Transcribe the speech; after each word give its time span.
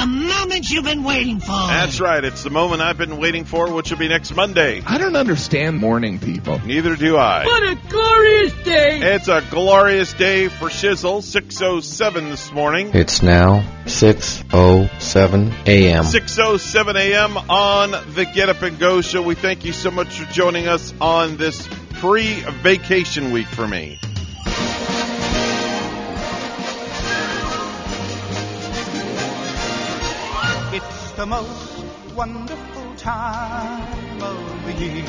the 0.00 0.06
moment 0.06 0.70
you've 0.70 0.84
been 0.84 1.04
waiting 1.04 1.40
for. 1.40 1.46
That's 1.46 2.00
right. 2.00 2.24
It's 2.24 2.42
the 2.42 2.50
moment 2.50 2.82
I've 2.82 2.98
been 2.98 3.18
waiting 3.18 3.44
for, 3.44 3.72
which 3.72 3.90
will 3.90 3.98
be 3.98 4.08
next 4.08 4.34
Monday. 4.34 4.82
I 4.86 4.98
don't 4.98 5.16
understand 5.16 5.78
morning 5.78 6.18
people. 6.18 6.58
Neither 6.60 6.96
do 6.96 7.16
I. 7.16 7.44
What 7.44 7.62
a 7.62 7.74
glorious 7.88 8.52
day! 8.64 9.14
It's 9.14 9.28
a 9.28 9.42
glorious 9.50 10.12
day 10.14 10.48
for 10.48 10.68
Shizzle. 10.68 11.18
6.07 11.20 12.30
this 12.30 12.52
morning. 12.52 12.90
It's 12.94 13.22
now 13.22 13.62
6.07 13.84 15.66
a.m. 15.66 16.04
6.07 16.04 16.94
a.m. 16.96 17.36
on 17.50 17.90
the 18.14 18.24
Get 18.24 18.48
Up 18.48 18.62
and 18.62 18.78
Go 18.78 19.00
show. 19.00 19.22
We 19.22 19.34
thank 19.34 19.64
you 19.64 19.72
so 19.72 19.90
much 19.90 20.18
for 20.18 20.32
joining 20.32 20.68
us 20.68 20.94
on 21.00 21.36
this 21.36 21.68
pre-vacation 21.94 23.30
week 23.32 23.46
for 23.46 23.66
me. 23.66 23.98
The 31.18 31.26
most 31.26 31.84
wonderful 32.14 32.94
time 32.94 34.22
of 34.22 34.66
the 34.66 34.72
year. 34.72 35.02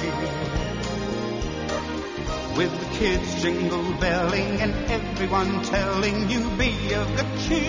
With 2.58 2.72
the 2.80 2.98
kids 2.98 3.44
jingle 3.44 3.94
belling 4.00 4.60
and 4.60 4.74
everyone 4.90 5.62
telling 5.62 6.28
you 6.32 6.40
be 6.58 6.96
of 6.96 7.16
good 7.16 7.40
cheer. 7.42 7.62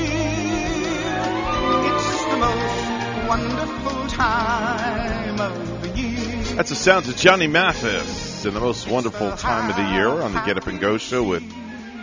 It's 1.85 2.25
the 2.25 2.39
most 2.39 3.29
wonderful 3.29 4.07
time 4.07 5.39
of 5.39 5.83
the 5.83 6.01
year. 6.01 6.43
That's 6.57 6.71
the 6.71 6.77
sounds 6.77 7.11
of 7.11 7.17
Johnny 7.17 7.47
Mathis 7.47 8.47
in 8.47 8.55
the 8.55 8.61
most 8.61 8.89
wonderful 8.89 9.33
time 9.33 9.69
of 9.69 9.77
the 9.77 9.93
year 9.93 10.09
on 10.09 10.33
the 10.33 10.41
Get 10.41 10.57
Up 10.57 10.67
and 10.67 10.81
Go 10.81 10.97
show 10.97 11.23
with 11.23 11.43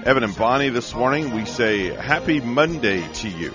Evan 0.05 0.23
and 0.23 0.37
Bonnie 0.37 0.69
this 0.69 0.93
morning. 0.93 1.33
We 1.33 1.45
say 1.45 1.87
happy 1.95 2.41
Monday 2.41 3.11
to 3.11 3.27
you. 3.27 3.53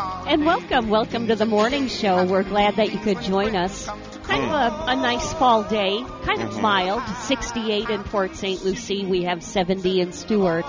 And 0.00 0.46
welcome, 0.46 0.88
welcome 0.90 1.26
to 1.26 1.34
the 1.34 1.44
morning 1.44 1.88
show. 1.88 2.24
We're 2.24 2.44
glad 2.44 2.76
that 2.76 2.92
you 2.92 3.00
could 3.00 3.20
join 3.20 3.56
us. 3.56 3.86
Kind 4.22 4.44
of 4.44 4.50
a, 4.52 4.92
a 4.92 4.94
nice 4.94 5.32
fall 5.34 5.64
day, 5.64 6.04
kind 6.22 6.40
of 6.40 6.60
mild, 6.60 7.02
68 7.22 7.88
in 7.90 8.04
Port 8.04 8.36
St. 8.36 8.64
Lucie. 8.64 9.04
We 9.04 9.24
have 9.24 9.42
70 9.42 10.00
in 10.00 10.12
Stuart 10.12 10.66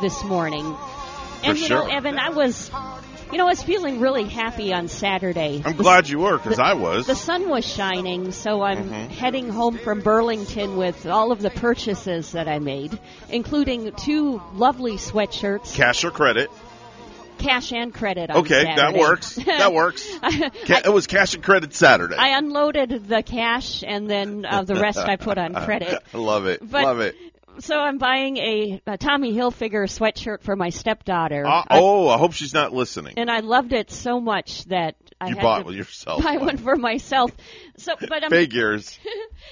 this 0.00 0.24
morning. 0.24 0.64
And 1.44 1.58
For 1.58 1.60
you 1.60 1.66
sure. 1.66 1.88
know, 1.88 1.94
Evan, 1.94 2.18
I 2.18 2.30
was, 2.30 2.70
you 3.30 3.36
know, 3.36 3.44
I 3.44 3.50
was 3.50 3.62
feeling 3.62 4.00
really 4.00 4.24
happy 4.24 4.72
on 4.72 4.88
Saturday. 4.88 5.60
I'm 5.62 5.76
glad 5.76 6.08
you 6.08 6.20
were, 6.20 6.38
because 6.38 6.58
I 6.58 6.72
was. 6.72 7.06
The 7.06 7.14
sun 7.16 7.50
was 7.50 7.66
shining, 7.66 8.32
so 8.32 8.62
I'm 8.62 8.88
Mhm. 8.88 9.08
heading 9.10 9.50
home 9.50 9.76
from 9.76 10.00
Burlington 10.00 10.78
with 10.78 11.04
all 11.06 11.32
of 11.32 11.42
the 11.42 11.50
purchases 11.50 12.32
that 12.32 12.48
I 12.48 12.60
made, 12.60 12.98
including 13.28 13.92
two 13.92 14.40
lovely 14.54 14.96
sweatshirts, 14.96 15.74
Cash 15.74 16.02
or 16.02 16.10
credit? 16.12 16.50
Cash 17.40 17.72
and 17.72 17.92
credit. 17.92 18.30
On 18.30 18.38
Okay, 18.38 18.64
that 18.64 18.94
works. 18.94 19.34
That 19.34 19.72
works. 19.72 20.08
I, 20.22 20.50
it 20.84 20.92
was 20.92 21.06
cash 21.06 21.34
and 21.34 21.42
credit 21.42 21.74
Saturday. 21.74 22.16
I 22.16 22.38
unloaded 22.38 23.06
the 23.08 23.22
cash 23.22 23.82
and 23.86 24.08
then 24.08 24.44
uh, 24.44 24.62
the 24.62 24.76
rest 24.76 24.98
I 24.98 25.16
put 25.16 25.38
on 25.38 25.54
credit. 25.54 26.02
I 26.14 26.16
love 26.18 26.46
it. 26.46 26.60
But- 26.60 26.84
love 26.84 27.00
it. 27.00 27.16
So 27.58 27.78
I'm 27.78 27.98
buying 27.98 28.38
a, 28.38 28.80
a 28.86 28.96
Tommy 28.96 29.34
Hilfiger 29.34 29.84
sweatshirt 29.84 30.42
for 30.42 30.56
my 30.56 30.70
stepdaughter. 30.70 31.44
Uh, 31.46 31.64
oh, 31.70 32.08
I 32.08 32.16
hope 32.16 32.32
she's 32.32 32.54
not 32.54 32.72
listening. 32.72 33.14
and 33.18 33.30
I 33.30 33.40
loved 33.40 33.74
it 33.74 33.90
so 33.90 34.18
much 34.18 34.64
that 34.66 34.94
I 35.20 35.28
you 35.30 35.36
bought 35.36 35.66
one 35.66 35.74
yourself. 35.74 36.22
buy 36.22 36.38
one 36.38 36.56
for 36.56 36.76
myself. 36.76 37.32
So, 37.76 37.94
but 38.00 38.24
I'm 38.24 38.30
Figures. 38.30 38.98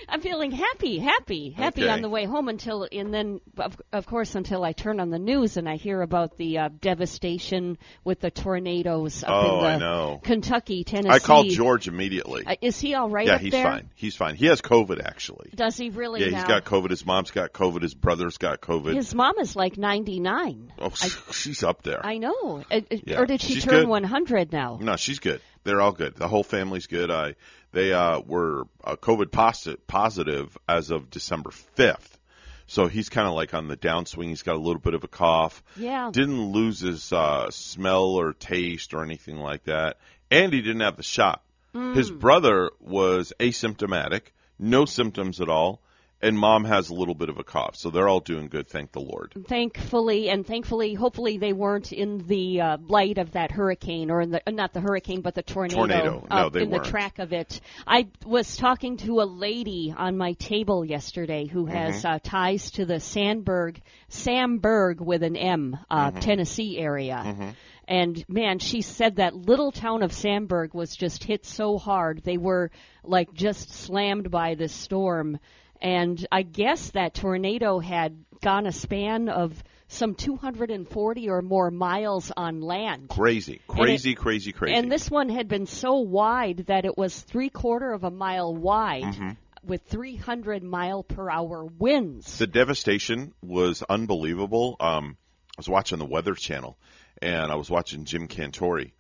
I'm 0.09 0.21
feeling 0.21 0.51
happy, 0.51 0.99
happy, 0.99 1.51
happy 1.51 1.85
Okay. 1.85 1.91
on 1.93 2.03
the 2.03 2.09
way 2.09 2.25
home 2.27 2.49
until, 2.49 2.87
and 2.91 3.13
then 3.13 3.41
of, 3.57 3.81
of 3.93 4.07
course 4.07 4.35
until 4.35 4.65
I 4.65 4.73
turn 4.73 5.01
on 5.01 5.11
the 5.11 5.19
news 5.19 5.57
and 5.57 5.69
I 5.69 5.77
hear 5.77 6.03
about 6.03 6.37
the 6.37 6.59
uh, 6.59 6.69
devastation 6.81 7.79
with 8.05 8.21
the 8.21 8.31
tornadoes 8.31 9.23
up 9.25 9.31
Oh, 9.31 9.57
in 9.59 9.63
the 9.63 9.69
I 9.71 9.79
know. 9.79 10.21
Kentucky, 10.23 10.85
Tennessee. 10.85 11.09
I 11.11 11.19
called 11.19 11.49
George 11.51 11.89
immediately. 11.89 12.45
Uh, 12.47 12.57
is 12.61 12.79
he 12.79 12.95
all 12.95 13.09
right 13.09 13.27
yeah, 13.27 13.39
he's 13.39 13.53
there? 13.53 13.65
fine. 13.65 13.91
He's 13.95 14.17
fine. 14.17 14.35
He 14.35 14.47
has 14.47 14.61
COVID, 14.61 15.03
actually. 15.05 15.51
Does 15.55 15.77
he 15.77 15.91
really 15.91 16.21
Yeah, 16.25 16.31
now? 16.31 16.37
he's 16.39 16.45
got 16.49 16.65
COVID. 16.65 16.91
His 16.91 17.05
mom's 17.07 17.31
got 17.31 17.53
COVID. 17.53 17.83
His 17.83 17.95
brother's 17.95 18.39
got 18.39 18.61
COVID. 18.61 18.95
His 18.95 19.15
mom 19.15 19.39
is 19.39 19.57
like 19.57 19.77
99. 19.77 20.73
oh, 20.79 20.91
she's 21.33 21.63
up 21.63 21.83
there. 21.83 22.05
I 22.05 22.19
know. 22.19 22.63
Uh, 22.71 22.81
uh, 22.91 22.97
Yeah, 23.05 23.21
Or 23.21 23.27
did 23.27 23.41
she 23.41 23.55
she's 23.55 23.65
turn 23.65 23.81
good. 23.81 23.89
100 23.89 24.53
now? 24.53 24.79
No, 24.81 24.97
she's 24.97 25.19
good. 25.19 25.41
They're 25.65 25.81
all 25.81 25.93
good. 25.93 26.15
The 26.17 26.29
whole 26.29 26.45
family's 26.45 26.87
good. 26.87 27.11
I 27.11 27.35
they 27.73 27.93
uh, 27.93 28.21
were 28.21 28.65
uh, 28.83 28.97
COVID 28.97 29.31
positive, 29.31 29.87
positive 29.87 30.57
as 30.69 30.91
of 30.91 31.11
December 31.11 31.51
fifth, 31.51 32.19
so 32.67 32.87
he's 32.87 33.09
kind 33.09 33.27
of 33.27 33.35
like 33.35 33.55
on 33.55 33.69
the 33.69 33.77
downswing. 33.77 34.29
He's 34.29 34.43
got 34.43 34.57
a 34.57 34.61
little 34.61 34.81
bit 34.81 34.95
of 34.95 35.05
a 35.05 35.09
cough. 35.09 35.63
Yeah. 35.77 36.11
Didn't 36.13 36.53
lose 36.53 36.81
his 36.81 37.13
uh, 37.13 37.51
smell 37.51 38.05
or 38.05 38.33
taste 38.33 38.95
or 38.95 39.03
anything 39.03 39.39
like 39.39 39.65
that, 39.65 39.99
and 40.31 40.53
he 40.53 40.61
didn't 40.61 40.81
have 40.81 40.97
the 40.97 41.03
shot. 41.03 41.43
Mm. 41.75 41.95
His 41.95 42.11
brother 42.11 42.71
was 42.81 43.33
asymptomatic, 43.39 44.23
no 44.59 44.85
symptoms 44.85 45.41
at 45.41 45.49
all, 45.49 45.81
and 46.21 46.37
mom 46.39 46.65
has 46.65 46.89
a 46.91 46.95
little 46.95 47.15
bit 47.15 47.29
of 47.29 47.39
a 47.39 47.45
cough. 47.45 47.77
So 47.77 47.91
they're 47.91 48.09
all 48.09 48.21
doing 48.21 48.49
good, 48.49 48.69
thank 48.69 48.93
the 48.93 49.01
Lord. 49.01 49.33
Thankfully, 49.47 50.29
and 50.31 50.47
thankfully, 50.47 50.95
hopefully 50.95 51.39
they 51.39 51.53
weren't 51.53 51.93
in 51.93 52.19
the 52.27 52.61
uh, 52.61 52.77
light 52.87 53.19
of 53.19 53.33
that 53.33 53.51
hurricane, 53.53 54.11
or 54.11 54.21
in 54.23 54.31
the 54.31 54.43
not 54.51 54.73
the 54.73 54.81
hurricane, 54.81 55.21
but 55.21 55.35
the 55.35 55.43
tornado. 55.43 55.77
Tornado. 55.77 56.27
No, 56.31 56.37
uh, 56.37 56.49
they 56.49 56.63
in 56.63 56.71
weren't. 56.71 56.85
the 56.85 56.91
track 56.91 57.19
of 57.19 57.33
it. 57.33 57.61
I 57.87 58.09
was 58.25 58.57
talking 58.57 58.97
to 58.99 59.21
a 59.21 59.25
lady 59.25 59.95
on 59.97 60.17
my 60.17 60.33
table 60.35 60.85
yesterday 60.85 61.47
who 61.47 61.67
Mm-hmm. 61.67 61.77
has 61.77 62.05
uh, 62.05 62.19
ties 62.23 62.71
to 62.73 62.85
the 62.87 62.99
Sandberg, 63.01 63.81
Samburg 64.11 65.01
with 65.01 65.23
an 65.23 65.37
M, 65.37 65.79
uh, 65.91 66.11
Mm-hmm. 66.11 66.21
Tennessee 66.21 66.79
area. 66.79 67.55
And 67.87 68.23
man, 68.29 68.59
she 68.59 68.83
said 68.83 69.17
that 69.17 69.35
little 69.35 69.73
town 69.73 70.03
of 70.03 70.13
Sandberg 70.13 70.75
was 70.75 70.95
just 70.95 71.25
hit 71.25 71.47
so 71.47 71.79
hard. 71.79 72.23
They 72.23 72.37
were 72.37 72.71
like 73.03 73.33
just 73.33 73.73
slammed 73.73 74.31
by 74.31 74.55
this 74.57 74.73
storm. 74.75 75.39
And 75.81 76.27
I 76.33 76.43
guess 76.43 76.91
that 76.91 77.15
tornado 77.15 77.79
had 77.79 78.25
gone 78.43 78.67
a 78.67 78.73
span 78.73 79.29
of 79.29 79.63
some 79.89 80.15
240 80.15 81.29
or 81.31 81.41
more 81.43 81.71
miles 81.71 82.31
on 82.37 82.61
land. 82.61 83.09
Crazy, 83.09 83.61
crazy, 83.67 84.15
crazy, 84.15 84.53
crazy. 84.53 84.75
And 84.75 84.93
this 84.93 85.11
one 85.11 85.29
had 85.29 85.49
been 85.49 85.67
so 85.67 85.99
wide 85.99 86.67
that 86.67 86.85
it 86.85 86.99
was 86.99 87.19
three 87.19 87.49
quarter 87.49 87.93
of 87.93 88.05
a 88.05 88.11
mile 88.11 88.55
wide 88.55 89.03
Mm-hmm. 89.05 89.31
with 89.65 89.83
300 89.85 90.63
mile 90.63 91.03
per 91.03 91.31
hour 91.31 91.65
winds. 91.65 92.39
The 92.39 92.47
devastation 92.47 93.33
was 93.43 93.83
unbelievable. 93.89 94.77
Um, 94.81 95.17
I 95.57 95.61
was 95.61 95.69
watching 95.69 95.99
the 95.99 96.05
Weather 96.07 96.35
Channel, 96.35 96.77
and 97.23 97.51
I 97.51 97.55
was 97.57 97.71
watching 97.71 98.05
Jim 98.05 98.29
Cantore 98.29 98.93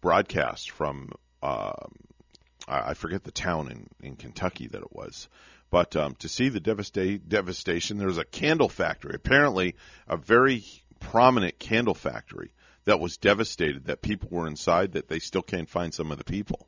broadcast 0.00 0.70
from 0.70 1.10
um, 1.42 1.92
I 2.66 2.90
I 2.90 2.94
forget 2.94 3.24
the 3.24 3.30
town 3.30 3.70
in, 3.70 3.86
in 4.08 4.16
Kentucky 4.16 4.68
that 4.68 4.80
it 4.82 4.92
was, 4.92 5.28
but 5.70 5.94
um, 5.96 6.14
to 6.16 6.28
see 6.28 6.48
the 6.48 6.60
devasta- 6.60 7.20
devastation, 7.26 7.98
there's 7.98 8.18
a 8.18 8.24
candle 8.24 8.68
factory, 8.68 9.14
apparently 9.14 9.76
a 10.08 10.16
very 10.16 10.64
prominent 10.98 11.58
candle 11.58 11.94
factory 11.94 12.52
that 12.84 13.00
was 13.00 13.16
devastated. 13.16 13.86
That 13.86 14.02
people 14.02 14.28
were 14.32 14.46
inside, 14.46 14.92
that 14.92 15.08
they 15.08 15.18
still 15.20 15.42
can't 15.42 15.68
find 15.68 15.94
some 15.94 16.10
of 16.10 16.18
the 16.18 16.24
people. 16.24 16.66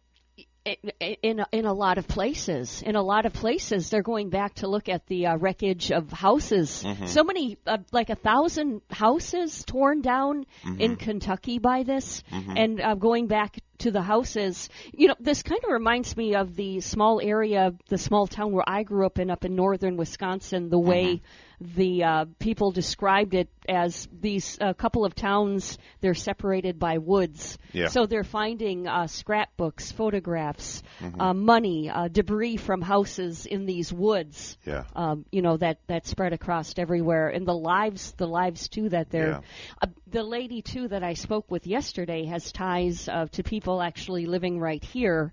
in 0.64 1.44
in 1.50 1.64
a 1.64 1.72
lot 1.72 1.98
of 1.98 2.06
places. 2.06 2.82
In 2.86 2.94
a 2.94 3.02
lot 3.02 3.26
of 3.26 3.32
places, 3.32 3.90
they're 3.90 4.02
going 4.02 4.30
back 4.30 4.54
to 4.56 4.68
look 4.68 4.88
at 4.88 5.06
the 5.06 5.26
uh, 5.26 5.36
wreckage 5.36 5.90
of 5.90 6.12
houses. 6.12 6.84
Mm-hmm. 6.86 7.06
So 7.06 7.24
many, 7.24 7.58
uh, 7.66 7.78
like 7.90 8.10
a 8.10 8.14
thousand 8.14 8.82
houses 8.90 9.64
torn 9.64 10.02
down 10.02 10.46
Mm-hmm. 10.64 10.80
in 10.80 10.96
Kentucky 10.96 11.58
by 11.58 11.82
this, 11.82 12.22
and 12.30 12.80
uh, 12.80 12.94
going 12.94 13.26
back 13.26 13.58
to 13.78 13.90
the 13.90 14.02
houses. 14.02 14.68
You 14.92 15.08
know, 15.08 15.16
this 15.20 15.42
kind 15.42 15.60
of 15.64 15.70
reminds 15.70 16.16
me 16.16 16.34
of 16.34 16.54
the 16.56 16.80
small 16.80 17.20
area, 17.20 17.72
the 17.88 17.98
small 17.98 18.26
town 18.26 18.52
where 18.52 18.64
I 18.66 18.82
grew 18.82 19.06
up 19.06 19.18
in, 19.18 19.30
up 19.30 19.44
in 19.44 19.54
northern 19.56 19.96
Wisconsin. 19.96 20.68
The 20.68 20.78
way 20.78 21.22
Mm-hmm. 21.62 21.74
the 21.76 22.04
uh, 22.04 22.24
people 22.40 22.72
described 22.72 23.34
it 23.34 23.48
as 23.68 24.08
these 24.20 24.58
uh, 24.60 24.72
couple 24.74 25.04
of 25.04 25.14
towns, 25.14 25.78
they're 26.00 26.14
separated 26.14 26.78
by 26.80 26.98
woods. 26.98 27.56
Yeah. 27.72 27.86
So 27.88 28.06
they're 28.06 28.24
finding 28.24 28.88
uh, 28.88 29.06
scrapbooks, 29.06 29.92
photographs, 29.92 30.82
Mm-hmm. 31.00 31.20
uh, 31.20 31.34
money, 31.34 31.88
uh, 31.90 32.08
debris 32.08 32.56
from 32.56 32.80
houses 32.82 33.46
in 33.46 33.66
these 33.66 33.92
woods. 33.92 34.56
Yeah. 34.66 34.84
Um, 34.94 35.24
you 35.32 35.42
know 35.42 35.56
that 35.56 35.78
that 35.88 36.06
spread 36.06 36.32
across 36.32 36.74
everywhere, 36.76 37.28
and 37.28 37.46
the 37.46 37.54
lives, 37.54 38.12
the 38.16 38.26
lives 38.26 38.68
too 38.68 38.88
that 38.90 39.10
they're. 39.10 39.30
Yeah. 39.30 39.40
Uh, 39.80 39.86
the 40.12 40.22
lady 40.22 40.62
too 40.62 40.88
that 40.88 41.02
I 41.02 41.14
spoke 41.14 41.50
with 41.50 41.66
yesterday 41.66 42.26
has 42.26 42.52
ties 42.52 43.08
uh, 43.08 43.26
to 43.32 43.42
people 43.42 43.82
actually 43.82 44.26
living 44.26 44.60
right 44.60 44.84
here 44.84 45.32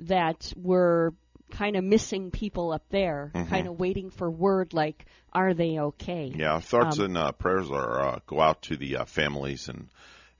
that 0.00 0.52
were 0.56 1.12
kind 1.50 1.74
of 1.76 1.82
missing 1.82 2.30
people 2.30 2.72
up 2.72 2.84
there, 2.90 3.32
kind 3.48 3.66
of 3.66 3.78
waiting 3.78 4.10
for 4.10 4.30
word 4.30 4.72
like, 4.72 5.04
are 5.32 5.52
they 5.52 5.78
okay? 5.80 6.30
Mm-hmm. 6.30 6.40
Yeah, 6.40 6.52
our 6.52 6.60
thoughts 6.60 6.98
Um, 7.00 7.06
and 7.06 7.18
uh, 7.18 7.32
prayers 7.32 7.70
are 7.70 8.00
uh, 8.00 8.18
go 8.26 8.40
out 8.40 8.62
to 8.62 8.76
the 8.76 8.98
uh, 8.98 9.04
families 9.04 9.68
and 9.68 9.88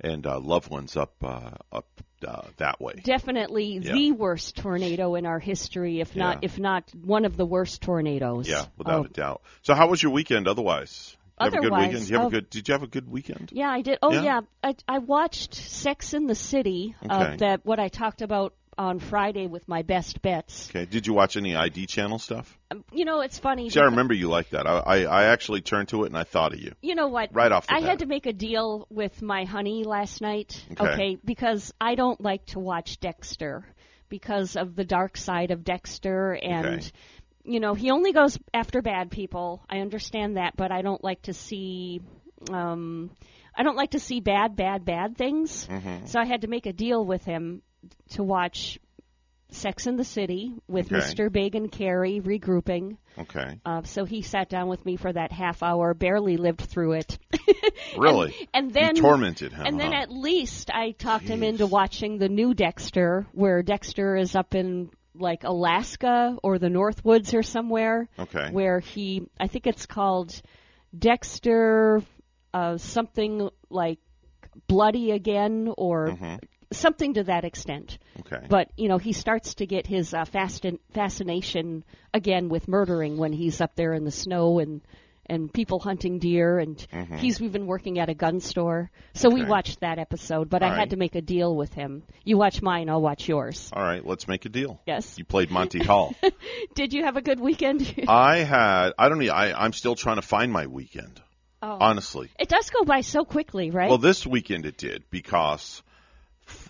and 0.02 0.26
uh, 0.26 0.40
loved 0.40 0.70
ones 0.70 0.96
up 0.96 1.12
uh, 1.22 1.50
up 1.72 1.86
uh, 2.26 2.42
that 2.58 2.80
way. 2.80 2.94
Definitely 3.02 3.80
Yeah. 3.82 3.92
the 3.92 4.12
worst 4.12 4.56
tornado 4.56 5.14
in 5.16 5.26
our 5.26 5.38
history, 5.40 6.00
if 6.00 6.14
not 6.16 6.36
Yeah. 6.42 6.46
if 6.48 6.58
not 6.58 6.84
one 6.94 7.24
of 7.24 7.36
the 7.36 7.44
worst 7.44 7.82
tornadoes. 7.82 8.48
Yeah, 8.48 8.66
without 8.78 9.00
Oh, 9.00 9.04
a 9.04 9.08
doubt. 9.08 9.42
So, 9.62 9.74
how 9.74 9.88
was 9.88 10.02
your 10.02 10.12
weekend? 10.12 10.46
Otherwise, 10.48 11.16
you 11.40 11.44
have 11.50 11.54
a 11.54 11.60
good 11.60 11.72
weekend. 11.72 11.98
Did 12.00 12.10
you 12.10 12.16
have 12.16 12.24
oh. 12.24 12.28
a 12.28 12.30
good? 12.30 12.50
Did 12.50 12.68
you 12.68 12.72
have 12.72 12.82
a 12.82 12.86
good 12.86 13.08
weekend? 13.10 13.50
Yeah, 13.52 13.70
I 13.70 13.82
did. 13.82 13.98
Oh 14.02 14.12
Yeah? 14.12 14.22
yeah, 14.22 14.40
I 14.62 14.74
I 14.88 14.98
watched 14.98 15.54
Sex 15.54 16.14
in 16.14 16.26
the 16.26 16.34
City. 16.34 16.94
Okay. 17.04 17.14
Uh, 17.14 17.36
that 17.36 17.64
what 17.64 17.78
I 17.78 17.88
talked 17.88 18.22
about 18.22 18.54
on 18.78 18.98
Friday 18.98 19.46
with 19.46 19.68
my 19.68 19.82
best 19.82 20.22
bets. 20.22 20.70
Okay. 20.70 20.86
Did 20.86 21.06
you 21.06 21.12
watch 21.12 21.36
any 21.36 21.54
ID 21.54 21.86
channel 21.86 22.18
stuff? 22.18 22.58
Um, 22.70 22.82
You 22.92 23.04
know, 23.04 23.20
it's 23.20 23.38
funny. 23.38 23.68
See, 23.68 23.78
I 23.80 23.84
remember 23.84 24.14
you 24.14 24.28
like 24.28 24.50
that. 24.50 24.66
I, 24.66 24.78
I 24.78 25.02
I 25.02 25.24
actually 25.24 25.60
turned 25.60 25.88
to 25.88 26.04
it 26.04 26.06
and 26.06 26.16
I 26.16 26.24
thought 26.24 26.54
of 26.54 26.60
you. 26.60 26.72
You 26.80 26.94
know 26.94 27.08
what? 27.08 27.34
Right 27.34 27.52
off 27.52 27.66
the 27.66 27.74
I 27.74 27.80
bat. 27.80 27.88
had 27.90 27.98
to 28.00 28.06
make 28.06 28.26
a 28.26 28.32
deal 28.32 28.86
with 28.88 29.20
my 29.22 29.44
honey 29.44 29.84
last 29.84 30.20
night. 30.20 30.64
Okay. 30.80 31.18
because 31.24 31.72
I 31.80 31.94
don't 31.94 32.20
like 32.20 32.46
to 32.46 32.58
watch 32.58 33.00
Dexter 33.00 33.66
because 34.08 34.56
of 34.56 34.74
the 34.74 34.84
dark 34.84 35.16
side 35.16 35.50
of 35.50 35.62
Dexter 35.64 36.32
and 36.32 36.66
Okay. 36.66 36.90
You 37.44 37.60
know, 37.60 37.74
he 37.74 37.90
only 37.90 38.12
goes 38.12 38.38
after 38.52 38.82
bad 38.82 39.10
people. 39.10 39.62
I 39.68 39.78
understand 39.78 40.36
that, 40.36 40.56
but 40.56 40.70
I 40.72 40.82
don't 40.82 41.02
like 41.02 41.22
to 41.22 41.32
see 41.32 42.00
um 42.50 43.10
I 43.56 43.62
don't 43.62 43.76
like 43.76 43.90
to 43.92 43.98
see 44.00 44.20
bad 44.20 44.56
bad 44.56 44.84
bad 44.84 45.16
things. 45.16 45.66
Mm-hmm. 45.66 46.06
So 46.06 46.20
I 46.20 46.24
had 46.26 46.42
to 46.42 46.48
make 46.48 46.66
a 46.66 46.72
deal 46.72 47.04
with 47.04 47.24
him 47.24 47.62
to 48.10 48.22
watch 48.22 48.78
Sex 49.52 49.88
in 49.88 49.96
the 49.96 50.04
City 50.04 50.54
with 50.68 50.92
Okay. 50.92 51.04
Mr. 51.04 51.32
Big 51.32 51.56
and 51.56 51.72
Carrie 51.72 52.20
regrouping. 52.20 52.98
Okay. 53.18 53.58
Uh, 53.66 53.82
so 53.82 54.04
he 54.04 54.22
sat 54.22 54.48
down 54.48 54.68
with 54.68 54.86
me 54.86 54.96
for 54.96 55.12
that 55.12 55.32
half 55.32 55.62
hour, 55.64 55.92
barely 55.92 56.36
lived 56.36 56.60
through 56.60 56.92
it. 56.92 57.18
Really? 57.96 58.34
And 58.54 58.72
then 58.72 58.94
you 58.96 59.02
tormented 59.02 59.52
him. 59.52 59.66
and 59.66 59.80
then 59.80 59.92
huh? 59.92 60.02
at 60.02 60.12
least 60.12 60.70
I 60.72 60.92
talked 60.92 61.24
him 61.24 61.42
into 61.42 61.66
watching 61.66 62.18
the 62.18 62.28
new 62.28 62.54
Dexter, 62.54 63.26
where 63.32 63.62
Dexter 63.62 64.16
is 64.16 64.36
up 64.36 64.54
in 64.54 64.90
like 65.20 65.44
Alaska 65.44 66.36
or 66.42 66.58
the 66.58 66.68
Northwoods 66.68 67.34
or 67.34 67.42
somewhere, 67.42 68.08
Okay. 68.18 68.48
where 68.50 68.80
he 68.80 69.22
I 69.38 69.46
think 69.46 69.66
it's 69.66 69.86
called 69.86 70.40
Dexter 70.96 72.02
uh, 72.52 72.76
something 72.78 73.48
like 73.68 73.98
Bloody 74.66 75.12
Again 75.12 75.72
or 75.76 76.08
Mm-hmm. 76.08 76.34
something 76.72 77.14
to 77.14 77.24
that 77.24 77.44
extent. 77.44 77.98
Okay. 78.20 78.44
But 78.48 78.70
you 78.76 78.88
know, 78.88 78.98
he 78.98 79.12
starts 79.12 79.54
to 79.54 79.66
get 79.66 79.86
his 79.86 80.12
uh, 80.14 80.24
fascin- 80.24 80.80
fascination 80.92 81.84
again 82.12 82.48
with 82.48 82.68
murdering 82.68 83.16
when 83.18 83.32
he's 83.32 83.60
up 83.60 83.74
there 83.76 83.92
in 83.92 84.04
the 84.04 84.10
snow 84.10 84.58
and 84.58 84.80
and 85.30 85.52
people 85.52 85.78
hunting 85.78 86.18
deer, 86.18 86.58
and 86.58 86.86
he's 87.16 87.40
we've 87.40 87.52
been 87.52 87.66
working 87.66 87.98
at 87.98 88.08
a 88.10 88.14
gun 88.14 88.40
store. 88.40 88.90
So 89.14 89.30
we 89.30 89.40
Mm-hmm. 89.40 89.50
Watched 89.50 89.80
that 89.80 89.98
episode, 89.98 90.50
but 90.50 90.62
I 90.62 90.68
All 90.68 90.74
had 90.74 90.90
to 90.90 90.96
make 90.96 91.14
a 91.14 91.22
deal 91.22 91.56
with 91.56 91.72
him. 91.72 92.02
You 92.24 92.36
watch 92.36 92.60
mine, 92.62 92.88
I'll 92.90 93.00
watch 93.00 93.26
yours. 93.28 93.70
All 93.72 93.82
right. 93.82 94.04
Let's 94.04 94.28
make 94.28 94.44
a 94.44 94.48
deal. 94.48 94.80
Yes. 94.86 95.16
You 95.18 95.24
played 95.24 95.50
Monty 95.50 95.82
Hall. 95.82 96.14
Did 96.74 96.92
you 96.92 97.04
have 97.04 97.16
a 97.16 97.22
good 97.22 97.40
weekend? 97.40 98.04
I 98.08 98.38
had. 98.38 98.90
I 98.98 99.08
don't. 99.08 99.18
know. 99.18 99.32
I 99.32 99.64
I'm 99.64 99.72
still 99.72 99.94
trying 99.94 100.16
to 100.16 100.22
find 100.22 100.52
my 100.52 100.66
weekend. 100.66 101.20
oh. 101.62 101.78
Honestly. 101.80 102.28
It 102.38 102.48
does 102.48 102.68
go 102.70 102.84
by 102.84 103.00
so 103.00 103.24
quickly, 103.24 103.70
right? 103.70 103.88
Well, 103.88 103.98
this 103.98 104.26
weekend 104.26 104.66
it 104.66 104.76
did 104.76 105.04
because 105.10 105.82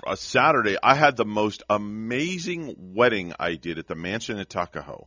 a 0.07 0.17
Saturday 0.17 0.77
I 0.83 0.95
had 0.95 1.17
the 1.17 1.25
most 1.25 1.63
amazing 1.69 2.77
wedding 2.95 3.33
I 3.39 3.55
did 3.55 3.79
at 3.79 3.87
the 3.89 3.95
mansion 3.95 4.39
at 4.39 4.49
Tuckahoe. 4.49 5.07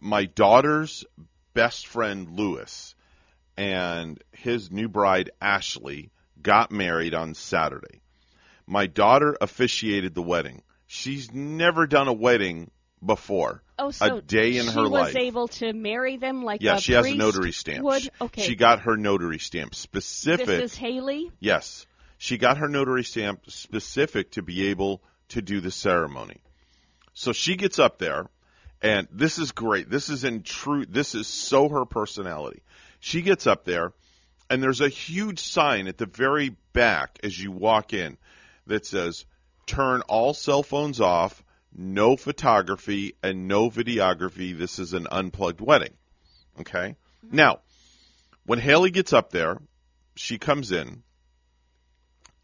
My 0.00 0.26
daughter's 0.26 1.04
best 1.54 1.86
friend 1.86 2.28
Lewis 2.30 2.94
and 3.56 4.22
his 4.32 4.70
new 4.70 4.88
bride 4.88 5.30
Ashley 5.40 6.10
got 6.40 6.70
married 6.70 7.14
on 7.14 7.34
Saturday. 7.34 8.00
My 8.66 8.86
daughter 8.86 9.36
officiated 9.40 10.14
the 10.14 10.22
wedding. 10.22 10.62
She's 10.86 11.32
never 11.32 11.86
done 11.86 12.08
a 12.08 12.12
wedding 12.12 12.70
before. 13.04 13.62
oh, 13.78 13.90
so 13.90 14.16
a 14.16 14.22
day 14.22 14.56
in 14.56 14.66
her 14.66 14.82
life. 14.82 15.10
she 15.10 15.16
was 15.18 15.24
able 15.24 15.48
to 15.48 15.72
marry 15.72 16.16
them 16.16 16.42
like 16.42 16.62
Yeah, 16.62 16.76
a 16.76 16.80
she 16.80 16.92
has 16.92 17.06
a 17.06 17.14
notary 17.14 17.52
stamp. 17.52 17.84
Would 17.84 18.10
okay. 18.20 18.42
She 18.42 18.56
got 18.56 18.80
her 18.80 18.96
notary 18.96 19.38
stamp 19.38 19.74
specific. 19.74 20.46
this 20.46 20.72
is 20.72 20.78
Haley. 20.78 21.30
Yes. 21.40 21.86
She 22.18 22.38
got 22.38 22.58
her 22.58 22.68
notary 22.68 23.04
stamp 23.04 23.48
specific 23.50 24.32
to 24.32 24.42
be 24.42 24.68
able 24.68 25.02
to 25.28 25.42
do 25.42 25.60
the 25.60 25.70
ceremony. 25.70 26.40
So 27.14 27.32
she 27.32 27.56
gets 27.56 27.78
up 27.78 27.98
there, 27.98 28.26
and 28.82 29.08
this 29.10 29.38
is 29.38 29.52
great. 29.52 29.90
This 29.90 30.08
is 30.08 30.24
in 30.24 30.42
true, 30.42 30.86
this 30.86 31.14
is 31.14 31.26
so 31.26 31.68
her 31.68 31.84
personality. 31.84 32.62
She 33.00 33.22
gets 33.22 33.46
up 33.46 33.64
there, 33.64 33.92
and 34.50 34.62
there's 34.62 34.80
a 34.80 34.88
huge 34.88 35.40
sign 35.40 35.88
at 35.88 35.98
the 35.98 36.06
very 36.06 36.56
back 36.72 37.18
as 37.22 37.38
you 37.38 37.50
walk 37.50 37.92
in 37.92 38.16
that 38.66 38.86
says, 38.86 39.24
turn 39.66 40.00
all 40.02 40.34
cell 40.34 40.62
phones 40.62 41.00
off, 41.00 41.42
no 41.76 42.16
photography, 42.16 43.14
and 43.22 43.48
no 43.48 43.70
videography. 43.70 44.56
This 44.56 44.78
is 44.78 44.94
an 44.94 45.06
unplugged 45.10 45.60
wedding. 45.60 45.94
Okay? 46.60 46.96
Mm-hmm. 47.26 47.36
Now, 47.36 47.60
when 48.46 48.58
Haley 48.58 48.90
gets 48.90 49.12
up 49.12 49.30
there, 49.30 49.58
she 50.14 50.38
comes 50.38 50.72
in 50.72 51.02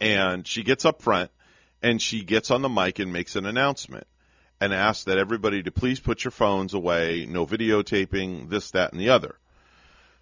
and 0.00 0.46
she 0.46 0.62
gets 0.62 0.84
up 0.84 1.02
front 1.02 1.30
and 1.82 2.00
she 2.00 2.24
gets 2.24 2.50
on 2.50 2.62
the 2.62 2.68
mic 2.68 2.98
and 2.98 3.12
makes 3.12 3.36
an 3.36 3.46
announcement 3.46 4.06
and 4.64 4.72
asks 4.74 5.04
that 5.04 5.18
everybody 5.18 5.62
to 5.62 5.70
please 5.70 6.00
put 6.00 6.24
your 6.24 6.30
phones 6.30 6.74
away, 6.74 7.26
no 7.28 7.46
videotaping, 7.46 8.48
this, 8.48 8.70
that, 8.72 8.92
and 8.92 9.00
the 9.00 9.10
other. 9.10 9.36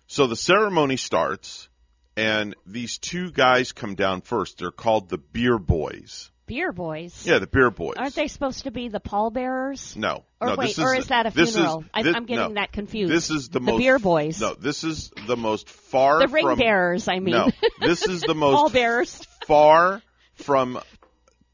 So 0.06 0.26
the 0.26 0.36
ceremony 0.36 0.96
starts 0.96 1.68
and 2.16 2.54
these 2.66 2.98
two 2.98 3.30
guys 3.30 3.72
come 3.72 3.94
down 3.94 4.20
first. 4.20 4.58
They're 4.58 4.70
called 4.70 5.08
the 5.08 5.18
Beer 5.18 5.58
Boys. 5.58 6.30
Beer 6.44 6.72
boys. 6.72 7.24
Yeah, 7.24 7.38
the 7.38 7.46
Beer 7.46 7.70
Boys. 7.70 7.94
Aren't 7.96 8.16
they 8.16 8.26
supposed 8.26 8.64
to 8.64 8.70
be 8.72 8.88
the 8.88 8.98
pallbearers? 9.00 9.96
No. 9.96 10.24
Or 10.40 10.48
no, 10.48 10.54
wait, 10.56 10.66
this 10.76 10.78
or 10.80 10.92
is, 10.94 11.04
is 11.04 11.08
that 11.08 11.26
a 11.26 11.30
this 11.30 11.50
is- 11.50 11.54
funeral? 11.54 11.84
I- 11.94 12.02
this- 12.02 12.16
I'm 12.16 12.26
getting 12.26 12.54
no. 12.54 12.60
that 12.60 12.72
confused. 12.72 13.12
This 13.12 13.30
is 13.30 13.48
the, 13.48 13.60
The 13.60 13.60
most 13.60 13.78
beer 13.78 13.98
boys. 13.98 14.40
No, 14.40 14.54
this 14.54 14.82
is 14.84 15.12
the 15.28 15.36
most 15.36 15.68
far 15.70 16.18
The 16.18 16.28
ring 16.28 16.44
from, 16.44 16.58
bearers, 16.58 17.06
I 17.08 17.20
mean. 17.20 17.34
No, 17.36 17.48
this 17.80 18.06
is 18.06 18.20
the 18.22 18.34
most 18.46 18.56
Pallbearers. 18.56 19.24
far 19.46 20.02
from 20.34 20.78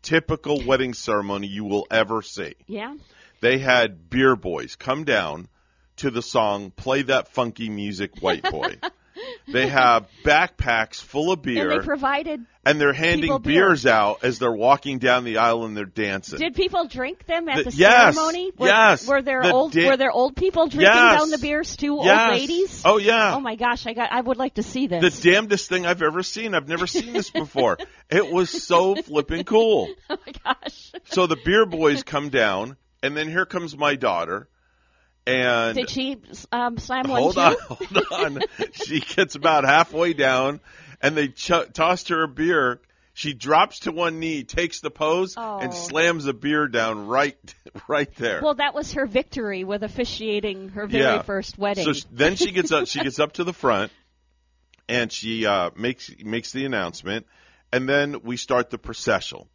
typical 0.09 0.65
wedding 0.65 0.95
ceremony 0.95 1.47
you 1.47 1.65
will 1.65 1.87
ever 1.91 2.23
see. 2.23 2.55
Yeah. 2.67 2.97
They 3.43 3.59
had 3.59 4.09
beer 4.09 4.37
boys 4.37 4.75
come 4.75 5.05
down 5.05 5.49
to 5.97 6.11
the 6.11 6.23
song 6.23 6.71
"Play 6.71 7.03
That 7.03 7.29
Funky 7.29 7.69
Music, 7.69 8.23
White 8.23 8.51
Boy." 8.51 8.79
they 9.47 9.67
have 9.69 10.07
backpacks 10.25 11.01
full 11.03 11.33
of 11.33 11.43
beer. 11.43 11.71
And 11.71 11.81
they 11.81 11.85
provided. 11.85 12.45
and 12.65 12.81
they're 12.81 12.93
handing 12.93 13.23
people 13.23 13.39
beer. 13.39 13.67
beers 13.69 13.87
out 13.87 14.25
as 14.25 14.39
they're 14.39 14.53
walking 14.53 14.99
down 14.99 15.25
the 15.25 15.39
aisle 15.39 15.65
and 15.65 15.77
they're 15.77 15.85
dancing. 15.85 16.39
Did 16.39 16.55
people 16.55 16.87
drink 16.87 17.25
them 17.27 17.49
at 17.49 17.65
The- 17.65 17.71
the, 17.71 17.77
yes, 17.77 18.15
ceremony? 18.15 18.53
Were, 18.59 18.67
yes. 18.67 19.07
Were 19.07 19.23
there 19.23 19.43
The 19.43 19.53
old 19.53 19.73
da- 19.73 19.89
Were 19.89 19.97
there 19.97 20.11
old 20.13 20.37
people 20.37 20.67
drinking 20.67 20.93
Yes. 20.93 21.19
down 21.21 21.31
the 21.31 21.39
beers 21.39 21.77
too? 21.77 22.01
yes. 22.03 22.21
Old 22.31 22.41
ladies. 22.41 22.83
Oh 22.85 22.99
yeah. 22.99 23.35
Oh 23.35 23.41
my 23.41 23.55
gosh! 23.57 23.87
I 23.87 23.93
got. 23.95 24.13
I 24.13 24.21
would 24.21 24.37
like 24.37 24.55
to 24.55 24.63
see 24.63 24.87
this. 24.87 25.21
the 25.21 25.31
damnedest 25.31 25.69
thing 25.69 25.87
I've 25.87 26.03
ever 26.03 26.23
seen. 26.23 26.55
I've 26.55 26.69
never 26.69 26.87
seen 26.87 27.13
this 27.13 27.31
before. 27.31 27.79
it 28.11 28.31
was 28.31 28.51
so 28.51 28.95
flipping 28.95 29.45
cool. 29.45 29.89
oh 30.11 30.17
my 30.27 30.33
gosh! 30.45 30.93
So 31.07 31.27
the 31.27 31.37
beer 31.45 31.67
boys 31.67 32.03
come 32.03 32.29
down, 32.29 32.77
and 33.03 33.17
then 33.17 33.29
here 33.29 33.47
comes 33.47 33.77
my 33.77 33.95
daughter, 33.97 34.49
and 35.29 35.75
Did 35.77 35.91
she 35.91 36.17
um, 36.53 36.79
slam 36.79 37.09
one 37.09 37.21
hold 37.23 37.35
too? 37.35 37.41
on, 37.41 37.57
hold 37.61 37.99
on. 38.13 38.41
she 38.73 39.01
gets 39.01 39.35
about 39.35 39.65
halfway 39.65 40.13
down, 40.15 40.61
and 41.03 41.17
they 41.17 41.29
ch- 41.29 41.53
tossed 41.75 42.09
her 42.09 42.23
a 42.25 42.29
beer. 42.29 42.81
She 43.15 43.35
drops 43.35 43.81
to 43.81 43.91
one 43.93 44.21
knee, 44.21 44.45
takes 44.45 44.81
the 44.81 44.91
pose, 44.93 45.35
Oh. 45.37 45.59
and 45.59 45.75
slams 45.75 46.27
a 46.27 46.33
beer 46.33 46.69
down 46.69 47.09
right, 47.09 47.37
right 47.89 48.13
there. 48.15 48.41
Well, 48.43 48.55
that 48.55 48.75
was 48.75 48.93
her 48.93 49.07
victory 49.07 49.65
with 49.65 49.83
officiating 49.83 50.69
her 50.71 50.87
very 50.87 51.03
Yeah. 51.05 51.23
first 51.23 51.59
wedding. 51.59 51.85
So 51.85 51.93
sh- 51.95 52.05
then 52.13 52.37
she 52.37 52.53
gets 52.53 52.71
up. 52.73 52.87
She 52.87 53.01
gets 53.03 53.19
up 53.19 53.33
to 53.35 53.45
the 53.45 53.53
front, 53.53 53.91
and 54.89 55.11
she 55.13 55.47
uh, 55.47 55.71
makes 55.77 56.11
makes 56.25 56.53
the 56.53 56.65
announcement, 56.65 57.27
and 57.73 57.89
then 57.89 58.23
we 58.23 58.37
start 58.37 58.71
the 58.71 58.79
processional. 58.79 59.49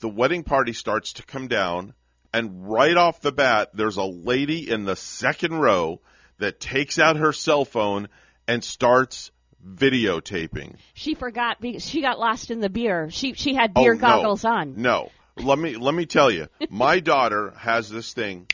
The 0.00 0.08
wedding 0.08 0.42
party 0.44 0.72
starts 0.72 1.12
to 1.14 1.22
come 1.22 1.46
down, 1.48 1.92
and 2.32 2.70
right 2.70 2.96
off 2.96 3.20
the 3.20 3.32
bat, 3.32 3.70
there's 3.74 3.96
a 3.96 4.04
lady 4.04 4.70
in 4.70 4.84
the 4.84 4.96
second 4.96 5.54
row 5.54 6.00
that 6.38 6.60
takes 6.60 6.98
out 6.98 7.16
her 7.16 7.32
cell 7.32 7.64
phone 7.64 8.08
and 8.48 8.62
starts 8.64 9.30
videotaping. 9.66 10.76
she 10.94 11.14
forgot. 11.14 11.60
Because 11.60 11.86
she 11.86 12.00
got 12.00 12.18
lost 12.18 12.50
in 12.50 12.60
the 12.60 12.70
beer. 12.70 13.10
She 13.10 13.34
she 13.34 13.54
had 13.54 13.72
oh, 13.76 13.82
beer 13.82 13.92
Oh, 13.92 13.96
no. 13.96 14.00
goggles 14.00 14.44
on. 14.44 14.80
No, 14.80 15.10
let 15.36 15.58
me 15.58 15.76
let 15.76 15.94
me 15.94 16.06
tell 16.06 16.30
you, 16.30 16.48
my 16.70 17.00
daughter 17.00 17.52
has 17.58 17.88
this 17.90 18.12
thing. 18.12 18.46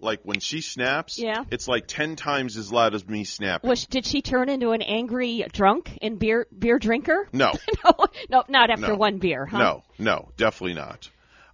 Like 0.00 0.20
when 0.24 0.40
she 0.40 0.60
snaps, 0.60 1.18
Yeah. 1.18 1.44
it's 1.50 1.66
like 1.66 1.86
ten 1.86 2.14
times 2.16 2.58
as 2.58 2.70
loud 2.70 2.94
as 2.94 3.08
me 3.08 3.24
snapping. 3.24 3.70
Was 3.70 3.86
did 3.86 4.04
she 4.04 4.20
turn 4.20 4.50
into 4.50 4.72
an 4.72 4.82
angry 4.82 5.46
drunk 5.50 5.98
and 6.02 6.18
beer 6.18 6.46
beer 6.56 6.78
drinker? 6.78 7.26
No, 7.32 7.52
no, 7.84 7.92
no, 8.28 8.44
not 8.48 8.68
after 8.70 8.88
No. 8.88 8.96
one 8.96 9.16
beer, 9.18 9.46
huh? 9.46 9.58
No, 9.58 9.82
no, 9.98 10.28
definitely 10.36 10.74
not. 10.74 11.08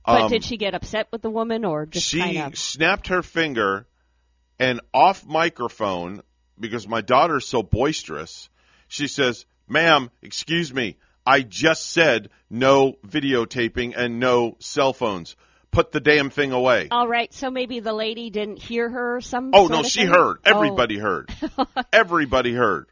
But 0.06 0.22
Um, 0.22 0.30
did 0.30 0.44
she 0.44 0.56
get 0.56 0.74
upset 0.74 1.08
with 1.12 1.22
the 1.22 1.30
woman 1.30 1.64
or 1.64 1.86
just 1.86 2.06
she 2.08 2.20
kind 2.20 2.38
of? 2.38 2.58
snapped 2.58 3.08
her 3.08 3.22
finger 3.22 3.86
and 4.58 4.80
off 4.92 5.26
microphone 5.26 6.22
because 6.58 6.86
my 6.88 7.00
daughter's 7.00 7.46
so 7.46 7.62
boisterous. 7.62 8.48
She 8.88 9.06
says, 9.08 9.46
"Ma'am, 9.68 10.10
excuse 10.22 10.72
me. 10.72 10.96
I 11.26 11.42
just 11.42 11.90
said 11.90 12.30
no 12.48 12.94
videotaping 13.06 13.94
and 13.96 14.18
no 14.20 14.56
cell 14.58 14.92
phones. 14.92 15.36
Put 15.70 15.92
the 15.92 16.00
damn 16.00 16.30
thing 16.30 16.52
away." 16.52 16.88
All 16.90 17.06
right, 17.06 17.32
so 17.32 17.50
maybe 17.50 17.80
the 17.80 17.92
lady 17.92 18.30
didn't 18.30 18.60
hear 18.60 18.88
her 18.88 19.16
or 19.16 19.20
some. 19.20 19.50
Oh 19.54 19.68
no, 19.68 19.82
she 19.82 20.00
thing? 20.00 20.08
heard. 20.08 20.38
Oh. 20.44 20.56
Everybody 20.56 20.98
heard. 20.98 21.30
Everybody 21.92 22.52
heard. 22.52 22.86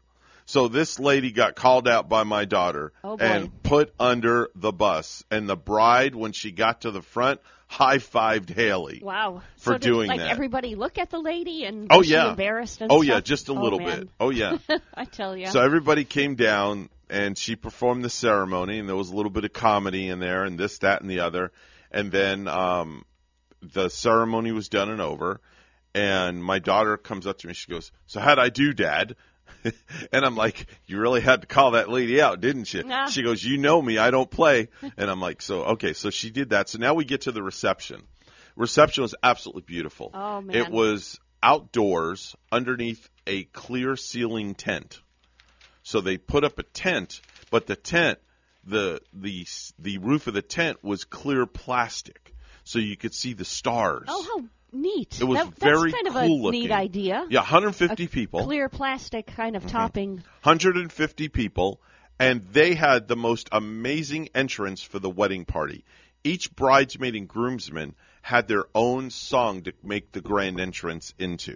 So 0.49 0.67
this 0.67 0.97
lady 0.99 1.31
got 1.31 1.55
called 1.55 1.87
out 1.87 2.09
by 2.09 2.23
my 2.23 2.45
daughter 2.45 2.91
Oh, 3.03 3.17
and 3.17 3.61
put 3.61 3.93
under 3.99 4.49
the 4.55 4.71
bus. 4.71 5.23
And 5.29 5.47
the 5.47 5.55
bride, 5.55 6.15
when 6.15 6.31
she 6.31 6.51
got 6.51 6.81
to 6.81 6.91
the 6.91 7.03
front, 7.03 7.39
high 7.67 7.99
fived 7.99 8.49
Haley. 8.49 8.99
Wow. 9.03 9.43
for 9.57 9.73
so 9.73 9.77
did, 9.77 9.81
doing 9.81 10.07
like, 10.07 10.17
that. 10.21 10.31
everybody 10.31 10.73
look 10.73 10.97
at 10.97 11.11
the 11.11 11.19
lady 11.19 11.65
and 11.65 11.85
Oh 11.91 12.01
yeah, 12.01 12.31
embarrassed 12.31 12.81
and 12.81 12.91
oh 12.91 13.03
stuff? 13.03 13.13
yeah, 13.13 13.19
just 13.19 13.49
a 13.49 13.51
Oh, 13.51 13.61
little 13.61 13.77
man. 13.77 13.99
bit. 13.99 14.09
Oh 14.19 14.31
yeah. 14.31 14.57
I 14.95 15.05
tell 15.05 15.37
you. 15.37 15.45
So 15.51 15.61
everybody 15.61 16.03
came 16.03 16.33
down 16.33 16.89
and 17.11 17.37
she 17.37 17.55
performed 17.55 18.03
the 18.03 18.09
ceremony, 18.09 18.79
and 18.79 18.89
there 18.89 18.95
was 18.95 19.11
a 19.11 19.15
little 19.15 19.29
bit 19.29 19.43
of 19.45 19.53
comedy 19.53 20.07
in 20.07 20.17
there, 20.17 20.45
and 20.45 20.59
this, 20.59 20.79
that, 20.79 21.01
and 21.01 21.11
the 21.11 21.19
other. 21.19 21.51
And 21.91 22.11
then 22.11 22.47
um, 22.47 23.05
the 23.61 23.89
ceremony 23.89 24.51
was 24.51 24.67
done 24.67 24.89
and 24.89 24.99
over, 24.99 25.41
and 25.93 26.43
my 26.43 26.57
daughter 26.57 26.97
comes 26.97 27.27
up 27.27 27.37
to 27.37 27.47
me. 27.47 27.53
She 27.53 27.69
goes, 27.69 27.91
"So 28.07 28.19
how'd 28.19 28.39
I 28.39 28.49
do, 28.49 28.73
Dad?" 28.73 29.15
and 30.11 30.25
I'm 30.25 30.35
like, 30.35 30.67
"You 30.85 30.99
really 30.99 31.21
had 31.21 31.41
to 31.41 31.47
call 31.47 31.71
that 31.71 31.89
lady 31.89 32.21
out, 32.21 32.41
didn't 32.41 32.73
you?" 32.73 32.83
Yeah. 32.85 33.07
She 33.07 33.23
goes, 33.23 33.43
"You 33.43 33.57
know 33.57 33.81
me, 33.81 33.97
I 33.97 34.11
don't 34.11 34.29
play." 34.29 34.69
And 34.81 35.09
I'm 35.09 35.19
like, 35.21 35.41
"So 35.41 35.63
okay." 35.63 35.93
So 35.93 36.09
she 36.09 36.29
did 36.29 36.49
that. 36.51 36.69
So 36.69 36.79
now 36.79 36.93
we 36.93 37.05
get 37.05 37.21
to 37.21 37.31
the 37.31 37.43
reception. 37.43 38.01
Reception 38.55 39.03
was 39.03 39.15
absolutely 39.23 39.63
beautiful. 39.63 40.11
Oh, 40.13 40.41
man. 40.41 40.55
It 40.55 40.69
was 40.69 41.19
outdoors 41.41 42.35
underneath 42.51 43.09
a 43.25 43.43
clear 43.45 43.95
ceiling 43.95 44.55
tent. 44.55 45.01
So 45.83 46.01
they 46.01 46.17
put 46.17 46.43
up 46.43 46.59
a 46.59 46.63
tent, 46.63 47.21
but 47.51 47.67
the 47.67 47.75
tent, 47.75 48.19
the 48.65 49.01
the 49.13 49.47
the 49.79 49.97
roof 49.99 50.27
of 50.27 50.33
the 50.33 50.41
tent 50.41 50.83
was 50.83 51.05
clear 51.05 51.45
plastic, 51.45 52.35
so 52.63 52.79
you 52.79 52.97
could 52.97 53.13
see 53.13 53.33
the 53.33 53.45
stars. 53.45 54.07
oh, 54.07 54.23
how 54.23 54.43
neat. 54.71 55.19
It 55.19 55.23
was 55.23 55.39
That- 55.39 55.59
very 55.59 55.91
that's 55.91 56.03
kind 56.03 56.07
of 56.07 56.15
a 56.15 56.25
looking. 56.27 56.61
neat 56.61 56.71
idea. 56.71 57.25
Yeah, 57.29 57.39
150 57.39 58.07
people. 58.07 58.43
Clear 58.45 58.69
plastic 58.69 59.27
kind 59.27 59.55
of 59.55 59.63
mm-hmm. 59.63 59.71
topping. 59.71 60.09
150 60.43 61.29
people, 61.29 61.81
and 62.19 62.41
they 62.51 62.75
had 62.75 63.07
the 63.07 63.15
most 63.15 63.49
amazing 63.51 64.29
entrance 64.35 64.81
for 64.81 64.99
the 64.99 65.09
wedding 65.09 65.45
party. 65.45 65.83
Each 66.23 66.53
bridesmaid 66.53 67.15
and 67.15 67.27
groomsman 67.27 67.95
had 68.21 68.47
their 68.47 68.65
own 68.75 69.09
song 69.09 69.63
to 69.63 69.73
make 69.83 70.11
the 70.11 70.21
grand 70.21 70.59
entrance 70.59 71.13
into. 71.17 71.55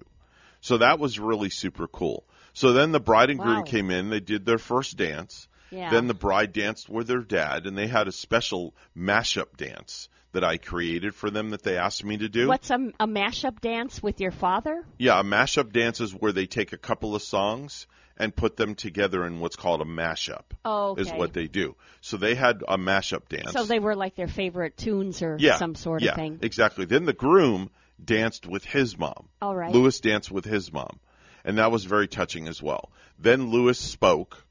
So 0.61 0.77
that 0.77 0.99
was 0.99 1.19
really 1.19 1.49
super 1.49 1.87
cool. 1.87 2.23
So 2.53 2.71
then 2.71 2.91
the 2.91 2.99
bride 3.01 3.29
and 3.29 3.39
groom 3.39 3.57
Wow. 3.57 3.63
came 3.63 3.91
in, 3.91 4.09
they 4.09 4.21
did 4.21 4.45
their 4.45 4.57
first 4.57 4.95
dance. 4.95 5.47
Yeah. 5.73 5.89
Then 5.89 6.07
the 6.07 6.13
bride 6.13 6.53
danced 6.53 6.89
with 6.89 7.07
their 7.07 7.21
dad, 7.21 7.65
and 7.65 7.77
they 7.77 7.87
had 7.87 8.07
a 8.07 8.11
special 8.11 8.73
mashup 8.95 9.57
dance 9.57 10.07
that 10.33 10.43
I 10.43 10.57
created 10.57 11.15
for 11.15 11.29
them 11.29 11.51
that 11.51 11.63
they 11.63 11.77
asked 11.77 12.03
me 12.03 12.17
to 12.17 12.29
do. 12.29 12.47
What's 12.47 12.71
a, 12.71 12.91
a 12.99 13.07
mashup 13.07 13.61
dance 13.61 14.01
with 14.01 14.19
your 14.19 14.31
father? 14.31 14.83
Yeah, 14.97 15.19
a 15.19 15.23
mashup 15.23 15.71
dance 15.71 16.01
is 16.01 16.11
where 16.11 16.31
they 16.31 16.47
take 16.47 16.73
a 16.73 16.77
couple 16.77 17.15
of 17.15 17.21
songs 17.21 17.87
and 18.17 18.35
put 18.35 18.57
them 18.57 18.75
together 18.75 19.25
in 19.25 19.39
what's 19.39 19.55
called 19.55 19.81
a 19.81 19.85
mashup. 19.85 20.43
Oh, 20.63 20.95
Is 20.95 21.11
what 21.11 21.33
they 21.33 21.47
do. 21.47 21.75
So 22.01 22.17
they 22.17 22.35
had 22.35 22.63
a 22.67 22.77
mashup 22.77 23.27
dance. 23.27 23.51
So 23.51 23.63
they 23.63 23.79
were 23.79 23.95
like 23.95 24.15
their 24.15 24.27
favorite 24.27 24.77
tunes 24.77 25.21
or 25.21 25.37
yeah, 25.39 25.57
some 25.57 25.75
sort 25.75 26.01
yeah, 26.01 26.11
of 26.11 26.15
thing. 26.15 26.39
Exactly. 26.41 26.85
Then 26.85 27.05
the 27.05 27.13
groom 27.13 27.69
danced 28.03 28.45
with 28.45 28.65
his 28.65 28.97
mom. 28.97 29.29
All 29.41 29.55
right. 29.55 29.71
Lewis 29.71 29.99
danced 29.99 30.31
with 30.31 30.45
his 30.45 30.71
mom. 30.71 30.99
And 31.45 31.57
that 31.57 31.71
was 31.71 31.85
very 31.85 32.07
touching 32.07 32.47
as 32.47 32.61
well. 32.61 32.91
Then 33.19 33.49
Lewis 33.49 33.79
spoke 33.79 34.45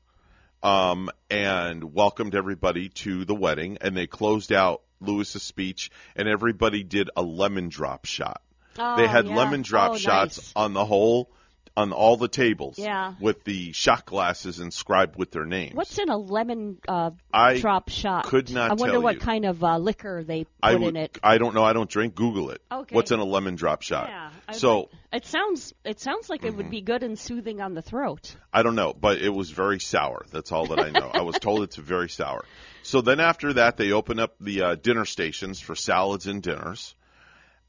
um, 0.62 1.11
and 1.31 1.95
welcomed 1.95 2.35
everybody 2.35 2.88
to 2.90 3.25
the 3.25 3.35
wedding, 3.35 3.78
and 3.81 3.97
they 3.97 4.07
closed 4.07 4.52
out 4.52 4.83
Lewis's 5.00 5.42
speech, 5.42 5.90
and 6.16 6.28
everybody 6.28 6.83
did 6.83 7.11
a 7.16 7.23
lemon 7.23 7.69
drop 7.69 8.04
shot. 8.04 8.42
Oh, 8.78 8.97
they 8.97 9.07
had 9.07 9.26
yeah. 9.26 9.37
lemon 9.37 9.62
drop 9.62 9.92
Oh, 9.92 9.97
shots 9.97 10.38
nice. 10.38 10.52
on 10.57 10.73
the 10.73 10.85
whole, 10.85 11.31
on 11.76 11.93
all 11.93 12.17
the 12.17 12.29
tables, 12.29 12.79
Yeah. 12.79 13.14
with 13.21 13.45
the 13.45 13.73
shot 13.73 14.05
glasses 14.05 14.61
inscribed 14.61 15.17
with 15.17 15.31
their 15.31 15.47
names. 15.47 15.75
What's 15.75 15.99
in 15.99 16.09
a 16.11 16.17
lemon 16.17 16.79
uh, 16.87 17.12
I 17.33 17.59
drop 17.59 17.88
shot? 17.88 18.25
could 18.26 18.50
not 18.50 18.73
I 18.73 18.75
wonder 18.75 19.00
what 19.00 19.14
you. 19.14 19.21
kind 19.21 19.45
of 19.47 19.64
uh, 19.64 19.79
liquor 19.79 20.23
they 20.23 20.45
put 20.45 20.52
I 20.62 20.73
in 20.75 20.97
it. 20.97 21.19
I 21.23 21.38
don't 21.38 21.55
know. 21.55 21.64
I 21.64 21.73
don't 21.73 21.88
drink. 21.88 22.14
Google 22.14 22.50
it. 22.50 22.61
Okay. 22.71 22.95
What's 22.95 23.11
in 23.11 23.21
a 23.21 23.25
lemon 23.25 23.55
drop 23.55 23.83
shot? 23.83 24.09
Yeah. 24.09 24.31
I 24.49 24.52
so 24.52 24.91
it 25.12 25.25
sounds 25.25 25.73
it 25.85 26.00
sounds 26.00 26.29
like 26.29 26.45
it 26.45 26.55
would 26.55 26.71
be 26.71 26.83
good 26.83 27.02
and 27.02 27.19
soothing 27.19 27.61
on 27.61 27.75
the 27.75 27.83
throat. 27.83 28.37
I 28.52 28.62
don't 28.62 28.75
know, 28.75 28.93
but 28.93 29.19
it 29.19 29.31
was 29.31 29.50
very 29.50 29.81
sour. 29.81 30.26
That's 30.31 30.52
all 30.52 30.67
that 30.67 30.79
I 30.79 30.91
know. 30.91 31.11
I 31.12 31.23
was 31.23 31.38
told 31.38 31.62
it's 31.62 31.76
very 31.76 32.09
sour. 32.11 32.45
So 32.83 33.00
then 33.00 33.21
after 33.21 33.55
that, 33.55 33.76
they 33.76 33.93
open 33.93 34.19
up 34.19 34.35
the 34.41 34.62
uh, 34.62 34.75
dinner 34.75 35.05
stations 35.05 35.61
for 35.61 35.75
salads 35.75 36.26
and 36.26 36.43
dinners. 36.43 36.95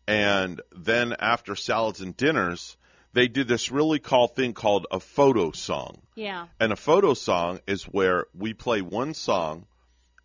And 0.08 0.60
then 0.76 1.14
after 1.20 1.56
salads 1.56 2.02
and 2.02 2.18
dinners, 2.18 2.76
they 3.14 3.28
did 3.28 3.48
this 3.48 3.72
really 3.72 4.00
cool 4.00 4.28
thing 4.28 4.54
called 4.54 4.88
a 4.92 5.00
photo 5.00 5.52
song. 5.52 6.02
Yeah. 6.16 6.48
And 6.60 6.72
a 6.72 6.76
photo 6.76 7.14
song 7.14 7.60
is 7.68 7.84
where 7.84 8.26
we 8.34 8.54
play 8.54 8.82
one 8.82 9.14
song 9.14 9.66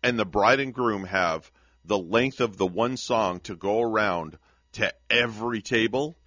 and 0.03 0.17
the 0.17 0.25
bride 0.25 0.59
and 0.59 0.73
groom 0.73 1.05
have 1.05 1.51
the 1.85 1.97
length 1.97 2.41
of 2.41 2.57
the 2.57 2.67
one 2.67 2.97
song 2.97 3.39
to 3.41 3.55
go 3.55 3.81
around 3.81 4.37
to 4.73 4.93
every 5.09 5.61
table 5.61 6.17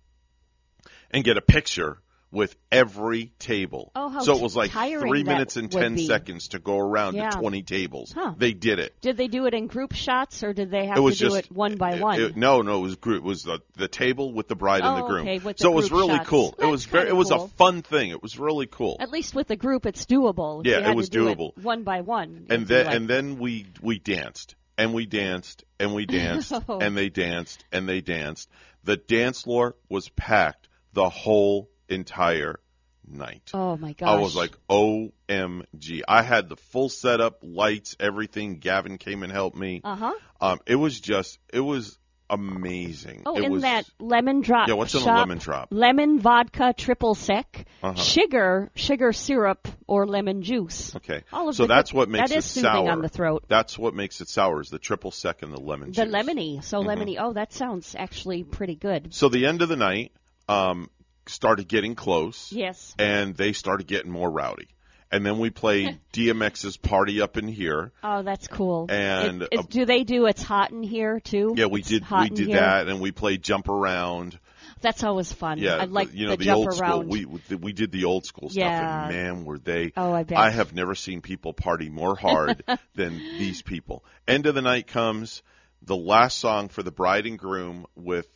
and 1.10 1.24
get 1.24 1.36
a 1.36 1.42
picture 1.42 2.01
with 2.32 2.56
every 2.72 3.26
table. 3.38 3.92
Oh, 3.94 4.08
how 4.08 4.20
so 4.20 4.34
it 4.34 4.42
was 4.42 4.56
like 4.56 4.70
three 4.72 5.22
minutes 5.22 5.56
and 5.56 5.70
ten 5.70 5.94
be. 5.96 6.06
seconds 6.06 6.48
to 6.48 6.58
go 6.58 6.78
around 6.78 7.14
Yeah. 7.14 7.30
to 7.30 7.38
20 7.38 7.62
tables. 7.62 8.10
Huh. 8.12 8.32
They 8.36 8.54
did 8.54 8.78
it. 8.78 8.94
Did 9.02 9.18
they 9.18 9.28
do 9.28 9.44
it 9.46 9.52
in 9.54 9.66
group 9.66 9.92
shots 9.92 10.42
or 10.42 10.54
did 10.54 10.70
they 10.70 10.86
have 10.86 10.96
to 10.96 11.10
do 11.14 11.34
it 11.34 11.52
one 11.52 11.76
by 11.76 11.92
it- 11.96 12.00
one? 12.00 12.20
it- 12.20 12.36
no, 12.36 12.62
no, 12.62 12.78
it 12.78 12.82
was 12.82 12.96
group. 12.96 13.18
It 13.18 13.26
was 13.26 13.42
the 13.44 13.60
the 13.76 13.86
table 13.86 14.32
with 14.32 14.48
the 14.48 14.56
bride 14.56 14.82
and 14.82 14.96
the 14.98 15.04
Oh, 15.04 15.08
groom. 15.08 15.22
okay, 15.28 15.38
the 15.38 15.54
so 15.58 15.70
it 15.72 15.74
was 15.76 15.92
really 15.92 16.16
shots. 16.16 16.28
cool. 16.28 16.54
it 16.58 16.66
was 16.66 16.86
very. 16.86 17.08
It 17.08 17.16
was 17.16 17.30
a 17.30 17.46
fun 17.48 17.82
thing. 17.82 18.10
It 18.10 18.22
was 18.22 18.38
really 18.38 18.66
cool. 18.66 18.96
At 18.98 19.10
least 19.10 19.34
with 19.34 19.48
the 19.48 19.56
group, 19.56 19.84
it's 19.84 20.06
doable. 20.06 20.64
Yeah, 20.66 20.90
it 20.90 20.96
was 20.96 21.10
do 21.10 21.26
doable. 21.26 21.56
one 21.62 21.82
by 21.82 22.00
one. 22.00 22.46
and 22.48 22.66
then 22.66 22.86
like- 22.86 22.96
and 22.96 23.08
then 23.08 23.38
we 23.38 23.66
we 23.82 23.98
danced 23.98 24.54
and 24.78 24.94
we 24.94 25.04
danced 25.04 25.64
and 25.78 25.94
we 25.94 26.06
danced 26.06 26.52
Oh. 26.68 26.78
and 26.78 26.96
they 26.96 27.10
danced 27.10 27.64
and 27.70 27.86
they 27.86 28.00
danced. 28.00 28.48
The 28.84 28.96
dance 28.96 29.42
floor 29.42 29.76
was 29.90 30.08
packed 30.08 30.66
the 30.94 31.08
whole 31.10 31.68
entire 31.88 32.58
night. 33.06 33.50
oh 33.54 33.76
my 33.76 33.92
gosh! 33.94 34.08
I 34.08 34.14
was 34.20 34.34
like, 34.36 34.52
OMG. 34.68 36.02
I 36.06 36.22
had 36.22 36.48
the 36.48 36.56
full 36.56 36.88
setup, 36.88 37.38
lights, 37.42 37.96
everything. 38.00 38.58
Gavin 38.58 38.98
came 38.98 39.22
and 39.22 39.32
helped 39.32 39.56
me. 39.56 39.80
uh 39.84 39.96
huh. 39.96 40.12
Um, 40.40 40.60
it 40.66 40.76
was 40.76 41.00
just, 41.00 41.38
it 41.52 41.60
was 41.60 41.98
amazing. 42.30 43.22
Oh, 43.26 43.36
it 43.36 43.44
in 43.44 43.52
was, 43.52 43.62
that 43.62 43.84
lemon 44.00 44.40
drop. 44.40 44.66
Yeah, 44.68 44.74
what's 44.74 44.94
in 44.94 45.02
a 45.02 45.04
lemon 45.04 45.38
drop? 45.38 45.68
Lemon 45.70 46.18
vodka 46.18 46.72
triple 46.76 47.14
sec, 47.14 47.66
Uh-huh. 47.82 47.94
sugar, 47.94 48.70
sugar 48.74 49.12
syrup, 49.12 49.68
or 49.86 50.06
lemon 50.06 50.42
juice. 50.42 50.96
Okay. 50.96 51.22
All 51.32 51.48
of 51.50 51.54
so 51.56 51.66
that's 51.66 51.90
good- 51.92 51.98
what 51.98 52.08
makes 52.08 52.30
that 52.30 52.38
it 52.38 52.42
sour. 52.42 52.90
on 52.90 53.02
the 53.02 53.08
throat. 53.08 53.44
That's 53.48 53.78
what 53.78 53.94
makes 53.94 54.20
it 54.20 54.28
sour 54.28 54.60
is 54.60 54.70
the 54.70 54.78
triple 54.78 55.10
sec 55.10 55.42
and 55.42 55.52
the 55.52 55.60
lemon 55.60 55.92
juice. 55.92 56.04
The 56.04 56.06
juice. 56.06 56.14
lemony, 56.14 56.64
so 56.64 56.80
Mm-hmm. 56.82 56.88
lemony. 56.88 57.16
Oh, 57.20 57.32
that 57.34 57.52
sounds 57.52 57.94
actually 57.98 58.44
pretty 58.44 58.76
good. 58.76 59.12
So 59.14 59.28
the 59.28 59.46
end 59.46 59.62
of 59.62 59.68
the 59.68 59.76
night 59.76 60.12
um, 60.48 60.88
started 61.26 61.68
getting 61.68 61.94
close, 61.94 62.52
Yes. 62.52 62.94
and 62.98 63.34
they 63.36 63.52
started 63.52 63.86
getting 63.86 64.10
more 64.10 64.30
rowdy. 64.30 64.68
And 65.10 65.26
then 65.26 65.38
we 65.38 65.50
played 65.50 66.00
DMX's 66.14 66.78
"Party 66.78 67.20
Up 67.20 67.36
in 67.36 67.46
Here." 67.46 67.92
Oh, 68.02 68.22
that's 68.22 68.48
cool. 68.48 68.86
And, 68.90 69.42
It- 69.42 69.48
it- 69.52 69.58
uh, 69.58 69.62
do 69.68 69.84
they 69.84 70.04
do 70.04 70.24
"It's 70.26 70.42
Hot 70.42 70.70
in 70.70 70.82
Here" 70.82 71.20
too? 71.20 71.52
Yeah, 71.56 71.66
we 71.66 71.80
It's 71.80 71.88
did. 71.90 72.04
We 72.10 72.28
did 72.30 72.46
here. 72.48 72.56
that, 72.60 72.88
and 72.88 72.98
we 73.00 73.12
played 73.12 73.42
"Jump 73.42 73.68
Around." 73.68 74.38
That's 74.80 75.04
always 75.04 75.30
fun. 75.30 75.58
Yeah, 75.58 75.76
I 75.76 75.84
like 75.84 76.10
the, 76.10 76.16
you 76.16 76.24
know 76.26 76.32
the, 76.32 76.36
the, 76.38 76.44
jump 76.46 76.56
old 76.58 76.68
around. 76.80 76.90
school. 77.02 77.02
We 77.04 77.24
we- 77.26 77.56
we 77.56 77.72
did 77.74 77.92
the 77.92 78.06
old 78.06 78.24
school 78.24 78.48
stuff, 78.48 78.58
Yeah. 78.58 79.04
and 79.06 79.14
man, 79.14 79.44
were 79.44 79.58
they! 79.58 79.92
Oh, 79.96 80.12
I 80.12 80.22
bet. 80.22 80.38
I 80.38 80.50
have 80.50 80.74
never 80.74 80.94
seen 80.94 81.20
people 81.20 81.52
party 81.52 81.88
more 81.90 82.16
hard 82.16 82.64
than 82.94 83.18
these 83.18 83.60
people. 83.62 84.04
End 84.26 84.46
of 84.46 84.54
the 84.54 84.62
night 84.62 84.86
comes. 84.86 85.42
The 85.82 85.96
last 85.96 86.38
song 86.38 86.68
for 86.68 86.82
the 86.82 86.90
bride 86.92 87.26
and 87.26 87.38
groom 87.38 87.86
with 87.96 88.28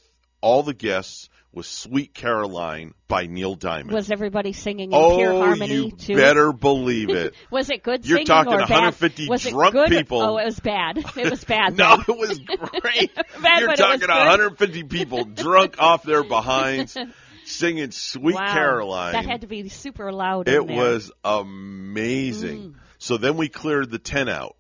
all 0.43 0.63
the 0.63 0.75
guests 0.75 1.29
was 1.57 1.67
"Sweet 1.67 2.13
Caroline" 2.13 2.93
by 3.09 3.27
Neil 3.27 3.55
Diamond. 3.55 3.93
Was 3.93 4.11
everybody 4.11 4.53
singing 4.53 4.93
in 4.93 4.95
oh, 4.95 5.17
pure 5.17 5.33
harmony 5.33 5.77
Oh, 5.77 5.85
you 5.87 5.91
too? 5.91 6.15
better 6.15 6.53
believe 6.53 7.09
it. 7.09 7.35
Was 7.51 7.71
it 7.71 7.83
good 7.83 8.07
You're 8.07 8.19
singing 8.19 8.27
talking 8.27 8.53
or 8.53 8.59
150 8.59 9.25
bad? 9.25 9.31
Was 9.31 9.47
it 9.47 9.51
drunk 9.51 9.73
good? 9.73 9.89
people. 9.89 10.21
Oh, 10.21 10.37
it 10.37 10.45
was 10.45 10.61
bad. 10.61 10.99
It 10.99 11.31
was 11.31 11.43
bad. 11.45 11.77
No, 11.87 11.95
it 11.95 12.09
was 12.09 12.39
great. 12.39 13.15
Bad, 13.43 13.61
You're 13.61 13.69
but 13.69 13.81
it 13.81 13.89
was 13.89 14.01
talking 14.01 14.09
150 14.09 14.85
people 14.85 15.25
drunk 15.25 15.77
off 15.79 16.03
their 16.03 16.23
behinds 16.23 16.97
singing 17.45 17.91
"Sweet 17.91 18.35
wow. 18.35 18.53
Caroline." 18.53 19.13
That 19.13 19.25
had 19.25 19.41
to 19.41 19.47
be 19.47 19.69
super 19.69 20.13
loud. 20.13 20.49
It 20.49 20.61
in 20.61 20.67
there. 20.67 20.77
was 20.77 21.11
amazing. 21.25 22.59
Mm. 22.59 22.75
So 22.99 23.17
then 23.17 23.37
we 23.37 23.49
cleared 23.49 23.91
the 23.91 23.99
tent 23.99 24.29
out, 24.29 24.57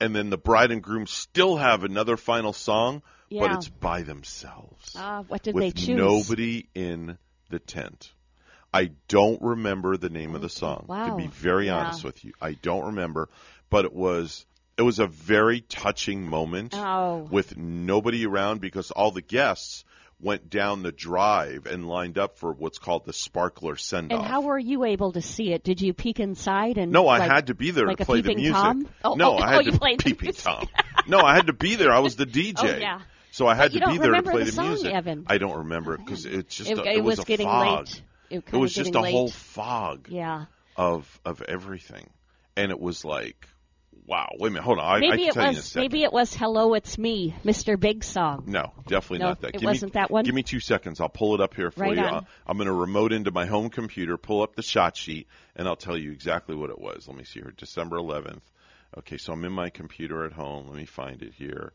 and 0.00 0.14
then 0.14 0.30
the 0.30 0.38
bride 0.38 0.70
and 0.70 0.82
groom 0.82 1.06
still 1.06 1.56
have 1.56 1.84
another 1.84 2.16
final 2.16 2.52
song, 2.52 3.02
but 3.40 3.52
it's 3.52 3.68
by 3.68 4.02
themselves 4.02 4.94
Ah, 4.98 5.24
what 5.28 5.42
did 5.42 5.54
with 5.54 5.62
they 5.62 5.70
choose? 5.72 5.96
nobody 5.96 6.68
in 6.74 7.18
the 7.50 7.58
tent. 7.58 8.12
I 8.74 8.90
don't 9.08 9.42
remember 9.42 9.96
the 9.96 10.08
name 10.08 10.34
of 10.34 10.40
the 10.40 10.48
song. 10.48 10.86
To 10.88 11.14
be 11.16 11.26
very 11.26 11.66
Yeah. 11.66 11.76
honest 11.76 12.04
with 12.04 12.24
you, 12.24 12.32
I 12.40 12.52
don't 12.54 12.86
remember, 12.86 13.28
but 13.70 13.84
it 13.84 13.92
was 13.92 14.46
it 14.78 14.82
was 14.82 14.98
a 14.98 15.06
very 15.06 15.60
touching 15.60 16.26
moment 16.26 16.74
Oh. 16.74 17.28
with 17.30 17.58
nobody 17.58 18.24
around 18.26 18.62
because 18.62 18.90
all 18.90 19.10
the 19.10 19.20
guests 19.20 19.84
went 20.18 20.48
down 20.48 20.82
the 20.82 20.92
drive 20.92 21.66
and 21.66 21.86
lined 21.86 22.16
up 22.16 22.38
for 22.38 22.52
what's 22.52 22.78
called 22.78 23.04
the 23.04 23.12
sparkler 23.12 23.76
send 23.76 24.12
off. 24.12 24.20
And 24.20 24.26
how 24.28 24.40
were 24.40 24.58
you 24.58 24.84
able 24.84 25.12
to 25.12 25.20
see 25.20 25.52
it? 25.52 25.62
Did 25.62 25.82
you 25.82 25.92
peek 25.92 26.20
inside 26.20 26.78
and 26.78 26.90
No, 26.90 27.06
I 27.08 27.18
like- 27.18 27.30
had 27.30 27.46
to 27.48 27.54
be 27.54 27.70
there 27.72 27.86
like 27.86 27.98
to 27.98 28.06
play 28.06 28.22
the 28.22 28.34
music. 28.34 28.54
Tom? 28.54 28.88
Oh, 29.04 29.14
no, 29.14 29.32
oh, 29.36 29.38
I 29.38 29.50
had 29.56 29.68
oh, 29.68 29.70
to 29.72 29.96
peeping. 29.98 30.32
Tom. 30.32 30.66
No, 31.06 31.18
I 31.20 31.34
had 31.34 31.48
to 31.48 31.52
be 31.52 31.74
there. 31.74 31.92
I 31.92 31.98
was 31.98 32.16
the 32.16 32.24
DJ. 32.26 32.54
Oh, 32.62 32.78
yeah. 32.78 33.00
So 33.32 33.46
I 33.48 33.54
had 33.54 33.72
to 33.72 33.80
be 33.86 33.98
there 33.98 34.12
to 34.12 34.22
play 34.22 34.44
the 34.44 34.50
the, 34.52 34.62
music. 34.62 34.92
Evan. 34.92 35.24
I 35.26 35.38
don't 35.38 35.56
remember 35.58 35.94
it 35.94 36.04
because 36.04 36.26
it's 36.26 36.54
just 36.54 36.70
It, 36.70 36.78
a, 36.78 36.84
it 36.84 37.02
was, 37.02 37.16
was 37.16 37.24
a 37.24 37.28
getting 37.28 37.46
fog. 37.46 37.86
late. 37.86 38.02
It, 38.30 38.44
It 38.52 38.56
was 38.56 38.72
just 38.74 38.94
a 38.94 39.00
whole 39.00 39.28
fog 39.30 40.06
Yeah. 40.10 40.44
of 40.76 41.20
of 41.24 41.42
everything, 41.42 42.08
and 42.56 42.70
it 42.70 42.78
was 42.78 43.04
like, 43.04 43.48
wow. 44.06 44.28
Wait 44.38 44.48
a 44.48 44.50
minute, 44.52 44.64
hold 44.64 44.78
on. 44.78 44.84
I, 44.84 44.96
I 44.96 45.00
Maybe 45.00 45.16
can 45.22 45.28
it 45.28 45.32
tell 45.32 45.42
you 45.44 45.48
in 45.50 45.54
a 45.54 45.58
was. 45.58 45.74
Maybe 45.76 46.02
it 46.04 46.12
was 46.12 46.34
"Hello, 46.34 46.74
It's 46.74 46.98
Me," 46.98 47.34
Mr. 47.44 47.78
Big 47.80 48.04
Song. 48.04 48.44
No, 48.46 48.72
definitely 48.86 49.18
No, 49.20 49.28
not 49.28 49.40
that. 49.40 49.48
it 49.48 49.52
give 49.54 49.62
me, 49.62 49.66
wasn't 49.68 49.94
that 49.94 50.10
one? 50.10 50.24
Give 50.24 50.34
me 50.34 50.42
two 50.42 50.60
seconds. 50.60 51.00
I'll 51.00 51.08
pull 51.08 51.34
it 51.34 51.40
up 51.40 51.54
here 51.54 51.70
for 51.70 51.80
Right 51.80 51.96
you. 51.96 52.02
on. 52.04 52.14
Uh, 52.14 52.20
I'm 52.46 52.56
going 52.58 52.66
to 52.68 52.72
remote 52.74 53.12
into 53.12 53.30
my 53.30 53.46
home 53.46 53.70
computer, 53.70 54.16
pull 54.18 54.42
up 54.42 54.56
the 54.56 54.62
shot 54.62 54.96
sheet, 54.96 55.26
and 55.56 55.66
I'll 55.66 55.76
tell 55.76 55.96
you 55.96 56.12
exactly 56.12 56.54
what 56.54 56.68
it 56.70 56.78
was. 56.78 57.06
Let 57.08 57.16
me 57.16 57.24
see 57.24 57.40
here. 57.40 57.52
December 57.56 57.96
11th. 57.96 58.42
Okay, 58.98 59.16
so 59.16 59.32
I'm 59.32 59.44
in 59.46 59.52
my 59.52 59.70
computer 59.70 60.24
at 60.26 60.32
home. 60.32 60.66
Let 60.68 60.76
me 60.76 60.84
find 60.84 61.22
it 61.22 61.32
here. 61.32 61.72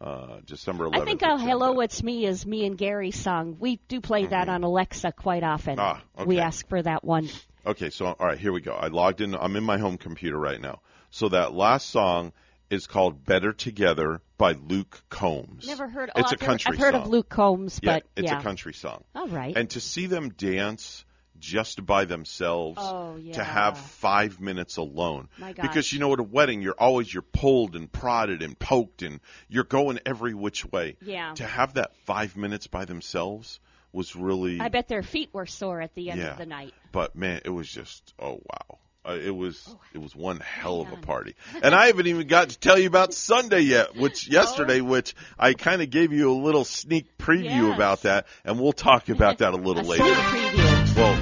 Uh, 0.00 0.38
December 0.46 0.84
11th. 0.86 1.00
I 1.02 1.04
think 1.04 1.22
"I'll 1.24 1.34
agenda. 1.36 1.50
Hello, 1.52 1.80
It's 1.80 2.02
Me" 2.04 2.24
is 2.24 2.46
me 2.46 2.64
and 2.66 2.78
Gary's 2.78 3.18
song. 3.18 3.56
We 3.58 3.80
do 3.88 4.00
play 4.00 4.26
that 4.26 4.48
on 4.48 4.62
Alexa 4.62 5.10
quite 5.12 5.42
often. 5.42 5.76
Mm-hmm. 5.76 6.00
Ah, 6.20 6.24
We 6.24 6.38
ask 6.38 6.68
for 6.68 6.80
that 6.80 7.02
one. 7.02 7.28
Okay, 7.66 7.90
so 7.90 8.06
all 8.06 8.26
right, 8.26 8.38
here 8.38 8.52
we 8.52 8.60
go. 8.60 8.72
I 8.74 8.86
logged 8.88 9.20
in. 9.20 9.34
I'm 9.34 9.56
in 9.56 9.64
my 9.64 9.78
home 9.78 9.98
computer 9.98 10.38
right 10.38 10.60
now. 10.60 10.80
So 11.10 11.30
that 11.30 11.52
last 11.52 11.90
song 11.90 12.32
is 12.70 12.86
called 12.86 13.24
"Better 13.24 13.52
Together" 13.52 14.20
by 14.36 14.52
Luke 14.52 15.02
Combs. 15.10 15.66
Never 15.66 15.88
heard. 15.88 16.10
Oh, 16.14 16.20
It's 16.20 16.30
a 16.30 16.34
I've 16.36 16.40
heard- 16.42 16.46
country 16.46 16.72
I've 16.74 16.78
heard 16.78 16.94
song. 16.94 17.02
of 17.02 17.08
Luke 17.08 17.28
Combs, 17.28 17.80
but 17.80 18.04
Yeah, 18.14 18.22
it's 18.22 18.30
yeah. 18.32 18.38
a 18.38 18.42
country 18.42 18.74
song. 18.74 19.02
All 19.16 19.26
right. 19.26 19.56
And 19.56 19.68
to 19.70 19.80
see 19.80 20.06
them 20.06 20.28
dance 20.28 21.04
just 21.38 21.84
by 21.84 22.04
themselves, 22.04 22.78
Oh, 22.80 23.16
yeah. 23.16 23.34
to 23.34 23.44
have 23.44 23.78
five 23.78 24.40
minutes 24.40 24.76
alone. 24.76 25.28
Because 25.38 25.92
you 25.92 25.98
know, 26.00 26.12
at 26.12 26.20
a 26.20 26.24
wedding, 26.24 26.62
you're 26.62 26.74
always 26.78 27.12
you're 27.12 27.22
pulled 27.22 27.76
and 27.76 27.90
prodded 27.90 28.42
and 28.42 28.58
poked, 28.58 29.02
and 29.02 29.20
you're 29.48 29.64
going 29.64 29.98
every 30.06 30.34
which 30.34 30.64
way. 30.64 30.96
Yeah. 31.02 31.34
To 31.34 31.44
have 31.44 31.74
that 31.74 31.94
five 32.04 32.36
minutes 32.36 32.66
by 32.66 32.84
themselves 32.84 33.60
was 33.92 34.14
really. 34.14 34.60
I 34.60 34.68
bet 34.68 34.88
their 34.88 35.02
feet 35.02 35.30
were 35.32 35.46
sore 35.46 35.80
at 35.80 35.94
the 35.94 36.10
end 36.10 36.20
Yeah. 36.20 36.32
of 36.32 36.38
the 36.38 36.46
night. 36.46 36.74
But 36.92 37.14
man, 37.16 37.40
it 37.44 37.50
was 37.50 37.68
just 37.68 38.14
oh 38.18 38.40
wow. 38.44 38.78
Uh, 39.04 39.12
it 39.14 39.30
was 39.34 39.64
Oh, 39.70 39.80
it 39.94 39.98
was 39.98 40.14
one 40.14 40.38
hell 40.40 40.82
of 40.82 40.92
a 40.92 40.96
party, 40.96 41.34
and 41.62 41.74
I 41.74 41.86
haven't 41.86 42.08
even 42.08 42.26
got 42.26 42.50
to 42.50 42.58
tell 42.58 42.78
you 42.78 42.88
about 42.88 43.14
Sunday 43.14 43.60
yet, 43.60 43.96
which 43.96 44.28
yesterday, 44.30 44.82
which 44.82 45.14
I 45.38 45.54
kind 45.54 45.80
of 45.80 45.88
gave 45.88 46.12
you 46.12 46.30
a 46.30 46.34
little 46.34 46.64
sneak 46.66 47.16
preview 47.16 47.62
Oh. 47.62 47.66
Yes. 47.68 47.74
about 47.76 48.02
that, 48.02 48.26
and 48.44 48.60
we'll 48.60 48.72
talk 48.72 49.08
about 49.08 49.38
that 49.38 49.54
a 49.54 49.56
little 49.56 49.82
A 49.86 49.88
later. 49.88 50.04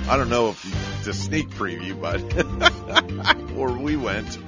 I 0.08 0.16
don't 0.16 0.28
know 0.28 0.50
if 0.50 0.98
it's 0.98 1.08
a 1.08 1.14
sneak 1.14 1.48
preview, 1.50 2.00
but 2.00 2.20
where 3.52 3.72
we 3.72 3.96
went. 3.96 4.38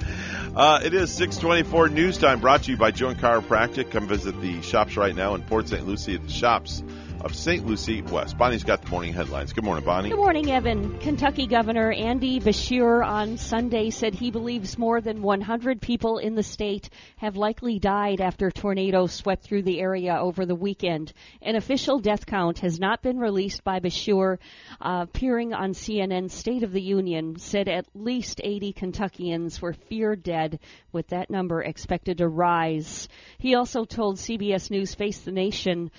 Uh, 0.55 0.79
it 0.83 0.93
is 0.93 1.11
624 1.11 1.89
news 1.89 2.17
time 2.17 2.39
brought 2.39 2.63
to 2.63 2.71
you 2.71 2.77
by 2.77 2.91
Joan 2.91 3.15
Chiropractic. 3.15 3.91
Come 3.91 4.07
visit 4.07 4.39
the 4.39 4.61
shops 4.61 4.95
right 4.95 5.13
now 5.13 5.35
in 5.35 5.43
Port 5.43 5.67
St. 5.67 5.85
Lucie 5.85 6.15
at 6.15 6.23
the 6.23 6.31
shops 6.31 6.81
of 7.21 7.35
St. 7.35 7.65
Lucie 7.65 8.01
West. 8.01 8.37
Bonnie's 8.37 8.63
got 8.63 8.81
the 8.81 8.89
morning 8.89 9.13
headlines. 9.13 9.53
Good 9.53 9.63
morning, 9.63 9.83
Bonnie. 9.83 10.09
Good 10.09 10.17
morning, 10.17 10.51
Evan. 10.51 10.99
Kentucky 10.99 11.47
Governor 11.47 11.91
Andy 11.91 12.39
Beshear 12.39 13.05
on 13.05 13.37
Sunday 13.37 13.89
said 13.89 14.15
he 14.15 14.31
believes 14.31 14.77
more 14.77 15.01
than 15.01 15.21
100 15.21 15.81
people 15.81 16.17
in 16.17 16.35
the 16.35 16.43
state 16.43 16.89
have 17.17 17.35
likely 17.35 17.79
died 17.79 18.21
after 18.21 18.51
tornadoes 18.51 19.13
swept 19.13 19.43
through 19.43 19.63
the 19.63 19.79
area 19.79 20.15
over 20.15 20.45
the 20.45 20.55
weekend. 20.55 21.11
An 21.41 21.55
official 21.55 21.99
death 21.99 22.25
count 22.25 22.59
has 22.59 22.79
not 22.79 23.01
been 23.01 23.19
released 23.19 23.63
by 23.63 23.79
Beshear. 23.79 24.37
Uh, 24.79 25.05
appearing 25.09 25.53
on 25.53 25.71
CNN's 25.71 26.33
State 26.33 26.63
of 26.63 26.71
the 26.71 26.81
Union, 26.81 27.37
said 27.37 27.67
at 27.67 27.85
least 27.93 28.39
80 28.43 28.73
Kentuckians 28.73 29.61
were 29.61 29.73
feared 29.73 30.23
dead, 30.23 30.59
with 30.91 31.07
that 31.09 31.29
number 31.29 31.61
expected 31.61 32.19
to 32.19 32.27
rise. 32.27 33.07
He 33.37 33.55
also 33.55 33.83
told 33.83 34.17
CBS 34.17 34.71
News 34.71 34.95
Face 34.95 35.19
the 35.19 35.31
Nation 35.31 35.91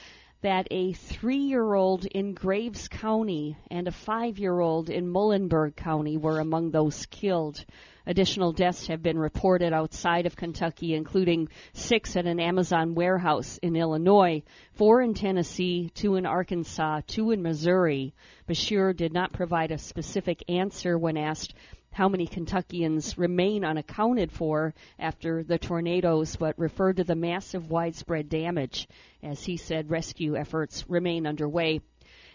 that 0.42 0.66
a 0.70 0.92
three 0.92 1.36
year 1.36 1.74
old 1.74 2.06
in 2.06 2.32
Graves 2.32 2.88
County 2.88 3.56
and 3.70 3.86
a 3.86 3.92
five 3.92 4.38
year 4.38 4.58
old 4.58 4.88
in 4.88 5.06
Muhlenberg 5.06 5.76
County 5.76 6.16
were 6.16 6.40
among 6.40 6.70
those 6.70 7.06
killed. 7.06 7.64
Additional 8.06 8.52
deaths 8.52 8.86
have 8.86 9.02
been 9.02 9.18
reported 9.18 9.72
outside 9.74 10.24
of 10.24 10.36
Kentucky, 10.36 10.94
including 10.94 11.48
six 11.74 12.16
at 12.16 12.26
an 12.26 12.40
Amazon 12.40 12.94
warehouse 12.94 13.58
in 13.58 13.76
Illinois, 13.76 14.42
four 14.72 15.02
in 15.02 15.12
Tennessee, 15.12 15.90
two 15.94 16.16
in 16.16 16.24
Arkansas, 16.24 17.02
two 17.06 17.30
in 17.30 17.42
Missouri. 17.42 18.14
Beshear 18.48 18.96
did 18.96 19.12
not 19.12 19.34
provide 19.34 19.70
a 19.70 19.78
specific 19.78 20.42
answer 20.48 20.98
when 20.98 21.18
asked 21.18 21.54
how 21.92 22.08
many 22.08 22.26
Kentuckians 22.26 23.18
remain 23.18 23.64
unaccounted 23.64 24.30
for 24.30 24.74
after 24.98 25.42
the 25.42 25.58
tornadoes, 25.58 26.36
but 26.36 26.58
referred 26.58 26.96
to 26.96 27.04
the 27.04 27.16
massive 27.16 27.68
widespread 27.68 28.28
damage. 28.28 28.88
As 29.22 29.44
he 29.44 29.56
said, 29.56 29.90
rescue 29.90 30.36
efforts 30.36 30.88
remain 30.88 31.26
underway. 31.26 31.80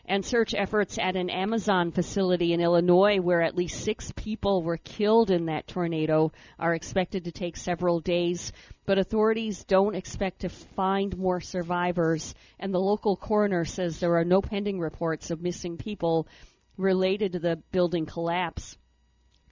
And 0.07 0.23
search 0.23 0.53
efforts 0.53 0.99
at 0.99 1.15
an 1.15 1.31
Amazon 1.31 1.91
facility 1.91 2.53
in 2.53 2.61
Illinois, 2.61 3.17
where 3.17 3.41
at 3.41 3.55
least 3.55 3.83
six 3.83 4.11
people 4.15 4.61
were 4.61 4.77
killed 4.77 5.31
in 5.31 5.45
that 5.45 5.67
tornado, 5.67 6.31
are 6.59 6.75
expected 6.75 7.23
to 7.23 7.31
take 7.31 7.57
several 7.57 8.01
days. 8.01 8.51
But 8.85 8.99
authorities 8.99 9.63
don't 9.63 9.95
expect 9.95 10.41
to 10.41 10.49
find 10.49 11.17
more 11.17 11.41
survivors, 11.41 12.35
and 12.59 12.71
the 12.71 12.79
local 12.79 13.15
coroner 13.15 13.65
says 13.65 13.99
there 13.99 14.17
are 14.17 14.25
no 14.25 14.41
pending 14.41 14.79
reports 14.79 15.31
of 15.31 15.41
missing 15.41 15.77
people 15.77 16.27
related 16.77 17.31
to 17.33 17.39
the 17.39 17.55
building 17.71 18.05
collapse. 18.05 18.77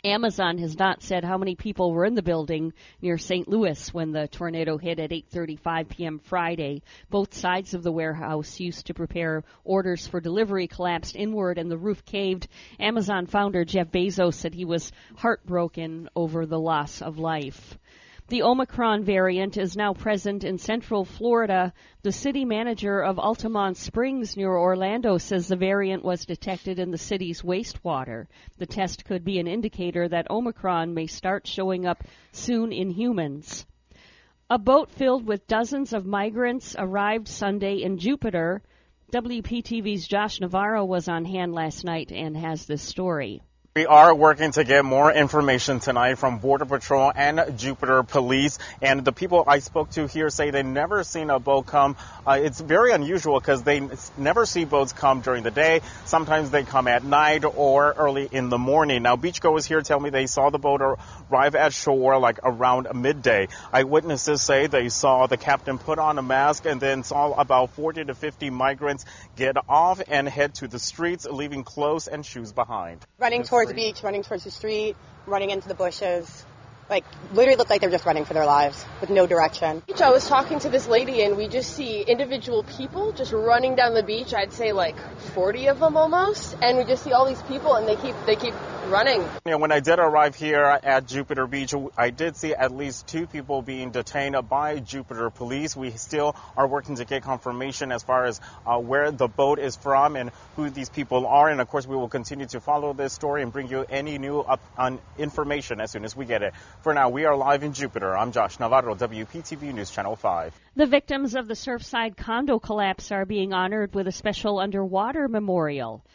Amazon 0.05 0.57
has 0.57 0.77
not 0.77 1.01
said 1.01 1.23
how 1.23 1.37
many 1.37 1.55
people 1.55 1.93
were 1.93 2.03
in 2.03 2.13
the 2.13 2.21
building 2.21 2.73
near 3.01 3.17
St. 3.17 3.47
Louis 3.47 3.93
when 3.93 4.11
the 4.11 4.27
tornado 4.27 4.77
hit 4.77 4.99
at 4.99 5.11
8:35 5.11 5.87
p.m. 5.87 6.19
Friday. 6.19 6.81
Both 7.09 7.33
sides 7.33 7.73
of 7.73 7.83
the 7.83 7.91
warehouse 7.91 8.59
used 8.59 8.87
to 8.87 8.93
prepare 8.93 9.45
orders 9.63 10.05
for 10.05 10.19
delivery 10.19 10.67
collapsed 10.67 11.15
inward 11.15 11.57
and 11.57 11.71
the 11.71 11.77
roof 11.77 12.03
caved. 12.03 12.49
Amazon 12.81 13.27
founder 13.27 13.63
Jeff 13.63 13.91
Bezos 13.91 14.35
said 14.35 14.53
he 14.53 14.65
was 14.65 14.91
heartbroken 15.15 16.09
over 16.17 16.45
the 16.45 16.59
loss 16.59 17.01
of 17.01 17.17
life. 17.17 17.77
The 18.29 18.43
Omicron 18.43 19.03
variant 19.03 19.57
is 19.57 19.75
now 19.75 19.93
present 19.93 20.45
in 20.45 20.57
central 20.57 21.03
Florida. 21.03 21.73
The 22.03 22.13
city 22.13 22.45
manager 22.45 23.01
of 23.01 23.17
Altamonte 23.17 23.75
Springs 23.75 24.37
near 24.37 24.55
Orlando 24.55 25.17
says 25.17 25.49
the 25.49 25.57
variant 25.57 26.05
was 26.05 26.25
detected 26.25 26.79
in 26.79 26.91
the 26.91 26.97
city's 26.97 27.41
wastewater. 27.41 28.27
The 28.57 28.65
test 28.65 29.03
could 29.03 29.25
be 29.25 29.39
an 29.39 29.47
indicator 29.47 30.07
that 30.07 30.31
Omicron 30.31 30.93
may 30.93 31.05
start 31.07 31.47
showing 31.47 31.85
up 31.85 32.05
soon 32.31 32.71
in 32.71 32.91
humans. 32.91 33.65
A 34.49 34.57
boat 34.57 34.89
filled 34.89 35.27
with 35.27 35.47
dozens 35.47 35.91
of 35.91 36.05
migrants 36.05 36.77
arrived 36.79 37.27
Sunday 37.27 37.81
in 37.81 37.97
Jupiter. 37.97 38.63
WPTV's 39.11 40.07
Josh 40.07 40.39
Navarro 40.39 40.85
was 40.85 41.09
on 41.09 41.25
hand 41.25 41.53
last 41.53 41.83
night 41.83 42.11
and 42.11 42.37
has 42.37 42.65
this 42.65 42.83
story. 42.83 43.41
We 43.75 43.87
are 43.87 44.13
working 44.13 44.51
to 44.51 44.63
get 44.63 44.85
more 44.85 45.11
information 45.11 45.79
tonight 45.79 46.19
from 46.19 46.37
Border 46.37 46.65
Patrol 46.65 47.11
and 47.15 47.57
Jupiter 47.57 48.03
Police. 48.03 48.59
And 48.83 49.03
the 49.03 49.11
people 49.11 49.43
I 49.47 49.57
spoke 49.57 49.89
to 49.93 50.05
here 50.05 50.29
say 50.29 50.51
they've 50.51 50.63
never 50.63 51.03
seen 51.03 51.31
a 51.31 51.39
boat 51.39 51.65
come. 51.65 51.95
Uh, 52.23 52.37
it's 52.39 52.61
very 52.61 52.91
unusual 52.91 53.39
because 53.39 53.63
they 53.63 53.81
never 54.15 54.45
see 54.45 54.65
boats 54.65 54.93
come 54.93 55.21
during 55.21 55.41
the 55.41 55.49
day. 55.49 55.81
Sometimes 56.05 56.51
they 56.51 56.61
come 56.61 56.87
at 56.87 57.03
night 57.03 57.45
or 57.45 57.93
early 57.93 58.29
in 58.31 58.49
the 58.49 58.59
morning. 58.59 59.01
Now, 59.01 59.15
beachgoers 59.15 59.65
here 59.65 59.81
tell 59.81 59.99
me 59.99 60.11
they 60.11 60.27
saw 60.27 60.51
the 60.51 60.59
boat 60.59 60.83
arrive 61.31 61.55
at 61.55 61.73
shore 61.73 62.19
like 62.19 62.41
around 62.43 62.89
midday. 62.93 63.47
Eyewitnesses 63.71 64.43
say 64.43 64.67
they 64.67 64.89
saw 64.89 65.25
the 65.25 65.37
captain 65.37 65.79
put 65.79 65.97
on 65.97 66.19
a 66.19 66.21
mask 66.21 66.67
and 66.67 66.79
then 66.79 67.03
saw 67.03 67.33
about 67.33 67.71
40 67.71 68.05
to 68.05 68.13
50 68.13 68.51
migrants 68.51 69.05
get 69.35 69.57
off 69.67 69.99
and 70.07 70.29
head 70.29 70.53
to 70.55 70.67
the 70.67 70.77
streets, 70.77 71.25
leaving 71.25 71.63
clothes 71.63 72.07
and 72.07 72.23
shoes 72.23 72.53
behind. 72.53 73.03
running 73.17 73.41
towards 73.41 73.62
the 73.67 73.73
beach, 73.73 74.03
running 74.03 74.23
towards 74.23 74.43
the 74.43 74.51
street, 74.51 74.95
running 75.27 75.49
into 75.49 75.67
the 75.67 75.75
bushes. 75.75 76.45
Like, 76.93 77.05
literally 77.33 77.55
looked 77.55 77.71
like 77.71 77.81
they're 77.81 77.89
just 77.89 78.05
running 78.05 78.23
for 78.23 78.35
their 78.35 78.45
lives 78.45 78.85
with 79.01 79.09
no 79.09 79.25
direction. 79.25 79.81
I 79.99 80.11
was 80.11 80.27
talking 80.27 80.59
to 80.59 80.69
this 80.69 80.87
lady, 80.87 81.23
and 81.23 81.35
we 81.35 81.47
just 81.47 81.73
see 81.75 82.01
individual 82.01 82.61
people 82.61 83.13
just 83.13 83.33
running 83.33 83.73
down 83.73 83.95
the 83.95 84.03
beach. 84.03 84.31
I'd 84.31 84.53
say 84.53 84.73
like 84.73 84.95
40 85.33 85.69
of 85.69 85.79
them 85.79 85.97
almost, 85.97 86.55
and 86.61 86.77
we 86.77 86.83
just 86.83 87.03
see 87.03 87.11
all 87.11 87.25
these 87.25 87.41
people, 87.41 87.73
and 87.73 87.87
they 87.87 87.95
keep 87.95 88.15
they 88.27 88.35
keep 88.35 88.53
running. 88.89 89.21
You 89.45 89.51
know, 89.51 89.57
when 89.57 89.71
I 89.71 89.79
did 89.79 89.99
arrive 89.99 90.35
here 90.35 90.63
at 90.63 91.07
Jupiter 91.07 91.47
Beach, 91.47 91.73
I 91.97 92.09
did 92.11 92.35
see 92.35 92.53
at 92.53 92.71
least 92.71 93.07
two 93.07 93.27
people 93.27 93.61
being 93.61 93.91
detained 93.91 94.35
by 94.47 94.79
Jupiter 94.79 95.29
police. 95.29 95.75
We 95.75 95.91
still 95.91 96.35
are 96.55 96.67
working 96.67 96.95
to 96.97 97.05
get 97.05 97.23
confirmation 97.23 97.91
as 97.91 98.03
far 98.03 98.25
as 98.25 98.39
uh, 98.65 98.77
where 98.77 99.11
the 99.11 99.27
boat 99.27 99.59
is 99.59 99.75
from 99.75 100.15
and 100.15 100.31
who 100.55 100.69
these 100.69 100.89
people 100.89 101.25
are. 101.25 101.49
And 101.49 101.59
of 101.59 101.67
course, 101.69 101.87
we 101.87 101.95
will 101.95 102.09
continue 102.09 102.45
to 102.47 102.59
follow 102.59 102.93
this 102.93 103.13
story 103.13 103.41
and 103.41 103.51
bring 103.51 103.67
you 103.67 103.85
any 103.89 104.17
new 104.17 104.39
up 104.39 104.61
on 104.77 104.99
information 105.17 105.81
as 105.81 105.91
soon 105.91 106.05
as 106.05 106.15
we 106.15 106.25
get 106.25 106.43
it. 106.43 106.53
For 106.83 106.93
now, 106.93 107.07
we 107.07 107.23
are 107.23 107.37
live 107.37 107.63
in 107.63 107.71
Jupiter. 107.71 108.17
I'm 108.17 108.33
Josh 108.33 108.59
Navarro, 108.59 108.93
WPTV 108.93 109.73
News 109.73 109.89
Channel 109.89 110.17
5. 110.17 110.59
The 110.75 110.85
victims 110.85 111.33
of 111.33 111.47
the 111.47 111.53
Surfside 111.53 112.17
condo 112.17 112.59
collapse 112.59 113.09
are 113.09 113.25
being 113.25 113.53
honored 113.53 113.95
with 113.95 114.05
a 114.09 114.11
special 114.11 114.59
underwater 114.59 115.29
memorial. 115.29 116.05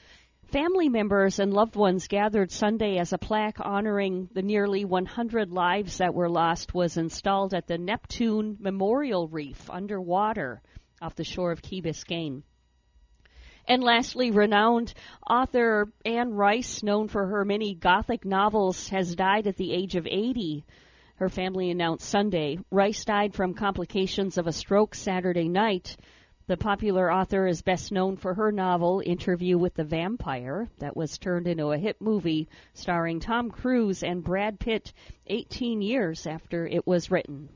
Family 0.52 0.90
members 0.90 1.38
and 1.38 1.54
loved 1.54 1.74
ones 1.74 2.06
gathered 2.06 2.52
Sunday 2.52 2.98
as 2.98 3.14
a 3.14 3.18
plaque 3.18 3.56
honoring 3.60 4.28
the 4.34 4.42
nearly 4.42 4.84
100 4.84 5.50
lives 5.50 5.96
that 5.96 6.12
were 6.12 6.28
lost 6.28 6.74
was 6.74 6.98
installed 6.98 7.54
at 7.54 7.66
the 7.66 7.78
Neptune 7.78 8.58
Memorial 8.60 9.26
Reef 9.26 9.70
underwater 9.70 10.60
off 11.00 11.14
the 11.14 11.24
shore 11.24 11.50
of 11.50 11.62
Key 11.62 11.80
Biscayne. 11.80 12.42
And 13.68 13.84
lastly, 13.84 14.30
renowned 14.30 14.94
author 15.28 15.92
Anne 16.02 16.32
Rice, 16.32 16.82
known 16.82 17.08
for 17.08 17.26
her 17.26 17.44
many 17.44 17.74
Gothic 17.74 18.24
novels, 18.24 18.88
has 18.88 19.14
died 19.14 19.46
at 19.46 19.56
the 19.56 19.74
age 19.74 19.94
of 19.94 20.06
80. 20.06 20.64
Her 21.16 21.28
family 21.28 21.70
announced 21.70 22.08
Sunday. 22.08 22.60
Rice 22.70 23.04
died 23.04 23.34
from 23.34 23.52
complications 23.52 24.38
of 24.38 24.46
a 24.46 24.52
stroke 24.52 24.94
Saturday 24.94 25.50
night. 25.50 25.98
The 26.46 26.56
popular 26.56 27.12
author 27.12 27.46
is 27.46 27.60
best 27.60 27.92
known 27.92 28.16
for 28.16 28.32
her 28.32 28.50
novel 28.50 29.02
Interview 29.04 29.58
with 29.58 29.74
the 29.74 29.84
Vampire, 29.84 30.70
that 30.78 30.96
was 30.96 31.18
turned 31.18 31.46
into 31.46 31.72
a 31.72 31.76
hit 31.76 32.00
movie 32.00 32.48
starring 32.72 33.20
Tom 33.20 33.50
Cruise 33.50 34.02
and 34.02 34.24
Brad 34.24 34.58
Pitt 34.58 34.94
18 35.26 35.82
years 35.82 36.26
after 36.26 36.66
it 36.66 36.86
was 36.86 37.10
written. 37.10 37.50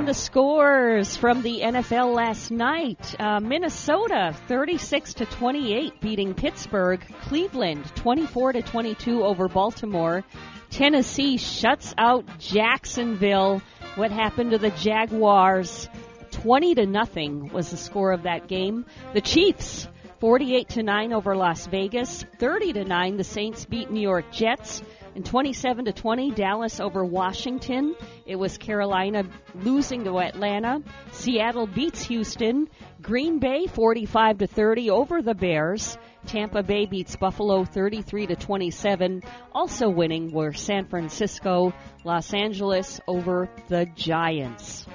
And 0.00 0.08
the 0.08 0.14
scores 0.14 1.14
from 1.18 1.42
the 1.42 1.60
NFL 1.60 2.14
last 2.14 2.50
night: 2.50 3.14
uh, 3.20 3.38
Minnesota 3.38 4.34
36 4.48 5.12
to 5.12 5.26
28 5.26 6.00
beating 6.00 6.32
Pittsburgh, 6.32 7.02
Cleveland 7.20 7.84
24 7.96 8.54
to 8.54 8.62
22 8.62 9.22
over 9.22 9.46
Baltimore. 9.46 10.24
Tennessee 10.70 11.36
shuts 11.36 11.94
out 11.98 12.24
Jacksonville. 12.38 13.60
What 13.96 14.10
happened 14.10 14.52
to 14.52 14.58
the 14.58 14.70
Jaguars? 14.70 15.86
20 16.30 16.76
to 16.76 16.86
nothing 16.86 17.52
was 17.52 17.70
the 17.70 17.76
score 17.76 18.12
of 18.12 18.22
that 18.22 18.48
game. 18.48 18.86
The 19.12 19.20
Chiefs 19.20 19.86
48 20.20 20.68
to 20.68 20.82
9 20.82 21.12
over 21.14 21.34
Las 21.34 21.66
Vegas. 21.66 22.24
30 22.38 22.74
to 22.74 22.84
9 22.84 23.16
the 23.16 23.24
Saints 23.24 23.64
beat 23.64 23.90
New 23.90 24.02
York 24.02 24.30
Jets. 24.30 24.82
And 25.14 25.24
27 25.24 25.86
to 25.86 25.92
20 25.92 26.30
Dallas 26.32 26.78
over 26.78 27.04
Washington. 27.04 27.96
It 28.26 28.36
was 28.36 28.58
Carolina 28.58 29.24
losing 29.54 30.04
to 30.04 30.20
Atlanta. 30.20 30.82
Seattle 31.10 31.66
beats 31.66 32.02
Houston. 32.04 32.68
Green 33.00 33.38
Bay 33.38 33.66
45 33.66 34.38
to 34.38 34.46
30 34.46 34.90
over 34.90 35.22
the 35.22 35.34
Bears. 35.34 35.96
Tampa 36.26 36.62
Bay 36.62 36.84
beats 36.84 37.16
Buffalo 37.16 37.64
33 37.64 38.26
to 38.26 38.36
27. 38.36 39.22
Also 39.52 39.88
winning 39.88 40.32
were 40.32 40.52
San 40.52 40.86
Francisco, 40.86 41.72
Los 42.04 42.34
Angeles 42.34 43.00
over 43.08 43.48
the 43.68 43.86
Giants. 43.96 44.86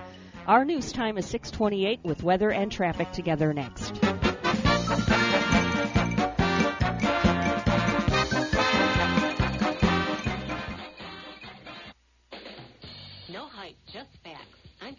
Our 0.48 0.64
news 0.64 0.92
time 0.92 1.18
is 1.18 1.26
628 1.26 2.02
with 2.04 2.22
weather 2.22 2.52
and 2.52 2.72
traffic 2.72 3.12
together 3.12 3.52
next. 3.54 4.00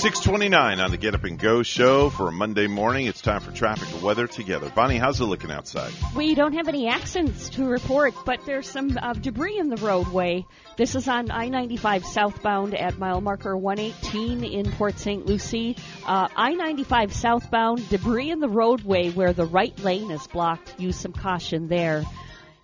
629 0.00 0.80
on 0.80 0.90
the 0.90 0.96
Get 0.96 1.14
Up 1.14 1.24
and 1.24 1.38
Go 1.38 1.62
show 1.62 2.08
for 2.08 2.28
a 2.28 2.32
Monday 2.32 2.66
morning. 2.66 3.04
It's 3.04 3.20
time 3.20 3.42
for 3.42 3.52
traffic 3.52 3.92
and 3.92 4.02
weather 4.02 4.26
together. 4.26 4.72
Bonnie, 4.74 4.96
how's 4.96 5.20
it 5.20 5.26
looking 5.26 5.50
outside? 5.50 5.92
We 6.16 6.34
don't 6.34 6.54
have 6.54 6.68
any 6.68 6.88
accidents 6.88 7.50
to 7.50 7.66
report, 7.66 8.14
but 8.24 8.46
there's 8.46 8.66
some 8.66 8.96
uh, 8.96 9.12
debris 9.12 9.58
in 9.58 9.68
the 9.68 9.76
roadway. 9.76 10.46
This 10.78 10.94
is 10.94 11.06
on 11.06 11.30
I 11.30 11.50
95 11.50 12.06
southbound 12.06 12.74
at 12.74 12.98
mile 12.98 13.20
marker 13.20 13.54
118 13.54 14.42
in 14.42 14.72
Port 14.72 14.98
St. 14.98 15.26
Lucie. 15.26 15.76
Uh, 16.06 16.28
I 16.34 16.54
95 16.54 17.12
southbound, 17.12 17.86
debris 17.90 18.30
in 18.30 18.40
the 18.40 18.48
roadway 18.48 19.10
where 19.10 19.34
the 19.34 19.44
right 19.44 19.78
lane 19.80 20.10
is 20.10 20.26
blocked. 20.28 20.80
Use 20.80 20.96
some 20.96 21.12
caution 21.12 21.68
there. 21.68 22.04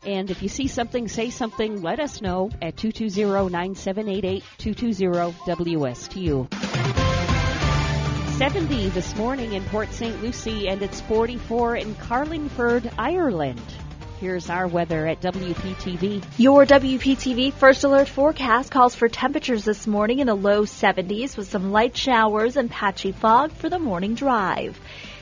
And 0.05 0.31
if 0.31 0.43
you 0.43 0.49
see 0.49 0.69
something, 0.69 1.07
say 1.07 1.29
something, 1.29 1.83
let 1.83 2.01
us 2.01 2.23
know 2.23 2.51
at 2.63 2.77
220-9788, 2.77 4.43
220-WSTU. 4.59 7.06
70 8.39 8.91
this 8.91 9.17
morning 9.17 9.55
in 9.55 9.65
Port 9.65 9.91
St. 9.95 10.23
Lucie, 10.23 10.69
and 10.69 10.83
it's 10.83 11.01
44 11.01 11.77
in 11.77 11.95
Carlingford, 11.95 12.91
Ireland. 12.99 13.63
Here's 14.21 14.51
our 14.51 14.69
weather 14.69 15.07
at 15.07 15.23
WPTV. 15.23 16.23
Your 16.37 16.67
WPTV 16.67 17.55
First 17.55 17.85
Alert 17.85 18.09
forecast 18.09 18.71
calls 18.71 18.95
for 18.95 19.09
temperatures 19.09 19.65
this 19.65 19.87
morning 19.87 20.19
in 20.19 20.27
the 20.27 20.35
low 20.35 20.65
70s 20.65 21.39
with 21.39 21.49
some 21.49 21.73
light 21.73 21.97
showers 21.97 22.59
and 22.59 22.71
patchy 22.71 23.13
fog 23.13 23.53
for 23.53 23.71
the 23.71 23.79
morning 23.79 24.15
drive. 24.15 24.79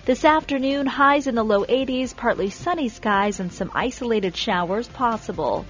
This 0.06 0.24
afternoon, 0.24 0.86
highs 0.86 1.28
in 1.28 1.36
the 1.36 1.44
low 1.44 1.64
80s, 1.64 2.16
partly 2.16 2.50
sunny 2.50 2.88
skies, 2.88 3.38
and 3.38 3.52
some 3.52 3.70
isolated 3.74 4.36
showers 4.36 4.88
possible. 4.88 5.66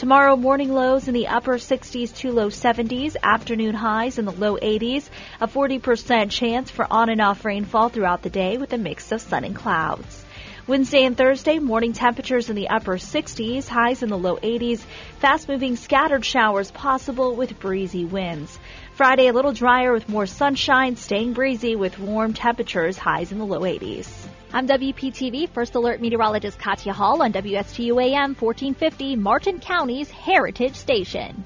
Tomorrow, 0.00 0.36
morning 0.36 0.72
lows 0.72 1.08
in 1.08 1.12
the 1.12 1.28
upper 1.28 1.58
60s 1.58 2.16
to 2.20 2.32
low 2.32 2.48
70s, 2.48 3.16
afternoon 3.22 3.74
highs 3.74 4.16
in 4.16 4.24
the 4.24 4.32
low 4.32 4.56
80s, 4.56 5.10
a 5.42 5.46
40% 5.46 6.30
chance 6.30 6.70
for 6.70 6.90
on 6.90 7.10
and 7.10 7.20
off 7.20 7.44
rainfall 7.44 7.90
throughout 7.90 8.22
the 8.22 8.30
day 8.30 8.56
with 8.56 8.72
a 8.72 8.78
mix 8.78 9.12
of 9.12 9.20
sun 9.20 9.44
and 9.44 9.54
clouds. 9.54 10.24
Wednesday 10.66 11.04
and 11.04 11.18
Thursday, 11.18 11.58
morning 11.58 11.92
temperatures 11.92 12.48
in 12.48 12.56
the 12.56 12.70
upper 12.70 12.96
60s, 12.96 13.68
highs 13.68 14.02
in 14.02 14.08
the 14.08 14.16
low 14.16 14.38
80s, 14.38 14.80
fast 15.18 15.50
moving 15.50 15.76
scattered 15.76 16.24
showers 16.24 16.70
possible 16.70 17.36
with 17.36 17.60
breezy 17.60 18.06
winds. 18.06 18.58
Friday, 18.94 19.26
a 19.26 19.34
little 19.34 19.52
drier 19.52 19.92
with 19.92 20.08
more 20.08 20.24
sunshine, 20.24 20.96
staying 20.96 21.34
breezy 21.34 21.76
with 21.76 21.98
warm 21.98 22.32
temperatures, 22.32 22.96
highs 22.96 23.32
in 23.32 23.38
the 23.38 23.44
low 23.44 23.60
80s. 23.60 24.29
I'm 24.52 24.66
WPTV 24.66 25.48
First 25.50 25.76
Alert 25.76 26.00
Meteorologist 26.00 26.58
Katya 26.58 26.92
Hall 26.92 27.22
on 27.22 27.32
WSTU 27.32 28.02
AM 28.02 28.34
1450, 28.34 29.14
Martin 29.14 29.60
County's 29.60 30.10
Heritage 30.10 30.74
Station. 30.74 31.44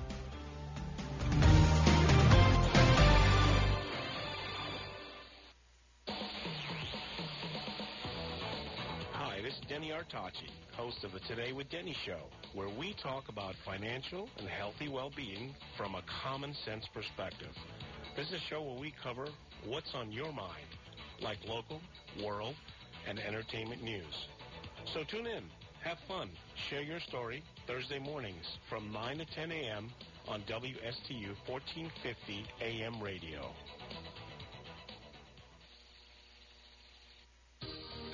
Hi, 9.12 9.42
this 9.42 9.52
is 9.52 9.60
Denny 9.68 9.90
Artachi, 9.90 10.48
host 10.72 11.04
of 11.04 11.12
the 11.12 11.20
Today 11.28 11.52
with 11.52 11.68
Denny 11.68 11.94
show, 12.06 12.20
where 12.54 12.70
we 12.70 12.94
talk 13.02 13.28
about 13.28 13.54
financial 13.66 14.30
and 14.38 14.48
healthy 14.48 14.88
well-being 14.88 15.54
from 15.76 15.94
a 15.94 16.00
common 16.22 16.54
sense 16.64 16.86
perspective. 16.94 17.52
This 18.16 18.28
is 18.28 18.32
a 18.36 18.40
show 18.48 18.62
where 18.62 18.80
we 18.80 18.94
cover 19.02 19.28
what's 19.66 19.94
on 19.94 20.10
your 20.10 20.32
mind, 20.32 20.64
like 21.20 21.36
local, 21.46 21.82
world, 22.24 22.54
and 23.08 23.18
entertainment 23.18 23.82
news. 23.82 24.26
So 24.92 25.04
tune 25.04 25.26
in, 25.26 25.44
have 25.82 25.98
fun, 26.08 26.30
share 26.68 26.82
your 26.82 27.00
story 27.00 27.42
Thursday 27.66 27.98
mornings 27.98 28.58
from 28.68 28.92
9 28.92 29.18
to 29.18 29.26
10 29.26 29.52
a.m. 29.52 29.90
on 30.28 30.42
WSTU 30.42 31.34
1450 31.46 32.46
AM 32.62 33.02
radio. 33.02 33.50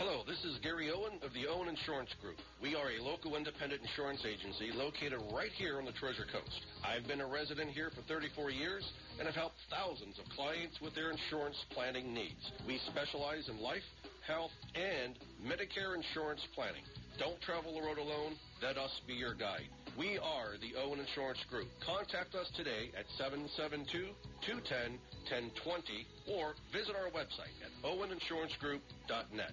Hello, 0.00 0.24
this 0.26 0.40
is 0.48 0.56
Gary 0.64 0.90
Owen 0.90 1.20
of 1.20 1.34
the 1.36 1.44
Owen 1.46 1.68
Insurance 1.68 2.08
Group. 2.24 2.40
We 2.62 2.74
are 2.74 2.88
a 2.88 3.04
local 3.04 3.36
independent 3.36 3.82
insurance 3.82 4.24
agency 4.24 4.72
located 4.72 5.20
right 5.30 5.52
here 5.52 5.76
on 5.76 5.84
the 5.84 5.92
Treasure 5.92 6.24
Coast. 6.32 6.64
I've 6.80 7.06
been 7.06 7.20
a 7.20 7.28
resident 7.28 7.68
here 7.76 7.90
for 7.92 8.00
34 8.08 8.48
years 8.48 8.80
and 9.18 9.28
have 9.28 9.36
helped 9.36 9.60
thousands 9.68 10.18
of 10.18 10.24
clients 10.32 10.80
with 10.80 10.94
their 10.94 11.12
insurance 11.12 11.60
planning 11.68 12.14
needs. 12.14 12.40
We 12.66 12.80
specialize 12.88 13.50
in 13.52 13.60
life, 13.60 13.84
health, 14.30 14.54
and 14.78 15.18
Medicare 15.42 15.98
insurance 15.98 16.46
planning. 16.54 16.86
Don't 17.18 17.42
travel 17.42 17.74
the 17.74 17.82
road 17.82 17.98
alone. 17.98 18.38
Let 18.62 18.78
us 18.78 19.00
be 19.06 19.14
your 19.14 19.34
guide. 19.34 19.68
We 19.98 20.18
are 20.22 20.54
the 20.62 20.78
Owen 20.78 21.00
Insurance 21.00 21.40
Group. 21.50 21.66
Contact 21.84 22.36
us 22.36 22.48
today 22.56 22.92
at 22.96 23.06
772-210-1020 23.18 26.06
or 26.38 26.54
visit 26.72 26.94
our 26.94 27.10
website 27.10 27.50
at 27.58 27.72
oweninsurancegroup.net. 27.82 29.52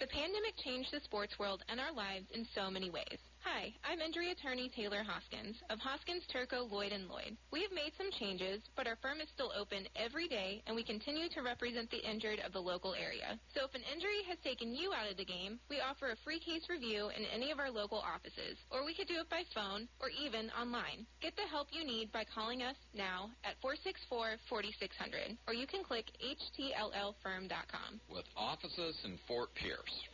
The 0.00 0.06
pandemic 0.06 0.56
changed 0.56 0.90
the 0.92 1.00
sports 1.00 1.38
world 1.38 1.62
and 1.68 1.78
our 1.78 1.92
lives 1.92 2.26
in 2.32 2.46
so 2.54 2.70
many 2.70 2.90
ways. 2.90 3.18
Hi, 3.44 3.76
I'm 3.84 4.00
injury 4.00 4.32
attorney 4.32 4.72
Taylor 4.72 5.04
Hoskins 5.04 5.60
of 5.68 5.76
Hoskins 5.78 6.24
Turco 6.32 6.64
Lloyd 6.64 6.96
and 6.96 7.12
Lloyd. 7.12 7.36
We 7.52 7.60
have 7.60 7.76
made 7.76 7.92
some 8.00 8.08
changes, 8.16 8.64
but 8.72 8.88
our 8.88 8.96
firm 9.04 9.20
is 9.20 9.28
still 9.36 9.52
open 9.52 9.84
every 10.00 10.32
day 10.32 10.64
and 10.64 10.72
we 10.72 10.82
continue 10.82 11.28
to 11.28 11.44
represent 11.44 11.92
the 11.92 12.00
injured 12.00 12.40
of 12.40 12.56
the 12.56 12.64
local 12.64 12.96
area. 12.96 13.36
So 13.52 13.68
if 13.68 13.76
an 13.76 13.84
injury 13.92 14.24
has 14.32 14.40
taken 14.40 14.72
you 14.72 14.96
out 14.96 15.12
of 15.12 15.20
the 15.20 15.28
game, 15.28 15.60
we 15.68 15.84
offer 15.84 16.08
a 16.08 16.22
free 16.24 16.40
case 16.40 16.72
review 16.72 17.12
in 17.12 17.28
any 17.28 17.52
of 17.52 17.60
our 17.60 17.68
local 17.68 18.00
offices, 18.00 18.56
or 18.72 18.80
we 18.80 18.96
could 18.96 19.12
do 19.12 19.20
it 19.20 19.28
by 19.28 19.44
phone 19.52 19.92
or 20.00 20.08
even 20.08 20.48
online. 20.56 21.04
Get 21.20 21.36
the 21.36 21.44
help 21.44 21.68
you 21.68 21.84
need 21.84 22.16
by 22.16 22.24
calling 22.24 22.64
us 22.64 22.80
now 22.96 23.28
at 23.44 23.60
464-4600 23.60 25.36
or 25.44 25.52
you 25.52 25.68
can 25.68 25.84
click 25.84 26.08
htllfirm.com. 26.16 28.00
With 28.08 28.24
offices 28.40 28.96
in 29.04 29.20
Fort 29.28 29.52
Pierce. 29.52 30.13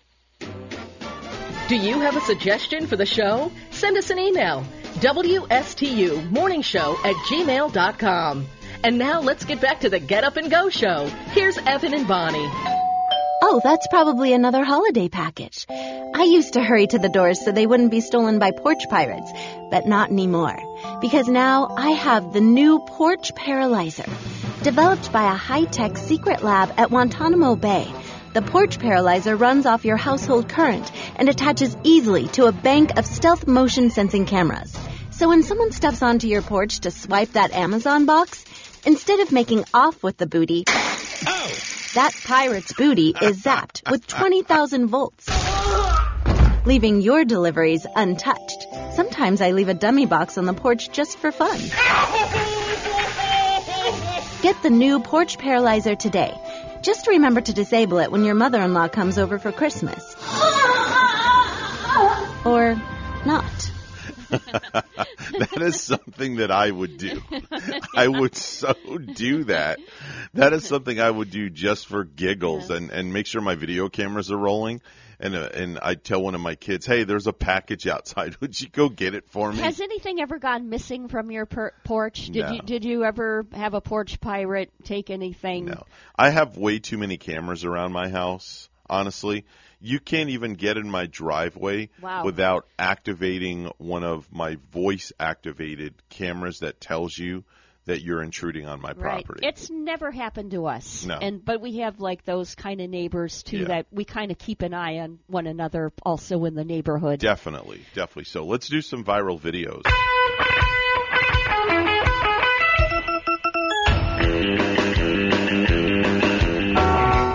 Do 1.71 1.77
you 1.77 2.01
have 2.01 2.17
a 2.17 2.21
suggestion 2.21 2.89
for 2.89 2.97
the 2.97 3.07
show? 3.07 3.53
Send 3.71 3.97
us 3.97 4.11
an 4.11 4.19
email. 4.19 4.65
WSTU 4.95 6.29
Morning 6.29 6.63
Show 6.63 6.97
at 7.05 7.15
gmail.com. 7.15 8.47
And 8.83 8.99
now 8.99 9.21
let's 9.21 9.45
get 9.45 9.61
back 9.61 9.83
to 9.83 9.89
the 9.89 10.01
Get 10.01 10.25
Up 10.25 10.37
and 10.37 10.51
Go 10.51 10.69
show. 10.69 11.07
Here's 11.31 11.59
Evan 11.59 11.95
and 11.95 12.09
Bonnie. 12.09 12.51
Oh, 13.41 13.61
that's 13.63 13.87
probably 13.87 14.33
another 14.33 14.65
holiday 14.65 15.09
package. 15.09 15.65
I 15.71 16.25
used 16.25 16.55
to 16.55 16.61
hurry 16.61 16.89
to 16.89 16.99
the 16.99 17.09
doors 17.09 17.45
so 17.45 17.53
they 17.53 17.69
wouldn't 17.69 17.93
be 17.93 18.01
stolen 18.01 18.41
by 18.41 18.51
porch 18.51 18.89
pirates, 18.91 19.31
but 19.71 19.87
not 19.87 20.11
anymore. 20.11 20.59
Because 21.01 21.29
now 21.29 21.73
I 21.79 21.91
have 21.91 22.33
the 22.33 22.41
new 22.41 22.81
Porch 22.81 23.33
Paralyzer, 23.37 24.11
developed 24.65 25.13
by 25.13 25.33
a 25.33 25.37
high-tech 25.37 25.99
secret 25.99 26.43
lab 26.43 26.75
at 26.77 26.89
Guantanamo 26.89 27.55
Bay. 27.55 27.87
The 28.33 28.43
porch 28.43 28.79
paralyzer 28.79 29.35
runs 29.35 29.67
off 29.67 29.85
your 29.85 29.97
household 29.97 30.49
current 30.49 30.89
and 31.17 31.29
attaches 31.29 31.77
easily 31.83 32.29
to 32.29 32.45
a 32.45 32.53
bank 32.53 32.97
of 32.97 33.05
stealth 33.05 33.49
motion 33.49 33.91
sensing 33.91 34.25
cameras. 34.25 34.73
So 35.11 35.29
when 35.29 35.43
someone 35.43 35.73
steps 35.73 36.01
onto 36.01 36.29
your 36.29 36.41
porch 36.41 36.79
to 36.81 36.93
swipe 36.93 37.33
that 37.33 37.51
Amazon 37.51 38.07
box, 38.07 38.45
instead 38.87 39.19
of 39.19 39.33
making 39.33 39.65
off 39.75 40.01
with 40.05 40.17
the 40.17 40.27
booty, 40.27 40.63
that 41.95 42.13
pirate's 42.25 42.73
booty 42.73 43.17
is 43.21 43.43
zapped 43.43 43.91
with 43.91 44.07
20,000 44.07 44.87
volts, 44.87 45.29
leaving 46.65 47.01
your 47.01 47.25
deliveries 47.25 47.85
untouched. 47.97 48.65
Sometimes 48.95 49.41
I 49.41 49.51
leave 49.51 49.69
a 49.69 49.75
dummy 49.75 50.07
box 50.07 50.39
on 50.39 50.45
the 50.45 50.55
porch 50.55 50.93
just 50.93 51.19
for 51.19 51.33
fun. 51.33 51.59
Get 54.43 54.63
the 54.63 54.71
new 54.71 55.01
porch 55.01 55.37
paralyzer 55.37 55.97
today. 55.97 56.33
Just 56.83 57.07
remember 57.07 57.41
to 57.41 57.53
disable 57.53 57.99
it 57.99 58.11
when 58.11 58.25
your 58.25 58.35
mother-in-law 58.35 58.89
comes 58.89 59.19
over 59.19 59.39
for 59.39 59.53
Christmas. 59.53 60.17
or 62.45 62.75
not. 63.27 63.71
that 64.31 65.59
is 65.61 65.81
something 65.81 66.37
that 66.37 66.51
I 66.51 66.71
would 66.71 66.97
do. 66.97 67.21
I 67.97 68.09
would 68.09 68.35
so 68.37 68.75
do 69.15 69.45
that. 69.45 69.79
That 70.35 70.53
is 70.53 70.65
something 70.65 71.01
I 71.01 71.11
would 71.11 71.31
do 71.31 71.51
just 71.51 71.87
for 71.87 72.05
giggles 72.05 72.71
and 72.71 72.91
and 72.91 73.13
make 73.13 73.27
sure 73.27 73.43
my 73.43 73.57
video 73.57 73.89
cameras 73.89 74.31
are 74.31 74.39
rolling. 74.39 74.81
And 75.23 75.37
uh, 75.37 75.51
and 75.53 75.79
I 75.83 75.95
tell 75.97 76.23
one 76.23 76.35
of 76.35 76.41
my 76.41 76.55
kids, 76.55 76.87
"Hey, 76.87 77.05
there's 77.05 77.27
a 77.27 77.33
package 77.35 77.87
outside. 77.87 78.37
Would 78.41 78.59
you 78.59 78.69
go 78.71 78.89
get 78.89 79.15
it 79.15 79.29
for 79.29 79.53
me?" 79.53 79.59
Has 79.59 79.81
anything 79.81 80.19
ever 80.21 80.39
gone 80.39 80.71
missing 80.71 81.09
from 81.09 81.31
your 81.31 81.45
per- 81.45 81.75
porch? 81.85 82.27
Did 82.31 82.47
No. 82.47 82.53
you 82.53 82.63
did 82.63 82.85
you 82.87 83.05
ever 83.05 83.47
have 83.53 83.75
a 83.75 83.83
porch 83.83 84.19
pirate 84.21 84.73
take 84.85 85.11
anything? 85.11 85.67
No. 85.67 85.85
I 86.17 86.31
have 86.31 86.57
way 86.57 86.79
too 86.79 86.97
many 86.97 87.19
cameras 87.19 87.67
around 87.67 87.93
my 87.93 88.09
house, 88.09 88.71
honestly. 88.89 89.45
You 89.83 90.01
can't 90.01 90.31
even 90.31 90.55
get 90.55 90.77
in 90.79 90.91
my 90.91 91.07
driveway 91.07 91.91
Wow. 92.03 92.25
without 92.25 92.67
activating 92.79 93.71
one 93.79 94.05
of 94.05 94.31
my 94.33 94.57
voice 94.73 95.13
activated 95.21 95.95
cameras 96.09 96.59
that 96.61 96.81
tells 96.81 97.17
you 97.17 97.45
that 97.87 98.03
you're 98.03 98.23
intruding 98.23 98.67
on 98.67 98.81
my 98.81 98.91
Right. 98.93 99.25
property. 99.25 99.47
It's 99.47 99.71
never 99.71 100.11
happened 100.11 100.51
to 100.53 100.67
us. 100.67 101.05
No. 101.07 101.17
And 101.17 101.45
but 101.45 101.61
we 101.61 101.79
have 101.79 102.01
like 102.01 102.25
those 102.25 102.55
kind 102.55 102.81
of 102.81 102.91
neighbors 102.91 103.43
too 103.43 103.59
Yeah. 103.61 103.69
that 103.69 103.87
we 103.91 104.05
kind 104.05 104.31
of 104.31 104.39
keep 104.39 104.63
an 104.63 104.75
eye 104.75 104.99
on 104.99 105.19
one 105.27 105.47
another 105.47 105.93
also 106.05 106.45
in 106.45 106.55
the 106.55 106.65
neighborhood. 106.65 107.21
Definitely, 107.21 107.81
definitely. 107.95 108.25
So 108.25 108.45
let's 108.45 108.69
do 108.69 108.81
some 108.81 109.05
viral 109.05 109.41
videos. 109.41 109.83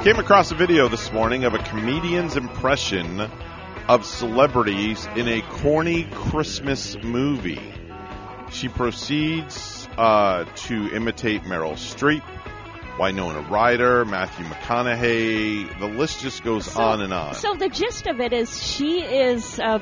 Came 0.04 0.20
across 0.20 0.52
a 0.52 0.56
video 0.56 0.88
this 0.88 1.12
morning 1.12 1.46
of 1.46 1.56
a 1.56 1.58
comedian's 1.58 2.38
impression 2.38 3.20
of 3.88 4.06
celebrities 4.06 5.08
in 5.16 5.28
a 5.28 5.42
corny 5.42 6.04
Christmas 6.12 6.96
movie. 7.02 7.74
She 8.52 8.68
proceeds 8.68 9.85
uh, 9.98 10.46
to 10.46 10.90
imitate 10.96 11.44
Meryl 11.44 11.74
Streep, 11.74 12.24
Winona 13.00 13.42
Ryder, 13.42 14.06
Matthew 14.06 14.46
McConaughey. 14.46 15.80
The 15.80 15.88
list 15.88 16.22
just 16.22 16.44
goes 16.44 16.76
on 16.76 17.02
and 17.02 17.14
on. 17.14 17.36
So 17.36 17.54
the 17.56 17.70
gist 17.70 18.08
of 18.08 18.20
it 18.20 18.34
is 18.34 18.62
she 18.66 19.02
is 19.02 19.60
uh, 19.60 19.80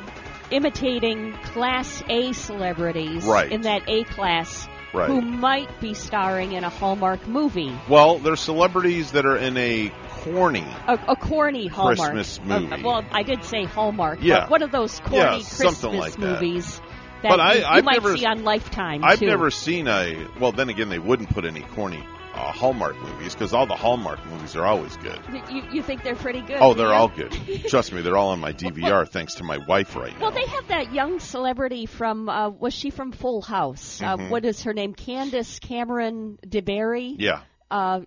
imitating 0.52 1.34
class 1.44 2.04
A 2.10 2.34
celebrities 2.34 3.24
Right. 3.26 3.52
in 3.52 3.62
that 3.62 3.84
A 3.88 4.04
class 4.04 4.68
Right. 4.94 5.08
who 5.10 5.22
might 5.22 5.80
be 5.82 5.96
starring 5.96 6.52
in 6.52 6.64
a 6.64 6.70
Hallmark 6.70 7.28
movie. 7.28 7.72
Well, 7.90 8.20
there's 8.20 8.40
celebrities 8.42 9.14
that 9.14 9.26
are 9.26 9.38
in 9.38 9.58
a 9.58 9.92
corny. 10.22 10.66
A, 10.88 11.00
a 11.08 11.16
corny 11.16 11.66
Hallmark 11.68 11.98
Christmas 12.12 12.40
Uh, 12.40 12.60
movie. 12.60 12.84
well, 12.84 13.04
I 13.12 13.24
did 13.24 13.44
say 13.44 13.64
Hallmark. 13.64 14.20
Yeah. 14.22 14.42
But 14.42 14.50
one 14.52 14.62
of 14.62 14.72
those 14.72 15.00
corny 15.00 15.18
Yeah, 15.18 15.32
Christmas 15.38 15.84
like 15.84 16.20
movies 16.20 16.78
that 16.80 16.86
But 17.32 17.40
I- 17.40 17.54
you, 17.54 17.60
you 17.60 17.66
I've 17.66 17.84
might 17.84 17.94
never- 17.94 18.18
see 18.18 18.26
on 18.26 18.44
Lifetime 18.44 19.04
I've 19.04 19.20
too. 19.20 19.28
never 19.28 19.50
seen 19.52 19.88
a. 19.88 20.28
Well, 20.40 20.52
then 20.52 20.70
again, 20.70 20.90
they 20.90 21.00
wouldn't 21.00 21.30
put 21.30 21.46
any 21.46 21.62
corny 21.62 22.04
uh, 22.36 22.52
Hallmark 22.52 23.00
movies 23.00 23.34
because 23.36 23.54
all 23.54 23.66
the 23.68 23.76
Hallmark 23.76 24.26
movies 24.26 24.56
are 24.56 24.66
always 24.66 24.98
good. 24.98 25.20
You, 25.52 25.62
you 25.72 25.84
think 25.84 26.02
they're 26.04 26.16
pretty 26.16 26.42
good? 26.42 26.58
Oh, 26.60 26.74
they're 26.74 26.88
you? 26.88 26.94
all 26.94 27.08
good. 27.08 27.32
Trust 27.68 27.94
me, 27.94 28.02
they're 28.02 28.18
all 28.18 28.30
on 28.30 28.40
my 28.40 28.52
DVR 28.54 29.08
thanks 29.08 29.36
to 29.36 29.44
my 29.44 29.58
wife 29.58 29.96
right 29.96 30.12
now. 30.14 30.22
Well, 30.22 30.32
they 30.32 30.46
have 30.48 30.68
that 30.70 30.94
young 30.94 31.20
celebrity 31.20 31.86
from. 31.86 32.28
Uh, 32.30 32.50
was 32.50 32.74
she 32.74 32.90
from 32.90 33.12
Full 33.12 33.42
House? 33.44 34.02
Uh, 34.02 34.18
Mhm. 34.18 34.30
what 34.30 34.46
is 34.46 34.64
her 34.64 34.74
name? 34.74 34.94
Candace 34.96 35.60
Cameron 35.60 36.40
DeBerry. 36.46 37.16
Yeah, 37.20 37.42
Uh, 37.70 38.02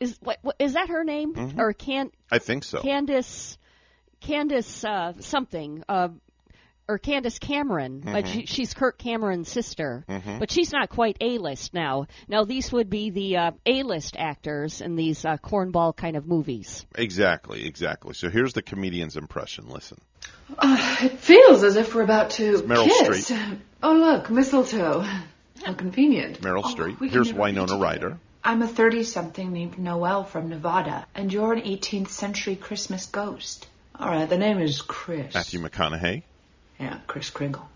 is 0.00 0.16
what, 0.22 0.38
what 0.42 0.56
is 0.58 0.72
that 0.74 0.88
her 0.90 1.04
name 1.04 1.34
Mhm. 1.34 1.58
or 1.58 1.72
can 1.72 2.10
I 2.30 2.38
think 2.38 2.64
so. 2.64 2.80
Candace 2.82 3.56
Candace 4.20 4.84
uh, 4.84 5.14
something. 5.20 5.82
Uh, 5.88 6.08
or 6.90 6.98
Candace 6.98 7.38
Cameron, 7.38 8.00
but 8.04 8.24
Mhm. 8.24 8.32
she, 8.32 8.46
she's 8.46 8.74
Kirk 8.74 8.98
Cameron's 8.98 9.48
sister. 9.48 10.04
Mhm. 10.08 10.38
But 10.40 10.50
she's 10.50 10.72
not 10.72 10.88
quite 10.88 11.16
A-list 11.20 11.72
now. 11.72 12.06
Now 12.28 12.44
these 12.44 12.72
would 12.72 12.90
be 12.90 13.10
the 13.10 13.36
uh, 13.36 13.50
A-list 13.64 14.16
actors 14.18 14.80
in 14.80 14.96
these 14.96 15.24
uh, 15.24 15.36
cornball 15.36 15.96
kind 15.96 16.16
of 16.16 16.26
movies. 16.26 16.84
Exactly, 16.96 17.64
exactly. 17.66 18.14
So 18.14 18.28
here's 18.28 18.52
the 18.54 18.62
comedian's 18.62 19.16
impression. 19.16 19.68
Listen. 19.68 19.98
Uh, 20.58 20.96
it 21.02 21.18
feels 21.18 21.62
as 21.62 21.76
if 21.76 21.94
we're 21.94 22.02
about 22.02 22.30
to 22.30 22.54
It's 22.54 22.62
Meryl 22.62 22.84
kiss. 22.86 23.30
Streep. 23.30 23.58
Oh, 23.82 23.92
look, 23.94 24.28
mistletoe. 24.30 25.00
How 25.64 25.74
convenient. 25.74 26.40
Meryl 26.40 26.62
Oh, 26.64 26.74
Streep. 26.74 26.98
Here's 26.98 27.28
never 27.28 27.34
be 27.34 27.40
Winona. 27.40 27.76
Ryder. 27.78 28.18
I'm 28.42 28.62
a 28.62 28.66
30 28.68 29.04
something 29.04 29.52
named 29.52 29.78
Noel 29.78 30.24
from 30.24 30.48
Nevada, 30.48 31.06
and 31.14 31.30
you're 31.32 31.52
an 31.52 31.60
18th 31.60 32.08
century 32.08 32.56
Christmas 32.56 33.06
ghost. 33.06 33.66
All 33.98 34.08
right, 34.08 34.26
the 34.28 34.38
name 34.38 34.58
is 34.60 34.80
Chris. 34.80 35.34
Matthew 35.34 35.60
McConaughey. 35.60 36.22
Yeah, 36.80 36.98
Kris 37.06 37.30
Kringle. 37.30 37.68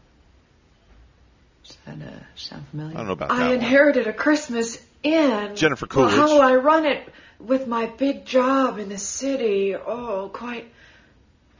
Does 1.64 1.76
that 1.86 1.94
uh, 2.06 2.10
sound 2.36 2.66
familiar? 2.68 2.94
I 2.94 2.98
don't 2.98 3.06
know 3.06 3.12
about 3.12 3.30
I 3.30 3.36
that 3.38 3.44
one. 3.46 3.54
inherited 3.54 4.06
a 4.06 4.12
Christmas 4.12 4.82
inn. 5.02 5.56
Jennifer 5.56 5.86
Well, 5.94 6.08
Coolidge. 6.08 6.14
how 6.16 6.34
will 6.34 6.42
I 6.42 6.54
run 6.56 6.86
it 6.86 7.08
with 7.38 7.66
my 7.66 7.86
big 7.86 8.24
job 8.24 8.78
in 8.78 8.88
the 8.88 8.98
city? 8.98 9.74
Oh, 9.74 10.30
quite, 10.32 10.66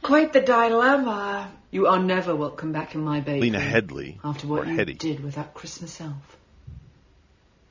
quite 0.01 0.33
the 0.33 0.41
dilemma. 0.41 1.51
You 1.71 1.87
are 1.87 1.99
never 1.99 2.35
welcome 2.35 2.71
back 2.71 2.95
in 2.95 3.01
my 3.01 3.19
baby. 3.19 3.41
Lena 3.41 3.59
Headley. 3.59 4.19
After 4.23 4.47
what 4.47 4.61
or 4.67 4.71
you 4.71 4.77
Headey. 4.77 4.97
did 4.97 5.23
with 5.23 5.35
that 5.35 5.53
Christmas 5.53 5.99
elf. 6.01 6.37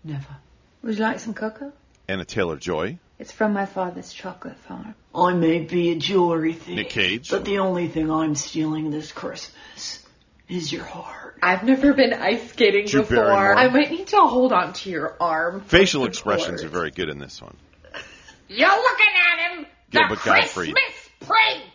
Never. 0.02 0.36
Would 0.82 0.96
you 0.98 1.02
like 1.02 1.18
some 1.20 1.34
cocoa? 1.34 1.72
Anna 2.08 2.24
Taylor 2.24 2.56
Joy. 2.56 2.98
It's 3.18 3.30
from 3.32 3.52
my 3.52 3.66
father's 3.66 4.12
chocolate 4.12 4.56
farm. 4.58 4.94
I 5.14 5.32
may 5.34 5.60
be 5.60 5.92
a 5.92 5.96
jewelry 5.96 6.52
thief, 6.52 6.76
Nick 6.76 6.90
Cage. 6.90 7.30
but 7.30 7.44
the 7.44 7.58
only 7.58 7.88
thing 7.88 8.10
I'm 8.10 8.34
stealing 8.34 8.90
this 8.90 9.12
Christmas 9.12 10.04
is 10.48 10.72
your 10.72 10.84
heart. 10.84 11.38
I've 11.42 11.62
never 11.62 11.92
been 11.94 12.12
ice 12.12 12.50
skating 12.50 12.86
Drew 12.86 13.02
before. 13.02 13.16
Barrymore. 13.16 13.56
I 13.56 13.68
might 13.68 13.90
need 13.90 14.08
to 14.08 14.20
hold 14.20 14.52
on 14.52 14.72
to 14.74 14.90
your 14.90 15.16
arm. 15.20 15.60
Facial 15.62 16.06
expressions 16.06 16.64
are 16.64 16.68
very 16.68 16.90
good 16.90 17.08
in 17.08 17.18
this 17.18 17.40
one. 17.40 17.56
You're 18.48 18.68
looking 18.68 19.06
at 19.32 19.56
him. 19.58 19.66
Gilbert 19.90 20.24
Gottfried. 20.24 20.74
Prince. 21.20 21.73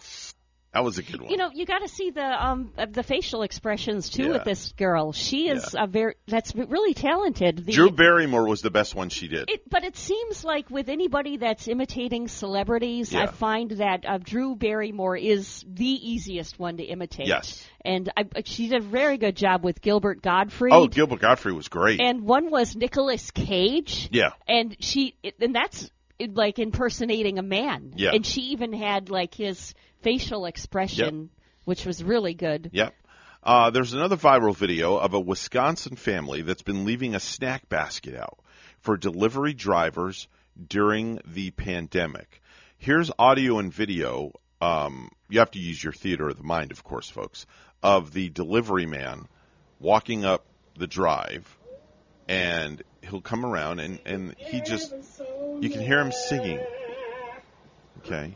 That 0.74 0.84
was 0.84 1.00
a 1.00 1.04
good 1.04 1.20
one. 1.22 1.32
You 1.32 1.38
know, 1.38 1.50
you 1.52 1.66
got 1.66 1.80
to 1.80 1.88
see 1.88 2.12
the 2.12 2.24
um 2.24 2.72
uh, 2.78 2.86
the 2.86 3.02
facial 3.02 3.42
expressions 3.42 4.10
too 4.10 4.24
Yeah. 4.26 4.30
with 4.34 4.44
this 4.44 4.72
girl. 4.74 5.12
She 5.14 5.50
is 5.50 5.76
a 5.78 5.88
very 5.88 6.14
that's 6.28 6.54
really 6.54 6.94
talented. 6.94 7.66
The, 7.66 7.72
Drew 7.72 7.90
Barrymore 7.90 8.48
was 8.48 8.62
the 8.62 8.70
best 8.70 8.94
one 8.94 9.10
she 9.10 9.28
did. 9.28 9.50
It, 9.50 9.68
but 9.70 9.84
it 9.84 9.98
seems 9.98 10.44
like 10.44 10.70
with 10.70 10.88
anybody 10.90 11.38
that's 11.38 11.68
imitating 11.68 12.28
celebrities, 12.28 13.16
I 13.16 13.26
find 13.28 13.72
that 13.72 14.06
uh, 14.08 14.20
Drew 14.20 14.56
Barrymore 14.56 15.18
is 15.18 15.66
the 15.68 15.86
easiest 15.86 16.60
one 16.60 16.78
to 16.78 16.84
imitate. 16.84 17.28
Yes. 17.28 17.66
And 17.84 18.12
I, 18.16 18.26
she 18.46 18.68
did 18.68 18.82
a 18.84 18.86
very 18.86 19.18
good 19.18 19.36
job 19.36 19.64
with 19.64 19.82
Gilbert 19.82 20.22
Gottfried. 20.22 20.74
Oh, 20.74 20.88
Gilbert 20.88 21.20
Godfrey 21.22 21.54
was 21.54 21.68
great. 21.70 22.00
and 22.00 22.24
one 22.24 22.52
was 22.52 22.76
Nicolas 22.76 23.32
Cage. 23.32 24.10
Yeah. 24.12 24.32
And 24.48 24.76
she, 24.80 25.16
and 25.42 25.56
that's 25.56 25.90
like 26.28 26.60
impersonating 26.60 27.40
a 27.40 27.44
man. 27.44 27.94
Yeah. 27.96 28.12
And 28.14 28.26
she 28.26 28.42
even 28.52 28.74
had 28.74 29.10
like 29.10 29.34
his 29.34 29.74
facial 30.02 30.46
expression, 30.46 31.30
which 31.66 31.86
was 31.86 32.04
really 32.04 32.34
good. 32.34 32.70
Yep. 32.74 32.94
Uh, 33.42 33.70
there's 33.70 33.94
another 33.94 34.18
viral 34.18 34.56
video 34.56 34.98
of 34.98 35.14
a 35.14 35.20
Wisconsin 35.20 35.96
family 35.96 36.42
that's 36.42 36.62
been 36.62 36.86
leaving 36.86 37.16
a 37.16 37.20
snack 37.20 37.70
basket 37.70 38.16
out 38.16 38.40
for 38.82 38.98
delivery 38.98 39.54
drivers 39.54 40.28
during 40.68 41.20
the 41.26 41.52
pandemic. 41.52 42.42
Here's 42.78 43.12
audio 43.18 43.60
and 43.60 43.74
video. 43.74 44.34
Um, 44.62 45.10
you 45.30 45.40
have 45.40 45.52
to 45.52 45.60
use 45.60 45.82
your 45.82 45.94
theater 45.94 46.28
of 46.28 46.38
the 46.38 46.44
mind, 46.44 46.72
of 46.72 46.84
course, 46.84 47.10
folks, 47.10 47.46
of 47.82 48.12
the 48.12 48.30
delivery 48.30 48.86
man 48.86 49.28
walking 49.80 50.26
up 50.26 50.46
the 50.78 50.88
drive, 50.88 51.58
and 52.30 52.82
he'll 53.02 53.22
come 53.22 53.44
around 53.44 53.80
and, 53.80 54.00
and 54.06 54.36
he 54.38 54.62
just, 54.62 54.94
you 55.60 55.70
can 55.70 55.82
hear 55.82 56.00
him 56.00 56.12
singing. 56.12 56.60
Okay. 58.06 58.36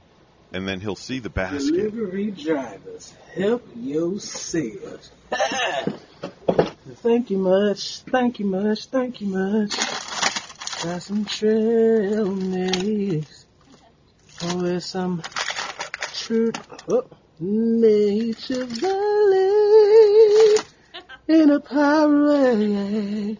And 0.52 0.68
then 0.68 0.80
he'll 0.80 0.96
see 0.96 1.20
the 1.20 1.30
basket. 1.30 1.92
Delivery 1.92 2.32
drivers, 2.32 3.14
help 3.36 3.64
yourselves. 3.76 5.12
thank 6.96 7.30
you 7.30 7.38
much, 7.38 8.02
thank 8.02 8.40
you 8.40 8.46
much, 8.46 8.88
thank 8.88 9.22
you 9.22 9.28
much. 9.28 9.78
Got 10.84 11.02
some 11.04 11.26
trail 11.26 12.34
mix. 12.36 13.46
Oh, 14.42 14.62
there's 14.62 14.86
some 14.86 15.22
true 16.14 16.52
oh, 16.90 17.06
nature 17.40 18.66
valley 18.66 19.44
in 21.28 21.52
a 21.52 21.60
parade. 21.60 23.40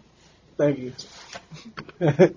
Thank 0.56 0.78
you. 0.78 0.92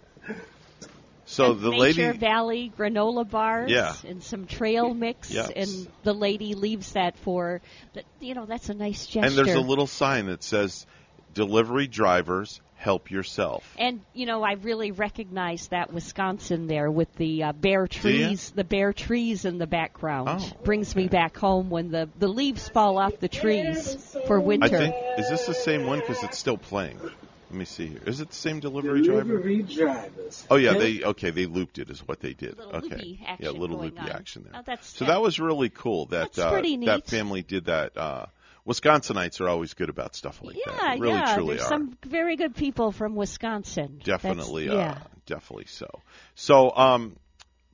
So 1.29 1.53
the 1.53 1.71
Nature 1.71 2.07
lady, 2.07 2.17
Valley 2.19 2.73
granola 2.75 3.29
bars 3.29 3.69
Yeah. 3.69 3.93
and 4.05 4.23
some 4.23 4.47
trail 4.47 4.93
mix, 4.93 5.29
Yes. 5.29 5.51
and 5.53 5.91
the 6.03 6.13
lady 6.13 6.55
leaves 6.55 6.93
that 6.93 7.17
for, 7.17 7.61
the, 7.93 8.03
you 8.21 8.33
know, 8.33 8.45
that's 8.45 8.69
a 8.69 8.73
nice 8.73 9.05
gesture. 9.07 9.27
and 9.27 9.35
there's 9.35 9.55
a 9.57 9.59
little 9.59 9.87
sign 9.87 10.27
that 10.27 10.41
says, 10.41 10.85
"Delivery 11.33 11.87
drivers, 11.87 12.61
help 12.75 13.11
yourself." 13.11 13.75
And 13.77 13.99
you 14.13 14.25
know, 14.25 14.41
I 14.41 14.53
really 14.53 14.91
recognize 14.91 15.67
that 15.67 15.91
Wisconsin 15.93 16.67
there 16.67 16.89
with 16.89 17.13
the 17.15 17.43
uh, 17.43 17.51
bare 17.51 17.87
trees, 17.87 18.51
the 18.51 18.63
bare 18.63 18.93
trees 18.93 19.43
in 19.43 19.57
the 19.57 19.67
background. 19.67 20.29
Oh, 20.31 20.51
Brings 20.63 20.95
me 20.95 21.09
back 21.09 21.35
home 21.35 21.69
when 21.69 21.91
the 21.91 22.07
the 22.17 22.29
leaves 22.29 22.69
fall 22.69 22.97
off 22.97 23.19
the 23.19 23.27
trees 23.27 24.15
for 24.27 24.39
winter. 24.39 24.65
I 24.65 24.69
think 24.69 24.95
is 25.19 25.29
this 25.29 25.45
the 25.45 25.53
same 25.53 25.85
one 25.85 25.99
because 25.99 26.23
it's 26.23 26.37
still 26.37 26.57
playing. 26.57 27.01
Let 27.49 27.59
me 27.59 27.65
see 27.65 27.87
here. 27.87 28.01
Is 28.05 28.19
it 28.19 28.29
the 28.29 28.35
same 28.35 28.59
delivery 28.59 29.03
driver? 29.03 29.23
Delivery 29.23 29.61
drivers. 29.61 30.45
Oh 30.49 30.57
yeah, 30.57 30.73
they 30.73 31.01
okay. 31.01 31.29
They 31.29 31.45
looped 31.45 31.77
it 31.79 31.89
is 31.89 32.05
what 32.05 32.19
they 32.19 32.33
did. 32.33 32.57
Little 32.57 32.75
okay, 32.75 32.89
loopy 32.89 33.19
yeah, 33.21 33.31
action 33.31 33.59
little 33.59 33.77
going 33.77 33.89
loopy 33.89 33.99
on. 34.01 34.09
action 34.09 34.43
there. 34.43 34.59
Oh, 34.59 34.63
that's 34.65 34.87
so 34.87 35.05
that 35.05 35.21
was 35.21 35.39
really 35.39 35.69
cool. 35.69 36.07
That 36.07 36.33
That's 36.33 36.39
uh, 36.39 36.51
pretty 36.51 36.75
that 36.85 37.07
family 37.07 37.43
did 37.43 37.65
that. 37.65 37.97
Uh, 37.97 38.25
Wisconsinites 38.67 39.39
are 39.39 39.47
always 39.47 39.73
good 39.75 39.87
about 39.87 40.13
stuff 40.13 40.41
like 40.43 40.57
yeah, 40.57 40.73
that. 40.73 40.95
They 40.95 40.99
really 40.99 41.13
yeah. 41.13 41.35
truly 41.35 41.55
There's 41.55 41.67
are. 41.67 41.69
some 41.69 41.97
very 42.05 42.35
good 42.35 42.53
people 42.53 42.91
from 42.91 43.15
Wisconsin. 43.15 44.01
That's- 44.03 44.21
Definitely, 44.21 44.65
yeah. 44.65 44.73
uh, 44.73 44.97
definitely 45.25 45.67
so. 45.67 45.87
So, 46.35 46.75
um, 46.75 47.15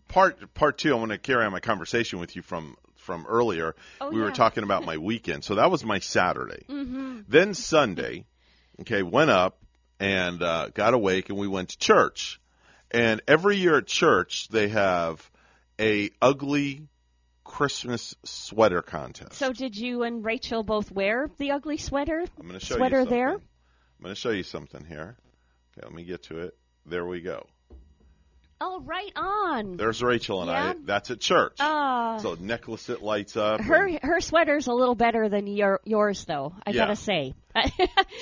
part 0.08 0.54
part 0.54 0.78
two, 0.78 0.94
I 0.94 1.00
want 1.00 1.12
to 1.12 1.18
carry 1.18 1.44
on 1.46 1.52
my 1.52 1.62
conversation 1.62 2.20
with 2.20 2.36
you 2.36 2.44
from 2.44 2.78
from 2.98 3.26
earlier. 3.28 3.76
Oh, 4.00 4.12
we 4.12 4.22
were 4.22 4.32
talking 4.32 4.64
about 4.64 4.86
my 4.86 4.98
weekend, 4.98 5.44
so 5.44 5.56
that 5.56 5.72
was 5.72 5.84
my 5.84 5.98
Saturday. 5.98 6.64
Mm-hmm. 6.70 7.22
Then 7.28 7.56
Sunday, 7.56 8.26
okay, 8.82 9.02
went 9.02 9.32
up 9.32 9.58
and 10.00 10.42
uh, 10.42 10.70
got 10.74 10.94
awake, 10.94 11.30
and 11.30 11.38
we 11.38 11.48
went 11.48 11.70
to 11.70 11.78
church. 11.78 12.40
And 12.92 13.22
every 13.28 13.58
year 13.58 13.78
at 13.78 13.88
church, 13.88 14.48
they 14.50 14.68
have 14.70 15.30
a 15.80 16.12
ugly 16.22 16.88
Christmas 17.44 18.16
sweater 18.24 18.82
contest. 18.82 19.34
So 19.34 19.54
did 19.54 19.76
you 19.76 20.04
and 20.04 20.24
Rachel 20.24 20.64
both 20.64 20.92
wear 20.92 21.30
the 21.38 21.52
ugly 21.52 21.78
sweater? 21.78 22.24
I'm 22.40 22.48
going 22.48 22.60
to 22.60 22.66
show 22.66 22.76
sweater 22.76 23.00
you 23.00 23.04
something. 23.04 23.18
there. 23.18 23.32
I'm 23.34 24.04
going 24.04 24.16
to 24.16 24.20
show 24.20 24.32
you 24.32 24.44
something 24.44 24.86
here. 24.86 25.18
Okay, 25.78 25.86
let 25.86 25.94
me 25.94 26.04
get 26.04 26.24
to 26.24 26.40
it. 26.40 26.58
There 26.86 27.06
we 27.06 27.22
go. 27.22 27.48
Oh, 28.66 28.80
right 28.86 29.12
on. 29.18 29.76
There's 29.76 30.02
Rachel 30.02 30.42
and 30.42 30.50
I. 30.50 30.74
That's 30.86 31.12
at 31.12 31.20
church. 31.20 31.58
Ah. 31.60 32.18
so 32.22 32.38
necklace 32.40 32.88
it 32.90 33.02
lights 33.02 33.36
up. 33.36 33.60
Her 33.60 33.88
and- 33.88 34.00
her 34.02 34.22
sweater's 34.22 34.68
a 34.68 34.74
little 34.74 34.96
better 34.96 35.28
than 35.28 35.48
your 35.48 35.82
yours, 35.84 36.24
though. 36.24 36.54
I 36.66 36.70
Yeah. 36.72 36.84
gotta 36.86 36.96
say. 36.96 37.34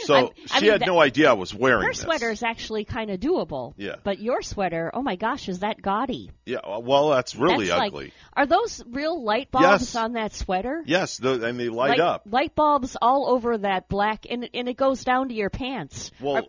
so 0.04 0.34
I 0.52 0.60
she 0.60 0.62
mean, 0.66 0.72
had 0.72 0.82
no 0.86 1.00
idea 1.00 1.30
I 1.30 1.34
was 1.34 1.54
wearing 1.54 1.84
Her 1.84 1.92
this. 1.92 2.00
sweater's 2.02 2.44
actually 2.44 2.84
kind 2.86 3.10
of 3.12 3.20
doable. 3.20 3.74
Yeah. 3.78 3.96
But 4.04 4.20
your 4.20 4.42
sweater, 4.42 4.92
oh 4.94 5.02
my 5.02 5.16
gosh, 5.16 5.48
is 5.48 5.60
that 5.60 5.82
gaudy? 5.82 6.32
Yeah, 6.46 6.58
well, 6.80 7.10
that's 7.12 7.36
really 7.36 7.68
That's 7.68 7.80
like- 7.80 7.88
ugly. 7.94 8.14
are 8.34 8.46
those 8.46 8.84
real 8.90 9.24
light 9.24 9.52
bulbs 9.52 9.66
Yes. 9.68 9.96
on 9.96 10.14
that 10.14 10.34
sweater? 10.34 10.84
yes, 10.86 11.18
the, 11.18 11.46
and 11.46 11.60
they 11.60 11.70
light 11.70 12.00
up. 12.00 12.24
Light 12.30 12.56
bulbs 12.56 12.98
all 13.02 13.30
over 13.30 13.60
that 13.60 13.88
black, 13.88 14.26
and 14.30 14.50
and 14.54 14.68
it 14.68 14.76
goes 14.76 15.04
down 15.04 15.30
to 15.30 15.34
your 15.36 15.50
pants. 15.52 16.12
Well, 16.20 16.36
are, 16.38 16.44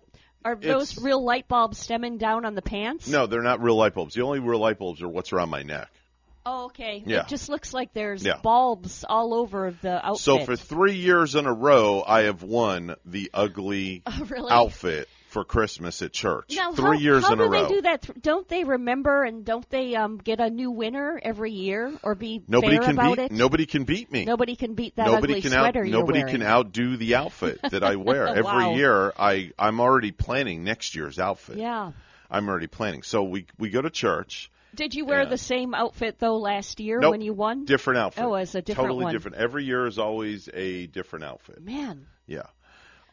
are 0.44 0.56
those 0.56 0.98
real 1.00 1.22
light 1.24 1.48
bulbs 1.48 1.78
stemming 1.78 2.18
down 2.18 2.44
on 2.44 2.54
the 2.54 2.62
pants? 2.62 3.08
No, 3.08 3.26
they're 3.26 3.42
not 3.42 3.62
real 3.62 3.76
light 3.76 3.94
bulbs. 3.94 4.14
The 4.14 4.22
only 4.22 4.40
real 4.40 4.58
light 4.58 4.78
bulbs 4.78 5.02
are 5.02 5.08
what's 5.08 5.32
around 5.32 5.50
my 5.50 5.62
neck. 5.62 5.88
Oh, 6.44 6.64
okay. 6.66 7.02
Yeah. 7.06 7.20
It 7.20 7.28
just 7.28 7.48
looks 7.48 7.72
like 7.72 7.92
there's 7.94 8.24
Yeah. 8.24 8.38
bulbs 8.42 9.04
all 9.08 9.32
over 9.32 9.72
the 9.82 10.04
outfit. 10.04 10.20
So 10.22 10.44
for 10.44 10.56
three 10.56 10.94
years 10.94 11.36
in 11.36 11.46
a 11.46 11.52
row, 11.52 12.02
I 12.04 12.22
have 12.22 12.42
won 12.42 12.96
the 13.04 13.30
ugly 13.32 14.02
Oh, 14.06 14.24
really? 14.28 14.50
outfit 14.50 15.08
for 15.32 15.44
Christmas 15.44 16.00
at 16.02 16.12
church. 16.12 16.52
Now, 16.54 16.72
three 16.72 16.98
how, 16.98 17.02
years 17.02 17.26
how 17.26 17.32
in 17.32 17.40
a 17.40 17.46
row. 17.48 17.62
How 17.62 17.68
do 17.68 17.68
they 17.68 17.74
do 17.74 17.82
that? 17.82 18.22
Don't 18.22 18.46
they 18.48 18.64
remember 18.64 19.24
and 19.24 19.44
don't 19.44 19.68
they 19.70 19.96
um, 19.96 20.18
get 20.18 20.40
a 20.40 20.50
new 20.50 20.70
winner 20.70 21.18
every 21.22 21.52
year 21.52 21.92
or 22.02 22.14
be 22.14 22.42
Nobody 22.46 22.76
fair 22.76 22.84
can 22.86 22.98
about 22.98 23.16
beat. 23.16 23.22
it? 23.24 23.32
Nobody 23.32 23.66
can 23.66 23.84
beat 23.84 24.12
me. 24.12 24.24
Nobody 24.24 24.54
can 24.56 24.74
beat 24.74 24.96
that 24.96 25.06
nobody 25.06 25.32
ugly 25.34 25.42
can 25.42 25.52
out. 25.54 25.62
sweater 25.64 25.84
you're 25.84 25.98
Nobody 25.98 26.20
wearing. 26.20 26.32
can 26.34 26.42
outdo 26.42 26.96
the 26.96 27.14
outfit 27.16 27.60
that 27.62 27.82
I 27.82 27.96
wear 27.96 28.26
every 28.42 28.42
Wow. 28.42 28.74
year. 28.76 29.12
I 29.18 29.52
I'm 29.58 29.80
already 29.80 30.12
planning 30.12 30.64
next 30.64 30.94
year's 30.94 31.18
outfit. 31.18 31.56
Yeah. 31.56 31.92
I'm 32.30 32.48
already 32.48 32.66
planning. 32.68 33.02
So 33.02 33.22
we 33.24 33.46
we 33.58 33.70
go 33.70 33.80
to 33.82 33.90
church, 33.90 34.50
Did 34.74 34.94
you 34.94 35.04
wear 35.06 35.26
the 35.26 35.38
same 35.38 35.74
outfit 35.74 36.18
though 36.18 36.36
last 36.38 36.78
year 36.80 36.98
Nope. 37.00 37.10
when 37.12 37.20
you 37.22 37.32
won? 37.34 37.64
Different 37.64 37.98
outfit. 37.98 38.24
Oh, 38.24 38.34
it's 38.36 38.54
a 38.54 38.62
different 38.62 38.88
totally 38.88 39.04
one. 39.04 39.12
different. 39.14 39.36
Every 39.38 39.64
year 39.64 39.86
is 39.86 39.98
always 39.98 40.48
a 40.52 40.86
different 40.86 41.24
outfit. 41.24 41.62
Man. 41.62 42.06
Yeah. 42.26 42.42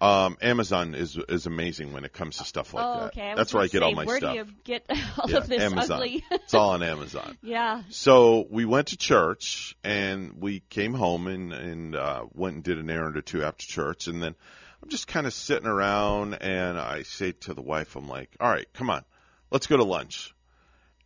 Um, 0.02 0.38
Amazon 0.41 0.95
is 0.95 1.18
is 1.28 1.45
amazing 1.45 1.91
when 1.91 2.06
it 2.06 2.14
comes 2.14 2.38
to 2.38 2.45
stuff 2.45 2.74
like 2.74 2.86
oh, 2.86 3.00
that. 3.00 3.06
okay. 3.08 3.32
I 3.32 3.36
That's 3.36 3.54
where 3.54 3.64
I 3.64 3.68
get 3.68 3.84
all 3.84 3.91
say, 3.91 3.95
my 3.95 4.06
where 4.06 4.18
stuff. 4.18 4.32
do 4.32 4.38
you 4.38 4.47
get 4.64 4.86
all 5.18 5.30
yeah, 5.30 5.38
of 5.38 5.47
this 5.47 5.62
Amazon. 5.62 5.97
ugly? 5.97 6.24
it's 6.32 6.54
all 6.54 6.70
on 6.70 6.84
Amazon. 6.84 7.38
yeah. 7.43 7.84
So 7.89 8.47
we 8.50 8.64
went 8.64 8.88
to 8.88 8.97
church 8.97 9.76
and 9.84 10.41
we 10.41 10.62
came 10.62 10.93
home 10.93 11.28
and 11.28 11.52
and 11.52 11.95
uh, 11.95 12.26
went 12.34 12.56
and 12.56 12.64
did 12.64 12.78
an 12.78 12.89
errand 12.89 13.18
or 13.18 13.22
two 13.22 13.43
after 13.43 13.66
church, 13.66 14.08
and 14.08 14.24
then 14.24 14.36
I'm 14.82 14.89
just 14.89 15.08
kind 15.08 15.28
of 15.28 15.34
sitting 15.34 15.68
around, 15.68 16.36
and 16.36 16.80
I 16.80 17.04
say 17.04 17.34
to 17.34 17.54
the 17.54 17.62
wife, 17.62 17.97
I'm 17.97 18.08
like, 18.08 18.30
"All 18.39 18.50
right, 18.50 18.68
come 18.74 18.89
on, 18.89 19.04
let's 19.52 19.68
go 19.68 19.76
to 19.76 19.84
lunch." 19.84 20.34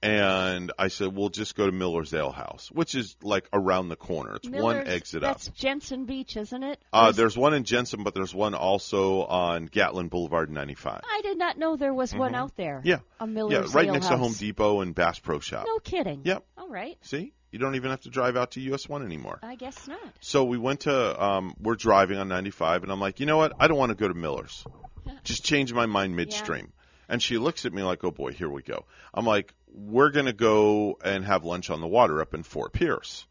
And 0.04 0.72
I 0.78 0.90
said, 0.90 1.16
"We'll 1.16 1.30
just 1.30 1.56
go 1.56 1.66
to 1.66 1.72
Miller's 1.72 2.14
Ale 2.14 2.32
House, 2.32 2.70
which 2.72 2.94
is 2.94 3.16
like 3.24 3.48
around 3.54 3.88
the 3.88 3.96
corner. 3.96 4.36
It's 4.36 4.50
one 4.50 4.76
Miller's- 4.76 4.88
exit 4.90 5.24
up." 5.24 5.38
That's 5.38 5.48
Jensen 5.58 6.06
Beach, 6.06 6.36
isn't 6.36 6.62
it? 6.64 6.80
Uh, 6.92 7.08
is- 7.12 7.16
there's 7.16 7.38
one 7.38 7.54
in 7.54 7.64
Jensen, 7.64 8.04
but 8.04 8.14
there's 8.14 8.36
one 8.36 8.54
also 8.54 9.24
on 9.24 9.68
Gatlin 9.68 10.10
Boulevard, 10.10 10.52
95. 10.52 11.02
I 11.10 11.22
did 11.22 11.38
not 11.38 11.58
know 11.58 11.78
there 11.78 11.94
was 11.94 12.14
one 12.14 12.34
Mhm. 12.34 12.38
out 12.38 12.56
there. 12.58 12.82
Yeah, 12.84 13.00
A 13.22 13.26
Miller's 13.28 13.72
yeah, 13.72 13.78
right 13.78 13.88
Ale 13.88 13.94
next 13.94 14.08
House. 14.08 14.16
to 14.16 14.24
Home 14.24 14.34
Depot 14.34 14.82
and 14.82 14.94
Bass 14.94 15.20
Pro 15.20 15.40
Shop. 15.40 15.66
No 15.66 15.80
kidding. 15.80 16.22
Yep. 16.26 16.44
All 16.58 16.68
right. 16.68 16.98
See, 17.02 17.32
you 17.52 17.60
don't 17.60 17.76
even 17.76 17.92
have 17.92 18.02
to 18.02 18.10
drive 18.10 18.36
out 18.36 18.52
to 18.52 18.62
US 18.74 18.90
One 18.90 19.06
anymore. 19.06 19.40
I 19.42 19.56
guess 19.56 19.88
not. 19.88 20.00
So 20.20 20.44
we 20.44 20.58
went 20.58 20.82
to, 20.82 21.24
um, 21.24 21.56
we're 21.62 21.76
driving 21.76 22.18
on 22.18 22.28
95, 22.28 22.84
and 22.84 22.92
I'm 22.92 23.00
like, 23.00 23.22
you 23.22 23.26
know 23.26 23.38
what? 23.38 23.54
I 23.58 23.68
don't 23.70 23.78
want 23.78 23.92
to 23.92 23.96
go 23.96 24.10
to 24.10 24.14
Miller's. 24.14 24.66
Just 25.24 25.46
change 25.46 25.72
my 25.72 25.86
mind 25.86 26.16
midstream. 26.16 26.74
And 27.10 27.22
she 27.22 27.38
looks 27.38 27.66
at 27.66 27.74
me 27.74 27.84
like, 27.84 28.04
oh 28.04 28.12
boy, 28.12 28.32
here 28.32 28.50
we 28.50 28.62
go. 28.64 28.86
I'm 29.14 29.26
like, 29.26 29.54
we're 29.74 30.12
going 30.12 30.28
to 30.28 30.34
go 30.34 30.98
and 31.04 31.26
have 31.26 31.44
lunch 31.44 31.70
on 31.70 31.82
the 31.82 31.88
water 31.88 32.22
up 32.22 32.34
in 32.34 32.44
Fort 32.44 32.74
Pierce. 32.74 33.26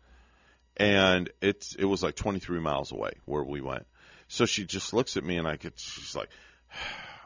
And 0.76 1.30
it's, 1.40 1.74
it 1.74 1.84
was 1.84 2.02
like 2.02 2.16
23 2.16 2.60
miles 2.60 2.92
away 2.92 3.12
where 3.24 3.44
we 3.44 3.60
went. 3.60 3.86
So 4.28 4.46
she 4.46 4.64
just 4.64 4.92
looks 4.92 5.16
at 5.16 5.24
me 5.24 5.36
and 5.36 5.46
I 5.46 5.56
get, 5.56 5.78
she's 5.78 6.16
like, 6.16 6.30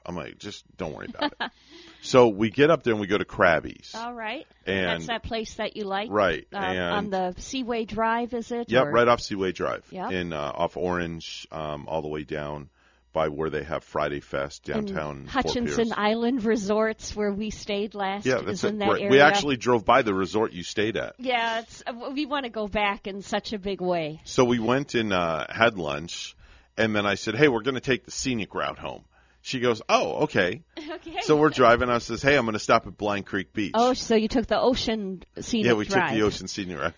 I'm 0.05 0.15
like, 0.15 0.39
just 0.39 0.65
don't 0.77 0.95
worry 0.95 1.09
about 1.09 1.33
it. 1.41 1.51
so 2.01 2.29
we 2.29 2.49
get 2.51 2.71
up 2.71 2.85
there 2.85 2.93
and 2.93 3.01
we 3.01 3.09
go 3.09 3.19
to 3.19 3.25
Krabby's. 3.25 3.93
All 3.95 4.13
right. 4.15 4.47
And- 4.65 4.87
that's 4.87 5.07
that 5.09 5.23
place 5.25 5.55
that 5.55 5.77
you 5.77 5.85
like. 5.85 6.11
Right, 6.11 6.47
Uh, 6.53 6.59
on 6.59 7.11
the 7.11 7.35
Seaway 7.39 7.87
Drive, 7.87 8.33
is 8.33 8.53
it? 8.53 8.71
Yep, 8.71 8.87
Or- 8.87 8.91
right 8.93 9.09
off 9.09 9.21
Seaway 9.21 9.51
Drive. 9.51 9.85
Yeah. 9.91 10.11
In 10.11 10.33
uh, 10.33 10.53
off 10.55 10.77
Orange, 10.77 11.49
um, 11.51 11.87
all 11.89 12.03
the 12.03 12.09
way 12.09 12.23
down 12.23 12.69
by 13.17 13.29
where 13.29 13.49
they 13.49 13.65
have 13.65 13.83
Friday 13.83 14.21
Fest 14.21 14.65
downtown. 14.65 15.27
Fort 15.27 15.47
Hutchinson. 15.47 15.91
Island 15.97 16.45
Resorts, 16.45 17.17
where 17.17 17.33
we 17.33 17.49
stayed 17.49 17.95
last. 17.95 18.27
Yeah, 18.27 18.43
that's 18.45 18.63
it. 18.63 18.79
that 18.79 18.87
Right. 18.87 19.11
We 19.11 19.21
actually 19.21 19.57
drove 19.57 19.87
by 19.87 20.03
the 20.03 20.13
resort 20.13 20.53
you 20.53 20.63
stayed 20.63 20.99
at. 20.99 21.15
Yeah, 21.17 21.61
it's 21.61 21.83
uh, 21.87 22.11
we 22.13 22.27
want 22.27 22.45
to 22.45 22.51
go 22.51 22.69
back 22.69 23.07
in 23.07 23.23
such 23.23 23.55
a 23.55 23.59
big 23.59 23.81
way. 23.81 24.21
So 24.25 24.45
we 24.45 24.59
went 24.59 24.95
and 24.95 25.15
uh, 25.15 25.47
had 25.49 25.79
lunch, 25.79 26.37
and 26.77 26.95
then 26.95 27.07
I 27.07 27.15
said, 27.15 27.37
"Hey, 27.37 27.49
we're 27.49 27.63
going 27.63 27.77
to 27.77 27.81
take 27.81 28.05
the 28.05 28.11
scenic 28.11 28.55
route 28.55 28.79
home." 28.79 29.07
She 29.41 29.61
goes, 29.61 29.81
"Oh, 29.89 30.25
okay." 30.25 30.63
Okay. 30.97 31.21
So 31.23 31.37
we're 31.37 31.51
driving. 31.51 31.89
I 31.89 31.99
says, 31.99 32.21
"Hey, 32.21 32.37
I'm 32.37 32.45
going 32.45 32.53
to 32.55 32.59
stop 32.59 32.87
at 32.87 32.97
Blind 32.97 33.27
Creek 33.27 33.53
Beach." 33.53 33.73
Oh, 33.75 33.93
so 33.95 34.15
you 34.15 34.29
took 34.29 34.47
the 34.47 34.61
ocean 34.61 35.23
scenic 35.41 35.67
yeah, 35.67 35.73
we 35.73 35.85
took 35.85 36.09
the 36.11 36.23
ocean 36.23 36.49
scenic 36.49 36.79
route. 36.79 36.95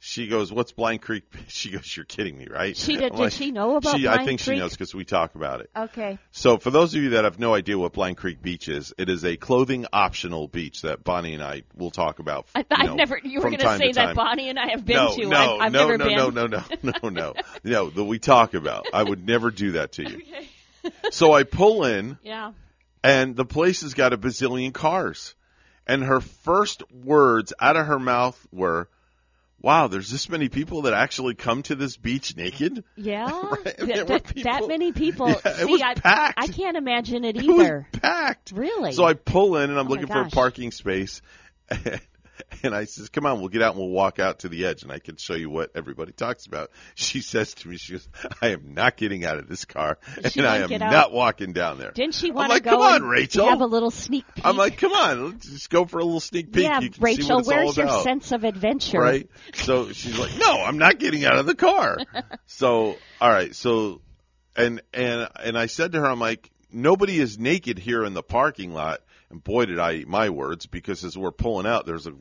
She 0.00 0.28
goes, 0.28 0.52
"What's 0.52 0.70
Blind 0.70 1.02
Creek?" 1.02 1.24
She 1.48 1.70
goes, 1.70 1.96
"You're 1.96 2.04
kidding 2.04 2.38
me, 2.38 2.46
right?" 2.48 2.76
She 2.76 2.96
did- 2.96 3.12
I'm 3.12 3.18
did 3.18 3.32
she 3.32 3.50
know 3.50 3.76
about 3.76 3.96
she, 3.96 4.06
I 4.06 4.14
Blind 4.14 4.26
think 4.28 4.40
she 4.40 4.56
knows 4.56 4.70
because 4.70 4.94
we 4.94 5.04
talk 5.04 5.34
about 5.34 5.60
it. 5.60 5.70
Okay. 5.76 6.18
So, 6.30 6.56
for 6.58 6.70
those 6.70 6.94
of 6.94 7.02
you 7.02 7.10
that 7.10 7.24
have 7.24 7.40
no 7.40 7.52
idea 7.52 7.76
what 7.76 7.92
Blind 7.94 8.16
Creek 8.16 8.40
Beach 8.40 8.68
is, 8.68 8.94
it 8.96 9.08
is 9.08 9.24
a 9.24 9.36
clothing 9.36 9.86
optional 9.92 10.46
beach 10.46 10.82
that 10.82 11.02
Bonnie 11.02 11.34
and 11.34 11.42
I 11.42 11.62
will 11.74 11.90
talk 11.90 12.20
about. 12.20 12.46
I, 12.54 12.60
you 12.60 12.66
I've 12.70 12.94
never. 12.94 13.18
You 13.22 13.40
were 13.40 13.50
going 13.50 13.58
to 13.58 13.76
say 13.76 13.92
that. 13.92 14.14
Bonnie 14.14 14.48
and 14.48 14.58
I 14.58 14.68
have 14.68 14.84
been 14.84 14.96
no, 14.96 15.16
to. 15.16 15.26
No, 15.26 15.36
I've, 15.56 15.60
I've 15.62 15.72
no, 15.72 15.78
never 15.88 15.98
no, 15.98 16.04
been. 16.04 16.16
no, 16.16 16.30
no, 16.30 16.46
no, 16.46 16.62
no, 17.02 17.08
no, 17.08 17.34
no. 17.64 17.90
That 17.90 18.04
we 18.04 18.20
talk 18.20 18.54
about. 18.54 18.86
I 18.92 19.02
would 19.02 19.26
never 19.26 19.50
do 19.50 19.72
that 19.72 19.92
to 19.92 20.08
you. 20.08 20.22
Okay. 20.84 20.94
so 21.10 21.32
I 21.32 21.42
pull 21.42 21.84
in, 21.84 22.18
Yeah. 22.22 22.52
and 23.02 23.34
the 23.34 23.44
place 23.44 23.82
has 23.82 23.94
got 23.94 24.12
a 24.12 24.16
bazillion 24.16 24.72
cars, 24.72 25.34
and 25.88 26.04
her 26.04 26.20
first 26.20 26.84
words 26.92 27.52
out 27.60 27.74
of 27.76 27.86
her 27.86 27.98
mouth 27.98 28.38
were. 28.52 28.88
Wow, 29.60 29.88
there's 29.88 30.08
this 30.10 30.28
many 30.28 30.48
people 30.48 30.82
that 30.82 30.94
actually 30.94 31.34
come 31.34 31.62
to 31.64 31.74
this 31.74 31.96
beach 31.96 32.36
naked. 32.36 32.84
Yeah, 32.96 33.26
Right, 33.50 33.64
Th- 33.64 33.76
there 33.76 34.04
were 34.04 34.18
that, 34.20 34.32
that 34.44 34.68
many 34.68 34.92
people. 34.92 35.28
Yeah, 35.28 35.40
it 35.44 35.56
See, 35.66 35.72
was 35.72 35.82
I, 35.82 35.94
packed. 35.94 36.38
I 36.38 36.46
can't 36.46 36.76
imagine 36.76 37.24
it 37.24 37.36
It 37.36 37.46
was 37.46 37.60
either. 37.66 37.88
packed. 37.92 38.52
Really? 38.52 38.92
So 38.92 39.04
I 39.04 39.14
pull 39.14 39.56
in 39.56 39.70
and 39.70 39.78
I'm 39.78 39.86
Oh 39.86 39.90
looking 39.90 40.06
for 40.06 40.20
a 40.20 40.30
parking 40.30 40.70
space. 40.70 41.22
And, 41.70 42.00
I 42.64 42.84
says, 42.84 43.08
come 43.08 43.26
on, 43.26 43.40
we'll 43.40 43.48
get 43.48 43.62
out 43.62 43.74
and 43.74 43.80
we'll 43.80 43.90
walk 43.90 44.18
out 44.18 44.40
to 44.40 44.48
the 44.48 44.66
edge 44.66 44.82
and 44.82 44.92
I 44.92 44.98
can 44.98 45.16
show 45.16 45.34
you 45.34 45.50
what 45.50 45.70
everybody 45.74 46.12
talks 46.12 46.46
about. 46.46 46.70
She 46.94 47.20
says 47.20 47.54
to 47.54 47.68
me, 47.68 47.76
she 47.76 47.92
goes, 47.92 48.08
I 48.42 48.48
am 48.48 48.74
not 48.74 48.96
getting 48.96 49.24
out 49.24 49.38
of 49.38 49.48
this 49.48 49.64
car 49.64 49.98
She 50.30 50.40
and 50.40 50.48
I 50.48 50.58
am 50.58 50.70
not 50.70 51.12
walking 51.12 51.52
down 51.52 51.78
there. 51.78 51.92
Didn't 51.92 52.14
she 52.14 52.30
want 52.30 52.48
to 52.48 52.54
like, 52.54 52.64
go 52.64 52.70
come 52.70 52.80
on, 52.80 53.02
Rachel. 53.04 53.48
have 53.48 53.60
a 53.60 53.66
little 53.66 53.90
sneak 53.90 54.24
peek? 54.34 54.44
I'm 54.44 54.56
like, 54.56 54.78
come 54.78 54.92
on, 54.92 55.30
let's 55.30 55.48
just 55.48 55.70
go 55.70 55.84
for 55.84 55.98
a 55.98 56.04
little 56.04 56.20
sneak 56.20 56.52
peek. 56.52 56.64
yeah, 56.64 56.80
you 56.80 56.90
can 56.90 56.94
see 56.94 57.02
Rachel, 57.02 57.36
what 57.36 57.40
it's 57.40 57.48
all 57.48 57.56
where's 57.56 57.76
your 57.76 57.86
about. 57.86 58.02
sense 58.04 58.32
of 58.32 58.44
adventure? 58.44 59.00
Right? 59.00 59.28
So 59.54 59.92
she's 59.92 60.18
like, 60.18 60.36
no, 60.38 60.62
I'm 60.62 60.78
not 60.78 60.98
getting 60.98 61.24
out 61.24 61.38
of 61.38 61.46
the 61.46 61.54
car. 61.54 61.98
so, 62.46 62.96
all 63.20 63.30
right. 63.30 63.54
So, 63.54 64.00
and, 64.56 64.82
and, 64.92 65.28
and 65.42 65.56
I 65.56 65.66
said 65.66 65.92
to 65.92 66.00
her, 66.00 66.06
I'm 66.06 66.20
like, 66.20 66.50
nobody 66.72 67.18
is 67.18 67.38
naked 67.38 67.78
here 67.78 68.04
in 68.04 68.14
the 68.14 68.22
parking 68.22 68.72
lot. 68.72 69.00
And 69.30 69.42
boy, 69.42 69.66
did 69.66 69.78
I 69.78 69.94
eat 69.94 70.08
my 70.08 70.30
words 70.30 70.66
because 70.66 71.04
as 71.04 71.18
we're 71.18 71.30
pulling 71.30 71.66
out, 71.66 71.86
there's 71.86 72.06
a 72.06 72.14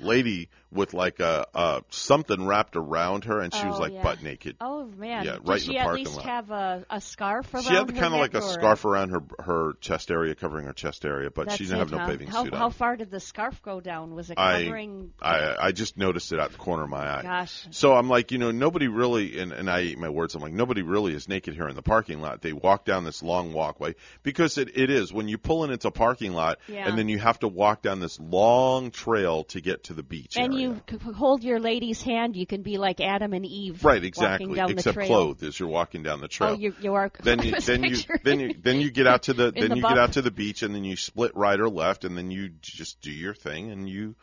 lady 0.00 0.48
with 0.74 0.92
like 0.94 1.20
a, 1.20 1.46
uh, 1.54 1.80
something 1.90 2.46
wrapped 2.46 2.76
around 2.76 3.24
her 3.24 3.40
and 3.40 3.54
she 3.54 3.64
was 3.66 3.76
Oh, 3.76 3.80
like 3.82 3.92
yeah. 3.92 4.02
butt 4.02 4.22
naked. 4.22 4.56
Oh 4.60 4.86
man! 4.86 5.24
Yeah, 5.24 5.32
Did 5.34 5.48
right 5.48 5.60
in 5.60 5.72
she 5.72 5.78
at 5.78 5.92
least 5.94 6.16
lot. 6.16 6.24
have 6.24 6.50
a, 6.50 6.84
a 6.90 7.00
scarf 7.00 7.52
around 7.54 7.64
She 7.64 7.74
had 7.74 7.90
her 7.90 7.96
kind 8.00 8.14
of 8.14 8.20
like 8.20 8.34
a 8.34 8.42
scarf 8.42 8.84
around 8.84 9.10
her, 9.10 9.22
her 9.42 9.72
chest 9.80 10.10
area, 10.10 10.34
covering 10.34 10.66
her 10.66 10.72
chest 10.72 11.04
area, 11.04 11.30
but 11.30 11.52
she 11.52 11.64
didn't 11.64 11.78
have 11.78 11.90
no 11.90 11.98
huh? 11.98 12.06
bathing 12.08 12.28
how, 12.28 12.44
suit 12.44 12.54
How 12.54 12.70
far 12.70 12.96
did 12.96 13.10
the 13.10 13.20
scarf 13.20 13.62
go 13.62 13.80
down? 13.80 14.14
Was 14.14 14.30
it 14.30 14.38
I, 14.38 14.64
covering? 14.64 15.12
I 15.22 15.56
I 15.60 15.72
just 15.72 15.96
noticed 15.96 16.32
it 16.32 16.40
out 16.40 16.52
the 16.52 16.58
corner 16.58 16.84
of 16.84 16.90
my 16.90 17.18
eye. 17.18 17.22
Gosh. 17.22 17.66
So 17.70 17.94
I'm 17.94 18.08
like, 18.08 18.32
you 18.32 18.38
know, 18.38 18.50
nobody 18.50 18.88
really, 18.88 19.38
and, 19.38 19.52
and 19.52 19.70
I 19.70 19.82
eat 19.82 19.98
my 19.98 20.08
words. 20.08 20.34
I'm 20.34 20.42
like, 20.42 20.52
nobody 20.52 20.82
really 20.82 21.14
is 21.14 21.28
naked 21.28 21.54
here 21.54 21.68
in 21.68 21.76
the 21.76 21.82
parking 21.82 22.20
lot. 22.20 22.42
They 22.42 22.52
walk 22.52 22.84
down 22.84 23.04
this 23.04 23.22
long 23.22 23.52
walkway 23.52 23.94
because 24.22 24.58
it, 24.58 24.76
it 24.76 24.90
is 24.90 25.12
when 25.12 25.28
you 25.28 25.38
pull 25.38 25.64
in 25.64 25.70
into 25.70 25.88
a 25.88 25.90
parking 25.92 26.32
lot, 26.32 26.58
Yeah. 26.68 26.88
and 26.88 26.98
then 26.98 27.08
you 27.08 27.18
have 27.18 27.38
to 27.40 27.48
walk 27.48 27.82
down 27.82 28.00
this 28.00 28.18
long 28.20 28.90
trail 28.90 29.44
to 29.44 29.60
get 29.60 29.84
to 29.84 29.94
the 29.94 30.02
beach. 30.02 30.36
and 30.36 30.52
area. 30.52 30.63
you 30.63 30.63
c- 30.90 30.96
hold 31.12 31.42
your 31.44 31.60
lady's 31.60 32.02
hand. 32.02 32.36
You 32.36 32.46
can 32.46 32.62
be 32.62 32.78
like 32.78 33.00
Adam 33.00 33.32
and 33.32 33.44
Eve. 33.46 33.84
Right, 33.84 33.96
Walking 33.96 34.08
exactly. 34.08 34.60
Except 34.74 34.98
clothed 34.98 35.42
as 35.42 35.58
you're 35.58 35.68
walking 35.68 36.02
down 36.02 36.20
the 36.20 36.28
trail. 36.28 36.50
Oh, 36.50 36.54
you, 36.54 36.74
you 36.80 36.94
are. 36.94 37.10
then 37.22 37.42
you 37.42 37.52
then 37.60 37.84
you 37.84 37.96
then 38.22 38.40
you 38.40 38.54
then 38.62 38.80
you 38.80 38.90
get 38.90 39.06
out 39.06 39.24
to 39.24 39.32
the 39.34 39.50
then 39.56 39.70
the 39.70 39.76
you 39.76 39.82
buff. 39.82 39.90
get 39.92 39.98
out 39.98 40.12
to 40.14 40.22
the 40.22 40.30
beach 40.30 40.62
and 40.62 40.74
then 40.74 40.84
you 40.84 40.96
split 40.96 41.32
right 41.34 41.58
or 41.60 41.68
left 41.68 42.04
and 42.04 42.16
then 42.16 42.30
you 42.30 42.50
just 42.60 43.00
do 43.00 43.10
your 43.10 43.34
thing 43.34 43.70
and 43.70 43.88
you 43.88 44.14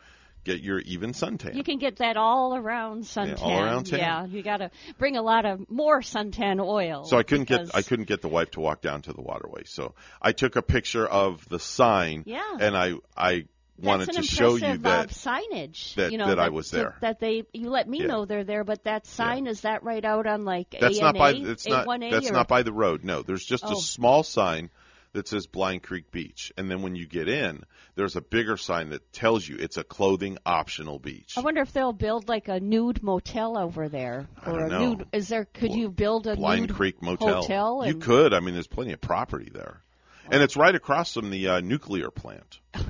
get 0.44 0.60
your 0.60 0.80
even 0.80 1.12
suntan. 1.12 1.54
You 1.54 1.62
can 1.62 1.78
get 1.78 1.96
that 1.96 2.16
all 2.16 2.56
around 2.56 3.04
suntan. 3.04 3.40
all 3.40 3.62
around 3.62 3.84
tan. 3.86 3.98
Yeah, 4.00 4.26
you 4.26 4.42
got 4.42 4.56
to 4.56 4.70
bring 4.98 5.16
a 5.16 5.22
lot 5.22 5.44
of 5.44 5.70
more 5.70 6.00
suntan 6.00 6.60
oil. 6.60 7.04
So 7.04 7.16
I 7.16 7.22
couldn't 7.22 7.48
get 7.48 7.74
I 7.74 7.82
couldn't 7.82 8.06
get 8.08 8.22
the 8.22 8.28
wife 8.28 8.50
to 8.52 8.60
walk 8.60 8.80
down 8.82 9.02
to 9.02 9.12
the 9.12 9.22
waterway. 9.22 9.62
So 9.66 9.94
I 10.20 10.32
took 10.32 10.56
a 10.56 10.62
picture 10.62 11.06
of 11.06 11.48
the 11.48 11.58
sign 11.60 12.24
Yeah. 12.26 12.56
and 12.60 12.76
I 12.76 12.94
I 13.16 13.44
wanted 13.78 14.08
That's 14.08 14.18
to 14.18 14.22
show 14.22 14.54
you 14.56 14.78
that 14.78 14.86
uh, 14.86 15.06
signage. 15.08 15.94
that- 15.96 16.12
you 16.12 16.18
know, 16.18 16.28
that 16.28 16.38
I 16.38 16.50
was 16.50 16.70
there. 16.70 16.96
That, 17.00 17.20
they 17.20 17.44
you 17.52 17.70
let 17.70 17.88
me 17.88 18.00
Yeah. 18.00 18.06
know 18.06 18.24
they're 18.24 18.44
there, 18.44 18.64
but 18.64 18.84
that 18.84 19.06
sign 19.06 19.46
is 19.46 19.62
that 19.62 19.82
right 19.82 20.04
out 20.04 20.26
on 20.26 20.44
like 20.44 20.76
that's 20.78 20.98
A 20.98 21.02
not 21.02 21.14
by 21.16 21.30
and 21.30 21.46
it's 21.48 21.66
not 21.66 21.86
that's 22.00 22.30
or- 22.30 22.32
not 22.34 22.48
by 22.48 22.62
the 22.62 22.72
road. 22.72 23.04
No, 23.04 23.22
there's 23.22 23.44
just 23.44 23.64
Oh. 23.66 23.72
a 23.72 23.76
small 23.76 24.22
sign 24.22 24.70
that 25.14 25.28
says 25.28 25.46
Blind 25.46 25.82
Creek 25.82 26.10
Beach, 26.10 26.52
and 26.56 26.70
then 26.70 26.80
when 26.80 26.94
you 26.96 27.06
get 27.06 27.28
in, 27.28 27.64
there's 27.96 28.16
a 28.16 28.22
bigger 28.22 28.56
sign 28.56 28.88
that 28.90 29.12
tells 29.12 29.46
you 29.46 29.56
it's 29.58 29.76
a 29.76 29.84
clothing 29.84 30.38
optional 30.46 30.98
beach. 30.98 31.34
I 31.36 31.40
wonder 31.42 31.60
if 31.60 31.70
they'll 31.74 31.92
build 31.92 32.30
like 32.30 32.48
a 32.48 32.60
nude 32.60 33.02
motel 33.02 33.58
over 33.58 33.90
there, 33.90 34.26
I 34.42 34.50
or 34.50 34.58
don't 34.60 34.62
a 34.62 34.68
know. 34.70 34.88
nude. 34.94 35.06
Is 35.12 35.28
there? 35.28 35.44
Could 35.44 35.74
you 35.74 35.90
build 35.90 36.26
a 36.26 36.36
Blind 36.36 36.62
nude 36.68 36.74
Creek 36.76 37.02
Motel. 37.02 37.42
hotel? 37.42 37.82
you 37.86 37.96
could. 37.96 38.32
I 38.32 38.40
mean, 38.40 38.54
there's 38.54 38.66
plenty 38.66 38.92
of 38.94 39.02
property 39.02 39.50
there, 39.52 39.82
and 40.30 40.42
it's 40.42 40.56
right 40.56 40.74
across 40.74 41.12
from 41.12 41.28
the 41.28 41.46
uh, 41.48 41.60
nuclear 41.60 42.10
plant, 42.10 42.60
Yeah. 42.74 42.80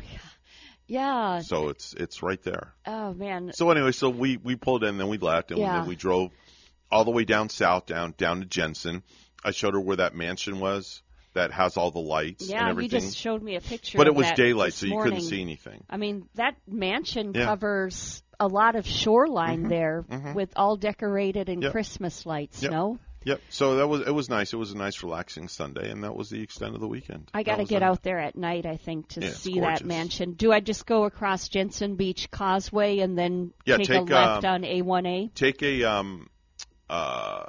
So 1.43 1.69
it's 1.69 1.95
it's 1.95 2.23
right 2.23 2.43
there. 2.43 2.75
Oh 2.87 3.13
man. 3.15 3.53
So 3.55 3.71
anyway, 3.71 3.93
so 3.93 4.09
we 4.11 4.37
we 4.37 4.57
pulled 4.57 4.85
in, 4.85 4.99
then 4.99 5.09
we 5.09 5.19
left, 5.19 5.51
and 5.51 5.61
Yeah. 5.61 5.79
then 5.81 5.89
we 5.89 5.97
drove 5.97 6.31
all 6.91 7.05
the 7.05 7.11
way 7.11 7.25
down 7.25 7.49
south, 7.49 7.87
down 7.87 8.15
down 8.17 8.41
to 8.41 8.47
Jensen. 8.47 9.03
I 9.45 9.51
showed 9.51 9.75
her 9.75 9.81
where 9.81 9.97
that 9.97 10.15
mansion 10.15 10.61
was 10.61 11.03
that 11.35 11.51
has 11.51 11.77
all 11.79 11.91
the 11.91 11.99
lights 11.99 12.43
and 12.43 12.51
yeah, 12.51 12.65
you 12.67 12.71
everything. 12.71 13.01
just 13.01 13.17
showed 13.17 13.43
me 13.43 13.57
a 13.57 13.61
picture. 13.61 13.97
but 13.97 14.07
it 14.07 14.15
was 14.15 14.31
daylight, 14.33 14.75
so 14.75 14.87
you 14.87 14.93
morning. 14.93 15.15
couldn't 15.15 15.29
see 15.29 15.41
anything. 15.41 15.83
I 15.89 15.97
mean, 15.97 16.29
that 16.35 16.57
mansion 16.69 17.33
Yeah. 17.35 17.47
covers 17.47 18.23
a 18.39 18.47
lot 18.49 18.77
of 18.77 18.87
shoreline 18.87 19.65
Mhm, 19.65 19.69
there 19.71 20.05
mhm. 20.11 20.35
with 20.35 20.53
all 20.57 20.77
decorated 20.77 21.49
in 21.49 21.63
Yep. 21.63 21.73
Christmas 21.73 22.27
lights. 22.27 22.63
Yep. 22.63 22.71
No. 22.73 22.99
Yep. 23.25 23.41
So 23.51 23.77
that 23.77 23.87
was 23.89 24.01
it 24.07 24.11
was 24.11 24.29
nice. 24.29 24.53
It 24.53 24.57
was 24.57 24.73
a 24.73 24.77
nice 24.77 25.03
relaxing 25.03 25.49
Sunday, 25.49 25.91
and 25.91 26.05
that 26.05 26.15
was 26.15 26.31
the 26.31 26.43
extent 26.43 26.75
of 26.75 26.81
the 26.81 26.89
weekend. 26.89 27.31
I 27.33 27.43
got 27.43 27.57
to 27.57 27.65
get 27.65 27.81
nice. 27.81 27.89
out 27.91 28.03
there 28.03 28.19
at 28.19 28.37
night, 28.37 28.67
I 28.67 28.77
think, 28.77 29.09
to 29.11 29.21
Yeah, 29.21 29.31
see 29.31 29.61
that 29.61 29.85
mansion. 29.85 30.33
Do 30.33 30.53
I 30.53 30.61
just 30.61 30.87
go 30.87 31.05
across 31.05 31.49
Jensen 31.49 31.97
Beach 31.97 32.31
Causeway 32.31 32.99
and 32.99 33.17
then 33.19 33.53
Yeah, 33.65 33.77
take, 33.79 33.87
take, 33.87 33.99
a 34.11 34.13
left 34.13 34.45
um, 34.45 34.55
on 34.55 34.63
A1A? 34.63 35.35
Take 35.35 35.63
a 35.63 35.85
um 35.85 36.29
uh 36.91 37.45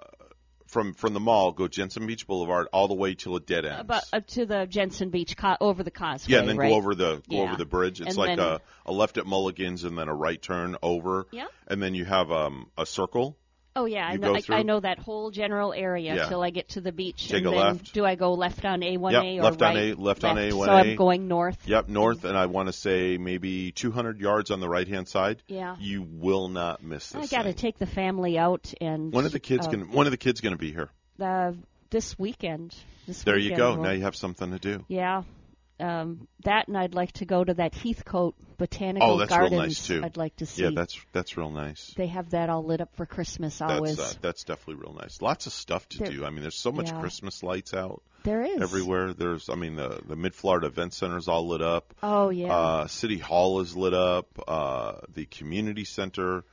from 0.67 0.93
from 0.95 1.13
the 1.13 1.19
mall, 1.19 1.51
go 1.51 1.67
Jensen 1.67 2.07
Beach 2.07 2.25
Boulevard 2.25 2.67
all 2.73 2.87
the 2.87 2.95
way 2.95 3.13
till 3.13 3.35
it 3.37 3.45
dead 3.45 3.63
ends. 3.65 3.81
About 3.81 4.03
uh, 4.11 4.21
to 4.27 4.45
the 4.47 4.65
Jensen 4.65 5.09
Beach 5.11 5.37
co- 5.37 5.57
over 5.61 5.83
the 5.83 5.91
causeway. 5.91 6.33
yeah, 6.33 6.39
and 6.39 6.49
then 6.49 6.57
right? 6.57 6.69
go 6.69 6.75
over 6.75 6.95
the 6.95 7.15
go 7.29 7.35
Yeah. 7.37 7.41
over 7.43 7.55
the 7.57 7.65
bridge. 7.65 8.01
It's 8.01 8.09
And 8.09 8.17
like 8.17 8.37
then- 8.37 8.39
a, 8.39 8.59
a 8.87 8.91
left 8.91 9.17
at 9.17 9.25
Mulligan's 9.27 9.83
and 9.83 9.95
then 9.97 10.07
a 10.07 10.15
right 10.15 10.41
turn 10.41 10.75
over. 10.81 11.27
Yeah. 11.31 11.45
And 11.67 11.81
then 11.81 11.93
you 11.93 12.05
have 12.05 12.31
um 12.31 12.71
a 12.77 12.85
circle. 12.87 13.37
Oh 13.75 13.85
yeah, 13.85 14.05
I 14.07 14.17
know. 14.17 14.35
I. 14.35 14.41
I 14.49 14.61
know 14.63 14.79
that 14.79 14.99
whole 14.99 15.31
general 15.31 15.73
area 15.73 16.15
Yeah. 16.15 16.27
till 16.29 16.43
I 16.43 16.51
get 16.51 16.69
to 16.69 16.81
the 16.81 16.91
beach. 16.91 17.27
Take 17.29 17.39
and 17.39 17.47
a 17.47 17.49
then 17.49 17.59
left. 17.59 17.93
Do 17.93 18.05
I 18.05 18.15
go 18.15 18.33
left 18.33 18.65
on 18.65 18.81
A1A 18.81 19.11
Yep, 19.11 19.23
or 19.39 19.43
left 19.43 19.61
right? 19.61 19.69
on 19.71 19.77
A 19.77 19.93
left, 19.95 20.23
on 20.23 20.35
A1A. 20.37 20.51
So 20.65 20.71
I'm 20.71 20.95
going 20.95 21.27
north. 21.27 21.67
Yep, 21.67 21.89
north, 21.89 22.23
and 22.23 22.37
I 22.37 22.45
want 22.45 22.67
to 22.67 22.73
say 22.73 23.17
maybe 23.17 23.71
200 23.71 24.19
yards 24.19 24.51
on 24.51 24.59
the 24.59 24.69
right 24.69 24.87
hand 24.87 25.07
side. 25.07 25.41
Yeah. 25.47 25.75
You 25.79 26.03
will 26.03 26.49
not 26.49 26.83
miss 26.83 27.09
this. 27.09 27.33
I 27.33 27.35
got 27.35 27.43
to 27.43 27.53
take 27.53 27.79
the 27.79 27.87
family 27.87 28.37
out 28.37 28.73
and. 28.79 29.11
One 29.11 29.25
of 29.25 29.31
the 29.31 29.39
kids 29.39 29.65
uh, 29.67 29.71
going 29.71 29.91
one 29.91 30.05
of 30.05 30.11
the 30.11 30.17
kids 30.17 30.41
going 30.41 30.53
to 30.53 30.59
be 30.59 30.71
here. 30.71 30.89
The 31.17 31.57
this 31.89 32.17
weekend. 32.19 32.75
This 33.07 33.23
There 33.23 33.37
you 33.37 33.55
go. 33.55 33.73
we'll- 33.73 33.83
Now 33.83 33.91
you 33.91 34.03
have 34.03 34.15
something 34.15 34.51
to 34.51 34.59
do. 34.59 34.85
Yeah. 34.87 35.23
Um, 35.79 36.27
that 36.43 36.67
and 36.67 36.77
I'd 36.77 36.93
like 36.93 37.11
to 37.13 37.25
go 37.25 37.43
to 37.43 37.53
that 37.55 37.73
Heathcote 37.73 38.35
Botanical 38.57 39.11
Oh, 39.11 39.17
that's 39.17 39.29
Gardens. 39.29 39.51
real 39.51 39.61
nice 39.61 39.87
too. 39.87 40.01
I'd 40.03 40.17
like 40.17 40.35
to 40.37 40.45
see. 40.45 40.63
Yeah, 40.63 40.69
that's 40.75 40.99
that's 41.11 41.35
real 41.35 41.49
nice. 41.49 41.93
They 41.97 42.07
have 42.07 42.29
that 42.29 42.49
all 42.49 42.63
lit 42.63 42.79
up 42.79 42.95
for 42.95 43.05
Christmas 43.05 43.59
always. 43.61 43.97
That's 43.97 44.13
uh, 44.15 44.17
that's 44.21 44.43
definitely 44.43 44.83
real 44.85 44.93
nice. 44.93 45.21
Lots 45.21 45.47
of 45.47 45.53
stuff 45.53 45.89
to 45.89 45.97
There- 45.99 46.11
do. 46.11 46.25
I 46.25 46.29
mean, 46.29 46.41
there's 46.41 46.57
so 46.57 46.71
much 46.71 46.89
yeah. 46.91 46.99
Christmas 46.99 47.41
lights 47.43 47.73
out. 47.73 48.03
There 48.23 48.41
is. 48.43 48.61
everywhere. 48.61 49.11
There's, 49.13 49.49
I 49.49 49.55
mean, 49.55 49.75
the 49.75 49.99
the 50.07 50.15
Mid 50.15 50.33
Florida 50.33 50.67
Event 50.67 50.93
Center 50.93 51.17
is 51.17 51.27
all 51.27 51.47
lit 51.47 51.61
up. 51.61 51.93
Oh 52.01 52.29
yeah. 52.29 52.53
Uh, 52.55 52.87
City 52.87 53.17
Hall 53.17 53.59
is 53.59 53.75
lit 53.75 53.93
up. 53.93 54.27
Uh, 54.47 54.93
the 55.13 55.25
community 55.25 55.83
center 55.83 56.45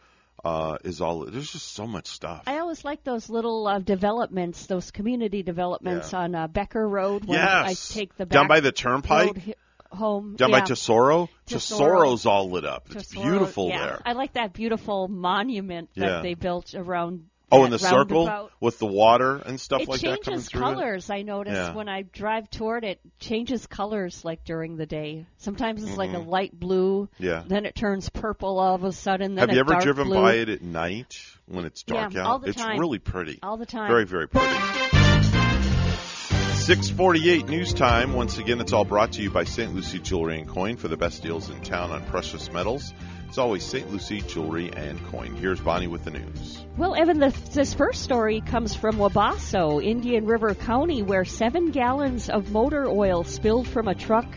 uh, 0.44 0.78
is 0.84 1.00
all. 1.00 1.24
There's 1.26 1.50
just 1.50 1.74
so 1.74 1.86
much 1.86 2.06
stuff. 2.06 2.42
I 2.46 2.58
always 2.58 2.84
like 2.84 3.04
those 3.04 3.28
little 3.28 3.66
uh, 3.66 3.78
developments, 3.78 4.66
those 4.66 4.90
community 4.90 5.42
developments 5.42 6.14
on 6.14 6.34
uh, 6.34 6.46
Becker 6.48 6.86
Road. 6.88 7.24
When 7.24 7.38
Yes. 7.38 7.92
I 7.92 7.94
take 7.98 8.16
the 8.16 8.26
Down 8.26 8.48
by 8.48 8.60
the 8.60 8.72
turnpike? 8.72 9.36
hi- 9.38 9.54
home. 9.90 10.36
Down 10.36 10.50
yeah. 10.50 10.60
by 10.60 10.66
Tesoro, 10.66 11.28
Tesoro. 11.46 11.88
Tesoro's 12.06 12.24
all 12.26 12.48
lit 12.50 12.64
up. 12.64 12.86
It's 12.92 13.08
Tesoro, 13.08 13.28
beautiful 13.28 13.68
yeah. 13.68 13.78
there. 13.86 14.02
I 14.06 14.12
like 14.12 14.34
that 14.34 14.52
beautiful 14.52 15.08
monument 15.08 15.90
that 15.96 16.06
Yeah. 16.06 16.22
they 16.22 16.34
built 16.34 16.74
around. 16.74 17.26
Oh, 17.52 17.64
in 17.64 17.70
the 17.70 17.78
circle 17.78 18.50
with 18.60 18.78
the 18.78 18.86
water 18.86 19.36
and 19.36 19.60
stuff 19.60 19.82
it 19.82 19.88
like 19.88 20.00
that 20.00 20.06
coming 20.22 20.38
changes 20.38 20.48
through 20.48 20.60
colors. 20.60 21.10
I 21.10 21.22
notice 21.22 21.54
Yeah. 21.54 21.74
when 21.74 21.88
I 21.88 22.02
drive 22.02 22.48
toward 22.50 22.84
it, 22.84 23.00
changes 23.18 23.66
colors 23.66 24.24
like 24.24 24.44
during 24.44 24.76
the 24.76 24.86
day. 24.86 25.26
Sometimes 25.38 25.82
it's 25.82 25.96
like 25.96 26.10
a 26.10 26.14
Mhm. 26.20 26.26
light 26.28 26.58
blue. 26.58 27.08
Yeah. 27.18 27.42
Then 27.46 27.66
it 27.66 27.74
turns 27.74 28.08
purple 28.08 28.58
all 28.58 28.74
of 28.74 28.84
a 28.84 28.92
sudden. 28.92 29.34
Then 29.34 29.48
Have 29.48 29.54
you 29.54 29.60
ever 29.60 29.80
driven 29.80 30.08
blue. 30.08 30.20
by 30.22 30.34
it 30.34 30.48
at 30.48 30.62
night 30.62 31.16
when 31.46 31.64
it's 31.64 31.82
dark 31.82 32.14
Yeah, 32.14 32.20
out? 32.22 32.26
all 32.26 32.38
the 32.38 32.48
it's 32.50 32.60
time. 32.62 32.78
really 32.78 32.98
pretty. 32.98 33.38
All 33.42 33.56
the 33.56 33.66
time. 33.66 33.88
Very, 33.88 34.04
very 34.06 34.28
pretty. 34.28 34.89
648 36.70 37.48
news 37.48 37.74
time. 37.74 38.12
Once 38.12 38.38
again, 38.38 38.60
it's 38.60 38.72
all 38.72 38.84
brought 38.84 39.10
to 39.10 39.22
you 39.22 39.28
by 39.28 39.42
St. 39.42 39.74
Lucie 39.74 39.98
Jewelry 39.98 40.38
and 40.38 40.48
Coin 40.48 40.76
for 40.76 40.86
the 40.86 40.96
best 40.96 41.20
deals 41.20 41.50
in 41.50 41.60
town 41.62 41.90
on 41.90 42.06
precious 42.06 42.52
metals. 42.52 42.94
It's 43.26 43.38
always 43.38 43.64
St. 43.64 43.90
Lucie 43.90 44.20
Jewelry 44.20 44.72
and 44.72 45.04
Coin. 45.06 45.34
Here's 45.34 45.58
Bonnie 45.58 45.88
with 45.88 46.04
the 46.04 46.12
news. 46.12 46.64
Well, 46.76 46.94
Evan, 46.94 47.18
the, 47.18 47.30
this 47.52 47.74
first 47.74 48.04
story 48.04 48.40
comes 48.40 48.76
from 48.76 48.98
Wabasso, 48.98 49.84
Indian 49.84 50.26
River 50.26 50.54
County, 50.54 51.02
where 51.02 51.24
seven 51.24 51.72
gallons 51.72 52.30
of 52.30 52.52
motor 52.52 52.86
oil 52.86 53.24
spilled 53.24 53.66
from 53.66 53.88
a 53.88 53.94
truck 53.96 54.32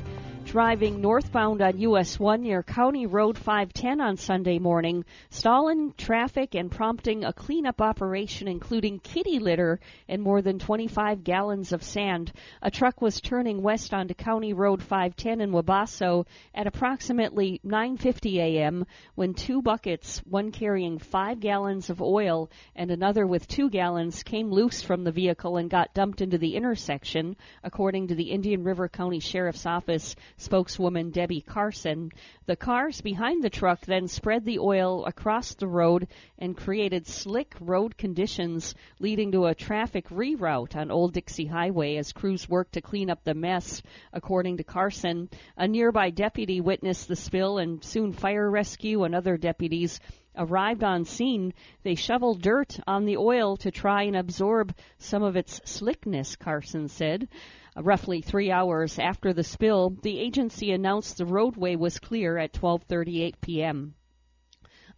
driving 0.54 1.02
northbound 1.02 1.64
on 1.64 1.80
US 1.80 2.20
1 2.20 2.44
near 2.44 2.62
County 2.62 3.08
Road 3.08 3.40
510 3.40 4.00
on 4.00 4.18
Sunday 4.18 4.60
morning, 4.60 5.04
stalling 5.32 5.96
traffic 5.98 6.54
and 6.54 6.70
prompting 6.70 7.24
a 7.24 7.34
cleanup 7.34 7.82
operation 7.82 8.48
including 8.48 9.00
kitty 9.00 9.40
litter 9.40 9.80
and 10.08 10.22
more 10.22 10.44
than 10.44 10.60
25 10.60 11.24
gallons 11.24 11.74
of 11.74 11.82
sand. 11.82 12.32
A 12.62 12.70
truck 12.70 13.02
was 13.02 13.20
turning 13.20 13.64
west 13.64 13.96
onto 13.96 14.14
County 14.14 14.54
Road 14.54 14.84
510 14.84 15.42
in 15.42 15.52
Wabasso 15.52 16.28
at 16.54 16.68
approximately 16.68 17.60
9:50 17.66 18.36
a.m. 18.36 18.86
when 19.16 19.34
two 19.34 19.60
buckets, 19.60 20.20
one 20.20 20.52
carrying 20.52 21.00
5 21.00 21.40
gallons 21.40 21.90
of 21.90 22.00
oil 22.00 22.52
and 22.76 22.92
another 22.92 23.26
with 23.26 23.48
2 23.48 23.72
gallons, 23.72 24.22
came 24.22 24.52
loose 24.52 24.84
from 24.84 25.04
the 25.04 25.12
vehicle 25.12 25.58
and 25.58 25.72
got 25.72 25.96
dumped 25.96 26.22
into 26.22 26.38
the 26.38 26.56
intersection, 26.56 27.36
according 27.64 28.10
to 28.10 28.14
the 28.14 28.30
Indian 28.30 28.64
River 28.64 28.88
County 28.88 29.20
Sheriff's 29.20 29.66
Office 29.66 30.16
spokeswoman 30.44 31.10
Debbie 31.10 31.42
Carson. 31.42 32.12
The 32.46 32.56
cars 32.56 33.02
behind 33.02 33.44
the 33.44 33.50
truck 33.50 33.82
then 33.86 34.08
spread 34.08 34.44
the 34.46 34.60
oil 34.60 35.06
across 35.06 35.54
the 35.54 35.68
road 35.68 36.08
and 36.38 36.58
created 36.58 37.08
slick 37.08 37.56
road 37.60 37.98
conditions, 37.98 38.76
leading 39.00 39.32
to 39.32 39.46
a 39.46 39.56
traffic 39.56 40.10
reroute 40.10 40.76
on 40.76 40.92
Old 40.92 41.14
Dixie 41.14 41.46
Highway 41.46 41.96
as 41.96 42.12
crews 42.12 42.50
worked 42.50 42.74
to 42.74 42.82
clean 42.82 43.10
up 43.10 43.24
the 43.24 43.34
mess. 43.34 43.82
According 44.12 44.58
to 44.58 44.64
Carson, 44.64 45.30
a 45.58 45.68
nearby 45.68 46.10
deputy 46.10 46.60
witnessed 46.60 47.08
the 47.08 47.16
spill 47.16 47.58
and 47.58 47.84
soon 47.84 48.12
fire 48.12 48.52
rescue 48.52 49.04
and 49.04 49.16
other 49.16 49.38
deputies 49.38 50.00
arrived 50.36 50.84
on 50.84 51.06
scene. 51.06 51.54
They 51.84 51.96
shoveled 51.96 52.42
dirt 52.42 52.80
on 52.88 53.06
the 53.06 53.18
oil 53.18 53.58
to 53.58 53.72
try 53.72 54.04
and 54.04 54.16
absorb 54.16 54.76
some 54.98 55.24
of 55.24 55.36
its 55.36 55.62
slickness, 55.66 56.36
Carson 56.36 56.88
said. 56.88 57.28
Uh, 57.76 57.84
roughly 57.84 58.22
three 58.22 58.52
hours 58.52 59.00
after 59.00 59.34
the 59.34 59.44
spill, 59.44 59.90
the 60.02 60.20
agency 60.20 60.72
announced 60.72 61.18
the 61.18 61.26
roadway 61.26 61.76
was 61.76 62.00
clear 62.00 62.38
at 62.38 62.54
12:38 62.54 63.34
p.m. 63.42 63.96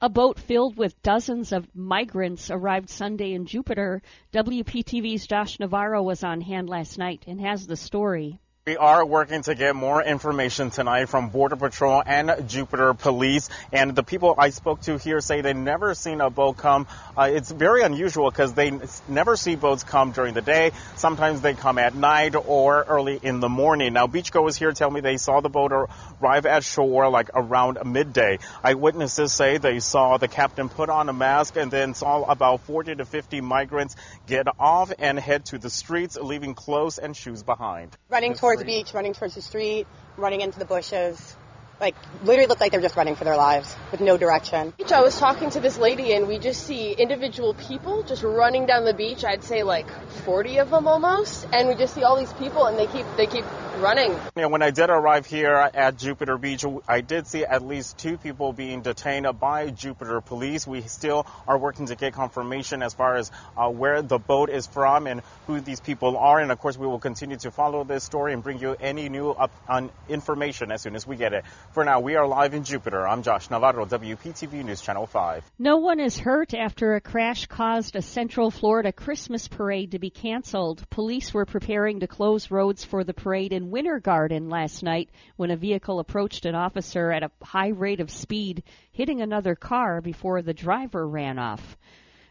A 0.01 0.09
boat 0.09 0.37
filled 0.37 0.75
with 0.75 1.01
dozens 1.01 1.53
of 1.53 1.73
migrants 1.73 2.51
arrived 2.51 2.89
Sunday 2.89 3.33
in 3.33 3.45
Jupiter. 3.45 4.01
WPTV's 4.33 5.25
Josh 5.25 5.57
Navarro 5.57 6.03
was 6.03 6.23
on 6.23 6.41
hand 6.41 6.69
last 6.69 6.97
night 6.97 7.23
and 7.27 7.39
has 7.39 7.65
the 7.65 7.77
story. 7.77 8.39
We 8.67 8.77
are 8.77 9.05
working 9.05 9.43
to 9.43 9.53
get 9.53 9.75
more 9.75 10.01
information 10.01 10.71
tonight 10.71 11.05
from 11.05 11.29
Border 11.29 11.55
Patrol 11.55 12.01
and 12.03 12.49
Jupiter 12.49 12.95
Police. 12.95 13.47
And 13.71 13.95
the 13.95 14.01
people 14.01 14.33
I 14.39 14.49
spoke 14.49 14.81
to 14.81 14.97
here 14.97 15.21
say 15.21 15.41
they've 15.41 15.55
never 15.55 15.93
seen 15.93 16.19
a 16.19 16.31
boat 16.31 16.57
come. 16.57 16.87
Uh, 17.15 17.29
it's 17.31 17.51
very 17.51 17.83
unusual 17.83 18.31
because 18.31 18.55
they 18.55 18.71
never 19.07 19.35
see 19.35 19.55
boats 19.55 19.83
come 19.83 20.13
during 20.13 20.33
the 20.33 20.41
day. 20.41 20.71
Sometimes 20.95 21.41
they 21.41 21.53
come 21.53 21.77
at 21.77 21.93
night 21.93 22.33
or 22.35 22.83
early 22.87 23.19
in 23.21 23.39
the 23.39 23.49
morning. 23.49 23.93
Now, 23.93 24.07
beachgoers 24.07 24.57
here 24.57 24.71
tell 24.71 24.89
me 24.89 24.99
they 24.99 25.17
saw 25.17 25.41
the 25.41 25.49
boat 25.49 25.71
arrive 25.71 26.47
at 26.47 26.63
shore 26.63 27.07
like 27.07 27.29
around 27.35 27.77
midday. 27.85 28.39
Eyewitnesses 28.63 29.31
say 29.31 29.59
they 29.59 29.77
saw 29.79 30.17
the 30.17 30.27
captain 30.27 30.69
put 30.69 30.89
on 30.89 31.07
a 31.07 31.13
mask 31.13 31.55
and 31.55 31.69
then 31.69 31.93
saw 31.93 32.23
about 32.23 32.61
40 32.61 32.95
to 32.95 33.05
50 33.05 33.41
migrants 33.41 33.95
get 34.25 34.47
off 34.59 34.91
and 34.97 35.19
head 35.19 35.45
to 35.45 35.59
the 35.59 35.69
streets, 35.69 36.17
leaving 36.17 36.55
clothes 36.55 36.97
and 36.97 37.15
shoes 37.15 37.43
behind. 37.43 37.95
Running 38.09 38.33
towards 38.33 38.54
the 38.59 38.65
beach, 38.65 38.93
running 38.93 39.13
towards 39.13 39.35
the 39.35 39.41
street, 39.41 39.87
running 40.17 40.41
into 40.41 40.59
the 40.59 40.65
bushes. 40.65 41.35
Like, 41.79 41.95
literally 42.23 42.47
looked 42.47 42.61
like 42.61 42.71
they 42.71 42.77
were 42.77 42.83
just 42.83 42.95
running 42.95 43.15
for 43.15 43.25
their 43.25 43.35
lives 43.35 43.75
with 43.91 43.99
no 43.99 44.17
direction. 44.17 44.73
I 44.93 45.01
was 45.01 45.19
talking 45.19 45.49
to 45.51 45.59
this 45.59 45.77
lady, 45.77 46.13
and 46.13 46.25
we 46.25 46.39
just 46.39 46.65
see 46.65 46.93
individual 46.93 47.53
people 47.53 48.03
just 48.03 48.23
running 48.23 48.65
down 48.65 48.85
the 48.85 48.93
beach. 48.93 49.25
I'd 49.25 49.43
say 49.43 49.63
like 49.63 49.89
40 50.23 50.59
of 50.59 50.69
them 50.69 50.87
almost, 50.87 51.45
and 51.51 51.67
we 51.67 51.75
just 51.75 51.93
see 51.93 52.03
all 52.03 52.17
these 52.17 52.31
people, 52.33 52.65
and 52.65 52.79
they 52.79 52.87
keep 52.87 53.05
they 53.17 53.27
keep 53.27 53.43
running. 53.79 54.17
Yeah, 54.35 54.47
when 54.47 54.61
I 54.61 54.71
did 54.71 54.89
arrive 54.89 55.25
here 55.25 55.53
at 55.53 55.97
Jupiter 55.97 56.37
Beach, 56.37 56.65
I 56.87 57.01
did 57.01 57.27
see 57.27 57.43
at 57.43 57.65
least 57.65 57.97
two 57.97 58.17
people 58.17 58.53
being 58.53 58.81
detained 58.81 59.27
by 59.39 59.69
Jupiter 59.69 60.21
police. 60.21 60.65
We 60.67 60.81
still 60.81 61.25
are 61.47 61.57
working 61.57 61.87
to 61.87 61.95
get 61.95 62.13
confirmation 62.13 62.81
as 62.81 62.93
far 62.93 63.15
as 63.15 63.31
uh, 63.57 63.69
where 63.69 64.01
the 64.01 64.17
boat 64.17 64.49
is 64.49 64.67
from 64.67 65.07
and 65.07 65.21
who 65.47 65.59
these 65.59 65.79
people 65.79 66.17
are. 66.17 66.39
And 66.39 66.51
of 66.51 66.59
course, 66.59 66.77
we 66.77 66.87
will 66.87 66.99
continue 66.99 67.37
to 67.37 67.51
follow 67.51 67.83
this 67.83 68.03
story 68.03 68.33
and 68.33 68.43
bring 68.43 68.59
you 68.59 68.75
any 68.79 69.09
new 69.09 69.31
up 69.31 69.51
on 69.67 69.91
information 70.09 70.71
as 70.71 70.81
soon 70.81 70.95
as 70.95 71.05
we 71.05 71.15
get 71.15 71.33
it. 71.33 71.45
For 71.73 71.83
now, 71.83 71.99
we 71.99 72.15
are 72.15 72.27
live 72.27 72.53
in 72.53 72.63
Jupiter. 72.63 73.07
I'm 73.07 73.23
Josh 73.23 73.49
Navarro, 73.49 73.85
WPTV 73.85 74.63
News 74.63 74.81
Channel 74.81 75.07
5. 75.07 75.43
No 75.59 75.77
one 75.77 75.99
is 75.99 76.17
hurt 76.17 76.53
after 76.53 76.95
a 76.95 77.01
crash 77.01 77.45
caused 77.47 77.95
a 77.95 78.01
Central 78.01 78.51
Florida 78.51 78.91
Christmas 78.91 79.47
parade 79.47 79.91
to 79.91 79.99
be 79.99 80.09
canceled. 80.09 80.89
Police 80.89 81.33
were 81.33 81.45
preparing 81.45 81.99
to 81.99 82.07
close 82.07 82.51
roads 82.51 82.83
for 82.83 83.03
the 83.03 83.13
parade 83.13 83.53
in 83.53 83.64
Winter 83.71 83.99
Garden 83.99 84.49
last 84.49 84.83
night 84.83 85.09
when 85.35 85.51
a 85.51 85.57
vehicle 85.57 85.99
approached 85.99 86.45
an 86.45 86.55
officer 86.55 87.11
at 87.11 87.23
a 87.23 87.31
high 87.43 87.69
rate 87.69 87.99
of 87.99 88.09
speed, 88.09 88.63
hitting 88.91 89.21
another 89.21 89.55
car 89.55 90.01
before 90.01 90.41
the 90.41 90.53
driver 90.53 91.07
ran 91.07 91.39
off. 91.39 91.77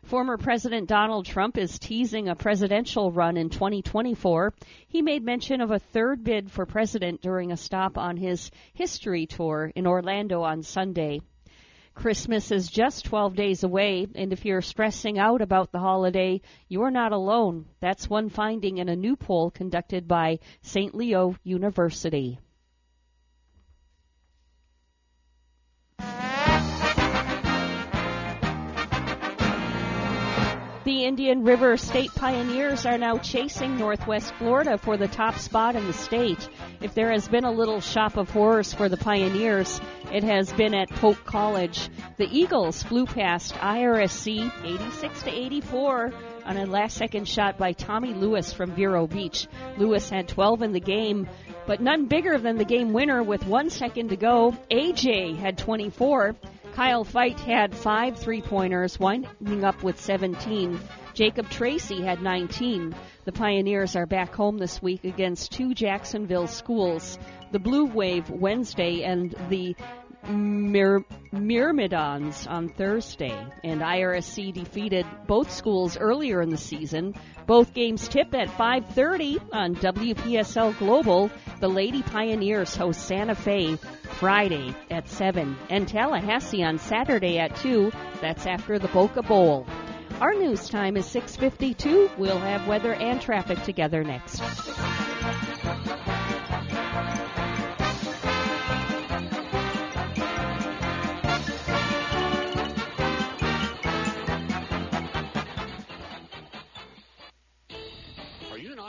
Former 0.04 0.36
President 0.36 0.86
Donald 0.86 1.24
Trump 1.24 1.56
is 1.56 1.78
teasing 1.78 2.28
a 2.28 2.34
presidential 2.34 3.10
run 3.10 3.38
in 3.38 3.48
2024. 3.48 4.52
He 4.86 5.00
made 5.00 5.24
mention 5.24 5.62
of 5.62 5.70
a 5.70 5.78
third 5.78 6.22
bid 6.22 6.50
for 6.50 6.66
president 6.66 7.22
during 7.22 7.52
a 7.52 7.56
stop 7.56 7.96
on 7.96 8.18
his 8.18 8.50
history 8.74 9.26
tour 9.26 9.72
in 9.74 9.86
Orlando 9.86 10.42
on 10.42 10.62
Sunday. 10.62 11.20
Christmas 11.94 12.50
is 12.50 12.68
just 12.68 13.04
12 13.04 13.36
days 13.36 13.62
away, 13.62 14.06
and 14.14 14.32
if 14.32 14.44
you're 14.44 14.60
stressing 14.60 15.18
out 15.18 15.40
about 15.40 15.72
the 15.72 15.78
holiday, 15.78 16.40
you're 16.68 16.90
not 16.90 17.12
alone. 17.12 17.66
That's 17.80 18.10
one 18.10 18.28
finding 18.28 18.78
in 18.78 18.88
a 18.88 18.96
new 18.96 19.16
poll 19.16 19.50
conducted 19.50 20.06
by 20.08 20.40
St. 20.60 20.94
Leo 20.94 21.36
University. 21.44 22.40
The 30.84 31.06
Indian 31.06 31.44
River 31.44 31.78
State 31.78 32.14
Pioneers 32.14 32.84
are 32.84 32.98
now 32.98 33.16
chasing 33.16 33.78
Northwest 33.78 34.34
Florida 34.34 34.76
for 34.76 34.98
the 34.98 35.08
top 35.08 35.38
spot 35.38 35.76
in 35.76 35.86
the 35.86 35.94
state. 35.94 36.46
If 36.82 36.92
there 36.92 37.10
has 37.10 37.26
been 37.26 37.44
a 37.44 37.50
little 37.50 37.80
shop 37.80 38.18
of 38.18 38.28
horrors 38.28 38.74
for 38.74 38.90
the 38.90 38.98
Pioneers, 38.98 39.80
it 40.12 40.22
has 40.24 40.52
been 40.52 40.74
at 40.74 40.90
Polk 40.90 41.24
College. 41.24 41.88
The 42.18 42.28
Eagles 42.30 42.82
flew 42.82 43.06
past 43.06 43.54
IRSC 43.54 44.52
86 44.62 45.22
to 45.22 45.30
84 45.30 46.12
on 46.44 46.56
a 46.58 46.66
last 46.66 46.98
second 46.98 47.26
shot 47.26 47.56
by 47.56 47.72
Tommy 47.72 48.12
Lewis 48.12 48.52
from 48.52 48.72
Vero 48.72 49.06
Beach. 49.06 49.46
Lewis 49.78 50.10
had 50.10 50.28
12 50.28 50.60
in 50.60 50.72
the 50.72 50.80
game, 50.80 51.26
but 51.66 51.80
none 51.80 52.08
bigger 52.08 52.36
than 52.36 52.58
the 52.58 52.64
game 52.66 52.92
winner 52.92 53.22
with 53.22 53.46
one 53.46 53.70
second 53.70 54.10
to 54.10 54.16
go. 54.16 54.54
AJ 54.70 55.38
had 55.38 55.56
24. 55.56 56.36
Kyle 56.74 57.04
Feit 57.04 57.38
had 57.38 57.72
five 57.72 58.18
three 58.18 58.42
pointers, 58.42 58.98
winding 58.98 59.62
up 59.62 59.84
with 59.84 60.00
17. 60.00 60.80
Jacob 61.12 61.48
Tracy 61.48 62.02
had 62.02 62.20
19. 62.20 62.92
The 63.24 63.30
Pioneers 63.30 63.94
are 63.94 64.06
back 64.06 64.34
home 64.34 64.58
this 64.58 64.82
week 64.82 65.04
against 65.04 65.52
two 65.52 65.72
Jacksonville 65.72 66.48
schools. 66.48 67.16
The 67.52 67.60
Blue 67.60 67.84
Wave 67.84 68.28
Wednesday 68.28 69.04
and 69.04 69.36
the 69.50 69.76
Myr- 70.28 71.04
Myrmidons 71.32 72.46
on 72.46 72.68
Thursday. 72.68 73.36
And 73.62 73.80
IRSC 73.80 74.52
defeated 74.52 75.06
both 75.26 75.50
schools 75.50 75.96
earlier 75.96 76.40
in 76.40 76.50
the 76.50 76.56
season. 76.56 77.14
Both 77.46 77.74
games 77.74 78.08
tip 78.08 78.34
at 78.34 78.48
5:30 78.48 79.38
on 79.52 79.74
WPSL 79.74 80.72
Global. 80.78 81.30
The 81.60 81.68
Lady 81.68 82.02
Pioneers 82.02 82.74
host 82.74 83.00
Santa 83.06 83.34
Fe 83.34 83.76
Friday 84.18 84.74
at 84.90 85.08
7 85.08 85.56
and 85.70 85.86
Tallahassee 85.86 86.64
on 86.64 86.78
Saturday 86.78 87.38
at 87.38 87.56
2. 87.56 87.90
That's 88.20 88.46
after 88.46 88.78
the 88.78 88.88
Boca 88.88 89.22
Bowl. 89.22 89.66
Our 90.20 90.34
news 90.34 90.68
time 90.68 90.96
is 90.96 91.06
6:52. 91.06 92.10
We'll 92.16 92.38
have 92.38 92.68
weather 92.68 92.94
and 92.94 93.20
traffic 93.20 93.62
together 93.62 94.04
next. 94.04 94.40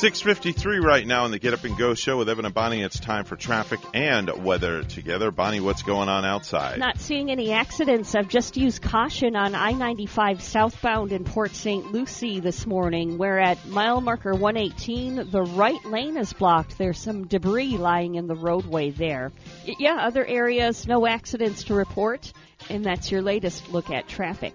653 0.00 0.78
right 0.78 1.06
now 1.06 1.26
in 1.26 1.30
the 1.30 1.38
Get 1.38 1.52
Up 1.52 1.62
and 1.64 1.76
Go 1.76 1.92
show 1.92 2.16
with 2.16 2.30
Evan 2.30 2.46
and 2.46 2.54
Bonnie. 2.54 2.80
It's 2.80 2.98
time 2.98 3.26
for 3.26 3.36
traffic 3.36 3.80
and 3.92 4.30
weather 4.42 4.82
together. 4.82 5.30
Bonnie, 5.30 5.60
what's 5.60 5.82
going 5.82 6.08
on 6.08 6.24
outside? 6.24 6.78
Not 6.78 6.98
seeing 6.98 7.30
any 7.30 7.52
accidents. 7.52 8.14
I've 8.14 8.26
just 8.26 8.56
used 8.56 8.80
caution 8.80 9.36
on 9.36 9.54
I 9.54 9.72
95 9.72 10.40
southbound 10.40 11.12
in 11.12 11.24
Port 11.24 11.54
St. 11.54 11.92
Lucie 11.92 12.40
this 12.40 12.66
morning, 12.66 13.18
where 13.18 13.38
at 13.38 13.66
mile 13.66 14.00
marker 14.00 14.32
118, 14.34 15.30
the 15.30 15.42
right 15.42 15.84
lane 15.84 16.16
is 16.16 16.32
blocked. 16.32 16.78
There's 16.78 16.98
some 16.98 17.26
debris 17.26 17.76
lying 17.76 18.14
in 18.14 18.26
the 18.26 18.36
roadway 18.36 18.92
there. 18.92 19.32
Yeah, 19.66 19.98
other 20.00 20.24
areas, 20.24 20.88
no 20.88 21.06
accidents 21.06 21.64
to 21.64 21.74
report, 21.74 22.32
and 22.70 22.82
that's 22.86 23.10
your 23.10 23.20
latest 23.20 23.68
look 23.68 23.90
at 23.90 24.08
traffic. 24.08 24.54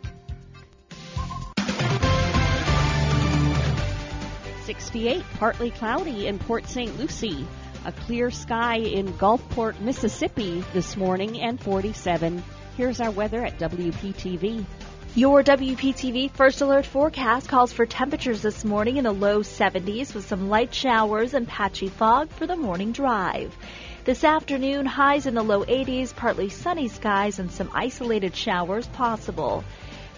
68, 4.66 5.24
partly 5.38 5.70
cloudy 5.70 6.28
in 6.28 6.39
Port 6.39 6.68
St. 6.68 6.97
Lucie. 6.97 7.45
A 7.86 7.91
clear 7.91 8.32
sky 8.32 8.78
in 8.78 9.13
Gulfport, 9.13 9.80
Mississippi 9.80 10.63
this 10.74 10.97
morning, 10.97 11.39
and 11.39 11.59
47. 11.59 12.43
Here's 12.76 12.99
our 12.99 13.11
weather 13.11 13.45
at 13.45 13.59
WPTV. 13.59 14.66
Your 15.13 15.43
WPTV 15.43 16.32
First 16.32 16.61
Alert 16.61 16.86
forecast 16.86 17.47
calls 17.47 17.72
for 17.72 17.86
temperatures 17.86 18.41
this 18.41 18.66
morning 18.66 18.97
in 18.97 19.03
the 19.03 19.13
low 19.13 19.39
70s 19.39 20.13
with 20.13 20.28
some 20.28 20.49
light 20.49 20.74
showers 20.74 21.34
and 21.36 21.47
patchy 21.47 21.88
fog 21.88 22.30
for 22.32 22.47
the 22.47 22.57
morning 22.57 22.91
drive. 22.91 23.55
This 24.03 24.24
afternoon, 24.24 24.86
highs 24.86 25.26
in 25.26 25.36
the 25.36 25.43
low 25.43 25.63
80s, 25.63 26.16
partly 26.16 26.49
sunny 26.49 26.88
skies, 26.88 27.39
and 27.39 27.51
some 27.51 27.70
isolated 27.74 28.36
showers 28.36 28.88
possible. 28.88 29.63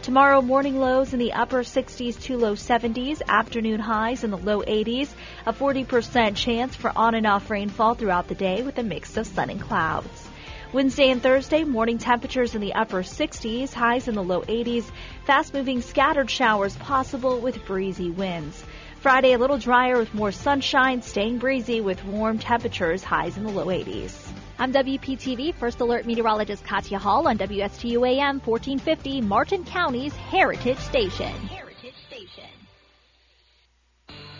Tomorrow, 0.02 0.42
morning 0.42 0.80
lows 0.80 1.12
in 1.12 1.20
the 1.20 1.34
upper 1.34 1.64
60s 1.64 2.22
to 2.24 2.38
low 2.38 2.54
70s, 2.54 3.22
afternoon 3.28 3.80
highs 3.80 4.24
in 4.24 4.32
the 4.32 4.38
low 4.38 4.62
80s, 4.62 5.10
a 5.46 5.52
40% 5.52 6.36
chance 6.36 6.76
for 6.76 6.92
on 6.96 7.14
and 7.14 7.28
off 7.28 7.50
rainfall 7.50 7.96
throughout 7.96 8.28
the 8.28 8.36
day 8.36 8.62
with 8.62 8.78
a 8.78 8.84
mix 8.84 9.18
of 9.18 9.28
sun 9.28 9.50
and 9.50 9.62
clouds. 9.62 10.30
Wednesday 10.72 11.10
and 11.10 11.22
Thursday, 11.22 11.64
morning 11.64 11.98
temperatures 11.98 12.56
in 12.56 12.62
the 12.62 12.74
upper 12.74 13.02
60s, 13.02 13.74
highs 13.74 14.08
in 14.08 14.16
the 14.16 14.24
low 14.24 14.42
80s, 14.44 14.90
fast 15.26 15.54
moving 15.54 15.82
scattered 15.82 16.30
showers 16.30 16.76
possible 16.78 17.40
with 17.40 17.66
breezy 17.66 18.10
winds. 18.10 18.64
Friday, 19.00 19.34
a 19.34 19.38
little 19.38 19.58
drier 19.58 19.98
with 19.98 20.14
more 20.14 20.32
sunshine, 20.32 21.02
staying 21.02 21.38
breezy 21.38 21.82
with 21.82 22.04
warm 22.06 22.40
temperatures, 22.40 23.04
highs 23.04 23.36
in 23.36 23.44
the 23.44 23.52
low 23.52 23.66
80s. 23.66 24.27
I'm 24.60 24.74
WPTV 24.74 25.54
First 25.54 25.82
Alert 25.82 26.08
Meteorologist 26.08 26.66
Katya 26.66 26.98
Hall 26.98 27.28
on 27.28 27.38
WSTU 27.38 28.02
AM 28.10 28.42
1450, 28.42 29.22
Martin 29.22 29.64
County's 29.64 30.14
Heritage 30.14 30.80
Station. 30.80 31.32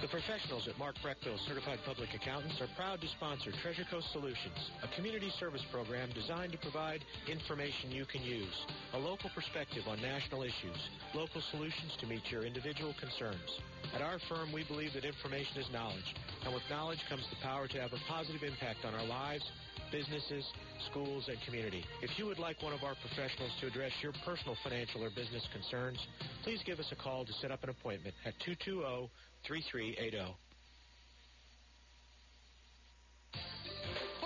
The 0.02 0.08
professionals 0.10 0.68
at 0.68 0.80
Mark 0.80 0.96
Breckville 1.06 1.38
Certified 1.48 1.78
Public 1.86 2.10
Accountants 2.16 2.60
are 2.62 2.70
proud 2.76 3.00
to 3.02 3.08
sponsor 3.10 3.52
Treasure 3.62 3.86
Coast 3.92 4.08
Solutions, 4.12 4.72
a 4.82 4.88
community 4.96 5.30
service 5.38 5.62
program 5.72 6.10
designed 6.16 6.52
to 6.54 6.58
provide 6.58 7.06
information 7.30 7.92
you 7.92 8.06
can 8.06 8.24
use, 8.24 8.66
a 8.94 8.98
local 8.98 9.30
perspective 9.36 9.84
on 9.88 10.02
national 10.02 10.42
issues, 10.42 10.80
local 11.14 11.42
solutions 11.52 11.94
to 12.00 12.08
meet 12.08 12.26
your 12.32 12.42
individual 12.42 12.96
concerns. 13.00 13.62
At 13.94 14.02
our 14.02 14.18
firm, 14.30 14.52
we 14.52 14.64
believe 14.64 14.94
that 14.94 15.06
information 15.06 15.62
is 15.62 15.70
knowledge, 15.72 16.16
and 16.44 16.54
with 16.54 16.64
knowledge 16.72 17.06
comes 17.08 17.28
the 17.30 17.38
power 17.44 17.68
to 17.68 17.82
have 17.82 17.94
a 17.94 18.02
positive 18.10 18.42
impact 18.42 18.86
on 18.86 18.96
our 18.96 19.06
lives, 19.06 19.46
businesses, 19.92 20.46
schools, 20.92 21.28
and 21.28 21.38
community. 21.46 21.84
If 22.02 22.18
you 22.18 22.26
would 22.26 22.40
like 22.40 22.62
one 22.62 22.74
of 22.74 22.84
our 22.84 22.96
professionals 22.96 23.52
to 23.62 23.68
address 23.68 23.92
your 24.02 24.14
personal 24.26 24.56
financial 24.64 25.04
or 25.04 25.10
business 25.10 25.48
concerns, 25.54 26.00
please 26.44 26.62
give 26.66 26.80
us 26.80 26.92
a 26.92 26.96
call 26.96 27.26
to 27.26 27.34
set 27.34 27.52
up 27.52 27.64
an 27.64 27.70
appointment 27.70 28.16
at 28.26 28.34
220 28.46 29.10
3380. 29.48 30.36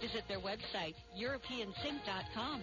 Visit 0.00 0.22
their 0.28 0.38
website, 0.38 0.94
EuropeanSink.com. 1.20 2.62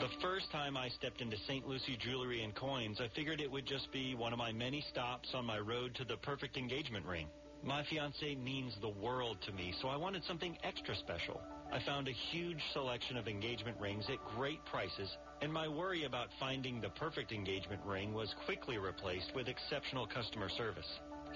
The 0.00 0.08
first 0.22 0.50
time 0.50 0.76
I 0.76 0.88
stepped 0.88 1.20
into 1.20 1.36
St. 1.46 1.66
Lucie 1.66 1.98
Jewelry 2.00 2.42
and 2.42 2.54
Coins, 2.54 2.98
I 3.00 3.08
figured 3.14 3.40
it 3.40 3.50
would 3.50 3.66
just 3.66 3.92
be 3.92 4.14
one 4.14 4.32
of 4.32 4.38
my 4.38 4.50
many 4.52 4.82
stops 4.90 5.28
on 5.34 5.44
my 5.44 5.58
road 5.58 5.94
to 5.96 6.04
the 6.04 6.16
perfect 6.16 6.56
engagement 6.56 7.04
ring. 7.04 7.26
My 7.62 7.84
fiance 7.90 8.34
means 8.36 8.76
the 8.80 8.88
world 8.88 9.38
to 9.44 9.52
me, 9.52 9.74
so 9.82 9.88
I 9.88 9.96
wanted 9.96 10.24
something 10.24 10.56
extra 10.62 10.94
special. 10.96 11.40
I 11.70 11.80
found 11.84 12.08
a 12.08 12.12
huge 12.30 12.62
selection 12.72 13.18
of 13.18 13.28
engagement 13.28 13.76
rings 13.78 14.06
at 14.08 14.24
great 14.36 14.64
prices, 14.64 15.10
and 15.42 15.52
my 15.52 15.68
worry 15.68 16.04
about 16.04 16.28
finding 16.40 16.80
the 16.80 16.90
perfect 16.90 17.32
engagement 17.32 17.82
ring 17.84 18.14
was 18.14 18.34
quickly 18.46 18.78
replaced 18.78 19.34
with 19.34 19.48
exceptional 19.48 20.06
customer 20.06 20.48
service. 20.48 20.88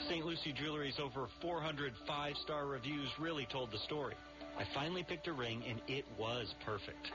St. 0.09 0.25
Lucie 0.25 0.53
Jewelry's 0.53 0.99
over 0.99 1.29
400 1.41 1.93
five-star 2.07 2.67
reviews 2.67 3.09
really 3.21 3.47
told 3.51 3.71
the 3.71 3.79
story. 3.79 4.15
I 4.59 4.65
finally 4.75 5.03
picked 5.03 5.29
a 5.29 5.33
ring, 5.33 5.63
and 5.69 5.81
it 5.89 6.05
was 6.19 6.55
perfect. 6.65 7.09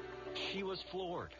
She 0.51 0.63
was 0.63 0.81
floored. 0.91 1.33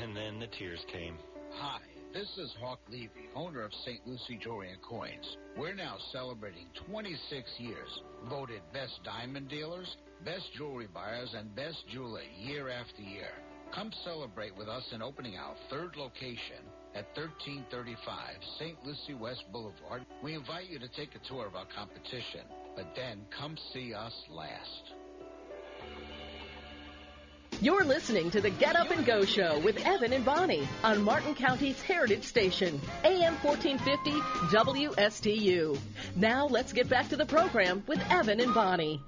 And 0.00 0.16
then 0.16 0.40
the 0.40 0.48
tears 0.48 0.84
came. 0.92 1.16
Hi, 1.54 1.78
this 2.12 2.28
is 2.38 2.52
Hawk 2.60 2.80
Levy, 2.90 3.28
owner 3.34 3.62
of 3.62 3.72
St. 3.84 4.00
Lucie 4.06 4.38
Jewelry 4.42 4.72
and 4.72 4.82
Coins. 4.82 5.36
We're 5.56 5.74
now 5.74 5.96
celebrating 6.12 6.66
26 6.90 7.48
years, 7.58 8.00
voted 8.28 8.62
best 8.72 8.98
diamond 9.04 9.48
dealers, 9.48 9.96
best 10.24 10.52
jewelry 10.56 10.88
buyers, 10.92 11.34
and 11.36 11.54
best 11.54 11.84
jeweler 11.92 12.22
year 12.40 12.68
after 12.68 13.02
year. 13.02 13.30
Come 13.74 13.92
celebrate 14.04 14.56
with 14.56 14.68
us 14.68 14.84
in 14.92 15.02
opening 15.02 15.36
our 15.36 15.54
third 15.70 15.96
location 15.96 16.64
at 16.96 17.04
1335 17.14 18.18
St. 18.58 18.76
Lucie 18.84 19.14
West 19.14 19.44
Boulevard. 19.52 20.06
We 20.22 20.34
invite 20.34 20.70
you 20.70 20.78
to 20.78 20.88
take 20.88 21.14
a 21.14 21.28
tour 21.28 21.46
of 21.46 21.54
our 21.54 21.66
competition, 21.66 22.40
but 22.74 22.94
then 22.96 23.20
come 23.38 23.56
see 23.74 23.92
us 23.92 24.14
last. 24.30 24.94
You're 27.60 27.84
listening 27.84 28.30
to 28.32 28.40
the 28.40 28.50
Get 28.50 28.76
Up 28.76 28.90
and 28.90 29.04
Go 29.04 29.24
Show 29.24 29.58
with 29.60 29.84
Evan 29.86 30.12
and 30.12 30.24
Bonnie 30.24 30.68
on 30.84 31.02
Martin 31.02 31.34
County's 31.34 31.80
Heritage 31.80 32.24
Station, 32.24 32.80
AM 33.04 33.34
1450 33.42 34.10
WSTU. 34.54 35.78
Now 36.16 36.46
let's 36.46 36.72
get 36.72 36.88
back 36.88 37.08
to 37.10 37.16
the 37.16 37.26
program 37.26 37.82
with 37.86 38.00
Evan 38.10 38.40
and 38.40 38.52
Bonnie. 38.52 39.00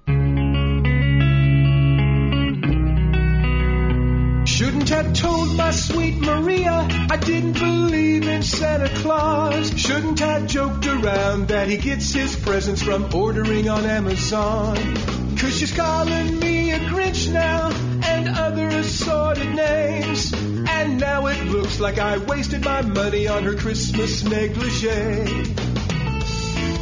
Shouldn't 4.59 4.89
have 4.89 5.13
told 5.13 5.55
my 5.55 5.71
sweet 5.71 6.17
Maria 6.17 6.85
I 7.09 7.15
didn't 7.15 7.53
believe 7.53 8.27
in 8.27 8.43
Santa 8.43 8.89
Claus. 8.89 9.71
Shouldn't 9.79 10.19
have 10.19 10.47
joked 10.47 10.85
around 10.85 11.47
that 11.47 11.69
he 11.69 11.77
gets 11.77 12.11
his 12.11 12.35
presents 12.35 12.81
from 12.81 13.07
ordering 13.15 13.69
on 13.69 13.85
Amazon. 13.85 14.75
Cause 15.37 15.57
she's 15.57 15.73
calling 15.73 16.39
me 16.39 16.73
a 16.73 16.79
Grinch 16.79 17.31
now 17.31 17.69
and 18.03 18.27
other 18.27 18.67
assorted 18.67 19.55
names. 19.55 20.33
And 20.33 20.99
now 20.99 21.27
it 21.27 21.41
looks 21.45 21.79
like 21.79 21.97
I 21.97 22.17
wasted 22.17 22.65
my 22.65 22.81
money 22.81 23.29
on 23.29 23.43
her 23.43 23.55
Christmas 23.55 24.25
negligee. 24.25 25.53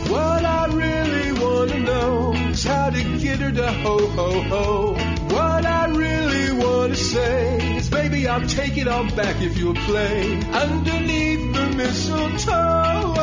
What 0.10 0.44
I 0.44 0.66
really 0.74 1.32
want 1.34 1.70
to 1.70 1.80
know 1.80 2.34
is 2.34 2.64
how 2.64 2.90
to 2.90 3.04
get 3.20 3.38
her 3.38 3.52
to 3.52 3.72
ho 3.72 4.08
ho 4.08 4.42
ho. 4.42 5.17
What 5.38 5.66
I 5.68 5.86
really 5.90 6.52
want 6.58 6.94
to 6.94 6.98
say 6.98 7.78
is, 7.78 7.90
baby, 7.92 8.28
I'll 8.28 8.48
take 8.48 8.76
it 8.76 8.88
all 8.88 9.04
back 9.16 9.40
if 9.40 9.56
you'll 9.60 9.76
play 9.76 10.36
underneath 10.52 11.54
the 11.54 11.68
mistletoe. 11.78 13.14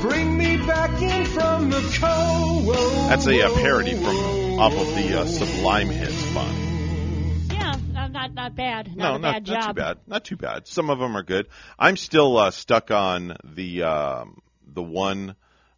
Bring 0.00 0.38
me 0.38 0.56
back 0.58 1.02
in 1.02 1.24
from 1.24 1.70
the 1.70 1.80
cold. 2.00 2.76
That's 3.10 3.26
a, 3.26 3.44
uh 3.44 3.54
parody 3.54 3.94
from 3.96 4.16
off 4.60 4.72
of 4.72 4.86
the 4.94 5.20
uh, 5.20 5.24
Sublime 5.24 5.88
hits, 5.88 6.32
Bonnie. 6.32 7.46
Yeah, 7.52 7.74
uh, 7.96 8.06
not 8.06 8.34
not 8.34 8.54
bad. 8.54 8.96
Not 8.96 8.96
no, 8.96 9.14
a 9.16 9.18
not, 9.18 9.32
bad 9.32 9.46
not 9.48 9.62
job. 9.62 9.66
too 9.66 9.80
bad. 9.82 9.98
Not 10.06 10.24
too 10.24 10.36
bad. 10.36 10.66
Some 10.68 10.90
of 10.90 11.00
them 11.00 11.16
are 11.16 11.24
good. 11.24 11.48
I'm 11.76 11.96
still 11.96 12.36
uh, 12.36 12.52
stuck 12.52 12.92
on 12.92 13.36
the 13.42 13.82
um, 13.82 14.40
the 14.64 14.82
one. 14.84 15.34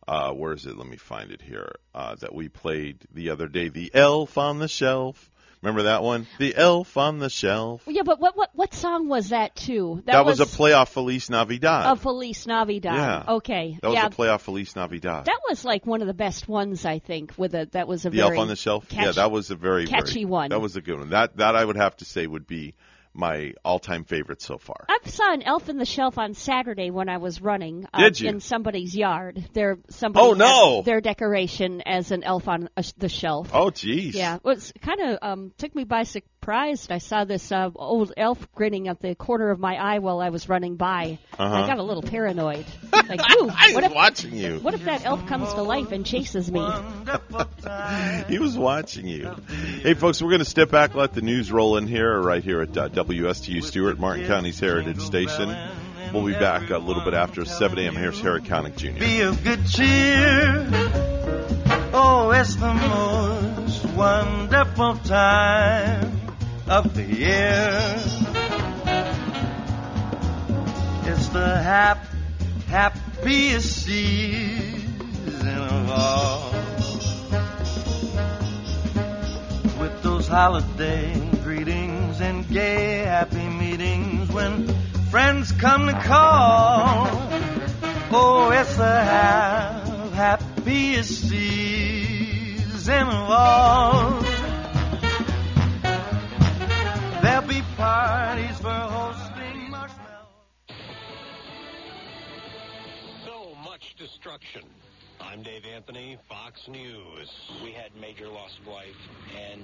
Uh, 0.08 0.32
where 0.32 0.54
is 0.54 0.64
it? 0.64 0.74
Let 0.74 0.86
me 0.86 0.96
find 0.96 1.30
it 1.30 1.42
here. 1.42 1.70
Uh, 1.94 2.14
that 2.16 2.34
we 2.34 2.48
played 2.48 3.04
the 3.12 3.28
other 3.28 3.46
day. 3.46 3.68
The 3.68 3.90
Elf 3.92 4.38
on 4.38 4.58
the 4.58 4.66
Shelf. 4.66 5.30
Remember 5.60 5.82
that 5.82 6.02
one? 6.02 6.26
The 6.38 6.56
Elf 6.56 6.96
on 6.96 7.18
the 7.18 7.28
Shelf. 7.28 7.82
Yeah, 7.86 8.04
but 8.04 8.18
what 8.18 8.34
what 8.34 8.48
what 8.54 8.72
song 8.72 9.08
was 9.08 9.30
that 9.30 9.54
too? 9.54 10.02
That, 10.06 10.24
was, 10.24 10.40
a 10.40 10.46
playoff 10.46 10.88
Feliz 10.88 11.28
Navidad. 11.28 11.86
of 11.86 12.00
Feliz 12.00 12.46
Navidad. 12.46 12.94
Yeah. 12.94 13.34
Okay. 13.34 13.76
that 13.82 13.88
was 13.88 13.96
yeah. 13.96 14.06
a 14.06 14.10
playoff 14.10 14.40
Feliz 14.40 14.74
Navidad. 14.74 15.26
That 15.26 15.40
was 15.46 15.62
like 15.62 15.84
one 15.84 16.00
of 16.00 16.06
the 16.06 16.14
best 16.14 16.48
ones, 16.48 16.86
I 16.86 17.00
think. 17.00 17.34
With 17.36 17.54
a 17.54 17.68
that 17.72 17.86
was 17.86 18.06
a 18.06 18.10
the 18.10 18.18
very 18.18 18.30
Elf 18.30 18.38
on 18.38 18.48
the 18.48 18.56
Shelf. 18.56 18.86
yeah, 18.90 19.12
that 19.12 19.30
was 19.30 19.50
a 19.50 19.56
very 19.56 19.86
catchy 19.86 20.20
very, 20.20 20.24
one. 20.24 20.50
That 20.50 20.60
was 20.60 20.76
a 20.76 20.80
good 20.80 21.00
one. 21.00 21.10
That 21.10 21.36
that 21.36 21.54
I 21.54 21.62
would 21.62 21.76
have 21.76 21.96
to 21.98 22.06
say 22.06 22.26
would 22.26 22.46
be 22.46 22.74
my 23.18 23.52
all-time 23.64 24.04
favorite 24.04 24.40
so 24.40 24.58
far. 24.58 24.86
I 24.88 24.98
saw 25.04 25.32
an 25.32 25.42
elf 25.42 25.68
in 25.68 25.76
the 25.76 25.84
shelf 25.84 26.18
on 26.18 26.34
Saturday 26.34 26.90
when 26.90 27.08
I 27.08 27.16
was 27.16 27.42
running 27.42 27.86
uh, 27.92 28.10
in 28.20 28.40
somebody's 28.40 28.96
yard. 28.96 29.48
Their 29.52 29.78
somebody 29.90 30.24
Oh, 30.24 30.32
no! 30.34 30.82
their 30.82 31.00
decoration 31.00 31.82
as 31.84 32.12
an 32.12 32.22
elf 32.22 32.46
on 32.46 32.68
a, 32.76 32.84
the 32.96 33.08
shelf. 33.08 33.50
Oh, 33.52 33.66
jeez. 33.66 34.14
Yeah, 34.14 34.36
it 34.36 34.44
was 34.44 34.72
kind 34.82 35.00
of 35.00 35.18
um, 35.20 35.52
took 35.58 35.74
me 35.74 35.82
by 35.84 36.04
surprise. 36.40 36.86
I 36.88 36.98
saw 36.98 37.24
this 37.24 37.50
uh, 37.50 37.68
old 37.74 38.12
elf 38.16 38.50
grinning 38.54 38.88
at 38.88 39.00
the 39.00 39.14
corner 39.14 39.50
of 39.50 39.58
my 39.58 39.74
eye 39.74 39.98
while 39.98 40.20
I 40.20 40.30
was 40.30 40.48
running 40.48 40.76
by. 40.76 41.18
Uh-huh. 41.38 41.54
I 41.54 41.66
got 41.66 41.78
a 41.78 41.82
little 41.82 42.02
paranoid. 42.02 42.64
Like, 43.08 43.20
ooh, 43.20 43.48
I 43.48 43.72
what 43.72 43.84
was 43.84 43.90
if 43.90 43.94
watching 43.94 44.36
you. 44.36 44.58
what 44.58 44.74
if 44.74 44.84
that 44.84 45.06
elf 45.06 45.26
comes 45.26 45.54
to 45.54 45.62
life 45.62 45.92
and 45.92 46.04
chases 46.04 46.52
me? 46.52 46.60
he 48.28 48.38
was 48.38 48.54
watching 48.54 49.06
you. 49.06 49.34
Hey, 49.80 49.94
folks, 49.94 50.20
we're 50.20 50.28
going 50.28 50.40
to 50.40 50.44
step 50.44 50.70
back, 50.70 50.94
let 50.94 51.14
the 51.14 51.22
news 51.22 51.50
roll 51.50 51.78
in 51.78 51.86
here, 51.86 52.20
right 52.20 52.44
here 52.44 52.60
at 52.60 52.76
uh, 52.76 52.90
WSTU 52.90 53.64
Stewart, 53.64 53.98
Martin 53.98 54.26
County's 54.26 54.60
Heritage 54.60 55.00
Station. 55.00 55.56
We'll 56.12 56.26
be 56.26 56.34
back 56.34 56.68
a 56.68 56.76
little 56.76 57.02
bit 57.02 57.14
after 57.14 57.46
7 57.46 57.78
a.m. 57.78 57.96
Here's 57.96 58.20
Harry 58.20 58.42
Connick 58.42 58.76
Jr. 58.76 58.98
Be 58.98 59.22
of 59.22 59.42
good 59.42 59.66
cheer. 59.66 60.66
Oh, 61.94 62.30
it's 62.34 62.56
the 62.56 62.74
most 62.74 63.86
wonderful 63.96 64.96
time 64.96 66.17
of 66.68 66.94
the 66.94 67.02
year. 67.02 67.94
It's 71.04 71.28
the 71.28 71.60
hap, 71.62 72.04
happiest 72.66 73.84
season 73.84 75.48
of 75.48 75.90
all. 75.90 76.52
With 79.80 80.02
those 80.02 80.28
holiday 80.28 81.18
greetings 81.42 82.20
and 82.20 82.46
gay 82.50 82.98
happy 82.98 83.48
meetings 83.48 84.30
when 84.30 84.68
friends 85.10 85.52
come 85.52 85.86
to 85.86 85.94
call. 85.94 87.08
Oh, 88.10 88.50
it's 88.52 88.76
the 88.76 88.84
hap- 88.84 90.12
happiest 90.12 91.28
season 91.28 93.08
of 93.08 93.30
all. 93.30 94.37
There'll 97.20 97.48
be 97.48 97.62
parties 97.76 98.58
for 98.58 98.68
hosting 98.68 99.70
marshmallows. 99.70 100.28
So 103.24 103.56
much 103.64 103.96
destruction. 103.96 104.62
I'm 105.30 105.42
Dave 105.42 105.66
Anthony, 105.66 106.16
Fox 106.26 106.58
News. 106.68 107.28
We 107.62 107.70
had 107.72 107.94
major 108.00 108.28
loss 108.28 108.50
of 108.62 108.66
life, 108.66 108.96
and 109.36 109.60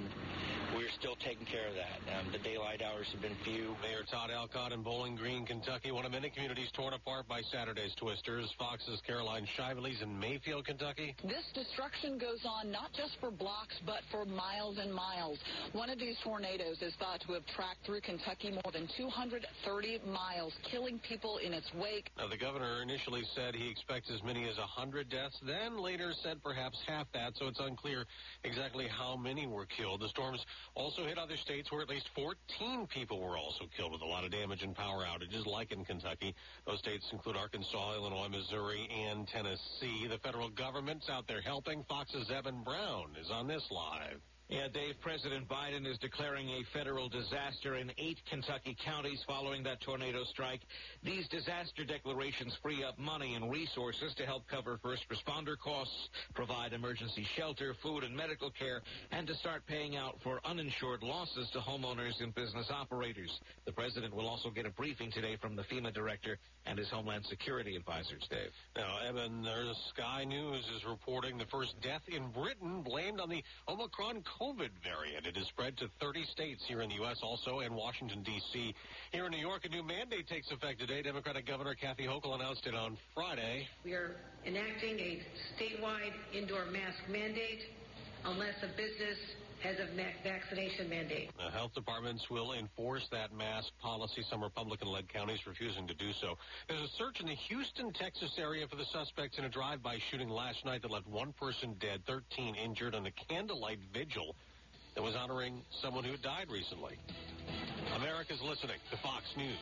we're 0.76 0.92
still 1.00 1.16
taking 1.24 1.46
care 1.46 1.68
of 1.68 1.74
that. 1.74 2.04
Um, 2.12 2.32
the 2.32 2.38
daylight 2.38 2.82
hours 2.82 3.06
have 3.12 3.22
been 3.22 3.36
few. 3.44 3.74
Mayor 3.80 4.04
Todd 4.10 4.30
Alcott 4.30 4.72
in 4.72 4.82
Bowling 4.82 5.16
Green, 5.16 5.46
Kentucky, 5.46 5.90
one 5.90 6.04
of 6.04 6.12
many 6.12 6.28
communities 6.28 6.68
torn 6.76 6.92
apart 6.92 7.26
by 7.26 7.40
Saturday's 7.50 7.94
twisters. 7.96 8.52
Fox's 8.58 9.00
Caroline 9.06 9.48
Shively's 9.56 10.02
in 10.02 10.20
Mayfield, 10.20 10.66
Kentucky. 10.66 11.16
This 11.24 11.48
destruction 11.54 12.18
goes 12.18 12.44
on 12.44 12.70
not 12.70 12.92
just 12.92 13.16
for 13.18 13.30
blocks, 13.30 13.74
but 13.86 14.04
for 14.12 14.26
miles 14.26 14.76
and 14.76 14.92
miles. 14.92 15.38
One 15.72 15.88
of 15.88 15.98
these 15.98 16.16
tornadoes 16.22 16.82
is 16.82 16.92
thought 17.00 17.22
to 17.26 17.32
have 17.32 17.46
tracked 17.56 17.86
through 17.86 18.02
Kentucky 18.02 18.50
more 18.50 18.70
than 18.70 18.86
230 18.98 20.00
miles, 20.12 20.52
killing 20.70 21.00
people 21.08 21.38
in 21.38 21.54
its 21.54 21.72
wake. 21.72 22.10
Now, 22.18 22.28
the 22.28 22.36
governor 22.36 22.82
initially 22.82 23.22
said 23.34 23.54
he 23.54 23.70
expects 23.70 24.10
as 24.12 24.22
many 24.22 24.46
as 24.46 24.58
100 24.58 25.08
deaths, 25.08 25.40
then 25.46 25.53
later 25.78 26.12
said 26.22 26.42
perhaps 26.42 26.78
half 26.86 27.06
that, 27.12 27.36
so 27.36 27.46
it's 27.46 27.60
unclear 27.60 28.04
exactly 28.44 28.86
how 28.88 29.16
many 29.16 29.46
were 29.46 29.66
killed. 29.66 30.00
The 30.00 30.08
storms 30.08 30.44
also 30.74 31.04
hit 31.04 31.18
other 31.18 31.36
states 31.36 31.70
where 31.70 31.82
at 31.82 31.88
least 31.88 32.08
14 32.14 32.86
people 32.86 33.20
were 33.20 33.36
also 33.36 33.64
killed 33.76 33.92
with 33.92 34.02
a 34.02 34.06
lot 34.06 34.24
of 34.24 34.30
damage 34.30 34.62
and 34.62 34.74
power 34.74 35.04
outages, 35.04 35.46
like 35.46 35.72
in 35.72 35.84
Kentucky. 35.84 36.34
Those 36.66 36.78
states 36.78 37.08
include 37.12 37.36
Arkansas, 37.36 37.94
Illinois, 37.94 38.28
Missouri, 38.28 38.88
and 38.90 39.28
Tennessee. 39.28 40.06
The 40.08 40.18
federal 40.18 40.48
government's 40.50 41.08
out 41.08 41.26
there 41.28 41.40
helping. 41.40 41.84
Fox's 41.88 42.30
Evan 42.30 42.62
Brown 42.62 43.10
is 43.20 43.30
on 43.30 43.46
this 43.46 43.64
live. 43.70 44.20
Yeah, 44.50 44.68
Dave, 44.68 45.00
President 45.00 45.48
Biden 45.48 45.86
is 45.86 45.96
declaring 45.96 46.50
a 46.50 46.64
federal 46.64 47.08
disaster 47.08 47.76
in 47.76 47.90
eight 47.96 48.20
Kentucky 48.28 48.76
counties 48.84 49.24
following 49.26 49.62
that 49.62 49.80
tornado 49.80 50.22
strike. 50.24 50.60
These 51.02 51.28
disaster 51.28 51.82
declarations 51.82 52.54
free 52.62 52.84
up 52.84 52.98
money 52.98 53.36
and 53.36 53.50
resources 53.50 54.14
to 54.16 54.26
help 54.26 54.46
cover 54.46 54.78
first 54.82 55.08
responder 55.08 55.58
costs, 55.58 56.10
provide 56.34 56.74
emergency 56.74 57.26
shelter, 57.34 57.74
food 57.82 58.04
and 58.04 58.14
medical 58.14 58.50
care, 58.50 58.82
and 59.12 59.26
to 59.28 59.34
start 59.34 59.64
paying 59.66 59.96
out 59.96 60.20
for 60.22 60.40
uninsured 60.44 61.02
losses 61.02 61.48
to 61.50 61.58
homeowners 61.58 62.20
and 62.20 62.34
business 62.34 62.70
operators. 62.70 63.40
The 63.64 63.72
president 63.72 64.14
will 64.14 64.28
also 64.28 64.50
get 64.50 64.66
a 64.66 64.70
briefing 64.70 65.10
today 65.10 65.36
from 65.36 65.56
the 65.56 65.62
FEMA 65.62 65.92
director 65.94 66.36
and 66.66 66.78
his 66.78 66.90
Homeland 66.90 67.24
Security 67.24 67.76
advisors, 67.76 68.28
Dave. 68.28 68.50
Now, 68.76 68.98
Evan, 69.08 69.42
there's 69.42 69.76
Sky 69.88 70.24
News 70.24 70.68
is 70.76 70.84
reporting 70.84 71.38
the 71.38 71.46
first 71.46 71.80
death 71.80 72.02
in 72.08 72.28
Britain 72.28 72.82
blamed 72.82 73.20
on 73.20 73.30
the 73.30 73.42
Omicron 73.68 74.22
COVID 74.40 74.70
variant. 74.82 75.26
It 75.26 75.36
has 75.36 75.46
spread 75.46 75.76
to 75.78 75.88
30 76.00 76.24
states 76.24 76.64
here 76.66 76.80
in 76.80 76.88
the 76.88 76.96
U.S. 76.96 77.18
also 77.22 77.60
and 77.60 77.74
Washington, 77.74 78.22
D.C. 78.22 78.74
Here 79.12 79.26
in 79.26 79.30
New 79.30 79.38
York, 79.38 79.64
a 79.64 79.68
new 79.68 79.82
mandate 79.82 80.26
takes 80.28 80.50
effect 80.50 80.80
today. 80.80 81.02
Democratic 81.02 81.46
Governor 81.46 81.74
Kathy 81.74 82.04
Hochul 82.04 82.34
announced 82.34 82.66
it 82.66 82.74
on 82.74 82.96
Friday. 83.14 83.68
We 83.84 83.92
are 83.92 84.16
enacting 84.44 84.98
a 84.98 85.22
statewide 85.54 86.12
indoor 86.32 86.66
mask 86.66 86.98
mandate 87.08 87.62
unless 88.24 88.54
a 88.62 88.68
business 88.76 89.18
has 89.64 89.76
a 89.78 89.88
vaccination 90.22 90.90
mandate. 90.90 91.30
The 91.38 91.50
health 91.50 91.74
departments 91.74 92.28
will 92.28 92.52
enforce 92.52 93.08
that 93.10 93.34
mask 93.34 93.70
policy. 93.80 94.22
Some 94.28 94.42
Republican-led 94.42 95.08
counties 95.08 95.46
refusing 95.46 95.86
to 95.86 95.94
do 95.94 96.12
so. 96.12 96.36
There's 96.68 96.82
a 96.82 96.88
search 96.98 97.20
in 97.20 97.26
the 97.26 97.34
Houston, 97.34 97.90
Texas 97.90 98.32
area 98.38 98.68
for 98.68 98.76
the 98.76 98.84
suspects 98.84 99.38
in 99.38 99.46
a 99.46 99.48
drive-by 99.48 99.98
shooting 100.10 100.28
last 100.28 100.66
night 100.66 100.82
that 100.82 100.90
left 100.90 101.08
one 101.08 101.32
person 101.32 101.74
dead, 101.80 102.02
13 102.06 102.54
injured 102.56 102.94
on 102.94 103.06
a 103.06 103.10
candlelight 103.10 103.78
vigil 103.92 104.36
that 104.94 105.02
was 105.02 105.16
honoring 105.16 105.62
someone 105.80 106.04
who 106.04 106.10
had 106.10 106.22
died 106.22 106.50
recently. 106.50 106.98
America's 107.96 108.42
listening 108.42 108.76
to 108.90 108.98
Fox 108.98 109.24
News. 109.36 109.56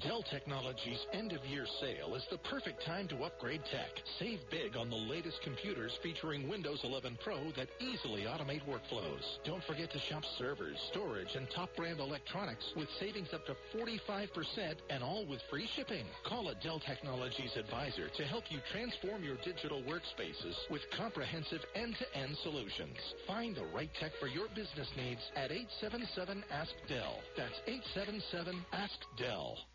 Dell 0.00 0.22
Technologies 0.22 1.04
end 1.12 1.32
of 1.32 1.44
year 1.44 1.66
sale 1.78 2.14
is 2.14 2.24
the 2.30 2.38
perfect 2.38 2.82
time 2.86 3.06
to 3.08 3.24
upgrade 3.24 3.60
tech. 3.70 3.90
Save 4.18 4.40
big 4.50 4.74
on 4.74 4.88
the 4.88 4.96
latest 4.96 5.42
computers 5.42 5.98
featuring 6.02 6.48
Windows 6.48 6.80
11 6.82 7.18
Pro 7.22 7.52
that 7.56 7.68
easily 7.78 8.22
automate 8.22 8.64
workflows. 8.64 9.20
Don't 9.44 9.62
forget 9.64 9.92
to 9.92 9.98
shop 9.98 10.24
servers, 10.38 10.78
storage, 10.90 11.36
and 11.36 11.46
top 11.50 11.76
brand 11.76 12.00
electronics 12.00 12.72
with 12.74 12.88
savings 12.98 13.28
up 13.34 13.44
to 13.44 13.54
45% 13.76 14.76
and 14.88 15.04
all 15.04 15.26
with 15.26 15.42
free 15.50 15.68
shipping. 15.76 16.06
Call 16.24 16.48
a 16.48 16.54
Dell 16.62 16.80
Technologies 16.80 17.54
advisor 17.56 18.08
to 18.16 18.24
help 18.24 18.44
you 18.48 18.60
transform 18.72 19.22
your 19.22 19.36
digital 19.44 19.82
workspaces 19.82 20.56
with 20.70 20.82
comprehensive 20.96 21.60
end-to-end 21.74 22.34
solutions. 22.42 22.96
Find 23.26 23.54
the 23.54 23.66
right 23.74 23.90
tech 24.00 24.12
for 24.18 24.26
your 24.26 24.48
business 24.48 24.88
needs 24.96 25.20
at 25.36 25.52
877 25.52 26.44
Ask 26.50 26.72
Dell. 26.88 27.20
That's 27.36 27.60
877 27.66 28.56
Ask 28.72 28.98
Dell. 29.18 29.58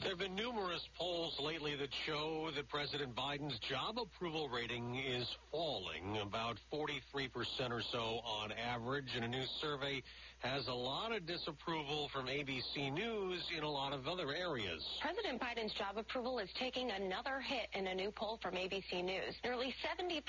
There 0.00 0.10
have 0.10 0.18
been 0.18 0.34
numerous 0.34 0.86
polls 0.98 1.40
lately 1.40 1.76
that 1.76 1.88
show 2.06 2.50
that 2.54 2.68
President 2.68 3.16
Biden's 3.16 3.58
job 3.58 3.96
approval 3.98 4.50
rating 4.50 4.96
is 4.96 5.26
falling, 5.50 6.18
about 6.20 6.58
43% 6.70 7.70
or 7.70 7.80
so 7.80 8.20
on 8.22 8.52
average. 8.52 9.16
In 9.16 9.22
a 9.22 9.28
new 9.28 9.44
survey 9.62 10.02
has 10.44 10.68
a 10.68 10.74
lot 10.74 11.10
of 11.10 11.26
disapproval 11.26 12.10
from 12.12 12.26
ABC 12.26 12.92
News 12.92 13.42
in 13.56 13.64
a 13.64 13.70
lot 13.70 13.94
of 13.94 14.06
other 14.06 14.34
areas. 14.34 14.84
President 15.00 15.40
Biden's 15.40 15.72
job 15.72 15.96
approval 15.96 16.38
is 16.38 16.50
taking 16.58 16.90
another 16.90 17.40
hit 17.40 17.68
in 17.72 17.86
a 17.86 17.94
new 17.94 18.10
poll 18.10 18.38
from 18.42 18.54
ABC 18.54 19.02
News. 19.02 19.34
Nearly 19.42 19.74
70% 19.80 20.20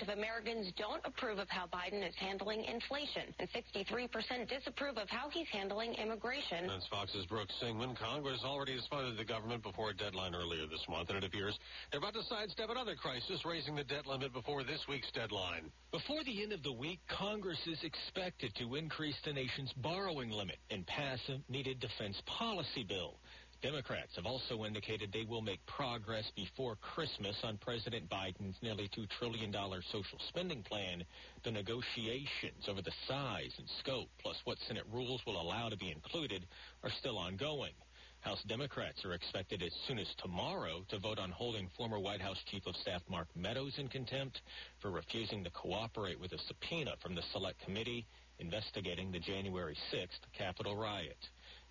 of 0.00 0.08
Americans 0.10 0.72
don't 0.78 1.02
approve 1.04 1.38
of 1.38 1.48
how 1.50 1.66
Biden 1.66 2.06
is 2.06 2.14
handling 2.14 2.64
inflation, 2.64 3.34
and 3.40 3.48
63% 3.50 4.48
disapprove 4.48 4.96
of 4.96 5.10
how 5.10 5.28
he's 5.28 5.48
handling 5.48 5.94
immigration. 5.94 6.68
That's 6.68 6.86
Fox's 6.86 7.26
Brooke 7.26 7.50
Singman. 7.60 7.96
Congress 7.96 8.42
already 8.44 8.74
has 8.74 8.86
funded 8.86 9.18
the 9.18 9.24
government 9.24 9.64
before 9.64 9.90
a 9.90 9.94
deadline 9.94 10.36
earlier 10.36 10.66
this 10.70 10.84
month, 10.88 11.08
and 11.10 11.18
it 11.18 11.24
appears 11.24 11.58
they're 11.90 11.98
about 11.98 12.14
to 12.14 12.22
sidestep 12.22 12.70
another 12.70 12.94
crisis, 12.94 13.44
raising 13.44 13.74
the 13.74 13.84
debt 13.84 14.06
limit 14.06 14.32
before 14.32 14.62
this 14.62 14.86
week's 14.88 15.10
deadline. 15.10 15.70
Before 15.90 16.22
the 16.24 16.42
end 16.42 16.52
of 16.52 16.62
the 16.62 16.72
week, 16.72 17.00
Congress 17.08 17.60
is 17.66 17.82
expected 17.82 18.54
to 18.56 18.74
increase 18.76 19.16
the 19.24 19.32
nation's 19.32 19.63
borrowing 19.72 20.30
limit 20.30 20.58
and 20.70 20.86
pass 20.86 21.18
a 21.28 21.40
needed 21.50 21.80
defense 21.80 22.20
policy 22.26 22.84
bill. 22.84 23.18
Democrats 23.62 24.14
have 24.16 24.26
also 24.26 24.64
indicated 24.64 25.10
they 25.10 25.24
will 25.24 25.40
make 25.40 25.64
progress 25.64 26.30
before 26.36 26.76
Christmas 26.76 27.34
on 27.42 27.56
President 27.56 28.10
Biden's 28.10 28.56
nearly 28.62 28.90
$2 28.94 29.08
trillion 29.18 29.50
social 29.90 30.18
spending 30.28 30.62
plan. 30.62 31.02
The 31.44 31.50
negotiations 31.50 32.68
over 32.68 32.82
the 32.82 32.92
size 33.08 33.52
and 33.56 33.66
scope, 33.80 34.08
plus 34.20 34.36
what 34.44 34.58
Senate 34.68 34.84
rules 34.92 35.22
will 35.26 35.40
allow 35.40 35.70
to 35.70 35.78
be 35.78 35.90
included, 35.90 36.44
are 36.82 36.90
still 36.90 37.16
ongoing. 37.16 37.72
House 38.20 38.42
Democrats 38.46 39.04
are 39.04 39.12
expected 39.12 39.62
as 39.62 39.72
soon 39.86 39.98
as 39.98 40.08
tomorrow 40.18 40.84
to 40.88 40.98
vote 40.98 41.18
on 41.18 41.30
holding 41.30 41.68
former 41.76 41.98
White 41.98 42.20
House 42.20 42.42
Chief 42.50 42.66
of 42.66 42.76
Staff 42.76 43.02
Mark 43.08 43.28
Meadows 43.34 43.74
in 43.78 43.88
contempt 43.88 44.42
for 44.80 44.90
refusing 44.90 45.42
to 45.44 45.50
cooperate 45.50 46.20
with 46.20 46.32
a 46.32 46.38
subpoena 46.48 46.96
from 47.02 47.14
the 47.14 47.22
Select 47.32 47.62
Committee 47.64 48.06
investigating 48.38 49.12
the 49.12 49.18
January 49.18 49.76
6th 49.92 50.20
Capitol 50.36 50.76
riot. 50.76 51.18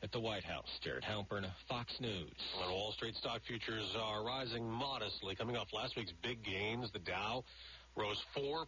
At 0.01 0.11
the 0.11 0.19
White 0.19 0.43
House, 0.43 0.67
Jared 0.83 1.03
Halpern, 1.03 1.45
Fox 1.69 1.93
News. 2.01 2.35
On 2.61 2.69
Wall 2.69 2.91
Street, 2.91 3.15
stock 3.15 3.39
futures 3.47 3.95
are 3.97 4.21
rising 4.25 4.69
modestly. 4.69 5.33
Coming 5.33 5.55
off 5.55 5.71
last 5.71 5.95
week's 5.95 6.11
big 6.21 6.43
gains, 6.43 6.91
the 6.91 6.99
Dow 6.99 7.45
rose 7.95 8.19
4%. 8.35 8.67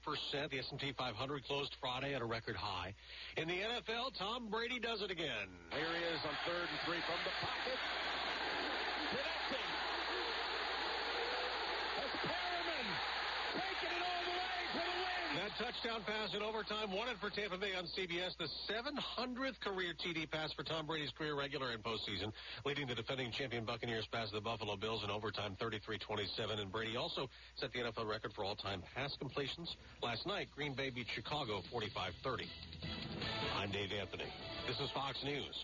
The 0.49 0.59
S&P 0.59 0.93
500 0.97 1.43
closed 1.43 1.75
Friday 1.81 2.13
at 2.13 2.21
a 2.21 2.25
record 2.25 2.55
high. 2.55 2.93
In 3.37 3.49
the 3.49 3.59
NFL, 3.59 4.17
Tom 4.17 4.47
Brady 4.49 4.79
does 4.79 5.01
it 5.01 5.11
again. 5.11 5.51
Here 5.71 5.91
he 5.91 6.03
is 6.15 6.21
on 6.23 6.35
third 6.47 6.67
and 6.71 6.79
three 6.85 7.03
from 7.03 7.19
the 7.25 7.35
pocket. 7.43 7.79
Connecting. 9.11 9.69
As 11.99 12.11
Perriman 12.23 12.87
taking 13.59 13.91
it 13.91 14.03
all 14.07 14.23
the 14.23 14.35
way 14.39 14.55
for 14.71 14.83
the 14.87 14.95
win. 15.03 15.29
That 15.43 15.44
touchdown 15.57 16.01
pass 16.05 16.33
in 16.35 16.41
overtime 16.41 16.91
won 16.91 17.07
it 17.07 17.17
for 17.19 17.29
Tampa 17.29 17.57
Bay 17.57 17.73
on 17.77 17.85
CBS. 17.85 18.35
The 18.37 18.49
700th 18.67 19.59
career 19.61 19.93
TD 19.93 20.29
pass 20.29 20.51
for 20.53 20.63
Tom 20.63 20.85
Brady's 20.85 21.11
career 21.11 21.35
regular 21.35 21.71
and 21.71 21.81
postseason, 21.83 22.31
leading 22.65 22.87
the 22.87 22.95
defending 22.95 23.31
champion 23.31 23.63
Buccaneers 23.63 24.05
past 24.11 24.33
the 24.33 24.41
Buffalo 24.41 24.75
Bills 24.75 25.03
in 25.03 25.09
overtime 25.09 25.55
33-27. 25.61 26.59
And 26.59 26.71
Brady 26.71 26.97
also 26.97 27.29
set 27.55 27.71
the 27.71 27.79
NFL 27.79 28.09
record 28.09 28.33
for 28.33 28.43
all-time 28.43 28.83
pass 28.95 29.15
completions. 29.17 29.75
Last 30.03 30.25
night, 30.27 30.47
Green 30.55 30.73
Bay 30.73 30.89
beat 30.89 31.07
Chicago 31.13 31.61
45-30. 31.73 32.47
I'm 33.57 33.71
Dave 33.71 33.91
Anthony. 33.99 34.31
This 34.67 34.79
is 34.79 34.89
Fox 34.91 35.23
News. 35.23 35.63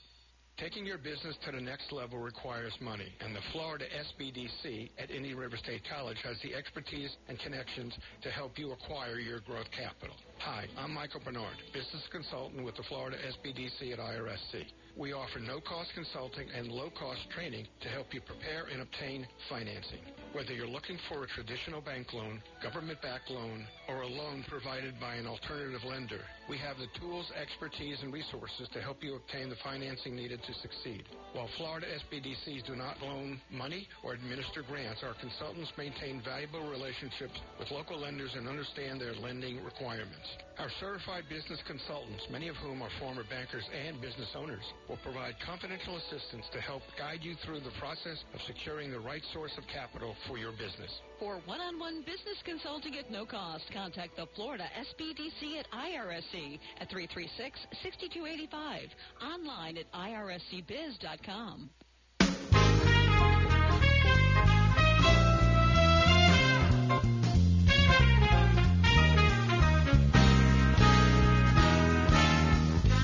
Taking 0.61 0.85
your 0.85 0.99
business 0.99 1.35
to 1.43 1.51
the 1.51 1.59
next 1.59 1.91
level 1.91 2.19
requires 2.19 2.71
money, 2.79 3.11
and 3.19 3.35
the 3.35 3.41
Florida 3.51 3.85
SBDC 4.13 4.91
at 4.99 5.09
Indian 5.09 5.35
River 5.35 5.57
State 5.57 5.81
College 5.89 6.19
has 6.23 6.37
the 6.43 6.53
expertise 6.53 7.17
and 7.27 7.39
connections 7.39 7.97
to 8.21 8.29
help 8.29 8.59
you 8.59 8.71
acquire 8.71 9.17
your 9.17 9.39
growth 9.39 9.65
capital. 9.75 10.15
Hi, 10.37 10.67
I'm 10.77 10.93
Michael 10.93 11.21
Bernard, 11.25 11.57
business 11.73 12.03
consultant 12.11 12.63
with 12.63 12.75
the 12.75 12.83
Florida 12.83 13.17
SBDC 13.17 13.91
at 13.91 13.97
IRSC. 13.97 14.65
We 14.95 15.13
offer 15.13 15.39
no-cost 15.39 15.89
consulting 15.95 16.47
and 16.55 16.67
low-cost 16.67 17.21
training 17.33 17.65
to 17.81 17.87
help 17.89 18.13
you 18.13 18.21
prepare 18.21 18.65
and 18.71 18.83
obtain 18.83 19.25
financing. 19.49 20.05
Whether 20.33 20.53
you're 20.53 20.67
looking 20.67 20.99
for 21.09 21.23
a 21.23 21.27
traditional 21.27 21.81
bank 21.81 22.13
loan, 22.13 22.39
government-backed 22.61 23.31
loan, 23.31 23.65
or 23.89 24.01
a 24.01 24.07
loan 24.07 24.45
provided 24.47 24.99
by 24.99 25.15
an 25.15 25.25
alternative 25.25 25.81
lender, 25.85 26.21
we 26.51 26.57
have 26.57 26.75
the 26.75 26.91
tools, 26.99 27.31
expertise, 27.39 28.03
and 28.03 28.11
resources 28.11 28.67
to 28.73 28.81
help 28.83 28.99
you 28.99 29.15
obtain 29.15 29.47
the 29.47 29.55
financing 29.63 30.17
needed 30.17 30.43
to 30.43 30.53
succeed. 30.59 31.07
While 31.31 31.47
Florida 31.55 31.87
SBDCs 32.03 32.67
do 32.67 32.75
not 32.75 32.99
loan 32.99 33.39
money 33.49 33.87
or 34.03 34.11
administer 34.19 34.59
grants, 34.61 34.99
our 34.99 35.15
consultants 35.15 35.71
maintain 35.77 36.19
valuable 36.19 36.67
relationships 36.67 37.39
with 37.57 37.71
local 37.71 38.03
lenders 38.03 38.35
and 38.35 38.49
understand 38.51 38.99
their 38.99 39.15
lending 39.15 39.63
requirements. 39.63 40.27
Our 40.59 40.67
certified 40.83 41.23
business 41.31 41.63
consultants, 41.65 42.27
many 42.29 42.49
of 42.49 42.59
whom 42.59 42.83
are 42.83 42.91
former 42.99 43.23
bankers 43.31 43.63
and 43.71 44.01
business 44.03 44.35
owners, 44.35 44.67
will 44.89 44.99
provide 45.07 45.39
confidential 45.47 45.95
assistance 46.03 46.43
to 46.51 46.59
help 46.59 46.83
guide 46.99 47.23
you 47.23 47.39
through 47.47 47.63
the 47.63 47.71
process 47.79 48.19
of 48.35 48.43
securing 48.43 48.91
the 48.91 48.99
right 48.99 49.23
source 49.31 49.55
of 49.57 49.63
capital 49.71 50.19
for 50.27 50.37
your 50.37 50.51
business. 50.51 50.91
For 51.17 51.39
one-on-one 51.47 52.03
business 52.03 52.43
consulting 52.43 52.99
at 52.99 53.09
no 53.09 53.25
cost, 53.25 53.63
contact 53.71 54.17
the 54.17 54.27
Florida 54.35 54.67
SBDC 54.75 55.63
at 55.63 55.71
IRSC 55.71 56.40
at 56.79 56.89
336-6285. 56.89 58.89
Online 59.21 59.77
at 59.77 59.91
irscbiz.com. 59.91 61.69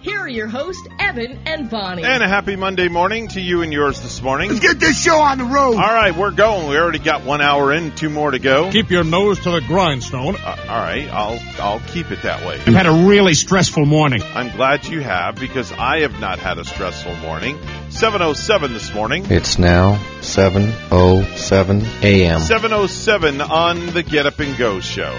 here 0.00 0.20
are 0.20 0.28
your 0.28 0.46
hosts, 0.46 0.86
Evan 0.98 1.40
and 1.46 1.70
Bonnie. 1.70 2.04
And 2.04 2.22
a 2.22 2.28
happy 2.28 2.56
Monday 2.56 2.88
morning 2.88 3.28
to 3.28 3.40
you 3.40 3.62
and 3.62 3.72
yours 3.72 4.00
this 4.00 4.22
morning. 4.22 4.50
Let's 4.50 4.60
get 4.60 4.78
this 4.78 5.02
show 5.02 5.18
on 5.18 5.38
the 5.38 5.44
road. 5.44 5.74
All 5.74 5.92
right, 5.92 6.16
we're 6.16 6.30
going. 6.30 6.68
We 6.68 6.76
already 6.76 6.98
got 6.98 7.24
one 7.24 7.40
hour 7.40 7.72
in, 7.72 7.94
two 7.94 8.08
more 8.10 8.30
to 8.30 8.38
go. 8.38 8.70
Keep 8.70 8.90
your 8.90 9.04
nose 9.04 9.40
to 9.40 9.50
the 9.50 9.60
grindstone. 9.60 10.36
Uh, 10.36 10.66
all 10.68 10.80
right, 10.80 11.08
I'll 11.08 11.40
I'll 11.58 11.80
keep 11.80 12.10
it 12.10 12.22
that 12.22 12.46
way. 12.46 12.54
I've 12.54 12.74
had 12.74 12.86
a 12.86 13.08
really 13.08 13.34
stressful 13.34 13.86
morning. 13.86 14.22
I'm 14.22 14.54
glad 14.56 14.86
you 14.86 15.00
have 15.00 15.36
because 15.36 15.72
I 15.72 16.00
have 16.00 16.20
not 16.20 16.38
had 16.38 16.58
a 16.58 16.64
stressful 16.64 17.16
morning. 17.16 17.58
707 17.90 18.72
this 18.72 18.94
morning. 18.94 19.26
It's 19.30 19.58
now 19.58 19.96
7:07 20.20 22.02
a.m. 22.02 22.40
707 22.40 23.40
on 23.40 23.86
the 23.86 24.02
Get 24.02 24.26
Up 24.26 24.38
and 24.38 24.56
Go 24.56 24.80
show. 24.80 25.18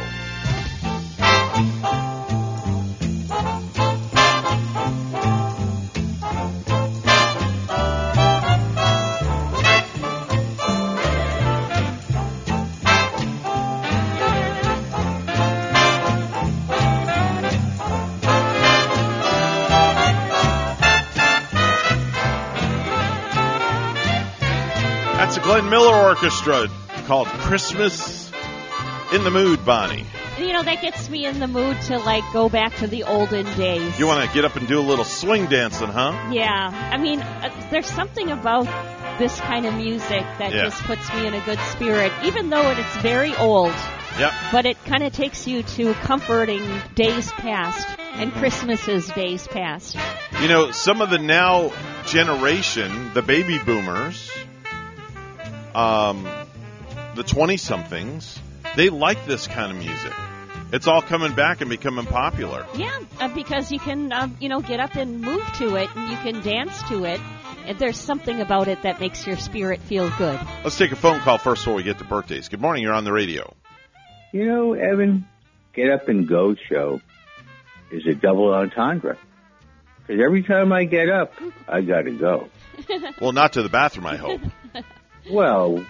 Miller 25.69 25.95
Orchestra 25.95 26.67
called 27.05 27.27
Christmas 27.27 28.31
in 29.13 29.23
the 29.23 29.31
Mood, 29.31 29.65
Bonnie. 29.65 30.05
You 30.37 30.53
know, 30.53 30.63
that 30.63 30.81
gets 30.81 31.09
me 31.09 31.25
in 31.25 31.39
the 31.39 31.47
mood 31.47 31.79
to 31.83 31.97
like 31.99 32.23
go 32.31 32.47
back 32.49 32.75
to 32.77 32.87
the 32.87 33.03
olden 33.03 33.45
days. 33.57 33.99
You 33.99 34.07
want 34.07 34.25
to 34.27 34.33
get 34.33 34.45
up 34.45 34.55
and 34.55 34.67
do 34.67 34.79
a 34.79 34.81
little 34.81 35.03
swing 35.05 35.47
dancing, 35.47 35.89
huh? 35.89 36.29
Yeah, 36.31 36.89
I 36.91 36.97
mean, 36.97 37.19
uh, 37.19 37.49
there's 37.71 37.87
something 37.87 38.31
about 38.31 38.65
this 39.19 39.39
kind 39.41 39.65
of 39.65 39.73
music 39.73 40.23
that 40.39 40.53
Yeah. 40.53 40.63
just 40.63 40.81
puts 40.83 41.13
me 41.13 41.27
in 41.27 41.33
a 41.33 41.41
good 41.41 41.59
spirit, 41.71 42.13
even 42.23 42.49
though 42.49 42.69
it's 42.71 42.95
very 42.97 43.35
old. 43.35 43.73
Yep. 44.17 44.33
But 44.51 44.65
it 44.65 44.83
kind 44.85 45.03
of 45.03 45.13
takes 45.13 45.45
you 45.47 45.63
to 45.63 45.93
comforting 45.95 46.65
days 46.95 47.31
past 47.33 47.85
and 48.13 48.31
Christmases 48.33 49.07
days 49.13 49.45
past. 49.47 49.97
You 50.41 50.47
know, 50.47 50.71
some 50.71 51.01
of 51.01 51.09
the 51.09 51.19
now 51.19 51.71
generation, 52.05 53.11
the 53.13 53.21
baby 53.21 53.59
boomers, 53.59 54.31
um, 55.75 56.27
the 57.15 57.23
20 57.23 57.57
somethings, 57.57 58.39
they 58.75 58.89
like 58.89 59.25
this 59.25 59.47
kind 59.47 59.71
of 59.71 59.77
music. 59.77 60.13
It's 60.71 60.87
all 60.87 61.01
coming 61.01 61.33
back 61.33 61.61
and 61.61 61.69
becoming 61.69 62.05
popular. 62.05 62.65
Yeah, 62.75 62.99
uh, 63.19 63.27
because 63.29 63.71
you 63.71 63.79
can, 63.79 64.11
um, 64.11 64.37
you 64.39 64.49
know, 64.49 64.61
get 64.61 64.79
up 64.79 64.95
and 64.95 65.19
move 65.19 65.43
to 65.55 65.75
it, 65.77 65.89
and 65.95 66.11
you 66.11 66.17
can 66.17 66.41
dance 66.41 66.81
to 66.89 67.05
it. 67.05 67.19
And 67.65 67.77
there's 67.79 67.97
something 67.97 68.39
about 68.39 68.67
it 68.67 68.83
that 68.83 68.99
makes 68.99 69.25
your 69.25 69.37
spirit 69.37 69.81
feel 69.81 70.09
good. 70.17 70.39
Let's 70.63 70.77
take 70.77 70.91
a 70.91 70.95
phone 70.95 71.19
call 71.21 71.39
first 71.39 71.63
before 71.63 71.75
we 71.75 71.83
get 71.83 71.97
to 71.99 72.03
birthdays. 72.05 72.49
Good 72.49 72.61
morning, 72.61 72.83
you're 72.83 72.93
on 72.93 73.03
the 73.03 73.11
radio. 73.11 73.51
You 74.31 74.45
know, 74.45 74.73
Evan, 74.73 75.27
Get 75.73 75.89
Up 75.89 76.07
and 76.07 76.27
Go 76.27 76.55
show 76.69 77.01
is 77.91 78.05
a 78.05 78.13
double 78.13 78.53
entendre. 78.53 79.17
Because 80.05 80.23
every 80.23 80.43
time 80.43 80.71
I 80.71 80.85
get 80.85 81.09
up, 81.09 81.33
I 81.67 81.81
got 81.81 82.03
to 82.03 82.11
go. 82.11 82.49
Well, 83.19 83.33
not 83.33 83.53
to 83.53 83.61
the 83.61 83.69
bathroom, 83.69 84.07
I 84.07 84.15
hope. 84.15 84.41
Well, 85.29 85.77
you 85.77 85.83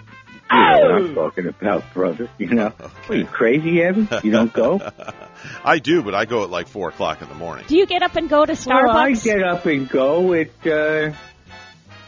know 0.58 0.80
what 0.82 0.92
I'm 0.92 1.16
talking 1.16 1.48
about, 1.48 1.94
brother. 1.94 2.30
You 2.38 2.48
know, 2.48 2.70
what, 2.70 3.10
are 3.10 3.16
you 3.16 3.26
crazy, 3.26 3.82
Evan? 3.82 4.08
You 4.24 4.32
don't 4.32 4.52
go? 4.54 4.80
I 5.64 5.80
do, 5.80 6.02
but 6.04 6.16
I 6.16 6.26
go 6.26 6.44
at 6.44 6.50
like 6.50 6.68
4 6.68 6.90
o'clock 6.90 7.22
in 7.22 7.30
the 7.30 7.36
morning. 7.36 7.66
Do 7.68 7.78
you 7.78 7.86
get 7.86 8.02
up 8.04 8.16
and 8.16 8.30
go 8.30 8.46
to 8.46 8.58
Well, 8.68 8.90
I 8.90 9.14
get 9.14 9.44
up 9.44 9.66
and 9.66 9.88
go 9.90 10.34
at, 10.34 10.50
uh, 10.66 11.12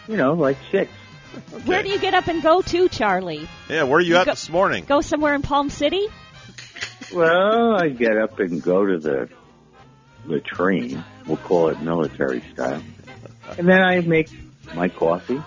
you 0.08 0.18
know, 0.18 0.34
like 0.34 0.58
six. 0.72 0.92
Where 1.66 1.82
do 1.82 1.90
you 1.90 2.00
get 2.00 2.14
up 2.14 2.28
and 2.28 2.42
go 2.44 2.62
to, 2.62 2.90
Charlie? 2.90 3.48
Yeah, 3.70 3.84
where 3.84 4.00
are 4.00 4.02
you, 4.02 4.16
You 4.16 4.18
at 4.18 4.26
go- 4.26 4.32
this 4.34 4.50
morning? 4.50 4.84
Go 4.86 5.00
somewhere 5.02 5.34
in 5.34 5.42
Palm 5.42 5.70
City? 5.70 6.08
Well, 7.14 7.76
I 7.76 7.90
get 7.90 8.18
up 8.18 8.40
and 8.40 8.62
go 8.62 8.86
to 8.86 8.98
the 8.98 9.30
latrine. 10.26 11.04
We'll 11.26 11.38
call 11.38 11.70
it 11.70 11.80
military 11.82 12.42
style. 12.54 12.82
And 13.58 13.68
then 13.68 13.82
I 13.82 14.00
make 14.02 14.30
my 14.76 14.90
coffee. 14.90 15.42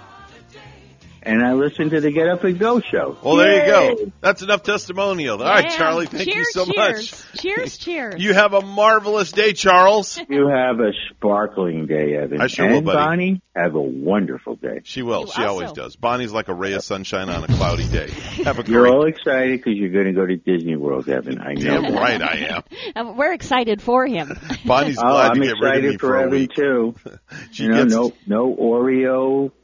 And 1.27 1.43
I 1.43 1.55
listen 1.55 1.89
to 1.91 2.01
the 2.01 2.11
Get 2.11 2.29
Up 2.29 2.45
and 2.45 2.59
Go 2.59 2.81
show. 2.81 3.17
Well, 3.23 3.37
there 3.37 3.65
you 3.67 3.73
go. 4.07 4.13
That's 4.21 4.43
enough 4.43 4.63
testimonial. 4.63 5.43
All 5.43 5.49
right, 5.49 5.65
Yeah. 5.65 5.77
Charlie, 5.77 6.07
thank 6.07 6.27
you 6.35 6.45
so 6.45 6.67
cheers. 6.67 7.13
much. 7.33 7.41
Cheers, 7.41 7.79
cheers. 7.79 8.23
You 8.23 8.35
have 8.35 8.53
a 8.53 8.61
marvelous 8.61 9.33
day, 9.33 9.53
Charles. 9.55 10.19
You 10.29 10.49
have 10.49 10.81
a 10.81 10.91
sparkling 11.11 11.87
day, 11.87 12.17
Evan. 12.17 12.41
I 12.41 12.47
sure 12.49 12.67
and 12.67 12.75
will, 12.75 12.83
buddy. 12.83 12.97
Bonnie, 12.99 13.43
have 13.55 13.75
a 13.75 13.81
wonderful 13.81 14.57
day. 14.57 14.81
She 14.85 15.03
will. 15.03 15.21
You 15.23 15.33
she 15.33 15.43
always 15.45 15.73
does. 15.73 15.97
Bonnie's 15.97 16.33
like 16.33 16.49
a 16.49 16.55
ray 16.55 16.73
of 16.73 16.83
sunshine 16.83 17.29
on 17.31 17.45
a 17.45 17.47
cloudy 17.47 17.87
day. 17.89 18.11
Have 18.45 18.59
a 18.59 18.65
You're 18.71 18.89
all 18.89 19.07
excited 19.07 19.59
because 19.61 19.75
you're 19.79 19.91
going 19.91 20.07
to 20.07 20.13
go 20.13 20.27
to 20.27 20.37
Disney 20.37 20.77
World, 20.77 21.09
Evan. 21.09 21.41
I 21.41 21.55
know. 21.55 21.81
Damn 21.83 21.95
right 21.95 22.21
I 22.21 22.63
am. 22.97 23.17
We're 23.17 23.33
excited 23.33 23.81
for 23.81 24.07
him. 24.07 24.39
Bonnie's 24.65 24.99
Oh, 24.99 25.03
glad 25.03 25.31
I'm 25.33 25.37
to 25.41 25.47
get 25.47 25.55
rid 25.61 25.63
of 25.63 25.63
excited 25.63 25.91
me 25.93 25.97
for 25.99 26.07
for 26.09 26.17
a 26.17 26.23
Evan 26.23 26.31
week. 26.39 26.53
too. 26.55 26.95
She 27.53 27.63
you 27.65 27.69
know, 27.71 27.83
gets- 27.85 27.95
no, 27.95 28.13
no 28.27 28.55
Oreo 28.57 29.51
cookies. 29.51 29.61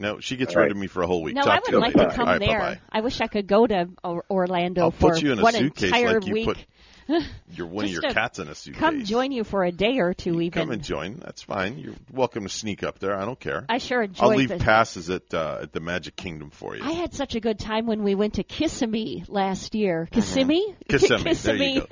No, 0.00 0.18
she 0.18 0.36
gets 0.36 0.54
All 0.54 0.62
rid 0.62 0.64
right. 0.64 0.70
of 0.72 0.76
me 0.78 0.86
for 0.86 1.02
a 1.02 1.06
whole 1.06 1.22
week. 1.22 1.34
No, 1.36 1.42
Talk 1.42 1.52
I 1.52 1.60
would 1.60 1.72
you 1.72 1.78
like 1.80 1.92
to 1.94 2.10
come 2.10 2.20
All 2.26 2.34
right, 2.34 2.40
there. 2.40 2.58
bye-bye. 2.58 2.80
I 2.90 3.00
wish 3.02 3.20
I 3.20 3.26
could 3.26 3.46
go 3.46 3.66
to 3.66 3.88
Orlando 4.04 4.82
I'll 4.84 4.90
for 4.90 5.10
put 5.12 5.22
you 5.22 5.32
in 5.32 5.38
a 5.38 5.42
one 5.42 5.52
suitcase 5.52 5.84
entire 5.90 6.14
like 6.20 6.26
you 6.26 6.32
week. 6.32 6.46
put 6.46 6.58
You're 7.52 7.66
one 7.66 7.84
of 7.86 7.90
Just 7.90 8.02
your 8.04 8.12
cats 8.12 8.38
in 8.38 8.46
a 8.48 8.54
suitcase. 8.54 8.78
Come 8.80 9.04
join 9.04 9.32
you 9.32 9.42
for 9.42 9.64
a 9.64 9.72
day 9.72 9.98
or 9.98 10.14
two, 10.14 10.40
even. 10.40 10.52
Come 10.62 10.70
and 10.70 10.82
join. 10.82 11.16
That's 11.16 11.42
fine. 11.42 11.76
You're 11.76 11.94
welcome 12.12 12.44
to 12.44 12.48
sneak 12.48 12.84
up 12.84 13.00
there. 13.00 13.16
I 13.16 13.24
don't 13.24 13.38
care. 13.38 13.66
I 13.68 13.78
sure 13.78 14.02
enjoy. 14.02 14.22
I'll 14.24 14.30
leave 14.36 14.48
the- 14.50 14.58
passes 14.58 15.10
at 15.10 15.34
uh, 15.34 15.58
at 15.62 15.72
the 15.72 15.80
Magic 15.80 16.14
Kingdom 16.14 16.50
for 16.50 16.76
you. 16.76 16.84
I 16.84 16.92
had 16.92 17.12
such 17.12 17.34
a 17.34 17.40
good 17.40 17.58
time 17.58 17.86
when 17.86 18.04
we 18.04 18.14
went 18.14 18.34
to 18.34 18.44
Kissimmee 18.44 19.24
last 19.28 19.74
year. 19.74 20.08
Kissimmee? 20.10 20.76
Kissimmee. 20.88 21.24
Mm-hmm. 21.34 21.46
There 21.46 21.56
you 21.56 21.80
go. 21.80 21.86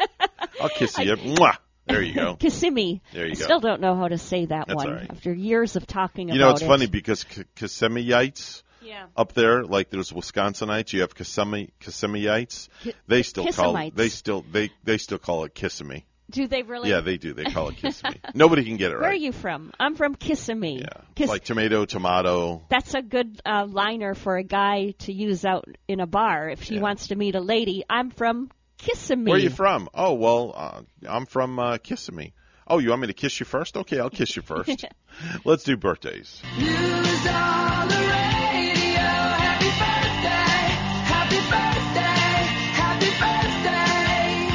I'll 0.60 0.68
kiss 0.68 0.96
you. 0.98 1.16
Mwah. 1.16 1.56
There 1.88 2.02
you 2.02 2.14
go. 2.14 2.36
Kissimmee. 2.40 3.00
There 3.12 3.26
you 3.26 3.32
I 3.32 3.34
go. 3.34 3.44
still 3.44 3.60
don't 3.60 3.80
know 3.80 3.96
how 3.96 4.08
to 4.08 4.18
say 4.18 4.46
that 4.46 4.66
That's 4.66 4.76
one 4.76 4.88
all 4.88 4.94
right. 4.94 5.10
after 5.10 5.32
years 5.32 5.76
of 5.76 5.86
talking 5.86 6.28
You 6.28 6.34
about 6.34 6.36
it. 6.36 6.38
You 6.38 6.44
know, 6.46 6.50
it's 6.52 6.62
it. 6.62 6.66
funny 6.66 6.86
because 6.86 7.24
K- 7.24 7.44
Kissemeites 7.56 8.62
Yeah. 8.82 9.06
up 9.16 9.32
there, 9.32 9.64
like 9.64 9.90
there's 9.90 10.12
Wisconsinites, 10.12 10.92
you 10.92 11.00
have 11.02 11.14
Kissimmee 11.14 11.70
Kissemeites. 11.80 12.68
Ki- 12.82 12.94
They 13.06 13.22
still 13.22 13.46
call 13.52 13.74
Kissamites. 13.74 13.94
they 13.94 14.08
still 14.08 14.44
they 14.50 14.70
they 14.84 14.98
still 14.98 15.18
call 15.18 15.44
it 15.44 15.54
Kissimmee. 15.54 16.04
Do 16.30 16.46
they 16.46 16.62
really? 16.62 16.90
Yeah, 16.90 17.00
they 17.00 17.16
do. 17.16 17.32
They 17.32 17.44
call 17.44 17.70
it 17.70 17.76
Kissimmee. 17.80 18.20
Nobody 18.34 18.62
can 18.64 18.76
get 18.76 18.90
it 18.90 18.96
right. 18.96 19.00
Where 19.00 19.10
are 19.12 19.14
you 19.14 19.32
from? 19.32 19.72
I'm 19.80 19.94
from 19.94 20.14
Kissimmee. 20.14 20.80
Yeah. 20.80 20.88
Kiss- 21.14 21.30
like 21.30 21.44
tomato, 21.44 21.86
tomato. 21.86 22.62
That's 22.68 22.92
a 22.94 23.00
good 23.00 23.40
uh, 23.46 23.64
liner 23.66 24.14
for 24.14 24.36
a 24.36 24.42
guy 24.44 24.90
to 25.00 25.12
use 25.12 25.46
out 25.46 25.66
in 25.88 26.00
a 26.00 26.06
bar 26.06 26.50
if 26.50 26.60
he 26.62 26.80
wants 26.80 27.08
to 27.08 27.16
meet 27.16 27.34
a 27.34 27.40
lady. 27.40 27.82
I'm 27.88 28.10
from 28.10 28.50
Kissimmee. 28.78 29.30
Where 29.30 29.38
are 29.38 29.42
you 29.42 29.50
from? 29.50 29.88
Oh 29.92 30.14
well, 30.14 30.54
uh, 30.56 30.80
I'm 31.08 31.26
from 31.26 31.58
uh, 31.58 31.78
Kissimmee. 31.78 32.32
Oh, 32.66 32.78
you 32.78 32.90
want 32.90 33.00
me 33.00 33.06
to 33.08 33.14
kiss 33.14 33.40
you 33.40 33.46
first? 33.46 33.76
Okay, 33.76 33.98
I'll 33.98 34.10
kiss 34.10 34.36
you 34.36 34.42
first. 34.42 34.84
Let's 35.44 35.64
do 35.64 35.76
birthdays. 35.76 36.42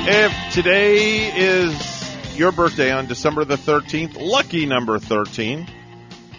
If 0.06 0.54
today 0.54 1.32
is 1.36 2.38
your 2.38 2.52
birthday 2.52 2.92
on 2.92 3.08
December 3.08 3.46
the 3.46 3.56
13th, 3.56 4.18
lucky 4.20 4.66
number 4.66 5.00
13, 5.00 5.66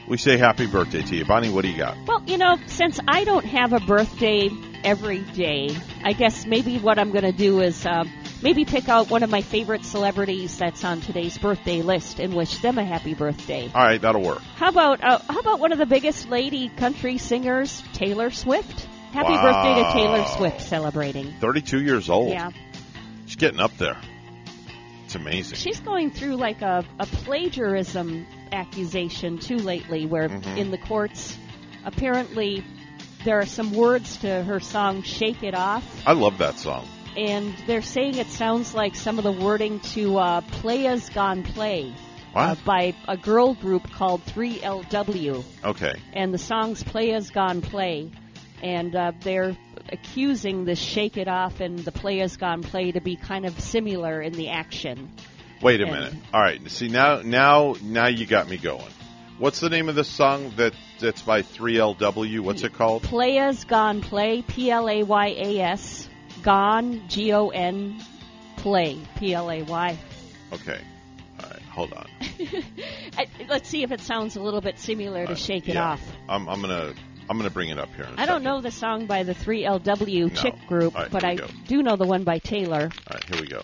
we 0.07 0.16
say 0.18 0.37
happy 0.37 0.66
birthday 0.66 1.03
to 1.03 1.16
you. 1.16 1.24
Bonnie, 1.24 1.51
what 1.51 1.62
do 1.62 1.68
you 1.68 1.78
got? 1.78 1.97
Well, 2.07 2.22
you 2.26 2.37
know, 2.37 2.59
since 2.66 3.01
I 3.09 3.24
don't 3.24 3.45
have 3.47 3.72
a 3.72 3.80
birthday 3.80 4.51
every 4.85 5.20
day, 5.20 5.76
I 6.05 6.12
guess 6.12 6.47
maybe 6.47 6.78
what 6.78 6.99
I'm 6.99 7.11
going 7.11 7.24
to 7.24 7.32
do 7.32 7.61
is 7.61 7.85
uh, 7.87 8.05
maybe 8.43 8.64
pick 8.64 8.89
out 8.89 9.11
one 9.11 9.22
of 9.22 9.30
my 9.30 9.41
favorite 9.41 9.85
celebrities 9.85 10.57
that's 10.59 10.85
on 10.85 11.01
today's 11.01 11.39
birthday 11.39 11.82
list 11.82 12.20
and 12.20 12.35
wish 12.35 12.59
them 12.59 12.78
a 12.78 12.85
happy 12.85 13.14
birthday. 13.14 13.70
All 13.74 13.82
right, 13.82 14.01
that'll 14.01 14.22
work. 14.22 14.43
How 14.57 14.68
about 14.68 15.03
uh, 15.03 15.18
how 15.28 15.41
about 15.41 15.59
one 15.61 15.72
of 15.72 15.78
the 15.78 15.87
biggest 15.87 16.28
lady 16.28 16.68
country 16.68 17.18
singers, 17.18 17.82
Taylor 17.95 18.30
Swift? 18.30 18.87
Happy 19.12 19.30
Wow. 19.32 19.43
birthday 19.43 19.82
to 19.82 19.93
Taylor 19.93 20.24
Swift 20.37 20.61
celebrating. 20.61 21.32
32 21.41 21.82
years 21.82 22.11
old. 22.11 22.30
Yeah. 22.30 22.51
She's 23.26 23.37
getting 23.37 23.61
up 23.61 23.76
there. 23.78 23.97
It's 25.05 25.14
amazing. 25.14 25.57
She's 25.57 25.80
going 25.80 26.11
through 26.11 26.37
like 26.37 26.62
a, 26.62 26.85
a 26.99 27.07
plagiarism 27.07 28.26
accusation 28.53 29.39
too 29.39 29.57
lately, 29.57 30.07
where 30.07 30.28
Mhm. 30.28 30.57
in 30.59 30.70
the 30.72 30.78
courts, 30.78 31.37
apparently 31.85 32.64
there 33.25 33.39
are 33.39 33.47
some 33.47 33.72
words 33.72 34.16
to 34.18 34.43
her 34.43 34.61
song 34.61 35.03
"Shake 35.03 35.43
It 35.43 35.55
Off," 35.55 35.85
I 36.07 36.12
love 36.12 36.39
that 36.39 36.59
song. 36.59 36.87
and 37.16 37.55
they're 37.66 37.83
saying 37.83 38.16
it 38.16 38.27
sounds 38.29 38.75
like 38.75 38.95
some 38.95 39.18
of 39.18 39.25
the 39.25 39.33
wording 39.33 39.81
to 39.95 40.18
uh, 40.18 40.41
"Playas 40.43 41.12
Gone 41.12 41.43
Play" 41.43 41.93
uh, 42.35 42.55
by 42.64 42.95
a 43.09 43.16
girl 43.16 43.55
group 43.55 43.91
called 43.93 44.25
3LW, 44.27 45.45
Okay. 45.64 45.95
and 46.12 46.33
the 46.35 46.39
song's 46.39 46.83
"Play 46.83 47.09
"Playas 47.11 47.33
Gone 47.33 47.61
Play," 47.62 48.11
and 48.62 48.95
uh, 48.95 49.12
they're 49.20 49.57
accusing 49.93 50.64
the 50.64 50.75
"Shake 50.75 51.16
It 51.16 51.29
Off" 51.29 51.61
and 51.61 51.79
the 51.79 51.93
"Play 51.93 52.18
"Playas 52.18 52.39
Gone 52.39 52.62
Play" 52.62 52.93
to 52.93 53.01
be 53.01 53.16
kind 53.16 53.47
of 53.47 53.59
similar 53.61 54.20
in 54.20 54.33
the 54.33 54.51
action. 54.51 55.11
Wait 55.62 55.81
a 55.81 55.85
And- 55.85 55.93
minute. 55.93 56.14
All 56.33 56.41
right. 56.41 56.61
See 56.70 56.89
now, 56.89 57.20
now, 57.25 57.75
now 57.83 58.09
you 58.09 58.27
got 58.27 58.49
me 58.49 58.59
going. 58.59 58.85
What's 59.39 59.59
the 59.61 59.68
name 59.68 59.89
of 59.89 59.95
the 59.97 60.05
song 60.05 60.53
that 60.57 60.74
that's 61.01 61.22
by 61.22 61.43
3LW? 61.43 62.41
What's 62.41 62.62
it 62.62 62.72
called? 62.72 63.03
Playas 63.03 63.66
Gone 63.66 64.01
Play, 64.01 64.43
P 64.43 64.70
L 64.70 64.89
A 64.89 65.03
Y 65.03 65.26
A 65.37 65.61
S, 65.61 66.09
Gone, 66.43 67.03
G 67.09 67.32
O 67.32 67.49
N, 67.49 68.01
Play, 68.57 68.99
P 69.16 69.35
L 69.35 69.51
A 69.51 69.62
Y. 69.62 69.99
Okay. 70.53 70.80
All 71.43 71.51
right. 71.51 71.62
Hold 71.62 71.93
on. 71.95 72.07
I- 73.18 73.26
Let's 73.49 73.68
see 73.68 73.82
if 73.82 73.91
it 73.91 74.01
sounds 74.01 74.37
a 74.37 74.41
little 74.41 74.61
bit 74.61 74.78
similar 74.78 75.26
to 75.26 75.32
uh, 75.32 75.37
Shake 75.37 75.68
It 75.68 75.74
Yeah. 75.74 75.91
Off. 75.93 76.03
I'm, 76.28 76.49
I'm 76.49 76.61
gonna 76.61 76.95
I'm 77.28 77.37
gonna 77.37 77.51
bring 77.51 77.70
it 77.70 77.78
up 77.78 77.93
here. 77.97 78.05
In 78.05 78.16
a 78.18 78.22
I 78.22 78.26
don't 78.26 78.45
know 78.45 78.61
the 78.61 78.70
song 78.70 79.07
by 79.07 79.24
the 79.24 79.35
3LW 79.35 80.28
No. 80.32 80.41
chick 80.41 80.55
group, 80.68 80.95
All 80.95 81.03
right, 81.03 81.11
but 81.11 81.24
I 81.24 81.35
go. 81.35 81.49
do 81.66 81.82
know 81.82 81.97
the 81.97 82.07
one 82.07 82.22
by 82.22 82.39
Taylor. 82.39 82.82
All 83.11 83.14
right. 83.14 83.24
Here 83.24 83.41
we 83.41 83.49
go. 83.49 83.62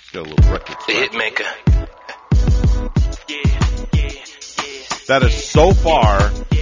Just 0.00 0.12
got 0.12 0.26
a 0.26 0.28
little 0.30 0.52
record. 0.52 0.76
The 0.88 1.08
scratch. 1.12 1.87
That 5.08 5.22
is 5.22 5.44
so 5.44 5.72
far 5.72 6.20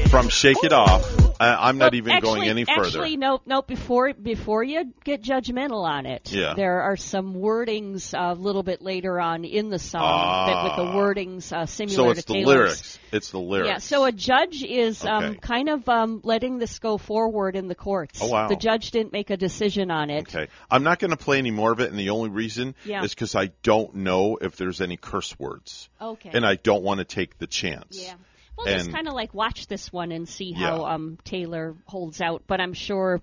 from 0.09 0.29
"Shake 0.29 0.63
It 0.63 0.73
Off." 0.73 1.03
I, 1.39 1.69
I'm 1.69 1.79
not 1.79 1.95
even 1.95 2.13
actually, 2.13 2.41
going 2.41 2.49
any 2.49 2.65
further. 2.65 2.87
Actually, 2.87 3.17
no, 3.17 3.41
no. 3.47 3.63
Before 3.63 4.13
before 4.15 4.63
you 4.65 4.93
get 5.05 5.23
judgmental 5.23 5.85
on 5.85 6.07
it, 6.07 6.33
Yeah. 6.33 6.55
there 6.55 6.83
are 6.83 6.97
some 6.97 7.35
wordings 7.35 8.15
a 8.17 8.35
little 8.35 8.63
bit 8.63 8.83
later 8.83 9.21
on 9.21 9.45
in 9.45 9.69
the 9.71 9.79
song 9.79 10.47
that 10.49 10.65
with 10.65 10.77
the 10.77 10.93
Ah. 10.93 10.95
wordings 10.95 11.53
uh, 11.53 11.67
similar 11.67 11.95
so 11.97 12.11
it's 12.11 12.25
to 12.25 12.33
the 12.33 12.35
Taylor's. 12.35 12.57
lyrics. 12.57 12.99
It's 13.13 13.31
the 13.31 13.39
lyrics. 13.41 13.69
Yeah, 13.69 13.79
so 13.79 14.05
a 14.05 14.13
judge 14.13 14.63
is 14.63 15.05
um, 15.05 15.35
kind 15.37 15.69
of 15.69 15.89
um, 15.89 16.21
letting 16.25 16.59
this 16.59 16.79
go 16.79 16.99
forward 16.99 17.57
in 17.57 17.69
the 17.69 17.75
courts. 17.75 18.21
Oh, 18.23 18.29
wow. 18.29 18.49
The 18.49 18.57
judge 18.57 18.91
didn't 18.91 19.13
make 19.13 19.31
a 19.31 19.37
decision 19.37 19.91
on 19.91 20.11
it. 20.11 20.29
Okay. 20.29 20.49
I'm 20.71 20.83
not 20.83 20.99
going 20.99 21.11
to 21.13 21.17
play 21.17 21.39
any 21.39 21.51
more 21.51 21.73
of 21.73 21.81
it, 21.81 21.91
and 21.91 21.99
the 21.99 22.11
only 22.11 22.31
reason 22.31 22.75
Yeah. 22.85 23.03
is 23.05 23.15
because 23.15 23.35
I 23.35 23.51
don't 23.63 23.95
know 23.97 24.39
if 24.41 24.57
there's 24.57 24.81
any 24.81 24.97
curse 24.97 25.39
words. 25.39 25.89
Okay. 26.01 26.31
And 26.33 26.45
I 26.47 26.57
don't 26.57 26.83
want 26.83 26.99
to 26.99 27.05
take 27.05 27.39
the 27.39 27.47
chance. 27.47 27.99
Yeah. 28.03 28.15
Well, 28.57 28.67
just 28.67 28.87
And- 28.87 28.95
kind 28.95 29.09
of 29.09 29.15
like 29.15 29.35
watch 29.35 29.67
this 29.67 29.93
one 29.93 30.13
and 30.13 30.29
see 30.29 30.53
Yeah. 30.57 30.71
how 30.71 30.85
um, 30.87 31.19
Taylor 31.25 31.75
holds 31.87 32.21
out. 32.21 32.43
But 32.47 32.61
I'm 32.61 32.73
sure 32.75 33.21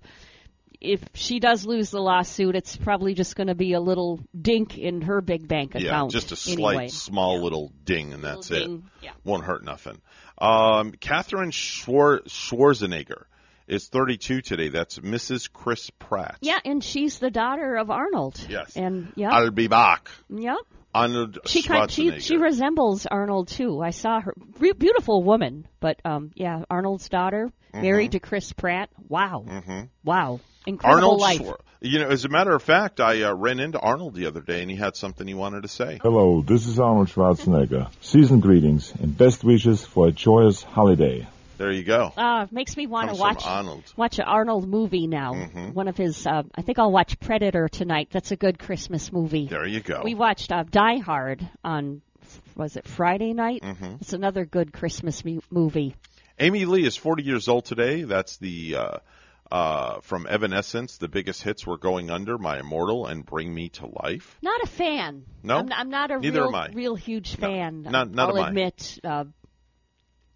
if 0.81 1.01
she 1.13 1.39
does 1.39 1.65
lose 1.65 1.91
the 1.91 2.01
lawsuit, 2.01 2.55
it's 2.55 2.75
probably 2.75 3.13
just 3.13 3.35
going 3.35 3.47
to 3.47 3.55
be 3.55 3.73
a 3.73 3.79
little 3.79 4.19
dink 4.39 4.77
in 4.77 5.01
her 5.03 5.21
big 5.21 5.47
bank 5.47 5.75
account. 5.75 6.13
Yeah, 6.13 6.19
just 6.19 6.31
a 6.33 6.35
slight, 6.35 6.75
anyway. 6.75 6.87
small 6.89 7.41
little 7.41 7.71
ding, 7.85 8.13
and 8.13 8.21
that's 8.23 8.49
Little 8.51 8.65
it. 8.65 8.67
ding, 8.67 8.89
yeah. 9.01 9.11
Won't 9.23 9.45
hurt 9.45 9.63
nothing. 9.63 10.01
Um, 10.37 10.91
Catherine 10.91 11.51
Schwar- 11.51 12.23
Schwarzenegger 12.27 13.23
is 13.67 13.87
32 13.87 14.41
today. 14.41 14.67
That's 14.69 14.99
Mrs. 14.99 15.49
Chris 15.51 15.89
Pratt. 15.91 16.37
Yeah, 16.41 16.59
and 16.65 16.83
she's 16.83 17.19
the 17.19 17.31
daughter 17.31 17.75
of 17.77 17.89
Arnold. 17.89 18.45
Yes. 18.49 18.75
And 18.75 19.13
yeah. 19.15 19.29
I'll 19.31 19.51
be 19.51 19.67
back. 19.67 20.09
Yep. 20.29 20.57
Arnold 20.93 21.39
She 21.45 21.63
kind 21.63 21.89
she 21.89 22.19
she 22.19 22.37
resembles 22.37 23.05
Arnold 23.05 23.47
too. 23.47 23.81
I 23.81 23.89
saw 23.91 24.19
her 24.21 24.33
Re- 24.59 24.73
beautiful 24.73 25.23
woman, 25.23 25.67
but 25.79 25.99
um 26.05 26.31
yeah, 26.35 26.63
Arnold's 26.69 27.09
daughter 27.09 27.51
married 27.73 28.11
to 28.11 28.19
Chris 28.19 28.53
Pratt. 28.53 28.89
Wow. 29.09 29.45
Mhm. 29.47 29.89
Wow. 30.03 30.39
Incredible 30.65 31.03
Arnold 31.03 31.21
life. 31.21 31.41
Schwar- 31.41 31.59
You 31.81 31.99
know, 31.99 32.07
as 32.07 32.23
a 32.23 32.29
matter 32.29 32.53
of 32.55 32.61
fact, 32.63 33.01
I 33.01 33.23
uh, 33.23 33.33
ran 33.33 33.59
into 33.59 33.77
Arnold 33.79 34.13
the 34.15 34.27
other 34.27 34.39
day, 34.39 34.61
and 34.61 34.71
he 34.71 34.77
had 34.77 34.95
something 34.95 35.27
he 35.27 35.33
wanted 35.33 35.63
to 35.63 35.67
say. 35.67 35.99
Hello, 36.01 36.41
this 36.41 36.65
is 36.67 36.79
Arnold 36.79 37.09
Schwarzenegger. 37.09 37.89
Season 37.99 38.39
greetings 38.39 38.93
and 39.01 39.17
best 39.17 39.43
wishes 39.43 39.83
for 39.85 40.07
a 40.07 40.11
joyous 40.11 40.63
holiday. 40.63 41.27
There 41.63 41.71
you 41.71 41.83
go. 41.83 42.11
Uh, 42.17 42.45
makes 42.51 42.75
me 42.75 42.87
want 42.87 43.09
to 43.09 43.15
watch 43.15 43.45
Arnold. 43.47 43.93
watch 43.95 44.19
an 44.19 44.25
Arnold 44.25 44.67
movie 44.67 45.07
now. 45.07 45.33
Mhm. 45.33 45.73
One 45.73 45.87
of 45.87 45.95
his. 45.95 46.27
Uh, 46.27 46.43
I 46.53 46.61
think 46.61 46.77
I'll 46.77 46.91
watch 46.91 47.17
Predator 47.21 47.69
tonight. 47.69 48.09
That's 48.11 48.31
a 48.31 48.35
good 48.35 48.59
Christmas 48.59 49.13
movie. 49.13 49.47
There 49.47 49.65
you 49.65 49.79
go. 49.79 50.01
We 50.03 50.13
watched 50.13 50.51
uh, 50.51 50.63
Die 50.69 50.97
Hard 50.97 51.47
on 51.63 52.01
was 52.57 52.75
it 52.75 52.85
Friday 52.85 53.31
night? 53.31 53.61
Mhm. 53.61 54.01
It's 54.01 54.11
another 54.11 54.43
good 54.43 54.73
Christmas 54.73 55.23
mu- 55.23 55.39
movie. 55.49 55.95
Amy 56.37 56.65
Lee 56.65 56.85
is 56.85 56.97
40 56.97 57.23
years 57.23 57.47
old 57.47 57.63
today. 57.63 58.03
That's 58.03 58.35
the 58.39 58.75
uh, 58.75 58.97
uh, 59.49 60.01
from 60.01 60.27
Evanescence. 60.29 60.97
The 60.97 61.07
biggest 61.07 61.43
hits 61.43 61.65
were 61.65 61.77
"Going 61.77 62.09
Under," 62.11 62.37
"My 62.37 62.59
Immortal," 62.59 63.05
and 63.07 63.25
"Bring 63.25 63.53
Me 63.53 63.69
to 63.69 63.85
Life." 64.03 64.37
Not 64.41 64.59
a 64.63 64.67
fan. 64.67 65.23
No? 65.43 65.59
I'm, 65.59 65.71
I'm 65.71 65.89
not 65.89 66.11
a 66.11 66.19
Neither 66.19 66.39
real, 66.41 66.49
am 66.49 66.55
I. 66.55 66.67
real 66.73 66.95
huge 66.95 67.37
fan. 67.37 67.83
not- 67.83 68.11
not 68.11 68.31
I'll 68.31 68.37
am 68.39 68.43
I. 68.43 68.47
admit, 68.49 68.99
uh, 69.05 69.23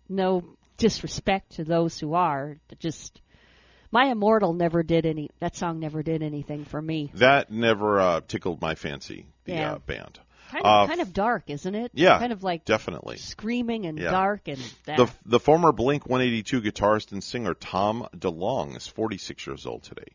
no 0.09 0.43
disrespect 0.77 1.53
to 1.53 1.63
those 1.63 1.99
who 1.99 2.13
are. 2.13 2.57
Just 2.79 3.21
my 3.91 4.05
immortal 4.05 4.53
never 4.53 4.83
did 4.83 5.05
any. 5.05 5.29
That 5.39 5.55
song 5.55 5.79
never 5.79 6.03
did 6.03 6.21
anything 6.23 6.65
for 6.65 6.81
me. 6.81 7.11
That 7.15 7.51
never 7.51 7.99
uh, 7.99 8.21
tickled 8.27 8.61
my 8.61 8.75
fancy. 8.75 9.25
The 9.45 9.53
Yeah. 9.53 9.71
uh, 9.73 9.79
band. 9.79 10.19
Kind 10.51 10.65
Uh, 10.65 10.83
of, 10.83 10.87
kind 10.89 11.01
of 11.01 11.11
dark, 11.13 11.49
isn't 11.49 11.75
it? 11.75 11.91
yeah, 11.93 12.19
Kind 12.19 12.31
of 12.31 12.41
like 12.41 12.63
definitely. 12.63 13.17
screaming 13.17 13.85
and 13.85 13.99
Yeah. 13.99 14.11
dark 14.11 14.47
and 14.47 14.59
that. 14.85 14.97
The 14.97 15.11
the 15.25 15.39
former 15.41 15.71
Blink 15.73 16.07
182 16.07 16.61
guitarist 16.61 17.11
and 17.11 17.21
singer 17.23 17.53
Tom 17.53 18.07
DeLonge 18.15 18.77
is 18.77 18.87
46 18.87 19.45
years 19.45 19.65
old 19.65 19.83
today. 19.83 20.07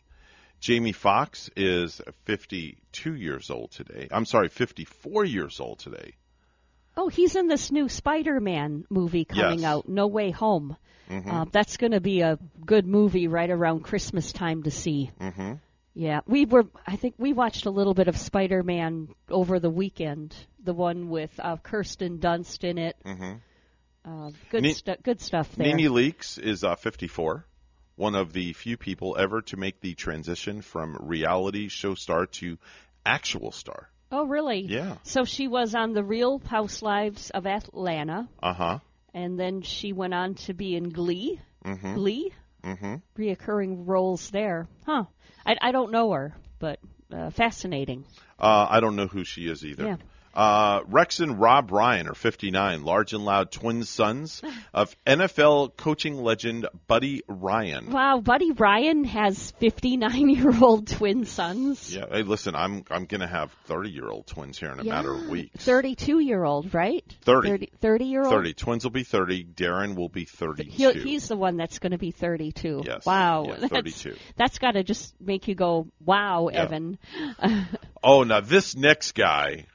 Jamie 0.60 0.92
Foxx 0.92 1.50
is 1.56 2.00
52 2.24 3.14
years 3.14 3.50
old 3.50 3.72
today. 3.72 4.08
I'm 4.10 4.24
sorry, 4.24 4.48
54 4.48 5.24
years 5.24 5.60
old 5.60 5.80
today. 5.80 6.14
Oh, 6.96 7.08
he's 7.08 7.36
in 7.36 7.48
this 7.48 7.70
new 7.72 7.88
Spider-Man 7.88 8.84
movie 8.90 9.24
coming 9.24 9.60
Yes. 9.60 9.68
out, 9.68 9.88
No 9.88 10.06
Way 10.06 10.30
Home. 10.32 10.76
Mhm. 11.10 11.26
Uh, 11.32 11.44
that's 11.50 11.76
going 11.76 11.92
to 11.92 12.00
be 12.00 12.20
a 12.22 12.38
good 12.64 12.86
movie 12.86 13.28
right 13.28 13.50
around 13.50 13.80
Christmas 13.80 14.32
time 14.32 14.62
to 14.62 14.70
see. 14.70 15.10
Mm-hmm. 15.20 15.54
Yeah, 15.94 16.20
we 16.26 16.46
were. 16.46 16.64
I 16.86 16.96
think 16.96 17.16
we 17.18 17.34
watched 17.34 17.66
a 17.66 17.70
little 17.70 17.92
bit 17.92 18.08
of 18.08 18.16
Spider-Man 18.16 19.08
over 19.30 19.58
the 19.60 19.68
weekend. 19.68 20.34
The 20.64 20.72
one 20.72 21.10
with 21.10 21.30
uh, 21.38 21.56
Kirsten 21.58 22.18
Dunst 22.18 22.64
in 22.64 22.78
it. 22.78 22.96
Mm-hmm. 23.04 23.32
Uh, 24.04 24.30
good, 24.50 24.62
Ne- 24.62 24.72
stu- 24.72 24.96
good 25.02 25.20
stuff 25.20 25.54
there. 25.54 25.66
Nene 25.76 25.90
Leakes 25.92 26.38
is 26.38 26.64
uh, 26.64 26.76
54, 26.76 27.44
one 27.96 28.14
of 28.14 28.32
the 28.32 28.52
few 28.54 28.76
people 28.76 29.16
ever 29.18 29.42
to 29.42 29.56
make 29.56 29.80
the 29.80 29.94
transition 29.94 30.62
from 30.62 30.96
reality 31.00 31.68
show 31.68 31.94
star 31.94 32.26
to 32.26 32.56
actual 33.04 33.52
star. 33.52 33.88
Oh, 34.12 34.26
really? 34.26 34.60
Yeah. 34.60 34.96
So 35.02 35.24
she 35.24 35.48
was 35.48 35.74
on 35.74 35.92
the 35.92 36.04
Real 36.04 36.38
Housewives 36.38 37.30
of 37.30 37.46
Atlanta, 37.46 38.28
Uh 38.42 38.52
huh. 38.54 38.78
and 39.14 39.38
then 39.38 39.62
she 39.62 39.92
went 39.92 40.14
on 40.14 40.34
to 40.46 40.54
be 40.54 40.76
in 40.76 40.90
Glee. 40.90 41.40
Mhm. 41.64 41.94
Glee, 41.94 42.32
Mm-hmm. 42.64 42.94
reoccurring 43.20 43.88
roles 43.88 44.30
there. 44.30 44.68
Huh? 44.86 45.04
I, 45.44 45.56
I 45.60 45.72
don't 45.72 45.90
know 45.90 46.12
her, 46.12 46.32
but 46.60 46.78
uh, 47.12 47.30
fascinating. 47.30 48.04
Uh, 48.38 48.66
I 48.70 48.78
don't 48.80 48.94
know 48.96 49.06
who 49.08 49.24
she 49.24 49.48
is 49.48 49.64
either. 49.64 49.84
Yeah. 49.84 49.96
Uh, 50.34 50.80
Rex 50.88 51.20
and 51.20 51.40
Rob 51.40 51.70
Ryan 51.70 52.08
are 52.08 52.14
59, 52.14 52.84
large 52.84 53.12
and 53.12 53.24
loud 53.24 53.50
twin 53.50 53.84
sons 53.84 54.42
of 54.72 54.96
NFL 55.06 55.76
coaching 55.76 56.16
legend 56.22 56.66
Buddy 56.86 57.22
Ryan. 57.28 57.90
Wow, 57.90 58.20
Buddy 58.20 58.52
Ryan 58.52 59.04
has 59.04 59.50
59 59.52 60.28
year 60.30 60.52
old 60.62 60.86
twin 60.88 61.24
sons. 61.24 61.94
Yeah, 61.94 62.06
hey, 62.10 62.22
listen, 62.22 62.54
I'm 62.54 62.84
I'm 62.90 63.04
gonna 63.04 63.26
have 63.28 63.52
30 63.66 63.90
year 63.90 64.08
old 64.08 64.26
twins 64.26 64.58
here 64.58 64.72
in 64.72 64.80
a 64.80 64.84
matter 64.84 65.12
of 65.12 65.28
weeks. 65.28 65.64
32 65.64 66.18
year 66.20 66.44
old, 66.44 66.72
right? 66.74 67.04
30. 67.22 67.70
30 67.80 68.04
year 68.04 68.22
old? 68.22 68.32
30. 68.32 68.54
Twins 68.54 68.84
will 68.84 68.90
be 68.90 69.04
30. 69.04 69.44
Darren 69.44 69.96
will 69.96 70.08
be 70.08 70.24
32. 70.24 70.70
He, 70.70 71.00
he's 71.00 71.28
the 71.28 71.36
one 71.36 71.56
that's 71.56 71.78
going 71.78 71.92
to 71.92 71.98
be 71.98 72.10
32. 72.10 72.82
Yes. 72.86 73.04
Wow. 73.04 73.44
Yeah, 73.46 73.56
That's- 73.56 73.70
32. 73.70 74.16
that's 74.36 74.58
got 74.58 74.72
to 74.72 74.82
just 74.82 75.14
make 75.20 75.48
you 75.48 75.54
go, 75.54 75.88
wow, 76.04 76.48
Yeah. 76.52 76.62
Evan. 76.62 76.98
Oh, 78.04 78.24
now 78.24 78.40
this 78.40 78.74
next 78.74 79.12
guy, 79.12 79.66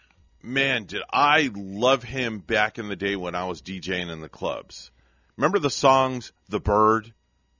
man, 0.47 0.85
did 0.85 1.01
I 1.11 1.49
love 1.53 2.03
him 2.03 2.39
back 2.39 2.79
in 2.79 2.87
the 2.87 2.95
day 2.95 3.15
when 3.15 3.35
I 3.35 3.45
was 3.45 3.61
DJing 3.61 4.11
in 4.11 4.21
the 4.21 4.29
clubs. 4.29 4.91
Remember 5.35 5.59
the 5.59 5.69
songs 5.69 6.31
The 6.49 6.59
Bird, 6.59 7.13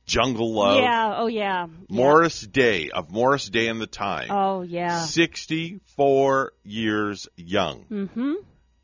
Jungle 0.05 0.53
Love, 0.53 0.79
yeah, 0.81 1.15
oh, 1.17 1.27
yeah. 1.27 1.67
Morris 1.89 2.41
Day 2.41 2.89
of 2.89 3.11
Morris 3.11 3.49
Day 3.49 3.67
and 3.67 3.79
the 3.81 3.87
Time. 3.87 4.29
Oh, 4.31 4.61
yeah. 4.61 5.01
64 5.01 6.53
years 6.63 7.27
young. 7.35 7.85
Mm-hmm. 7.91 8.33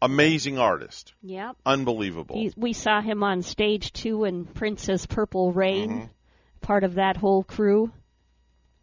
Amazing 0.01 0.59
artist. 0.59 1.13
Yep. 1.21 1.55
Unbelievable. 1.65 2.35
He, 2.35 2.51
we 2.57 2.73
saw 2.73 3.01
him 3.01 3.23
on 3.23 3.41
stage 3.41 3.93
two 3.93 4.25
in 4.25 4.45
Prince's 4.45 5.05
Purple 5.05 5.53
Rain, 5.53 5.89
Mm-hmm. 5.89 6.05
part 6.61 6.83
of 6.83 6.95
that 6.95 7.15
whole 7.17 7.43
crew 7.43 7.91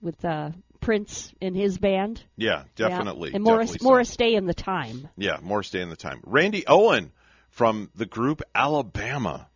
with 0.00 0.24
uh, 0.24 0.50
Prince 0.80 1.32
and 1.40 1.56
his 1.56 1.78
band. 1.78 2.22
yeah, 2.36 2.64
definitely. 2.74 3.30
Yeah. 3.30 3.36
And 3.36 3.44
Morris, 3.44 3.82
definitely 3.82 4.12
so. 4.12 4.16
Day 4.16 4.34
in 4.34 4.46
the 4.46 4.54
Time. 4.54 5.08
Yeah, 5.16 5.38
Morris 5.42 5.70
Day 5.70 5.82
and 5.82 5.92
the 5.92 5.96
Time. 5.96 6.20
Randy 6.24 6.66
Owen 6.66 7.12
from 7.50 7.90
the 7.94 8.06
group 8.06 8.42
Alabama. 8.54 9.48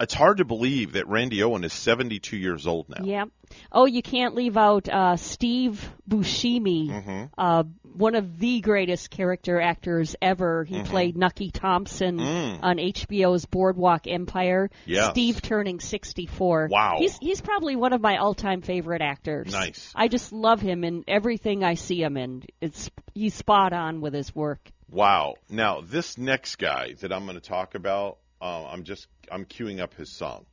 It's 0.00 0.14
hard 0.14 0.36
to 0.38 0.44
believe 0.44 0.92
that 0.92 1.08
Randy 1.08 1.42
Owen 1.42 1.64
is 1.64 1.72
72 1.72 2.36
years 2.36 2.66
old 2.68 2.88
now. 2.88 3.04
Yep. 3.04 3.28
Oh, 3.72 3.86
you 3.86 4.00
can't 4.02 4.34
leave 4.36 4.56
out 4.56 4.88
uh, 4.88 5.16
Steve 5.16 5.90
Buscemi, 6.08 6.88
Mm-hmm. 6.88 7.24
uh, 7.36 7.64
one 7.96 8.14
of 8.14 8.38
the 8.38 8.60
greatest 8.60 9.10
character 9.10 9.60
actors 9.60 10.14
ever. 10.22 10.62
He 10.64 10.76
Mhm. 10.76 10.84
played 10.84 11.16
Nucky 11.16 11.50
Thompson 11.50 12.18
Mm. 12.18 12.58
on 12.62 12.78
HBO's 12.78 13.44
Boardwalk 13.46 14.06
Empire. 14.06 14.70
Yes. 14.86 15.10
Steve 15.10 15.42
turning 15.42 15.80
64. 15.80 16.68
Wow. 16.70 16.96
He's 16.98 17.18
he's 17.18 17.40
probably 17.40 17.74
one 17.74 17.92
of 17.92 18.00
my 18.00 18.18
all-time 18.18 18.60
favorite 18.62 19.02
actors. 19.02 19.50
Nice. 19.50 19.92
I 19.96 20.06
just 20.06 20.32
love 20.32 20.60
him 20.60 20.84
in 20.84 21.02
everything 21.08 21.64
I 21.64 21.74
see 21.74 22.00
him 22.00 22.16
in. 22.16 22.44
It's 22.60 22.88
he's 23.14 23.34
spot 23.34 23.72
on 23.72 24.00
with 24.00 24.14
his 24.14 24.32
work. 24.32 24.60
Wow. 24.90 25.34
Now, 25.50 25.80
this 25.80 26.16
next 26.16 26.56
guy 26.56 26.94
that 27.00 27.12
I'm 27.12 27.24
going 27.24 27.34
to 27.34 27.40
talk 27.46 27.74
about, 27.74 28.18
uh, 28.40 28.66
I'm 28.66 28.84
just 28.84 29.06
I'm 29.30 29.44
queuing 29.44 29.80
up 29.80 29.94
his 29.94 30.10
song 30.10 30.46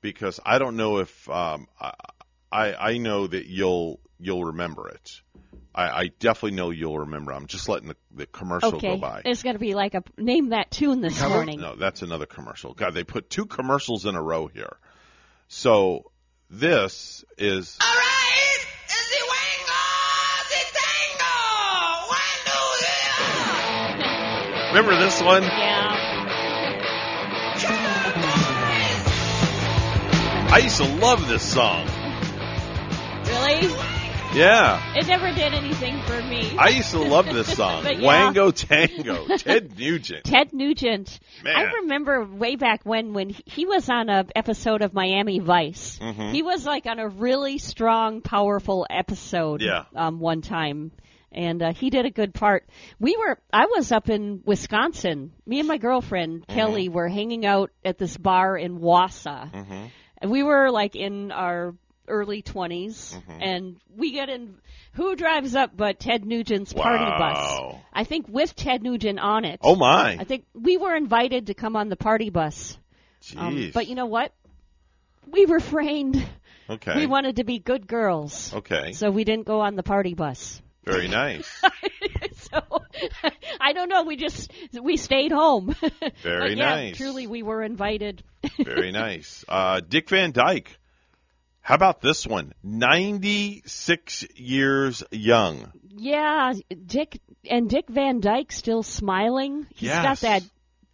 because 0.00 0.40
I 0.44 0.58
don't 0.58 0.76
know 0.76 0.98
if 0.98 1.28
um, 1.28 1.68
I, 1.80 1.92
I 2.50 2.74
I 2.74 2.98
know 2.98 3.26
that 3.26 3.46
you'll 3.46 4.00
you'll 4.18 4.44
remember 4.44 4.88
it. 4.88 5.20
I, 5.74 5.88
I 5.88 6.10
definitely 6.18 6.56
know 6.56 6.70
you'll 6.70 6.98
remember. 6.98 7.32
I'm 7.32 7.46
just 7.46 7.68
letting 7.68 7.88
the, 7.88 7.96
the 8.12 8.26
commercial 8.26 8.74
okay. 8.76 8.94
go 8.94 8.96
by. 8.96 9.22
It's 9.24 9.42
going 9.42 9.54
to 9.54 9.60
be 9.60 9.74
like 9.74 9.94
a 9.94 10.02
name 10.18 10.48
that 10.50 10.70
tune 10.70 11.00
this 11.00 11.22
morning. 11.22 11.60
No, 11.60 11.76
that's 11.76 12.02
another 12.02 12.26
commercial. 12.26 12.74
God, 12.74 12.92
they 12.94 13.04
put 13.04 13.30
two 13.30 13.46
commercials 13.46 14.04
in 14.04 14.16
a 14.16 14.22
row 14.22 14.48
here. 14.48 14.76
So 15.46 16.10
this 16.50 17.24
is. 17.38 17.78
All 17.80 17.86
right. 17.86 18.58
Is 18.88 19.12
it 19.12 19.22
Wango 19.28 19.86
the 20.50 20.62
Dango 21.14 21.34
Wangle 24.50 24.74
Remember 24.74 24.96
this 25.04 25.22
one? 25.22 25.44
Yeah. 25.44 25.69
I 30.52 30.58
used 30.58 30.78
to 30.78 30.84
love 30.96 31.28
this 31.28 31.42
song. 31.42 31.86
Really? 33.26 33.68
Yeah. 34.36 34.94
It 34.96 35.06
never 35.06 35.32
did 35.32 35.54
anything 35.54 36.00
for 36.02 36.20
me. 36.22 36.56
I 36.58 36.68
used 36.70 36.90
to 36.92 36.98
love 37.00 37.26
this 37.26 37.52
song. 37.56 37.84
Yeah. 37.90 38.00
Wango 38.00 38.50
Tango. 38.50 39.26
Ted 39.36 39.76
Nugent. 39.78 40.24
Ted 40.24 40.52
Nugent. 40.52 41.18
Man. 41.44 41.54
I 41.56 41.62
remember 41.82 42.24
way 42.24 42.56
back 42.56 42.80
when 42.84 43.12
when 43.12 43.30
he- 43.30 43.66
was 43.66 43.88
on 43.88 44.08
a 44.08 44.24
episode 44.34 44.82
of 44.82 44.92
Miami 44.94 45.38
Vice. 45.38 45.98
Mhm. 46.00 46.32
He 46.32 46.42
was 46.42 46.64
like 46.66 46.86
on 46.86 46.98
a 46.98 47.08
really 47.08 47.58
strong, 47.58 48.20
powerful 48.20 48.86
episode. 48.90 49.62
Yeah. 49.62 49.84
Um, 49.94 50.18
one 50.20 50.42
time, 50.42 50.92
and 51.32 51.62
uh, 51.62 51.72
he 51.72 51.90
did 51.90 52.06
a 52.06 52.10
good 52.10 52.34
part. 52.34 52.68
We 52.98 53.16
were. 53.16 53.38
I 53.52 53.66
was 53.66 53.90
up 53.92 54.08
in 54.10 54.42
Wisconsin. 54.44 55.32
Me 55.46 55.58
and 55.60 55.68
my 55.68 55.78
girlfriend 55.78 56.42
Mm-hmm. 56.46 56.54
Kelly 56.54 56.88
were 56.88 57.08
hanging 57.08 57.44
out 57.46 57.70
at 57.84 57.98
this 57.98 58.16
bar 58.16 58.56
in 58.56 58.78
Wausau, 58.78 59.52
Mm-hmm. 59.52 59.84
And 60.20 60.30
we 60.30 60.42
were 60.42 60.70
like 60.70 60.96
in 60.96 61.32
our 61.32 61.74
early 62.08 62.42
20s 62.42 63.14
Mm-hmm. 63.14 63.38
and 63.40 63.76
we 63.96 64.12
get 64.12 64.28
in 64.28 64.56
who 64.94 65.14
drives 65.14 65.54
up 65.54 65.76
but 65.76 66.00
Ted 66.00 66.24
Nugent's 66.24 66.72
party 66.72 67.04
bus? 67.04 67.74
I 67.92 68.04
think 68.04 68.26
with 68.28 68.56
Ted 68.56 68.82
Nugent 68.82 69.20
on 69.20 69.44
it. 69.44 69.60
Oh, 69.62 69.76
my. 69.76 70.16
I 70.18 70.24
think 70.24 70.44
we 70.52 70.76
were 70.76 70.96
invited 70.96 71.46
to 71.46 71.54
come 71.54 71.76
on 71.76 71.88
the 71.88 71.96
party 71.96 72.30
bus. 72.30 72.76
Um, 73.36 73.70
but 73.72 73.86
you 73.86 73.94
know 73.94 74.06
what? 74.06 74.32
We 75.30 75.44
refrained. 75.44 76.24
Okay. 76.68 76.96
we 76.96 77.06
wanted 77.06 77.36
to 77.36 77.44
be 77.44 77.58
good 77.58 77.86
girls. 77.86 78.54
Okay. 78.54 78.92
so 78.92 79.10
we 79.10 79.24
didn't 79.24 79.46
go 79.46 79.60
on 79.60 79.76
the 79.76 79.82
party 79.82 80.14
bus 80.14 80.60
Very 80.84 81.08
nice. 81.08 81.46
so 82.34 82.60
I 83.60 83.72
don't 83.72 83.88
know 83.88 84.04
we 84.04 84.16
just 84.16 84.50
we 84.80 84.96
stayed 84.96 85.30
home 85.32 85.74
Very 86.22 86.54
yeah, 86.54 86.64
nice. 86.74 86.96
truly 86.96 87.26
we 87.26 87.42
were 87.42 87.62
invited 87.62 88.22
Very 88.58 88.90
nice. 88.92 89.44
Uh, 89.48 89.80
Dick 89.86 90.08
Van 90.08 90.32
Dyke. 90.32 90.76
How 91.60 91.74
about 91.74 92.00
this 92.00 92.26
one? 92.26 92.54
96 92.62 94.24
years 94.34 95.02
young. 95.10 95.70
Yeah, 95.88 96.54
Dick 96.86 97.20
and 97.48 97.68
Dick 97.68 97.86
Van 97.88 98.20
Dyke 98.20 98.50
still 98.50 98.82
smiling. 98.82 99.66
He's 99.74 99.88
Yes. 99.90 100.02
got 100.02 100.18
that 100.20 100.42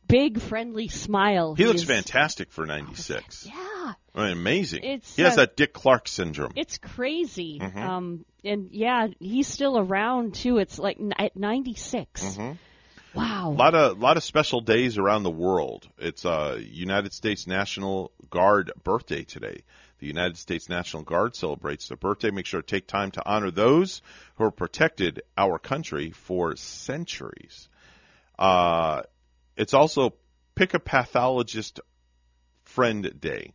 big 0.08 0.40
friendly 0.40 0.88
smile. 0.88 1.54
He 1.54 1.64
looks 1.66 1.82
is- 1.82 1.86
fantastic 1.88 2.50
for 2.50 2.66
96. 2.66 3.46
Yeah, 3.46 3.92
Amazing. 4.16 4.82
It's, 4.82 5.14
he 5.16 5.22
has 5.22 5.34
uh, 5.34 5.42
that 5.42 5.56
Dick 5.56 5.72
Clark 5.74 6.08
syndrome. 6.08 6.52
it's 6.56 6.78
crazy. 6.78 7.58
Mhm. 7.60 7.76
Um, 7.76 8.24
and 8.44 8.70
yeah, 8.72 9.08
he's 9.20 9.46
still 9.46 9.78
around 9.78 10.34
too. 10.34 10.58
It's 10.58 10.78
like 10.78 10.98
n- 10.98 11.12
at 11.18 11.36
96. 11.36 12.24
Mhm. 12.24 12.58
Wow. 13.14 13.50
A 13.50 13.52
lot 13.52 13.74
of 13.74 13.98
lot 13.98 14.16
of 14.16 14.24
special 14.24 14.60
days 14.60 14.98
around 14.98 15.22
the 15.22 15.30
world. 15.30 15.88
It's 15.98 16.24
uh, 16.24 16.58
United 16.60 17.12
States 17.12 17.46
National 17.46 18.10
Guard 18.30 18.72
birthday 18.84 19.24
today. 19.24 19.62
The 19.98 20.06
United 20.06 20.36
States 20.36 20.68
National 20.68 21.02
Guard 21.02 21.34
celebrates 21.34 21.88
their 21.88 21.96
birthday. 21.96 22.30
Make 22.30 22.44
sure 22.46 22.60
to 22.60 22.66
take 22.66 22.86
time 22.86 23.10
to 23.12 23.22
honor 23.26 23.50
those 23.50 24.02
who 24.36 24.44
have 24.44 24.56
protected 24.56 25.22
our 25.38 25.58
country 25.58 26.10
for 26.10 26.54
centuries. 26.56 27.68
Uh, 28.38 29.02
it's 29.56 29.72
also 29.74 30.12
Pick 30.54 30.74
a 30.74 30.78
Pathologist 30.78 31.80
Friend 32.64 33.18
Day. 33.20 33.52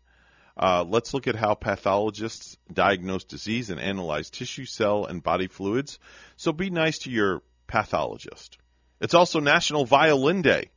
Uh, 0.57 0.83
let's 0.87 1.13
look 1.13 1.27
at 1.27 1.35
how 1.35 1.55
pathologists 1.55 2.57
diagnose 2.71 3.23
disease 3.23 3.69
and 3.69 3.79
analyze 3.79 4.29
tissue, 4.29 4.65
cell, 4.65 5.05
and 5.05 5.23
body 5.23 5.47
fluids. 5.47 5.99
So 6.35 6.51
be 6.51 6.69
nice 6.69 6.99
to 6.99 7.11
your 7.11 7.41
pathologist. 7.67 8.57
It's 8.99 9.13
also 9.13 9.39
National 9.39 9.85
Violin 9.85 10.41
Day. 10.41 10.69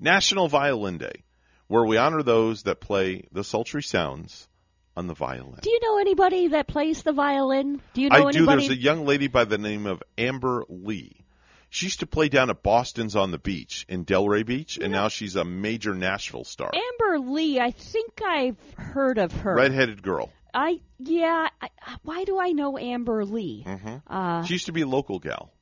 National 0.00 0.48
Violin 0.48 0.98
Day, 0.98 1.24
where 1.66 1.84
we 1.84 1.96
honor 1.96 2.22
those 2.22 2.64
that 2.64 2.80
play 2.80 3.24
the 3.32 3.42
sultry 3.42 3.82
sounds 3.82 4.48
on 4.96 5.06
the 5.06 5.14
violin. 5.14 5.60
Do 5.62 5.70
you 5.70 5.80
know 5.80 5.98
anybody 5.98 6.48
that 6.48 6.66
plays 6.66 7.02
the 7.02 7.12
violin? 7.12 7.80
Do 7.94 8.02
you 8.02 8.10
know 8.10 8.28
I 8.28 8.32
do. 8.32 8.46
There's 8.46 8.68
a 8.68 8.76
young 8.76 9.06
lady 9.06 9.28
by 9.28 9.44
the 9.44 9.58
name 9.58 9.86
of 9.86 10.02
Amber 10.16 10.64
Lee. 10.68 11.24
She 11.70 11.86
used 11.86 12.00
to 12.00 12.06
play 12.06 12.28
down 12.28 12.48
at 12.50 12.62
Boston's 12.62 13.14
on 13.14 13.30
the 13.30 13.38
beach 13.38 13.84
in 13.88 14.04
Delray 14.06 14.44
Beach, 14.44 14.78
and 14.78 14.90
now 14.90 15.08
she's 15.08 15.36
a 15.36 15.44
major 15.44 15.94
Nashville 15.94 16.44
star. 16.44 16.70
Amber 16.72 17.18
Lee. 17.30 17.60
I 17.60 17.70
think 17.72 18.20
I've 18.26 18.56
heard 18.76 19.18
of 19.18 19.32
her. 19.32 19.54
Redheaded 19.54 20.02
girl. 20.02 20.30
I 20.54 20.80
yeah. 20.98 21.48
I, 21.60 21.68
why 22.02 22.24
do 22.24 22.38
I 22.38 22.52
know 22.52 22.78
Amber 22.78 23.24
Lee? 23.24 23.64
hmm 23.66 23.96
Uh, 24.06 24.44
she 24.44 24.54
used 24.54 24.66
to 24.66 24.72
be 24.72 24.80
a 24.80 24.86
local 24.86 25.18
gal. 25.18 25.52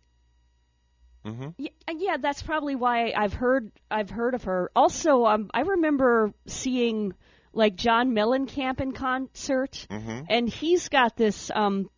hmm 1.25 1.49
Yeah, 1.59 1.71
yeah, 1.93 2.17
that's 2.19 2.43
probably 2.43 2.77
why 2.77 3.13
I've 3.17 3.35
heard 3.35 3.73
I've 3.91 4.11
heard 4.11 4.35
of 4.35 4.45
her. 4.45 4.71
Also, 4.77 5.25
um, 5.27 5.51
I 5.53 5.63
remember 5.63 6.33
seeing 6.47 7.15
like 7.53 7.75
John 7.75 8.13
Mellencamp 8.13 8.81
in 8.81 8.93
concert, 8.93 9.87
Mhm. 9.91 10.27
and 10.29 10.49
he's 10.49 10.89
got 10.89 11.17
this 11.17 11.51
um, 11.55 11.91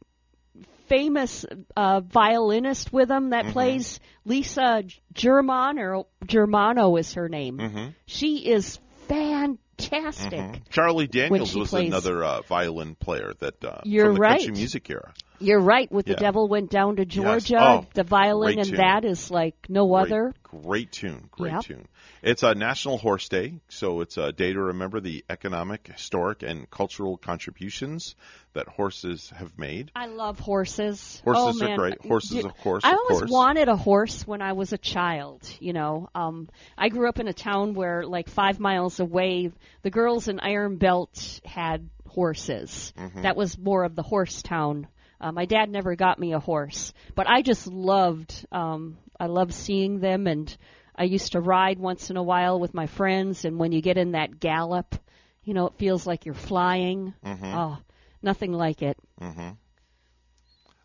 famous 0.89 1.44
uh, 1.77 2.01
violinist 2.01 2.93
with 2.93 3.10
him 3.10 3.31
that 3.31 3.47
Mhm. 3.47 3.52
plays 3.52 4.01
Lisa 4.24 4.85
German 5.12 5.78
or 5.78 6.06
Germano 6.27 6.97
is 6.97 7.15
her 7.15 7.28
name. 7.28 7.59
Mhm. 7.59 7.94
She 8.06 8.39
is 8.48 8.78
fantastic. 9.09 10.69
Charlie 10.70 11.06
Daniels 11.06 11.55
was 11.55 11.70
plays- 11.70 11.89
another 11.89 12.24
uh, 12.24 12.43
violin 12.43 12.94
player 12.94 13.32
that 13.40 13.65
uh, 13.65 13.81
You're 13.85 14.06
from 14.06 14.15
the 14.15 14.20
right. 14.20 14.39
country 14.40 14.55
music 14.55 14.89
era. 14.90 15.12
You're 15.40 15.60
right. 15.60 15.90
With 15.90 16.06
Yeah. 16.09 16.15
the 16.15 16.20
devil 16.20 16.48
went 16.48 16.70
down 16.70 16.97
to 16.97 17.05
Georgia, 17.05 17.59
Oh, 17.60 17.86
the 17.94 18.02
violin 18.05 18.59
and 18.59 18.77
that 18.77 19.05
is 19.05 19.31
like 19.31 19.55
no 19.69 19.86
Great- 19.86 20.01
other. 20.12 20.35
Great 20.43 20.93
tune, 20.93 21.28
great 21.31 21.52
Yep. 21.52 21.62
tune. 21.65 21.89
It's 22.23 22.43
a 22.43 22.55
National 22.55 22.98
Horse 22.98 23.28
Day, 23.28 23.60
so 23.69 24.01
it's 24.01 24.16
a 24.16 24.32
day 24.32 24.52
to 24.52 24.59
remember 24.60 24.98
the 24.98 25.24
economic, 25.31 25.86
historic, 25.86 26.43
and 26.43 26.69
cultural 26.69 27.16
contributions 27.16 28.16
that 28.55 28.66
horses 28.66 29.31
have 29.36 29.56
made. 29.59 29.93
I 29.94 30.06
love 30.06 30.40
horses. 30.40 31.20
Horses 31.24 31.62
oh, 31.62 31.65
are 31.65 31.69
man. 31.69 31.78
great. 31.78 32.01
Horses, 32.06 32.44
of 32.44 32.56
course, 32.59 32.82
I 32.85 32.93
always 32.94 33.19
course. 33.20 33.31
wanted 33.31 33.69
a 33.69 33.77
horse 33.77 34.27
when 34.27 34.43
I 34.43 34.55
was 34.55 34.73
a 34.73 34.78
child. 34.78 35.48
You 35.60 35.73
know, 35.74 36.09
um, 36.15 36.48
I 36.77 36.89
grew 36.89 37.09
up 37.09 37.20
in 37.20 37.28
a 37.28 37.32
town 37.32 37.74
where, 37.74 38.05
like 38.05 38.28
five 38.28 38.59
miles 38.59 38.98
away, 38.98 39.52
the 39.82 39.90
girls 39.90 40.27
in 40.28 40.40
Iron 40.40 40.77
Belt 40.77 41.40
had 41.44 41.89
horses. 42.09 42.93
Mhm. 42.98 43.23
That 43.23 43.36
was 43.36 43.56
more 43.56 43.85
of 43.85 43.94
the 43.94 44.02
horse 44.02 44.43
town. 44.43 44.89
Uh, 45.20 45.32
my 45.32 45.46
dad 45.46 45.68
never 45.70 45.96
got 45.96 46.18
me 46.18 46.32
a 46.32 46.38
horse, 46.38 46.92
but 47.14 47.28
I 47.28 47.42
just 47.42 47.66
loved. 47.66 48.46
Um, 48.52 48.98
I 49.18 49.26
loved 49.26 49.52
seeing 49.52 49.98
them, 50.00 50.26
and 50.26 50.56
I 50.94 51.04
used 51.04 51.32
to 51.32 51.40
ride 51.40 51.78
once 51.78 52.10
in 52.10 52.16
a 52.16 52.22
while 52.22 52.60
with 52.60 52.72
my 52.74 52.86
friends. 52.86 53.44
And 53.44 53.58
when 53.58 53.72
you 53.72 53.82
get 53.82 53.98
in 53.98 54.12
that 54.12 54.38
gallop, 54.38 54.94
you 55.42 55.54
know, 55.54 55.66
it 55.66 55.74
feels 55.78 56.06
like 56.06 56.24
you're 56.24 56.34
flying. 56.34 57.14
Mhm. 57.24 57.54
Oh, 57.54 57.78
nothing 58.22 58.52
like 58.52 58.82
it. 58.82 58.96
Mm-hmm. 59.20 59.50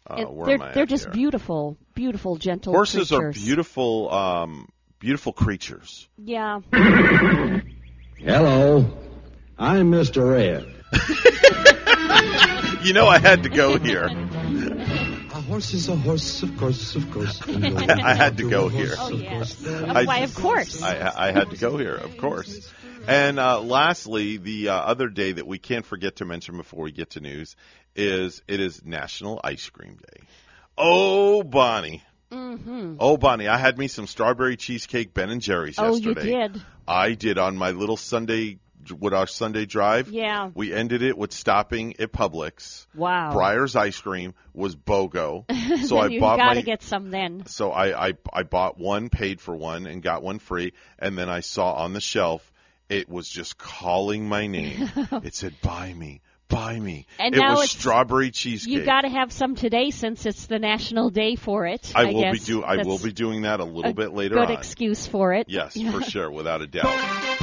Uh, 0.05 0.45
they're 0.45 0.73
they're 0.73 0.85
just 0.85 1.05
here? 1.05 1.13
beautiful, 1.13 1.77
beautiful, 1.93 2.35
gentle 2.35 2.73
Horses 2.73 3.11
are 3.13 3.31
beautiful, 3.31 4.11
um, 4.11 4.67
beautiful 4.99 5.31
creatures. 5.31 6.07
Yeah. 6.17 6.59
Hello, 8.17 8.97
I'm 9.57 9.91
Mr. 9.91 10.31
Red. 10.31 10.73
You 12.83 12.91
know, 12.91 13.07
I 13.07 13.17
had 13.17 13.43
to 13.43 13.49
go 13.49 13.77
here. 13.79 14.03
A 14.05 15.41
horse 15.41 15.73
is 15.73 15.87
a 15.87 15.95
horse, 15.95 16.43
of 16.43 16.57
course, 16.57 16.95
of 16.95 17.09
course. 17.11 17.41
I 17.47 18.13
had 18.13 18.37
to 18.37 18.49
go 18.49 18.67
here. 18.67 18.93
Oh 18.97 19.09
yes. 19.09 19.65
I- 19.65 20.03
Why, 20.03 20.19
of 20.19 20.35
course. 20.35 20.83
I, 20.83 21.27
I 21.29 21.31
had 21.31 21.49
to 21.51 21.57
go 21.57 21.77
here, 21.77 21.95
of 21.95 22.17
course. 22.17 22.69
And 23.07 23.39
uh, 23.39 23.61
lastly, 23.61 24.35
the 24.37 24.69
uh, 24.69 24.75
other 24.75 25.07
day 25.07 25.31
that 25.31 25.47
we 25.47 25.59
can't 25.59 25.85
forget 25.85 26.17
to 26.17 26.25
mention 26.25 26.57
before 26.57 26.83
we 26.83 26.91
get 26.91 27.11
to 27.11 27.21
news 27.21 27.55
is 27.95 28.41
it 28.49 28.59
is 28.59 28.83
National 28.83 29.39
Ice 29.43 29.69
Cream 29.69 29.95
Day. 29.95 30.23
Oh, 30.77 31.41
Bonnie. 31.43 32.03
mm-hmm. 32.31 32.95
Oh, 32.99 33.15
Bonnie, 33.17 33.47
I 33.47 33.57
had 33.57 33.77
me 33.77 33.87
some 33.87 34.07
strawberry 34.07 34.57
cheesecake 34.57 35.13
Ben 35.13 35.29
and 35.29 35.41
Jerry's 35.41 35.77
yesterday. 35.77 36.21
Oh, 36.21 36.23
you 36.41 36.49
did. 36.49 36.61
I 36.87 37.13
did 37.13 37.37
on 37.37 37.55
my 37.55 37.71
little 37.71 37.97
Sunday 37.97 38.57
with 38.91 39.13
our 39.13 39.27
Sunday 39.27 39.65
drive. 39.65 40.09
Yeah. 40.09 40.49
We 40.53 40.73
ended 40.73 41.01
it 41.01 41.17
with 41.17 41.31
stopping 41.31 41.95
at 41.99 42.11
Publix. 42.11 42.85
Wow. 42.95 43.33
Breyer's 43.33 43.75
ice 43.75 43.99
cream 43.99 44.33
was 44.53 44.75
BOGO. 44.75 45.45
So 45.87 45.97
I 45.97 46.07
you 46.07 46.19
bought 46.19 46.37
gotta 46.37 46.55
my 46.55 46.61
get 46.61 46.81
some 46.83 47.09
then. 47.11 47.45
so 47.47 47.71
I, 47.71 48.09
I 48.09 48.13
I 48.31 48.43
bought 48.43 48.77
one, 48.77 49.09
paid 49.09 49.41
for 49.41 49.55
one, 49.55 49.85
and 49.85 50.01
got 50.01 50.23
one 50.23 50.39
free. 50.39 50.73
And 50.99 51.17
then 51.17 51.29
I 51.29 51.39
saw 51.41 51.73
on 51.73 51.93
the 51.93 51.99
shelf, 52.01 52.51
it 52.89 53.09
was 53.09 53.27
just 53.29 53.57
calling 53.57 54.27
my 54.27 54.47
name. 54.47 54.89
it 55.23 55.35
said, 55.35 55.55
"Buy 55.61 55.93
me, 55.93 56.21
buy 56.47 56.79
me." 56.79 57.07
And 57.19 57.35
it 57.35 57.39
now 57.39 57.51
was 57.55 57.63
it's- 57.65 57.79
strawberry 57.79 58.31
cheesecake. 58.31 58.73
You 58.73 58.83
got 58.85 59.01
to 59.01 59.09
have 59.09 59.31
some 59.31 59.55
today 59.55 59.89
since 59.91 60.25
it's 60.25 60.45
the 60.45 60.59
national 60.59 61.09
day 61.09 61.35
for 61.35 61.65
it. 61.65 61.91
I 61.95 62.05
will 62.05 62.21
guess 62.21 62.39
be 62.39 62.39
do. 62.39 62.63
I 62.63 62.77
will 62.83 62.99
be 62.99 63.11
doing 63.11 63.41
that 63.43 63.59
a 63.59 63.65
little 63.65 63.91
a 63.91 63.93
bit 63.93 64.13
later 64.13 64.35
Good 64.35 64.51
on. 64.51 64.57
excuse 64.57 65.05
for 65.07 65.33
it. 65.33 65.47
Yes, 65.49 65.79
for 65.91 66.01
sure, 66.09 66.29
without 66.31 66.61
a 66.61 66.67
doubt. 66.67 67.41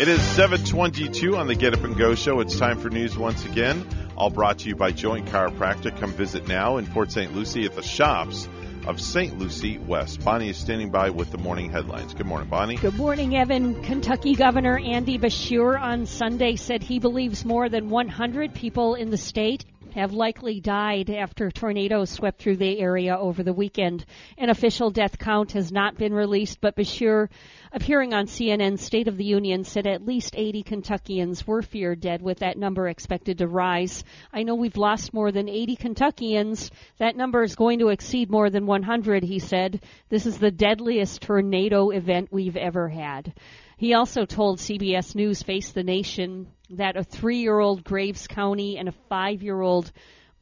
It 0.00 0.08
is 0.08 0.22
722 0.22 1.36
on 1.36 1.46
the 1.46 1.54
Get 1.54 1.74
Up 1.74 1.84
and 1.84 1.94
Go 1.94 2.14
show. 2.14 2.40
It's 2.40 2.58
time 2.58 2.78
for 2.78 2.88
news 2.88 3.18
once 3.18 3.44
again. 3.44 3.86
All 4.16 4.30
brought 4.30 4.60
to 4.60 4.68
you 4.70 4.74
by 4.74 4.92
Joint 4.92 5.26
Chiropractic. 5.26 6.00
Come 6.00 6.12
visit 6.12 6.48
now 6.48 6.78
in 6.78 6.86
Port 6.86 7.12
St. 7.12 7.34
Lucie 7.34 7.66
at 7.66 7.74
the 7.74 7.82
shops 7.82 8.48
of 8.86 8.98
St. 8.98 9.38
Lucie 9.38 9.76
West. 9.76 10.24
Bonnie 10.24 10.48
is 10.48 10.56
standing 10.56 10.88
by 10.90 11.10
with 11.10 11.30
the 11.30 11.36
morning 11.36 11.70
headlines. 11.70 12.14
Good 12.14 12.24
morning, 12.24 12.48
Bonnie. 12.48 12.76
Good 12.76 12.96
morning, 12.96 13.36
Evan. 13.36 13.82
Kentucky 13.82 14.34
Governor 14.34 14.78
Andy 14.78 15.18
Beshear 15.18 15.78
on 15.78 16.06
Sunday 16.06 16.56
said 16.56 16.82
he 16.82 16.98
believes 16.98 17.44
more 17.44 17.68
than 17.68 17.90
100 17.90 18.54
people 18.54 18.94
in 18.94 19.10
the 19.10 19.18
state 19.18 19.66
have 19.94 20.12
likely 20.12 20.60
died 20.60 21.10
after 21.10 21.50
tornadoes 21.50 22.10
swept 22.10 22.40
through 22.40 22.56
the 22.56 22.78
area 22.78 23.16
over 23.16 23.42
the 23.42 23.52
weekend. 23.52 24.04
An 24.38 24.50
official 24.50 24.90
death 24.90 25.18
count 25.18 25.52
has 25.52 25.72
not 25.72 25.96
been 25.96 26.12
released, 26.12 26.60
but 26.60 26.76
Beshear, 26.76 27.28
appearing 27.72 28.14
on 28.14 28.26
CNN's 28.26 28.82
State 28.82 29.08
of 29.08 29.16
the 29.16 29.24
Union, 29.24 29.64
said 29.64 29.86
at 29.86 30.04
least 30.04 30.34
80 30.36 30.62
Kentuckians 30.62 31.46
were 31.46 31.62
feared 31.62 32.00
dead, 32.00 32.22
with 32.22 32.38
that 32.38 32.58
number 32.58 32.88
expected 32.88 33.38
to 33.38 33.46
rise. 33.46 34.04
I 34.32 34.42
know 34.42 34.54
we've 34.54 34.76
lost 34.76 35.14
more 35.14 35.32
than 35.32 35.48
80 35.48 35.76
Kentuckians. 35.76 36.70
That 36.98 37.16
number 37.16 37.42
is 37.42 37.54
going 37.54 37.78
to 37.80 37.88
exceed 37.88 38.30
more 38.30 38.50
than 38.50 38.66
100, 38.66 39.22
he 39.22 39.38
said. 39.38 39.82
This 40.08 40.26
is 40.26 40.38
the 40.38 40.50
deadliest 40.50 41.22
tornado 41.22 41.90
event 41.90 42.28
we've 42.30 42.56
ever 42.56 42.88
had. 42.88 43.32
He 43.80 43.94
also 43.94 44.26
told 44.26 44.58
CBS 44.58 45.14
News 45.14 45.42
Face 45.42 45.72
the 45.72 45.82
Nation 45.82 46.48
that 46.68 46.98
a 46.98 47.02
three 47.02 47.38
year 47.38 47.58
old 47.58 47.82
Graves 47.82 48.26
County 48.26 48.76
and 48.76 48.90
a 48.90 48.94
five 49.08 49.42
year 49.42 49.58
old 49.58 49.90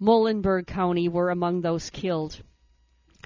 Muhlenberg 0.00 0.66
County 0.66 1.08
were 1.08 1.30
among 1.30 1.60
those 1.60 1.88
killed. 1.88 2.42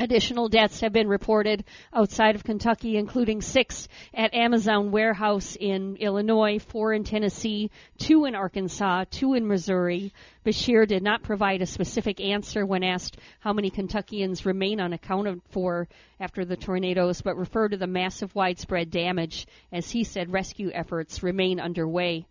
Additional 0.02 0.48
deaths 0.48 0.80
have 0.80 0.92
been 0.92 1.06
reported 1.06 1.62
outside 1.94 2.34
of 2.34 2.42
Kentucky, 2.42 2.96
including 2.96 3.40
six 3.40 3.86
at 4.12 4.34
Amazon 4.34 4.90
warehouse 4.90 5.54
in 5.54 5.94
Illinois, 5.94 6.58
four 6.58 6.92
in 6.92 7.04
Tennessee, 7.04 7.70
two 7.98 8.24
in 8.24 8.34
Arkansas, 8.34 9.04
two 9.12 9.34
in 9.34 9.46
Missouri. 9.46 10.12
Beshear 10.44 10.88
did 10.88 11.04
not 11.04 11.22
provide 11.22 11.62
a 11.62 11.66
specific 11.66 12.20
answer 12.20 12.66
when 12.66 12.82
asked 12.82 13.16
how 13.38 13.52
many 13.52 13.70
Kentuckians 13.70 14.44
remain 14.44 14.80
unaccounted 14.80 15.40
for 15.50 15.86
after 16.18 16.44
the 16.44 16.56
tornadoes, 16.56 17.22
but 17.22 17.36
referred 17.36 17.68
to 17.68 17.76
the 17.76 17.86
massive 17.86 18.34
widespread 18.34 18.90
damage. 18.90 19.46
As 19.70 19.88
he 19.88 20.02
said, 20.02 20.32
rescue 20.32 20.72
efforts 20.74 21.22
remain 21.22 21.60
underway. 21.60 22.26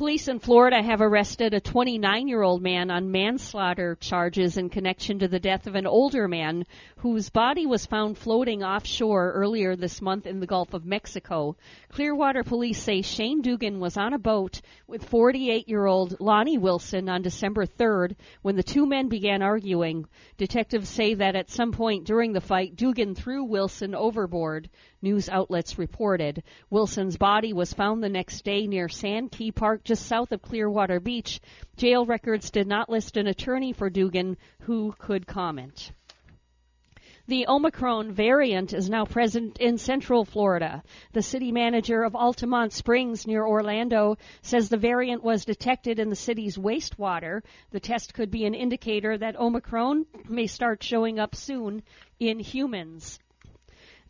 Police 0.00 0.28
in 0.28 0.38
Florida 0.38 0.82
have 0.82 1.02
arrested 1.02 1.52
a 1.52 1.60
29 1.60 2.26
year 2.26 2.40
old 2.40 2.62
man 2.62 2.90
on 2.90 3.12
manslaughter 3.12 3.98
charges 4.00 4.56
in 4.56 4.70
connection 4.70 5.18
to 5.18 5.28
the 5.28 5.38
death 5.38 5.66
of 5.66 5.74
an 5.74 5.86
older 5.86 6.26
man 6.26 6.64
whose 6.96 7.28
body 7.28 7.66
was 7.66 7.84
found 7.84 8.16
floating 8.16 8.64
offshore 8.64 9.32
earlier 9.32 9.76
this 9.76 10.00
month 10.00 10.26
in 10.26 10.40
the 10.40 10.46
Gulf 10.46 10.72
of 10.72 10.86
Mexico. 10.86 11.54
Clearwater 11.90 12.44
police 12.44 12.82
say 12.82 13.02
Shane 13.02 13.42
Dugan 13.42 13.78
was 13.78 13.98
on 13.98 14.14
a 14.14 14.18
boat 14.18 14.62
with 14.86 15.04
48 15.04 15.68
year 15.68 15.84
old 15.84 16.18
Lonnie 16.18 16.56
Wilson 16.56 17.10
on 17.10 17.20
December 17.20 17.66
3rd 17.66 18.16
when 18.40 18.56
the 18.56 18.62
two 18.62 18.86
men 18.86 19.08
began 19.10 19.42
arguing. 19.42 20.06
Detectives 20.38 20.88
say 20.88 21.12
that 21.12 21.36
at 21.36 21.50
some 21.50 21.72
point 21.72 22.06
during 22.06 22.32
the 22.32 22.40
fight, 22.40 22.74
Dugan 22.74 23.14
threw 23.14 23.44
Wilson 23.44 23.94
overboard. 23.94 24.70
News 25.02 25.30
outlets 25.30 25.78
reported. 25.78 26.42
Wilson's 26.68 27.16
body 27.16 27.54
was 27.54 27.72
found 27.72 28.02
the 28.02 28.08
next 28.10 28.44
day 28.44 28.66
near 28.66 28.88
Sand 28.88 29.32
Key 29.32 29.50
Park, 29.50 29.82
just 29.82 30.04
south 30.04 30.30
of 30.30 30.42
Clearwater 30.42 31.00
Beach. 31.00 31.40
Jail 31.76 32.04
records 32.04 32.50
did 32.50 32.66
not 32.66 32.90
list 32.90 33.16
an 33.16 33.26
attorney 33.26 33.72
for 33.72 33.88
Dugan 33.88 34.36
who 34.60 34.94
could 34.98 35.26
comment. 35.26 35.92
The 37.30 37.46
Omicron 37.46 38.12
variant 38.12 38.74
is 38.74 38.90
now 38.90 39.04
present 39.04 39.58
in 39.58 39.78
central 39.78 40.24
Florida. 40.24 40.82
The 41.12 41.22
city 41.22 41.52
manager 41.52 42.02
of 42.02 42.14
Altamonte 42.14 42.72
Springs 42.72 43.26
near 43.26 43.46
Orlando 43.46 44.16
says 44.42 44.68
the 44.68 44.76
variant 44.76 45.22
was 45.22 45.44
detected 45.44 45.98
in 45.98 46.10
the 46.10 46.16
city's 46.16 46.58
wastewater. 46.58 47.42
The 47.70 47.78
test 47.78 48.14
could 48.14 48.30
be 48.30 48.46
an 48.46 48.54
indicator 48.54 49.16
that 49.16 49.38
Omicron 49.38 50.06
may 50.28 50.46
start 50.46 50.82
showing 50.82 51.20
up 51.20 51.36
soon 51.36 51.84
in 52.18 52.40
humans. 52.40 53.18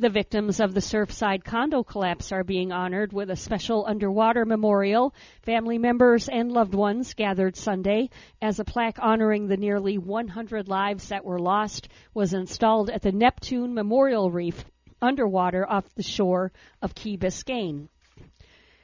The 0.00 0.08
victims 0.08 0.60
of 0.60 0.72
the 0.72 0.80
Surfside 0.80 1.44
condo 1.44 1.82
collapse 1.82 2.32
are 2.32 2.42
being 2.42 2.72
honored 2.72 3.12
with 3.12 3.28
a 3.28 3.36
special 3.36 3.84
underwater 3.86 4.46
memorial. 4.46 5.12
Family 5.42 5.76
members 5.76 6.26
and 6.26 6.50
loved 6.50 6.74
ones 6.74 7.12
gathered 7.12 7.54
Sunday 7.54 8.08
as 8.40 8.58
a 8.58 8.64
plaque 8.64 8.96
honoring 8.98 9.46
the 9.46 9.58
nearly 9.58 9.98
100 9.98 10.68
lives 10.68 11.10
that 11.10 11.26
were 11.26 11.38
lost 11.38 11.88
was 12.14 12.32
installed 12.32 12.88
at 12.88 13.02
the 13.02 13.12
Neptune 13.12 13.74
Memorial 13.74 14.30
Reef 14.30 14.64
underwater 15.02 15.68
off 15.68 15.94
the 15.96 16.02
shore 16.02 16.50
of 16.80 16.94
Key 16.94 17.18
Biscayne. 17.18 17.88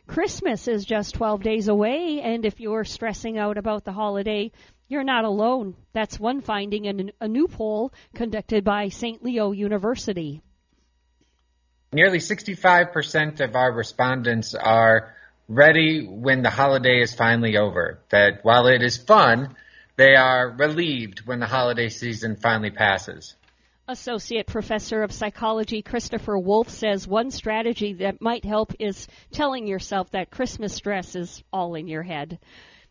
Christmas 0.07 0.69
is 0.69 0.85
just 0.85 1.15
12 1.15 1.43
days 1.43 1.69
away, 1.69 2.21
and 2.21 2.45
if 2.45 2.61
you're 2.61 2.85
stressing 2.85 3.39
out 3.39 3.57
about 3.57 3.85
the 3.85 3.93
holiday, 3.93 4.53
you're 4.87 5.03
not 5.03 5.25
alone. 5.25 5.77
That's 5.95 6.21
one 6.21 6.43
finding 6.43 6.85
in 6.85 7.11
a 7.23 7.27
new 7.27 7.49
poll 7.49 7.95
conducted 8.15 8.65
by 8.65 8.89
St. 8.91 9.25
Leo 9.25 9.53
University. 9.53 10.43
Nearly 11.97 12.19
65% 12.19 13.41
of 13.41 13.57
our 13.57 13.73
respondents 13.73 14.55
are 14.55 15.15
ready 15.49 16.07
when 16.07 16.43
the 16.43 16.51
holiday 16.51 17.01
is 17.01 17.15
finally 17.15 17.57
over. 17.57 18.01
That 18.11 18.41
while 18.43 18.67
it 18.67 18.83
is 18.83 18.99
fun, 18.99 19.57
they 19.97 20.15
are 20.15 20.51
relieved 20.51 21.23
when 21.25 21.41
the 21.41 21.47
holiday 21.47 21.89
season 21.89 22.37
finally 22.37 22.71
passes. 22.71 23.35
Associate 23.89 24.47
Professor 24.47 25.05
of 25.05 25.11
Psychology 25.11 25.81
Christopher 25.81 26.39
Wolf 26.39 26.69
says 26.69 27.09
one 27.09 27.31
strategy 27.31 27.95
that 27.95 28.21
might 28.21 28.45
help 28.45 28.75
is 28.79 29.09
telling 29.33 29.67
yourself 29.67 30.11
that 30.11 30.31
Christmas 30.31 30.75
stress 30.75 31.17
is 31.17 31.43
all 31.51 31.77
in 31.77 31.89
your 31.89 32.03
head. 32.03 32.39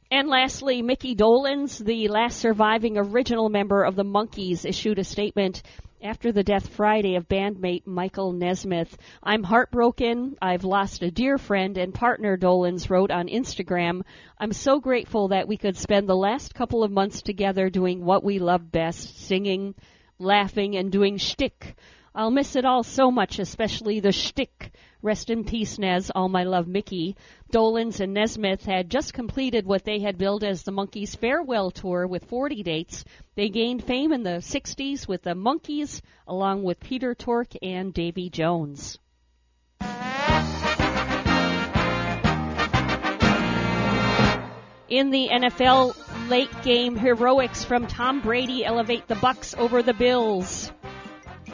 And 0.09 0.29
lastly, 0.29 0.81
Mickey 0.81 1.15
Dolenz, 1.15 1.77
the 1.77 2.07
last 2.07 2.39
surviving 2.39 2.97
original 2.97 3.49
member 3.49 3.83
of 3.83 3.95
the 3.95 4.03
Monkees, 4.03 4.65
issued 4.65 4.97
a 4.97 5.03
statement 5.03 5.61
after 6.05 6.31
the 6.31 6.43
death 6.43 6.69
Friday 6.69 7.15
of 7.15 7.27
bandmate 7.27 7.87
Michael 7.87 8.31
Nesmith. 8.31 8.95
I'm 9.23 9.41
heartbroken. 9.41 10.37
I've 10.39 10.63
lost 10.63 11.01
a 11.01 11.09
dear 11.09 11.39
friend 11.39 11.79
and 11.79 11.95
partner, 11.95 12.37
Dolenz 12.37 12.91
wrote 12.91 13.09
on 13.09 13.27
Instagram. 13.27 14.03
I'm 14.39 14.53
so 14.53 14.79
grateful 14.79 15.29
that 15.29 15.47
we 15.47 15.57
could 15.57 15.75
spend 15.75 16.07
the 16.07 16.15
last 16.15 16.53
couple 16.53 16.83
of 16.83 16.91
months 16.91 17.23
together 17.23 17.71
doing 17.71 18.05
what 18.05 18.23
we 18.23 18.37
love 18.37 18.71
best, 18.71 19.25
singing, 19.25 19.73
laughing, 20.19 20.75
and 20.75 20.91
doing 20.91 21.17
shtick. 21.17 21.75
I'll 22.13 22.31
miss 22.31 22.55
it 22.55 22.65
all 22.65 22.83
so 22.83 23.09
much, 23.09 23.39
especially 23.39 23.99
the 23.99 24.11
shtick. 24.11 24.73
Rest 25.05 25.29
in 25.29 25.43
peace, 25.43 25.77
Nez. 25.77 26.09
All 26.15 26.29
my 26.29 26.45
love, 26.45 26.67
Mickey. 26.67 27.15
Dolenz 27.53 27.99
and 27.99 28.15
Nesmith 28.15 28.65
had 28.65 28.89
just 28.89 29.13
completed 29.13 29.63
what 29.63 29.83
they 29.83 29.99
had 29.99 30.17
billed 30.17 30.43
as 30.43 30.63
the 30.63 30.71
Monkees 30.71 31.15
farewell 31.15 31.69
tour 31.69 32.07
with 32.07 32.25
40 32.25 32.63
dates. 32.63 33.05
They 33.35 33.49
gained 33.49 33.83
fame 33.83 34.11
in 34.11 34.23
the 34.23 34.41
60s 34.41 35.07
with 35.07 35.21
the 35.21 35.35
Monkees, 35.35 36.01
along 36.27 36.63
with 36.63 36.79
Peter 36.79 37.13
Tork 37.13 37.49
and 37.61 37.93
Davy 37.93 38.31
Jones. 38.31 38.97
In 44.89 45.11
the 45.11 45.29
NFL 45.31 46.29
late 46.31 46.63
game 46.63 46.95
heroics 46.95 47.63
from 47.63 47.85
Tom 47.85 48.21
Brady 48.21 48.65
elevate 48.65 49.07
the 49.07 49.13
Bucks 49.13 49.53
over 49.55 49.83
the 49.83 49.93
Bills. 49.93 50.71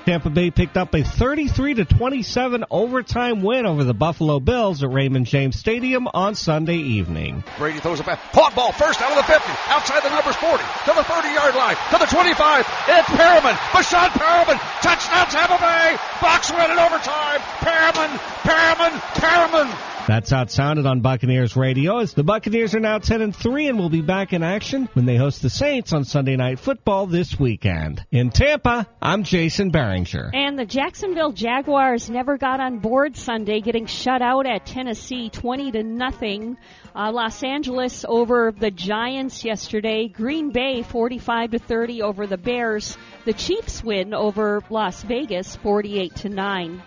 Tampa 0.06 0.30
Bay 0.30 0.49
picked 0.49 0.78
up 0.78 0.94
a 0.95 1.03
33 1.03 1.76
to 1.76 1.86
27 1.86 2.65
overtime 2.72 3.44
win 3.44 3.65
over 3.65 3.84
the 3.84 3.94
Buffalo 3.94 4.40
Bills 4.40 4.82
at 4.84 4.90
Raymond 4.91 5.28
James 5.28 5.56
Stadium 5.56 6.07
on 6.07 6.34
Sunday 6.34 6.78
evening. 6.78 7.44
Brady 7.57 7.80
throws 7.80 7.99
it 7.99 8.06
back. 8.06 8.19
Caught 8.34 8.56
ball 8.56 8.72
first 8.72 9.02
out 9.02 9.11
of 9.11 9.18
the 9.18 9.23
50, 9.23 9.45
outside 9.69 10.02
the 10.02 10.10
numbers 10.10 10.36
40, 10.36 10.57
to 10.57 10.94
the 10.98 11.03
30 11.03 11.28
yard 11.30 11.56
line, 11.56 11.76
to 11.94 11.98
the 11.99 12.10
25. 12.10 12.65
It's 12.90 13.10
Perriman. 13.14 13.56
Breshad 13.69 14.10
Perriman. 14.18 14.57
Touchdown 14.82 15.28
Tampa 15.30 15.57
Bay. 15.61 15.98
Bucks 16.19 16.49
win 16.52 16.72
in 16.72 16.80
overtime. 16.80 17.40
Perriman, 17.61 18.11
Perriman, 18.41 18.94
Perriman. 19.22 19.69
That's 20.07 20.32
how 20.32 20.41
it 20.41 20.52
sounded 20.52 20.88
on 20.88 21.02
Buccaneers 21.02 21.56
radio 21.56 21.99
as 21.99 22.14
the 22.14 22.23
Buccaneers 22.23 22.73
are 22.73 22.80
now 22.80 22.98
10 22.98 23.22
and 23.22 23.36
3 23.36 23.68
and 23.68 23.78
will 23.78 23.90
be 23.90 24.02
back 24.02 24.34
in 24.34 24.41
action 24.41 24.90
when 24.94 25.06
they 25.06 25.15
host 25.15 25.41
the 25.41 25.49
Saints 25.49 25.94
on 25.94 26.06
Sunday 26.06 26.36
Night 26.36 26.60
Football 26.60 27.06
this 27.06 27.40
weekend. 27.40 28.03
In 28.11 28.32
Tampa, 28.32 28.88
I'm 29.02 29.23
Jason 29.23 29.69
Barringer. 29.69 30.32
And 30.34 30.57
the 30.57 30.65
Jacksonville 30.65 31.32
Jaguars 31.32 32.10
never 32.10 32.38
got 32.38 32.60
on 32.60 32.80
board 32.80 33.15
Sunday, 33.15 33.61
getting 33.61 33.86
shut 33.86 34.22
out 34.22 34.48
at 34.48 34.65
Tennessee 34.65 35.30
20 35.30 35.72
to 35.73 35.84
nothing. 35.84 36.57
Uh, 36.95 37.11
Los 37.11 37.44
Angeles 37.44 38.03
over 38.07 38.52
the 38.52 38.72
Giants 38.72 39.45
yesterday. 39.45 40.07
Green 40.07 40.52
Bay 40.52 40.82
45 40.82 41.52
to 41.52 41.60
30 41.60 42.02
over 42.02 42.28
the 42.28 42.38
Bears. 42.38 42.98
The 43.26 43.34
Chiefs 43.34 43.84
win 43.84 44.14
over 44.14 44.61
Las 44.69 45.03
Vegas 45.03 45.56
48 45.57 46.15
to 46.18 46.30
9. 46.30 46.82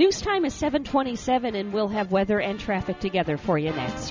News 0.00 0.22
time 0.22 0.46
is 0.46 0.54
727, 0.54 1.54
and 1.54 1.74
we'll 1.74 1.88
have 1.88 2.10
weather 2.10 2.40
and 2.40 2.58
traffic 2.58 3.00
together 3.00 3.36
for 3.36 3.58
you 3.58 3.70
next. 3.70 4.10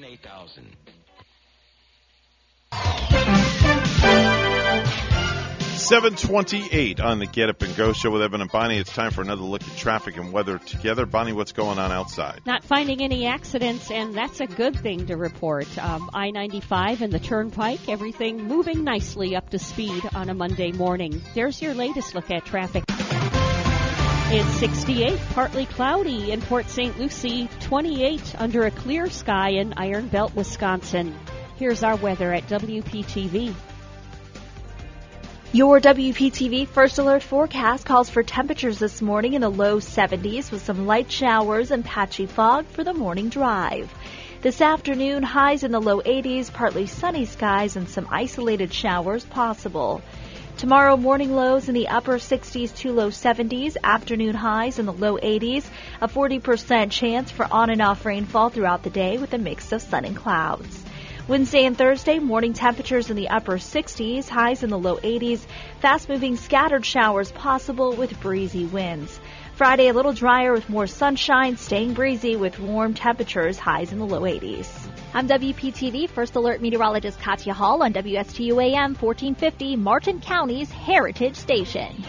8000. 0.03 0.65
728 5.81 6.99
on 7.01 7.19
the 7.19 7.25
Get 7.25 7.49
Up 7.49 7.61
and 7.63 7.75
Go 7.75 7.91
show 7.91 8.11
with 8.11 8.21
Evan 8.21 8.39
and 8.39 8.49
Bonnie. 8.49 8.77
It's 8.77 8.93
time 8.93 9.11
for 9.11 9.21
another 9.21 9.41
look 9.41 9.61
at 9.61 9.77
traffic 9.77 10.15
and 10.15 10.31
weather 10.31 10.57
together. 10.57 11.05
Bonnie, 11.05 11.33
what's 11.33 11.51
going 11.51 11.79
on 11.79 11.91
outside? 11.91 12.41
Not 12.45 12.63
finding 12.63 13.01
any 13.01 13.25
accidents, 13.25 13.91
and 13.91 14.13
that's 14.13 14.39
a 14.39 14.47
good 14.47 14.79
thing 14.79 15.07
to 15.07 15.17
report. 15.17 15.67
Um, 15.77 16.09
I 16.13 16.31
95 16.31 17.01
and 17.01 17.11
the 17.11 17.19
Turnpike, 17.19 17.89
everything 17.89 18.47
moving 18.47 18.85
nicely 18.85 19.35
up 19.35 19.49
to 19.49 19.59
speed 19.59 20.07
on 20.13 20.29
a 20.29 20.33
Monday 20.33 20.71
morning. 20.71 21.21
There's 21.33 21.61
your 21.61 21.73
latest 21.73 22.15
look 22.15 22.31
at 22.31 22.45
traffic. 22.45 22.85
It's 24.33 24.47
68, 24.59 25.19
partly 25.33 25.65
cloudy 25.65 26.31
in 26.31 26.41
Port 26.41 26.69
St. 26.69 26.97
Lucie, 26.97 27.49
28 27.59 28.35
under 28.37 28.65
a 28.65 28.71
clear 28.71 29.09
sky 29.09 29.49
in 29.49 29.73
Iron 29.75 30.07
Belt, 30.07 30.33
Wisconsin. 30.33 31.19
Here's 31.57 31.83
our 31.83 31.97
weather 31.97 32.31
at 32.31 32.47
WPTV. 32.47 33.53
Your 35.51 35.81
WPTV 35.81 36.65
First 36.65 36.97
Alert 36.97 37.23
forecast 37.23 37.85
calls 37.85 38.09
for 38.09 38.23
temperatures 38.23 38.79
this 38.79 39.01
morning 39.01 39.33
in 39.33 39.41
the 39.41 39.49
low 39.49 39.79
70s 39.79 40.49
with 40.49 40.63
some 40.63 40.87
light 40.87 41.11
showers 41.11 41.69
and 41.69 41.83
patchy 41.83 42.25
fog 42.25 42.65
for 42.67 42.85
the 42.85 42.93
morning 42.93 43.27
drive. 43.27 43.93
This 44.41 44.61
afternoon, 44.61 45.23
highs 45.23 45.65
in 45.65 45.73
the 45.73 45.81
low 45.81 45.99
80s, 45.99 46.53
partly 46.53 46.85
sunny 46.85 47.25
skies, 47.25 47.75
and 47.75 47.89
some 47.89 48.07
isolated 48.09 48.73
showers 48.73 49.25
possible. 49.25 50.01
Tomorrow, 50.61 50.95
morning 50.95 51.35
lows 51.35 51.69
in 51.69 51.73
the 51.73 51.87
upper 51.87 52.19
60s 52.19 52.75
to 52.75 52.91
low 52.91 53.09
70s, 53.09 53.77
afternoon 53.83 54.35
highs 54.35 54.77
in 54.77 54.85
the 54.85 54.93
low 54.93 55.17
80s, 55.17 55.65
a 55.99 56.07
40% 56.07 56.91
chance 56.91 57.31
for 57.31 57.47
on 57.51 57.71
and 57.71 57.81
off 57.81 58.05
rainfall 58.05 58.49
throughout 58.49 58.83
the 58.83 58.91
day 58.91 59.17
with 59.17 59.33
a 59.33 59.39
mix 59.39 59.71
of 59.71 59.81
sun 59.81 60.05
and 60.05 60.15
clouds. 60.15 60.85
Wednesday 61.27 61.65
and 61.65 61.75
Thursday, 61.75 62.19
morning 62.19 62.53
temperatures 62.53 63.09
in 63.09 63.15
the 63.15 63.29
upper 63.29 63.57
60s, 63.57 64.29
highs 64.29 64.61
in 64.61 64.69
the 64.69 64.77
low 64.77 64.97
80s, 64.97 65.43
fast 65.79 66.07
moving 66.07 66.35
scattered 66.37 66.85
showers 66.85 67.31
possible 67.31 67.93
with 67.93 68.21
breezy 68.21 68.65
winds. 68.65 69.19
Friday, 69.55 69.87
a 69.87 69.93
little 69.93 70.13
drier 70.13 70.53
with 70.53 70.69
more 70.69 70.85
sunshine, 70.85 71.57
staying 71.57 71.95
breezy 71.95 72.35
with 72.35 72.59
warm 72.59 72.93
temperatures, 72.93 73.57
highs 73.57 73.91
in 73.91 73.97
the 73.97 74.05
low 74.05 74.21
80s. 74.21 74.90
I'm 75.13 75.27
WPTV 75.27 76.09
First 76.09 76.37
Alert 76.37 76.61
Meteorologist 76.61 77.19
Katya 77.19 77.53
Hall 77.53 77.83
on 77.83 77.91
WSTU 77.91 78.63
AM 78.63 78.95
1450, 78.95 79.75
Martin 79.75 80.21
County's 80.21 80.71
Heritage 80.71 81.35
Station. 81.35 82.01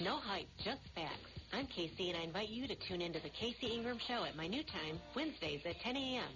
No 0.00 0.16
hype, 0.16 0.46
just 0.64 0.80
facts. 0.94 1.28
I'm 1.52 1.66
Casey, 1.66 2.08
and 2.08 2.16
I 2.16 2.22
invite 2.22 2.48
you 2.48 2.66
to 2.68 2.74
tune 2.88 3.02
into 3.02 3.20
the 3.20 3.28
Casey 3.28 3.66
Ingram 3.66 3.98
Show 4.08 4.24
at 4.24 4.34
my 4.34 4.46
new 4.46 4.62
time, 4.62 4.98
Wednesdays 5.14 5.60
at 5.66 5.78
10 5.80 5.96
a.m. 5.96 6.32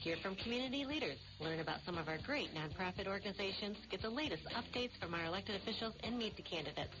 Hear 0.00 0.16
from 0.22 0.36
community 0.36 0.84
leaders, 0.84 1.16
learn 1.40 1.60
about 1.60 1.78
some 1.86 1.96
of 1.96 2.08
our 2.08 2.18
great 2.26 2.50
nonprofit 2.54 3.06
organizations, 3.06 3.78
get 3.90 4.02
the 4.02 4.10
latest 4.10 4.42
updates 4.54 4.92
from 5.00 5.14
our 5.14 5.24
elected 5.24 5.56
officials, 5.56 5.94
and 6.04 6.18
meet 6.18 6.36
the 6.36 6.42
candidates. 6.42 6.94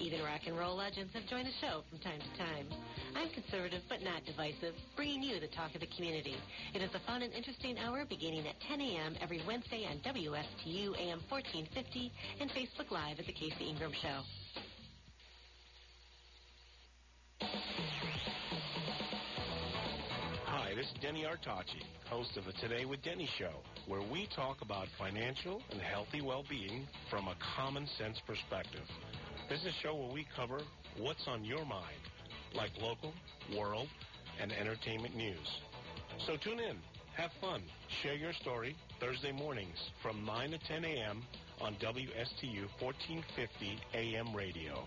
Even 0.00 0.22
rock 0.22 0.40
and 0.46 0.56
roll 0.56 0.76
legends 0.76 1.12
have 1.14 1.26
joined 1.28 1.46
the 1.46 1.56
show 1.60 1.82
from 1.90 1.98
time 1.98 2.20
to 2.20 2.38
time. 2.38 2.66
I'm 3.14 3.30
conservative 3.30 3.82
but 3.88 4.02
not 4.02 4.24
divisive, 4.24 4.74
bringing 4.96 5.22
you 5.22 5.40
the 5.40 5.48
talk 5.48 5.74
of 5.74 5.80
the 5.80 5.90
community. 5.96 6.34
It 6.74 6.82
is 6.82 6.90
a 6.94 7.00
fun 7.06 7.22
and 7.22 7.32
interesting 7.32 7.78
hour 7.78 8.04
beginning 8.08 8.46
at 8.46 8.54
10 8.68 8.80
a.m. 8.80 9.16
every 9.20 9.42
Wednesday 9.46 9.86
on 9.88 9.98
WSTU 10.00 10.96
AM 10.98 11.20
1450 11.28 12.12
and 12.40 12.50
Facebook 12.50 12.90
Live 12.90 13.18
at 13.18 13.26
The 13.26 13.32
Casey 13.32 13.68
Ingram 13.68 13.92
Show. 14.00 14.22
Hi, 20.46 20.74
this 20.74 20.86
is 20.86 20.92
Denny 21.02 21.24
Artachi, 21.24 21.82
host 22.08 22.36
of 22.36 22.44
the 22.46 22.52
Today 22.52 22.84
with 22.84 23.02
Denny 23.02 23.28
show, 23.38 23.52
where 23.86 24.02
we 24.10 24.28
talk 24.34 24.62
about 24.62 24.86
financial 24.98 25.60
and 25.70 25.80
healthy 25.80 26.22
well-being 26.22 26.86
from 27.10 27.28
a 27.28 27.36
common 27.56 27.86
sense 27.98 28.18
perspective. 28.26 28.86
This 29.52 29.60
is 29.60 29.66
a 29.66 29.82
show 29.82 29.94
where 29.94 30.10
we 30.10 30.26
cover 30.34 30.60
what's 30.96 31.28
on 31.28 31.44
your 31.44 31.66
mind, 31.66 32.00
like 32.54 32.70
local, 32.80 33.12
world, 33.54 33.86
and 34.40 34.50
entertainment 34.50 35.14
news. 35.14 35.46
So 36.26 36.38
tune 36.42 36.58
in, 36.58 36.78
have 37.18 37.30
fun, 37.38 37.60
share 38.02 38.14
your 38.14 38.32
story 38.32 38.74
Thursday 38.98 39.30
mornings 39.30 39.76
from 40.02 40.24
9 40.24 40.52
to 40.52 40.58
10 40.58 40.86
a.m. 40.86 41.22
on 41.60 41.74
WSTU 41.74 42.64
1450 42.80 43.78
AM 43.92 44.34
radio. 44.34 44.86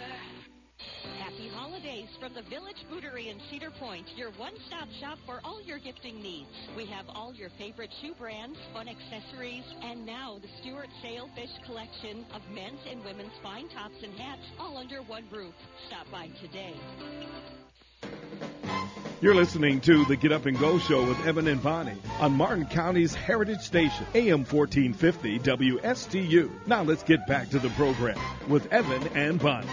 Happy 1.31 1.49
holidays 1.49 2.09
from 2.19 2.33
the 2.33 2.41
Village 2.49 2.83
Bootery 2.91 3.27
in 3.27 3.39
Cedar 3.49 3.71
Point, 3.79 4.05
your 4.17 4.31
one-stop 4.31 4.87
shop 4.99 5.17
for 5.25 5.39
all 5.45 5.61
your 5.61 5.79
gifting 5.79 6.21
needs. 6.21 6.49
We 6.75 6.85
have 6.87 7.05
all 7.07 7.33
your 7.33 7.49
favorite 7.57 7.89
shoe 8.01 8.13
brands, 8.19 8.57
fun 8.73 8.89
accessories, 8.89 9.63
and 9.81 10.05
now 10.05 10.39
the 10.41 10.49
Stuart 10.61 10.89
Sailfish 11.01 11.51
collection 11.65 12.25
of 12.33 12.41
men's 12.53 12.81
and 12.89 13.03
women's 13.05 13.31
fine 13.41 13.69
tops 13.69 14.03
and 14.03 14.13
hats 14.19 14.43
all 14.59 14.77
under 14.77 15.01
one 15.03 15.23
roof. 15.31 15.53
Stop 15.87 16.07
by 16.11 16.27
today. 16.41 16.75
You're 19.21 19.35
listening 19.35 19.81
to 19.81 20.03
the 20.05 20.15
Get 20.15 20.31
Up 20.31 20.47
and 20.47 20.57
Go 20.57 20.79
Show 20.79 21.05
with 21.05 21.27
Evan 21.27 21.47
and 21.47 21.61
Bonnie 21.61 22.01
on 22.19 22.33
Martin 22.33 22.65
County's 22.65 23.13
Heritage 23.13 23.61
Station, 23.61 24.07
AM 24.15 24.45
1450 24.45 25.37
WSTU. 25.37 26.49
Now 26.65 26.81
let's 26.81 27.03
get 27.03 27.27
back 27.27 27.49
to 27.49 27.59
the 27.59 27.69
program 27.69 28.17
with 28.47 28.73
Evan 28.73 29.07
and 29.09 29.39
Bonnie. 29.39 29.69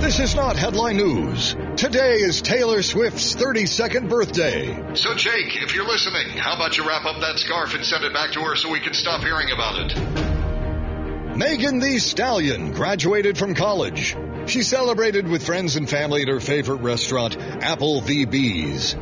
This 0.00 0.18
is 0.18 0.34
not 0.34 0.56
headline 0.56 0.96
news. 0.96 1.54
Today 1.76 2.14
is 2.14 2.42
Taylor 2.42 2.82
Swift's 2.82 3.36
32nd 3.36 4.08
birthday. 4.08 4.74
So, 4.96 5.14
Jake, 5.14 5.62
if 5.62 5.72
you're 5.72 5.86
listening, 5.86 6.36
how 6.36 6.56
about 6.56 6.76
you 6.76 6.84
wrap 6.88 7.04
up 7.04 7.20
that 7.20 7.38
scarf 7.38 7.74
and 7.74 7.84
send 7.84 8.02
it 8.02 8.12
back 8.12 8.32
to 8.32 8.40
her 8.40 8.56
so 8.56 8.72
we 8.72 8.80
can 8.80 8.94
stop 8.94 9.20
hearing 9.20 9.52
about 9.52 9.78
it? 9.78 11.36
Megan 11.36 11.78
Thee 11.78 12.00
Stallion 12.00 12.72
graduated 12.72 13.38
from 13.38 13.54
college. 13.54 14.16
She 14.50 14.64
celebrated 14.64 15.28
with 15.28 15.46
friends 15.46 15.76
and 15.76 15.88
family 15.88 16.22
at 16.22 16.28
her 16.28 16.40
favorite 16.40 16.80
restaurant, 16.80 17.38
Applebee's. 17.38 18.94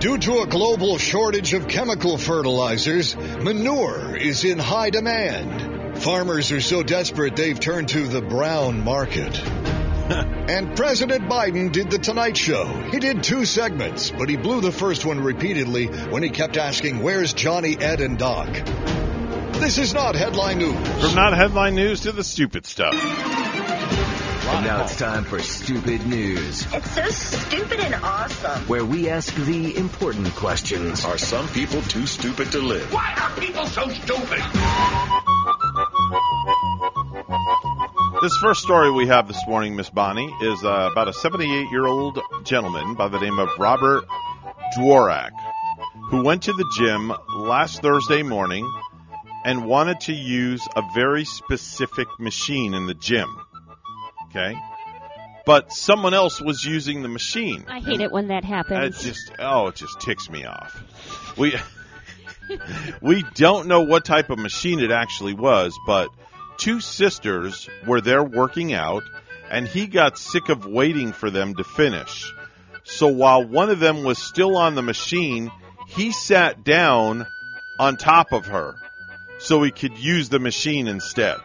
Due 0.00 0.18
to 0.18 0.40
a 0.40 0.46
global 0.46 0.98
shortage 0.98 1.54
of 1.54 1.66
chemical 1.66 2.18
fertilizers, 2.18 3.16
manure 3.16 4.14
is 4.14 4.44
in 4.44 4.58
high 4.58 4.90
demand. 4.90 5.96
Farmers 5.96 6.52
are 6.52 6.60
so 6.60 6.82
desperate 6.82 7.36
they've 7.36 7.58
turned 7.58 7.88
to 7.88 8.06
the 8.06 8.20
brown 8.20 8.84
market. 8.84 9.34
and 9.40 10.76
President 10.76 11.24
Biden 11.26 11.72
did 11.72 11.90
the 11.90 11.96
Tonight 11.96 12.36
Show. 12.36 12.66
He 12.92 12.98
did 12.98 13.22
two 13.22 13.46
segments, 13.46 14.10
but 14.10 14.28
he 14.28 14.36
blew 14.36 14.60
the 14.60 14.72
first 14.72 15.06
one 15.06 15.24
repeatedly 15.24 15.86
when 15.86 16.22
he 16.22 16.28
kept 16.28 16.58
asking, 16.58 17.02
Where's 17.02 17.32
Johnny, 17.32 17.78
Ed, 17.78 18.02
and 18.02 18.18
Doc? 18.18 18.48
This 19.54 19.78
is 19.78 19.94
not 19.94 20.16
headline 20.16 20.58
news. 20.58 20.88
From 21.00 21.14
not 21.14 21.32
headline 21.32 21.76
news 21.76 22.00
to 22.00 22.12
the 22.12 22.22
stupid 22.22 22.66
stuff. 22.66 22.92
And 24.46 24.66
now 24.66 24.82
it's 24.84 24.96
time 24.96 25.24
for 25.24 25.40
Stupid 25.40 26.06
News, 26.06 26.66
It's 26.72 26.90
so 26.92 27.04
stupid 27.08 27.80
and 27.80 27.94
awesome. 28.04 28.62
where 28.68 28.84
we 28.84 29.08
ask 29.08 29.34
the 29.34 29.76
important 29.76 30.28
questions. 30.34 31.04
Are 31.04 31.18
some 31.18 31.48
people 31.48 31.80
too 31.82 32.06
stupid 32.06 32.52
to 32.52 32.58
live? 32.58 32.92
Why 32.92 33.14
are 33.20 33.40
people 33.40 33.66
so 33.66 33.88
stupid? 33.88 34.42
This 38.22 38.36
first 38.36 38.62
story 38.62 38.90
we 38.90 39.06
have 39.08 39.28
this 39.28 39.42
morning, 39.48 39.76
Miss 39.76 39.90
Bonnie, 39.90 40.32
is 40.42 40.62
uh, 40.64 40.88
about 40.92 41.08
a 41.08 41.12
78 41.12 41.70
year 41.70 41.86
old 41.86 42.18
gentleman 42.44 42.94
by 42.94 43.08
the 43.08 43.18
name 43.18 43.38
of 43.38 43.48
Robert 43.58 44.04
Dworak, 44.76 45.30
who 46.10 46.22
went 46.22 46.44
to 46.44 46.52
the 46.52 46.70
gym 46.76 47.12
last 47.34 47.82
Thursday 47.82 48.22
morning 48.22 48.70
and 49.44 49.66
wanted 49.66 50.00
to 50.00 50.12
use 50.12 50.66
a 50.76 50.82
very 50.94 51.24
specific 51.24 52.08
machine 52.18 52.72
in 52.74 52.86
the 52.86 52.94
gym. 52.94 53.28
Okay? 54.34 54.58
But 55.46 55.72
someone 55.72 56.14
else 56.14 56.40
was 56.40 56.64
using 56.64 57.02
the 57.02 57.08
machine. 57.08 57.66
I 57.68 57.80
hate 57.80 58.00
it 58.00 58.10
when 58.10 58.28
that 58.28 58.44
happens. 58.44 58.98
It 58.98 59.08
just 59.08 59.32
oh, 59.38 59.68
it 59.68 59.76
just 59.76 60.00
ticks 60.00 60.30
me 60.30 60.44
off. 60.46 60.82
We 61.36 61.54
we 63.02 63.24
don't 63.34 63.68
know 63.68 63.82
what 63.82 64.04
type 64.04 64.30
of 64.30 64.38
machine 64.38 64.80
it 64.80 64.90
actually 64.90 65.34
was, 65.34 65.78
but 65.86 66.08
two 66.56 66.80
sisters 66.80 67.68
were 67.86 68.00
there 68.00 68.24
working 68.24 68.72
out, 68.72 69.02
and 69.50 69.68
he 69.68 69.86
got 69.86 70.18
sick 70.18 70.48
of 70.48 70.66
waiting 70.66 71.12
for 71.12 71.30
them 71.30 71.54
to 71.56 71.64
finish. 71.64 72.32
So 72.84 73.08
while 73.08 73.44
one 73.44 73.70
of 73.70 73.80
them 73.80 74.02
was 74.02 74.18
still 74.18 74.56
on 74.56 74.74
the 74.74 74.82
machine, 74.82 75.50
he 75.88 76.10
sat 76.12 76.64
down 76.64 77.26
on 77.78 77.96
top 77.96 78.32
of 78.32 78.46
her 78.46 78.74
so 79.38 79.62
he 79.62 79.70
could 79.70 79.98
use 79.98 80.30
the 80.30 80.38
machine 80.38 80.88
instead. 80.88 81.36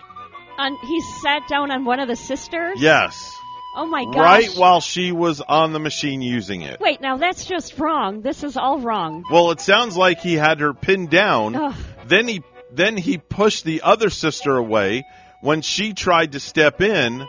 On, 0.59 0.75
he 0.85 0.99
sat 0.99 1.47
down 1.47 1.71
on 1.71 1.85
one 1.85 2.01
of 2.01 2.09
the 2.09 2.17
sisters. 2.17 2.81
Yes. 2.81 3.33
Oh 3.77 3.85
my 3.85 4.03
gosh. 4.03 4.15
Right 4.15 4.49
while 4.57 4.81
she 4.81 5.13
was 5.13 5.39
on 5.39 5.71
the 5.71 5.79
machine 5.79 6.21
using 6.21 6.63
it. 6.63 6.81
Wait, 6.81 6.99
now 6.99 7.15
that's 7.15 7.45
just 7.45 7.79
wrong. 7.79 8.21
This 8.21 8.43
is 8.43 8.57
all 8.57 8.79
wrong. 8.79 9.23
Well, 9.31 9.51
it 9.51 9.61
sounds 9.61 9.95
like 9.95 10.19
he 10.19 10.33
had 10.33 10.59
her 10.59 10.73
pinned 10.73 11.09
down. 11.09 11.55
Ugh. 11.55 11.75
Then 12.05 12.27
he 12.27 12.43
then 12.73 12.97
he 12.97 13.17
pushed 13.17 13.63
the 13.63 13.83
other 13.83 14.09
sister 14.09 14.57
away 14.57 15.05
when 15.41 15.61
she 15.61 15.93
tried 15.93 16.33
to 16.33 16.41
step 16.41 16.81
in 16.81 17.25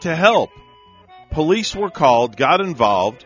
to 0.00 0.16
help. 0.16 0.50
Police 1.30 1.76
were 1.76 1.90
called, 1.90 2.36
got 2.36 2.60
involved, 2.60 3.24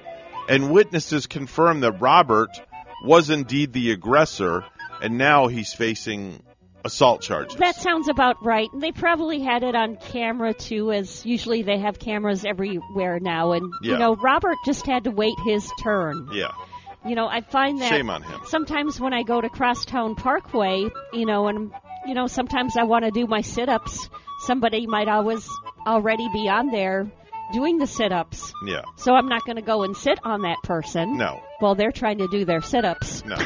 and 0.48 0.70
witnesses 0.70 1.26
confirmed 1.26 1.82
that 1.84 2.00
Robert 2.00 2.50
was 3.04 3.30
indeed 3.30 3.72
the 3.72 3.92
aggressor, 3.92 4.64
and 5.00 5.16
now 5.16 5.46
he's 5.46 5.72
facing 5.72 6.42
assault 6.84 7.20
charges. 7.22 7.56
That 7.56 7.76
sounds 7.76 8.08
about 8.08 8.44
right. 8.44 8.68
And 8.72 8.82
they 8.82 8.92
probably 8.92 9.40
had 9.40 9.62
it 9.62 9.74
on 9.74 9.96
camera 9.96 10.54
too, 10.54 10.92
as 10.92 11.24
usually 11.26 11.62
they 11.62 11.78
have 11.78 11.98
cameras 11.98 12.44
everywhere 12.44 13.18
now. 13.20 13.52
And 13.52 13.72
Yeah. 13.82 13.92
you 13.92 13.98
know, 13.98 14.14
Robert 14.16 14.56
just 14.64 14.86
had 14.86 15.04
to 15.04 15.10
wait 15.10 15.34
his 15.44 15.70
turn. 15.82 16.28
Yeah. 16.32 16.52
You 17.06 17.14
know, 17.14 17.26
I 17.28 17.40
find 17.42 17.80
that 17.80 17.90
Shame 17.90 18.10
on 18.10 18.22
him. 18.22 18.40
sometimes 18.46 19.00
when 19.00 19.12
I 19.14 19.22
go 19.22 19.40
to 19.40 19.48
Crosstown 19.48 20.14
Parkway, 20.14 20.88
you 21.12 21.26
know, 21.26 21.48
and 21.48 21.70
you 22.06 22.14
know, 22.14 22.26
sometimes 22.26 22.76
I 22.76 22.84
want 22.84 23.04
to 23.04 23.10
do 23.10 23.26
my 23.26 23.40
sit-ups. 23.42 24.08
Somebody 24.46 24.86
might 24.86 25.08
always 25.08 25.48
already 25.86 26.28
be 26.32 26.48
on 26.48 26.68
there 26.70 27.10
doing 27.52 27.78
the 27.78 27.86
sit-ups. 27.86 28.52
Yeah. 28.64 28.82
So 28.96 29.14
I'm 29.14 29.28
not 29.28 29.44
going 29.44 29.56
to 29.56 29.62
go 29.62 29.82
and 29.82 29.96
sit 29.96 30.18
on 30.24 30.42
that 30.42 30.58
person. 30.62 31.16
No. 31.16 31.40
While 31.60 31.74
they're 31.74 31.92
trying 31.92 32.18
to 32.18 32.28
do 32.28 32.44
their 32.44 32.60
sit-ups. 32.62 33.24
No. 33.24 33.36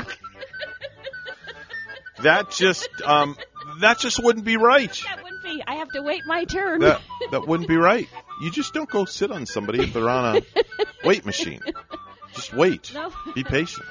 That 2.22 2.50
just 2.50 2.88
um 3.04 3.36
that 3.80 3.98
just 3.98 4.22
wouldn't 4.22 4.44
be 4.44 4.56
right. 4.56 4.92
That 5.04 5.22
wouldn't 5.22 5.42
be. 5.42 5.62
I 5.66 5.76
have 5.76 5.88
to 5.90 6.02
wait 6.02 6.22
my 6.26 6.44
turn. 6.44 6.80
That 6.80 7.00
that 7.30 7.46
wouldn't 7.46 7.68
be 7.68 7.76
right. 7.76 8.08
You 8.40 8.50
just 8.50 8.74
don't 8.74 8.88
go 8.88 9.04
sit 9.04 9.30
on 9.30 9.46
somebody 9.46 9.82
if 9.82 9.92
they're 9.92 10.08
on 10.08 10.38
a 10.38 10.42
weight 11.04 11.24
machine. 11.24 11.60
Just 12.34 12.52
wait. 12.52 12.92
No. 12.94 13.12
Be 13.34 13.44
patient. 13.44 13.86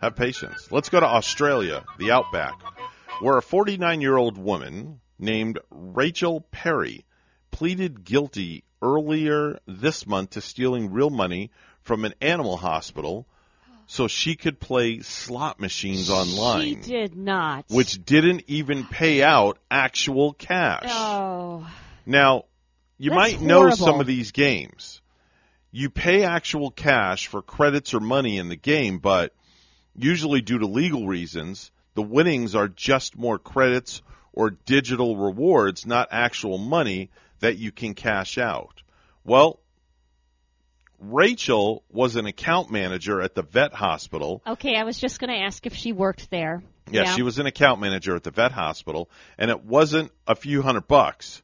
Have 0.00 0.16
patience. 0.16 0.70
Let's 0.70 0.88
go 0.88 1.00
to 1.00 1.06
Australia, 1.06 1.84
the 1.98 2.10
outback, 2.10 2.54
where 3.20 3.36
a 3.36 3.42
49 3.42 4.00
year 4.00 4.16
old 4.16 4.38
woman 4.38 5.00
named 5.18 5.58
Rachel 5.70 6.40
Perry 6.50 7.04
pleaded 7.50 8.04
guilty 8.04 8.64
earlier 8.82 9.58
this 9.66 10.06
month 10.06 10.30
to 10.30 10.40
stealing 10.40 10.90
real 10.90 11.10
money 11.10 11.50
from 11.82 12.04
an 12.04 12.14
animal 12.20 12.56
hospital 12.56 13.26
so 13.90 14.06
she 14.06 14.36
could 14.36 14.60
play 14.60 15.00
slot 15.00 15.58
machines 15.58 16.06
She 16.06 16.12
online, 16.12 16.80
did 16.80 17.16
not. 17.16 17.64
which 17.68 18.04
didn't 18.04 18.44
even 18.46 18.84
pay 18.84 19.20
out 19.20 19.58
actual 19.68 20.32
cash. 20.32 20.84
Oh. 20.86 21.68
Now, 22.06 22.44
you 22.98 23.10
That's 23.10 23.16
might 23.18 23.40
know 23.40 23.70
some 23.70 23.98
of 23.98 24.06
these 24.06 24.30
games. 24.30 25.02
You 25.72 25.90
pay 25.90 26.22
actual 26.22 26.70
cash 26.70 27.26
for 27.26 27.42
credits 27.42 27.92
or 27.92 27.98
money 27.98 28.38
in 28.38 28.48
the 28.48 28.54
game, 28.54 29.00
but 29.00 29.34
usually 29.96 30.40
due 30.40 30.60
to 30.60 30.66
legal 30.66 31.08
reasons, 31.08 31.72
the 31.94 32.02
winnings 32.02 32.54
are 32.54 32.68
just 32.68 33.18
more 33.18 33.40
credits 33.40 34.02
or 34.32 34.50
digital 34.50 35.16
rewards, 35.16 35.84
not 35.84 36.06
actual 36.12 36.58
money 36.58 37.10
that 37.40 37.58
you 37.58 37.72
can 37.72 37.94
cash 37.94 38.38
out. 38.38 38.84
Well, 39.24 39.58
Rachel 41.00 41.82
was 41.90 42.16
an 42.16 42.26
account 42.26 42.70
manager 42.70 43.20
at 43.22 43.34
the 43.34 43.42
vet 43.42 43.72
hospital 43.72 44.42
Okay, 44.46 44.76
I 44.76 44.84
was 44.84 44.98
just 44.98 45.18
going 45.18 45.30
to 45.30 45.36
ask 45.44 45.66
if 45.66 45.74
she 45.74 45.92
worked 45.92 46.30
there. 46.30 46.62
yeah, 46.90 47.14
she 47.14 47.22
was 47.22 47.38
an 47.38 47.46
account 47.46 47.80
manager 47.80 48.14
at 48.14 48.22
the 48.22 48.30
vet 48.30 48.52
hospital, 48.52 49.08
and 49.38 49.50
it 49.50 49.64
wasn't 49.64 50.12
a 50.26 50.34
few 50.34 50.62
hundred 50.62 50.86
bucks. 50.88 51.42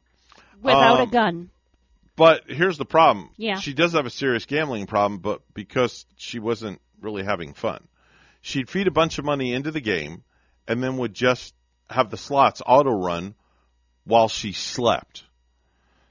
without 0.61 0.99
a 0.99 1.03
Um, 1.03 1.10
gun. 1.10 1.49
But 2.15 2.44
here's 2.48 2.77
the 2.77 2.85
problem. 2.85 3.30
Yeah. 3.38 3.60
She 3.60 3.73
does 3.73 3.94
have 3.94 4.06
a 4.06 4.10
serious 4.10 4.45
gambling 4.45 4.88
problem, 4.88 5.19
but 5.19 5.41
because 5.53 6.06
she 6.18 6.39
wasn't 6.39 6.81
really 6.99 7.23
having 7.23 7.53
fun. 7.53 7.88
She'd 8.41 8.69
feed 8.69 8.88
a 8.88 8.91
bunch 8.91 9.18
of 9.19 9.26
money 9.26 9.53
into 9.53 9.72
the 9.72 9.81
game 9.81 10.23
and 10.68 10.84
then 10.84 10.98
would 10.98 11.14
just 11.14 11.53
have 11.89 12.10
the 12.10 12.18
slots 12.18 12.61
auto 12.65 12.91
run 12.91 13.35
while 14.03 14.27
she 14.30 14.52
slept. 14.52 15.23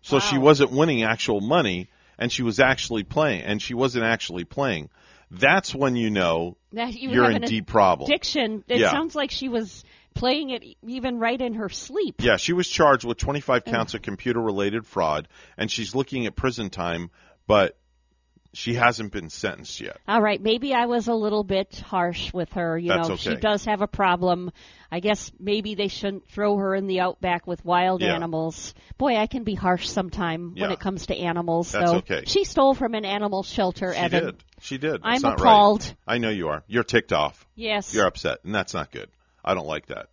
So 0.02 0.20
she 0.20 0.38
wasn't 0.38 0.70
winning 0.70 1.02
actual 1.02 1.40
money 1.40 1.88
and 2.18 2.30
she 2.32 2.42
was 2.42 2.60
actually 2.60 3.04
playing 3.04 3.42
and 3.42 3.60
she 3.60 3.74
wasn't 3.74 4.04
actually 4.04 4.44
playing. 4.44 4.88
That's 5.30 5.74
when 5.74 5.96
you 5.96 6.10
know 6.10 6.56
That 6.72 6.94
you 6.94 7.10
you're 7.10 7.30
in 7.30 7.42
deep 7.42 7.66
problem. 7.66 8.08
Addiction. 8.08 8.64
It 8.68 8.80
Yeah. 8.80 8.90
sounds 8.90 9.14
like 9.14 9.30
she 9.30 9.48
was 9.48 9.84
playing 10.14 10.50
it 10.50 10.62
even 10.82 11.18
right 11.18 11.40
in 11.40 11.54
her 11.54 11.68
sleep. 11.68 12.22
Yeah, 12.22 12.36
she 12.36 12.52
was 12.52 12.68
charged 12.68 13.04
with 13.04 13.18
25 13.18 13.64
counts 13.64 13.94
of 13.94 14.02
computer 14.02 14.40
related 14.40 14.86
fraud 14.86 15.28
and 15.58 15.70
she's 15.70 15.94
looking 15.94 16.26
at 16.26 16.36
prison 16.36 16.70
time, 16.70 17.10
but 17.46 17.76
she 18.56 18.74
hasn't 18.74 19.12
been 19.12 19.28
sentenced 19.30 19.80
yet. 19.80 19.98
All 20.08 20.20
right, 20.20 20.40
maybe 20.40 20.72
I 20.74 20.86
was 20.86 21.08
a 21.08 21.14
little 21.14 21.44
bit 21.44 21.76
harsh 21.78 22.32
with 22.32 22.52
her. 22.54 22.78
You 22.78 22.88
That's 22.88 23.08
know, 23.08 23.16
she 23.16 23.36
does 23.36 23.64
have 23.66 23.82
a 23.82 23.86
problem. 23.86 24.50
I 24.90 25.00
guess 25.00 25.30
maybe 25.38 25.74
they 25.74 25.88
shouldn't 25.88 26.28
throw 26.28 26.56
her 26.56 26.74
in 26.74 26.86
the 26.86 27.00
outback 27.00 27.46
with 27.46 27.64
wild 27.64 28.02
Yeah. 28.02 28.14
animals. 28.14 28.74
Boy, 28.98 29.16
I 29.16 29.26
can 29.26 29.44
be 29.44 29.54
harsh 29.54 29.88
sometime 29.88 30.54
when 30.56 30.70
it 30.70 30.80
comes 30.80 31.06
to 31.06 31.16
animals. 31.16 31.72
That's 31.72 31.90
though. 31.90 31.98
okay. 31.98 32.22
She 32.26 32.44
stole 32.44 32.74
from 32.74 32.94
an 32.94 33.04
animal 33.04 33.42
shelter, 33.42 33.92
She 33.92 33.98
Evan. 33.98 34.24
did. 34.24 34.44
She 34.60 34.78
did. 34.78 35.00
I'm 35.02 35.20
That's 35.20 35.40
appalled. 35.42 35.82
Right. 35.84 36.14
I 36.14 36.18
know 36.18 36.30
you 36.30 36.48
are. 36.48 36.62
You're 36.66 36.84
ticked 36.84 37.12
off. 37.12 37.46
Yes. 37.56 37.92
You're 37.94 38.06
upset, 38.06 38.38
and 38.44 38.54
that's 38.54 38.72
not 38.74 38.90
good. 38.90 39.08
I 39.44 39.54
don't 39.54 39.66
like 39.66 39.86
that. 39.86 40.08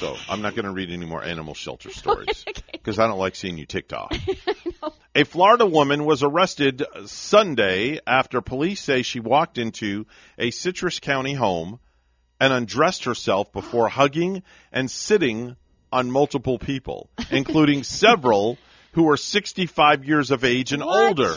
So 0.00 0.16
I'm 0.28 0.42
not 0.42 0.54
going 0.54 0.64
to 0.64 0.72
read 0.72 0.90
any 0.90 1.06
more 1.06 1.22
animal 1.22 1.54
shelter 1.54 1.90
stories 2.02 2.44
because 2.72 2.98
I 2.98 3.06
don't 3.06 3.18
like 3.18 3.36
seeing 3.36 3.58
you 3.58 3.66
ticked 3.66 3.92
off. 3.92 4.10
A 5.14 5.24
Florida 5.24 5.66
woman 5.66 6.04
was 6.04 6.22
arrested 6.22 6.84
Sunday 7.06 8.00
after 8.06 8.40
police 8.40 8.80
say 8.80 9.02
she 9.02 9.20
walked 9.20 9.58
into 9.58 10.06
a 10.38 10.50
Citrus 10.50 11.00
County 11.00 11.34
home 11.34 11.78
and 12.40 12.52
undressed 12.52 13.04
herself 13.04 13.52
before 13.52 13.88
hugging 13.88 14.42
and 14.72 14.90
sitting 14.90 15.56
on 15.92 16.10
multiple 16.10 16.58
people, 16.58 17.08
including 17.30 17.82
several 17.84 18.58
who 18.92 19.04
were 19.04 19.16
65 19.16 20.04
years 20.04 20.30
of 20.30 20.44
age 20.44 20.72
and 20.72 20.84
What? 20.84 21.08
older. 21.18 21.34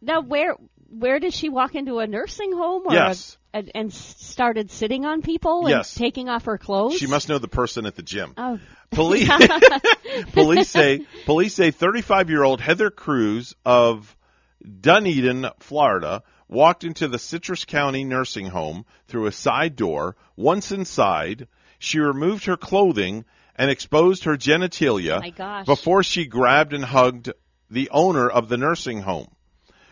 Now, 0.00 0.20
where 0.20 0.54
where 0.88 1.18
did 1.18 1.34
she 1.34 1.48
walk 1.48 1.74
into 1.74 1.98
a 1.98 2.06
nursing 2.06 2.52
home? 2.52 2.82
Or 2.86 2.92
Yes. 2.94 3.36
And, 3.56 3.70
and 3.74 3.90
started 3.90 4.70
sitting 4.70 5.06
on 5.06 5.22
people 5.22 5.60
and 5.60 5.70
Yes. 5.70 5.94
taking 5.94 6.28
off 6.28 6.44
her 6.44 6.58
clothes. 6.58 6.98
She 6.98 7.06
must 7.06 7.30
know 7.30 7.38
the 7.38 7.48
person 7.48 7.86
at 7.86 7.94
the 7.96 8.02
gym. 8.02 8.34
Oh. 8.36 8.58
Police 8.90 9.30
police 10.34 10.68
say 10.68 11.06
police 11.24 11.54
say 11.54 11.70
35 11.70 12.28
year 12.28 12.42
old 12.42 12.60
Heather 12.60 12.90
Cruz 12.90 13.54
of 13.64 14.14
Dunedin, 14.62 15.46
Florida, 15.60 16.22
walked 16.48 16.84
into 16.84 17.08
the 17.08 17.18
Citrus 17.18 17.64
County 17.64 18.04
nursing 18.04 18.44
home 18.46 18.84
through 19.08 19.24
a 19.24 19.32
side 19.32 19.74
door. 19.74 20.16
Once 20.36 20.70
inside, 20.70 21.48
she 21.78 21.98
removed 21.98 22.44
her 22.44 22.58
clothing 22.58 23.24
and 23.54 23.70
exposed 23.70 24.24
her 24.24 24.36
genitalia 24.36 25.32
Oh 25.38 25.64
before 25.64 26.02
she 26.02 26.26
grabbed 26.26 26.74
and 26.74 26.84
hugged 26.84 27.32
the 27.70 27.88
owner 27.90 28.28
of 28.28 28.50
the 28.50 28.58
nursing 28.58 29.00
home. 29.00 29.28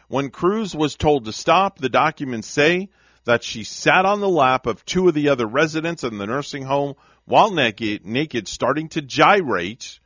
When 0.08 0.28
Cruz 0.28 0.74
was 0.76 0.96
told 0.96 1.24
to 1.24 1.32
stop, 1.32 1.78
the 1.78 1.88
documents 1.88 2.46
say 2.46 2.90
that 3.24 3.42
she 3.42 3.64
sat 3.64 4.04
on 4.04 4.20
the 4.20 4.28
lap 4.28 4.66
of 4.66 4.84
two 4.84 5.08
of 5.08 5.14
the 5.14 5.28
other 5.28 5.46
residents 5.46 6.04
in 6.04 6.18
the 6.18 6.26
nursing 6.26 6.62
home 6.62 6.94
while 7.24 7.50
naked, 7.50 8.04
naked 8.04 8.48
starting 8.48 8.88
to 8.90 9.00
gyrate 9.02 9.98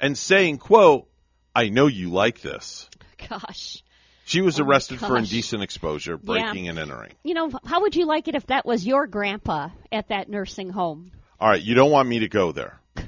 and 0.00 0.16
saying, 0.16 0.58
quote, 0.58 1.08
I 1.54 1.68
know 1.68 1.86
you 1.86 2.10
like 2.10 2.40
this. 2.40 2.88
Gosh. 3.28 3.82
She 4.24 4.40
was 4.40 4.60
Oh 4.60 4.64
arrested 4.64 5.00
for 5.00 5.16
indecent 5.16 5.62
exposure, 5.62 6.16
breaking 6.16 6.68
and 6.68 6.78
entering. 6.78 7.12
You 7.24 7.34
know, 7.34 7.50
how 7.64 7.80
would 7.82 7.96
you 7.96 8.06
like 8.06 8.28
it 8.28 8.36
if 8.36 8.46
that 8.46 8.64
was 8.64 8.86
your 8.86 9.06
grandpa 9.06 9.70
at 9.90 10.08
that 10.08 10.28
nursing 10.28 10.70
home? 10.70 11.10
All 11.40 11.48
right, 11.48 11.60
you 11.60 11.74
don't 11.74 11.90
want 11.90 12.08
me 12.08 12.20
to 12.20 12.28
go 12.28 12.52
there. 12.52 12.78
I 12.96 13.02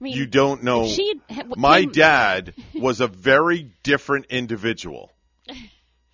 mean, 0.00 0.16
You 0.16 0.26
don't 0.26 0.62
know. 0.62 0.88
she'd 0.88 1.20
My 1.56 1.84
dad 1.84 2.54
was 2.74 3.00
a 3.00 3.06
very 3.06 3.70
different 3.82 4.26
individual. 4.26 5.10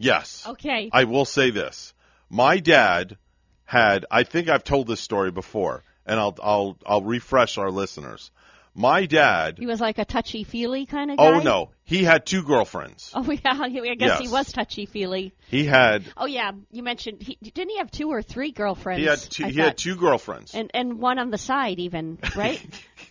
Yes. 0.01 0.44
Okay. 0.47 0.90
I 0.93 1.05
will 1.05 1.24
say 1.24 1.51
this. 1.51 1.93
My 2.30 2.59
dad 2.59 3.16
had 3.64 4.06
I 4.10 4.22
think 4.22 4.48
I've 4.48 4.64
told 4.64 4.86
this 4.86 5.00
story 5.00 5.30
before 5.30 5.84
and 6.06 6.18
I'll 6.18 6.36
I'll 6.42 6.78
I'll 6.86 7.02
refresh 7.02 7.59
our 7.59 7.70
listeners. 7.70 8.30
My 8.74 9.06
dad 9.06 9.59
He 9.59 9.66
was 9.66 9.80
like 9.80 9.98
a 9.98 10.05
touchy 10.05 10.44
feely 10.44 10.86
kind 10.86 11.10
of 11.10 11.16
oh, 11.18 11.32
guy. 11.32 11.38
Oh 11.38 11.42
no, 11.42 11.70
he 11.84 12.05
had 12.05 12.24
two 12.24 12.42
girlfriends. 12.42 13.12
Oh 13.14 13.30
yeah, 13.44 13.59
I 13.60 13.94
guess 13.94 14.20
he 14.20 14.28
was 14.28 14.52
touchy 14.52 14.86
feely. 14.86 15.34
He 15.48 15.64
had 15.64 16.05
Oh 16.16 16.26
yeah, 16.26 16.52
you 16.70 16.82
mentioned 16.82 17.22
he 17.22 17.36
didn't 17.42 17.70
he 17.70 17.78
have 17.78 17.90
two 17.90 18.09
or 18.09 18.22
three 18.22 18.52
girlfriends? 18.52 19.00
he 19.00 19.06
had 19.06 19.18
two, 19.18 19.44
I 19.44 19.48
he 19.48 19.56
thought. 19.56 19.64
had 19.64 19.78
two 19.78 19.96
girlfriends. 19.96 20.55
and 20.55 20.70
and 20.74 20.98
one 20.98 21.18
on 21.18 21.30
the 21.30 21.38
side 21.38 21.78
even, 21.78 22.18
right? 22.36 22.64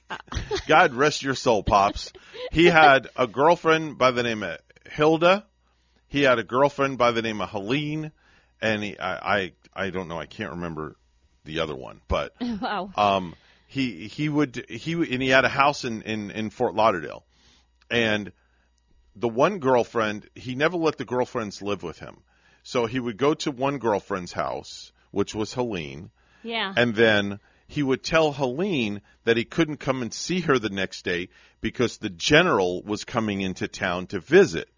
God 0.68 0.94
rest 0.94 1.22
your 1.22 1.36
soul, 1.36 1.64
pops. 1.64 2.14
He 2.52 2.66
had 2.66 3.10
a 3.16 3.28
girlfriend 3.28 3.98
by 3.98 4.12
the 4.12 4.24
name 4.24 4.44
of 4.44 4.58
Hilda. 4.90 5.46
He 6.08 6.22
had 6.22 6.40
a 6.40 6.44
girlfriend 6.44 6.98
by 6.98 7.12
the 7.12 7.22
name 7.22 7.42
of 7.42 7.50
Helene, 7.50 8.12
and 8.62 8.84
he, 8.84 9.00
I, 9.00 9.38
I, 9.38 9.52
I 9.74 9.90
don't 9.90 10.08
know. 10.08 10.20
I 10.20 10.26
can't 10.26 10.52
remember 10.52 10.96
the 11.44 11.60
other 11.60 11.76
one, 11.76 12.02
but 12.08 12.34
wow. 12.42 12.92
um, 12.96 13.36
he 13.68 14.08
he 14.08 14.30
would 14.30 14.66
he 14.70 14.94
and 14.94 15.22
he 15.22 15.30
had 15.30 15.46
a 15.46 15.50
house 15.50 15.86
in 15.86 16.02
in 16.04 16.32
in 16.32 16.50
Fort 16.50 16.76
Lauderdale, 16.76 17.26
and 17.90 18.32
the 19.16 19.30
one 19.30 19.60
girlfriend 19.60 20.30
he 20.36 20.56
never 20.56 20.78
let 20.78 20.98
the 20.98 21.06
girlfriends 21.06 21.62
live 21.62 21.84
with 21.84 22.00
him, 22.00 22.18
so 22.64 22.86
he 22.86 23.00
would 23.00 23.18
go 23.18 23.34
to 23.34 23.52
one 23.52 23.78
girlfriend's 23.78 24.34
house, 24.34 24.92
which 25.12 25.34
was 25.36 25.54
Helene, 25.54 26.12
Yeah. 26.44 26.74
and 26.76 26.96
then 26.96 27.40
he 27.68 27.84
would 27.84 28.04
tell 28.04 28.32
Helene 28.32 29.02
that 29.26 29.38
he 29.38 29.44
couldn't 29.44 29.78
come 29.78 30.02
and 30.02 30.14
see 30.14 30.40
her 30.42 30.58
the 30.58 30.70
next 30.70 31.04
day 31.04 31.28
because 31.60 31.98
the 31.98 32.10
general 32.10 32.82
was 32.84 33.04
coming 33.04 33.42
into 33.42 33.68
town 33.68 34.08
to 34.08 34.20
visit. 34.20 34.70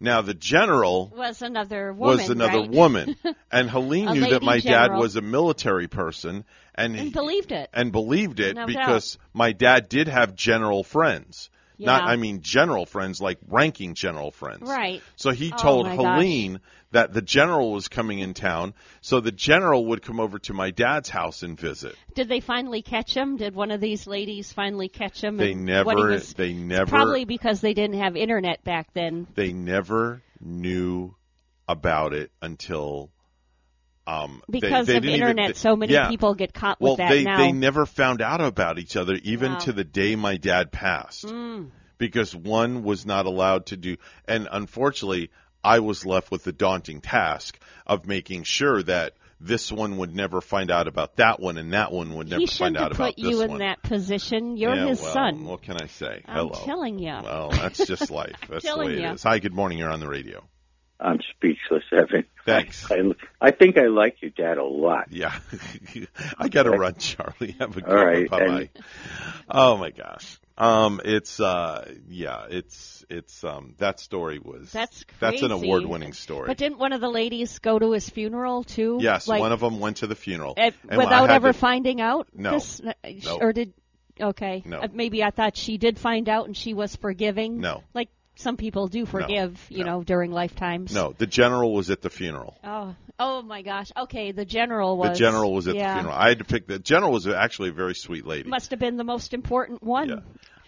Now 0.00 0.22
the 0.22 0.34
general 0.34 1.12
was 1.14 1.42
another 1.42 1.92
woman. 1.92 2.18
was 2.18 2.30
another 2.30 2.60
right? 2.60 2.70
woman, 2.70 3.16
and 3.52 3.68
Helene 3.70 4.12
knew 4.12 4.30
that 4.30 4.42
my 4.42 4.58
dad 4.58 4.92
was 4.92 5.16
a 5.16 5.20
military 5.20 5.88
person, 5.88 6.44
and 6.74 6.96
and 6.96 7.12
believed 7.12 7.52
it. 7.52 7.68
and 7.74 7.92
believed 7.92 8.40
it 8.40 8.56
because 8.66 9.18
my 9.34 9.52
dad 9.52 9.90
did 9.90 10.08
have 10.08 10.34
general 10.34 10.82
friends. 10.82 11.50
Not, 11.86 12.02
I 12.04 12.16
mean, 12.16 12.40
general 12.42 12.86
friends, 12.86 13.20
like 13.20 13.38
ranking 13.48 13.94
general 13.94 14.30
friends. 14.30 14.62
Right. 14.68 15.02
So 15.16 15.30
he 15.30 15.52
Oh, 15.52 15.56
told 15.56 15.86
gosh. 15.86 15.96
Helene 15.96 16.60
that 16.92 17.12
the 17.12 17.22
general 17.22 17.72
was 17.72 17.88
coming 17.88 18.18
in 18.18 18.34
town, 18.34 18.74
so 19.00 19.20
the 19.20 19.30
general 19.32 19.86
would 19.86 20.02
come 20.02 20.18
over 20.20 20.38
to 20.40 20.52
my 20.52 20.70
dad's 20.72 21.08
house 21.08 21.42
and 21.42 21.58
visit. 21.58 21.94
Did 22.14 22.28
they 22.28 22.40
finally 22.40 22.82
catch 22.82 23.16
him? 23.16 23.36
Did 23.36 23.54
one 23.54 23.70
of 23.70 23.80
these 23.80 24.06
ladies 24.06 24.52
finally 24.52 24.88
catch 24.88 25.22
him? 25.22 25.36
They 25.36 25.54
never, 25.54 25.94
was- 25.94 26.34
they 26.34 26.52
never, 26.52 26.86
Probably 26.90 27.24
because 27.24 27.60
they 27.60 27.74
didn't 27.74 27.98
have 28.00 28.16
internet 28.16 28.64
back 28.64 28.92
then. 28.92 29.26
they 29.34 29.52
never 29.52 30.22
knew 30.40 31.14
about 31.68 32.12
it 32.12 32.30
until. 32.42 33.10
Um, 34.10 34.42
Because 34.50 34.86
they 34.86 34.96
of 34.96 35.02
didn't 35.02 35.16
even- 35.16 35.28
internet, 35.28 35.48
they- 35.54 35.54
so 35.60 35.76
many 35.76 35.92
yeah. 35.92 36.08
people 36.08 36.34
get 36.34 36.52
caught 36.52 36.80
well, 36.80 36.92
with 36.92 36.98
that 36.98 37.10
they 37.10 37.24
now. 37.24 37.38
they 37.38 37.52
never 37.52 37.86
found 37.86 38.20
out 38.22 38.40
about 38.40 38.78
each 38.78 38.96
other 38.96 39.14
even 39.22 39.52
Wow. 39.52 39.58
to 39.60 39.72
the 39.72 39.84
day 39.84 40.16
my 40.16 40.36
dad 40.36 40.72
passed. 40.72 41.24
Mm. 41.26 41.70
because 41.98 42.34
one 42.34 42.82
was 42.82 43.04
not 43.04 43.26
allowed 43.26 43.66
to 43.66 43.76
do 43.76 43.96
and 44.26 44.48
unfortunately 44.50 45.30
I 45.62 45.80
was 45.80 46.06
left 46.06 46.30
with 46.30 46.44
the 46.44 46.52
daunting 46.52 47.02
task 47.02 47.58
of 47.86 48.06
making 48.06 48.44
sure 48.44 48.82
that 48.84 49.12
this 49.42 49.70
one 49.70 49.96
would 49.98 50.14
never 50.14 50.40
find 50.40 50.70
out 50.70 50.88
about 50.88 51.16
that 51.16 51.40
one 51.40 51.56
and 51.58 51.72
that 51.74 51.92
one 51.92 52.14
would 52.14 52.28
never 52.30 52.40
he 52.40 52.46
find 52.46 52.56
shouldn't 52.56 52.76
out 52.78 52.92
about 52.92 53.14
put 53.16 53.18
you 53.18 53.42
in 53.42 53.58
that 53.58 53.82
position. 53.82 54.56
You're 54.56 54.74
Yeah, 54.74 54.88
his 54.88 55.00
well, 55.02 55.12
son. 55.12 55.44
What 55.44 55.62
can 55.62 55.76
I 55.80 55.86
say? 55.86 56.22
I'm 56.26 56.48
Hello. 56.48 56.60
telling 56.64 56.98
you. 56.98 57.12
Well, 57.22 57.50
that's 57.50 57.86
just 57.86 58.10
life. 58.22 58.36
That's 58.48 58.64
the 58.64 58.76
way 58.78 58.94
it 58.94 59.04
is. 59.12 59.22
Hi, 59.22 59.38
good 59.38 59.54
morning. 59.54 59.78
You're 59.78 59.90
on 59.90 60.00
the 60.00 60.08
radio. 60.08 60.42
I'm 61.00 61.20
speechless, 61.36 61.84
Evan. 61.92 62.24
Thanks. 62.44 62.90
I, 62.90 63.00
I 63.40 63.50
think 63.52 63.78
I 63.78 63.86
like 63.86 64.20
your 64.20 64.30
dad 64.32 64.58
a 64.58 64.64
lot. 64.64 65.06
Yeah. 65.10 65.38
I 66.38 66.48
got 66.48 66.64
to 66.64 66.70
run, 66.70 66.94
Charlie. 66.96 67.56
Have 67.58 67.76
a 67.76 67.80
good 67.80 67.84
All 67.90 68.04
right, 68.04 68.30
one. 68.30 68.40
Bye-bye. 68.40 68.60
and- 68.74 68.84
Oh 69.48 69.76
my 69.76 69.90
gosh. 69.90 70.38
Um, 70.58 71.00
it's 71.02 71.40
uh, 71.40 71.90
yeah, 72.10 72.44
it's 72.50 73.02
it's 73.08 73.42
um, 73.44 73.74
that 73.78 73.98
story 73.98 74.38
was 74.38 74.70
That's 74.70 75.06
that's 75.18 75.40
an 75.40 75.52
award-winning 75.52 76.12
story. 76.12 76.48
But 76.48 76.58
didn't 76.58 76.78
one 76.78 76.92
of 76.92 77.00
the 77.00 77.08
ladies 77.08 77.58
go 77.60 77.78
to 77.78 77.92
his 77.92 78.10
funeral 78.10 78.62
too? 78.62 78.98
yes, 79.00 79.26
like, 79.26 79.40
one 79.40 79.52
of 79.52 79.60
them 79.60 79.80
went 79.80 79.98
to 79.98 80.06
the 80.06 80.14
funeral 80.14 80.52
eh, 80.58 80.72
And 80.86 80.98
without 80.98 81.30
ever 81.30 81.52
to- 81.54 81.58
finding 81.58 82.02
out. 82.02 82.28
No. 82.34 82.52
This, 82.52 82.80
uh, 82.80 82.92
No. 83.24 83.38
Or 83.40 83.54
did? 83.54 83.72
Okay. 84.20 84.62
No. 84.66 84.80
Uh, 84.80 84.88
maybe 84.92 85.24
I 85.24 85.30
thought 85.30 85.56
she 85.56 85.78
did 85.78 85.98
find 85.98 86.28
out 86.28 86.44
and 86.44 86.54
she 86.54 86.74
was 86.74 86.94
forgiving. 86.94 87.60
No. 87.60 87.82
Like 87.94 88.10
some 88.40 88.56
people 88.56 88.88
do 88.88 89.06
forgive, 89.06 89.64
you 89.68 89.84
know, 89.84 90.02
during 90.02 90.32
lifetimes. 90.32 90.94
No, 90.94 91.14
the 91.16 91.26
general 91.26 91.72
was 91.72 91.90
at 91.90 92.00
the 92.00 92.10
funeral. 92.10 92.56
Oh, 92.64 92.94
oh 93.18 93.42
my 93.42 93.62
gosh. 93.62 93.92
Okay, 93.96 94.32
the 94.32 94.44
general 94.44 94.96
was. 94.96 95.10
the 95.10 95.24
general 95.24 95.52
was 95.52 95.68
at 95.68 95.74
yeah. 95.76 95.94
the 95.94 96.00
funeral. 96.00 96.18
I 96.18 96.28
had 96.30 96.38
to 96.38 96.44
pick 96.44 96.66
the 96.66 96.78
general 96.78 97.12
was 97.12 97.26
actually 97.26 97.68
a 97.68 97.72
very 97.72 97.94
sweet 97.94 98.26
lady. 98.26 98.48
Must 98.48 98.70
have 98.70 98.80
been 98.80 98.96
the 98.96 99.04
most 99.04 99.34
important 99.34 99.82
one. 99.82 100.22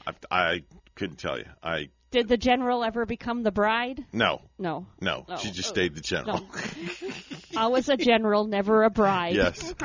I, 0.07 0.13
I 0.31 0.63
couldn't 0.95 1.17
tell 1.19 1.39
you. 1.39 1.47
I 1.63 1.89
Did 2.11 2.29
the 2.29 2.37
general 2.37 2.85
ever 2.85 3.07
become 3.07 3.43
the 3.43 3.53
bride? 3.53 4.05
no. 4.13 4.43
No. 4.59 4.87
No, 5.01 5.25
Oh, 5.29 5.37
she 5.37 5.51
just 5.51 5.71
oh, 5.71 5.75
stayed 5.75 5.95
the 5.95 6.01
general. 6.01 6.41
No. 6.41 7.11
Always 7.57 7.89
a 7.89 7.97
general, 7.97 8.47
never 8.47 8.85
a 8.85 8.91
bride. 8.91 9.35
Yes. 9.35 9.75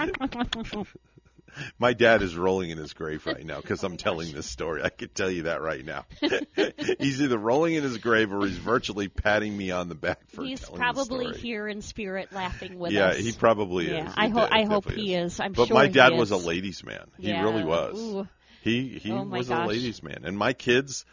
My 1.80 1.94
dad 1.94 2.22
is 2.22 2.36
rolling 2.36 2.70
in 2.70 2.78
his 2.78 2.94
grave 2.94 3.26
right 3.26 3.46
now 3.46 3.62
because 3.62 3.84
I'm 3.84 3.98
telling 3.98 4.32
this 4.34 4.50
story. 4.50 4.82
I 4.84 4.90
can 4.90 5.10
tell 5.10 5.30
you 5.30 5.44
that 5.44 5.62
right 5.62 5.84
now. 5.84 6.06
he's 7.00 7.22
either 7.22 7.38
rolling 7.38 7.76
in 7.76 7.84
his 7.84 7.98
grave 7.98 8.32
or 8.34 8.46
he's 8.46 8.58
virtually 8.58 9.08
patting 9.08 9.56
me 9.56 9.72
on 9.72 9.90
the 9.90 9.96
back 9.96 10.20
for 10.30 10.44
He's 10.44 10.62
telling 10.62 10.78
probably 10.80 11.32
here 11.34 11.68
in 11.68 11.82
spirit, 11.82 12.32
laughing 12.32 12.80
with 12.80 12.92
yeah, 12.92 13.08
us. 13.08 13.18
Yeah, 13.18 13.24
he 13.24 13.32
probably 13.38 13.90
Yeah, 13.92 14.08
is. 14.08 14.14
I 14.16 14.26
He 14.26 14.32
hope. 14.32 14.50
I 14.52 14.64
hope 14.64 14.92
he 14.92 15.14
is. 15.16 15.40
I'm 15.40 15.54
but 15.54 15.68
sure. 15.68 15.76
my 15.76 15.88
dad 15.88 16.14
he 16.14 16.20
was 16.20 16.32
a 16.32 16.38
ladies' 16.38 16.84
man. 16.84 17.10
He 17.18 17.30
Yeah. 17.30 17.44
really 17.44 17.64
was. 17.64 18.00
Ooh. 18.00 18.28
He 18.62 19.00
he 19.00 19.12
Oh, 19.12 19.24
was 19.24 19.50
gosh. 19.50 19.66
a 19.66 19.68
ladies' 19.68 20.04
man, 20.04 20.22
and 20.26 20.38
my 20.38 20.54
kids 20.54 21.06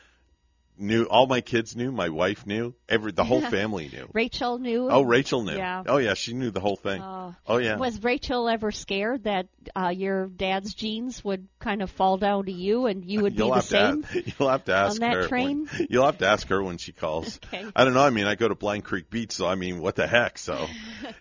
knew. 0.78 1.05
All 1.05 1.26
my 1.26 1.40
kids 1.40 1.76
knew. 1.76 1.92
My 1.92 2.09
wife 2.09 2.46
knew. 2.46 2.74
Every 2.88 3.12
the 3.12 3.24
whole 3.24 3.40
family 3.40 3.88
knew. 3.92 4.09
Rachel 4.12 4.59
knew. 4.59 4.88
Oh, 4.90 5.02
Rachel 5.02 5.42
knew. 5.42 5.56
Yeah. 5.56 5.82
Oh 5.86 5.98
yeah, 5.98 6.14
she 6.14 6.32
knew 6.32 6.51
the 6.51 6.60
whole 6.60 6.76
thing. 6.76 7.01
Oh. 7.02 7.34
oh 7.46 7.59
yeah. 7.59 7.76
Was 7.76 8.02
Rachel 8.02 8.48
ever 8.48 8.72
scared 8.72 9.24
that 9.24 9.48
uh, 9.74 9.88
your 9.88 10.26
dad's 10.26 10.74
genes 10.74 11.24
would 11.24 11.48
kind 11.59 11.82
of 11.82 11.90
fall 11.90 12.16
down 12.16 12.46
to 12.46 12.52
you 12.52 12.86
and 12.86 13.05
you 13.05 13.22
would 13.22 13.36
be 13.36 13.42
the 13.42 13.51
have 13.51 13.64
same? 13.64 14.02
To 14.02 14.09
ask, 14.18 14.38
you'll 14.38 14.51
have 14.51 14.64
to 14.64 14.74
ask 14.74 14.94
on 14.94 15.01
that 15.01 15.14
her. 15.14 15.28
train? 15.28 15.66
When, 15.66 15.86
you'll 15.90 16.06
have 16.06 16.18
to 16.18 16.26
ask 16.26 16.48
her 16.48 16.62
when 16.62 16.78
she 16.78 16.92
calls. 16.92 17.38
Okay. 17.46 17.64
I 17.74 17.84
don't 17.84 17.94
know. 17.94 18.05
I 18.05 18.10
mean, 18.10 18.26
I 18.26 18.34
go 18.34 18.48
to 18.48 18.55
Blind 18.55 18.84
Creek 18.84 19.10
Beach, 19.10 19.32
so 19.32 19.46
I 19.46 19.55
mean, 19.55 19.80
what 19.80 19.96
the 19.96 20.06
heck? 20.06 20.38
So, 20.38 20.66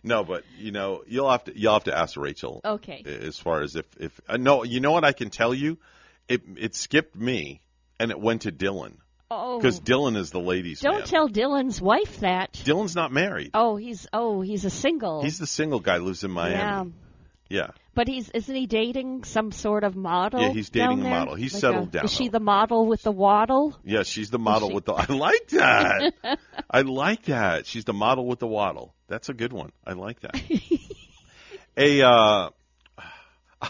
no, 0.03 0.23
but 0.23 0.43
you 0.57 0.71
know, 0.71 1.03
you'll 1.07 1.29
have 1.29 1.43
to 1.45 1.57
you'll 1.57 1.73
have 1.73 1.85
to 1.85 1.97
ask 1.97 2.17
Rachel. 2.17 2.61
Okay. 2.63 3.03
As 3.05 3.37
far 3.37 3.61
as 3.61 3.75
if 3.75 3.85
if 3.99 4.19
uh, 4.27 4.37
no, 4.37 4.63
you 4.63 4.79
know 4.79 4.91
what 4.91 5.05
I 5.05 5.11
can 5.11 5.29
tell 5.29 5.53
you, 5.53 5.77
it 6.27 6.41
it 6.57 6.75
skipped 6.75 7.15
me 7.15 7.61
and 7.99 8.11
it 8.11 8.19
went 8.19 8.43
to 8.43 8.51
Dylan 8.51 8.95
Oh. 9.35 9.57
because 9.59 9.79
Dylan 9.79 10.15
is 10.17 10.31
the 10.31 10.39
ladies' 10.39 10.79
Don't 10.81 10.99
man. 10.99 11.07
tell 11.07 11.29
Dylan's 11.29 11.81
wife 11.81 12.19
that. 12.19 12.53
Dylan's 12.53 12.95
not 12.95 13.11
married. 13.11 13.51
Oh, 13.53 13.75
he's 13.75 14.07
oh 14.13 14.41
he's 14.41 14.65
a 14.65 14.69
single. 14.69 15.23
He's 15.23 15.39
the 15.39 15.47
single 15.47 15.79
guy 15.79 15.97
lives 15.97 16.23
in 16.23 16.31
Miami. 16.31 16.55
Yeah. 16.55 16.83
Yeah. 17.49 17.67
But 17.95 18.07
he's 18.07 18.29
isn't 18.31 18.55
he 18.55 18.65
dating 18.65 19.23
some 19.25 19.51
sort 19.51 19.83
of 19.83 19.95
model? 19.95 20.41
Yeah, 20.41 20.49
he's 20.49 20.69
dating 20.71 21.01
a 21.01 21.09
model. 21.09 21.35
He's 21.35 21.53
Like 21.53 21.61
settled 21.61 21.87
a- 21.89 21.91
down, 21.91 22.05
Is 22.05 22.11
she 22.13 22.27
the 22.29 22.39
model 22.39 22.87
with 22.87 23.03
the 23.03 23.11
waddle? 23.11 23.77
Yeah, 23.83 24.01
she's 24.03 24.31
the 24.31 24.39
model 24.39 24.69
she- 24.69 24.75
with 24.75 24.85
the. 24.85 24.93
I 24.97 25.05
like 25.13 25.47
that. 25.49 26.13
I 26.71 26.81
like 26.81 27.23
that. 27.25 27.67
She's 27.67 27.85
the 27.85 27.93
model 27.93 28.25
with 28.25 28.39
the 28.39 28.47
waddle. 28.47 28.95
That's 29.07 29.29
a 29.29 29.33
good 29.33 29.53
one. 29.53 29.71
I 29.85 29.93
like 29.93 30.21
that. 30.21 30.35
a, 31.77 32.01
uh, 32.01 32.49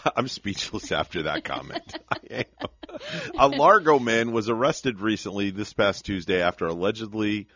I'm 0.16 0.28
speechless 0.28 0.92
after 0.92 1.24
that 1.24 1.44
comment. 1.44 1.98
A 3.38 3.48
Largo 3.48 3.98
man 3.98 4.32
was 4.32 4.48
arrested 4.48 5.00
recently 5.00 5.50
this 5.50 5.72
past 5.72 6.04
Tuesday 6.04 6.40
after 6.42 6.66
allegedly 6.66 7.48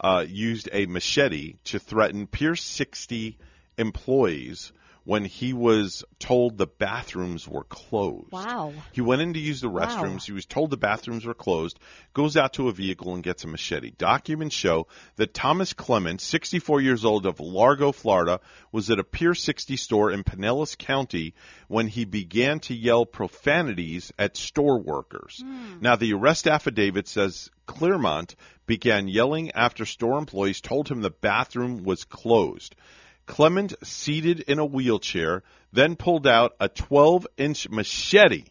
uh, 0.00 0.24
used 0.26 0.68
a 0.72 0.86
machete 0.86 1.54
to 1.64 1.78
threaten 1.78 2.26
Pier 2.26 2.56
60 2.56 3.38
employees 3.78 4.72
when 5.10 5.24
he 5.24 5.52
was 5.52 6.04
told 6.20 6.56
the 6.56 6.68
bathrooms 6.68 7.48
were 7.48 7.64
closed. 7.64 8.30
Wow. 8.30 8.72
He 8.92 9.00
went 9.00 9.20
in 9.22 9.32
to 9.34 9.40
use 9.40 9.60
the 9.60 9.68
Wow. 9.68 9.84
restrooms. 9.84 10.24
He 10.24 10.30
was 10.30 10.46
told 10.46 10.70
the 10.70 10.76
bathrooms 10.76 11.24
were 11.24 11.34
closed, 11.34 11.80
goes 12.14 12.36
out 12.36 12.52
to 12.52 12.68
a 12.68 12.72
vehicle 12.72 13.12
and 13.14 13.24
gets 13.24 13.42
a 13.42 13.48
machete. 13.48 13.90
Documents 13.90 14.54
show 14.54 14.86
that 15.16 15.34
Thomas 15.34 15.72
Clement, 15.72 16.20
64 16.20 16.80
years 16.80 17.04
old 17.04 17.26
of 17.26 17.40
Largo, 17.40 17.90
Florida, 17.90 18.38
was 18.70 18.88
at 18.88 19.00
a 19.00 19.04
Pier 19.04 19.34
60 19.34 19.76
store 19.76 20.12
in 20.12 20.22
Pinellas 20.22 20.78
County 20.78 21.34
when 21.66 21.88
he 21.88 22.04
began 22.04 22.60
to 22.60 22.74
yell 22.76 23.04
profanities 23.04 24.12
at 24.16 24.36
store 24.36 24.78
workers. 24.78 25.42
Hmm. 25.44 25.80
Now, 25.80 25.96
the 25.96 26.12
arrest 26.12 26.46
affidavit 26.46 27.08
says 27.08 27.50
Clearmont 27.66 28.36
began 28.64 29.08
yelling 29.08 29.50
after 29.50 29.84
store 29.84 30.18
employees 30.18 30.60
told 30.60 30.88
him 30.88 31.00
the 31.02 31.10
bathroom 31.10 31.82
was 31.82 32.04
closed. 32.04 32.76
Clement, 33.26 33.74
seated 33.82 34.40
in 34.40 34.58
a 34.58 34.64
wheelchair, 34.64 35.42
then 35.72 35.96
pulled 35.96 36.26
out 36.26 36.54
a 36.60 36.68
12 36.68 37.26
inch 37.36 37.68
machete 37.68 38.44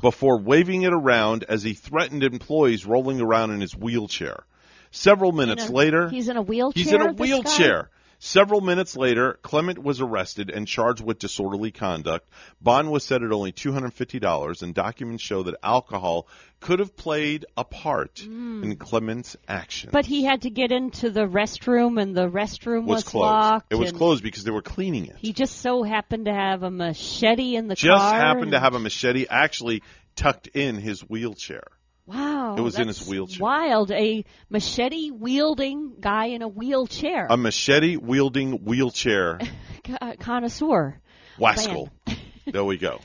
before 0.00 0.38
waving 0.38 0.82
it 0.82 0.92
around 0.92 1.44
as 1.48 1.62
he 1.62 1.74
threatened 1.74 2.24
employees 2.24 2.84
rolling 2.84 3.20
around 3.20 3.52
in 3.52 3.60
his 3.60 3.76
wheelchair. 3.76 4.44
Several 4.90 5.32
minutes 5.32 5.68
a- 5.68 5.72
later, 5.72 6.08
he's 6.10 6.28
in 6.28 6.36
a 6.36 6.42
wheelchair. 6.42 6.82
he's 6.82 6.92
in 6.92 7.00
a 7.00 7.12
wheelchair. 7.12 7.90
Several 8.24 8.60
minutes 8.60 8.96
later, 8.96 9.36
Clement 9.42 9.82
was 9.82 10.00
arrested 10.00 10.48
and 10.48 10.64
charged 10.64 11.04
with 11.04 11.18
disorderly 11.18 11.72
conduct. 11.72 12.30
Bond 12.60 12.92
was 12.92 13.02
set 13.02 13.24
at 13.24 13.32
only 13.32 13.50
$250, 13.50 14.62
and 14.62 14.72
documents 14.72 15.24
show 15.24 15.42
that 15.42 15.56
alcohol 15.60 16.28
could 16.60 16.78
have 16.78 16.96
played 16.96 17.46
a 17.56 17.64
part 17.64 18.22
in 18.22 18.76
Clement's 18.76 19.36
action. 19.48 19.88
Mm. 19.88 19.92
But 19.92 20.06
he 20.06 20.22
had 20.22 20.42
to 20.42 20.50
get 20.50 20.70
into 20.70 21.10
the 21.10 21.26
restroom, 21.26 22.00
and 22.00 22.16
the 22.16 22.28
restroom 22.28 22.84
was 22.84 22.98
was, 22.98 23.04
closed. 23.04 23.24
locked. 23.24 23.72
It 23.72 23.76
was 23.76 23.90
closed 23.90 24.22
because 24.22 24.44
they 24.44 24.52
were 24.52 24.62
cleaning 24.62 25.06
it. 25.06 25.16
He 25.18 25.32
just 25.32 25.58
so 25.58 25.82
happened 25.82 26.26
to 26.26 26.32
have 26.32 26.62
a 26.62 26.70
machete 26.70 27.56
in 27.56 27.66
the 27.66 27.74
Just 27.74 28.00
car. 28.00 28.12
Just 28.12 28.22
happened 28.22 28.52
to 28.52 28.60
have 28.60 28.74
a 28.74 28.78
machete 28.78 29.26
actually 29.28 29.82
tucked 30.14 30.46
in 30.46 30.76
his 30.76 31.00
wheelchair. 31.00 31.64
Wow. 32.06 32.56
It 32.56 32.60
was 32.60 32.78
in 32.78 32.88
his 32.88 33.06
wheelchair. 33.06 33.40
Wild. 33.40 33.90
A 33.92 34.24
machete 34.50 35.10
wielding 35.10 35.94
guy 36.00 36.26
in 36.26 36.42
a 36.42 36.48
wheelchair. 36.48 37.26
A 37.30 37.36
machete 37.36 37.96
wielding 37.96 38.64
wheelchair 38.64 39.38
Con- 39.84 40.16
connoisseur. 40.18 41.00
wascal. 41.38 41.90
there 42.46 42.64
we 42.64 42.76
go. 42.76 43.00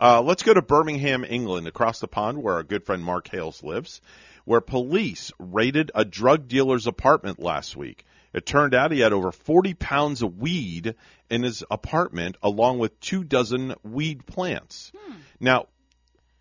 Uh, 0.00 0.22
let's 0.22 0.42
go 0.42 0.54
to 0.54 0.62
Birmingham, 0.62 1.24
England, 1.28 1.66
across 1.68 2.00
the 2.00 2.08
pond 2.08 2.42
where 2.42 2.54
our 2.54 2.62
good 2.62 2.86
friend 2.86 3.04
Mark 3.04 3.28
Hales 3.28 3.62
lives, 3.62 4.00
where 4.46 4.62
police 4.62 5.30
raided 5.38 5.90
a 5.94 6.06
drug 6.06 6.48
dealer's 6.48 6.86
apartment 6.86 7.38
last 7.38 7.76
week. 7.76 8.04
It 8.32 8.46
turned 8.46 8.74
out 8.74 8.92
he 8.92 9.00
had 9.00 9.12
over 9.12 9.32
40 9.32 9.74
pounds 9.74 10.22
of 10.22 10.38
weed 10.38 10.94
in 11.28 11.42
his 11.42 11.62
apartment, 11.70 12.36
along 12.42 12.78
with 12.78 12.98
two 13.00 13.24
dozen 13.24 13.74
weed 13.82 14.24
plants. 14.24 14.92
Now, 15.38 15.66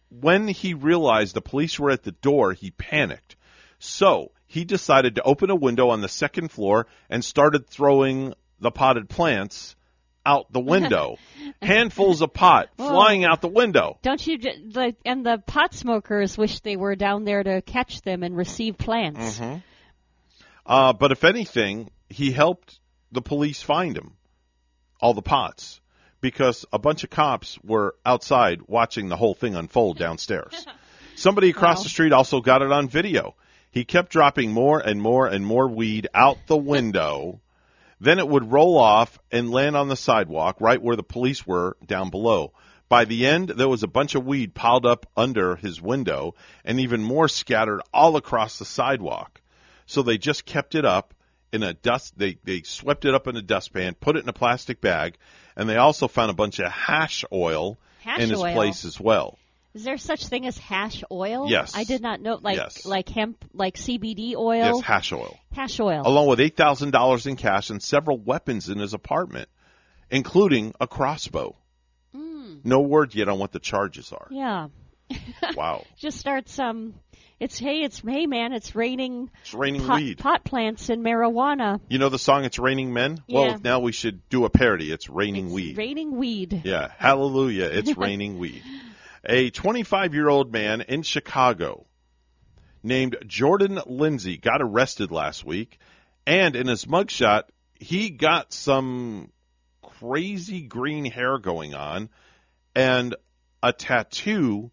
when 0.09 0.47
he 0.47 0.73
realized 0.73 1.33
the 1.33 1.41
police 1.41 1.79
were 1.79 1.91
at 1.91 2.03
the 2.03 2.11
door, 2.11 2.53
he 2.53 2.71
panicked. 2.71 3.35
So 3.79 4.31
he 4.45 4.65
decided 4.65 5.15
to 5.15 5.23
open 5.23 5.49
a 5.49 5.55
window 5.55 5.89
on 5.89 6.01
the 6.01 6.09
second 6.09 6.49
floor 6.51 6.87
and 7.09 7.23
started 7.23 7.67
throwing 7.67 8.33
the 8.59 8.71
potted 8.71 9.09
plants 9.09 9.75
out 10.25 10.51
the 10.51 10.59
window. 10.59 11.17
Handfuls 11.61 12.21
of 12.21 12.33
pot 12.33 12.69
Whoa. 12.75 12.89
flying 12.89 13.23
out 13.23 13.41
the 13.41 13.47
window. 13.47 13.97
Don't 14.01 14.25
you? 14.25 14.37
The, 14.37 14.95
and 15.05 15.25
the 15.25 15.41
pot 15.45 15.73
smokers 15.73 16.37
wish 16.37 16.59
they 16.59 16.75
were 16.75 16.95
down 16.95 17.23
there 17.23 17.43
to 17.43 17.61
catch 17.61 18.01
them 18.01 18.23
and 18.23 18.35
receive 18.35 18.77
plants. 18.77 19.37
hmm 19.37 19.57
Uh, 20.65 20.93
but 20.93 21.11
if 21.11 21.23
anything, 21.23 21.89
he 22.09 22.31
helped 22.31 22.79
the 23.11 23.21
police 23.21 23.61
find 23.61 23.97
him, 23.97 24.13
all 24.99 25.13
the 25.13 25.21
pots, 25.21 25.81
because 26.21 26.65
a 26.73 26.79
bunch 26.79 27.03
of 27.03 27.09
cops 27.09 27.57
were 27.63 27.95
outside 28.05 28.61
watching 28.67 29.09
the 29.09 29.15
whole 29.17 29.33
thing 29.33 29.55
unfold 29.55 29.97
downstairs. 29.97 30.65
Somebody 31.15 31.49
across 31.49 31.79
Wow. 31.79 31.83
the 31.83 31.89
street 31.89 32.13
also 32.13 32.41
got 32.41 32.61
it 32.61 32.71
on 32.71 32.87
video. 32.87 33.35
He 33.71 33.85
kept 33.85 34.11
dropping 34.11 34.51
more 34.51 34.79
and 34.79 35.01
more 35.01 35.27
and 35.27 35.45
more 35.45 35.67
weed 35.67 36.07
out 36.13 36.37
the 36.47 36.57
window. 36.57 37.39
then 38.01 38.19
it 38.19 38.27
would 38.27 38.51
roll 38.51 38.77
off 38.77 39.19
and 39.31 39.51
land 39.51 39.75
on 39.75 39.89
the 39.89 39.95
sidewalk 39.95 40.57
right 40.59 40.81
where 40.81 40.95
the 40.95 41.03
police 41.03 41.45
were 41.45 41.75
down 41.85 42.09
below. 42.09 42.53
By 42.87 43.05
the 43.05 43.27
end, 43.27 43.49
there 43.49 43.69
was 43.69 43.83
a 43.83 43.87
bunch 43.87 44.15
of 44.15 44.25
weed 44.25 44.55
piled 44.55 44.85
up 44.85 45.05
under 45.15 45.55
his 45.57 45.81
window 45.81 46.33
and 46.65 46.79
even 46.79 47.03
more 47.03 47.27
scattered 47.27 47.81
all 47.93 48.15
across 48.15 48.57
the 48.57 48.65
sidewalk. 48.65 49.41
So 49.85 50.01
they 50.01 50.17
just 50.17 50.45
kept 50.45 50.73
it 50.73 50.85
up 50.85 51.13
in 51.51 51.63
a 51.63 51.73
dust, 51.73 52.17
they, 52.17 52.37
they 52.43 52.61
swept 52.61 53.05
it 53.05 53.13
up 53.15 53.27
in 53.27 53.35
a 53.35 53.41
dustpan, 53.41 53.95
put 53.95 54.15
it 54.15 54.23
in 54.23 54.29
a 54.29 54.33
plastic 54.33 54.81
bag, 54.81 55.17
and 55.55 55.67
they 55.69 55.77
also 55.77 56.07
found 56.07 56.29
a 56.31 56.33
bunch 56.33 56.59
of 56.59 56.71
hash 56.71 57.25
oil 57.31 57.77
Hash 58.01 58.19
in 58.19 58.29
his 58.29 58.39
oil. 58.39 58.53
place 58.53 58.85
as 58.85 58.99
well. 58.99 59.37
Is 59.73 59.83
there 59.83 59.97
such 59.97 60.25
thing 60.27 60.47
as 60.47 60.57
hash 60.57 61.03
oil? 61.11 61.47
Yes. 61.49 61.73
I 61.75 61.83
did 61.83 62.01
not 62.01 62.21
know. 62.21 62.39
Like 62.41 62.57
Yes. 62.57 62.85
like 62.85 63.07
hemp, 63.09 63.45
like 63.53 63.75
CBD 63.75 64.35
oil. 64.35 64.55
Yes, 64.77 64.81
hash 64.81 65.11
oil. 65.13 65.37
Hash 65.53 65.79
oil. 65.79 66.01
along 66.05 66.27
with 66.27 66.39
eight 66.39 66.57
thousand 66.57 66.91
dollars 66.91 67.27
in 67.27 67.35
cash 67.35 67.69
and 67.69 67.81
several 67.81 68.17
weapons 68.17 68.67
in 68.69 68.79
his 68.79 68.93
apartment, 68.95 69.47
including 70.09 70.73
a 70.79 70.87
crossbow. 70.87 71.55
No 72.61 72.81
word 72.81 73.15
yet 73.15 73.29
on 73.29 73.39
what 73.39 73.51
the 73.53 73.59
charges 73.59 74.11
are. 74.11 74.27
Yeah. 74.31 74.67
Wow, 75.55 75.85
Just 75.97 76.17
starts 76.19 76.59
um. 76.59 76.93
It's 77.39 77.57
hey, 77.57 77.83
it's 77.83 78.01
hey 78.05 78.25
man, 78.25 78.51
it's 78.51 78.75
raining. 78.75 79.29
it's 79.41 79.53
raining 79.53 79.85
pot, 79.85 79.95
weed. 79.95 80.17
pot 80.17 80.43
plants 80.43 80.89
and 80.89 81.01
marijuana. 81.03 81.79
You 81.87 81.97
know 81.97 82.09
the 82.09 82.19
song 82.19 82.43
"It's 82.43 82.59
Raining 82.59 82.91
Men"? 82.91 83.23
Yeah. 83.27 83.39
Well, 83.39 83.59
now 83.63 83.79
we 83.79 83.93
should 83.93 84.27
do 84.27 84.43
a 84.43 84.49
parody. 84.49 84.91
It's 84.91 85.09
raining 85.09 85.49
weed. 85.49 85.77
Raining 85.77 86.17
weed. 86.17 86.63
Yeah, 86.65 86.91
hallelujah, 86.97 87.65
it's 87.71 87.95
raining 87.95 88.39
weed. 88.39 88.61
A 89.23 89.51
25 89.51 90.13
year 90.13 90.27
old 90.27 90.51
man 90.51 90.81
in 90.81 91.01
Chicago 91.01 91.85
named 92.83 93.15
Jordan 93.25 93.79
Lindsay 93.85 94.35
got 94.35 94.61
arrested 94.61 95.09
last 95.09 95.45
week, 95.45 95.79
and 96.27 96.57
in 96.57 96.67
his 96.67 96.83
mugshot, 96.85 97.43
he 97.75 98.09
got 98.09 98.51
some 98.51 99.31
crazy 99.81 100.61
green 100.61 101.05
hair 101.05 101.37
going 101.37 101.73
on 101.73 102.09
and 102.75 103.15
a 103.63 103.71
tattoo 103.71 104.71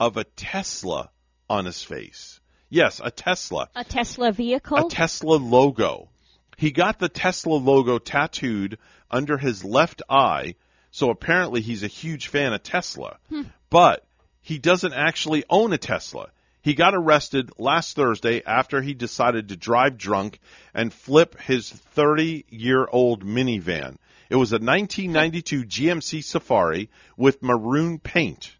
of 0.00 0.16
a 0.16 0.24
Tesla 0.24 1.10
on 1.48 1.64
his 1.64 1.82
face. 1.82 2.40
Yes, 2.68 3.00
a 3.02 3.10
Tesla 3.10 3.68
A 3.76 3.84
Tesla 3.84 4.32
vehicle. 4.32 4.86
a 4.86 4.90
Tesla 4.90 5.36
logo. 5.36 6.08
He 6.56 6.70
got 6.72 6.98
the 6.98 7.08
Tesla 7.08 7.54
logo 7.54 7.98
tattooed 7.98 8.78
under 9.10 9.38
his 9.38 9.64
left 9.64 10.02
eye, 10.08 10.56
so 10.90 11.10
apparently 11.10 11.60
he's 11.60 11.82
a 11.84 11.88
huge 11.88 12.28
fan 12.28 12.52
of 12.52 12.62
Tesla. 12.62 13.18
Hmm. 13.28 13.42
But 13.70 14.04
he 14.40 14.58
doesn't 14.58 14.92
actually 14.94 15.44
own 15.48 15.72
a 15.72 15.78
Tesla. 15.78 16.30
He 16.62 16.74
got 16.74 16.94
arrested 16.94 17.52
last 17.58 17.94
Thursday 17.94 18.42
after 18.44 18.82
he 18.82 18.94
decided 18.94 19.48
to 19.48 19.56
drive 19.56 19.96
drunk 19.98 20.40
and 20.74 20.92
flip 20.92 21.40
his 21.40 21.70
30 21.70 22.44
year 22.48 22.86
old 22.90 23.24
minivan. 23.24 23.96
It 24.28 24.34
was 24.34 24.50
a 24.52 24.56
1992 24.58 25.64
GMC 25.64 26.24
Safari 26.24 26.90
with 27.16 27.42
maroon 27.42 28.00
paint. 28.00 28.56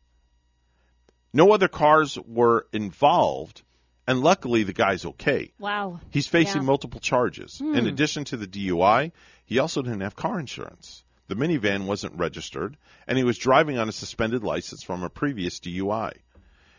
No 1.37 1.53
other 1.53 1.69
cars 1.69 2.19
were 2.19 2.67
involved, 2.73 3.61
and 4.07 4.23
luckily 4.23 4.63
the 4.63 4.73
guy's 4.73 5.05
okay. 5.05 5.53
wow. 5.59 6.01
He's 6.11 6.27
facing 6.27 6.63
Yeah. 6.63 6.67
multiple 6.67 6.99
charges. 6.99 7.59
Hmm. 7.59 7.75
In 7.75 7.87
addition 7.87 8.25
to 8.25 8.39
the 8.39 8.47
DUI, 8.47 9.13
he 9.45 9.59
also 9.59 9.83
didn't 9.83 10.01
have 10.01 10.17
car 10.17 10.41
insurance. 10.41 11.05
The 11.29 11.35
minivan 11.35 11.85
wasn't 11.85 12.15
registered, 12.19 12.79
and 13.07 13.19
he 13.19 13.25
was 13.25 13.37
driving 13.37 13.77
on 13.79 13.87
a 13.87 13.93
suspended 13.93 14.45
license 14.45 14.83
from 14.83 15.03
a 15.03 15.11
previous 15.11 15.61
DUI. 15.61 16.13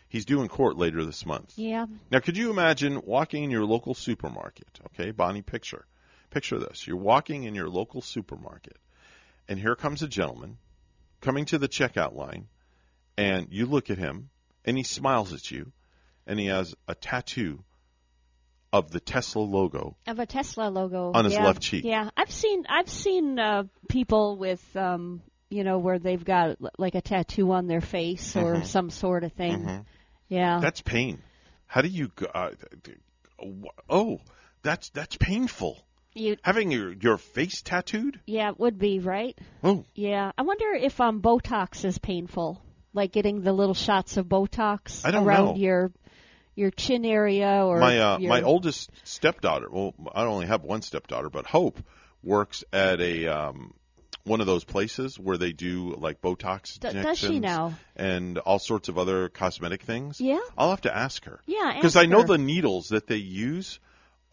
He's 0.08 0.24
due 0.24 0.42
in 0.42 0.48
court 0.48 0.76
later 0.76 1.04
this 1.04 1.24
month. 1.24 1.52
Yeah. 1.56 1.86
Now, 2.10 2.18
could 2.18 2.36
you 2.36 2.50
imagine 2.50 3.02
walking 3.04 3.44
in 3.44 3.50
your 3.50 3.64
local 3.64 3.94
supermarket? 3.94 4.80
Okay, 4.86 5.12
Bonnie, 5.12 5.42
picture. 5.42 5.86
Picture 6.30 6.58
this. 6.58 6.84
You're 6.84 6.96
walking 6.96 7.44
in 7.44 7.54
your 7.54 7.68
local 7.68 8.00
supermarket, 8.00 8.76
and 9.46 9.60
here 9.60 9.76
comes 9.76 10.02
a 10.02 10.08
gentleman 10.08 10.58
coming 11.20 11.44
to 11.44 11.58
the 11.58 11.68
checkout 11.68 12.14
line, 12.16 12.48
and 13.16 13.48
you 13.52 13.66
look 13.66 13.90
at 13.90 13.98
him, 13.98 14.30
and 14.64 14.76
he 14.76 14.82
smiles 14.82 15.32
at 15.32 15.50
you, 15.50 15.72
and 16.26 16.38
he 16.38 16.46
has 16.46 16.74
a 16.86 16.94
tattoo 16.94 17.64
of 18.72 18.90
the 18.90 19.00
Tesla 19.00 19.40
logo. 19.40 19.96
Of 20.06 20.18
a 20.18 20.26
Tesla 20.26 20.68
logo 20.68 21.12
On 21.14 21.24
his 21.24 21.34
Yeah. 21.34 21.44
left 21.46 21.62
cheek. 21.62 21.84
Yeah, 21.84 22.10
I've 22.16 22.30
seen 22.30 22.66
I've 22.68 22.88
seen 22.90 23.38
uh, 23.38 23.64
people 23.88 24.36
with 24.36 24.76
um, 24.76 25.22
you 25.50 25.64
know, 25.64 25.78
where 25.78 25.98
they've 25.98 26.22
got 26.24 26.58
like 26.78 26.94
a 26.94 27.00
tattoo 27.00 27.50
on 27.52 27.66
their 27.66 27.80
face 27.80 28.36
or 28.36 28.56
Mhm. 28.56 28.66
some 28.66 28.90
sort 28.90 29.24
of 29.24 29.32
thing. 29.32 29.62
Mhm. 29.64 29.84
Yeah. 30.28 30.60
That's 30.60 30.82
pain. 30.82 31.22
How 31.66 31.80
do 31.80 31.88
you? 31.88 32.08
go- 32.14 32.26
Uh, 32.34 32.50
oh, 33.88 34.20
that's 34.62 34.90
that's 34.90 35.16
painful. 35.16 35.82
You 36.14 36.36
Having 36.42 36.72
your 36.72 36.92
your 36.92 37.16
face 37.16 37.62
tattooed. 37.62 38.20
Yeah, 38.26 38.50
it 38.50 38.58
would 38.58 38.78
be, 38.78 38.98
right? 38.98 39.38
Oh. 39.62 39.84
Yeah. 39.94 40.32
I 40.36 40.42
wonder 40.42 40.72
if 40.74 41.00
um 41.00 41.22
Botox 41.22 41.84
is 41.84 41.98
painful. 41.98 42.60
Like 42.94 43.12
getting 43.12 43.42
the 43.42 43.52
little 43.52 43.74
shots 43.74 44.16
of 44.16 44.26
Botox 44.26 45.04
around 45.04 45.44
know. 45.44 45.56
your 45.56 45.92
your 46.54 46.70
chin 46.70 47.04
area 47.04 47.64
or 47.64 47.78
my 47.78 47.98
uh, 47.98 48.18
your, 48.18 48.30
my 48.30 48.42
oldest 48.42 48.90
stepdaughter. 49.04 49.68
Well, 49.70 49.94
I 50.12 50.24
only 50.24 50.46
have 50.46 50.64
one 50.64 50.82
stepdaughter, 50.82 51.30
but 51.30 51.46
Hope 51.46 51.78
works 52.22 52.64
at 52.72 53.00
a 53.00 53.28
um, 53.28 53.74
one 54.24 54.40
of 54.40 54.46
those 54.46 54.64
places 54.64 55.18
where 55.18 55.38
they 55.38 55.52
do 55.52 55.94
like 55.96 56.20
Botox 56.20 56.78
D- 56.78 56.88
injections 56.88 57.04
does 57.04 57.18
she 57.18 57.40
now? 57.40 57.74
and 57.96 58.38
all 58.38 58.58
sorts 58.58 58.88
of 58.88 58.98
other 58.98 59.28
cosmetic 59.28 59.82
things. 59.82 60.20
Yeah. 60.20 60.40
I'll 60.56 60.70
have 60.70 60.82
to 60.82 60.94
ask 60.94 61.24
her. 61.24 61.40
Yeah, 61.46 61.72
because 61.74 61.96
I 61.96 62.06
know 62.06 62.20
her. 62.22 62.26
the 62.26 62.38
needles 62.38 62.88
that 62.88 63.06
they 63.06 63.16
use 63.16 63.80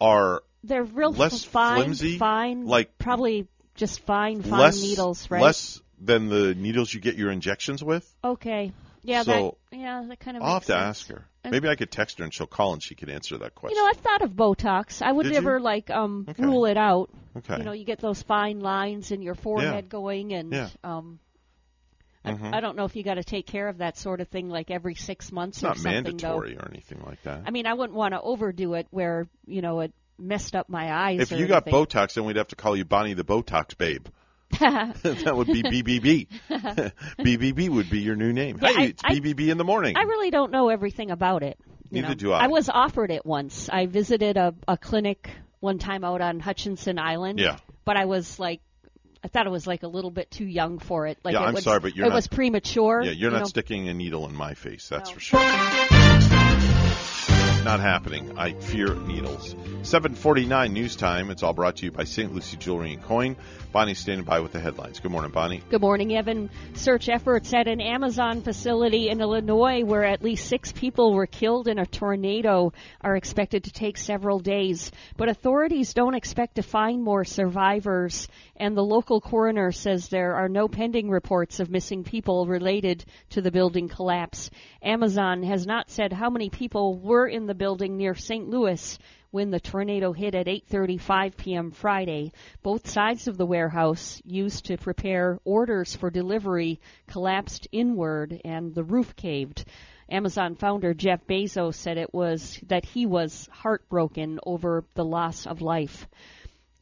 are 0.00 0.42
They're 0.62 0.84
real 0.84 1.12
less 1.12 1.44
fine, 1.44 1.82
flimsy, 1.82 2.18
fine, 2.18 2.66
like 2.66 2.98
probably 2.98 3.48
just 3.74 4.00
fine, 4.00 4.42
fine 4.42 4.60
less 4.60 4.82
needles, 4.82 5.30
right? 5.30 5.42
less 5.42 5.80
than 6.00 6.28
the 6.28 6.54
needles 6.54 6.92
you 6.92 7.00
get 7.00 7.16
your 7.16 7.30
injections 7.30 7.82
with. 7.82 8.10
Okay. 8.24 8.72
Yeah, 9.02 9.22
So, 9.22 9.56
that 9.70 9.78
yeah, 9.78 10.04
that 10.08 10.18
kind 10.18 10.36
of 10.36 10.42
I'll 10.42 10.54
have 10.54 10.62
makes 10.62 10.66
to 10.66 10.76
ask 10.76 11.08
her. 11.08 11.24
Maybe 11.48 11.68
I 11.68 11.76
could 11.76 11.92
text 11.92 12.18
her 12.18 12.24
and 12.24 12.34
she'll 12.34 12.48
call 12.48 12.72
and 12.72 12.82
she 12.82 12.96
could 12.96 13.08
answer 13.08 13.38
that 13.38 13.54
question. 13.54 13.76
You 13.76 13.84
know, 13.84 13.88
I've 13.90 13.98
thought 13.98 14.22
of 14.22 14.30
Botox. 14.32 15.00
I 15.00 15.12
would 15.12 15.22
Did 15.24 15.34
never 15.34 15.58
you? 15.58 15.62
like 15.62 15.90
um 15.90 16.26
rule 16.38 16.66
it 16.66 16.76
out. 16.76 17.10
Okay. 17.36 17.58
You 17.58 17.64
know, 17.64 17.72
you 17.72 17.84
get 17.84 18.00
those 18.00 18.20
fine 18.22 18.58
lines 18.60 19.12
in 19.12 19.22
your 19.22 19.36
forehead 19.36 19.88
going 19.88 20.32
and 20.34 20.52
Yeah. 20.52 20.68
um 20.82 21.20
Mhm. 22.24 22.52
I, 22.52 22.56
I 22.56 22.60
don't 22.60 22.76
know 22.76 22.84
if 22.84 22.96
you 22.96 23.04
got 23.04 23.14
to 23.14 23.22
take 23.22 23.46
care 23.46 23.68
of 23.68 23.78
that 23.78 23.96
sort 23.96 24.20
of 24.20 24.26
thing 24.26 24.48
like 24.48 24.72
every 24.72 24.96
6 24.96 25.30
months 25.30 25.58
it's 25.58 25.64
or 25.64 25.68
not 25.68 25.76
something 25.76 25.92
mandatory 25.92 26.54
though. 26.54 26.60
or 26.64 26.68
anything 26.68 27.00
like 27.06 27.22
that. 27.22 27.42
I 27.46 27.50
mean, 27.52 27.66
I 27.68 27.74
wouldn't 27.74 27.96
want 27.96 28.14
to 28.14 28.20
overdo 28.20 28.74
it 28.74 28.88
where, 28.90 29.28
you 29.46 29.62
know, 29.62 29.78
it 29.78 29.92
messed 30.18 30.56
up 30.56 30.68
my 30.68 30.92
eyes 30.92 31.20
If 31.20 31.38
you 31.38 31.46
got. 31.46 31.64
Botox, 31.66 32.14
then 32.14 32.24
we'd 32.24 32.34
have 32.36 32.48
to 32.48 32.56
call 32.56 32.76
you 32.76 32.84
Bonnie 32.84 33.14
the 33.14 33.22
Botox 33.24 33.78
Babe. 33.78 34.06
that 34.60 35.34
would 35.36 35.48
be 35.48 35.62
BBB. 35.62 36.28
BBB 37.18 37.68
would 37.74 37.90
be 37.90 38.00
your 38.00 38.16
new 38.16 38.32
name. 38.32 38.58
Yeah, 38.60 38.68
hey, 38.68 38.74
I- 38.76 38.84
it's 38.86 39.02
I- 39.04 39.14
BBB 39.14 39.48
in 39.48 39.58
the 39.58 39.64
morning. 39.64 39.96
I 39.96 40.02
really 40.02 40.30
don't 40.30 40.50
know 40.50 40.68
everything 40.68 41.10
about 41.10 41.42
it. 41.42 41.58
Neither 41.90 42.08
know. 42.08 42.14
do 42.14 42.32
I. 42.32 42.44
I 42.44 42.46
was 42.48 42.68
offered 42.68 43.10
it 43.10 43.24
once. 43.24 43.68
I 43.68 43.86
visited 43.86 44.36
a, 44.36 44.54
a 44.66 44.76
clinic 44.76 45.30
one 45.60 45.78
time 45.78 46.04
out 46.04 46.20
on 46.20 46.40
Hutchinson 46.40 46.98
Island. 46.98 47.38
Yeah. 47.38 47.58
But 47.84 47.96
I 47.96 48.06
was 48.06 48.38
like, 48.40 48.60
I 49.22 49.28
thought 49.28 49.46
it 49.46 49.50
was 49.50 49.66
like 49.66 49.82
a 49.82 49.88
little 49.88 50.10
bit 50.10 50.30
too 50.30 50.44
young 50.46 50.78
for 50.78 51.06
it. 51.06 51.18
Like 51.24 51.34
yeah, 51.34 51.42
it 51.42 51.46
I'm 51.46 51.54
was, 51.54 51.64
sorry, 51.64 51.80
but 51.80 51.96
you're 51.96 52.06
it 52.06 52.10
not. 52.10 52.16
was 52.16 52.26
premature. 52.28 53.02
Yeah, 53.02 53.10
you're 53.12 53.30
you 53.30 53.36
not 53.36 53.38
know. 53.40 53.44
sticking 53.46 53.88
a 53.88 53.94
needle 53.94 54.26
in 54.28 54.34
my 54.34 54.54
face. 54.54 54.88
That's 54.88 55.10
for 55.10 55.20
sure. 55.20 55.40
Not 57.66 57.80
happening. 57.80 58.38
I 58.38 58.52
fear 58.52 58.94
needles. 58.94 59.56
749 59.82 60.72
news 60.72 60.94
time. 60.94 61.30
It's 61.30 61.42
all 61.42 61.52
brought 61.52 61.78
to 61.78 61.86
you 61.86 61.90
by 61.90 62.04
St. 62.04 62.32
Lucie 62.32 62.56
Jewelry 62.56 62.92
and 62.92 63.02
Coin. 63.02 63.34
Bonnie's 63.72 63.98
standing 63.98 64.24
by 64.24 64.38
with 64.38 64.52
the 64.52 64.60
headlines. 64.60 65.00
Good 65.00 65.10
morning, 65.10 65.32
Bonnie. 65.32 65.62
Good 65.68 65.80
morning, 65.80 66.16
Evan. 66.16 66.48
Search 66.74 67.08
efforts 67.08 67.52
at 67.52 67.66
an 67.66 67.80
Amazon 67.80 68.42
facility 68.42 69.08
in 69.08 69.20
Illinois 69.20 69.82
where 69.84 70.04
at 70.04 70.22
least 70.22 70.48
six 70.48 70.70
people 70.70 71.12
were 71.12 71.26
killed 71.26 71.66
in 71.66 71.80
a 71.80 71.86
tornado 71.86 72.72
are 73.00 73.16
expected 73.16 73.64
to 73.64 73.72
take 73.72 73.98
several 73.98 74.38
days. 74.38 74.92
But 75.16 75.28
authorities 75.28 75.92
don't 75.92 76.14
expect 76.14 76.54
to 76.54 76.62
find 76.62 77.02
more 77.02 77.24
survivors, 77.24 78.28
and 78.54 78.76
the 78.76 78.84
local 78.84 79.20
coroner 79.20 79.72
says 79.72 80.08
there 80.08 80.36
are 80.36 80.48
no 80.48 80.68
pending 80.68 81.10
reports 81.10 81.58
of 81.58 81.68
missing 81.68 82.04
people 82.04 82.46
related 82.46 83.04
to 83.30 83.42
the 83.42 83.50
building 83.50 83.88
collapse. 83.88 84.50
Amazon 84.82 85.42
has 85.42 85.66
not 85.66 85.90
said 85.90 86.12
how 86.12 86.30
many 86.30 86.48
people 86.48 86.96
were 86.96 87.26
in 87.26 87.46
the 87.46 87.55
building 87.56 87.96
near 87.96 88.14
St. 88.14 88.48
Louis 88.48 88.98
when 89.30 89.50
the 89.50 89.60
tornado 89.60 90.12
hit 90.12 90.34
at 90.34 90.46
8:35 90.46 91.36
p.m. 91.36 91.70
Friday. 91.70 92.32
Both 92.62 92.88
sides 92.88 93.28
of 93.28 93.36
the 93.36 93.46
warehouse 93.46 94.22
used 94.24 94.66
to 94.66 94.76
prepare 94.76 95.38
orders 95.44 95.94
for 95.94 96.10
delivery 96.10 96.80
collapsed 97.06 97.68
inward 97.72 98.40
and 98.44 98.74
the 98.74 98.84
roof 98.84 99.14
caved. 99.16 99.64
Amazon 100.08 100.54
founder 100.54 100.94
Jeff 100.94 101.26
Bezos 101.26 101.74
said 101.74 101.98
it 101.98 102.14
was 102.14 102.60
that 102.68 102.84
he 102.84 103.06
was 103.06 103.48
heartbroken 103.52 104.38
over 104.46 104.84
the 104.94 105.04
loss 105.04 105.46
of 105.46 105.60
life. 105.60 106.06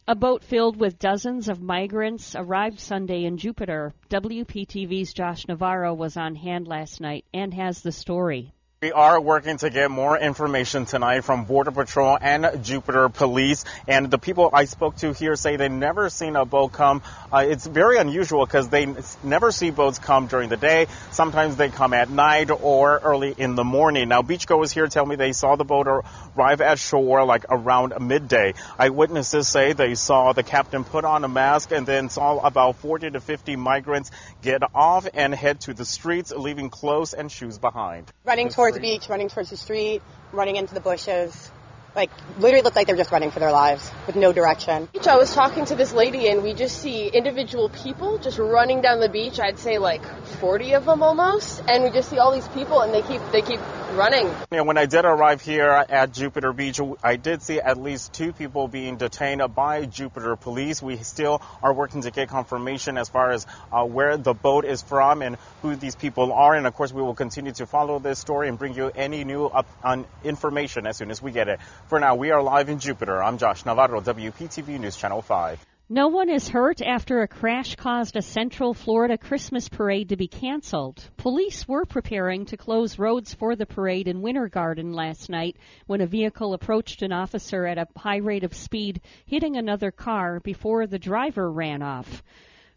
A 0.07 0.15
boat 0.15 0.45
filled 0.45 0.77
with 0.77 0.99
dozens 0.99 1.49
of 1.49 1.63
migrants 1.63 2.37
arrived 2.37 2.79
Sunday 2.79 3.25
in 3.25 3.39
Jupiter. 3.39 3.95
WPTV's 4.11 5.15
Josh 5.15 5.49
Navarro 5.49 5.95
was 5.95 6.19
on 6.19 6.35
hand 6.35 6.69
last 6.69 7.01
night 7.01 7.25
and 7.33 7.55
has 7.55 7.81
the 7.81 7.91
story. 7.91 8.53
We 8.85 8.93
are 8.93 9.19
working 9.19 9.57
to 9.57 9.71
get 9.71 9.91
more 9.91 10.19
information 10.19 10.85
tonight 10.85 11.23
from 11.23 11.47
Border 11.47 11.71
Patrol 11.71 12.19
and 12.21 12.63
Jupiter 12.63 13.09
Police. 13.09 13.65
And 13.89 14.11
the 14.11 14.19
people 14.19 14.51
I 14.53 14.67
spoke 14.67 14.97
to 14.97 15.15
here 15.15 15.37
say 15.37 15.57
they've 15.57 15.71
never 15.71 16.11
seen 16.11 16.37
a 16.37 16.45
boat 16.45 16.73
come. 16.75 17.01
Uh, 17.33 17.47
it's 17.49 17.67
very 17.67 17.97
unusual 17.97 18.45
because 18.45 18.69
they 18.69 18.95
never 19.23 19.53
see 19.53 19.71
boats 19.71 19.99
come 19.99 20.27
during 20.27 20.51
the 20.51 20.59
day. 20.59 20.89
Sometimes 21.13 21.57
they 21.57 21.71
come 21.71 21.95
at 21.95 22.11
night 22.11 22.51
or 22.51 22.99
early 23.03 23.35
in 23.35 23.55
the 23.55 23.65
morning. 23.65 24.11
Now, 24.11 24.21
beachgoers 24.21 24.71
here 24.71 24.87
tell 24.87 25.07
me 25.07 25.17
they 25.17 25.33
saw 25.33 25.57
the 25.57 25.65
boat 25.65 25.87
arrive 25.87 26.61
at 26.61 26.79
shore 26.79 27.25
like 27.25 27.47
around 27.49 27.95
midday. 28.07 28.53
Eyewitnesses 28.79 29.49
say 29.49 29.73
they 29.73 29.95
saw 29.95 30.35
the 30.35 30.43
captain 30.43 30.85
put 30.85 31.07
on 31.07 31.25
a 31.25 31.29
mask 31.29 31.73
and 31.73 31.87
then 31.87 32.11
saw 32.11 32.39
about 32.39 32.77
40 32.77 33.13
to 33.13 33.21
50 33.23 33.57
migrants 33.57 34.11
get 34.43 34.63
off 34.75 35.09
and 35.15 35.35
head 35.35 35.61
to 35.61 35.73
the 35.73 35.87
streets, 35.87 36.33
leaving 36.33 36.69
clothes 36.69 37.15
and 37.15 37.33
shoes 37.33 37.57
behind. 37.57 38.13
running 38.27 38.51
towards 38.51 38.74
the 38.75 38.81
beach, 38.81 39.09
running 39.09 39.29
towards 39.29 39.51
the 39.51 39.57
street, 39.57 40.03
running 40.33 40.57
into 40.57 40.75
the 40.75 40.81
bushes. 40.81 41.51
Like, 41.95 42.11
literally 42.39 42.63
looked 42.63 42.75
like 42.75 42.89
they 42.89 42.93
were 42.93 42.99
just 42.99 43.13
running 43.13 43.31
for 43.31 43.39
their 43.39 43.53
lives 43.53 43.89
with 44.07 44.17
no 44.17 44.33
direction. 44.33 44.89
beach, 44.93 45.07
I 45.07 45.17
was 45.17 45.33
talking 45.33 45.65
to 45.67 45.77
this 45.77 45.93
lady, 45.93 46.29
and 46.29 46.43
we 46.43 46.53
just 46.53 46.79
see 46.81 47.07
individual 47.07 47.69
people 47.69 48.19
just 48.19 48.39
running 48.39 48.81
down 48.81 48.99
the 48.99 49.09
beach. 49.09 49.39
I'd 49.39 49.59
say 49.59 49.79
like 49.79 50.05
40 50.41 50.75
of 50.75 50.87
them 50.87 51.03
almost, 51.03 51.63
and 51.69 51.85
we 51.85 51.91
just 51.91 52.11
see 52.11 52.19
all 52.19 52.33
these 52.33 52.49
people, 52.49 52.81
and 52.81 52.93
they 52.93 53.03
keep 53.03 53.21
they 53.31 53.43
keep 53.43 53.61
running. 53.95 54.29
Yeah, 54.51 54.63
when 54.63 54.77
I 54.77 54.87
did 54.87 55.05
arrive 55.05 55.41
here 55.41 55.69
at 55.69 56.13
Jupiter 56.13 56.53
Beach, 56.53 56.81
I 57.03 57.17
did 57.17 57.43
see 57.43 57.61
at 57.61 57.81
least 57.81 58.13
two 58.13 58.33
people 58.33 58.67
being 58.67 58.97
detained 58.97 59.43
by 59.55 59.87
Jupiter 59.87 60.37
police. 60.37 60.83
We 60.83 60.97
still 60.99 61.41
are 61.63 61.73
working 61.73 62.03
to 62.03 62.11
get 62.11 62.29
confirmation 62.29 62.99
as 62.99 63.09
far 63.09 63.31
as 63.31 63.47
uh, 63.73 63.85
where 63.85 64.17
the 64.17 64.35
boat 64.35 64.65
is 64.65 64.83
from 64.83 65.23
and 65.23 65.37
who 65.63 65.77
these 65.77 65.95
people 65.95 66.33
are. 66.33 66.55
And 66.55 66.67
of 66.67 66.75
course, 66.75 66.93
we 66.93 67.03
will 67.03 67.15
continue 67.15 67.53
to 67.53 67.67
follow 67.67 67.99
this 67.99 68.19
story 68.19 68.49
and 68.49 68.59
bring 68.59 68.75
you 68.75 68.91
any 68.95 69.25
new 69.25 69.47
up 69.47 69.67
on 69.83 70.07
information 70.25 70.87
as 70.87 70.97
soon 70.97 71.11
as 71.11 71.23
we 71.23 71.31
get 71.31 71.49
it. 71.49 71.61
For 71.89 72.01
now, 72.01 72.15
we 72.15 72.31
are 72.31 72.43
live 72.43 72.71
in 72.71 72.79
Jupiter. 72.79 73.23
I'm 73.23 73.37
Josh 73.37 73.67
Navarro, 73.67 74.01
WPTV 74.01 74.81
News 74.81 74.97
Channel 74.97 75.21
5. 75.21 75.67
No 75.91 76.09
one 76.09 76.31
is 76.31 76.49
hurt 76.49 76.81
after 76.81 77.21
a 77.21 77.29
crash 77.29 77.77
caused 77.77 78.17
a 78.17 78.23
Central 78.23 78.73
Florida 78.73 79.19
Christmas 79.19 79.69
parade 79.69 80.09
to 80.09 80.17
be 80.17 80.27
canceled. 80.27 81.07
Police 81.19 81.69
were 81.69 81.85
preparing 81.85 82.47
to 82.47 82.57
close 82.57 82.99
roads 82.99 83.35
for 83.35 83.55
the 83.55 83.67
parade 83.67 84.09
in 84.09 84.23
Winter 84.23 84.49
Garden 84.49 84.95
last 84.95 85.29
night 85.29 85.59
when 85.87 86.01
a 86.01 86.07
vehicle 86.07 86.55
approached 86.55 87.03
an 87.03 87.13
officer 87.13 87.67
at 87.67 87.77
a 87.77 87.87
high 87.99 88.17
rate 88.17 88.45
of 88.45 88.55
speed, 88.55 89.03
hitting 89.27 89.57
another 89.59 89.91
car 89.91 90.41
before 90.41 90.87
the 90.87 90.99
driver 90.99 91.53
ran 91.53 91.83
off. 91.83 92.23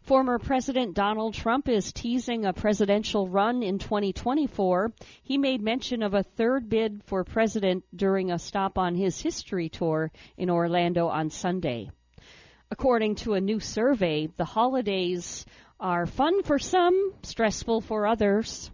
Former 0.08 0.38
President 0.38 0.94
Donald 0.94 1.34
Trump 1.34 1.68
is 1.68 1.92
teasing 1.92 2.46
a 2.46 2.54
presidential 2.54 3.28
run 3.28 3.62
in 3.62 3.78
2024. 3.78 4.90
He 5.22 5.36
made 5.36 5.60
mention 5.60 6.02
of 6.02 6.14
a 6.14 6.22
third 6.22 6.70
bid 6.70 7.02
for 7.04 7.24
president 7.24 7.84
during 7.94 8.30
a 8.30 8.38
stop 8.38 8.78
on 8.78 8.94
his 8.94 9.20
history 9.20 9.68
tour 9.68 10.10
in 10.38 10.48
Orlando 10.48 11.08
on 11.08 11.28
Sunday. 11.28 11.90
According 12.70 13.16
to 13.16 13.34
a 13.34 13.40
new 13.42 13.60
survey, 13.60 14.30
the 14.34 14.46
holidays 14.46 15.44
are 15.78 16.06
fun 16.06 16.42
for 16.42 16.58
some, 16.58 17.12
stressful 17.22 17.82
for 17.82 18.06
others. 18.06 18.70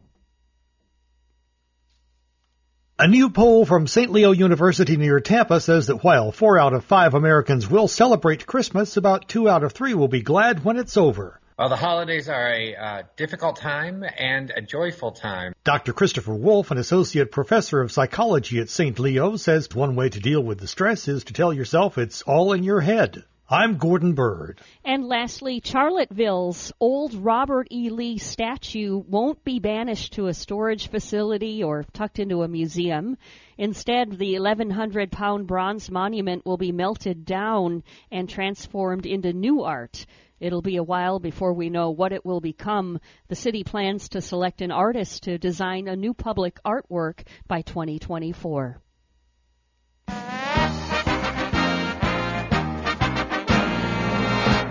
A 2.96 3.08
new 3.08 3.28
poll 3.28 3.66
from 3.66 3.88
St. 3.88 4.12
Leo 4.12 4.30
University 4.30 4.96
near 4.96 5.18
Tampa 5.18 5.60
says 5.60 5.88
that 5.88 6.04
while 6.04 6.30
four 6.30 6.60
out 6.60 6.74
of 6.74 6.84
five 6.84 7.14
Americans 7.14 7.68
will 7.68 7.88
celebrate 7.88 8.46
Christmas, 8.46 8.96
about 8.96 9.28
two 9.28 9.48
out 9.48 9.64
of 9.64 9.72
three 9.72 9.94
will 9.94 10.06
be 10.06 10.22
glad 10.22 10.64
when 10.64 10.76
it's 10.76 10.96
over. 10.96 11.40
Well, 11.58 11.68
the 11.68 11.74
holidays 11.74 12.28
are 12.28 12.52
a 12.52 12.76
uh, 12.76 13.02
difficult 13.16 13.56
time 13.56 14.04
and 14.16 14.52
a 14.56 14.60
joyful 14.60 15.10
time. 15.10 15.54
Dr. 15.64 15.92
Christopher 15.92 16.34
Wolf, 16.34 16.70
an 16.70 16.78
associate 16.78 17.32
professor 17.32 17.80
of 17.80 17.90
psychology 17.90 18.60
at 18.60 18.70
St. 18.70 18.96
Leo, 19.00 19.34
says 19.34 19.68
one 19.74 19.96
way 19.96 20.08
to 20.08 20.20
deal 20.20 20.40
with 20.40 20.60
the 20.60 20.68
stress 20.68 21.08
is 21.08 21.24
to 21.24 21.32
tell 21.32 21.52
yourself 21.52 21.98
it's 21.98 22.22
all 22.22 22.52
in 22.52 22.62
your 22.62 22.80
head. 22.80 23.24
I'm 23.48 23.76
Gordon 23.76 24.14
Bird. 24.14 24.62
And 24.86 25.04
lastly, 25.04 25.60
Charlottesville's 25.62 26.72
old 26.80 27.12
Robert 27.12 27.68
E. 27.70 27.90
Lee 27.90 28.16
statue 28.16 28.96
won't 28.96 29.44
be 29.44 29.58
banished 29.58 30.14
to 30.14 30.28
a 30.28 30.34
storage 30.34 30.88
facility 30.88 31.62
or 31.62 31.84
tucked 31.92 32.18
into 32.18 32.42
a 32.42 32.48
museum. 32.48 33.18
Instead, 33.58 34.16
the 34.16 34.38
1,100 34.38 35.12
pound 35.12 35.46
bronze 35.46 35.90
monument 35.90 36.46
will 36.46 36.56
be 36.56 36.72
melted 36.72 37.26
down 37.26 37.82
and 38.10 38.30
transformed 38.30 39.04
into 39.04 39.34
new 39.34 39.62
art. 39.62 40.06
It'll 40.40 40.62
be 40.62 40.76
a 40.76 40.82
while 40.82 41.18
before 41.18 41.52
we 41.52 41.68
know 41.68 41.90
what 41.90 42.12
it 42.12 42.24
will 42.24 42.40
become. 42.40 42.98
The 43.28 43.36
city 43.36 43.62
plans 43.62 44.08
to 44.10 44.22
select 44.22 44.62
an 44.62 44.70
artist 44.70 45.24
to 45.24 45.36
design 45.36 45.86
a 45.86 45.96
new 45.96 46.14
public 46.14 46.58
artwork 46.64 47.26
by 47.46 47.60
2024. 47.60 48.80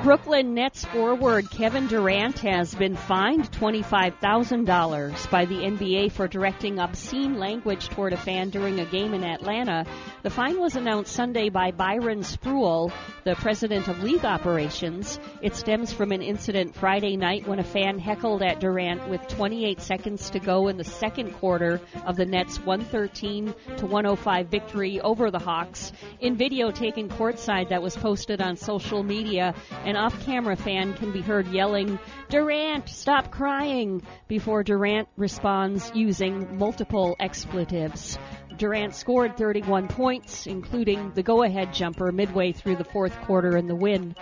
Brooklyn 0.04 0.54
Nets 0.54 0.84
forward 0.84 1.50
Kevin 1.50 1.88
Durant 1.88 2.40
has 2.40 2.76
been 2.76 2.98
fined 2.98 3.50
$25,000 3.52 5.32
by 5.32 5.46
the 5.46 5.56
NBA 5.56 6.12
for 6.12 6.28
directing 6.28 6.78
obscene 6.78 7.40
language 7.40 7.88
toward 7.88 8.12
a 8.12 8.18
fan 8.18 8.50
during 8.50 8.82
a 8.82 8.86
game 8.86 9.14
in 9.14 9.24
Atlanta. 9.24 9.86
The 10.24 10.30
fine 10.30 10.60
was 10.60 10.76
announced 10.76 11.14
Sunday 11.14 11.48
by 11.48 11.72
Byron 11.72 12.20
Spruell, 12.20 12.92
the 13.24 13.36
president 13.36 13.88
of 13.88 14.04
league 14.04 14.26
operations. 14.26 15.22
It 15.42 15.56
stems 15.56 15.94
from 15.94 16.12
an 16.12 16.22
incident 16.22 16.76
Friday 16.76 17.16
night 17.16 17.48
when 17.48 17.60
a 17.60 17.64
fan 17.64 17.98
heckled 17.98 18.44
at 18.44 18.60
Durant 18.60 19.08
with 19.08 19.26
28 19.30 19.80
seconds 19.80 20.30
to 20.32 20.40
go 20.40 20.68
in 20.68 20.76
the 20.76 20.84
second 20.84 21.32
quarter 21.36 21.80
of 22.06 22.18
the 22.18 22.26
Nets' 22.26 22.60
113 22.60 23.54
to 23.78 23.86
105 23.86 24.48
victory 24.48 25.00
over 25.00 25.32
the 25.32 25.40
Hawks. 25.40 25.94
In 26.20 26.36
video 26.36 26.72
taken 26.72 27.08
courtside 27.08 27.70
that 27.70 27.82
was 27.82 27.96
posted 27.96 28.42
on 28.42 28.58
social 28.58 29.02
media, 29.02 29.56
an 29.94 29.98
off-camera 29.98 30.56
fan 30.56 30.96
can 30.96 31.12
be 31.12 31.22
heard 31.22 31.46
yelling, 31.50 32.00
"Durant, 32.30 32.90
stop 32.90 33.30
crying!" 33.30 34.02
before 34.28 34.64
Durant 34.64 35.08
responds 35.18 35.92
using 35.94 36.58
multiple 36.58 37.16
expletives. 37.20 38.18
Durant 38.58 38.96
scored 38.96 39.38
31 39.38 39.88
points, 39.88 40.48
including 40.48 41.12
the 41.14 41.22
go-ahead 41.22 41.76
jumper 41.76 42.12
midway 42.12 42.54
through 42.54 42.78
the 42.78 42.84
fourth 42.84 43.16
quarter 43.22 43.56
in 43.56 43.68
the 43.68 43.76
win. 43.76 44.16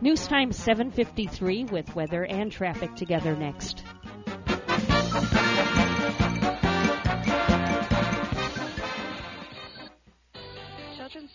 News 0.00 0.26
time 0.26 0.50
7:53 0.50 1.70
with 1.70 1.94
weather 1.94 2.24
and 2.24 2.50
traffic 2.50 2.94
together 2.94 3.36
next. 3.36 3.84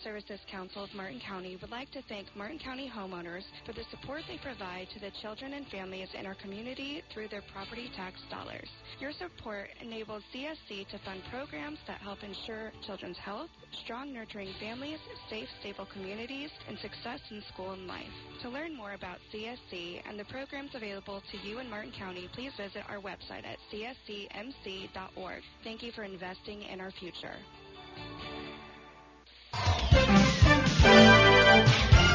Services 0.04 0.40
Council 0.52 0.84
of 0.84 0.94
Martin 0.94 1.18
County 1.26 1.56
would 1.62 1.70
like 1.70 1.90
to 1.92 2.02
thank 2.10 2.26
Martin 2.36 2.58
County 2.58 2.92
homeowners 2.94 3.42
for 3.64 3.72
the 3.72 3.84
support 3.90 4.20
they 4.28 4.36
provide 4.36 4.86
to 4.92 5.00
the 5.00 5.10
children 5.22 5.54
and 5.54 5.66
families 5.68 6.08
in 6.12 6.26
our 6.26 6.34
community 6.34 7.02
through 7.12 7.28
their 7.28 7.42
property 7.54 7.90
tax 7.96 8.20
dollars. 8.30 8.68
Your 9.00 9.12
support 9.12 9.68
enables 9.80 10.22
CSC 10.34 10.86
to 10.90 10.98
fund 11.06 11.22
programs 11.30 11.78
that 11.86 12.02
help 12.02 12.18
ensure 12.22 12.70
children's 12.86 13.16
health, 13.16 13.48
strong, 13.82 14.12
nurturing 14.12 14.52
families, 14.60 14.98
safe, 15.30 15.48
stable 15.60 15.88
communities, 15.90 16.50
and 16.68 16.76
success 16.78 17.20
in 17.30 17.42
school 17.54 17.72
and 17.72 17.86
life. 17.86 18.12
To 18.42 18.50
learn 18.50 18.76
more 18.76 18.92
about 18.92 19.18
CSC 19.32 20.02
and 20.06 20.20
the 20.20 20.26
programs 20.26 20.74
available 20.74 21.22
to 21.32 21.48
you 21.48 21.60
in 21.60 21.70
Martin 21.70 21.92
County, 21.98 22.28
please 22.34 22.52
visit 22.58 22.84
our 22.90 23.00
website 23.00 23.48
at 23.48 23.56
cscmc.org. 23.72 25.42
Thank 25.64 25.82
you 25.82 25.92
for 25.92 26.04
investing 26.04 26.62
in 26.62 26.80
our 26.80 26.90
future. 27.00 27.40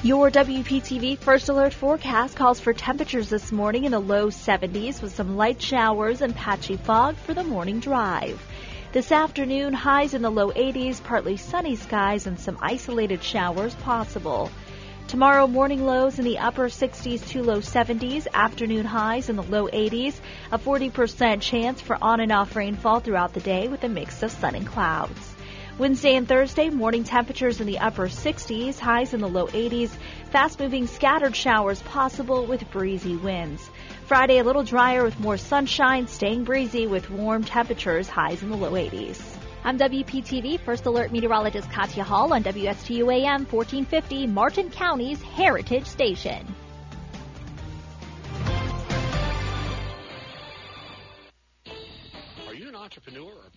Your 0.02 0.30
WPTV 0.30 1.16
First 1.16 1.48
Alert 1.48 1.72
forecast 1.72 2.36
calls 2.36 2.60
for 2.60 2.74
temperatures 2.74 3.30
this 3.30 3.50
morning 3.50 3.84
in 3.84 3.92
the 3.92 3.98
low 3.98 4.26
70s 4.26 5.00
with 5.00 5.14
some 5.14 5.38
light 5.38 5.62
showers 5.62 6.20
and 6.20 6.36
patchy 6.36 6.76
fog 6.76 7.16
for 7.16 7.32
the 7.32 7.44
morning 7.44 7.80
drive. 7.80 8.44
This 8.92 9.10
afternoon, 9.10 9.72
highs 9.72 10.12
in 10.12 10.20
the 10.20 10.30
low 10.30 10.50
80s, 10.50 11.02
partly 11.02 11.38
sunny 11.38 11.76
skies, 11.76 12.26
and 12.26 12.38
some 12.38 12.58
isolated 12.60 13.22
showers 13.22 13.74
possible. 13.76 14.50
Tomorrow, 15.08 15.46
morning 15.46 15.86
lows 15.86 16.18
in 16.18 16.26
the 16.26 16.40
upper 16.40 16.68
60s 16.68 17.26
to 17.28 17.42
low 17.42 17.60
70s, 17.60 18.26
afternoon 18.34 18.84
highs 18.84 19.30
in 19.30 19.36
the 19.36 19.42
low 19.44 19.66
80s, 19.66 20.16
a 20.50 20.58
40% 20.58 21.40
chance 21.40 21.80
for 21.80 21.96
on 22.02 22.20
and 22.20 22.32
off 22.32 22.54
rainfall 22.54 23.00
throughout 23.00 23.32
the 23.32 23.40
day 23.40 23.66
with 23.66 23.82
a 23.82 23.88
mix 23.88 24.22
of 24.22 24.30
sun 24.30 24.54
and 24.54 24.66
clouds. 24.66 25.31
Wednesday 25.78 26.16
and 26.16 26.28
Thursday, 26.28 26.68
morning 26.68 27.02
temperatures 27.02 27.58
in 27.58 27.66
the 27.66 27.78
upper 27.78 28.06
60s, 28.06 28.78
highs 28.78 29.14
in 29.14 29.22
the 29.22 29.28
low 29.28 29.46
80s, 29.46 29.88
fast 30.30 30.60
moving 30.60 30.86
scattered 30.86 31.34
showers 31.34 31.80
possible 31.80 32.44
with 32.44 32.70
breezy 32.70 33.16
winds. 33.16 33.70
Friday, 34.04 34.38
a 34.38 34.44
little 34.44 34.64
drier 34.64 35.02
with 35.02 35.18
more 35.18 35.38
sunshine, 35.38 36.06
staying 36.06 36.44
breezy 36.44 36.86
with 36.86 37.08
warm 37.08 37.42
temperatures, 37.42 38.06
highs 38.06 38.42
in 38.42 38.50
the 38.50 38.56
low 38.56 38.72
80s. 38.72 39.18
I'm 39.64 39.78
WPTV 39.78 40.60
First 40.60 40.84
Alert 40.84 41.10
Meteorologist 41.10 41.70
Katya 41.70 42.04
Hall 42.04 42.34
on 42.34 42.44
WSTU 42.44 43.10
AM 43.10 43.46
1450, 43.46 44.26
Martin 44.26 44.68
County's 44.68 45.22
Heritage 45.22 45.86
Station. 45.86 46.54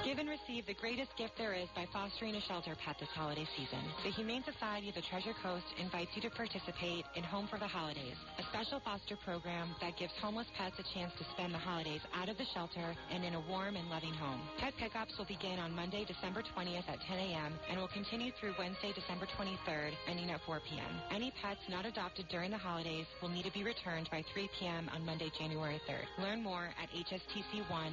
Give 0.00 0.16
and 0.16 0.32
receive 0.32 0.64
the 0.64 0.80
greatest 0.80 1.12
gift 1.20 1.36
there 1.36 1.52
is 1.52 1.68
by 1.76 1.84
fostering 1.92 2.32
a 2.34 2.40
shelter 2.48 2.72
pet 2.72 2.96
this 2.96 3.12
holiday 3.12 3.44
season. 3.52 3.84
The 4.00 4.08
Humane 4.16 4.40
Society 4.48 4.88
of 4.88 4.96
the 4.96 5.04
Treasure 5.04 5.36
Coast 5.44 5.68
invites 5.76 6.08
you 6.16 6.24
to 6.24 6.32
participate 6.32 7.04
in 7.20 7.22
Home 7.28 7.44
for 7.52 7.60
the 7.60 7.68
Holidays, 7.68 8.16
a 8.40 8.44
special 8.48 8.80
foster 8.80 9.20
program 9.20 9.76
that 9.84 10.00
gives 10.00 10.16
homeless 10.16 10.48
pets 10.56 10.80
a 10.80 10.86
chance 10.96 11.12
to 11.20 11.24
spend 11.36 11.52
the 11.52 11.60
holidays 11.60 12.00
out 12.16 12.32
of 12.32 12.40
the 12.40 12.48
shelter 12.56 12.96
and 13.12 13.28
in 13.28 13.36
a 13.36 13.44
warm 13.44 13.76
and 13.76 13.92
loving 13.92 14.16
home. 14.16 14.40
Pet 14.56 14.72
pickups 14.80 15.12
will 15.20 15.28
begin 15.28 15.60
on 15.60 15.76
Monday, 15.76 16.08
December 16.08 16.40
20th 16.56 16.88
at 16.88 17.04
10 17.04 17.20
a.m. 17.20 17.52
and 17.68 17.76
will 17.76 17.92
continue 17.92 18.32
through 18.40 18.56
Wednesday, 18.56 18.96
December 18.96 19.28
23rd, 19.36 19.92
ending 20.08 20.32
at 20.32 20.40
4 20.48 20.64
p.m. 20.64 20.96
Any 21.12 21.28
pets 21.44 21.60
not 21.68 21.84
adopted 21.84 22.24
during 22.32 22.50
the 22.50 22.56
holidays 22.56 23.04
will 23.20 23.28
need 23.28 23.44
to 23.44 23.52
be 23.52 23.68
returned 23.68 24.08
by 24.08 24.24
3 24.32 24.48
p.m. 24.56 24.88
on 24.96 25.04
Monday, 25.04 25.28
January 25.36 25.76
3rd. 25.84 26.08
Learn 26.24 26.42
more 26.42 26.72
at 26.80 26.88
hstc1.org. 26.88 27.92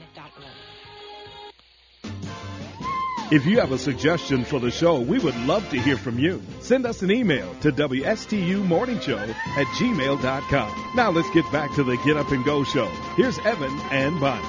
If 3.29 3.45
you 3.45 3.59
have 3.59 3.73
a 3.73 3.77
suggestion 3.77 4.45
for 4.45 4.61
the 4.61 4.71
show, 4.71 5.01
we 5.01 5.19
would 5.19 5.35
love 5.39 5.69
to 5.71 5.77
hear 5.77 5.97
from 5.97 6.17
you. 6.17 6.41
Send 6.61 6.85
us 6.85 7.01
an 7.01 7.11
email 7.11 7.53
to 7.55 7.73
WSTUmorningshow 7.73 9.29
at 9.29 9.67
gmail.com. 9.75 10.91
Now 10.95 11.11
let's 11.11 11.29
get 11.31 11.51
back 11.51 11.75
to 11.75 11.83
the 11.83 11.97
Get 12.05 12.15
Up 12.15 12.31
and 12.31 12.45
Go 12.45 12.63
show. 12.63 12.87
Here's 13.17 13.37
Evan 13.39 13.77
and 13.91 14.17
Bonnie. 14.21 14.47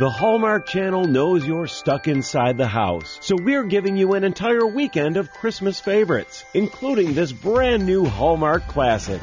The 0.00 0.10
Hallmark 0.10 0.66
Channel 0.66 1.04
knows 1.04 1.46
you're 1.46 1.68
stuck 1.68 2.08
inside 2.08 2.58
the 2.58 2.66
house, 2.66 3.16
so 3.22 3.36
we're 3.36 3.64
giving 3.64 3.96
you 3.96 4.14
an 4.14 4.24
entire 4.24 4.66
weekend 4.66 5.16
of 5.16 5.30
Christmas 5.30 5.78
favorites, 5.78 6.44
including 6.52 7.14
this 7.14 7.30
brand 7.30 7.86
new 7.86 8.06
Hallmark 8.06 8.66
classic. 8.66 9.22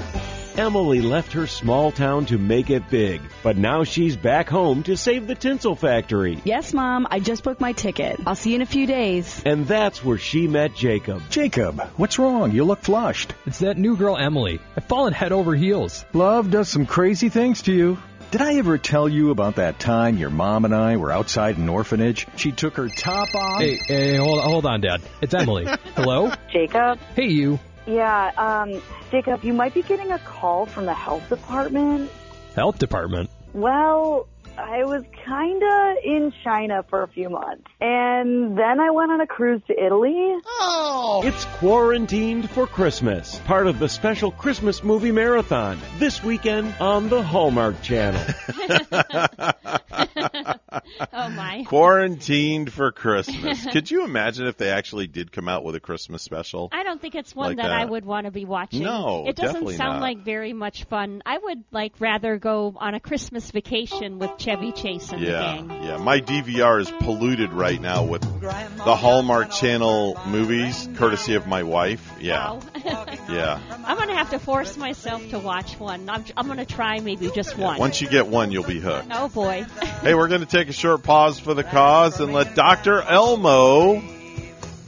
Emily 0.56 1.02
left 1.02 1.34
her 1.34 1.48
small 1.48 1.92
town 1.92 2.28
to 2.28 2.38
make 2.38 2.70
it 2.70 2.90
big, 2.90 3.22
but 3.42 3.58
now 3.58 3.84
she's 3.84 4.16
back 4.16 4.48
home 4.48 4.84
to 4.84 4.96
save 4.96 5.26
the 5.26 5.34
tinsel 5.34 5.76
factory. 5.76 6.40
Yes, 6.44 6.74
Mom, 6.74 7.08
I 7.10 7.20
just 7.20 7.44
booked 7.44 7.60
my 7.60 7.72
ticket. 7.72 8.20
I'll 8.28 8.36
see 8.36 8.52
you 8.52 8.58
in 8.58 8.62
a 8.62 8.68
few 8.68 8.86
days. 8.86 9.42
And 9.46 9.68
that's 9.68 10.04
where 10.06 10.20
she 10.20 10.48
met 10.48 10.76
Jacob. 10.76 11.24
Jacob, 11.32 11.82
what's 11.98 12.20
wrong? 12.20 12.52
You 12.52 12.66
look 12.66 12.82
flushed. 12.82 13.34
It's 13.48 13.60
that 13.60 13.78
new 13.80 13.98
girl, 13.98 14.16
Emily. 14.16 14.60
I've 14.78 14.86
fallen 14.86 15.14
head 15.14 15.32
over 15.32 15.56
heels. 15.56 16.06
Love 16.14 16.52
does 16.52 16.70
some 16.70 16.86
crazy 16.86 17.30
things 17.30 17.64
to 17.64 17.74
you. 17.74 17.98
Did 18.30 18.42
I 18.42 18.56
ever 18.56 18.78
tell 18.78 19.08
you 19.08 19.30
about 19.32 19.56
that 19.56 19.80
time 19.80 20.18
your 20.18 20.32
mom 20.32 20.66
and 20.66 20.74
I 20.74 20.98
were 20.98 21.12
outside 21.12 21.58
an 21.58 21.70
orphanage? 21.70 22.26
She 22.36 22.52
took 22.52 22.78
her 22.78 22.90
top 22.90 23.34
off. 23.36 23.62
Hey, 23.62 23.78
hey, 23.88 24.16
hold, 24.18 24.42
hold 24.42 24.66
on, 24.66 24.82
Dad. 24.82 25.02
It's 25.22 25.34
Emily. 25.34 25.66
Hello? 25.96 26.32
Jacob? 26.52 27.00
Hey, 27.16 27.28
you. 27.28 27.60
Yeah, 27.86 28.32
um, 28.38 28.82
Jacob, 29.12 29.44
you 29.44 29.54
might 29.54 29.74
be 29.74 29.82
getting 29.82 30.12
a 30.12 30.20
call 30.20 30.66
from 30.66 30.86
the 30.86 30.94
health 30.94 31.28
department. 31.30 32.12
Health 32.56 32.80
department? 32.80 33.30
Well, 33.54 34.28
I 34.58 34.84
was 34.86 35.04
kinda 35.26 35.96
in 36.04 36.34
China 36.44 36.84
for 36.90 37.04
a 37.04 37.08
few 37.08 37.30
months. 37.30 37.64
And 37.80 38.58
then 38.58 38.80
I 38.80 38.92
went 38.92 39.12
on 39.12 39.22
a 39.22 39.28
cruise 39.28 39.62
to 39.68 39.74
Italy. 39.74 40.36
Oh! 40.46 41.22
It's 41.24 41.46
Quarantined 41.46 42.50
for 42.50 42.68
Christmas, 42.68 43.40
part 43.46 43.68
of 43.68 43.80
the 43.80 43.88
special 43.88 44.32
Christmas 44.32 44.84
movie 44.84 45.12
marathon, 45.12 45.80
this 45.98 46.24
weekend 46.24 46.76
on 46.80 47.10
the 47.10 47.24
Hallmark 47.24 47.82
Channel. 47.82 48.22
oh 51.14 51.30
my. 51.30 51.64
Quarantined 51.68 52.72
for 52.72 52.92
Christmas. 52.92 53.66
Could 53.66 53.90
you 53.90 54.04
imagine 54.04 54.48
if 54.48 54.58
they 54.58 54.70
actually 54.70 55.08
did 55.08 55.32
come 55.32 55.48
out 55.48 55.64
with 55.64 55.76
a 55.76 55.80
Christmas 55.80 56.22
special? 56.22 56.70
I 56.72 56.84
don't 56.84 57.02
think 57.02 57.16
it's 57.16 57.36
one 57.36 57.56
Like 57.56 57.58
that, 57.58 57.72
I 57.72 57.86
would 57.86 58.06
want 58.06 58.26
to 58.26 58.32
be 58.32 58.46
watching. 58.46 58.84
No, 58.84 59.26
it 59.28 59.36
doesn't 59.36 59.54
definitely 59.54 59.78
sound 59.78 60.00
not. 60.00 60.02
like 60.02 60.20
very 60.20 60.54
much 60.54 60.86
fun. 60.86 61.22
I 61.26 61.38
would 61.38 61.64
like 61.72 61.94
rather 62.00 62.38
go 62.38 62.76
on 62.76 62.96
a 62.96 63.00
Christmas 63.00 63.50
vacation 63.52 64.20
with 64.20 64.32
Chevy 64.38 64.72
Chase 64.72 65.13
the 65.20 65.26
Yeah, 65.26 65.56
gang. 65.58 65.84
yeah. 65.84 65.98
My 65.98 66.20
DVR 66.20 66.82
is 66.82 66.92
polluted 66.92 67.52
right 67.54 67.80
now 67.80 68.04
with 68.04 68.22
the 68.42 68.96
Hallmark 68.96 69.52
Channel 69.52 70.20
movies, 70.28 70.88
courtesy 70.96 71.36
of 71.36 71.48
my 71.48 71.64
wife. 71.64 72.12
Yeah, 72.20 72.60
yeah. 73.30 73.60
I'm 73.86 73.98
gonna 73.98 74.16
have 74.16 74.30
to 74.32 74.40
force 74.40 74.78
myself 74.78 75.28
to 75.30 75.40
watch 75.40 75.80
one. 75.80 76.10
I'm, 76.10 76.24
I'm 76.38 76.48
gonna 76.48 76.66
try 76.66 77.00
maybe 77.00 77.30
just 77.32 77.58
one. 77.58 77.80
Once 77.80 78.02
you 78.02 78.10
get 78.10 78.28
one, 78.28 78.52
you'll 78.52 78.64
be 78.64 78.80
hooked. 78.80 79.08
Oh 79.12 79.30
boy. 79.30 79.66
Hey, 80.02 80.14
we're 80.16 80.28
going 80.28 80.42
to 80.42 80.46
take 80.48 80.68
a 80.70 80.74
short 80.74 81.04
pause 81.04 81.40
for 81.40 81.54
the 81.54 81.64
cause 81.64 82.20
and 82.20 82.34
let 82.34 82.56
Dr. 82.56 83.02
Elmo 83.02 84.02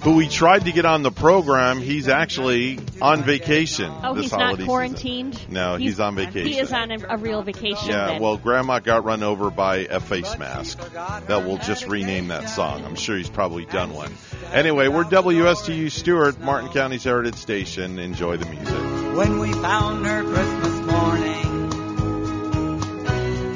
who 0.05 0.15
we 0.15 0.29
tried 0.29 0.63
to 0.65 0.71
get 0.71 0.85
on 0.85 1.03
the 1.03 1.11
program. 1.11 1.81
He's 1.81 2.07
actually 2.07 2.79
on 3.01 3.23
vacation 3.23 3.91
Oh, 4.03 4.13
this 4.13 4.25
he's 4.25 4.31
holiday 4.31 4.63
not 4.63 4.67
quarantined. 4.69 5.35
season. 5.35 5.53
No, 5.53 5.75
he's, 5.75 5.99
on 5.99 6.15
vacation. 6.15 6.47
He 6.47 6.59
is 6.59 6.71
on 6.71 6.91
a, 6.91 6.97
a 7.09 7.17
real 7.17 7.41
vacation. 7.41 7.89
Yeah, 7.89 8.07
then. 8.07 8.21
well, 8.21 8.37
Grandma 8.37 8.79
got 8.79 9.03
run 9.03 9.23
over 9.23 9.49
by 9.49 9.77
a 9.79 9.99
face 9.99 10.37
mask. 10.37 10.77
That 10.93 11.45
will 11.45 11.57
just 11.57 11.87
rename 11.87 12.29
that 12.29 12.49
song. 12.49 12.85
I'm 12.85 12.95
sure 12.95 13.17
he's 13.17 13.29
probably 13.29 13.65
done 13.65 13.93
one. 13.93 14.13
Anyway, 14.53 14.87
we're 14.87 15.03
WSTU 15.03 15.91
Stuart, 15.91 16.39
Martin 16.39 16.69
County's 16.69 17.03
Heritage 17.03 17.35
Station. 17.35 17.99
Enjoy 17.99 18.37
the 18.37 18.45
music. 18.45 19.17
when 19.17 19.39
we 19.39 19.51
found 19.53 20.05
her 20.05 20.23
Christmas 20.23 20.91
morning 20.91 21.41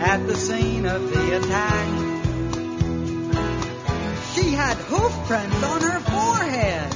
at 0.02 0.26
the 0.26 0.36
scene 0.36 0.86
of 0.86 1.12
the 1.12 1.38
attack. 1.38 2.09
She 4.36 4.52
had 4.52 4.78
hoof 4.78 5.14
prints 5.28 5.64
on 5.64 5.82
her 5.82 6.00
forehead 6.00 6.96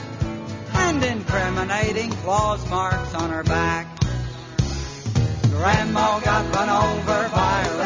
and 0.73 1.03
incriminating 1.03 2.11
claws 2.23 2.67
marks 2.69 3.13
on 3.15 3.29
her 3.29 3.43
back. 3.43 3.87
Grandma 5.49 6.19
got 6.19 6.53
run 6.55 6.69
over 6.69 7.29
by 7.29 7.61
a 7.61 7.82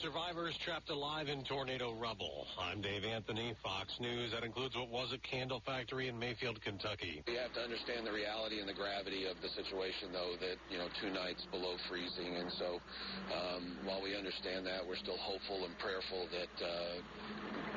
survivors 0.00 0.56
trapped 0.64 0.88
alive 0.88 1.28
in 1.28 1.44
tornado 1.44 1.92
rubble. 1.92 2.46
I'm 2.58 2.80
Dave 2.80 3.04
Anthony, 3.04 3.54
Fox 3.62 3.92
News. 4.00 4.32
That 4.32 4.44
includes 4.44 4.74
what 4.74 4.88
was 4.88 5.12
a 5.12 5.20
candle 5.20 5.60
factory 5.66 6.08
in 6.08 6.18
Mayfield, 6.18 6.60
Kentucky. 6.62 7.22
We 7.28 7.36
have 7.36 7.52
to 7.52 7.60
understand 7.60 8.06
the 8.06 8.12
reality 8.12 8.60
and 8.60 8.68
the 8.68 8.72
gravity 8.72 9.28
of 9.28 9.36
the 9.44 9.52
situation, 9.52 10.08
though, 10.12 10.40
that, 10.40 10.56
you 10.72 10.78
know, 10.78 10.88
two 11.04 11.12
nights 11.12 11.44
below 11.52 11.76
freezing. 11.88 12.36
And 12.40 12.48
so 12.56 12.80
um, 13.28 13.76
while 13.84 14.00
we 14.00 14.16
understand 14.16 14.64
that, 14.64 14.80
we're 14.80 15.00
still 15.00 15.20
hopeful 15.20 15.68
and 15.68 15.76
prayerful 15.76 16.28
that 16.32 16.54
uh, 16.64 16.96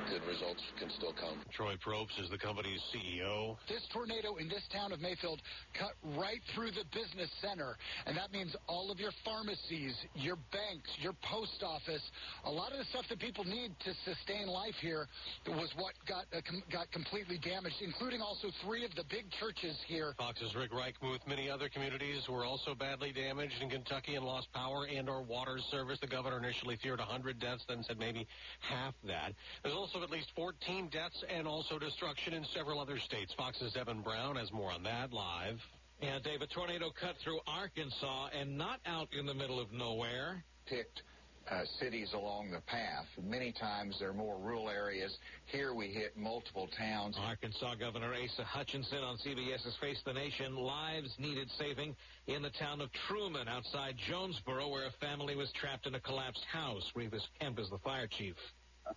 good 0.10 0.26
results 0.28 0.62
can 0.78 0.90
still 0.90 1.14
come. 1.14 1.40
Troy 1.54 1.76
Propes 1.82 2.14
is 2.20 2.30
the 2.30 2.38
company's 2.38 2.82
CEO. 2.94 3.58
This 3.68 3.86
tornado 3.94 4.36
in 4.36 4.48
this 4.50 4.64
town 4.72 4.92
of 4.92 5.00
Mayfield 5.02 5.42
cut 5.78 5.94
right 6.18 6.42
through 6.54 6.72
the 6.72 6.86
business 6.94 7.30
center, 7.42 7.76
and 8.06 8.18
that 8.18 8.32
means 8.32 8.56
all 8.68 8.92
of 8.92 9.00
your 9.00 9.12
pharmacies, 9.24 9.96
your 10.16 10.38
banks, 10.52 10.90
your 11.00 11.14
post 11.22 11.64
office, 11.64 12.04
a 12.46 12.52
lot 12.52 12.72
of 12.72 12.78
the 12.78 12.86
stuff 12.86 13.06
that 13.10 13.20
people 13.20 13.44
need 13.44 13.72
to 13.86 13.94
sustain 14.04 14.48
life 14.48 14.76
here 14.82 15.08
was 15.48 15.72
what 15.76 15.94
got 16.08 16.26
uh, 16.36 16.42
com- 16.48 16.64
got 16.72 16.92
completely 16.92 17.38
damaged, 17.38 17.78
including 17.82 18.22
also 18.22 18.50
three 18.64 18.86
of 18.86 18.94
the 18.96 19.04
big 19.10 19.26
churches 19.40 19.78
here. 19.88 20.14
Fox's 20.18 20.56
Rick 20.56 20.72
Reichmuth. 20.72 21.26
Many 21.28 21.50
other 21.50 21.70
communities 21.70 22.28
were 22.30 22.46
also 22.46 22.76
badly 22.76 23.12
damaged 23.12 23.62
in 23.62 23.70
Kentucky 23.70 24.16
and 24.16 24.26
lost 24.26 24.52
power 24.54 24.86
and 24.86 25.10
or 25.10 25.22
water 25.22 25.58
service. 25.72 26.00
The 26.00 26.08
governor 26.08 26.38
initially 26.38 26.78
feared 26.82 27.00
100 27.00 27.40
deaths, 27.40 27.64
then 27.68 27.84
said 27.84 28.00
maybe 28.00 28.28
half 28.60 28.94
that. 29.06 29.34
There's 29.64 29.76
also 29.76 29.93
at 30.02 30.10
least 30.10 30.32
14 30.36 30.88
deaths 30.88 31.24
and 31.30 31.48
also 31.48 31.78
destruction 31.78 32.34
in 32.34 32.46
several 32.46 32.80
other 32.80 32.98
states. 32.98 33.34
Fox's 33.34 33.76
Evan 33.76 34.02
Brown 34.02 34.38
has 34.38 34.52
more 34.52 34.72
on 34.72 34.82
that 34.84 35.14
live. 35.14 35.62
Yeah, 36.02 36.20
Dave, 36.24 36.42
a 36.42 36.48
tornado 36.48 36.90
cut 36.90 37.18
through 37.24 37.40
Arkansas 37.46 38.30
and 38.38 38.58
not 38.58 38.80
out 38.86 39.10
in 39.18 39.26
the 39.26 39.34
middle 39.34 39.60
of 39.60 39.72
nowhere. 39.72 40.44
picked 40.66 41.04
uh, 41.50 41.66
cities 41.80 42.14
along 42.14 42.52
the 42.52 42.62
path. 42.62 43.06
Many 43.22 43.52
times 43.52 43.98
they're 44.00 44.14
more 44.14 44.38
rural 44.38 44.70
areas. 44.70 45.18
Here 45.46 45.74
we 45.74 45.88
hit 45.88 46.16
multiple 46.18 46.70
towns. 46.78 47.18
Arkansas 47.20 47.76
Governor 47.76 48.14
Asa 48.14 48.44
Hutchinson 48.44 49.00
on 49.00 49.18
CBS's 49.18 49.76
Face 49.82 50.02
the 50.06 50.14
Nation. 50.14 50.56
Lives 50.56 51.16
needed 51.20 51.50
saving 51.58 51.96
in 52.28 52.42
the 52.42 52.50
town 52.50 52.82
of 52.82 52.90
Truman 53.08 53.48
outside 53.48 53.96
Jonesboro, 53.98 54.70
where 54.70 54.88
a 54.88 54.92
family 54.92 55.36
was 55.36 55.52
trapped 55.52 55.86
in 55.86 55.96
a 55.96 56.00
collapsed 56.00 56.46
house. 56.46 56.92
Revis 56.96 57.28
Kemp 57.40 57.60
is 57.60 57.70
the 57.70 57.80
fire 57.80 58.08
chief. 58.08 58.36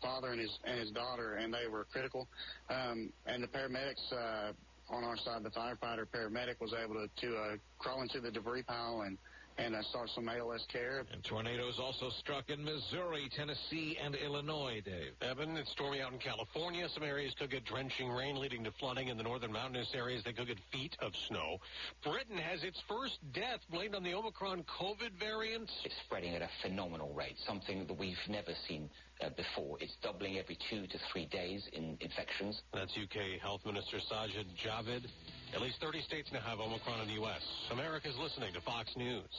Father 0.03 0.29
and 0.33 0.41
his 0.41 0.59
and 0.65 0.79
his 0.79 0.91
daughter, 0.91 1.35
and 1.35 1.53
they 1.53 1.69
were 1.71 1.87
critical. 1.93 2.29
Um, 2.71 3.11
and 3.27 3.43
the 3.43 3.49
paramedics 3.49 4.13
uh, 4.13 4.53
on 4.89 5.05
our 5.05 5.17
side, 5.17 5.43
the 5.43 5.51
firefighter 5.51 6.07
paramedic 6.07 6.61
was 6.61 6.73
able 6.73 6.95
to, 6.95 7.09
to 7.27 7.37
uh, 7.37 7.57
crawl 7.79 8.03
into 8.03 8.21
the 8.21 8.31
debris 8.31 8.63
pile 8.63 9.03
and 9.03 9.19
and 9.59 9.75
I 9.75 9.83
saw 9.83 10.07
some 10.07 10.29
ALS 10.29 10.67
care. 10.71 11.05
And 11.13 11.23
tornadoes 11.25 11.79
also 11.79 12.11
struck 12.11 12.51
in 12.51 12.65
Missouri, 12.65 13.29
Tennessee, 13.35 13.99
and 14.03 14.15
Illinois, 14.15 14.83
Dave. 14.85 15.13
Evan, 15.23 15.57
it's 15.57 15.71
stormy 15.71 16.01
out 16.01 16.13
in 16.13 16.19
California. 16.19 16.89
Some 16.89 17.03
areas 17.03 17.35
could 17.39 17.51
get 17.51 17.65
drenching 17.65 18.11
rain, 18.11 18.37
leading 18.37 18.65
to 18.65 18.71
flooding. 18.73 19.09
In 19.09 19.17
the 19.17 19.23
northern 19.23 19.53
mountainous 19.53 19.95
areas, 19.95 20.23
they 20.25 20.33
could 20.33 20.47
get 20.47 20.59
feet 20.73 20.97
of 21.01 21.15
snow. 21.17 21.59
Britain 22.05 22.37
has 22.37 22.65
its 22.65 22.81
first 22.89 23.19
death 23.33 23.61
blamed 23.71 23.95
on 23.95 24.03
the 24.03 24.15
Omicron 24.15 24.65
COVID 24.65 25.13
variant. 25.19 25.71
It's 25.85 25.97
spreading 26.05 26.35
at 26.35 26.43
a 26.43 26.51
phenomenal 26.63 27.13
rate, 27.15 27.37
something 27.47 27.87
that 27.87 27.99
we've 27.99 28.17
never 28.29 28.53
seen 28.69 28.91
uh, 29.23 29.31
before. 29.31 29.79
It's 29.81 29.97
doubling 30.03 30.39
every 30.39 30.59
two 30.71 30.87
to 30.87 30.99
three 31.13 31.27
days 31.27 31.69
in 31.73 31.97
infections. 32.01 32.63
That's 32.75 32.97
UK 32.97 33.41
Health 33.41 33.65
Minister 33.65 33.99
Sajid 33.99 34.47
Javid. 34.57 35.07
At 35.55 35.63
least 35.63 35.81
30 35.81 36.03
states 36.03 36.29
now 36.33 36.41
have 36.41 36.61
Omicron 36.61 37.01
in 37.01 37.09
the 37.09 37.15
U.S. 37.15 37.43
America's 37.71 38.17
listening 38.21 38.53
to 38.55 38.61
Fox 38.61 38.91
News. 38.97 39.31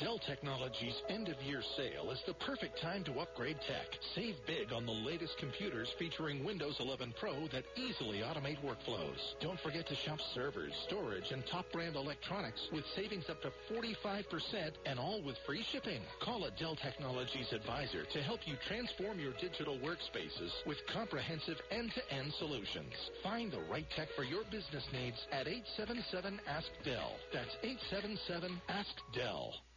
Dell 0.00 0.18
Technologies 0.26 1.00
end 1.08 1.28
of 1.28 1.40
year 1.42 1.62
sale 1.76 2.10
is 2.10 2.18
the 2.26 2.34
perfect 2.34 2.80
time 2.82 3.04
to 3.04 3.20
upgrade 3.20 3.58
tech. 3.68 3.86
Save 4.16 4.34
big 4.44 4.72
on 4.72 4.86
the 4.86 4.92
latest 4.92 5.38
computers 5.38 5.88
featuring 6.00 6.44
Windows 6.44 6.76
11 6.80 7.14
Pro 7.20 7.46
that 7.52 7.62
easily 7.76 8.18
automate 8.18 8.58
workflows. 8.60 9.22
Don't 9.40 9.60
forget 9.60 9.86
to 9.86 9.94
shop 9.94 10.18
servers, 10.34 10.72
storage, 10.88 11.30
and 11.30 11.44
top 11.46 11.66
brand 11.72 11.94
electronics 11.94 12.60
with 12.72 12.84
savings 12.96 13.30
up 13.30 13.40
to 13.42 13.52
45% 13.72 14.72
and 14.84 14.98
all 14.98 15.22
with 15.22 15.36
free 15.46 15.64
shipping. 15.70 16.02
Call 16.20 16.44
a 16.44 16.50
Dell 16.58 16.74
Technologies 16.74 17.52
advisor 17.52 18.04
to 18.12 18.22
help 18.22 18.40
you 18.46 18.56
transform 18.66 19.20
your 19.20 19.32
digital 19.40 19.78
workspaces 19.78 20.50
with 20.66 20.78
comprehensive 20.92 21.58
end-to-end 21.70 22.32
solutions. 22.40 22.92
Find 23.22 23.52
the 23.52 23.62
right 23.70 23.86
tech 23.94 24.08
for 24.16 24.24
your 24.24 24.42
business 24.50 24.84
needs 24.92 25.24
at 25.30 25.46
877 25.46 26.40
Ask 26.48 26.66
Dell. 26.84 27.12
That's 27.32 27.54
877 27.62 28.60
Ask 28.68 28.90
Dell. 29.14 29.54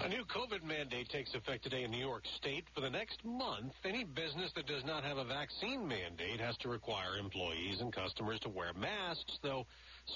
A 0.00 0.08
new 0.08 0.24
COVID 0.24 0.62
mandate 0.62 1.08
takes 1.08 1.34
effect 1.34 1.64
today 1.64 1.82
in 1.82 1.90
New 1.90 1.98
York 1.98 2.22
State. 2.36 2.64
For 2.72 2.80
the 2.80 2.88
next 2.88 3.24
month, 3.24 3.72
any 3.84 4.04
business 4.04 4.52
that 4.54 4.66
does 4.66 4.84
not 4.84 5.02
have 5.02 5.18
a 5.18 5.24
vaccine 5.24 5.86
mandate 5.88 6.40
has 6.40 6.56
to 6.58 6.68
require 6.68 7.16
employees 7.18 7.80
and 7.80 7.92
customers 7.92 8.38
to 8.40 8.48
wear 8.48 8.72
masks, 8.74 9.38
though 9.42 9.66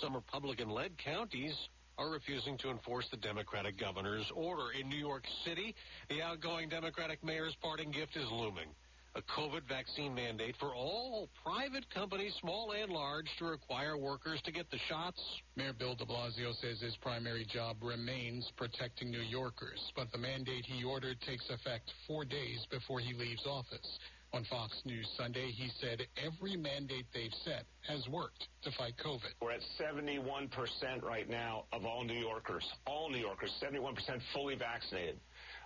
some 0.00 0.14
Republican-led 0.14 0.96
counties 0.98 1.68
are 1.98 2.10
refusing 2.10 2.56
to 2.58 2.70
enforce 2.70 3.08
the 3.10 3.16
Democratic 3.16 3.76
governor's 3.76 4.30
order. 4.34 4.70
In 4.70 4.88
New 4.88 4.96
York 4.96 5.24
City, 5.44 5.74
the 6.08 6.22
outgoing 6.22 6.68
Democratic 6.68 7.22
mayor's 7.24 7.56
parting 7.60 7.90
gift 7.90 8.16
is 8.16 8.30
looming. 8.30 8.68
A 9.14 9.20
COVID 9.20 9.68
vaccine 9.68 10.14
mandate 10.14 10.56
for 10.58 10.74
all 10.74 11.28
private 11.44 11.84
companies, 11.90 12.34
small 12.40 12.72
and 12.72 12.90
large, 12.90 13.26
to 13.38 13.44
require 13.44 13.98
workers 13.98 14.40
to 14.44 14.52
get 14.52 14.70
the 14.70 14.78
shots. 14.88 15.20
Mayor 15.54 15.74
Bill 15.74 15.94
de 15.94 16.06
Blasio 16.06 16.58
says 16.62 16.80
his 16.80 16.96
primary 16.96 17.44
job 17.44 17.76
remains 17.82 18.50
protecting 18.56 19.10
New 19.10 19.20
Yorkers, 19.20 19.92
but 19.94 20.10
the 20.12 20.18
mandate 20.18 20.64
he 20.64 20.82
ordered 20.82 21.20
takes 21.20 21.44
effect 21.50 21.92
four 22.06 22.24
days 22.24 22.66
before 22.70 23.00
he 23.00 23.12
leaves 23.12 23.44
office. 23.46 23.98
On 24.32 24.44
Fox 24.44 24.80
News 24.86 25.06
Sunday, 25.18 25.50
he 25.50 25.70
said 25.78 26.06
every 26.16 26.56
mandate 26.56 27.04
they've 27.12 27.34
set 27.44 27.66
has 27.86 28.08
worked 28.08 28.48
to 28.62 28.70
fight 28.78 28.94
COVID. 28.96 29.34
We're 29.42 29.52
at 29.52 29.60
71% 29.78 31.02
right 31.02 31.28
now 31.28 31.64
of 31.70 31.84
all 31.84 32.02
New 32.02 32.18
Yorkers, 32.18 32.66
all 32.86 33.10
New 33.10 33.18
Yorkers, 33.18 33.52
71% 33.62 33.94
fully 34.32 34.54
vaccinated. 34.54 35.20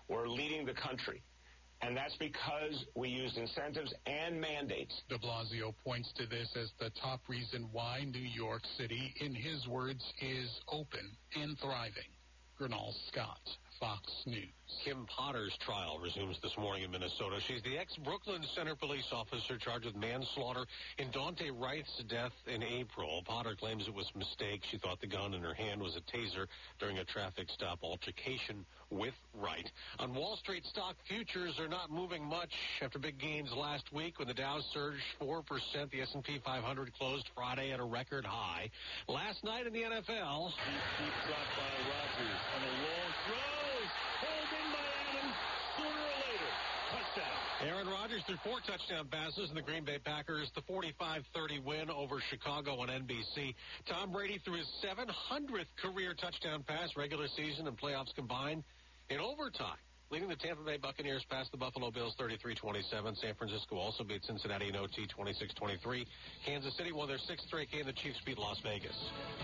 We're 0.08 0.26
leading 0.26 0.66
the 0.66 0.74
country. 0.74 1.22
And 1.82 1.96
that's 1.96 2.16
because 2.16 2.84
we 2.94 3.08
used 3.08 3.36
incentives 3.36 3.92
and 4.06 4.40
mandates. 4.40 5.02
De 5.08 5.18
Blasio 5.18 5.74
points 5.84 6.12
to 6.16 6.26
this 6.26 6.48
as 6.56 6.72
the 6.80 6.90
top 7.00 7.20
reason 7.28 7.68
why 7.70 8.04
New 8.10 8.18
York 8.18 8.62
City, 8.78 9.14
in 9.20 9.34
his 9.34 9.66
words, 9.68 10.02
is 10.20 10.60
open 10.68 11.16
and 11.34 11.58
thriving. 11.58 12.10
Gernal 12.58 12.94
Scott, 13.08 13.40
Fox 13.80 14.22
News. 14.26 14.48
Kim 14.84 15.06
Potter's 15.06 15.56
trial 15.58 15.98
resumes 16.02 16.38
this 16.42 16.56
morning 16.58 16.82
in 16.82 16.90
Minnesota. 16.90 17.40
She's 17.40 17.62
the 17.62 17.78
ex-Brooklyn 17.78 18.42
Center 18.54 18.74
police 18.74 19.12
officer 19.12 19.56
charged 19.58 19.86
with 19.86 19.96
manslaughter 19.96 20.66
in 20.98 21.08
Daunte 21.10 21.50
Wright's 21.54 22.02
death 22.08 22.32
in 22.46 22.62
April. 22.62 23.22
Potter 23.24 23.54
claims 23.54 23.86
it 23.86 23.94
was 23.94 24.10
a 24.14 24.18
mistake. 24.18 24.62
She 24.70 24.78
thought 24.78 25.00
the 25.00 25.06
gun 25.06 25.34
in 25.34 25.42
her 25.42 25.54
hand 25.54 25.80
was 25.80 25.96
a 25.96 26.00
taser 26.00 26.46
during 26.78 26.98
a 26.98 27.04
traffic 27.04 27.48
stop 27.48 27.78
altercation 27.82 28.64
with 28.90 29.14
Wright. 29.34 29.70
On 29.98 30.14
Wall 30.14 30.36
Street, 30.36 30.64
stock 30.64 30.96
futures 31.08 31.58
are 31.60 31.68
not 31.68 31.90
moving 31.90 32.24
much 32.24 32.54
after 32.82 32.98
big 32.98 33.18
gains 33.18 33.52
last 33.52 33.92
week 33.92 34.18
when 34.18 34.28
the 34.28 34.34
Dow 34.34 34.60
surged 34.72 35.02
4%. 35.20 35.42
The 35.90 36.02
S&P 36.02 36.40
500 36.44 36.92
closed 36.94 37.28
Friday 37.34 37.72
at 37.72 37.80
a 37.80 37.84
record 37.84 38.24
high. 38.24 38.70
Last 39.08 39.44
night 39.44 39.66
in 39.66 39.72
the 39.72 39.82
NFL... 39.82 40.52
Deep 40.98 41.14
drop 41.26 41.48
by 41.56 41.72
Rodgers 41.86 42.40
on 42.56 42.62
a 42.62 42.72
long 42.82 43.12
throw. 43.26 43.66
Pulled 44.20 44.48
in 44.48 44.72
by 44.72 44.80
Adams. 44.80 45.36
Sooner 45.76 45.92
or 45.92 46.16
later, 46.24 46.52
Rodgers 48.16 48.40
threw 48.40 48.50
four 48.50 48.60
touchdown 48.60 49.08
passes, 49.10 49.50
and 49.50 49.56
the 49.58 49.62
Green 49.62 49.84
Bay 49.84 49.98
Packers 50.02 50.50
the 50.54 50.62
45-30 50.62 51.62
win 51.62 51.90
over 51.90 52.16
Chicago 52.30 52.80
on 52.80 52.88
NBC. 52.88 53.54
Tom 53.86 54.10
Brady 54.10 54.40
threw 54.42 54.56
his 54.56 54.66
700th 54.82 55.68
career 55.76 56.14
touchdown 56.14 56.64
pass, 56.66 56.96
regular 56.96 57.26
season 57.36 57.66
and 57.66 57.76
playoffs 57.76 58.14
combined, 58.14 58.64
in 59.10 59.20
overtime. 59.20 59.76
Leading 60.10 60.30
the 60.30 60.36
Tampa 60.36 60.62
Bay 60.62 60.78
Buccaneers 60.78 61.26
past 61.28 61.50
the 61.50 61.58
Buffalo 61.58 61.90
Bills 61.90 62.14
33-27. 62.18 63.20
San 63.20 63.34
Francisco 63.34 63.76
also 63.76 64.02
beat 64.02 64.24
Cincinnati 64.24 64.68
in 64.68 64.76
OT 64.76 65.06
26-23. 65.06 66.06
Kansas 66.46 66.74
City 66.78 66.92
won 66.92 67.08
their 67.08 67.18
sixth 67.18 67.46
straight 67.48 67.70
game. 67.70 67.84
The 67.84 67.92
Chiefs 67.92 68.20
beat 68.24 68.38
Las 68.38 68.60
Vegas. 68.62 68.96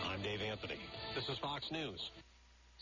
I'm 0.06 0.22
Dave 0.22 0.40
Anthony. 0.40 0.78
This 1.14 1.28
is 1.28 1.36
Fox 1.42 1.66
News. 1.70 2.00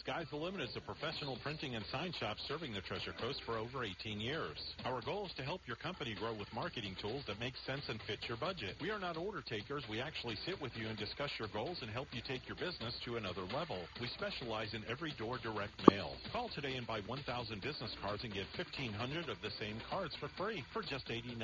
Sky's 0.00 0.24
the 0.32 0.36
Limit 0.36 0.64
is 0.64 0.72
a 0.76 0.80
professional 0.80 1.36
printing 1.44 1.76
and 1.76 1.84
sign 1.92 2.10
shop 2.16 2.40
serving 2.48 2.72
the 2.72 2.80
Treasure 2.80 3.12
Coast 3.20 3.44
for 3.44 3.60
over 3.60 3.84
18 3.84 4.16
years. 4.16 4.56
Our 4.88 5.04
goal 5.04 5.28
is 5.28 5.36
to 5.36 5.44
help 5.44 5.60
your 5.68 5.76
company 5.76 6.16
grow 6.16 6.32
with 6.32 6.48
marketing 6.56 6.96
tools 6.96 7.28
that 7.28 7.36
make 7.36 7.52
sense 7.68 7.84
and 7.92 8.00
fit 8.08 8.24
your 8.24 8.40
budget. 8.40 8.80
We 8.80 8.88
are 8.88 8.98
not 8.98 9.20
order 9.20 9.44
takers. 9.44 9.84
We 9.92 10.00
actually 10.00 10.40
sit 10.40 10.56
with 10.56 10.72
you 10.72 10.88
and 10.88 10.96
discuss 10.96 11.28
your 11.36 11.52
goals 11.52 11.84
and 11.84 11.92
help 11.92 12.08
you 12.16 12.24
take 12.24 12.48
your 12.48 12.56
business 12.56 12.96
to 13.04 13.20
another 13.20 13.44
level. 13.44 13.76
We 14.00 14.08
specialize 14.16 14.72
in 14.72 14.88
every 14.88 15.12
door 15.20 15.36
direct 15.36 15.76
mail. 15.84 16.16
Call 16.32 16.48
today 16.48 16.80
and 16.80 16.88
buy 16.88 17.04
1,000 17.04 17.60
business 17.60 17.92
cards 18.00 18.24
and 18.24 18.32
get 18.32 18.48
1,500 18.56 18.96
of 19.28 19.36
the 19.44 19.52
same 19.60 19.76
cards 19.84 20.16
for 20.16 20.32
free 20.40 20.64
for 20.72 20.80
just 20.80 21.12
$89 21.12 21.36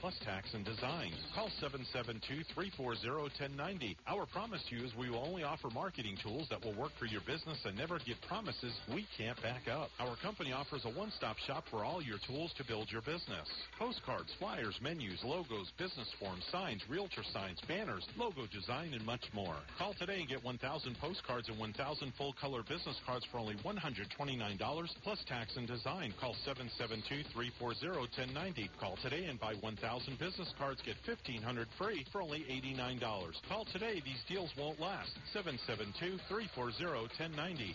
plus 0.00 0.16
tax 0.24 0.56
and 0.56 0.64
design. 0.64 1.12
Call 1.36 1.52
772-340-1090. 1.60 4.00
Our 4.08 4.24
promise 4.24 4.64
to 4.72 4.80
you 4.80 4.88
is 4.88 4.96
we 4.96 5.12
will 5.12 5.20
only 5.20 5.44
offer 5.44 5.68
marketing 5.68 6.16
tools 6.24 6.48
that 6.48 6.64
will 6.64 6.72
work 6.80 6.96
for 6.96 7.04
your 7.04 7.20
business 7.28 7.60
and 7.68 7.76
never 7.76 7.89
give 7.98 8.16
promises 8.28 8.72
we 8.94 9.04
can't 9.18 9.42
back 9.42 9.66
up. 9.66 9.90
Our 9.98 10.14
company 10.22 10.52
offers 10.52 10.82
a 10.84 10.90
one-stop 10.90 11.36
shop 11.38 11.64
for 11.70 11.84
all 11.84 12.00
your 12.00 12.18
tools 12.26 12.52
to 12.58 12.64
build 12.64 12.88
your 12.90 13.02
business. 13.02 13.48
Postcards, 13.78 14.32
flyers, 14.38 14.78
menus, 14.80 15.18
logos, 15.24 15.72
business 15.76 16.06
forms, 16.20 16.44
signs, 16.52 16.82
realtor 16.88 17.24
signs, 17.32 17.60
banners, 17.66 18.06
logo 18.16 18.46
design, 18.52 18.94
and 18.94 19.04
much 19.04 19.24
more. 19.34 19.56
Call 19.78 19.94
today 19.98 20.20
and 20.20 20.28
get 20.28 20.44
1,000 20.44 20.96
postcards 21.00 21.48
and 21.48 21.58
1,000 21.58 22.12
full-color 22.16 22.62
business 22.68 22.96
cards 23.04 23.26
for 23.32 23.38
only 23.38 23.56
$129 23.56 24.88
plus 25.02 25.18
tax 25.26 25.56
and 25.56 25.66
design. 25.66 26.14
Call 26.20 26.36
772-340-1090. 26.46 28.68
Call 28.78 28.96
today 29.02 29.24
and 29.26 29.40
buy 29.40 29.54
1,000 29.60 30.18
business 30.18 30.52
cards. 30.58 30.80
Get 30.86 30.94
1,500 31.06 31.66
free 31.78 32.04
for 32.12 32.22
only 32.22 32.44
$89. 32.78 33.00
Call 33.48 33.64
today. 33.72 34.00
These 34.04 34.22
deals 34.28 34.50
won't 34.56 34.78
last. 34.78 35.10
772-340-1090. 35.34 37.74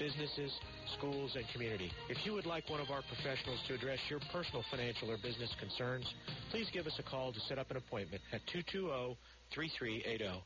businesses, 0.00 0.50
schools, 0.96 1.36
and 1.36 1.46
community. 1.52 1.92
If 2.08 2.24
you 2.24 2.32
would 2.32 2.46
like 2.46 2.68
one 2.70 2.80
of 2.80 2.90
our 2.90 3.02
professionals 3.02 3.60
to 3.68 3.74
address 3.74 3.98
your 4.08 4.18
personal 4.32 4.64
financial 4.70 5.10
or 5.10 5.18
business 5.18 5.54
concerns, 5.60 6.06
please 6.50 6.68
give 6.72 6.86
us 6.86 6.98
a 6.98 7.02
call 7.02 7.32
to 7.32 7.40
set 7.40 7.58
up 7.58 7.70
an 7.70 7.76
appointment 7.76 8.22
at 8.32 8.40
220 8.46 9.18
3380. 9.52 10.42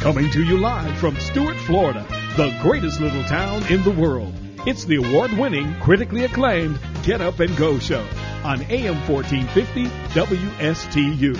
Coming 0.00 0.30
to 0.32 0.42
you 0.42 0.58
live 0.58 0.98
from 0.98 1.16
Stuart, 1.20 1.56
Florida, 1.58 2.04
the 2.36 2.58
greatest 2.60 3.00
little 3.00 3.22
town 3.24 3.64
in 3.68 3.84
the 3.84 3.92
world. 3.92 4.41
It's 4.64 4.84
the 4.84 4.94
award-winning, 4.96 5.74
critically 5.80 6.24
acclaimed 6.24 6.78
Get 7.02 7.20
Up 7.20 7.40
and 7.40 7.56
Go 7.56 7.80
show 7.80 8.06
on 8.44 8.62
AM 8.70 8.94
1450 9.08 9.86
WSTU. 10.14 11.36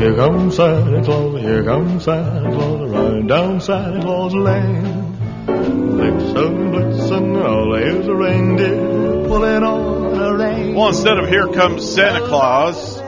Here 0.00 0.14
comes 0.14 0.56
Santa 0.56 1.04
Claus, 1.04 1.40
here 1.42 1.62
comes 1.62 2.04
Santa 2.04 2.50
Claus, 2.50 2.90
riding 2.90 3.26
down 3.26 3.60
Santa 3.60 4.00
Claus 4.00 4.34
Lane. 4.34 4.82
Blitzen, 5.46 6.72
blitzen, 6.72 7.44
all 7.44 7.74
here's 7.76 8.06
a 8.08 8.14
reindeer 8.14 9.26
pulling 9.28 9.62
on 9.62 10.18
a 10.18 10.36
rein. 10.38 10.74
Well, 10.74 10.88
instead 10.88 11.18
of 11.18 11.28
Here 11.28 11.48
Comes 11.48 11.86
Santa 11.86 12.26
Claus, 12.26 12.98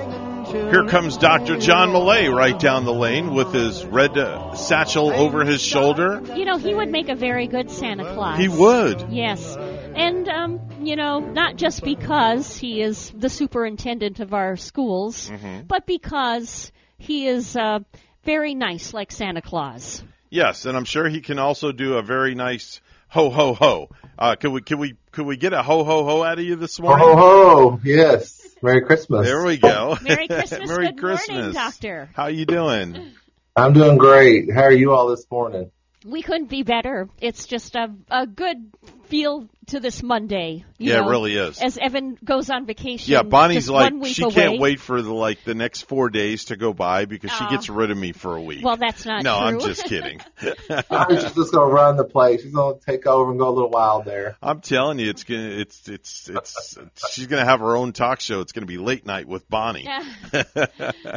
here 0.53 0.85
comes 0.87 1.17
Dr. 1.17 1.57
John 1.57 1.93
Millay 1.93 2.29
right 2.29 2.59
down 2.59 2.85
the 2.85 2.93
lane 2.93 3.33
with 3.33 3.55
his 3.55 3.87
red 3.87 4.19
uh, 4.19 4.55
satchel 4.55 5.11
over 5.11 5.47
his 5.47 5.63
shoulder. 5.63 6.21
You 6.37 6.45
know, 6.45 6.59
he 6.59 6.75
would 6.75 6.91
make 6.91 7.09
a 7.09 7.15
very 7.15 7.47
good 7.47 7.71
Santa 7.71 8.13
Claus. 8.13 8.39
He 8.39 8.49
would. 8.49 9.07
Yes. 9.11 9.57
And, 9.95 10.29
um, 10.29 10.61
you 10.83 10.97
know, 10.97 11.21
not 11.21 11.57
just 11.57 11.83
because 11.83 12.55
he 12.55 12.83
is 12.83 13.11
the 13.17 13.31
superintendent 13.31 14.21
of 14.21 14.35
our 14.35 14.57
schools, 14.57 15.31
Mhm. 15.31 15.67
but 15.67 15.87
because 15.87 16.71
he 17.03 17.27
is 17.27 17.57
uh, 17.57 17.81
very 18.25 18.55
nice, 18.55 18.95
like 18.95 19.11
Santa 19.13 19.43
Claus. 19.43 20.03
Yes, 20.31 20.65
and 20.65 20.77
I'm 20.77 20.85
sure 20.85 21.09
he 21.09 21.21
can 21.21 21.39
also 21.39 21.73
do 21.73 21.95
a 21.99 22.03
very 22.03 22.35
nice 22.35 22.81
ho 23.09 23.29
ho 23.29 23.55
ho. 23.55 23.91
Uh, 24.19 24.37
could 24.37 24.53
we 24.53 24.63
could 24.63 24.79
we 24.79 24.95
could 25.11 25.27
we 25.27 25.37
get 25.37 25.53
a 25.53 25.63
ho 25.63 25.85
ho 25.85 26.05
ho 26.05 26.23
out 26.23 26.39
of 26.39 26.45
you 26.45 26.57
this 26.57 26.81
morning? 26.81 27.07
Ho 27.07 27.17
ho 27.17 27.71
ho! 27.71 27.81
Yes. 27.85 28.41
Merry 28.63 28.83
Christmas. 28.83 29.27
There 29.27 29.45
we 29.45 29.59
go. 29.59 29.99
Merry 30.03 30.29
Christmas, 30.29 30.69
Merry 30.69 30.87
good 30.87 30.99
Christmas. 30.99 31.29
morning, 31.37 31.53
Doctor. 31.53 32.09
How 32.15 32.25
are 32.25 32.31
you 32.31 32.47
doing? 32.47 33.11
I'm 33.57 33.73
doing 33.73 33.99
great. 33.99 34.53
How 34.53 34.63
are 34.63 34.73
you 34.73 34.93
all 34.95 35.09
this 35.09 35.27
morning? 35.31 35.71
We 36.07 36.23
couldn't 36.23 36.49
be 36.49 36.63
better. 36.63 37.09
It's 37.21 37.47
just 37.47 37.75
a 37.75 37.93
a 38.09 38.27
good 38.27 38.73
feel 39.13 39.47
to 39.67 39.79
this 39.79 40.03
Monday. 40.03 40.65
you 40.79 40.91
Yeah, 40.91 41.05
it 41.05 41.11
really 41.11 41.37
is. 41.37 41.61
As 41.61 41.77
Evan 41.77 42.17
goes 42.25 42.49
on 42.49 42.65
vacation. 42.65 43.13
Yeah, 43.13 43.23
Bonnie's 43.23 43.69
like 43.69 43.93
she 44.07 44.23
away. 44.23 44.33
can't 44.33 44.59
wait 44.59 44.81
for 44.81 45.03
the 45.03 45.13
like 45.13 45.45
the 45.45 45.55
next 45.55 45.83
four 45.83 46.09
days 46.09 46.47
to 46.47 46.57
go 46.57 46.73
by 46.73 47.05
because 47.05 47.31
she 47.31 47.47
gets 47.51 47.69
rid 47.69 47.91
of 47.91 47.99
me 47.99 48.13
for 48.13 48.35
a 48.35 48.43
week. 48.43 48.65
Well, 48.65 48.79
that's 48.79 49.05
not 49.05 49.23
no, 49.23 49.39
true. 49.39 49.49
I'm 49.49 49.61
just 49.61 49.85
kidding. 49.85 50.19
I 50.41 51.05
think 51.05 51.21
she's 51.21 51.35
just 51.35 51.53
gonna 51.53 51.71
run 51.71 51.99
the 51.99 52.05
place. 52.05 52.43
She's 52.43 52.55
gonna 52.55 52.79
take 52.87 53.07
over 53.07 53.31
and 53.31 53.39
go 53.39 53.51
a 53.51 53.55
little 53.55 53.69
wild 53.69 54.07
there. 54.07 54.39
I'm 54.43 54.63
telling 54.63 54.99
you, 54.99 55.11
it's 55.11 55.25
gonna, 55.25 55.43
it's, 55.43 55.87
it's, 55.89 56.31
it's. 56.31 56.79
she's 57.11 57.27
gonna 57.27 57.45
have 57.45 57.61
her 57.61 57.77
own 57.77 57.93
talk 57.93 58.21
show. 58.21 58.41
It's 58.41 58.53
gonna 58.53 58.67
be 58.67 58.79
late 58.79 59.05
night 59.05 59.29
with 59.29 59.47
Bonnie. 59.51 59.85
Yeah. 59.85 60.47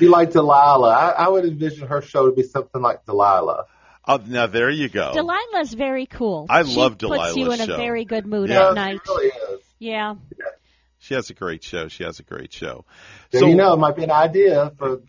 Be 0.00 0.08
like 0.08 0.32
Delilah. 0.32 0.88
I, 0.88 1.10
I 1.10 1.28
would 1.28 1.44
envision 1.44 1.88
her 1.88 2.00
show 2.00 2.28
to 2.28 2.34
be 2.34 2.42
something 2.42 2.80
like 2.80 3.04
Delilah. 3.04 3.66
Oh, 4.06 4.20
now 4.26 4.46
there 4.46 4.70
you 4.70 4.88
go. 4.88 5.12
Delilah's 5.14 5.72
very 5.74 6.06
cool. 6.06 6.46
I 6.48 6.62
she 6.64 6.76
love 6.76 6.98
puts 6.98 7.36
you 7.36 7.52
in 7.52 7.58
show. 7.58 7.74
a 7.74 7.76
very 7.76 8.04
good 8.04 8.26
mood 8.26 8.50
Yeah. 8.50 8.68
at 8.68 8.74
night. 8.74 9.00
really 9.06 9.26
is. 9.28 9.60
Yeah. 9.78 10.14
She 10.98 11.14
has 11.14 11.28
a 11.30 11.34
great 11.34 11.62
show. 11.62 11.88
She 11.88 12.04
has 12.04 12.18
a 12.18 12.22
great 12.22 12.52
show. 12.52 12.84
There 13.30 13.40
So- 13.42 13.46
you 13.46 13.54
know, 13.56 13.74
it 13.74 13.78
might 13.78 13.96
be 13.96 14.04
an 14.04 14.10
idea 14.10 14.72
for 14.78 15.02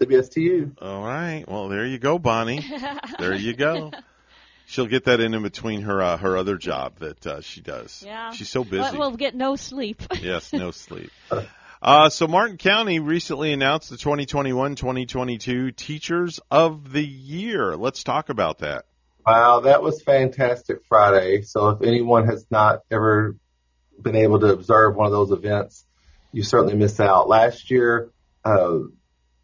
WSTU. 0.00 0.72
All 0.80 1.04
right. 1.04 1.44
Well, 1.46 1.68
there 1.68 1.86
you 1.86 1.98
go, 1.98 2.18
Bonnie. 2.18 2.64
there 3.18 3.34
you 3.34 3.54
go. 3.54 3.92
She'll 4.66 4.86
get 4.86 5.04
that 5.04 5.20
in 5.20 5.32
in 5.34 5.42
between 5.42 5.80
her 5.82 6.02
uh, 6.02 6.16
her 6.18 6.36
other 6.36 6.56
job 6.58 6.98
that 6.98 7.26
uh, 7.26 7.40
she 7.40 7.60
does. 7.62 8.02
Yeah. 8.04 8.32
She's 8.32 8.50
so 8.50 8.64
busy. 8.64 8.78
But 8.78 8.98
we'll 8.98 9.16
get 9.16 9.34
no 9.34 9.56
sleep. 9.56 10.02
yes, 10.20 10.52
no 10.52 10.70
sleep. 10.72 11.10
Uh, 11.80 12.10
so 12.10 12.26
Martin 12.26 12.56
County 12.56 12.98
recently 12.98 13.52
announced 13.52 13.90
the 13.90 13.96
2021-2022 13.96 15.76
Teachers 15.76 16.40
of 16.50 16.92
the 16.92 17.04
Year. 17.04 17.76
Let's 17.76 18.02
talk 18.02 18.30
about 18.30 18.58
that. 18.58 18.84
Wow, 19.24 19.60
that 19.60 19.82
was 19.82 20.02
fantastic 20.02 20.78
Friday. 20.88 21.42
So 21.42 21.68
if 21.70 21.82
anyone 21.82 22.26
has 22.26 22.46
not 22.50 22.80
ever 22.90 23.36
been 24.00 24.16
able 24.16 24.40
to 24.40 24.52
observe 24.52 24.96
one 24.96 25.06
of 25.06 25.12
those 25.12 25.30
events, 25.30 25.84
you 26.32 26.42
certainly 26.42 26.74
miss 26.74 26.98
out. 26.98 27.28
Last 27.28 27.70
year, 27.70 28.10
uh, 28.44 28.78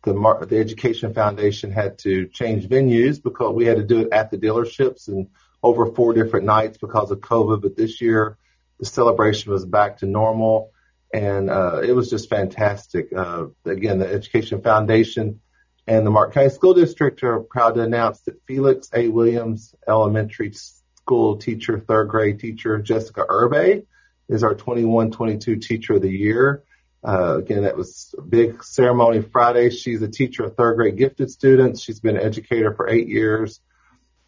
the 0.02 0.15
Mar- 0.15 0.44
the 0.44 0.59
Education 0.59 1.15
Foundation 1.15 1.70
had 1.70 1.98
to 1.98 2.28
change 2.28 2.69
venues 2.69 3.23
because 3.23 3.55
we 3.55 3.66
had 3.66 3.77
to 3.77 3.85
do 3.85 4.01
it 4.01 4.12
at 4.12 4.31
the 4.31 4.39
dealerships 4.39 5.09
and 5.09 5.28
over 5.62 5.86
four 5.86 6.12
different 6.12 6.47
nights 6.47 6.78
because 6.78 7.11
of 7.11 7.20
COVID. 7.20 7.62
But 7.62 7.77
this 7.77 8.01
year, 8.01 8.39
the 8.78 8.86
celebration 8.86 9.52
was 9.52 9.65
back 9.65 9.98
to 9.98 10.06
normal, 10.06 10.73
and 11.15 11.49
uh, 11.49 11.81
it 11.81 11.93
was 11.93 12.11
just 12.11 12.28
fantastic. 12.28 13.12
Uh, 13.16 13.47
again, 13.65 14.01
the 14.01 14.09
Education 14.09 14.62
Foundation 14.62 15.41
and 15.86 16.05
the 16.05 16.11
Martin 16.11 16.35
County 16.35 16.49
School 16.49 16.74
District 16.74 17.23
are 17.23 17.39
proud 17.39 17.77
to 17.77 17.82
announce 17.82 18.20
that 18.23 18.43
Felix 18.49 18.91
A. 18.93 19.07
Williams 19.07 19.77
Elementary 19.86 20.53
School 20.53 21.36
teacher, 21.36 21.78
third 21.78 22.09
grade 22.09 22.41
teacher, 22.41 22.81
Jessica 22.81 23.24
Urbe, 23.31 23.85
is 24.28 24.43
our 24.43 24.57
21-22 24.57 25.62
Teacher 25.62 25.95
of 25.95 26.03
the 26.03 26.11
Year. 26.11 26.65
Uh, 27.07 27.39
again, 27.39 27.62
that 27.62 27.77
was 27.77 28.12
a 28.19 28.23
big 28.23 28.65
ceremony 28.65 29.23
Friday. 29.23 29.70
She's 29.70 30.03
a 30.03 30.09
teacher 30.09 30.43
of 30.45 30.57
third 30.57 30.74
grade 30.74 30.97
gifted 30.97 31.31
students. 31.31 31.81
She's 31.81 32.01
been 32.01 32.16
an 32.16 32.27
educator 32.27 32.74
for 32.74 32.89
eight 32.89 33.07
years, 33.07 33.61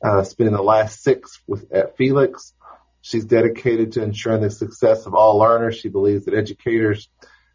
uh, 0.04 0.22
spending 0.22 0.54
the 0.54 0.62
last 0.62 1.02
six 1.02 1.42
with 1.48 1.72
at 1.72 1.96
Felix. 1.96 2.52
She's 3.06 3.24
dedicated 3.24 3.92
to 3.92 4.02
ensuring 4.02 4.40
the 4.40 4.50
success 4.50 5.06
of 5.06 5.14
all 5.14 5.38
learners. 5.38 5.76
She 5.76 5.88
believes 5.88 6.24
that 6.24 6.34
educators 6.34 7.08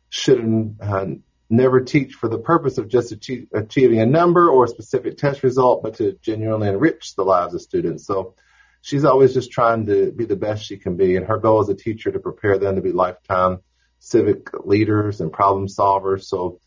should 0.07 0.77
uh, 0.81 1.07
never 1.49 1.81
teach 1.81 2.13
for 2.13 2.29
the 2.29 2.39
purpose 2.39 2.77
of 2.77 2.87
just 2.87 3.11
achie- 3.13 3.49
achieving 3.53 3.99
a 3.99 4.05
number 4.05 4.49
or 4.49 4.63
a 4.63 4.69
specific 4.69 5.17
test 5.17 5.43
result, 5.43 5.83
but 5.83 5.95
to 5.95 6.17
genuinely 6.21 6.69
enrich 6.69 7.15
the 7.17 7.25
lives 7.25 7.53
of 7.53 7.61
students. 7.61 8.07
So 8.07 8.35
she's 8.81 9.03
always 9.03 9.33
just 9.33 9.51
trying 9.51 9.87
to 9.87 10.13
be 10.13 10.23
the 10.23 10.37
best 10.37 10.63
she 10.63 10.77
can 10.77 10.95
be. 10.95 11.17
And 11.17 11.27
her 11.27 11.37
goal 11.37 11.59
as 11.59 11.67
a 11.67 11.75
teacher 11.75 12.13
to 12.13 12.19
prepare 12.19 12.57
them 12.57 12.77
to 12.77 12.81
be 12.81 12.93
lifetime 12.93 13.59
civic 13.99 14.53
leaders 14.65 15.19
and 15.19 15.33
problem 15.33 15.67
solvers. 15.67 16.23
So 16.23 16.61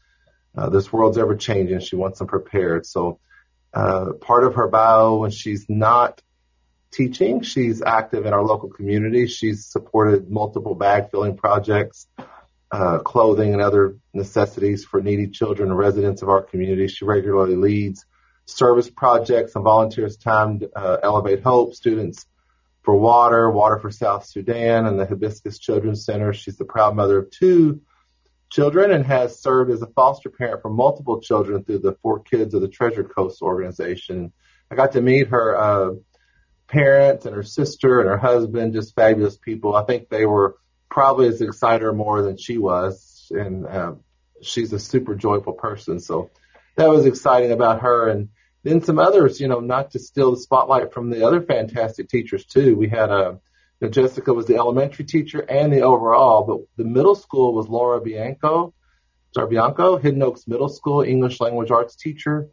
uh, 0.55 0.69
this 0.69 0.93
world's 0.93 1.17
ever 1.17 1.37
changing. 1.37 1.81
She 1.81 1.97
wants 1.97 2.19
them 2.19 2.29
prepared. 2.29 2.85
So 2.85 3.19
uh, 3.73 4.13
part 4.21 4.45
of 4.45 4.57
her 4.57 4.69
bio 4.69 5.17
when 5.17 5.31
she's 5.31 5.71
not 5.71 6.21
teaching, 6.95 7.43
she's 7.43 7.83
active 7.83 8.27
in 8.27 8.33
our 8.33 8.43
local 8.43 8.69
community. 8.69 9.27
She's 9.27 9.67
supported 9.67 10.31
multiple 10.31 10.75
bag 10.75 11.11
filling 11.11 11.37
projects, 11.37 12.07
uh, 12.71 12.99
clothing 12.99 13.53
and 13.53 13.63
other 13.63 13.97
necessities 14.13 14.85
for 14.85 15.01
needy 15.01 15.29
children 15.29 15.71
and 15.71 15.79
residents 15.79 16.23
of 16.23 16.29
our 16.29 16.43
community. 16.43 16.89
She 16.89 17.05
regularly 17.05 17.57
leads 17.57 18.05
service 18.47 18.91
projects 18.91 19.55
and 19.55 19.65
volunteers 19.65 20.17
time 20.17 20.61
to 20.61 20.71
uh, 20.77 20.99
elevate 21.03 21.43
hope 21.43 21.75
students 21.75 22.27
for 22.83 22.95
water, 22.95 23.51
water 23.51 23.79
for 23.79 23.91
South 23.91 24.27
Sudan, 24.27 24.87
and 24.87 25.01
the 25.01 25.07
Hibiscus 25.07 25.59
Children's 25.59 26.05
Center. 26.05 26.33
She's 26.33 26.59
the 26.59 26.67
proud 26.67 26.95
mother 26.95 27.19
of 27.19 27.31
two 27.31 27.81
children 28.51 28.91
and 28.91 29.05
has 29.07 29.41
served 29.41 29.71
as 29.71 29.83
a 29.83 29.87
foster 29.87 30.29
parent 30.29 30.63
for 30.63 30.71
multiple 30.71 31.21
children 31.21 31.65
through 31.65 31.79
the 31.79 31.97
Four 32.03 32.21
Kids 32.21 32.55
of 32.55 32.61
the 32.61 32.69
Treasure 32.69 33.05
Coast 33.05 33.41
organization. 33.41 34.33
I 34.71 34.75
got 34.75 34.93
to 34.93 35.01
meet 35.01 35.29
her 35.29 35.57
uh, 35.57 35.91
parents 36.69 37.27
and 37.27 37.35
her 37.35 37.43
sister 37.43 38.01
and 38.01 38.09
her 38.09 38.19
husband, 38.19 38.73
just 38.73 38.95
fabulous 38.95 39.37
people. 39.37 39.75
I 39.75 39.85
think 39.85 40.09
they 40.09 40.27
were 40.27 40.57
probably 40.91 41.29
as 41.29 41.41
excited 41.41 41.85
or 41.85 41.93
more 41.93 42.23
than 42.23 42.37
she 42.37 42.59
was, 42.59 43.31
and 43.31 43.67
uh, 43.67 43.95
she's 44.43 44.73
a 44.73 44.79
super 44.79 45.15
joyful 45.15 45.55
person. 45.55 46.01
So 46.01 46.31
that 46.77 46.89
was 46.89 47.07
exciting 47.07 47.53
about 47.53 47.83
her. 47.83 48.09
And 48.09 48.29
then 48.63 48.83
some 48.83 48.99
others, 48.99 49.41
you 49.41 49.49
know, 49.49 49.61
not 49.61 49.93
to 49.93 49.99
steal 49.99 50.31
the 50.31 50.37
spotlight 50.37 50.93
from 50.93 51.11
the 51.11 51.27
other 51.27 51.43
fantastic 51.43 52.09
teachers 52.09 52.45
too. 52.45 52.77
We 52.77 52.89
had 52.89 53.11
a, 53.11 53.41
you 53.81 53.87
know, 53.87 53.89
Jessica 53.89 54.33
was 54.33 54.47
the 54.47 54.57
elementary 54.57 55.05
teacher 55.05 55.41
and 55.41 55.73
the 55.73 55.83
overall, 55.83 56.45
but 56.45 56.61
the 56.77 56.89
middle 56.89 57.15
school 57.15 57.55
was 57.55 57.69
Laura 57.69 58.01
Bianco, 58.01 58.73
Bianco, 59.49 59.97
Hidden 59.97 60.23
Oaks 60.23 60.47
Middle 60.47 60.69
School 60.69 61.03
English 61.03 61.41
Language 61.41 61.71
Arts 61.71 61.97
teacher. 61.97 62.49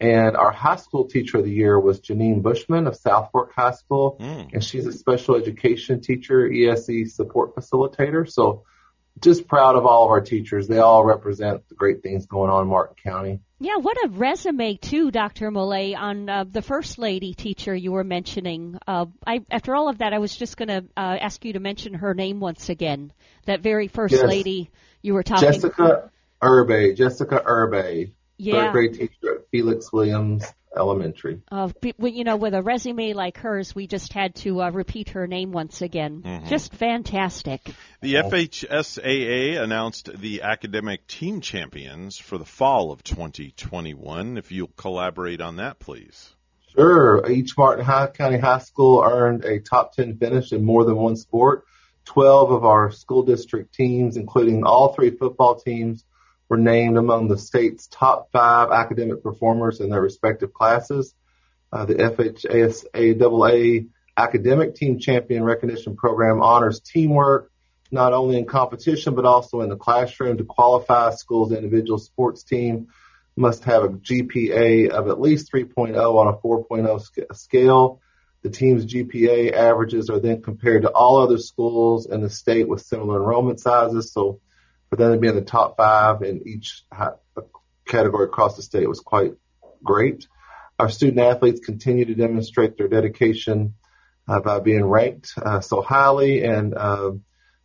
And 0.00 0.36
our 0.36 0.50
high 0.50 0.76
school 0.76 1.06
teacher 1.06 1.38
of 1.38 1.44
the 1.44 1.50
year 1.50 1.78
was 1.78 2.00
Janine 2.00 2.42
Bushman 2.42 2.86
of 2.86 2.96
South 2.96 3.30
Fork 3.32 3.52
High 3.54 3.72
School. 3.72 4.16
And 4.20 4.62
she's 4.62 4.86
a 4.86 4.92
special 4.92 5.36
education 5.36 6.00
teacher, 6.00 6.50
ESE 6.50 7.14
support 7.14 7.54
facilitator. 7.54 8.30
So 8.30 8.64
just 9.20 9.46
proud 9.46 9.76
of 9.76 9.86
all 9.86 10.04
of 10.04 10.10
our 10.10 10.20
teachers. 10.20 10.66
They 10.66 10.78
all 10.78 11.04
represent 11.04 11.68
the 11.68 11.74
great 11.74 12.02
things 12.02 12.26
going 12.26 12.50
on 12.50 12.62
in 12.62 12.68
Martin 12.68 12.96
County. 13.02 13.40
Yeah, 13.60 13.76
what 13.76 13.96
a 14.04 14.08
resume 14.08 14.76
too, 14.76 15.10
Dr. 15.10 15.50
Millay, 15.50 15.94
on 15.94 16.28
uh, 16.28 16.44
the 16.44 16.62
first 16.62 16.98
lady 16.98 17.32
teacher 17.32 17.74
you 17.74 17.92
were 17.92 18.04
mentioning. 18.04 18.78
Uh, 18.86 19.06
I, 19.26 19.40
after 19.50 19.74
all 19.74 19.88
of 19.88 19.98
that, 19.98 20.12
I 20.12 20.18
was 20.18 20.36
just 20.36 20.56
going 20.56 20.68
to 20.68 20.84
uh, 20.96 21.16
ask 21.20 21.44
you 21.44 21.52
to 21.52 21.60
mention 21.60 21.94
her 21.94 22.12
name 22.12 22.40
once 22.40 22.68
again. 22.68 23.12
That 23.46 23.60
very 23.60 23.88
first 23.88 24.12
Yes. 24.12 24.24
lady 24.24 24.70
you 25.00 25.14
were 25.14 25.22
talking. 25.22 25.52
Jessica 25.52 26.10
Urbe, 26.42 26.96
Jessica 26.96 27.40
Urbe, 27.46 28.10
Yeah. 28.36 28.64
third 28.64 28.72
grade 28.72 28.94
teacher 28.94 29.36
at 29.36 29.48
Felix 29.50 29.92
Williams 29.92 30.44
Elementary. 30.76 31.40
Uh, 31.52 31.68
well, 31.98 32.12
you 32.12 32.24
know, 32.24 32.36
with 32.36 32.52
a 32.52 32.60
resume 32.62 33.12
like 33.12 33.38
hers, 33.38 33.74
we 33.74 33.86
just 33.86 34.12
had 34.12 34.34
to 34.36 34.60
uh, 34.60 34.70
repeat 34.70 35.10
her 35.10 35.26
name 35.28 35.52
once 35.52 35.82
again. 35.82 36.22
Mhm. 36.24 36.48
Just 36.48 36.74
fantastic. 36.74 37.60
The 38.00 38.14
FHSAA 38.14 39.62
announced 39.62 40.10
the 40.12 40.42
academic 40.42 41.06
team 41.06 41.40
champions 41.40 42.18
for 42.18 42.38
the 42.38 42.44
fall 42.44 42.90
of 42.90 43.04
2021. 43.04 44.36
If 44.36 44.50
you'll 44.50 44.72
collaborate 44.76 45.40
on 45.40 45.56
that, 45.56 45.78
please. 45.78 46.34
Sure. 46.74 47.30
Each 47.30 47.56
Martin 47.56 47.84
High 47.84 48.08
County 48.08 48.38
High 48.38 48.58
School 48.58 49.02
earned 49.04 49.44
a 49.44 49.60
top 49.60 49.94
10 49.94 50.16
finish 50.18 50.52
in 50.52 50.64
more 50.64 50.84
than 50.84 50.96
one 50.96 51.16
sport. 51.16 51.64
12 52.06 52.50
of 52.50 52.64
our 52.64 52.90
school 52.90 53.22
district 53.22 53.74
teams, 53.74 54.16
including 54.16 54.64
all 54.64 54.92
three 54.92 55.10
football 55.10 55.54
teams, 55.54 56.04
were 56.48 56.56
named 56.56 56.96
among 56.96 57.28
the 57.28 57.38
state's 57.38 57.86
top 57.86 58.30
five 58.32 58.70
academic 58.70 59.22
performers 59.22 59.80
in 59.80 59.90
their 59.90 60.00
respective 60.00 60.52
classes. 60.52 61.14
Uh, 61.72 61.84
the 61.84 61.94
FHSAA 61.94 63.88
Academic 64.16 64.74
Team 64.76 64.98
Champion 64.98 65.42
Recognition 65.42 65.96
Program 65.96 66.40
honors 66.40 66.80
teamwork, 66.80 67.50
not 67.90 68.12
only 68.12 68.38
in 68.38 68.46
competition, 68.46 69.14
but 69.14 69.24
also 69.24 69.60
in 69.60 69.68
the 69.68 69.76
classroom. 69.76 70.36
To 70.36 70.44
qualify, 70.44 71.10
school's 71.14 71.52
individual 71.52 71.98
sports 71.98 72.44
team 72.44 72.88
must 73.36 73.64
have 73.64 73.82
a 73.82 73.88
GPA 73.88 74.90
of 74.90 75.08
at 75.08 75.20
least 75.20 75.52
3.0 75.52 75.96
on 75.96 76.28
a 76.28 76.36
4.0 76.36 77.00
sc- 77.00 77.34
scale. 77.34 78.00
The 78.42 78.50
team's 78.50 78.86
GPA 78.86 79.52
averages 79.52 80.10
are 80.10 80.20
then 80.20 80.42
compared 80.42 80.82
to 80.82 80.90
all 80.90 81.16
other 81.16 81.38
schools 81.38 82.06
in 82.06 82.20
the 82.20 82.30
state 82.30 82.68
with 82.68 82.82
similar 82.82 83.16
enrollment 83.16 83.58
sizes. 83.58 84.12
So 84.12 84.40
for 84.94 85.02
them 85.02 85.12
to 85.12 85.18
be 85.18 85.26
in 85.26 85.34
the 85.34 85.42
top 85.42 85.76
five 85.76 86.22
in 86.22 86.46
each 86.46 86.84
category 87.84 88.26
across 88.26 88.56
the 88.56 88.62
state 88.62 88.88
was 88.88 89.00
quite 89.00 89.32
great. 89.82 90.28
Our 90.78 90.88
student 90.88 91.18
athletes 91.18 91.60
continue 91.60 92.04
to 92.04 92.14
demonstrate 92.14 92.78
their 92.78 92.86
dedication 92.86 93.74
uh, 94.28 94.40
by 94.40 94.60
being 94.60 94.84
ranked 94.84 95.32
uh, 95.36 95.60
so 95.60 95.82
highly, 95.82 96.44
and 96.44 96.74
uh, 96.74 97.12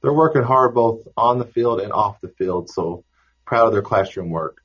they're 0.02 0.14
working 0.14 0.42
hard 0.42 0.74
both 0.74 1.08
on 1.16 1.38
the 1.38 1.46
field 1.46 1.82
and 1.82 1.92
off 1.92 2.20
the 2.22 2.30
field. 2.30 2.70
So 2.70 3.04
proud 3.46 3.68
of 3.68 3.74
their 3.74 3.82
classroom 3.84 4.30
work. 4.30 4.58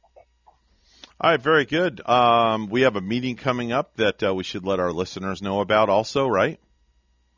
All 1.21 1.31
right, 1.31 1.41
very 1.41 1.67
good. 1.67 2.07
Um, 2.07 2.69
we 2.69 2.83
have 2.83 2.97
a 2.97 3.01
meeting 3.01 3.37
coming 3.37 3.73
up 3.73 3.97
that 3.97 4.23
uh, 4.23 4.35
we 4.35 4.43
should 4.43 4.65
let 4.65 4.81
our 4.81 4.93
listeners 4.93 5.43
know 5.43 5.61
about 5.61 5.91
also, 5.91 6.27
right? 6.27 6.59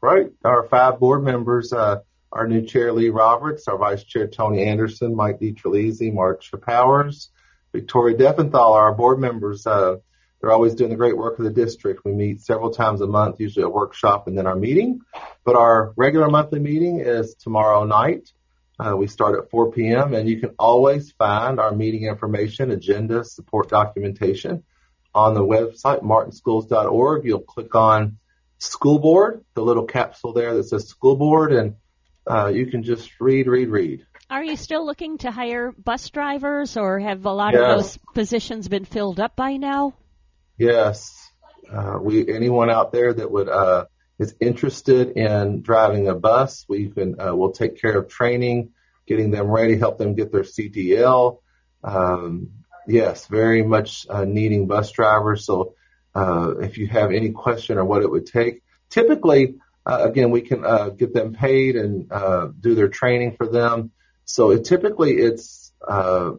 Right. 0.00 0.28
Our 0.44 0.64
five 0.68 1.00
board 1.00 1.24
members, 1.24 1.72
uh, 1.72 1.98
our 2.32 2.46
new 2.46 2.62
chair, 2.62 2.92
Lee 2.92 3.08
Roberts, 3.08 3.68
our 3.68 3.78
vice 3.78 4.04
chair, 4.04 4.26
Tony 4.26 4.64
Anderson, 4.64 5.14
Mike 5.14 5.40
DiTerlizzi, 5.40 6.12
Marcia 6.12 6.58
Powers, 6.58 7.30
Victoria 7.72 8.16
Defenthal, 8.16 8.74
our 8.74 8.94
board 8.94 9.18
members. 9.18 9.66
Uh, 9.66 9.96
they're 10.40 10.52
always 10.52 10.74
doing 10.74 10.90
the 10.90 10.96
great 10.96 11.16
work 11.16 11.38
of 11.38 11.44
the 11.44 11.50
district. 11.50 12.04
We 12.04 12.12
meet 12.12 12.40
several 12.40 12.70
times 12.70 13.00
a 13.00 13.06
month, 13.06 13.40
usually 13.40 13.64
a 13.64 13.68
workshop 13.68 14.28
and 14.28 14.36
then 14.36 14.46
our 14.46 14.56
meeting. 14.56 15.00
But 15.44 15.56
our 15.56 15.92
regular 15.96 16.28
monthly 16.28 16.60
meeting 16.60 17.00
is 17.00 17.34
tomorrow 17.34 17.84
night. 17.84 18.30
Uh, 18.78 18.94
we 18.96 19.06
start 19.06 19.38
at 19.38 19.50
4 19.50 19.72
p.m. 19.72 20.12
and 20.12 20.28
you 20.28 20.38
can 20.38 20.50
always 20.58 21.12
find 21.12 21.58
our 21.58 21.72
meeting 21.72 22.04
information, 22.04 22.70
agenda, 22.70 23.24
support 23.24 23.70
documentation 23.70 24.62
on 25.14 25.32
the 25.32 25.40
website, 25.40 26.02
martinschools.org. 26.02 27.24
You'll 27.24 27.40
click 27.40 27.74
on 27.74 28.18
school 28.58 28.98
board, 28.98 29.44
the 29.54 29.62
little 29.62 29.84
capsule 29.84 30.34
there 30.34 30.54
that 30.54 30.64
says 30.64 30.88
school 30.88 31.16
board, 31.16 31.52
and 31.52 31.76
uh, 32.26 32.48
you 32.48 32.66
can 32.66 32.82
just 32.82 33.10
read, 33.20 33.46
read, 33.46 33.68
read. 33.68 34.06
Are 34.28 34.42
you 34.42 34.56
still 34.56 34.84
looking 34.84 35.18
to 35.18 35.30
hire 35.30 35.72
bus 35.72 36.10
drivers, 36.10 36.76
or 36.76 36.98
have 36.98 37.24
a 37.26 37.30
lot 37.30 37.54
Yes. 37.54 37.62
of 37.62 37.76
those 37.76 37.98
positions 38.14 38.68
been 38.68 38.84
filled 38.84 39.20
up 39.20 39.36
by 39.36 39.56
now? 39.56 39.94
Yes. 40.58 41.14
Uh, 41.72 41.98
we 42.00 42.32
anyone 42.32 42.70
out 42.70 42.92
there 42.92 43.12
that 43.12 43.30
would 43.30 43.48
uh, 43.48 43.86
is 44.18 44.34
interested 44.40 45.10
in 45.16 45.62
driving 45.62 46.08
a 46.08 46.14
bus, 46.14 46.64
we 46.68 46.88
can 46.88 47.20
uh, 47.20 47.34
we'll 47.34 47.52
take 47.52 47.80
care 47.80 47.98
of 47.98 48.08
training, 48.08 48.70
getting 49.06 49.30
them 49.30 49.48
ready, 49.48 49.76
help 49.76 49.98
them 49.98 50.14
get 50.14 50.32
their 50.32 50.42
CDL. 50.42 51.38
Um, 51.84 52.50
yes, 52.88 53.26
very 53.26 53.62
much 53.62 54.06
uh, 54.08 54.24
needing 54.24 54.66
bus 54.66 54.90
drivers. 54.90 55.44
So 55.44 55.74
uh, 56.14 56.54
if 56.60 56.78
you 56.78 56.86
have 56.88 57.12
any 57.12 57.30
question 57.30 57.78
or 57.78 57.84
what 57.84 58.02
it 58.02 58.10
would 58.10 58.26
take, 58.26 58.62
typically 58.90 59.56
uh, 59.86 60.00
again 60.02 60.30
we 60.30 60.42
can 60.42 60.64
uh, 60.64 60.88
get 60.90 61.14
them 61.14 61.32
paid 61.32 61.76
and 61.76 62.10
uh, 62.10 62.48
do 62.58 62.74
their 62.74 62.88
training 62.88 63.36
for 63.36 63.46
them. 63.46 63.92
So 64.24 64.50
it 64.50 64.64
typically 64.64 65.12
it's 65.12 65.72
uh, 65.86 66.32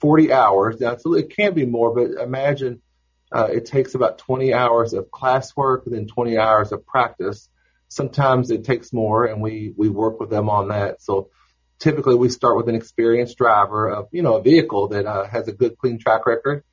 40 0.00 0.32
hours. 0.32 0.80
Now 0.80 0.96
it 1.04 1.34
can 1.34 1.54
be 1.54 1.66
more, 1.66 1.94
but 1.94 2.22
imagine 2.22 2.82
uh, 3.30 3.48
it 3.52 3.66
takes 3.66 3.94
about 3.94 4.18
20 4.18 4.52
hours 4.52 4.92
of 4.92 5.10
classwork 5.10 5.86
and 5.86 5.94
then 5.94 6.06
20 6.06 6.38
hours 6.38 6.72
of 6.72 6.86
practice. 6.86 7.48
Sometimes 7.88 8.50
it 8.50 8.64
takes 8.64 8.92
more, 8.92 9.24
and 9.24 9.40
we 9.40 9.72
we 9.76 9.88
work 9.88 10.20
with 10.20 10.28
them 10.28 10.50
on 10.50 10.68
that. 10.68 11.00
So 11.00 11.30
typically 11.78 12.16
we 12.16 12.28
start 12.28 12.56
with 12.56 12.68
an 12.68 12.74
experienced 12.74 13.38
driver 13.38 13.88
of 13.88 14.08
you 14.12 14.22
know 14.22 14.36
a 14.36 14.42
vehicle 14.42 14.88
that 14.88 15.06
uh, 15.06 15.26
has 15.26 15.48
a 15.48 15.52
good 15.52 15.78
clean 15.78 15.98
track 15.98 16.26
record 16.26 16.64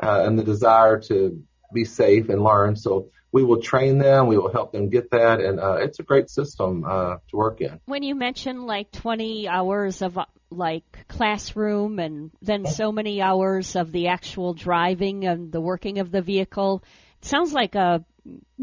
uh, 0.00 0.22
and 0.24 0.38
the 0.38 0.44
desire 0.44 1.00
to 1.00 1.42
be 1.72 1.84
safe 1.84 2.28
and 2.28 2.42
learn. 2.42 2.76
So 2.76 3.10
we 3.32 3.42
will 3.42 3.60
train 3.60 3.98
them, 3.98 4.26
we 4.26 4.36
will 4.36 4.52
help 4.52 4.72
them 4.72 4.90
get 4.90 5.10
that, 5.10 5.40
and 5.40 5.58
uh, 5.58 5.76
it's 5.76 5.98
a 5.98 6.02
great 6.02 6.28
system 6.28 6.84
uh, 6.86 7.16
to 7.30 7.36
work 7.36 7.60
in. 7.60 7.80
When 7.86 8.02
you 8.02 8.14
mention 8.14 8.66
like 8.66 8.92
20 8.92 9.48
hours 9.48 10.02
of 10.02 10.18
uh, 10.18 10.26
like 10.50 11.06
classroom 11.08 11.98
and 11.98 12.30
then 12.42 12.66
so 12.66 12.92
many 12.92 13.22
hours 13.22 13.74
of 13.74 13.90
the 13.90 14.08
actual 14.08 14.52
driving 14.52 15.24
and 15.24 15.50
the 15.50 15.62
working 15.62 15.98
of 15.98 16.10
the 16.10 16.20
vehicle, 16.20 16.84
it 17.22 17.24
sounds 17.26 17.54
like 17.54 17.74
a 17.74 18.04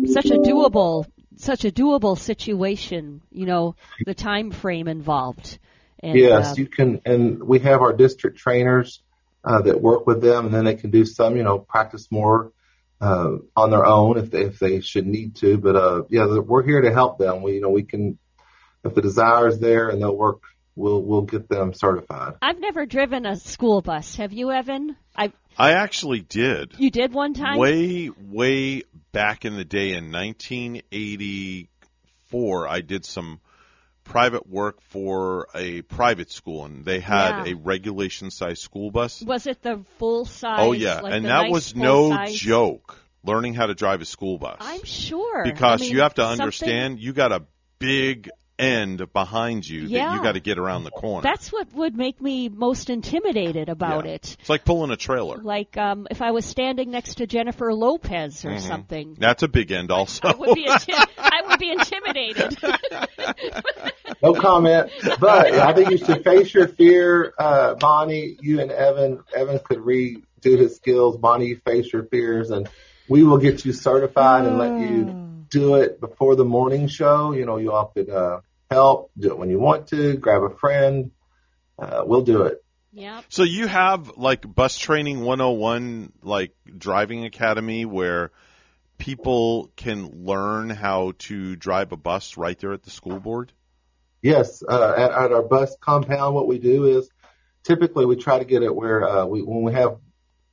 such 0.06 0.30
a 0.32 0.38
doable 0.38 1.06
such 1.36 1.66
a 1.66 1.72
doable 1.72 2.18
situation, 2.18 3.22
you 3.32 3.46
know, 3.46 3.76
the 4.06 4.14
time 4.14 4.52
frame 4.52 4.88
involved. 4.88 5.58
And, 6.02 6.18
yes, 6.18 6.52
uh, 6.52 6.56
you 6.58 6.68
can, 6.68 7.02
and 7.06 7.42
we 7.42 7.60
have 7.60 7.82
our 7.82 7.94
district 7.94 8.38
trainers 8.38 9.02
uh, 9.44 9.62
that 9.62 9.82
work 9.82 10.06
with 10.06 10.22
them, 10.22 10.46
and 10.46 10.54
then 10.54 10.66
they 10.66 10.76
can 10.76 10.92
do 10.92 11.06
some, 11.06 11.38
you 11.38 11.44
know, 11.44 11.58
practice 11.58 12.12
more 12.12 12.52
uh, 13.02 13.38
on 13.56 13.70
their 13.70 13.86
own 13.86 14.18
if 14.18 14.32
they, 14.32 14.46
if 14.46 14.60
they 14.60 14.82
should 14.82 15.08
need 15.08 15.36
to. 15.38 15.58
But 15.58 15.76
uh, 15.76 16.04
yeah, 16.10 16.26
we're 16.26 16.64
here 16.64 16.82
to 16.82 16.92
help 16.92 17.18
them. 17.18 17.42
We, 17.42 17.56
you 17.56 17.62
know, 17.62 17.70
we 17.70 17.84
can, 17.84 18.18
if 18.84 18.94
the 18.94 19.02
desire 19.02 19.48
is 19.48 19.60
there 19.60 19.90
and 19.90 20.02
they'll 20.02 20.16
work, 20.16 20.42
we'll 20.76 21.02
we'll 21.02 21.24
get 21.24 21.50
them 21.50 21.74
certified. 21.74 22.36
I've 22.42 22.60
never 22.60 22.86
driven 22.86 23.26
a 23.26 23.36
school 23.36 23.82
bus. 23.82 24.16
Have 24.16 24.34
you, 24.34 24.52
Evan? 24.52 24.96
I 25.16 25.32
I 25.58 25.74
actually 25.74 26.22
did. 26.22 26.74
you 26.78 26.90
did 26.90 27.14
one 27.14 27.34
time. 27.34 27.58
Way, 27.58 28.10
way 28.10 28.84
back 29.12 29.44
in 29.46 29.58
the 29.58 29.66
day 29.66 29.94
in 29.94 30.12
1984, 30.12 32.68
I 32.68 32.82
did 32.82 33.06
some 33.06 33.40
private 34.10 34.48
work 34.50 34.82
for 34.82 35.48
a 35.56 35.82
private 35.84 36.32
school, 36.32 36.66
and 36.66 36.84
they 36.84 37.00
had 37.00 37.46
Yeah. 37.46 37.54
a 37.54 37.56
regulation 37.56 38.32
size 38.32 38.60
school 38.60 38.92
bus. 38.92 39.22
Was 39.22 39.46
it 39.48 39.62
the 39.62 39.80
full 40.00 40.26
size? 40.26 40.60
oh 40.62 40.72
yeah, 40.74 41.00
like 41.02 41.14
and 41.14 41.26
that 41.26 41.44
nice 41.44 41.52
was 41.52 41.76
no 41.76 42.10
size? 42.10 42.34
joke. 42.34 42.98
Learning 43.24 43.54
how 43.54 43.66
to 43.68 43.76
drive 43.76 44.02
a 44.02 44.06
school 44.06 44.38
bus 44.38 44.58
I'm 44.62 44.84
sure. 44.84 45.44
because 45.44 45.82
I 45.82 45.84
mean, 45.84 45.92
you 45.94 46.02
have 46.02 46.14
to 46.16 46.22
something- 46.24 46.42
understand 46.42 47.00
you 47.00 47.14
got 47.14 47.32
a 47.32 47.44
big 47.78 48.30
end 48.58 49.02
behind 49.14 49.66
you 49.68 49.88
that 49.88 50.14
you 50.16 50.22
got 50.22 50.34
to 50.34 50.40
get 50.42 50.58
around 50.58 50.84
the 50.84 50.92
corner. 50.92 51.22
That's 51.24 51.50
what 51.50 51.72
would 51.74 51.96
make 51.96 52.20
me 52.22 52.50
most 52.50 52.90
intimidated 52.90 53.70
about 53.70 54.06
Yeah. 54.06 54.12
it. 54.16 54.36
It's 54.40 54.50
like 54.50 54.66
pulling 54.66 54.92
a 54.92 54.98
trailer. 54.98 55.38
Like 55.38 55.78
um, 55.78 56.08
if 56.12 56.22
I 56.22 56.32
was 56.32 56.44
standing 56.46 56.92
next 56.92 57.16
to 57.16 57.28
Jennifer 57.28 57.74
Lopez 57.74 58.44
or 58.44 58.50
Mhm. 58.52 58.60
something. 58.62 59.16
That's 59.18 59.44
a 59.44 59.48
big 59.48 59.72
end, 59.72 59.92
also. 59.92 60.28
I 60.28 60.34
would 60.36 60.56
be 60.56 60.66
inti- 60.66 61.08
I 61.18 61.42
would 61.48 61.60
be 61.60 61.72
intimidated. 61.72 62.58
No 64.22 64.34
comment, 64.34 64.92
but 65.20 65.54
I 65.54 65.74
think 65.74 65.92
you 65.92 65.98
should 65.98 66.24
face 66.24 66.54
your 66.54 66.68
fear, 66.68 67.34
uh, 67.38 67.76
Bonnie. 67.76 68.38
You 68.42 68.60
and 68.60 68.72
Evan, 68.72 69.24
Evan 69.34 69.60
could 69.60 69.80
redo 69.80 70.24
his 70.44 70.76
skills. 70.76 71.18
Bonnie, 71.18 71.48
you 71.48 71.62
face 71.66 71.92
your 71.92 72.04
fears, 72.04 72.50
and 72.50 72.68
we 73.08 73.24
will 73.24 73.38
get 73.38 73.64
you 73.64 73.72
certified 73.72 74.46
and 74.46 74.58
let 74.58 74.80
you 74.80 75.46
do 75.50 75.76
it 75.76 76.00
before 76.02 76.36
the 76.36 76.46
morning 76.46 76.88
show. 76.88 77.32
You 77.32 77.46
know, 77.46 77.58
you 77.58 77.72
all 77.72 77.88
could 77.88 78.10
uh, 78.10 78.42
help 78.70 79.12
do 79.18 79.30
it 79.30 79.38
when 79.38 79.50
you 79.50 79.60
want 79.60 79.88
to. 79.88 80.18
Grab 80.18 80.44
a 80.44 80.50
friend. 80.50 81.12
Uh, 81.78 82.04
we'll 82.06 82.24
do 82.24 82.44
it. 82.44 82.64
Yeah. 82.92 83.22
So 83.30 83.44
you 83.44 83.68
have 83.68 84.18
like 84.18 84.42
bus 84.54 84.78
training 84.78 85.22
101 85.22 86.12
like 86.24 86.54
driving 86.78 87.24
academy 87.24 87.86
where 87.86 88.32
people 88.98 89.72
can 89.76 90.26
learn 90.26 90.70
how 90.70 91.14
to 91.20 91.56
drive 91.56 91.92
a 91.92 91.98
bus 91.98 92.38
right 92.38 92.58
there 92.60 92.74
at 92.74 92.84
the 92.84 92.90
school 92.90 93.20
board? 93.20 93.52
Yes, 94.22 94.64
uh, 94.68 94.94
at, 94.98 95.12
at 95.12 95.32
our 95.32 95.44
bus 95.44 95.76
compound, 95.80 96.36
what 96.36 96.48
we 96.48 96.60
do 96.60 96.98
is 96.98 97.10
typically 97.64 98.06
we 98.06 98.16
try 98.16 98.40
to 98.40 98.46
get 98.46 98.64
it 98.64 98.76
where 98.76 99.08
uh, 99.08 99.26
we 99.26 99.42
when 99.42 99.64
we 99.64 99.74
have 99.74 99.98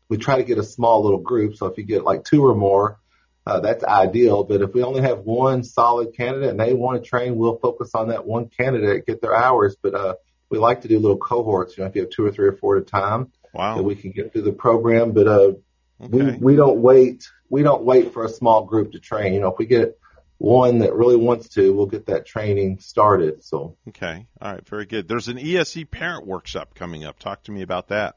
we 0.09 0.19
try 0.19 0.37
to 0.37 0.45
get 0.45 0.59
a 0.59 0.63
small 0.63 1.03
little 1.03 1.21
group. 1.21 1.57
So 1.57 1.67
if 1.67 1.79
you 1.79 1.85
get 1.85 2.05
like 2.05 2.25
two 2.25 2.47
or 2.47 2.55
more, 2.55 3.01
uh, 3.45 3.61
that's 3.61 3.85
ideal. 3.85 4.45
But 4.45 4.63
if 4.63 4.73
we 4.73 4.83
only 4.83 5.03
have 5.03 5.21
one 5.21 5.65
solid 5.65 6.17
candidate 6.17 6.51
and 6.51 6.61
they 6.61 6.75
want 6.75 7.03
to 7.03 7.09
train, 7.09 7.37
we'll 7.37 7.59
focus 7.59 7.91
on 7.95 8.09
that 8.09 8.27
one 8.27 8.49
candidate, 8.49 9.07
get 9.07 9.21
their 9.21 9.35
hours. 9.35 9.77
But 9.81 9.95
uh, 9.95 10.15
we 10.49 10.59
like 10.59 10.83
to 10.83 10.89
do 10.89 10.99
little 10.99 11.17
cohorts. 11.17 11.77
You 11.77 11.85
know, 11.85 11.91
if 11.91 11.97
you 11.97 12.03
have 12.03 12.11
two 12.11 12.25
or 12.25 12.31
three 12.31 12.49
or 12.49 12.57
four 12.57 12.77
at 12.77 12.83
a 12.83 12.87
time, 12.87 13.33
wow, 13.53 13.77
that 13.77 13.83
we 13.83 13.97
can 13.97 14.13
get 14.13 14.33
through 14.33 14.43
the 14.43 14.53
program. 14.53 15.13
But 15.13 15.27
uh, 15.27 15.53
we 15.99 16.37
we 16.37 16.57
don't 16.57 16.79
wait. 16.79 17.29
We 17.49 17.63
don't 17.63 17.85
wait 17.85 18.13
for 18.13 18.25
a 18.25 18.29
small 18.29 18.65
group 18.65 18.93
to 18.93 19.01
train. 19.01 19.33
You 19.33 19.41
know, 19.41 19.49
if 19.49 19.59
we 19.59 19.67
get 19.67 19.99
one 20.39 20.81
that 20.81 20.95
really 20.95 21.17
wants 21.17 21.49
to, 21.51 21.73
we'll 21.73 21.87
get 21.87 22.07
that 22.07 22.27
training 22.27 22.79
started. 22.81 23.43
So. 23.43 23.77
Okay. 23.89 24.27
All 24.41 24.53
right, 24.53 24.67
very 24.69 24.87
good. 24.87 25.09
There's 25.09 25.29
an 25.29 25.39
ESE 25.39 25.85
parent 25.91 26.27
workshop 26.27 26.75
coming 26.75 27.05
up. 27.05 27.19
Talk 27.19 27.45
to 27.45 27.53
me 27.53 27.63
about 27.63 27.89
that. 27.89 28.17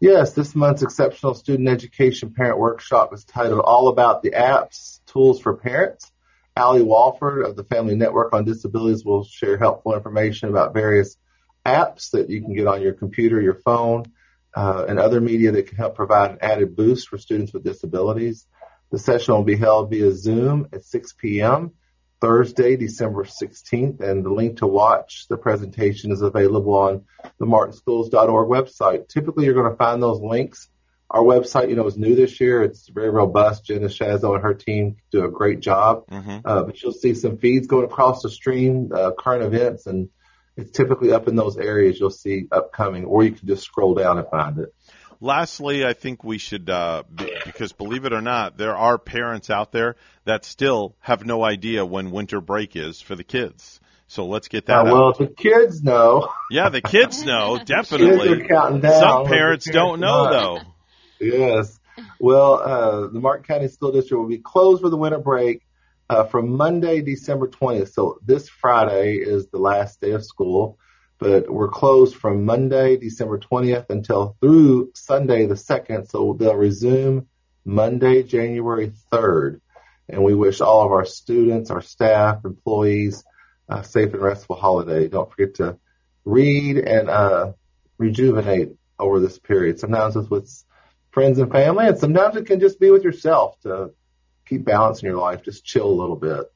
Yes, 0.00 0.32
this 0.32 0.56
month's 0.56 0.82
Exceptional 0.82 1.34
Student 1.34 1.68
Education 1.68 2.34
Parent 2.34 2.58
Workshop 2.58 3.14
is 3.14 3.24
titled 3.24 3.60
All 3.60 3.86
About 3.86 4.22
the 4.22 4.32
Apps, 4.32 4.98
Tools 5.06 5.40
for 5.40 5.54
Parents. 5.54 6.10
Allie 6.56 6.82
Walford 6.82 7.46
of 7.46 7.54
the 7.54 7.62
Family 7.62 7.94
Network 7.94 8.34
on 8.34 8.44
Disabilities 8.44 9.04
will 9.04 9.22
share 9.22 9.56
helpful 9.56 9.94
information 9.94 10.48
about 10.48 10.74
various 10.74 11.16
apps 11.64 12.10
that 12.10 12.28
you 12.28 12.42
can 12.42 12.52
get 12.52 12.66
on 12.66 12.82
your 12.82 12.94
computer, 12.94 13.40
your 13.40 13.54
phone, 13.54 14.06
uh, 14.54 14.84
and 14.88 14.98
other 14.98 15.20
media 15.20 15.52
that 15.52 15.68
can 15.68 15.76
help 15.76 15.94
provide 15.94 16.32
an 16.32 16.38
added 16.40 16.74
boost 16.74 17.08
for 17.08 17.16
students 17.16 17.52
with 17.52 17.62
disabilities. 17.62 18.46
The 18.92 18.98
session 18.98 19.34
will 19.34 19.42
be 19.42 19.56
held 19.56 19.88
via 19.88 20.12
Zoom 20.12 20.68
at 20.70 20.84
6 20.84 21.14
p.m. 21.14 21.72
Thursday, 22.20 22.76
December 22.76 23.24
16th, 23.24 24.00
and 24.00 24.22
the 24.22 24.30
link 24.30 24.58
to 24.58 24.66
watch 24.66 25.26
the 25.28 25.38
presentation 25.38 26.12
is 26.12 26.20
available 26.20 26.74
on 26.74 27.06
the 27.38 27.46
martinschools.org 27.46 28.48
website. 28.48 29.08
Typically, 29.08 29.46
you're 29.46 29.54
going 29.54 29.70
to 29.70 29.78
find 29.78 30.02
those 30.02 30.20
links. 30.20 30.68
Our 31.10 31.22
website, 31.22 31.70
you 31.70 31.74
know, 31.74 31.86
is 31.86 31.96
new 31.96 32.14
this 32.14 32.38
year. 32.38 32.62
It's 32.62 32.86
very 32.88 33.08
robust. 33.08 33.64
Jenna 33.64 33.86
Shazo 33.86 34.34
and 34.34 34.42
her 34.42 34.54
team 34.54 34.96
do 35.10 35.24
a 35.24 35.30
great 35.30 35.60
job. 35.60 36.06
Mm-hmm. 36.08 36.38
Uh, 36.44 36.62
but 36.64 36.82
you'll 36.82 36.92
see 36.92 37.14
some 37.14 37.38
feeds 37.38 37.66
going 37.66 37.86
across 37.86 38.22
the 38.22 38.30
stream, 38.30 38.92
uh, 38.94 39.12
current 39.18 39.42
events, 39.42 39.86
and 39.86 40.10
it's 40.56 40.70
typically 40.70 41.12
up 41.12 41.28
in 41.28 41.36
those 41.36 41.56
areas 41.56 41.98
you'll 41.98 42.10
see 42.10 42.46
upcoming, 42.52 43.06
or 43.06 43.24
you 43.24 43.32
can 43.32 43.48
just 43.48 43.64
scroll 43.64 43.94
down 43.94 44.18
and 44.18 44.28
find 44.28 44.58
it. 44.58 44.74
Lastly, 45.22 45.86
I 45.86 45.92
think 45.92 46.24
we 46.24 46.38
should, 46.38 46.68
uh, 46.68 47.04
be, 47.14 47.32
because 47.44 47.72
believe 47.72 48.04
it 48.04 48.12
or 48.12 48.20
not, 48.20 48.58
there 48.58 48.76
are 48.76 48.98
parents 48.98 49.50
out 49.50 49.70
there 49.70 49.94
that 50.24 50.44
still 50.44 50.96
have 50.98 51.24
no 51.24 51.44
idea 51.44 51.86
when 51.86 52.10
winter 52.10 52.40
break 52.40 52.74
is 52.74 53.00
for 53.00 53.14
the 53.14 53.22
kids. 53.22 53.78
So 54.08 54.26
let's 54.26 54.48
get 54.48 54.66
that 54.66 54.80
Uh, 54.88 54.92
well, 54.92 55.12
the 55.12 55.28
kids 55.28 55.80
know. 55.80 56.28
Yeah, 56.50 56.70
the 56.70 56.82
kids 56.82 57.24
know 57.24 57.56
definitely. 57.64 58.30
Kids 58.30 58.42
are 58.42 58.48
counting 58.48 58.80
down. 58.80 59.00
Some 59.00 59.08
but 59.18 59.22
the 59.22 59.28
parents 59.30 59.70
don't 59.70 60.00
know 60.00 60.28
though. 60.28 60.58
yes. 61.20 61.78
Well, 62.18 62.54
uh, 62.54 63.06
the 63.06 63.20
Martin 63.20 63.44
County 63.44 63.68
School 63.68 63.92
District 63.92 64.20
will 64.20 64.28
be 64.28 64.38
closed 64.38 64.82
for 64.82 64.90
the 64.90 64.96
winter 64.96 65.20
break 65.20 65.62
uh, 66.10 66.24
from 66.24 66.56
Monday, 66.56 67.00
December 67.00 67.46
20th. 67.46 67.92
So 67.92 68.18
this 68.26 68.48
Friday 68.48 69.18
is 69.18 69.46
the 69.46 69.58
last 69.58 70.00
day 70.00 70.10
of 70.10 70.24
school, 70.24 70.78
but 71.22 71.48
we're 71.48 71.68
closed 71.68 72.16
from 72.16 72.44
Monday, 72.44 72.96
December 72.96 73.38
20th 73.38 73.90
until 73.90 74.36
through 74.40 74.90
Sunday 74.94 75.46
the 75.46 75.54
2nd. 75.54 76.10
So 76.10 76.36
they'll 76.36 76.56
resume 76.56 77.28
Monday, 77.64 78.24
January 78.24 78.92
3rd. 79.12 79.60
And 80.08 80.24
we 80.24 80.34
wish 80.34 80.60
all 80.60 80.84
of 80.84 80.90
our 80.90 81.04
students, 81.04 81.70
our 81.70 81.80
staff, 81.80 82.44
employees, 82.44 83.22
a 83.68 83.84
safe 83.84 84.12
and 84.12 84.22
restful 84.22 84.56
holiday. 84.56 85.06
Don't 85.06 85.30
forget 85.30 85.54
to 85.56 85.78
read 86.24 86.78
and 86.78 87.08
uh, 87.08 87.52
rejuvenate 87.98 88.70
over 88.98 89.20
this 89.20 89.38
period. 89.38 89.78
Sometimes 89.78 90.16
it's 90.16 90.28
with 90.28 90.64
friends 91.12 91.38
and 91.38 91.52
family, 91.52 91.86
and 91.86 91.98
sometimes 91.98 92.36
it 92.36 92.46
can 92.46 92.58
just 92.58 92.80
be 92.80 92.90
with 92.90 93.04
yourself 93.04 93.60
to 93.60 93.92
keep 94.48 94.64
balance 94.64 95.00
in 95.00 95.06
your 95.06 95.18
life. 95.18 95.44
Just 95.44 95.64
chill 95.64 95.86
a 95.86 96.00
little 96.00 96.16
bit. 96.16 96.46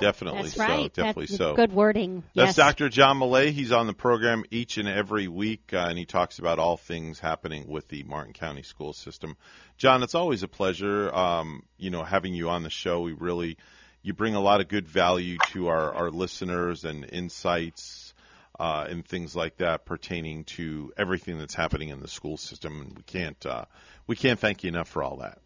Definitely 0.00 0.42
That's 0.42 0.54
so. 0.54 0.62
right. 0.64 0.92
Definitely 0.92 1.26
That's 1.26 1.36
so. 1.36 1.54
Good 1.54 1.72
wording. 1.72 2.22
That's 2.34 2.48
yes. 2.48 2.56
Dr. 2.56 2.88
John 2.88 3.18
Millay. 3.18 3.52
He's 3.52 3.72
on 3.72 3.86
the 3.86 3.92
program 3.92 4.44
each 4.50 4.78
and 4.78 4.88
every 4.88 5.28
week, 5.28 5.72
uh, 5.72 5.86
and 5.88 5.98
he 5.98 6.06
talks 6.06 6.38
about 6.38 6.58
all 6.58 6.76
things 6.76 7.18
happening 7.18 7.68
with 7.68 7.88
the 7.88 8.02
Martin 8.04 8.32
County 8.32 8.62
school 8.62 8.92
system. 8.92 9.36
John, 9.76 10.02
it's 10.02 10.14
always 10.14 10.42
a 10.42 10.48
pleasure, 10.48 11.14
um, 11.14 11.62
you 11.78 11.90
know, 11.90 12.02
having 12.02 12.34
you 12.34 12.48
on 12.50 12.62
the 12.62 12.70
show. 12.70 13.00
We 13.00 13.12
really, 13.12 13.56
you 14.02 14.12
bring 14.14 14.34
a 14.34 14.40
lot 14.40 14.60
of 14.60 14.68
good 14.68 14.88
value 14.88 15.38
to 15.52 15.68
our, 15.68 15.94
our 15.94 16.10
listeners 16.10 16.84
and 16.84 17.04
insights 17.10 18.14
uh, 18.58 18.86
and 18.88 19.06
things 19.06 19.34
like 19.34 19.56
that 19.56 19.84
pertaining 19.84 20.44
to 20.44 20.92
everything 20.96 21.38
that's 21.38 21.54
happening 21.54 21.88
in 21.88 22.00
the 22.00 22.08
school 22.08 22.36
system. 22.36 22.80
And 22.80 22.96
we 22.96 23.02
can't, 23.02 23.46
uh, 23.46 23.64
we 24.06 24.16
can't 24.16 24.38
thank 24.38 24.64
you 24.64 24.68
enough 24.68 24.88
for 24.88 25.02
all 25.02 25.18
that. 25.18 25.38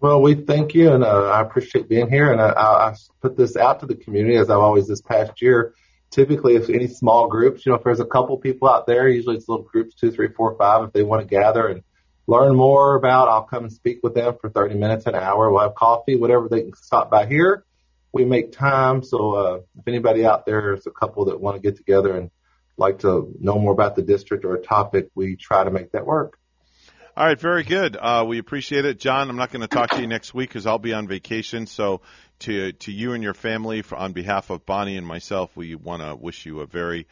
Well, 0.00 0.22
we 0.22 0.34
thank 0.34 0.74
you, 0.74 0.92
and 0.92 1.04
uh, 1.04 1.28
I 1.28 1.42
appreciate 1.42 1.86
being 1.86 2.08
here. 2.08 2.32
And 2.32 2.40
I, 2.40 2.48
I, 2.48 2.88
I 2.88 2.94
put 3.20 3.36
this 3.36 3.54
out 3.54 3.80
to 3.80 3.86
the 3.86 3.94
community 3.94 4.36
as 4.36 4.48
I've 4.48 4.58
always 4.58 4.88
this 4.88 5.02
past 5.02 5.42
year. 5.42 5.74
Typically, 6.10 6.56
if 6.56 6.70
any 6.70 6.86
small 6.86 7.28
groups, 7.28 7.66
you 7.66 7.70
know, 7.70 7.76
if 7.76 7.84
there's 7.84 8.00
a 8.00 8.06
couple 8.06 8.38
people 8.38 8.66
out 8.66 8.86
there, 8.86 9.06
usually 9.08 9.36
it's 9.36 9.46
little 9.46 9.66
groups, 9.66 9.94
two, 9.94 10.10
three, 10.10 10.28
four, 10.28 10.56
five, 10.56 10.84
if 10.84 10.94
they 10.94 11.02
want 11.02 11.20
to 11.20 11.28
gather 11.28 11.68
and 11.68 11.82
learn 12.26 12.56
more 12.56 12.94
about, 12.94 13.28
I'll 13.28 13.42
come 13.42 13.64
and 13.64 13.72
speak 13.72 13.98
with 14.02 14.14
them 14.14 14.36
for 14.40 14.48
30 14.48 14.76
minutes, 14.76 15.04
an 15.04 15.14
hour. 15.14 15.52
We'll 15.52 15.60
have 15.60 15.74
coffee, 15.74 16.16
whatever 16.16 16.48
they 16.48 16.62
can 16.62 16.74
stop 16.74 17.10
by 17.10 17.26
here. 17.26 17.64
We 18.10 18.24
make 18.24 18.52
time. 18.52 19.02
So, 19.02 19.34
uh, 19.34 19.60
if 19.78 19.86
anybody 19.86 20.24
out 20.24 20.46
there 20.46 20.72
is 20.72 20.86
a 20.86 20.90
couple 20.90 21.26
that 21.26 21.40
want 21.40 21.56
to 21.56 21.62
get 21.62 21.76
together 21.76 22.16
and 22.16 22.30
like 22.78 23.00
to 23.00 23.36
know 23.38 23.58
more 23.58 23.72
about 23.72 23.96
the 23.96 24.02
district 24.02 24.46
or 24.46 24.54
a 24.54 24.62
topic, 24.62 25.10
we 25.14 25.36
try 25.36 25.62
to 25.62 25.70
make 25.70 25.92
that 25.92 26.06
work. 26.06 26.39
All 27.16 27.26
right, 27.26 27.38
very 27.38 27.64
good. 27.64 27.96
Uh, 27.96 28.24
we 28.26 28.38
appreciate 28.38 28.84
it, 28.84 29.00
John. 29.00 29.28
I'm 29.28 29.36
not 29.36 29.50
going 29.50 29.62
to 29.62 29.68
talk 29.68 29.90
to 29.90 30.00
you 30.00 30.06
next 30.06 30.32
week 30.32 30.48
because 30.48 30.64
I'll 30.64 30.78
be 30.78 30.92
on 30.92 31.08
vacation. 31.08 31.66
So, 31.66 32.02
to 32.40 32.70
to 32.72 32.92
you 32.92 33.14
and 33.14 33.22
your 33.22 33.34
family, 33.34 33.82
for, 33.82 33.96
on 33.96 34.12
behalf 34.12 34.48
of 34.48 34.64
Bonnie 34.64 34.96
and 34.96 35.04
myself, 35.04 35.56
we 35.56 35.74
want 35.74 36.02
to 36.02 36.14
wish 36.14 36.46
you 36.46 36.60
a 36.60 36.66
very 36.66 37.08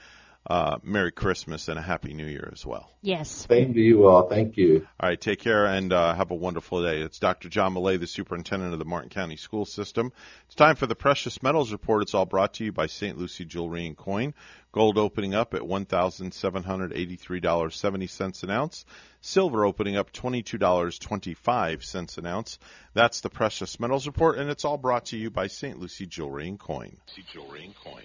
uh, 0.49 0.79
Merry 0.83 1.12
Christmas 1.12 1.69
and 1.69 1.79
a 1.79 1.83
Happy 1.83 2.15
New 2.15 2.27
Year 2.27 2.49
as 2.53 2.65
well. 2.65 2.91
Yes. 3.03 3.31
Same 3.31 3.75
to 3.75 3.81
you 3.81 4.07
all. 4.07 4.29
Thank 4.29 4.57
you. 4.57 4.87
All 4.99 5.11
right, 5.11 5.20
take 5.20 5.41
care 5.41 5.66
and 5.66 5.93
uh, 5.93 6.15
have 6.15 6.31
a 6.31 6.35
wonderful 6.35 6.83
day. 6.83 7.03
It's 7.03 7.19
Dr. 7.19 7.51
John 7.51 7.75
Millay, 7.75 7.99
the 7.99 8.07
superintendent 8.07 8.73
of 8.73 8.79
the 8.79 8.87
Martin 8.87 9.11
County 9.11 9.37
School 9.37 9.66
System. 9.66 10.11
It's 10.47 10.55
time 10.55 10.77
for 10.77 10.87
the 10.87 10.95
Precious 10.95 11.43
Metals 11.43 11.70
Report. 11.70 12.01
It's 12.03 12.15
all 12.15 12.25
brought 12.25 12.55
to 12.55 12.65
you 12.65 12.73
by 12.73 12.87
St. 12.87 13.19
Lucie 13.19 13.45
Jewelry 13.45 13.87
and 13.87 13.95
Coin. 13.97 14.33
Gold 14.73 14.97
opening 14.97 15.35
up 15.35 15.53
at 15.55 15.61
$1,783.70 15.62 18.43
an 18.43 18.51
ounce. 18.51 18.87
Silver 19.20 19.66
opening 19.66 19.97
up 19.97 20.12
$22.25 20.12 22.19
an 22.19 22.27
ounce. 22.27 22.59
That's 22.95 23.20
the 23.20 23.31
Precious 23.31 23.81
Metals 23.81 24.07
Report, 24.07 24.39
and 24.39 24.49
it's 24.51 24.65
all 24.65 24.79
brought 24.79 25.07
to 25.07 25.19
you 25.19 25.31
by 25.31 25.49
St. 25.49 25.79
Lucie 25.79 26.07
Jewelry 26.07 26.49
and 26.49 26.59
Coin. 26.59 26.97
Jewelry 27.33 27.65
and 27.65 27.75
Coin. 27.77 28.05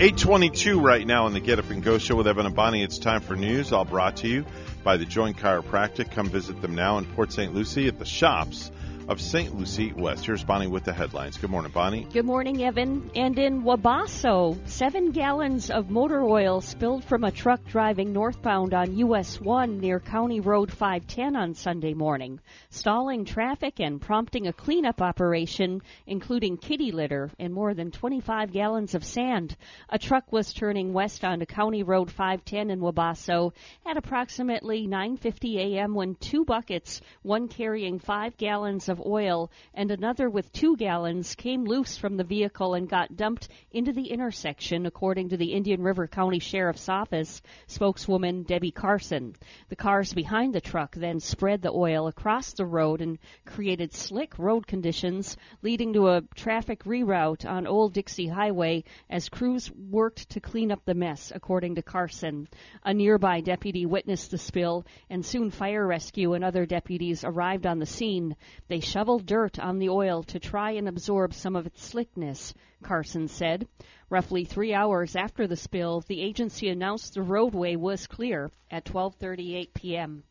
822 0.00 0.80
right 0.80 1.06
now 1.06 1.26
on 1.26 1.34
the 1.34 1.40
Get 1.40 1.58
Up 1.58 1.68
and 1.68 1.82
Go 1.82 1.98
show 1.98 2.16
with 2.16 2.26
Evan 2.26 2.46
and 2.46 2.54
Bonnie. 2.54 2.82
It's 2.82 2.96
time 2.96 3.20
for 3.20 3.36
news, 3.36 3.70
all 3.70 3.84
brought 3.84 4.16
to 4.16 4.28
you 4.28 4.46
by 4.82 4.96
the 4.96 5.04
Joint 5.04 5.36
Chiropractic. 5.36 6.10
Come 6.10 6.30
visit 6.30 6.62
them 6.62 6.74
now 6.74 6.96
in 6.96 7.04
Port 7.04 7.30
St. 7.30 7.52
Lucie 7.52 7.86
at 7.86 7.98
the 7.98 8.06
shops 8.06 8.70
of 9.10 9.20
St. 9.20 9.58
Lucie 9.58 9.92
West. 9.92 10.24
Here's 10.24 10.44
Bonnie 10.44 10.68
with 10.68 10.84
the 10.84 10.92
headlines. 10.92 11.36
Good 11.36 11.50
morning, 11.50 11.72
Bonnie. 11.72 12.06
Good 12.12 12.24
morning, 12.24 12.62
Evan. 12.62 13.10
And 13.16 13.36
in 13.40 13.64
Wabasso, 13.64 14.56
seven 14.68 15.10
gallons 15.10 15.68
of 15.68 15.90
motor 15.90 16.22
oil 16.22 16.60
spilled 16.60 17.04
from 17.04 17.24
a 17.24 17.32
truck 17.32 17.60
driving 17.66 18.12
northbound 18.12 18.72
on 18.72 18.96
US 18.98 19.40
1 19.40 19.80
near 19.80 19.98
County 19.98 20.38
Road 20.38 20.70
510 20.70 21.34
on 21.34 21.54
Sunday 21.54 21.92
morning, 21.92 22.38
stalling 22.68 23.24
traffic 23.24 23.80
and 23.80 24.00
prompting 24.00 24.46
a 24.46 24.52
cleanup 24.52 25.02
operation, 25.02 25.82
including 26.06 26.56
kitty 26.56 26.92
litter 26.92 27.32
and 27.40 27.52
more 27.52 27.74
than 27.74 27.90
25 27.90 28.52
gallons 28.52 28.94
of 28.94 29.04
sand. 29.04 29.56
A 29.88 29.98
truck 29.98 30.30
was 30.30 30.52
turning 30.52 30.92
west 30.92 31.24
onto 31.24 31.46
County 31.46 31.82
Road 31.82 32.12
510 32.12 32.70
in 32.70 32.78
Wabasso 32.78 33.52
at 33.84 33.96
approximately 33.96 34.86
9:50 34.86 35.56
a.m. 35.56 35.96
when 35.96 36.14
two 36.14 36.44
buckets, 36.44 37.00
one 37.22 37.48
carrying 37.48 37.98
5 37.98 38.36
gallons 38.36 38.88
of 38.88 38.99
oil 39.06 39.50
and 39.74 39.90
another 39.90 40.28
with 40.28 40.52
2 40.52 40.76
gallons, 40.76 41.34
came 41.34 41.64
loose 41.64 41.96
from 41.96 42.16
the 42.16 42.24
vehicle 42.24 42.74
and 42.74 42.88
got 42.88 43.16
dumped 43.16 43.48
into 43.72 43.92
the 43.92 44.10
intersection, 44.10 44.86
according 44.86 45.28
to 45.30 45.36
the 45.36 45.52
Indian 45.52 45.82
River 45.82 46.06
County 46.06 46.38
Sheriff's 46.38 46.88
Office 46.88 47.42
spokeswoman 47.66 48.42
Debbie 48.42 48.70
Carson. 48.70 49.34
The 49.68 49.76
cars 49.76 50.12
behind 50.12 50.54
the 50.54 50.60
truck 50.60 50.94
then 50.94 51.20
spread 51.20 51.62
the 51.62 51.72
oil 51.72 52.06
across 52.06 52.52
the 52.52 52.66
road 52.66 53.00
and 53.00 53.18
created 53.44 53.92
slick 53.92 54.38
road 54.38 54.66
conditions, 54.66 55.36
leading 55.62 55.92
to 55.94 56.08
a 56.08 56.22
traffic 56.34 56.84
reroute 56.84 57.48
on 57.48 57.66
Old 57.66 57.92
Dixie 57.92 58.28
Highway 58.28 58.84
as 59.08 59.28
crews 59.28 59.70
worked 59.70 60.30
to 60.30 60.40
clean 60.40 60.72
up 60.72 60.84
the 60.84 60.94
mess, 60.94 61.32
according 61.34 61.76
to 61.76 61.82
Carson. 61.82 62.48
A 62.84 62.94
nearby 62.94 63.40
deputy 63.40 63.86
witnessed 63.86 64.30
the 64.30 64.38
spill, 64.38 64.84
and 65.08 65.24
soon 65.24 65.50
fire 65.50 65.86
rescue 65.86 66.34
and 66.34 66.44
other 66.44 66.66
deputies 66.66 67.24
arrived 67.24 67.66
on 67.66 67.78
the 67.78 67.86
scene. 67.86 68.36
They 68.68 68.79
shoveled 68.80 69.26
dirt 69.26 69.58
on 69.58 69.78
the 69.78 69.88
oil 69.88 70.22
to 70.24 70.38
try 70.38 70.72
and 70.72 70.88
absorb 70.88 71.34
some 71.34 71.54
of 71.56 71.66
its 71.66 71.84
slickness, 71.84 72.54
Carson 72.82 73.28
said. 73.28 73.68
Roughly 74.08 74.44
3 74.44 74.74
hours 74.74 75.14
after 75.14 75.46
the 75.46 75.56
spill, 75.56 76.00
the 76.08 76.20
agency 76.20 76.68
announced 76.68 77.14
the 77.14 77.22
roadway 77.22 77.76
was 77.76 78.06
clear 78.06 78.50
at 78.70 78.84
12:38 78.84 79.72
p.m. 79.74 80.24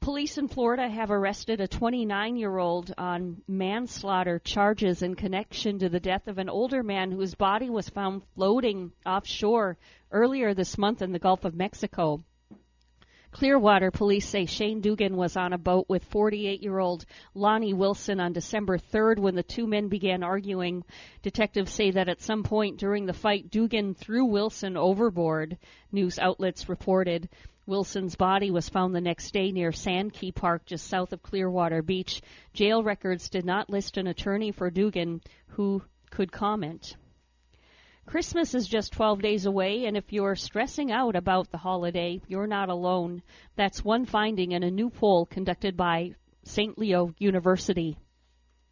Police 0.00 0.36
in 0.36 0.46
Florida 0.48 0.88
have 0.88 1.10
arrested 1.10 1.60
a 1.60 1.68
29-year-old 1.68 2.92
on 2.98 3.42
manslaughter 3.48 4.38
charges 4.38 5.02
in 5.02 5.14
connection 5.14 5.78
to 5.78 5.88
the 5.88 6.00
death 6.00 6.28
of 6.28 6.38
an 6.38 6.48
older 6.48 6.82
man 6.82 7.10
whose 7.10 7.34
body 7.34 7.70
was 7.70 7.88
found 7.88 8.22
floating 8.34 8.92
offshore 9.06 9.78
earlier 10.12 10.52
this 10.52 10.76
month 10.76 11.00
in 11.00 11.12
the 11.12 11.18
Gulf 11.18 11.44
of 11.44 11.54
Mexico. 11.54 12.22
Clearwater 13.36 13.90
police 13.90 14.26
say 14.26 14.46
Shane 14.46 14.80
Dugan 14.80 15.14
was 15.14 15.36
on 15.36 15.52
a 15.52 15.58
boat 15.58 15.84
with 15.90 16.02
48 16.04 16.62
year 16.62 16.78
old 16.78 17.04
Lonnie 17.34 17.74
Wilson 17.74 18.18
on 18.18 18.32
December 18.32 18.78
3rd 18.78 19.18
when 19.18 19.34
the 19.34 19.42
two 19.42 19.66
men 19.66 19.88
began 19.88 20.22
arguing. 20.22 20.82
Detectives 21.20 21.70
say 21.70 21.90
that 21.90 22.08
at 22.08 22.22
some 22.22 22.44
point 22.44 22.78
during 22.78 23.04
the 23.04 23.12
fight, 23.12 23.50
Dugan 23.50 23.92
threw 23.92 24.24
Wilson 24.24 24.78
overboard, 24.78 25.58
news 25.92 26.18
outlets 26.18 26.70
reported. 26.70 27.28
Wilson's 27.66 28.16
body 28.16 28.50
was 28.50 28.70
found 28.70 28.94
the 28.94 29.02
next 29.02 29.32
day 29.32 29.52
near 29.52 29.70
Sand 29.70 30.14
Key 30.14 30.32
Park, 30.32 30.64
just 30.64 30.86
south 30.86 31.12
of 31.12 31.22
Clearwater 31.22 31.82
Beach. 31.82 32.22
Jail 32.54 32.82
records 32.82 33.28
did 33.28 33.44
not 33.44 33.68
list 33.68 33.98
an 33.98 34.06
attorney 34.06 34.50
for 34.50 34.70
Dugan 34.70 35.20
who 35.48 35.82
could 36.10 36.32
comment. 36.32 36.96
Christmas 38.06 38.54
is 38.54 38.68
just 38.68 38.92
12 38.92 39.20
days 39.20 39.46
away, 39.46 39.86
and 39.86 39.96
if 39.96 40.12
you're 40.12 40.36
stressing 40.36 40.92
out 40.92 41.16
about 41.16 41.50
the 41.50 41.58
holiday, 41.58 42.20
you're 42.28 42.46
not 42.46 42.68
alone. 42.68 43.20
That's 43.56 43.84
one 43.84 44.06
finding 44.06 44.52
in 44.52 44.62
a 44.62 44.70
new 44.70 44.90
poll 44.90 45.26
conducted 45.26 45.76
by 45.76 46.14
St. 46.44 46.78
Leo 46.78 47.12
University. 47.18 47.98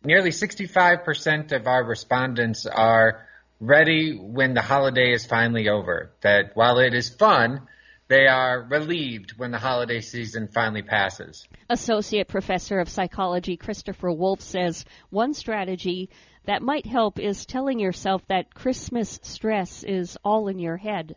Nearly 0.04 0.30
65% 0.30 1.50
of 1.50 1.66
our 1.66 1.82
respondents 1.84 2.64
are 2.64 3.26
ready 3.58 4.16
when 4.16 4.54
the 4.54 4.62
holiday 4.62 5.12
is 5.12 5.26
finally 5.26 5.68
over. 5.68 6.12
That 6.22 6.52
while 6.54 6.78
it 6.78 6.94
is 6.94 7.08
fun, 7.08 7.66
they 8.06 8.26
are 8.26 8.62
relieved 8.62 9.32
when 9.36 9.50
the 9.50 9.58
holiday 9.58 10.00
season 10.00 10.48
finally 10.48 10.82
passes. 10.82 11.48
Associate 11.70 12.28
Professor 12.28 12.78
of 12.78 12.88
Psychology 12.88 13.56
Christopher 13.56 14.12
Wolf 14.12 14.42
says 14.42 14.84
one 15.10 15.34
strategy 15.34 16.10
that 16.46 16.62
might 16.62 16.86
help 16.86 17.18
is 17.18 17.46
telling 17.46 17.78
yourself 17.78 18.26
that 18.28 18.54
Christmas 18.54 19.18
stress 19.22 19.82
is 19.82 20.16
all 20.24 20.48
in 20.48 20.58
your 20.58 20.76
head. 20.76 21.16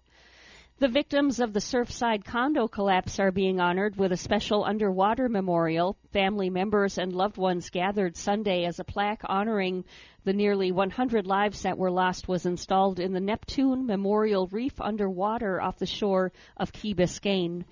The 0.79 0.87
victims 0.87 1.39
of 1.39 1.53
the 1.53 1.59
Surfside 1.59 2.23
condo 2.23 2.67
collapse 2.67 3.19
are 3.19 3.31
being 3.31 3.59
honored 3.59 3.95
with 3.95 4.11
a 4.11 4.17
special 4.17 4.63
underwater 4.63 5.27
memorial. 5.27 5.97
Family 6.13 6.51
members 6.51 6.99
and 6.99 7.11
loved 7.11 7.37
ones 7.37 7.71
gathered 7.71 8.15
Sunday 8.15 8.63
as 8.65 8.79
a 8.79 8.83
plaque 8.83 9.21
honoring 9.25 9.85
the 10.23 10.33
nearly 10.33 10.71
100 10.71 11.25
lives 11.25 11.63
that 11.63 11.79
were 11.79 11.89
lost 11.89 12.27
was 12.27 12.45
installed 12.45 12.99
in 12.99 13.13
the 13.13 13.19
Neptune 13.19 13.87
Memorial 13.87 14.45
Reef 14.51 14.79
underwater 14.79 15.59
off 15.59 15.79
the 15.79 15.87
shore 15.87 16.31
of 16.57 16.71
Key 16.71 16.93
Biscayne. 16.93 17.65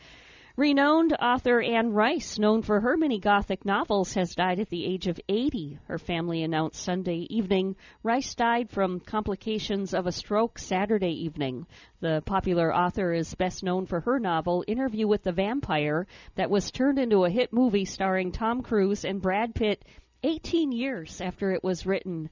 Renowned 0.58 1.12
author 1.22 1.62
Anne 1.62 1.92
Rice, 1.92 2.40
known 2.40 2.62
for 2.62 2.80
her 2.80 2.96
many 2.96 3.20
Gothic 3.20 3.66
novels, 3.66 4.14
has 4.14 4.36
died 4.36 4.62
at 4.62 4.70
the 4.70 4.86
age 4.86 5.08
of 5.08 5.20
80, 5.28 5.80
her 5.90 5.98
family 5.98 6.44
announced 6.44 6.82
Sunday 6.82 7.28
evening. 7.30 7.76
Rice 8.04 8.34
died 8.36 8.70
from 8.70 9.02
complications 9.02 9.94
of 9.94 10.08
a 10.08 10.14
stroke 10.14 10.58
Saturday 10.58 11.26
evening. 11.26 11.68
The 12.00 12.24
popular 12.26 12.74
author 12.74 13.12
is 13.12 13.36
best 13.36 13.66
known 13.66 13.86
for 13.86 14.00
her 14.00 14.18
novel, 14.18 14.64
Interview 14.66 15.10
with 15.10 15.24
the 15.24 15.34
Vampire, 15.34 16.08
that 16.36 16.50
was 16.50 16.72
turned 16.72 17.00
into 17.00 17.26
a 17.26 17.30
hit 17.30 17.52
movie 17.52 17.84
starring 17.84 18.32
Tom 18.32 18.62
Cruise 18.62 19.04
and 19.04 19.22
Brad 19.22 19.56
Pitt 19.56 19.84
18 20.24 20.72
years 20.72 21.20
after 21.20 21.52
it 21.52 21.66
was 21.66 21.86
written. 21.86 22.30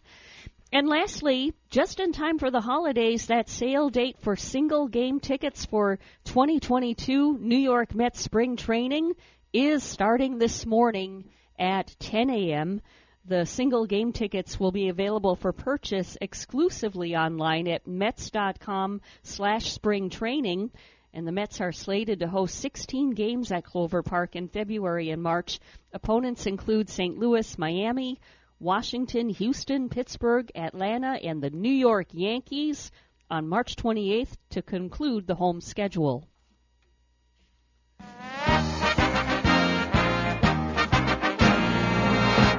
And 0.74 0.90
lastly, 0.90 1.54
just 1.70 2.00
in 2.00 2.14
time 2.14 2.40
for 2.40 2.50
the 2.50 2.60
holidays, 2.60 3.28
that 3.28 3.48
sale 3.48 3.92
date 3.92 4.18
for 4.22 4.36
single 4.36 4.88
game 4.88 5.20
tickets 5.20 5.66
for 5.66 6.00
2022 6.26 7.38
New 7.38 7.60
York 7.60 7.94
Mets 7.94 8.20
spring 8.20 8.56
training 8.56 9.14
is 9.54 9.84
starting 9.84 10.40
this 10.40 10.66
morning 10.66 11.26
at 11.60 11.96
10 12.00 12.32
a.m. 12.32 12.82
The 13.26 13.46
single 13.46 13.86
game 13.86 14.14
tickets 14.14 14.60
will 14.60 14.72
be 14.72 14.90
available 14.90 15.36
for 15.36 15.54
purchase 15.54 16.18
exclusively 16.20 17.16
online 17.16 17.68
at 17.68 17.86
Mets.com 17.86 19.02
slash. 19.22 19.78
And 19.86 21.28
the 21.28 21.32
Mets 21.32 21.62
are 21.62 21.72
slated 21.72 22.22
to 22.22 22.28
host 22.28 22.56
16 22.56 23.12
games 23.12 23.52
at 23.52 23.64
Clover 23.64 24.02
Park 24.02 24.36
in 24.36 24.48
February 24.48 25.12
and 25.12 25.22
March. 25.22 25.60
Opponents 25.94 26.48
include 26.48 26.90
St. 26.90 27.20
Louis, 27.20 27.60
Miami, 27.60 28.20
Washington, 28.60 29.30
Houston, 29.30 29.90
Pittsburgh, 29.90 30.52
Atlanta, 30.56 31.20
and 31.24 31.42
the 31.42 31.50
New 31.50 31.72
York 31.72 32.08
Yankees 32.12 32.92
on 33.30 33.48
March 33.48 33.76
28th 33.76 34.36
to 34.52 34.62
conclude 34.62 35.28
the 35.28 35.36
home 35.36 35.62
schedule. 35.62 36.28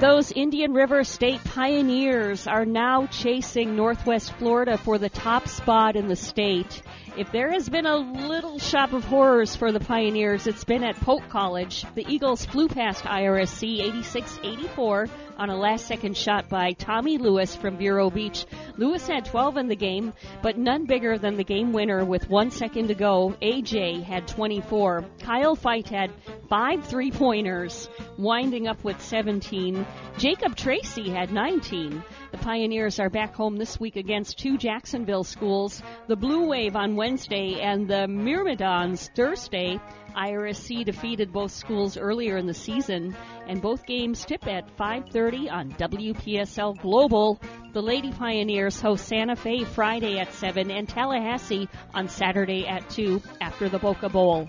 Those 0.01 0.33
Indian 0.33 0.75
River 0.75 1.03
State 1.03 1.43
Pioneers 1.45 2.47
are 2.47 2.67
now 2.67 3.07
chasing 3.07 3.75
Northwest 3.75 4.35
Florida 4.35 4.77
for 4.77 4.99
the 4.99 5.09
top 5.09 5.49
spot 5.49 5.97
in 5.97 6.09
the 6.09 6.17
state. 6.17 6.83
If 7.17 7.33
there 7.33 7.51
has 7.53 7.69
been 7.69 7.87
a 7.87 7.97
little 7.97 8.59
shop 8.59 8.93
of 8.93 9.05
horrors 9.05 9.57
for 9.57 9.73
the 9.73 9.81
Pioneers, 9.81 10.47
it's 10.47 10.65
been 10.65 10.85
at 10.85 10.97
Polk 10.97 11.29
College. 11.29 11.87
The 11.95 12.05
Eagles 12.07 12.45
flew 12.45 12.69
past 12.69 13.05
IRSC 13.05 13.81
86-84 14.03 15.09
on 15.39 15.51
a 15.51 15.57
last-second 15.57 16.17
shot 16.17 16.49
by 16.49 16.73
Tommy 16.73 17.19
Lewis 17.19 17.55
from 17.57 17.77
Vero 17.77 18.11
Beach. 18.11 18.47
Lewis 18.77 19.07
had 19.07 19.25
12 19.25 19.57
in 19.57 19.69
the 19.69 19.77
game, 19.77 20.13
but 20.43 20.59
none 20.59 20.87
bigger 20.87 21.19
than 21.19 21.37
the 21.37 21.45
game 21.45 21.73
winner 21.73 22.05
with 22.05 22.29
one 22.29 22.51
second 22.51 22.89
to 22.89 22.95
go. 22.95 23.35
AJ 23.43 24.03
had 24.05 24.29
24. 24.29 25.05
Kyle 25.21 25.57
Fight 25.57 25.89
had 25.89 26.11
five 26.49 26.85
three-pointers, 26.85 27.89
winding 28.19 28.67
up 28.69 28.83
with 28.85 29.01
17. 29.01 29.87
Jacob 30.19 30.57
Tracy 30.57 31.11
had 31.11 31.33
19. 31.33 32.03
The 32.33 32.39
Pioneers 32.39 32.99
are 32.99 33.11
back 33.11 33.35
home 33.35 33.57
this 33.57 33.79
week 33.79 33.97
against 33.97 34.39
two 34.39 34.59
Jacksonville 34.59 35.25
schools, 35.25 35.83
the 36.09 36.17
Blue 36.17 36.49
Wave 36.49 36.77
on 36.77 36.97
Wednesday 36.97 37.61
and 37.61 37.89
the 37.89 38.09
Myrmidons 38.09 39.11
Thursday. 39.15 39.81
IRSC 40.15 40.85
defeated 40.85 41.33
both 41.33 41.51
schools 41.51 41.97
earlier 41.97 42.37
in 42.37 42.47
the 42.47 42.55
season, 42.55 43.17
and 43.47 43.61
both 43.61 43.87
games 43.87 44.25
tip 44.25 44.47
at 44.47 44.69
5:30 44.77 45.51
on 45.51 45.71
WPSL 45.73 46.75
Global. 46.81 47.41
The 47.73 47.83
Lady 47.83 48.13
Pioneers 48.13 48.81
host 48.81 49.07
Santa 49.07 49.37
Fe 49.37 49.65
Friday 49.65 50.19
at 50.19 50.33
7 50.33 50.71
and 50.71 50.89
Tallahassee 50.89 51.69
on 51.93 52.09
Saturday 52.09 52.67
at 52.67 52.89
2 52.91 53.21
after 53.41 53.69
the 53.69 53.79
Boca 53.79 54.09
Bowl. 54.09 54.49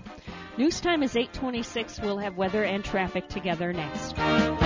News 0.58 0.80
time 0.80 1.02
is 1.02 1.16
8:26. 1.16 2.00
We'll 2.00 2.18
have 2.18 2.36
weather 2.36 2.64
and 2.64 2.84
traffic 2.84 3.28
together 3.28 3.72
next. 3.72 4.65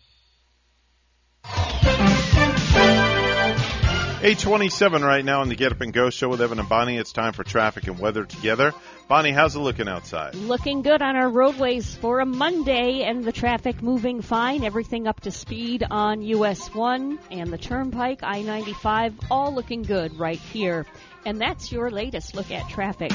827 4.23 5.03
right 5.03 5.25
now 5.25 5.41
on 5.41 5.49
the 5.49 5.55
Get 5.55 5.71
Up 5.71 5.81
and 5.81 5.91
Go 5.91 6.11
show 6.11 6.29
with 6.29 6.43
Evan 6.43 6.59
and 6.59 6.69
Bonnie. 6.69 6.97
It's 6.97 7.11
time 7.11 7.33
for 7.33 7.43
traffic 7.43 7.87
and 7.87 7.97
weather 7.97 8.23
together. 8.23 8.71
Bonnie, 9.07 9.31
how's 9.31 9.55
it 9.55 9.59
looking 9.59 9.87
outside? 9.87 10.35
Looking 10.35 10.83
good 10.83 11.01
on 11.01 11.15
our 11.15 11.27
roadways 11.27 11.95
for 11.95 12.19
a 12.19 12.25
Monday 12.25 13.01
and 13.01 13.23
the 13.23 13.31
traffic 13.31 13.81
moving 13.81 14.21
fine. 14.21 14.63
Everything 14.63 15.07
up 15.07 15.21
to 15.21 15.31
speed 15.31 15.83
on 15.89 16.21
US 16.21 16.71
1 16.71 17.17
and 17.31 17.51
the 17.51 17.57
Turnpike, 17.57 18.19
I 18.21 18.43
95, 18.43 19.15
all 19.31 19.55
looking 19.55 19.81
good 19.81 20.19
right 20.19 20.37
here. 20.37 20.85
And 21.25 21.41
that's 21.41 21.71
your 21.71 21.89
latest 21.89 22.35
look 22.35 22.51
at 22.51 22.69
traffic. 22.69 23.11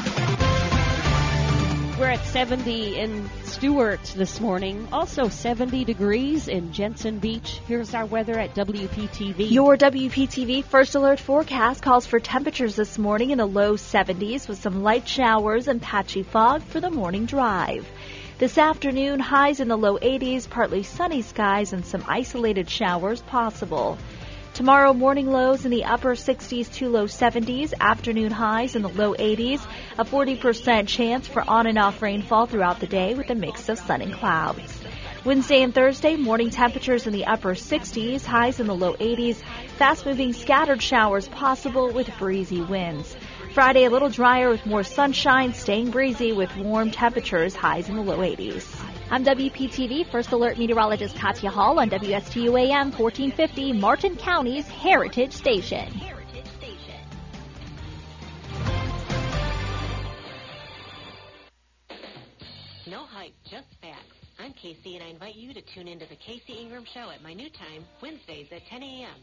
We're 1.99 2.11
at 2.11 2.27
70 2.27 2.99
in 2.99 3.31
Stuart 3.45 4.03
this 4.15 4.39
morning. 4.39 4.87
Also 4.93 5.31
70 5.31 5.87
degrees 5.87 6.47
in 6.47 6.71
Jensen 6.71 7.21
Beach. 7.21 7.59
Here's 7.67 7.95
our 7.95 8.05
weather 8.05 8.39
at 8.39 8.55
WPTV. 8.55 9.51
Your 9.51 9.79
WPTV 9.79 10.63
first 10.65 10.95
alert 10.95 11.19
forecast 11.19 11.81
calls 11.81 12.05
for 12.05 12.21
temperatures 12.21 12.77
this 12.77 12.99
morning 12.99 13.31
in 13.31 13.39
the 13.39 13.47
low 13.47 13.77
70s 13.77 14.47
with 14.47 14.59
some 14.59 14.83
light 14.83 15.09
showers 15.09 15.69
and 15.69 15.81
patchy 15.81 16.23
fog 16.23 16.63
for 16.65 16.81
the 16.81 16.91
morning 16.91 17.25
drive. 17.25 17.89
This 18.37 18.59
afternoon, 18.59 19.19
highs 19.19 19.61
in 19.61 19.69
the 19.69 19.79
low 19.79 19.97
80s, 19.97 20.51
partly 20.51 20.83
sunny 20.83 21.23
skies, 21.23 21.73
and 21.73 21.87
some 21.87 22.05
isolated 22.07 22.69
showers 22.69 23.23
possible. 23.23 23.97
Tomorrow, 24.57 24.95
morning 24.95 25.31
lows 25.31 25.67
in 25.67 25.71
the 25.71 25.85
upper 25.85 26.15
60s 26.15 26.73
to 26.77 26.89
low 26.89 27.05
70s, 27.05 27.75
afternoon 27.79 28.31
highs 28.31 28.75
in 28.75 28.81
the 28.81 28.89
low 28.89 29.13
80s, 29.13 29.61
a 29.99 30.05
40% 30.07 30.89
chance 30.89 31.29
for 31.29 31.45
on 31.47 31.67
and 31.67 31.77
off 31.77 32.01
rainfall 32.01 32.47
throughout 32.47 32.81
the 32.81 32.87
day 32.87 33.13
with 33.13 33.29
a 33.29 33.35
mix 33.35 33.69
of 33.69 33.79
sun 33.79 34.01
and 34.01 34.15
clouds. 34.15 34.81
Wednesday 35.27 35.63
and 35.63 35.75
Thursday, 35.75 36.17
morning 36.17 36.49
temperatures 36.49 37.07
in 37.07 37.13
the 37.13 37.27
upper 37.27 37.53
60s, 37.53 38.25
highs 38.25 38.59
in 38.59 38.67
the 38.67 38.75
low 38.75 38.95
80s, 38.95 39.43
fast 39.77 40.07
moving 40.07 40.33
scattered 40.33 40.81
showers 40.81 41.29
possible 41.29 41.93
with 41.93 42.09
breezy 42.19 42.63
winds. 42.63 43.15
Friday, 43.53 43.85
a 43.85 43.91
little 43.91 44.09
drier 44.09 44.49
with 44.49 44.65
more 44.65 44.85
sunshine, 44.85 45.53
staying 45.53 45.91
breezy 45.91 46.33
with 46.33 46.57
warm 46.57 46.91
temperatures, 46.91 47.55
highs 47.55 47.91
in 47.91 47.97
the 47.97 48.03
low 48.03 48.21
80s. 48.21 48.86
I'm 49.09 49.25
WPTV 49.25 50.11
First 50.11 50.33
Alert 50.33 50.59
Meteorologist 50.59 51.17
Katya 51.17 51.49
Hall 51.49 51.79
on 51.79 51.89
WSTU 51.89 52.59
AM 52.59 52.91
1450, 52.91 53.73
Martin 53.75 54.17
County's 54.17 54.67
Heritage 54.67 55.33
Station. 55.33 55.89
No 62.89 63.05
hype, 63.07 63.33
just 63.49 63.69
facts. 63.81 64.17
I'm 64.41 64.53
Casey, 64.55 64.97
and 64.97 65.05
I 65.05 65.11
invite 65.11 65.37
you 65.37 65.55
to 65.55 65.63
tune 65.73 65.87
into 65.87 66.07
the 66.07 66.17
Casey 66.17 66.55
Ingram 66.55 66.85
Show 66.93 67.09
at 67.15 67.23
my 67.23 67.33
new 67.33 67.49
time, 67.51 67.85
Wednesdays 68.03 68.49
at 68.51 68.67
10 68.69 68.83
a.m. 68.83 69.15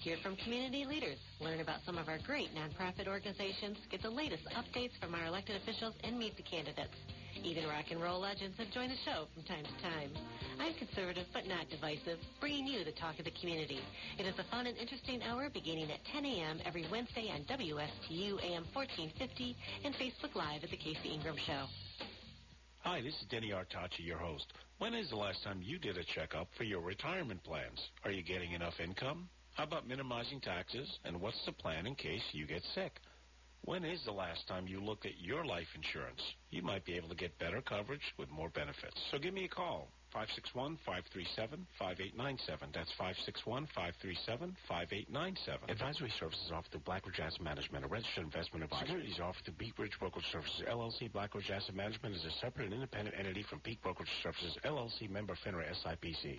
Hear 0.00 0.16
from 0.22 0.36
community 0.36 0.86
leaders, 0.86 1.18
learn 1.40 1.60
about 1.60 1.80
some 1.84 1.98
of 1.98 2.08
our 2.08 2.18
great 2.26 2.48
nonprofit 2.54 3.06
organizations, 3.06 3.76
get 3.90 4.00
the 4.00 4.08
latest 4.10 4.44
updates 4.56 4.98
from 4.98 5.14
our 5.14 5.26
elected 5.26 5.56
officials, 5.56 5.92
and 6.04 6.18
meet 6.18 6.38
the 6.38 6.42
candidates. 6.42 6.96
Even 7.44 7.64
rock 7.66 7.86
and 7.90 8.00
roll 8.00 8.20
legends 8.20 8.56
have 8.58 8.70
joined 8.72 8.90
the 8.90 9.02
show 9.04 9.26
from 9.34 9.42
time 9.44 9.64
to 9.64 9.82
time. 9.82 10.10
I'm 10.58 10.74
conservative 10.74 11.26
but 11.32 11.46
not 11.46 11.68
divisive, 11.68 12.18
bringing 12.40 12.66
you 12.66 12.84
the 12.84 12.92
talk 12.92 13.18
of 13.18 13.24
the 13.24 13.34
community. 13.40 13.80
It 14.18 14.26
is 14.26 14.34
a 14.38 14.44
fun 14.50 14.66
and 14.66 14.76
interesting 14.76 15.22
hour 15.22 15.48
beginning 15.52 15.90
at 15.90 16.04
10 16.12 16.24
a.m. 16.24 16.60
every 16.64 16.86
Wednesday 16.90 17.30
on 17.32 17.44
WSTU 17.44 18.42
AM 18.42 18.64
1450 18.72 19.56
and 19.84 19.94
Facebook 19.94 20.34
Live 20.34 20.64
at 20.64 20.70
The 20.70 20.76
Casey 20.76 21.14
Ingram 21.14 21.36
Show. 21.46 21.66
Hi, 22.80 23.00
this 23.00 23.14
is 23.14 23.26
Denny 23.30 23.50
Artachi, 23.50 24.06
your 24.06 24.18
host. 24.18 24.52
When 24.78 24.94
is 24.94 25.10
the 25.10 25.16
last 25.16 25.42
time 25.42 25.60
you 25.62 25.78
did 25.78 25.98
a 25.98 26.04
checkup 26.14 26.48
for 26.56 26.64
your 26.64 26.80
retirement 26.80 27.42
plans? 27.42 27.80
Are 28.04 28.12
you 28.12 28.22
getting 28.22 28.52
enough 28.52 28.78
income? 28.82 29.28
How 29.54 29.64
about 29.64 29.88
minimizing 29.88 30.40
taxes? 30.40 30.88
And 31.04 31.20
what's 31.20 31.42
the 31.46 31.52
plan 31.52 31.86
in 31.86 31.94
case 31.94 32.22
you 32.32 32.46
get 32.46 32.62
sick? 32.74 32.92
When 33.66 33.84
is 33.84 34.02
the 34.04 34.12
last 34.12 34.46
time 34.46 34.68
you 34.68 34.80
looked 34.80 35.06
at 35.06 35.18
your 35.18 35.44
life 35.44 35.66
insurance? 35.74 36.22
You 36.50 36.62
might 36.62 36.84
be 36.84 36.94
able 36.94 37.08
to 37.08 37.16
get 37.16 37.36
better 37.40 37.60
coverage 37.60 38.14
with 38.16 38.30
more 38.30 38.48
benefits. 38.48 38.94
So 39.10 39.18
give 39.18 39.34
me 39.34 39.44
a 39.44 39.48
call. 39.48 39.88
561-537-5897. 40.14 41.58
That's 42.72 42.92
561-537-5897. 43.42 45.68
Advisory 45.68 46.12
services 46.18 46.52
offered 46.54 46.70
through 46.70 46.80
Blackridge 46.82 47.18
Asset 47.18 47.42
Management, 47.42 47.84
a 47.84 47.88
registered 47.88 48.22
investment 48.22 48.62
advisor. 48.62 48.86
Securities 48.86 49.18
offered 49.20 49.44
through 49.44 49.54
Peak 49.54 49.76
Ridge 49.80 49.98
Brokerage 49.98 50.30
Services, 50.30 50.62
LLC. 50.70 51.10
Blackridge 51.10 51.50
Asset 51.50 51.74
Management 51.74 52.14
is 52.14 52.24
a 52.24 52.30
separate 52.40 52.66
and 52.66 52.74
independent 52.74 53.16
entity 53.18 53.42
from 53.50 53.58
Peak 53.60 53.82
Brokerage 53.82 54.08
Services, 54.22 54.56
LLC, 54.64 55.10
member 55.10 55.34
FINRA 55.44 55.64
SIPC. 55.84 56.38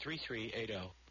3380. 0.00 0.90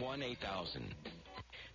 772-781 0.00 0.22
8000. 0.22 0.82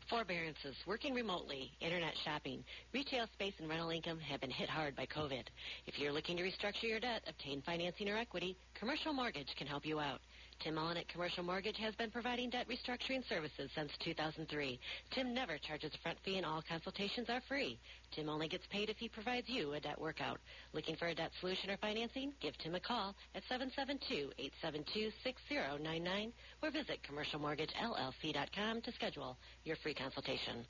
Forbearances, 0.10 0.76
working 0.86 1.14
remotely, 1.14 1.72
internet 1.80 2.14
shopping, 2.24 2.64
retail 2.94 3.26
space, 3.34 3.54
and 3.60 3.70
rental 3.70 3.90
income 3.90 4.20
have 4.20 4.42
been 4.42 4.52
hit 4.52 4.70
hard 4.70 4.96
by 4.96 5.06
COVID. 5.06 5.44
If 5.88 5.98
you're 5.98 6.12
looking 6.12 6.38
to 6.38 6.44
restructure 6.44 6.84
your 6.84 7.00
debt, 7.00 7.24
obtain 7.28 7.62
financing 7.66 8.10
or 8.10 8.18
equity, 8.18 8.58
Commercial 8.78 9.14
Mortgage 9.14 9.48
can 9.58 9.66
help 9.66 9.86
you 9.86 10.00
out. 10.00 10.20
Tim 10.60 10.76
Mullen 10.76 10.98
at 10.98 11.08
Commercial 11.08 11.44
Mortgage 11.44 11.78
has 11.78 11.96
been 11.96 12.12
providing 12.12 12.50
debt 12.50 12.68
restructuring 12.70 13.28
services 13.28 13.72
since 13.76 13.92
2003. 14.04 14.80
Tim 15.12 15.34
never 15.34 15.58
charges 15.58 15.92
a 15.94 15.98
front 16.02 16.18
fee 16.24 16.38
and 16.38 16.46
all 16.46 16.64
consultations 16.68 17.30
are 17.30 17.42
free. 17.48 17.80
Tim 18.16 18.30
only 18.30 18.48
gets 18.48 18.66
paid 18.70 18.90
if 18.90 18.98
he 18.98 19.10
provides 19.10 19.50
you 19.50 19.74
a 19.74 19.80
debt 19.80 20.00
workout. 20.00 20.40
Looking 20.74 20.96
for 20.96 21.08
a 21.08 21.16
debt 21.16 21.32
solution 21.40 21.72
or 21.72 21.78
financing? 21.78 22.34
Give 22.42 22.56
Tim 22.60 22.76
a 22.76 22.80
call 22.80 23.16
at 23.34 23.42
772-872-6099 23.50 26.32
or 26.62 26.70
visit 26.72 27.00
commercialmortgagellc.com 27.10 28.82
to 28.82 28.92
schedule 28.92 29.36
your 29.64 29.76
free 29.78 29.96
consultation. 29.96 30.64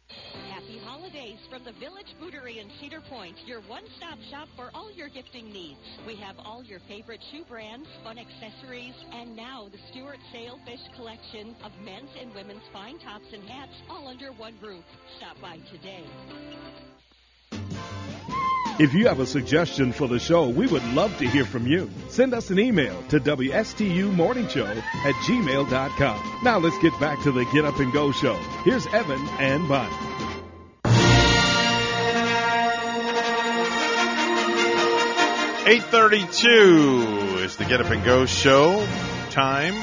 Happy 0.51 0.79
holidays 0.85 1.39
from 1.49 1.65
the 1.65 1.73
Village 1.73 2.15
Bootery 2.21 2.61
in 2.61 2.69
Cedar 2.79 3.01
Point, 3.09 3.35
your 3.45 3.59
one-stop 3.61 4.19
shop 4.31 4.47
for 4.55 4.69
all 4.73 4.89
your 4.93 5.09
gifting 5.09 5.51
needs. 5.51 5.81
We 6.07 6.15
have 6.15 6.37
all 6.39 6.63
your 6.63 6.79
favorite 6.87 7.21
shoe 7.31 7.43
brands, 7.43 7.89
fun 8.03 8.17
accessories, 8.17 8.95
and 9.11 9.35
now 9.35 9.67
the 9.71 9.79
Stuart 9.91 10.19
Sailfish 10.31 10.79
collection 10.95 11.55
of 11.63 11.71
men's 11.83 12.09
and 12.19 12.33
women's 12.33 12.63
fine 12.71 12.97
tops 12.99 13.27
and 13.33 13.43
hats 13.49 13.73
all 13.89 14.07
under 14.07 14.31
one 14.31 14.57
roof. 14.61 14.85
Stop 15.17 15.41
by 15.41 15.57
today. 15.71 16.05
If 18.79 18.95
you 18.95 19.07
have 19.07 19.19
a 19.19 19.27
suggestion 19.27 19.91
for 19.91 20.07
the 20.07 20.17
show, 20.17 20.49
we 20.49 20.65
would 20.65 20.83
love 20.93 21.15
to 21.19 21.27
hear 21.27 21.45
from 21.45 21.67
you. 21.67 21.91
Send 22.09 22.33
us 22.33 22.49
an 22.49 22.57
email 22.57 22.99
to 23.09 23.19
WSTUmorningshow 23.19 24.77
at 24.77 25.15
gmail.com. 25.25 26.39
Now 26.43 26.57
let's 26.57 26.79
get 26.79 26.99
back 26.99 27.21
to 27.21 27.31
the 27.31 27.45
Get 27.53 27.65
Up 27.65 27.79
and 27.79 27.93
Go 27.93 28.11
show. 28.11 28.33
Here's 28.65 28.87
Evan 28.87 29.23
and 29.39 29.69
Bonnie. 29.69 29.95
Eight 35.65 35.83
thirty-two 35.83 37.37
is 37.41 37.55
the 37.57 37.65
Get 37.65 37.79
Up 37.79 37.91
and 37.91 38.03
Go 38.03 38.25
show 38.25 38.85
time 39.29 39.75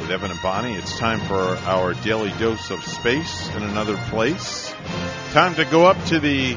with 0.00 0.10
Evan 0.10 0.30
and 0.30 0.42
Bonnie. 0.42 0.72
It's 0.74 0.98
time 0.98 1.20
for 1.20 1.36
our 1.36 1.92
daily 1.92 2.30
dose 2.38 2.70
of 2.70 2.82
space 2.82 3.54
in 3.54 3.62
another 3.62 3.96
place. 4.08 4.72
Time 5.32 5.54
to 5.56 5.66
go 5.66 5.84
up 5.84 6.02
to 6.06 6.18
the. 6.18 6.56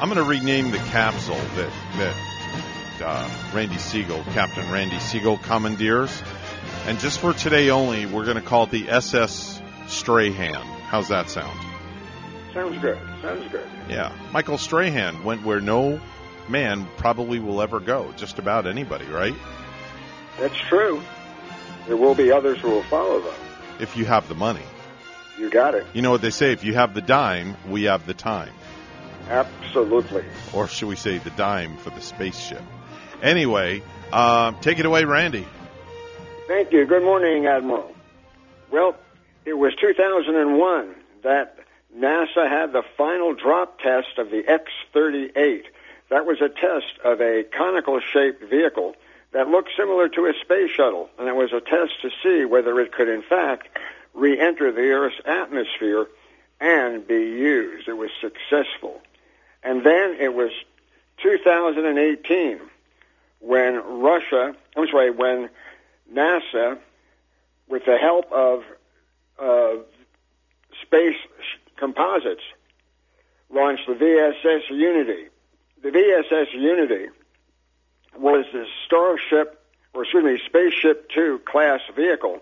I'm 0.00 0.08
going 0.08 0.16
to 0.16 0.22
rename 0.22 0.70
the 0.70 0.78
capsule 0.78 1.34
that 1.34 1.72
that 1.96 3.02
uh, 3.02 3.30
Randy 3.52 3.76
Segal, 3.76 4.22
Captain 4.32 4.70
Randy 4.70 4.96
Segal, 4.96 5.42
commandeers, 5.42 6.22
and 6.86 7.00
just 7.00 7.18
for 7.18 7.32
today 7.32 7.70
only, 7.70 8.06
we're 8.06 8.24
going 8.24 8.36
to 8.36 8.42
call 8.42 8.64
it 8.64 8.70
the 8.70 8.88
SS 8.88 9.60
Strahan. 9.88 10.54
How's 10.54 11.08
that 11.08 11.30
sound? 11.30 11.58
Sounds 12.54 12.78
good. 12.78 12.98
Sounds 13.22 13.50
good. 13.50 13.68
Yeah, 13.88 14.12
Michael 14.32 14.56
Strahan 14.56 15.24
went 15.24 15.44
where 15.44 15.60
no 15.60 16.00
man 16.48 16.86
probably 16.96 17.40
will 17.40 17.60
ever 17.60 17.80
go. 17.80 18.12
Just 18.16 18.38
about 18.38 18.68
anybody, 18.68 19.06
right? 19.06 19.34
That's 20.38 20.56
true. 20.56 21.02
There 21.88 21.96
will 21.96 22.14
be 22.14 22.30
others 22.30 22.60
who 22.60 22.70
will 22.70 22.84
follow, 22.84 23.20
though. 23.20 23.34
If 23.80 23.96
you 23.96 24.04
have 24.04 24.28
the 24.28 24.34
money. 24.36 24.62
You 25.38 25.50
got 25.50 25.74
it. 25.74 25.86
You 25.92 26.02
know 26.02 26.10
what 26.10 26.22
they 26.22 26.30
say? 26.30 26.52
If 26.52 26.64
you 26.64 26.74
have 26.74 26.94
the 26.94 27.02
dime, 27.02 27.56
we 27.68 27.84
have 27.84 28.06
the 28.06 28.14
time. 28.14 28.52
Absolutely. 29.28 30.24
Or 30.54 30.68
should 30.68 30.88
we 30.88 30.96
say 30.96 31.18
the 31.18 31.30
dime 31.30 31.76
for 31.76 31.90
the 31.90 32.00
spaceship? 32.00 32.62
Anyway, 33.22 33.82
uh, 34.12 34.52
take 34.60 34.78
it 34.78 34.86
away, 34.86 35.04
Randy. 35.04 35.46
Thank 36.46 36.72
you. 36.72 36.86
Good 36.86 37.02
morning, 37.02 37.46
Admiral. 37.46 37.94
Well, 38.70 38.96
it 39.44 39.54
was 39.54 39.74
2001 39.80 40.94
that 41.22 41.58
NASA 41.96 42.48
had 42.48 42.72
the 42.72 42.82
final 42.96 43.34
drop 43.34 43.80
test 43.80 44.18
of 44.18 44.30
the 44.30 44.44
X-38. 44.46 45.62
That 46.10 46.24
was 46.24 46.40
a 46.40 46.48
test 46.48 46.98
of 47.04 47.20
a 47.20 47.44
conical-shaped 47.44 48.44
vehicle 48.44 48.94
that 49.32 49.48
looked 49.48 49.70
similar 49.76 50.08
to 50.08 50.26
a 50.26 50.32
space 50.42 50.70
shuttle, 50.70 51.10
and 51.18 51.28
it 51.28 51.36
was 51.36 51.52
a 51.52 51.60
test 51.60 52.00
to 52.02 52.10
see 52.22 52.44
whether 52.44 52.80
it 52.80 52.92
could, 52.92 53.08
in 53.08 53.22
fact, 53.22 53.68
re-enter 54.14 54.72
the 54.72 54.90
Earth's 54.90 55.20
atmosphere 55.26 56.06
and 56.60 57.06
be 57.06 57.14
used. 57.14 57.88
It 57.88 57.96
was 57.96 58.10
successful. 58.20 59.02
And 59.62 59.84
then 59.84 60.16
it 60.20 60.34
was 60.34 60.50
2018 61.22 62.60
when 63.40 63.74
Russia, 64.00 64.54
I'm 64.76 64.86
sorry, 64.88 65.10
when 65.10 65.48
NASA, 66.12 66.78
with 67.68 67.84
the 67.84 67.98
help 67.98 68.30
of 68.32 68.62
uh, 69.38 69.82
Scaled 70.82 71.14
Composites, 71.76 72.42
launched 73.50 73.86
the 73.86 73.94
VSS 73.94 74.70
Unity. 74.70 75.28
The 75.82 75.90
VSS 75.90 76.52
Unity 76.54 77.06
was 78.16 78.44
the 78.52 78.64
Starship, 78.86 79.60
or 79.94 80.02
excuse 80.02 80.24
me, 80.24 80.40
Spaceship 80.46 81.08
Two 81.10 81.40
class 81.44 81.80
vehicle 81.94 82.40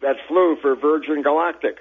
that 0.00 0.16
flew 0.28 0.56
for 0.56 0.76
Virgin 0.76 1.22
Galactic. 1.22 1.78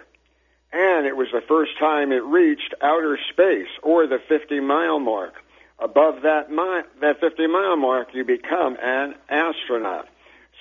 And 0.74 1.06
it 1.06 1.18
was 1.18 1.28
the 1.34 1.42
first 1.42 1.78
time 1.80 2.12
it 2.12 2.24
reached 2.24 2.74
outer 2.82 3.18
space 3.32 3.68
or 3.84 4.08
the 4.08 4.20
50 4.20 4.60
mile 4.62 5.00
mark. 5.00 5.34
Above 5.80 6.22
that, 6.22 6.50
mi- 6.50 6.84
that 7.02 7.20
50 7.20 7.48
mile 7.48 7.76
mark, 7.76 8.14
you 8.14 8.24
become 8.24 8.78
an 8.82 9.16
astronaut. 9.30 10.08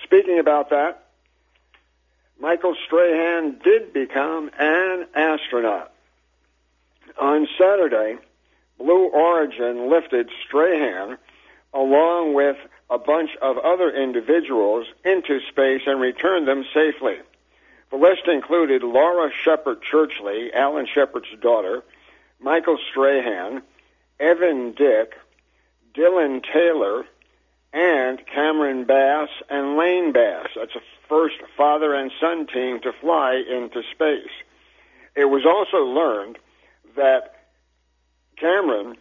Speaking 0.02 0.38
about 0.38 0.70
that, 0.70 1.04
Michael 2.40 2.74
Strahan 2.86 3.60
did 3.62 3.92
become 3.92 4.50
an 4.58 5.06
astronaut. 5.14 5.92
On 7.20 7.46
Saturday, 7.58 8.16
Blue 8.78 9.08
Origin 9.08 9.90
lifted 9.90 10.30
Strahan 10.46 11.18
along 11.74 12.34
with 12.34 12.56
a 12.88 12.98
bunch 12.98 13.30
of 13.42 13.58
other 13.58 13.90
individuals 13.90 14.86
into 15.04 15.40
space 15.50 15.82
and 15.86 16.00
returned 16.00 16.48
them 16.48 16.64
safely. 16.74 17.18
The 17.90 17.96
list 17.96 18.28
included 18.28 18.82
Laura 18.82 19.30
Shepard 19.32 19.82
Churchley, 19.82 20.54
Alan 20.54 20.86
Shepard's 20.86 21.28
daughter, 21.40 21.82
Michael 22.38 22.78
Strahan, 22.90 23.62
Evan 24.18 24.72
Dick, 24.72 25.14
Dylan 25.94 26.44
Taylor, 26.44 27.04
and 27.72 28.24
Cameron 28.26 28.84
Bass 28.84 29.28
and 29.48 29.76
Lane 29.76 30.12
Bass. 30.12 30.48
That's 30.56 30.74
a 30.74 30.80
first 31.08 31.36
father 31.56 31.94
and 31.94 32.10
son 32.20 32.46
team 32.46 32.80
to 32.80 32.92
fly 32.92 33.34
into 33.34 33.82
space. 33.92 34.30
It 35.16 35.24
was 35.24 35.44
also 35.44 35.84
learned 35.84 36.38
that 36.96 37.34
Cameron 38.36 38.96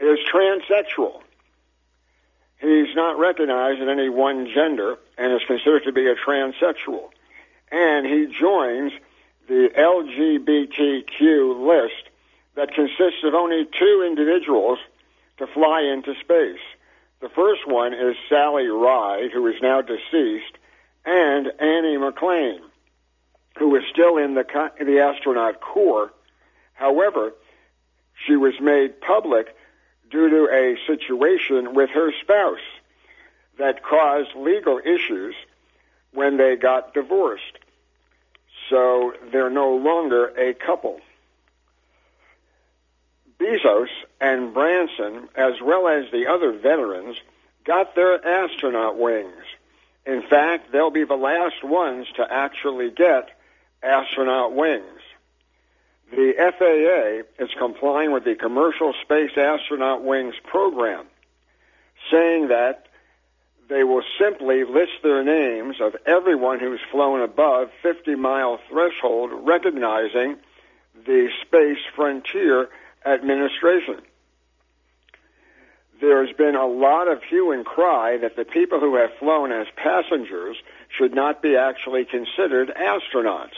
is 0.00 0.18
transsexual. 0.32 1.20
He's 2.58 2.94
not 2.94 3.18
recognized 3.18 3.80
in 3.80 3.88
any 3.88 4.08
one 4.08 4.48
gender 4.54 4.96
and 5.18 5.32
is 5.32 5.42
considered 5.46 5.84
to 5.84 5.92
be 5.92 6.08
a 6.08 6.14
transsexual. 6.14 7.10
And 7.74 8.06
he 8.06 8.26
joins 8.26 8.92
the 9.48 9.68
LGBTQ 9.76 11.66
list 11.66 12.08
that 12.54 12.72
consists 12.72 13.24
of 13.24 13.34
only 13.34 13.64
two 13.64 14.04
individuals 14.06 14.78
to 15.38 15.48
fly 15.48 15.82
into 15.82 16.14
space. 16.20 16.62
The 17.20 17.28
first 17.30 17.66
one 17.66 17.92
is 17.92 18.14
Sally 18.28 18.68
Ride, 18.68 19.30
who 19.32 19.48
is 19.48 19.56
now 19.60 19.80
deceased, 19.80 20.56
and 21.04 21.48
Annie 21.58 21.96
McClain, 21.96 22.60
who 23.58 23.74
is 23.74 23.82
still 23.90 24.18
in 24.18 24.34
the, 24.34 24.44
the 24.78 25.00
astronaut 25.00 25.60
corps. 25.60 26.12
However, 26.74 27.32
she 28.24 28.36
was 28.36 28.54
made 28.60 29.00
public 29.00 29.48
due 30.12 30.30
to 30.30 30.48
a 30.48 30.76
situation 30.86 31.74
with 31.74 31.90
her 31.90 32.12
spouse 32.22 32.58
that 33.58 33.82
caused 33.82 34.36
legal 34.36 34.78
issues 34.78 35.34
when 36.12 36.36
they 36.36 36.54
got 36.54 36.94
divorced. 36.94 37.58
So 38.70 39.14
they're 39.30 39.50
no 39.50 39.76
longer 39.76 40.26
a 40.38 40.54
couple. 40.54 41.00
Bezos 43.38 43.88
and 44.20 44.54
Branson, 44.54 45.28
as 45.34 45.54
well 45.62 45.88
as 45.88 46.10
the 46.10 46.26
other 46.28 46.52
veterans, 46.52 47.16
got 47.64 47.94
their 47.94 48.24
astronaut 48.24 48.96
wings. 48.98 49.44
In 50.06 50.22
fact, 50.22 50.70
they'll 50.72 50.90
be 50.90 51.04
the 51.04 51.16
last 51.16 51.64
ones 51.64 52.06
to 52.16 52.26
actually 52.30 52.90
get 52.90 53.30
astronaut 53.82 54.54
wings. 54.54 55.00
The 56.10 56.34
FAA 56.58 57.42
is 57.42 57.50
complying 57.58 58.12
with 58.12 58.24
the 58.24 58.34
Commercial 58.34 58.94
Space 59.02 59.36
Astronaut 59.36 60.04
Wings 60.04 60.34
program, 60.44 61.06
saying 62.10 62.48
that 62.48 62.86
they 63.68 63.84
will 63.84 64.02
simply 64.18 64.64
list 64.64 64.92
their 65.02 65.24
names 65.24 65.76
of 65.80 65.96
everyone 66.06 66.60
who's 66.60 66.80
flown 66.90 67.20
above 67.20 67.70
50 67.82 68.14
mile 68.14 68.58
threshold, 68.68 69.30
recognizing 69.32 70.36
the 71.06 71.28
Space 71.42 71.82
Frontier 71.96 72.68
Administration. 73.04 74.00
There's 76.00 76.32
been 76.36 76.54
a 76.54 76.66
lot 76.66 77.08
of 77.08 77.22
hue 77.22 77.52
and 77.52 77.64
cry 77.64 78.18
that 78.18 78.36
the 78.36 78.44
people 78.44 78.80
who 78.80 78.96
have 78.96 79.10
flown 79.18 79.52
as 79.52 79.66
passengers 79.76 80.56
should 80.88 81.14
not 81.14 81.40
be 81.40 81.56
actually 81.56 82.04
considered 82.04 82.72
astronauts 82.76 83.54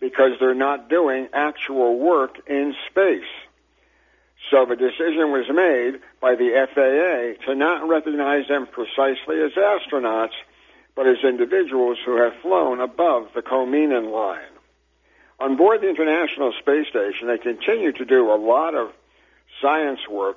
because 0.00 0.32
they're 0.38 0.54
not 0.54 0.88
doing 0.88 1.28
actual 1.32 1.98
work 1.98 2.38
in 2.48 2.74
space. 2.90 3.22
So 4.50 4.66
the 4.66 4.76
decision 4.76 5.32
was 5.32 5.46
made 5.48 6.00
by 6.20 6.34
the 6.34 6.66
FAA 6.74 7.44
to 7.46 7.54
not 7.54 7.88
recognize 7.88 8.46
them 8.48 8.66
precisely 8.66 9.40
as 9.40 9.52
astronauts, 9.52 10.34
but 10.94 11.06
as 11.06 11.16
individuals 11.24 11.98
who 12.04 12.16
have 12.22 12.34
flown 12.42 12.80
above 12.80 13.28
the 13.34 13.42
Kármán 13.42 14.12
line. 14.12 14.54
On 15.40 15.56
board 15.56 15.80
the 15.80 15.88
International 15.88 16.52
Space 16.60 16.86
Station, 16.88 17.26
they 17.28 17.38
continue 17.38 17.92
to 17.92 18.04
do 18.04 18.30
a 18.30 18.36
lot 18.36 18.74
of 18.74 18.92
science 19.60 20.00
work, 20.08 20.36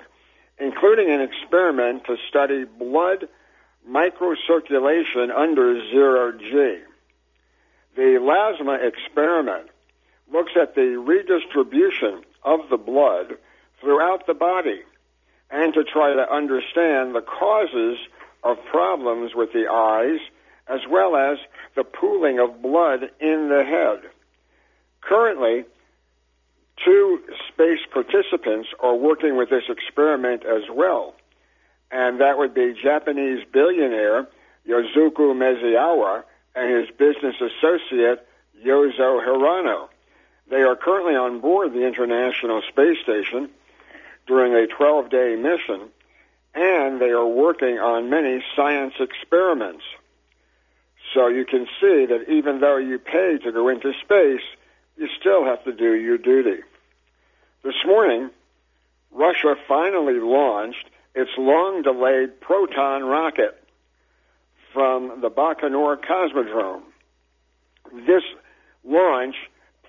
including 0.58 1.10
an 1.10 1.20
experiment 1.20 2.04
to 2.06 2.16
study 2.28 2.64
blood 2.64 3.28
microcirculation 3.88 5.30
under 5.34 5.80
zero 5.90 6.32
G. 6.32 6.82
The 7.94 8.18
LASMA 8.20 8.86
experiment 8.86 9.70
looks 10.32 10.52
at 10.60 10.74
the 10.74 10.98
redistribution 10.98 12.22
of 12.42 12.68
the 12.70 12.76
blood 12.76 13.36
throughout 13.80 14.26
the 14.26 14.34
body 14.34 14.82
and 15.50 15.72
to 15.74 15.84
try 15.84 16.14
to 16.14 16.32
understand 16.32 17.14
the 17.14 17.22
causes 17.22 17.98
of 18.42 18.56
problems 18.70 19.32
with 19.34 19.52
the 19.52 19.66
eyes 19.70 20.20
as 20.68 20.80
well 20.90 21.16
as 21.16 21.38
the 21.76 21.84
pooling 21.84 22.38
of 22.38 22.60
blood 22.60 23.02
in 23.20 23.48
the 23.48 23.64
head. 23.64 24.10
Currently, 25.00 25.64
two 26.84 27.20
space 27.48 27.80
participants 27.92 28.68
are 28.80 28.94
working 28.94 29.36
with 29.36 29.48
this 29.48 29.64
experiment 29.68 30.44
as 30.44 30.62
well, 30.70 31.14
and 31.90 32.20
that 32.20 32.36
would 32.36 32.54
be 32.54 32.74
Japanese 32.80 33.44
billionaire 33.50 34.28
Yosuke 34.68 35.16
Maezawa 35.16 36.24
and 36.54 36.76
his 36.76 36.90
business 36.96 37.36
associate 37.40 38.26
Yozo 38.64 39.24
Hirano. 39.24 39.88
They 40.50 40.62
are 40.62 40.76
currently 40.76 41.14
on 41.14 41.40
board 41.40 41.72
the 41.72 41.86
International 41.86 42.62
Space 42.68 42.98
Station 43.02 43.50
during 44.28 44.54
a 44.54 44.66
12 44.68 45.10
day 45.10 45.34
mission, 45.34 45.88
and 46.54 47.00
they 47.00 47.10
are 47.10 47.26
working 47.26 47.78
on 47.78 48.10
many 48.10 48.44
science 48.54 48.94
experiments. 49.00 49.82
So 51.14 51.28
you 51.28 51.44
can 51.44 51.66
see 51.80 52.06
that 52.06 52.26
even 52.28 52.60
though 52.60 52.76
you 52.76 52.98
pay 52.98 53.38
to 53.42 53.50
go 53.50 53.68
into 53.68 53.92
space, 54.04 54.44
you 54.96 55.08
still 55.18 55.44
have 55.44 55.64
to 55.64 55.72
do 55.72 55.94
your 55.94 56.18
duty. 56.18 56.62
This 57.64 57.74
morning, 57.86 58.30
Russia 59.10 59.56
finally 59.66 60.20
launched 60.20 60.84
its 61.14 61.30
long 61.38 61.82
delayed 61.82 62.40
Proton 62.40 63.04
rocket 63.04 63.62
from 64.72 65.20
the 65.20 65.30
Baikonur 65.30 65.96
Cosmodrome. 66.04 66.82
This 68.06 68.22
launch 68.84 69.34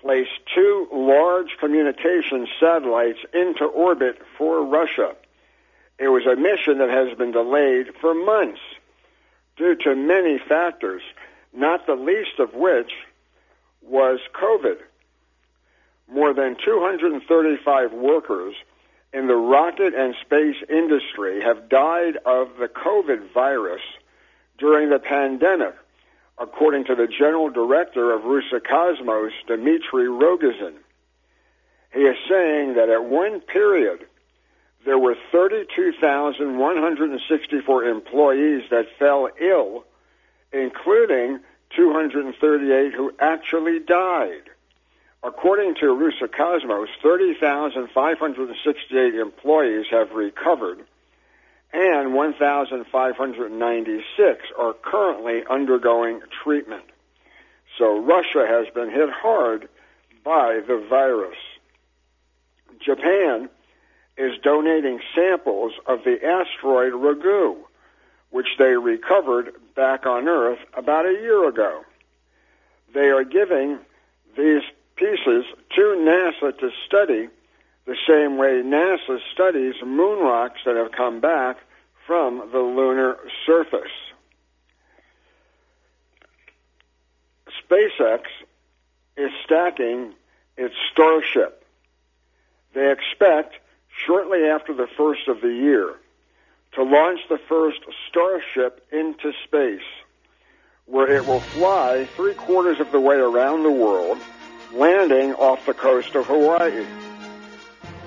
placed 0.00 0.30
two 0.54 0.88
large 0.92 1.56
communication 1.58 2.46
satellites 2.58 3.18
into 3.32 3.64
orbit 3.64 4.18
for 4.38 4.64
Russia. 4.64 5.14
It 5.98 6.08
was 6.08 6.24
a 6.26 6.36
mission 6.36 6.78
that 6.78 6.90
has 6.90 7.16
been 7.16 7.32
delayed 7.32 7.88
for 8.00 8.14
months 8.14 8.60
due 9.56 9.76
to 9.76 9.94
many 9.94 10.38
factors, 10.38 11.02
not 11.52 11.86
the 11.86 11.94
least 11.94 12.38
of 12.38 12.54
which 12.54 12.92
was 13.82 14.20
COVID. 14.34 14.78
More 16.10 16.32
than 16.32 16.56
235 16.64 17.92
workers 17.92 18.54
in 19.12 19.26
the 19.26 19.34
rocket 19.34 19.94
and 19.94 20.14
space 20.22 20.56
industry 20.68 21.42
have 21.42 21.68
died 21.68 22.16
of 22.24 22.56
the 22.58 22.68
COVID 22.68 23.32
virus 23.32 23.82
during 24.58 24.90
the 24.90 24.98
pandemic, 24.98 25.74
according 26.38 26.84
to 26.84 26.94
the 26.94 27.06
general 27.06 27.50
director 27.50 28.12
of 28.12 28.22
Roscosmos, 28.22 29.32
Dmitry 29.46 30.06
Rogozin. 30.06 30.76
He 31.92 32.00
is 32.00 32.16
saying 32.28 32.74
that 32.74 32.88
at 32.88 33.04
one 33.04 33.40
period, 33.40 34.06
there 34.84 34.98
were 34.98 35.16
32,164 35.32 37.84
employees 37.84 38.62
that 38.70 38.86
fell 38.98 39.28
ill, 39.40 39.84
including 40.52 41.40
238 41.76 42.92
who 42.94 43.12
actually 43.18 43.80
died. 43.80 44.48
According 45.22 45.74
to 45.76 45.86
Roscosmos, 45.86 46.88
30,568 47.02 49.14
employees 49.14 49.86
have 49.90 50.12
recovered 50.12 50.84
and 51.72 52.14
1,596 52.14 54.46
are 54.58 54.74
currently 54.82 55.42
undergoing 55.48 56.20
treatment. 56.42 56.82
So 57.78 57.96
Russia 57.98 58.44
has 58.46 58.66
been 58.74 58.90
hit 58.90 59.08
hard 59.10 59.68
by 60.24 60.60
the 60.66 60.84
virus. 60.88 61.36
Japan 62.84 63.48
is 64.16 64.36
donating 64.42 64.98
samples 65.14 65.72
of 65.86 66.02
the 66.04 66.18
asteroid 66.24 66.92
Ryugu, 66.92 67.58
which 68.30 68.48
they 68.58 68.76
recovered 68.76 69.54
back 69.74 70.06
on 70.06 70.28
Earth 70.28 70.58
about 70.74 71.06
a 71.06 71.12
year 71.12 71.48
ago. 71.48 71.84
They 72.92 73.10
are 73.10 73.24
giving 73.24 73.78
these 74.36 74.62
pieces 74.96 75.44
to 75.76 75.80
NASA 75.80 76.58
to 76.58 76.70
study 76.86 77.28
the 77.86 77.96
same 78.08 78.36
way 78.36 78.62
NASA 78.62 79.18
studies 79.32 79.74
moon 79.84 80.20
rocks 80.20 80.60
that 80.64 80.76
have 80.76 80.92
come 80.92 81.20
back 81.20 81.56
from 82.06 82.50
the 82.52 82.58
lunar 82.58 83.16
surface. 83.46 83.92
SpaceX 87.70 88.22
is 89.16 89.30
stacking 89.44 90.12
its 90.56 90.74
Starship. 90.92 91.64
They 92.74 92.90
expect, 92.90 93.54
shortly 94.06 94.44
after 94.44 94.74
the 94.74 94.86
first 94.96 95.28
of 95.28 95.40
the 95.40 95.48
year, 95.48 95.94
to 96.72 96.82
launch 96.82 97.20
the 97.28 97.38
first 97.48 97.80
Starship 98.08 98.86
into 98.92 99.32
space, 99.44 99.86
where 100.86 101.10
it 101.10 101.26
will 101.26 101.40
fly 101.40 102.06
three 102.16 102.34
quarters 102.34 102.80
of 102.80 102.92
the 102.92 103.00
way 103.00 103.16
around 103.16 103.62
the 103.62 103.72
world, 103.72 104.18
landing 104.72 105.34
off 105.34 105.66
the 105.66 105.74
coast 105.74 106.14
of 106.14 106.26
Hawaii. 106.26 106.84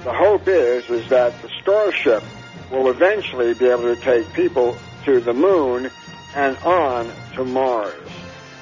The 0.03 0.13
hope 0.13 0.47
is, 0.47 0.89
is 0.89 1.07
that 1.09 1.41
the 1.41 1.49
Starship 1.61 2.23
will 2.69 2.89
eventually 2.89 3.53
be 3.53 3.67
able 3.67 3.83
to 3.83 3.95
take 3.95 4.31
people 4.33 4.77
to 5.05 5.21
the 5.21 5.33
moon 5.33 5.89
and 6.35 6.57
on 6.57 7.09
to 7.35 7.45
Mars. 7.45 7.93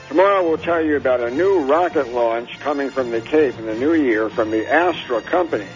Tomorrow 0.07 0.47
we'll 0.47 0.57
tell 0.57 0.85
you 0.85 0.97
about 0.97 1.21
a 1.21 1.31
new 1.31 1.61
rocket 1.61 2.09
launch 2.13 2.59
coming 2.59 2.91
from 2.91 3.11
the 3.11 3.21
Cape 3.21 3.57
in 3.57 3.65
the 3.65 3.75
new 3.75 3.93
year 3.93 4.29
from 4.29 4.51
the 4.51 4.69
Astra 4.69 5.21
company, 5.21 5.67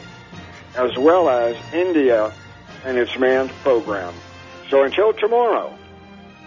as 0.75 0.95
well 0.97 1.29
as 1.29 1.55
India 1.73 2.31
and 2.83 2.97
its 2.97 3.17
manned 3.17 3.49
program. 3.63 4.13
So 4.69 4.83
until 4.83 5.13
tomorrow, 5.13 5.75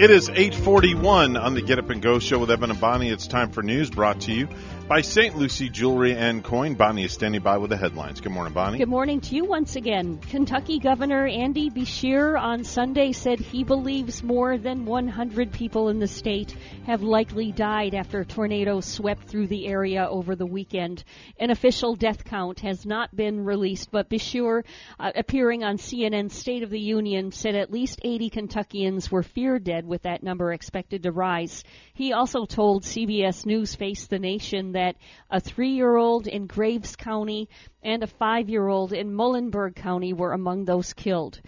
It 0.00 0.12
is 0.12 0.28
841 0.28 1.36
on 1.36 1.54
the 1.54 1.60
Get 1.60 1.80
Up 1.80 1.90
and 1.90 2.00
Go 2.00 2.20
show 2.20 2.38
with 2.38 2.52
Evan 2.52 2.70
and 2.70 2.80
Bonnie. 2.80 3.08
It's 3.08 3.26
time 3.26 3.50
for 3.50 3.64
news 3.64 3.90
brought 3.90 4.20
to 4.22 4.32
you 4.32 4.48
by 4.88 5.02
St. 5.02 5.36
Lucie 5.36 5.68
Jewelry 5.68 6.16
and 6.16 6.42
Coin. 6.42 6.72
Bonnie 6.72 7.04
is 7.04 7.12
standing 7.12 7.42
by 7.42 7.58
with 7.58 7.68
the 7.68 7.76
headlines. 7.76 8.22
Good 8.22 8.32
morning, 8.32 8.54
Bonnie. 8.54 8.78
Good 8.78 8.88
morning 8.88 9.20
to 9.20 9.34
you 9.34 9.44
once 9.44 9.76
again. 9.76 10.16
Kentucky 10.16 10.78
Governor 10.78 11.26
Andy 11.26 11.68
Beshear 11.68 12.40
on 12.40 12.64
Sunday 12.64 13.12
said 13.12 13.38
he 13.38 13.64
believes 13.64 14.22
more 14.22 14.56
than 14.56 14.86
100 14.86 15.52
people 15.52 15.90
in 15.90 15.98
the 15.98 16.06
state 16.06 16.56
have 16.86 17.02
likely 17.02 17.52
died 17.52 17.94
after 17.94 18.24
tornadoes 18.24 18.86
swept 18.86 19.28
through 19.28 19.48
the 19.48 19.66
area 19.66 20.08
over 20.08 20.34
the 20.34 20.46
weekend. 20.46 21.04
An 21.38 21.50
official 21.50 21.94
death 21.94 22.24
count 22.24 22.60
has 22.60 22.86
not 22.86 23.14
been 23.14 23.44
released, 23.44 23.90
but 23.90 24.08
Beshear, 24.08 24.64
uh, 24.98 25.12
appearing 25.14 25.64
on 25.64 25.76
CNN's 25.76 26.32
State 26.32 26.62
of 26.62 26.70
the 26.70 26.80
Union, 26.80 27.30
said 27.30 27.54
at 27.54 27.70
least 27.70 28.00
80 28.02 28.30
Kentuckians 28.30 29.10
were 29.10 29.22
feared 29.22 29.64
dead, 29.64 29.86
with 29.86 30.04
that 30.04 30.22
number 30.22 30.50
expected 30.50 31.02
to 31.02 31.12
rise. 31.12 31.62
He 31.92 32.14
also 32.14 32.46
told 32.46 32.84
CBS 32.84 33.44
News 33.44 33.74
Face 33.74 34.06
the 34.06 34.18
Nation 34.18 34.72
that 34.78 34.96
a 35.28 35.40
three 35.40 35.70
year 35.70 35.96
old 35.96 36.28
in 36.28 36.46
Graves 36.46 36.94
County 36.94 37.48
and 37.82 38.04
a 38.04 38.06
five 38.06 38.48
year 38.48 38.68
old 38.68 38.92
in 38.92 39.12
Muhlenberg 39.12 39.74
County 39.74 40.12
were 40.12 40.32
among 40.32 40.64
those 40.64 40.92
killed. 40.92 41.40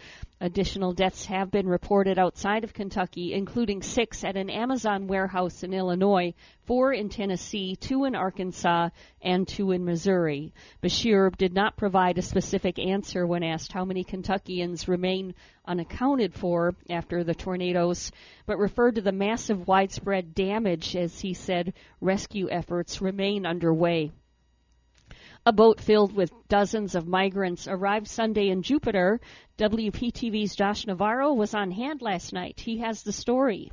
Additional 0.42 0.94
deaths 0.94 1.26
have 1.26 1.50
been 1.50 1.68
reported 1.68 2.18
outside 2.18 2.64
of 2.64 2.72
Kentucky, 2.72 3.34
including 3.34 3.82
six 3.82 4.24
at 4.24 4.38
an 4.38 4.48
Amazon 4.48 5.06
warehouse 5.06 5.62
in 5.62 5.74
Illinois, 5.74 6.32
four 6.64 6.94
in 6.94 7.10
Tennessee, 7.10 7.76
two 7.76 8.04
in 8.04 8.14
Arkansas, 8.14 8.88
and 9.20 9.46
two 9.46 9.70
in 9.70 9.84
Missouri. 9.84 10.54
Beshear 10.80 11.30
did 11.36 11.52
not 11.52 11.76
provide 11.76 12.16
a 12.16 12.22
specific 12.22 12.78
answer 12.78 13.26
when 13.26 13.42
asked 13.42 13.72
how 13.72 13.84
many 13.84 14.02
Kentuckians 14.02 14.88
remain 14.88 15.34
unaccounted 15.66 16.32
for 16.32 16.74
after 16.88 17.22
the 17.22 17.34
tornadoes, 17.34 18.10
but 18.46 18.56
referred 18.56 18.94
to 18.94 19.02
the 19.02 19.12
massive 19.12 19.68
widespread 19.68 20.34
damage 20.34 20.96
as 20.96 21.20
he 21.20 21.34
said 21.34 21.74
rescue 22.00 22.48
efforts 22.50 23.02
remain 23.02 23.44
underway. 23.44 24.10
A 25.50 25.52
boat 25.52 25.80
filled 25.80 26.12
with 26.12 26.32
dozens 26.46 26.94
of 26.94 27.08
migrants 27.08 27.66
arrived 27.66 28.06
Sunday 28.06 28.50
in 28.50 28.62
Jupiter. 28.62 29.20
WPTV's 29.58 30.54
Josh 30.54 30.86
Navarro 30.86 31.32
was 31.32 31.54
on 31.56 31.72
hand 31.72 32.00
last 32.02 32.32
night. 32.32 32.60
He 32.60 32.78
has 32.78 33.02
the 33.02 33.10
story. 33.10 33.72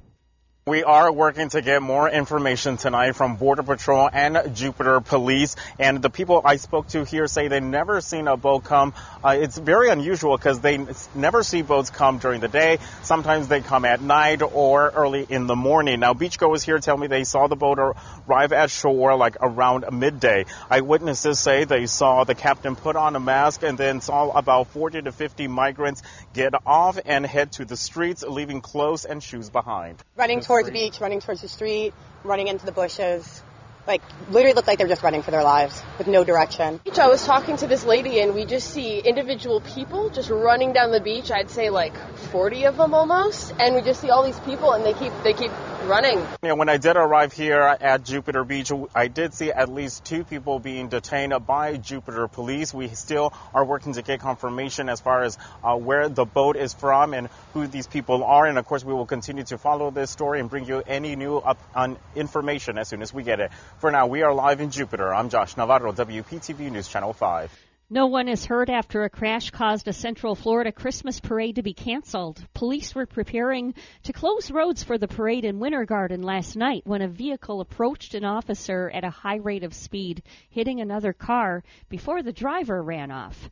We 0.67 0.83
are 0.83 1.09
working 1.09 1.47
to 1.51 1.61
get 1.61 1.81
more 1.81 2.09
information 2.09 2.75
tonight 2.75 3.13
from 3.13 3.37
Border 3.37 3.63
Patrol 3.63 4.09
and 4.11 4.53
Jupiter 4.53 4.99
Police. 4.99 5.55
And 5.79 6.01
the 6.01 6.09
people 6.09 6.41
I 6.43 6.57
spoke 6.57 6.89
to 6.89 7.05
here 7.05 7.27
say 7.27 7.47
they've 7.47 7.63
never 7.63 8.01
seen 8.01 8.27
a 8.27 8.35
boat 8.35 8.65
come. 8.65 8.93
Uh, 9.23 9.37
it's 9.39 9.57
very 9.57 9.89
unusual 9.89 10.35
because 10.35 10.59
they 10.59 10.85
never 11.15 11.41
see 11.41 11.61
boats 11.61 11.89
come 11.89 12.17
during 12.17 12.41
the 12.41 12.49
day. 12.49 12.79
Sometimes 13.01 13.47
they 13.47 13.61
come 13.61 13.85
at 13.85 14.01
night 14.01 14.41
or 14.41 14.89
early 14.89 15.25
in 15.29 15.47
the 15.47 15.55
morning. 15.55 16.01
Now, 16.01 16.13
beachgoers 16.13 16.63
here 16.63 16.79
tell 16.79 16.97
me 16.97 17.07
they 17.07 17.23
saw 17.23 17.47
the 17.47 17.55
boat 17.55 17.79
arrive 17.79 18.51
at 18.51 18.69
shore 18.69 19.15
like 19.15 19.37
around 19.39 19.85
midday. 19.97 20.47
Eyewitnesses 20.69 21.39
say 21.39 21.63
they 21.63 21.85
saw 21.85 22.25
the 22.25 22.35
captain 22.35 22.75
put 22.75 22.97
on 22.97 23.15
a 23.15 23.21
mask 23.21 23.63
and 23.63 23.77
then 23.77 24.01
saw 24.01 24.31
about 24.31 24.67
40 24.71 25.03
to 25.03 25.13
50 25.13 25.47
migrants 25.47 26.03
get 26.33 26.53
off 26.65 26.99
and 27.05 27.25
head 27.25 27.53
to 27.53 27.63
the 27.63 27.77
streets, 27.77 28.21
leaving 28.23 28.59
clothes 28.59 29.05
and 29.05 29.23
shoes 29.23 29.49
behind. 29.49 30.03
Running 30.17 30.41
toward 30.41 30.56
towards 30.57 30.69
the 30.69 30.73
beach, 30.73 30.99
running 30.99 31.19
towards 31.19 31.41
the 31.41 31.47
street, 31.47 31.93
running 32.23 32.47
into 32.47 32.65
the 32.65 32.71
bushes. 32.71 33.43
Like, 33.87 34.01
literally 34.29 34.53
looked 34.53 34.67
like 34.67 34.79
they're 34.79 34.87
just 34.89 35.01
running 35.01 35.21
for 35.21 35.31
their 35.31 35.43
lives 35.43 35.81
with 35.97 36.07
no 36.07 36.25
direction. 36.25 36.81
I 36.99 37.07
was 37.07 37.25
talking 37.25 37.55
to 37.57 37.67
this 37.67 37.85
lady, 37.85 38.19
and 38.19 38.35
we 38.35 38.43
just 38.43 38.69
see 38.71 38.99
individual 38.99 39.61
people 39.61 40.09
just 40.09 40.29
running 40.29 40.73
down 40.73 40.91
the 40.91 40.99
beach. 40.99 41.31
I'd 41.31 41.49
say 41.49 41.69
like 41.69 41.95
40 42.31 42.65
of 42.65 42.75
them 42.75 42.93
almost, 42.93 43.53
and 43.59 43.75
we 43.75 43.81
just 43.81 44.01
see 44.01 44.09
all 44.09 44.25
these 44.25 44.39
people, 44.41 44.73
and 44.73 44.83
they 44.83 44.93
keep 44.93 45.13
they 45.23 45.31
keep 45.31 45.51
running. 45.87 46.19
Yeah, 46.43 46.53
when 46.53 46.69
I 46.69 46.77
did 46.77 46.97
arrive 46.97 47.31
here 47.31 47.61
at 47.61 48.03
Jupiter 48.03 48.43
Beach, 48.43 48.71
I 48.93 49.07
did 49.07 49.33
see 49.33 49.51
at 49.51 49.69
least 49.69 50.03
two 50.03 50.23
people 50.23 50.59
being 50.59 50.89
detained 50.89 51.33
by 51.45 51.77
Jupiter 51.77 52.27
police. 52.27 52.73
We 52.73 52.89
still 52.89 53.33
are 53.53 53.63
working 53.63 53.93
to 53.93 54.01
get 54.01 54.19
confirmation 54.19 54.89
as 54.89 54.99
far 54.99 55.23
as 55.23 55.37
uh, 55.63 55.75
where 55.77 56.09
the 56.09 56.25
boat 56.25 56.57
is 56.57 56.73
from 56.73 57.13
and 57.13 57.29
who 57.53 57.67
these 57.67 57.87
people 57.87 58.23
are. 58.23 58.45
And 58.45 58.57
of 58.57 58.65
course, 58.65 58.83
we 58.83 58.93
will 58.93 59.05
continue 59.05 59.43
to 59.45 59.57
follow 59.57 59.91
this 59.91 60.11
story 60.11 60.39
and 60.39 60.49
bring 60.49 60.65
you 60.65 60.83
any 60.85 61.15
new 61.15 61.37
up 61.37 61.57
on 61.73 61.97
information 62.15 62.77
as 62.77 62.89
soon 62.89 63.01
as 63.01 63.13
we 63.13 63.23
get 63.23 63.39
it. 63.39 63.51
For 63.79 63.91
now, 63.91 64.07
we 64.07 64.23
are 64.23 64.33
live 64.33 64.59
in 64.59 64.71
Jupiter. 64.71 65.13
I'm 65.13 65.29
Josh 65.29 65.55
Navarro, 65.55 65.91
WPTV 65.91 66.71
News 66.71 66.87
Channel 66.87 67.13
5. 67.13 67.51
No 67.91 68.07
one 68.07 68.27
is 68.27 68.43
hurt 68.43 68.71
after 68.71 69.03
a 69.03 69.09
crash 69.09 69.51
caused 69.51 69.87
a 69.87 69.93
Central 69.93 70.33
Florida 70.33 70.71
Christmas 70.71 71.19
parade 71.19 71.57
to 71.57 71.61
be 71.61 71.75
canceled. 71.75 72.43
Police 72.55 72.95
were 72.95 73.05
preparing 73.05 73.75
to 74.01 74.13
close 74.13 74.49
roads 74.49 74.83
for 74.83 74.97
the 74.97 75.07
parade 75.07 75.45
in 75.45 75.59
Winter 75.59 75.85
Garden 75.85 76.23
last 76.23 76.55
night 76.55 76.87
when 76.87 77.03
a 77.03 77.07
vehicle 77.07 77.61
approached 77.61 78.15
an 78.15 78.25
officer 78.25 78.89
at 78.91 79.03
a 79.03 79.11
high 79.11 79.37
rate 79.37 79.63
of 79.63 79.75
speed, 79.75 80.23
hitting 80.49 80.81
another 80.81 81.13
car 81.13 81.63
before 81.87 82.23
the 82.23 82.33
driver 82.33 82.81
ran 82.81 83.11
off. 83.11 83.47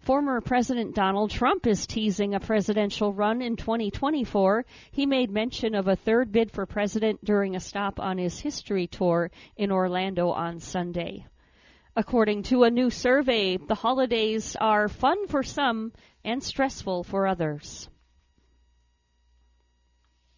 Former 0.00 0.40
President 0.40 0.94
Donald 0.94 1.30
Trump 1.30 1.66
is 1.66 1.86
teasing 1.86 2.34
a 2.34 2.40
presidential 2.40 3.12
run 3.12 3.42
in 3.42 3.56
2024. 3.56 4.64
He 4.90 5.06
made 5.06 5.30
mention 5.30 5.74
of 5.74 5.88
a 5.88 5.96
third 5.96 6.32
bid 6.32 6.50
for 6.50 6.64
president 6.64 7.24
during 7.24 7.56
a 7.56 7.60
stop 7.60 8.00
on 8.00 8.16
his 8.16 8.38
history 8.38 8.86
tour 8.86 9.30
in 9.56 9.70
Orlando 9.70 10.30
on 10.30 10.60
Sunday. 10.60 11.26
According 11.94 12.44
to 12.44 12.62
a 12.62 12.70
new 12.70 12.90
survey, 12.90 13.56
the 13.56 13.74
holidays 13.74 14.56
are 14.60 14.88
fun 14.88 15.26
for 15.26 15.42
some 15.42 15.92
and 16.24 16.42
stressful 16.42 17.04
for 17.04 17.26
others. 17.26 17.88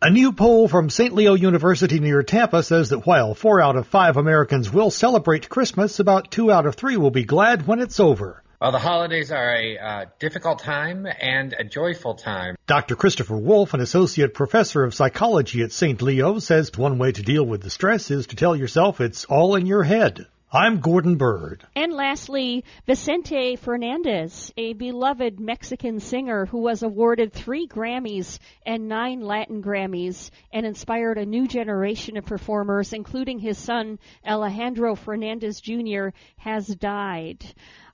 A 0.02 0.08
new 0.08 0.32
poll 0.32 0.66
from 0.66 0.89
St. 0.89 1.14
Leo 1.14 1.34
University 1.34 2.00
near 2.00 2.22
Tampa 2.22 2.62
says 2.62 2.89
that 2.89 3.06
while 3.06 3.34
four 3.34 3.60
out 3.60 3.76
of 3.76 3.86
five 3.86 4.16
Americans 4.16 4.72
will 4.72 4.90
celebrate 4.90 5.50
Christmas, 5.50 6.00
about 6.00 6.30
two 6.30 6.50
out 6.50 6.64
of 6.64 6.74
three 6.74 6.97
will 6.97 7.10
be 7.10 7.24
glad 7.24 7.66
when 7.66 7.80
it's 7.80 8.00
over. 8.00 8.42
Well, 8.60 8.72
the 8.72 8.78
holidays 8.78 9.32
are 9.32 9.55
a 9.55 9.78
uh, 9.78 10.05
difficult 10.18 10.58
time 10.58 11.06
and 11.06 11.55
a 11.58 11.64
joyful 11.64 12.14
time. 12.14 12.56
Dr. 12.66 12.94
Christopher 12.94 13.39
Wolf, 13.39 13.72
an 13.72 13.80
associate 13.80 14.34
professor 14.34 14.84
of 14.84 14.92
psychology 14.92 15.62
at 15.62 15.72
St. 15.72 16.02
Leo, 16.02 16.39
says 16.40 16.70
one 16.76 16.98
way 16.98 17.10
to 17.10 17.22
deal 17.22 17.42
with 17.42 17.62
the 17.62 17.70
stress 17.70 18.10
is 18.10 18.26
to 18.26 18.36
tell 18.36 18.55
yourself 18.55 19.00
it's 19.00 19.24
all 19.24 19.55
in 19.55 19.64
your 19.64 19.82
head. 19.82 20.26
I'm 20.52 20.80
Gordon 20.80 21.16
Bird. 21.16 21.64
And 21.74 21.94
lastly, 21.94 22.64
Vicente 22.84 23.56
Fernandez, 23.56 24.52
a 24.58 24.74
beloved 24.74 25.40
Mexican 25.40 25.98
singer 25.98 26.44
who 26.44 26.58
was 26.58 26.82
awarded 26.82 27.32
three 27.32 27.66
Grammys 27.66 28.40
and 28.66 28.89
nine 28.89 29.22
Latin 29.22 29.62
Grammys 29.62 30.30
and 30.52 30.66
inspired 30.66 31.16
a 31.16 31.24
new 31.24 31.48
generation 31.48 32.18
of 32.18 32.26
performers, 32.26 32.92
including 32.92 33.39
his 33.39 33.56
son 33.56 33.98
Alejandro 34.26 34.97
Fernandez 34.97 35.62
Jr., 35.62 36.08
has 36.36 36.66
died. 36.66 37.42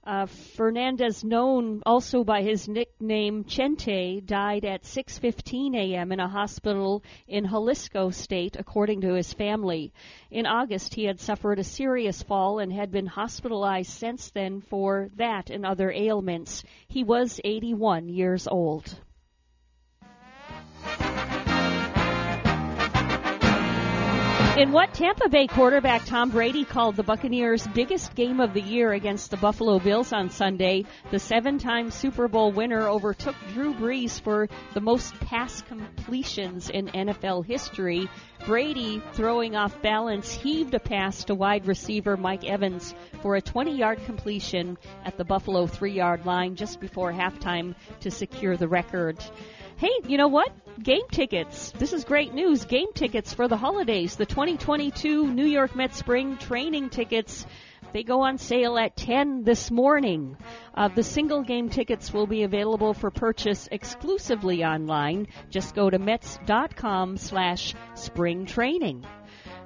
Uh, 0.06 0.26
Fernandez, 0.26 1.24
known 1.24 1.82
also 1.84 2.22
by 2.22 2.40
his 2.40 2.68
nickname 2.68 3.42
Chente, 3.42 4.24
died 4.24 4.64
at 4.64 4.84
6:15 4.84 5.74
a.m. 5.74 6.12
in 6.12 6.20
a 6.20 6.28
hospital 6.28 7.02
in 7.26 7.44
Jalisco 7.44 8.10
State, 8.10 8.54
according 8.56 9.00
to 9.00 9.14
his 9.14 9.32
family. 9.32 9.92
In 10.30 10.46
August, 10.46 10.94
he 10.94 11.06
had 11.06 11.18
suffered 11.18 11.58
a 11.58 11.64
serious 11.64 12.22
fall 12.22 12.60
and 12.60 12.72
had 12.72 12.92
been 12.92 13.06
hospitalized 13.06 13.90
since 13.90 14.30
then 14.30 14.60
for 14.60 15.10
that 15.16 15.50
and 15.50 15.66
other 15.66 15.90
ailments. 15.90 16.62
He 16.86 17.02
was 17.02 17.40
81 17.42 18.08
years 18.08 18.46
old. 18.46 19.00
In 24.56 24.72
what 24.72 24.94
Tampa 24.94 25.28
Bay 25.28 25.46
quarterback 25.46 26.06
Tom 26.06 26.30
Brady 26.30 26.64
called 26.64 26.96
the 26.96 27.02
Buccaneers' 27.02 27.66
biggest 27.74 28.14
game 28.14 28.40
of 28.40 28.54
the 28.54 28.62
year 28.62 28.90
against 28.94 29.30
the 29.30 29.36
Buffalo 29.36 29.78
Bills 29.78 30.14
on 30.14 30.30
Sunday, 30.30 30.86
the 31.10 31.18
seven 31.18 31.58
time 31.58 31.90
Super 31.90 32.26
Bowl 32.26 32.52
winner 32.52 32.88
overtook 32.88 33.34
Drew 33.52 33.74
Brees 33.74 34.18
for 34.18 34.48
the 34.72 34.80
most 34.80 35.12
pass 35.20 35.60
completions 35.60 36.70
in 36.70 36.86
NFL 36.86 37.44
history. 37.44 38.08
Brady, 38.46 39.02
throwing 39.12 39.56
off 39.56 39.82
balance, 39.82 40.32
heaved 40.32 40.72
a 40.72 40.80
pass 40.80 41.24
to 41.24 41.34
wide 41.34 41.66
receiver 41.66 42.16
Mike 42.16 42.46
Evans 42.46 42.94
for 43.20 43.36
a 43.36 43.42
20 43.42 43.76
yard 43.76 44.02
completion 44.06 44.78
at 45.04 45.18
the 45.18 45.24
Buffalo 45.24 45.66
three 45.66 45.92
yard 45.92 46.24
line 46.24 46.56
just 46.56 46.80
before 46.80 47.12
halftime 47.12 47.74
to 48.00 48.10
secure 48.10 48.56
the 48.56 48.68
record. 48.68 49.22
Hey, 49.78 49.90
you 50.06 50.16
know 50.16 50.28
what? 50.28 50.50
Game 50.82 51.06
tickets. 51.10 51.70
This 51.72 51.92
is 51.92 52.04
great 52.04 52.32
news. 52.32 52.64
Game 52.64 52.94
tickets 52.94 53.34
for 53.34 53.46
the 53.46 53.58
holidays. 53.58 54.16
The 54.16 54.24
2022 54.24 55.30
New 55.30 55.44
York 55.44 55.76
Mets 55.76 55.98
spring 55.98 56.38
training 56.38 56.88
tickets. 56.88 57.44
They 57.92 58.02
go 58.02 58.22
on 58.22 58.38
sale 58.38 58.78
at 58.78 58.96
10 58.96 59.44
this 59.44 59.70
morning. 59.70 60.38
Uh, 60.74 60.88
the 60.88 61.02
single 61.02 61.42
game 61.42 61.68
tickets 61.68 62.10
will 62.10 62.26
be 62.26 62.42
available 62.42 62.94
for 62.94 63.10
purchase 63.10 63.68
exclusively 63.70 64.64
online. 64.64 65.26
Just 65.50 65.74
go 65.74 65.90
to 65.90 65.98
Mets.com 65.98 67.18
slash 67.18 67.74
spring 67.94 68.46
training. 68.46 69.04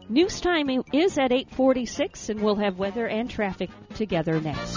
News 0.08 0.40
time 0.40 0.68
is 0.92 1.18
at 1.18 1.30
846 1.30 2.30
and 2.30 2.40
we'll 2.40 2.56
have 2.56 2.80
weather 2.80 3.06
and 3.06 3.30
traffic 3.30 3.70
together 3.94 4.40
next. 4.40 4.76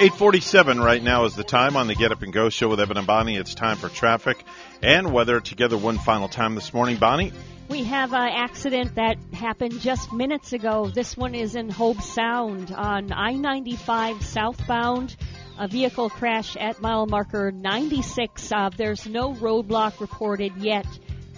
847 0.00 0.80
right 0.80 1.02
now 1.02 1.24
is 1.24 1.34
the 1.34 1.42
time 1.42 1.76
on 1.76 1.88
the 1.88 1.94
Get 1.96 2.12
Up 2.12 2.22
and 2.22 2.32
Go 2.32 2.50
show 2.50 2.68
with 2.68 2.78
Evan 2.78 2.98
and 2.98 3.06
Bonnie. 3.06 3.36
It's 3.36 3.56
time 3.56 3.76
for 3.76 3.88
traffic 3.88 4.44
and 4.80 5.12
weather 5.12 5.40
together 5.40 5.76
one 5.76 5.98
final 5.98 6.28
time 6.28 6.54
this 6.54 6.72
morning. 6.72 6.98
Bonnie? 6.98 7.32
We 7.68 7.82
have 7.82 8.12
an 8.12 8.28
accident 8.28 8.94
that 8.94 9.16
happened 9.32 9.80
just 9.80 10.12
minutes 10.12 10.52
ago. 10.52 10.88
This 10.88 11.16
one 11.16 11.34
is 11.34 11.56
in 11.56 11.68
Hobe 11.68 12.00
Sound 12.00 12.70
on 12.70 13.12
I 13.12 13.32
95 13.32 14.24
southbound. 14.24 15.16
A 15.58 15.66
vehicle 15.66 16.10
crash 16.10 16.56
at 16.56 16.80
mile 16.80 17.06
marker 17.06 17.50
96. 17.50 18.52
Uh, 18.52 18.70
there's 18.76 19.04
no 19.04 19.34
roadblock 19.34 19.98
reported 19.98 20.56
yet 20.58 20.86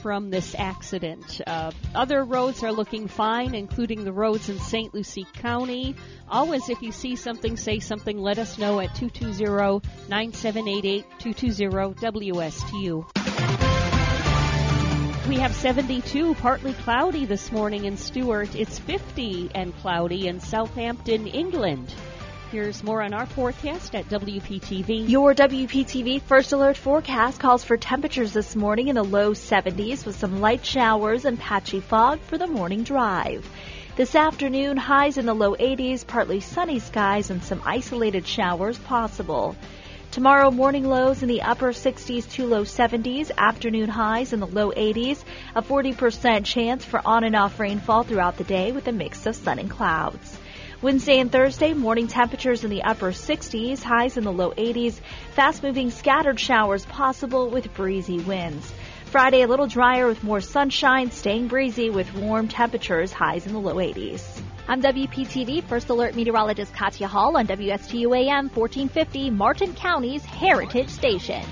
from 0.02 0.30
this 0.30 0.54
accident. 0.58 1.40
Uh, 1.46 1.70
other 1.94 2.24
roads 2.24 2.62
are 2.62 2.72
looking 2.72 3.08
fine, 3.08 3.54
including 3.54 4.04
the 4.04 4.12
roads 4.12 4.48
in 4.48 4.58
St. 4.58 4.92
Lucie 4.94 5.26
County. 5.34 5.94
Always, 6.28 6.68
if 6.68 6.82
you 6.82 6.92
see 6.92 7.16
something, 7.16 7.56
say 7.56 7.80
something, 7.80 8.18
let 8.18 8.38
us 8.38 8.58
know 8.58 8.80
at 8.80 8.94
220 8.94 9.86
9788 10.08 11.04
220 11.18 12.30
WSTU. 12.30 13.04
We 15.28 15.36
have 15.36 15.54
72, 15.54 16.34
partly 16.34 16.72
cloudy 16.72 17.24
this 17.24 17.52
morning 17.52 17.84
in 17.84 17.96
Stuart. 17.96 18.56
It's 18.56 18.80
50 18.80 19.50
and 19.54 19.76
cloudy 19.76 20.26
in 20.26 20.40
Southampton, 20.40 21.28
England. 21.28 21.94
Here's 22.50 22.82
more 22.82 23.00
on 23.00 23.14
our 23.14 23.26
forecast 23.26 23.94
at 23.94 24.08
WPTV. 24.08 25.08
Your 25.08 25.36
WPTV 25.36 26.20
First 26.22 26.50
Alert 26.50 26.76
forecast 26.76 27.38
calls 27.38 27.62
for 27.62 27.76
temperatures 27.76 28.32
this 28.32 28.56
morning 28.56 28.88
in 28.88 28.96
the 28.96 29.04
low 29.04 29.34
70s 29.34 30.04
with 30.04 30.18
some 30.18 30.40
light 30.40 30.66
showers 30.66 31.24
and 31.24 31.38
patchy 31.38 31.78
fog 31.78 32.18
for 32.22 32.38
the 32.38 32.48
morning 32.48 32.82
drive. 32.82 33.48
This 33.94 34.16
afternoon, 34.16 34.76
highs 34.78 35.16
in 35.16 35.26
the 35.26 35.34
low 35.34 35.54
80s, 35.54 36.04
partly 36.04 36.40
sunny 36.40 36.80
skies, 36.80 37.30
and 37.30 37.40
some 37.40 37.62
isolated 37.64 38.26
showers 38.26 38.78
possible. 38.78 39.54
Tomorrow, 40.10 40.50
morning 40.50 40.88
lows 40.88 41.22
in 41.22 41.28
the 41.28 41.42
upper 41.42 41.70
60s 41.70 42.28
to 42.32 42.46
low 42.46 42.64
70s, 42.64 43.30
afternoon 43.38 43.88
highs 43.88 44.32
in 44.32 44.40
the 44.40 44.48
low 44.48 44.72
80s, 44.72 45.22
a 45.54 45.62
40% 45.62 46.44
chance 46.44 46.84
for 46.84 47.00
on 47.06 47.22
and 47.22 47.36
off 47.36 47.60
rainfall 47.60 48.02
throughout 48.02 48.38
the 48.38 48.42
day 48.42 48.72
with 48.72 48.88
a 48.88 48.92
mix 48.92 49.24
of 49.26 49.36
sun 49.36 49.60
and 49.60 49.70
clouds. 49.70 50.36
Wednesday 50.82 51.18
and 51.18 51.30
Thursday, 51.30 51.74
morning 51.74 52.08
temperatures 52.08 52.64
in 52.64 52.70
the 52.70 52.84
upper 52.84 53.10
60s, 53.10 53.82
highs 53.82 54.16
in 54.16 54.24
the 54.24 54.32
low 54.32 54.52
80s, 54.52 54.98
fast 55.34 55.62
moving 55.62 55.90
scattered 55.90 56.40
showers 56.40 56.86
possible 56.86 57.50
with 57.50 57.74
breezy 57.74 58.18
winds. 58.20 58.72
Friday, 59.04 59.42
a 59.42 59.46
little 59.46 59.66
drier 59.66 60.06
with 60.06 60.24
more 60.24 60.40
sunshine, 60.40 61.10
staying 61.10 61.48
breezy 61.48 61.90
with 61.90 62.14
warm 62.14 62.48
temperatures, 62.48 63.12
highs 63.12 63.46
in 63.46 63.52
the 63.52 63.58
low 63.58 63.74
80s. 63.74 64.40
I'm 64.68 64.80
WPTV 64.80 65.64
First 65.64 65.90
Alert 65.90 66.14
Meteorologist 66.14 66.72
Katya 66.72 67.08
Hall 67.08 67.36
on 67.36 67.46
WSTU 67.46 68.16
AM 68.16 68.48
1450, 68.48 69.28
Martin 69.28 69.74
County's 69.74 70.24
Heritage 70.24 70.88
Station. 70.88 71.42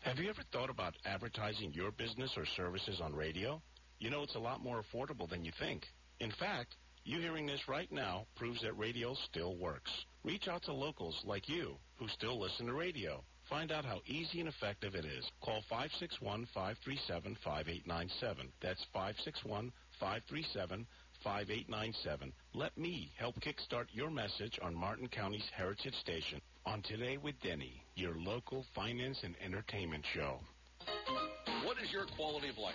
Have 0.00 0.18
you 0.18 0.30
ever 0.30 0.42
thought 0.52 0.70
about 0.70 0.94
advertising 1.04 1.74
your 1.74 1.90
business 1.90 2.38
or 2.38 2.46
services 2.46 3.02
on 3.02 3.14
radio? 3.14 3.60
You 4.04 4.10
know 4.10 4.22
it's 4.22 4.34
a 4.34 4.38
lot 4.38 4.62
more 4.62 4.84
affordable 4.84 5.30
than 5.30 5.46
you 5.46 5.52
think. 5.58 5.86
In 6.20 6.30
fact, 6.38 6.76
you 7.04 7.20
hearing 7.20 7.46
this 7.46 7.66
right 7.66 7.90
now 7.90 8.26
proves 8.36 8.60
that 8.60 8.76
radio 8.76 9.14
still 9.14 9.56
works. 9.56 9.90
Reach 10.22 10.46
out 10.46 10.62
to 10.64 10.74
locals 10.74 11.22
like 11.24 11.48
you 11.48 11.78
who 11.96 12.06
still 12.08 12.38
listen 12.38 12.66
to 12.66 12.74
radio. 12.74 13.24
Find 13.48 13.72
out 13.72 13.86
how 13.86 14.02
easy 14.06 14.40
and 14.40 14.48
effective 14.50 14.94
it 14.94 15.06
is. 15.06 15.24
Call 15.40 15.62
561-537-5897. 16.52 18.50
That's 18.60 18.84
561-537-5897. 18.94 20.84
Let 22.52 22.76
me 22.76 23.10
help 23.16 23.40
kickstart 23.40 23.86
your 23.90 24.10
message 24.10 24.60
on 24.60 24.74
Martin 24.74 25.08
County's 25.08 25.48
Heritage 25.56 25.94
Station 25.94 26.42
on 26.66 26.82
Today 26.82 27.16
with 27.16 27.40
Denny, 27.42 27.82
your 27.94 28.18
local 28.18 28.66
finance 28.74 29.22
and 29.24 29.34
entertainment 29.42 30.04
show. 30.12 30.40
What 31.64 31.78
is 31.82 31.90
your 31.90 32.04
quality 32.18 32.50
of 32.50 32.58
life? 32.58 32.74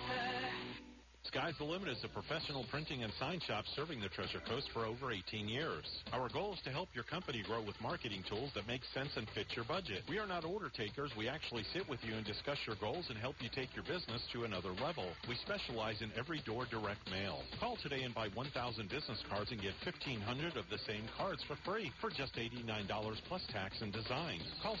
Sky's 1.31 1.55
the 1.59 1.63
Limit 1.63 1.87
is 1.87 2.03
a 2.03 2.11
professional 2.11 2.65
printing 2.69 3.07
and 3.07 3.13
sign 3.15 3.39
shop 3.47 3.63
serving 3.73 4.01
the 4.01 4.11
Treasure 4.11 4.43
Coast 4.51 4.67
for 4.73 4.83
over 4.83 5.15
18 5.15 5.47
years. 5.47 5.87
Our 6.11 6.27
goal 6.27 6.51
is 6.51 6.59
to 6.67 6.75
help 6.75 6.89
your 6.91 7.05
company 7.07 7.41
grow 7.47 7.63
with 7.63 7.79
marketing 7.79 8.27
tools 8.27 8.51
that 8.53 8.67
make 8.67 8.81
sense 8.93 9.15
and 9.15 9.23
fit 9.31 9.47
your 9.55 9.63
budget. 9.63 10.03
We 10.11 10.19
are 10.19 10.27
not 10.27 10.43
order 10.43 10.67
takers. 10.67 11.15
We 11.15 11.31
actually 11.31 11.63
sit 11.71 11.87
with 11.87 12.03
you 12.03 12.19
and 12.19 12.27
discuss 12.27 12.57
your 12.67 12.75
goals 12.83 13.07
and 13.07 13.15
help 13.17 13.39
you 13.39 13.47
take 13.47 13.71
your 13.71 13.87
business 13.87 14.19
to 14.35 14.43
another 14.43 14.75
level. 14.83 15.07
We 15.23 15.39
specialize 15.39 16.03
in 16.03 16.11
every 16.19 16.43
door 16.43 16.67
direct 16.67 17.07
mail. 17.07 17.39
Call 17.63 17.77
today 17.79 18.03
and 18.03 18.11
buy 18.13 18.27
1,000 18.35 18.51
business 18.91 19.23
cards 19.31 19.55
and 19.55 19.61
get 19.63 19.71
1,500 19.87 20.59
of 20.59 20.67
the 20.67 20.83
same 20.83 21.07
cards 21.15 21.39
for 21.47 21.55
free 21.63 21.95
for 22.03 22.11
just 22.11 22.35
$89 22.35 22.67
plus 23.31 23.47
tax 23.55 23.79
and 23.79 23.95
design. 23.95 24.43
Call 24.59 24.75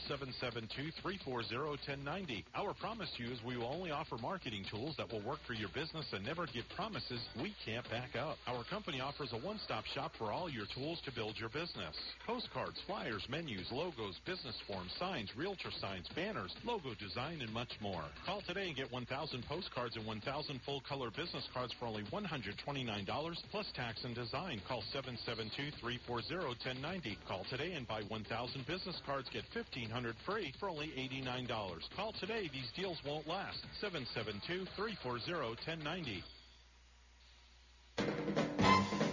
772-340-1090. 0.99 2.43
Our 2.59 2.73
promise 2.75 3.07
to 3.15 3.23
you 3.23 3.31
is 3.31 3.39
we 3.47 3.55
will 3.55 3.71
only 3.71 3.91
offer 3.91 4.17
marketing 4.19 4.65
tools 4.67 4.99
that 4.99 5.07
will 5.07 5.23
work 5.23 5.39
for 5.47 5.53
your 5.53 5.71
business 5.71 6.11
and 6.11 6.25
never 6.25 6.40
give 6.49 6.65
promises 6.75 7.21
we 7.41 7.53
can't 7.65 7.89
back 7.89 8.15
up. 8.15 8.37
Our 8.47 8.63
company 8.69 9.01
offers 9.01 9.33
a 9.33 9.37
one-stop 9.37 9.85
shop 9.93 10.13
for 10.17 10.31
all 10.31 10.49
your 10.49 10.65
tools 10.73 10.99
to 11.05 11.11
build 11.11 11.37
your 11.37 11.49
business. 11.49 11.95
Postcards, 12.25 12.79
flyers, 12.87 13.23
menus, 13.29 13.67
logos, 13.71 14.17
business 14.25 14.55
forms, 14.65 14.91
signs, 14.97 15.29
realtor 15.37 15.69
signs, 15.79 16.07
banners, 16.15 16.55
logo 16.65 16.95
design, 16.99 17.41
and 17.41 17.53
much 17.53 17.69
more. 17.81 18.03
Call 18.25 18.41
today 18.47 18.65
and 18.67 18.75
get 18.75 18.91
1,000 18.91 19.43
postcards 19.47 19.95
and 19.95 20.05
1,000 20.05 20.59
full-color 20.65 21.11
business 21.11 21.47
cards 21.53 21.73
for 21.79 21.85
only 21.85 22.03
$129 22.11 23.35
plus 23.51 23.67
tax 23.75 24.03
and 24.03 24.15
design. 24.15 24.59
Call 24.67 24.83
772-340-1090. 24.93 27.17
Call 27.27 27.45
today 27.49 27.73
and 27.73 27.87
buy 27.87 28.01
1,000 28.07 28.65
business 28.65 28.99
cards, 29.05 29.29
get 29.31 29.43
1,500 29.53 30.15
free 30.25 30.51
for 30.59 30.69
only 30.69 30.87
$89. 30.97 31.47
Call 31.95 32.13
today. 32.19 32.49
These 32.51 32.71
deals 32.75 32.97
won't 33.05 33.27
last. 33.27 33.59
772-340-1090. 33.83 36.23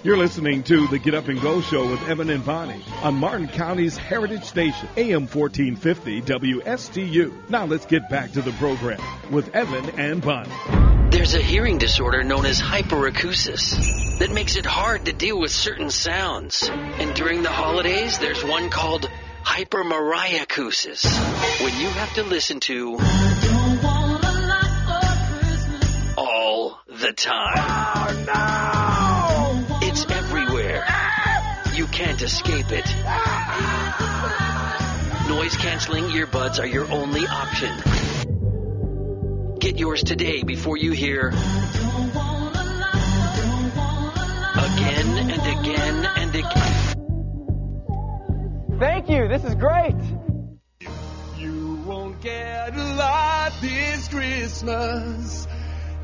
You're 0.05 0.17
listening 0.17 0.63
to 0.63 0.87
the 0.87 0.99
Get 0.99 1.15
Up 1.15 1.29
and 1.29 1.41
Go 1.41 1.61
Show 1.61 1.91
with 1.91 2.01
Evan 2.09 2.31
and 2.31 2.45
Bonnie 2.45 2.85
on 3.03 3.17
Martin 3.17 3.49
County's 3.49 3.97
Heritage 3.97 4.45
Station, 4.45 4.89
AM 4.97 5.27
1450 5.27 6.23
WSTU. 6.23 7.51
Now 7.51 7.67
let's 7.67 7.85
get 7.85 8.09
back 8.09 8.33
to 8.33 8.41
the 8.41 8.53
program 8.53 9.01
with 9.31 9.55
Evan 9.55 9.91
and 9.99 10.23
Bonnie. 10.23 10.53
There's 11.11 11.35
a 11.35 11.43
hearing 11.43 11.79
disorder 11.79 12.23
known 12.23 12.47
as 12.47 12.61
hyperacusis 12.61 14.19
that 14.19 14.31
makes 14.31 14.57
it 14.57 14.65
hard 14.65 15.07
to 15.07 15.13
deal 15.13 15.41
with 15.41 15.51
certain 15.51 15.91
sounds. 15.91 16.69
And 16.71 17.15
during 17.15 17.43
the 17.43 17.51
holidays, 17.51 18.19
there's 18.19 18.45
one 18.45 18.71
called 18.71 19.11
hypermariacusis 19.43 21.05
when 21.61 21.81
you 21.81 21.89
have 21.89 22.15
to 22.15 22.23
listen 22.23 22.61
to 22.61 22.99
all 26.17 26.81
the 26.87 27.13
time. 27.13 27.59
Oh, 27.61 28.07
it's 28.11 28.78
can't 32.19 32.31
escape 32.33 32.73
it. 32.73 32.87
Noise 35.29 35.57
canceling 35.57 36.05
earbuds 36.05 36.59
are 36.59 36.67
your 36.67 36.91
only 36.91 37.25
option. 37.27 37.73
Get 39.61 39.79
yours 39.79 40.03
today 40.03 40.43
before 40.43 40.77
you 40.77 40.91
hear 40.93 41.29
again 41.29 41.37
and 45.31 45.61
again 45.61 46.05
and 46.17 46.35
again. 46.35 46.95
Thank 48.81 49.09
you. 49.11 49.29
This 49.29 49.45
is 49.45 49.55
great. 49.55 49.95
You 51.37 51.75
won't 51.87 52.21
get 52.21 52.75
a 52.75 52.95
lot 52.95 53.53
this 53.61 54.09
Christmas. 54.09 55.47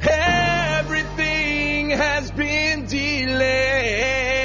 Everything 0.01 1.91
has 1.91 2.31
been 2.31 2.87
delayed. 2.87 4.45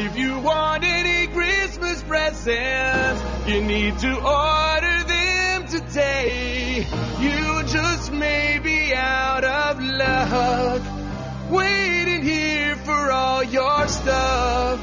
If 0.00 0.16
you 0.16 0.38
want 0.38 0.84
any 0.84 1.26
Christmas 1.26 2.04
presents, 2.04 3.48
you 3.48 3.60
need 3.62 3.98
to 3.98 4.14
order 4.14 5.02
them 5.02 5.66
today. 5.66 6.86
You 7.18 7.64
just 7.64 8.12
may 8.12 8.60
be 8.62 8.94
out 8.94 9.42
of 9.42 9.82
luck. 9.82 10.82
Waiting 11.50 12.22
here 12.22 12.76
for 12.76 13.10
all 13.10 13.42
your 13.42 13.88
stuff. 13.88 14.80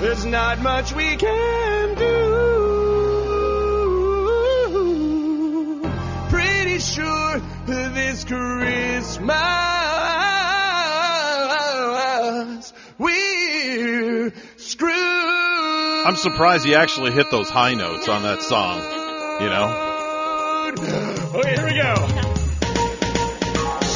There's 0.00 0.26
not 0.26 0.60
much 0.60 0.92
we 0.92 1.16
can 1.16 1.94
do. 1.94 2.26
Pretty 6.28 6.78
sure 6.78 7.40
this 7.64 8.24
Christmas. 8.24 10.25
I'm 16.06 16.14
surprised 16.14 16.64
he 16.64 16.76
actually 16.76 17.10
hit 17.10 17.32
those 17.32 17.50
high 17.50 17.74
notes 17.74 18.08
on 18.08 18.22
that 18.22 18.40
song. 18.40 18.78
You 19.42 19.48
know? 19.48 20.70
Okay, 21.34 21.56
here 21.56 21.66
we 21.66 21.74
go. 21.74 21.94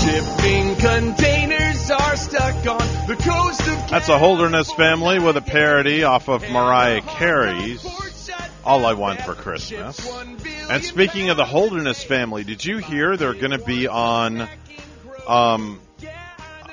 Shipping 0.01 0.75
containers 0.75 1.89
are 1.89 2.17
stuck 2.17 2.67
on 2.67 3.07
the 3.07 3.15
coast 3.15 3.61
of 3.61 3.91
That's 3.91 4.09
a 4.09 4.19
Holderness 4.19 4.73
family 4.73 5.21
with 5.21 5.37
a 5.37 5.41
parody 5.41 6.03
off 6.03 6.29
of 6.29 6.43
Mariah 6.51 7.03
Carey's 7.03 7.87
All 8.65 8.87
I 8.87 8.95
Want 8.95 9.21
for 9.21 9.37
Christmas. 9.37 10.05
And 10.69 10.83
speaking 10.83 11.31
of 11.31 11.37
the 11.37 11.45
Holderness 11.45 12.03
family, 12.03 12.43
did 12.43 12.65
you 12.65 12.79
hear 12.79 13.17
they're 13.17 13.35
going 13.35 13.53
to 13.53 13.65
be 13.65 13.87
on 13.87 14.49
um 15.29 15.79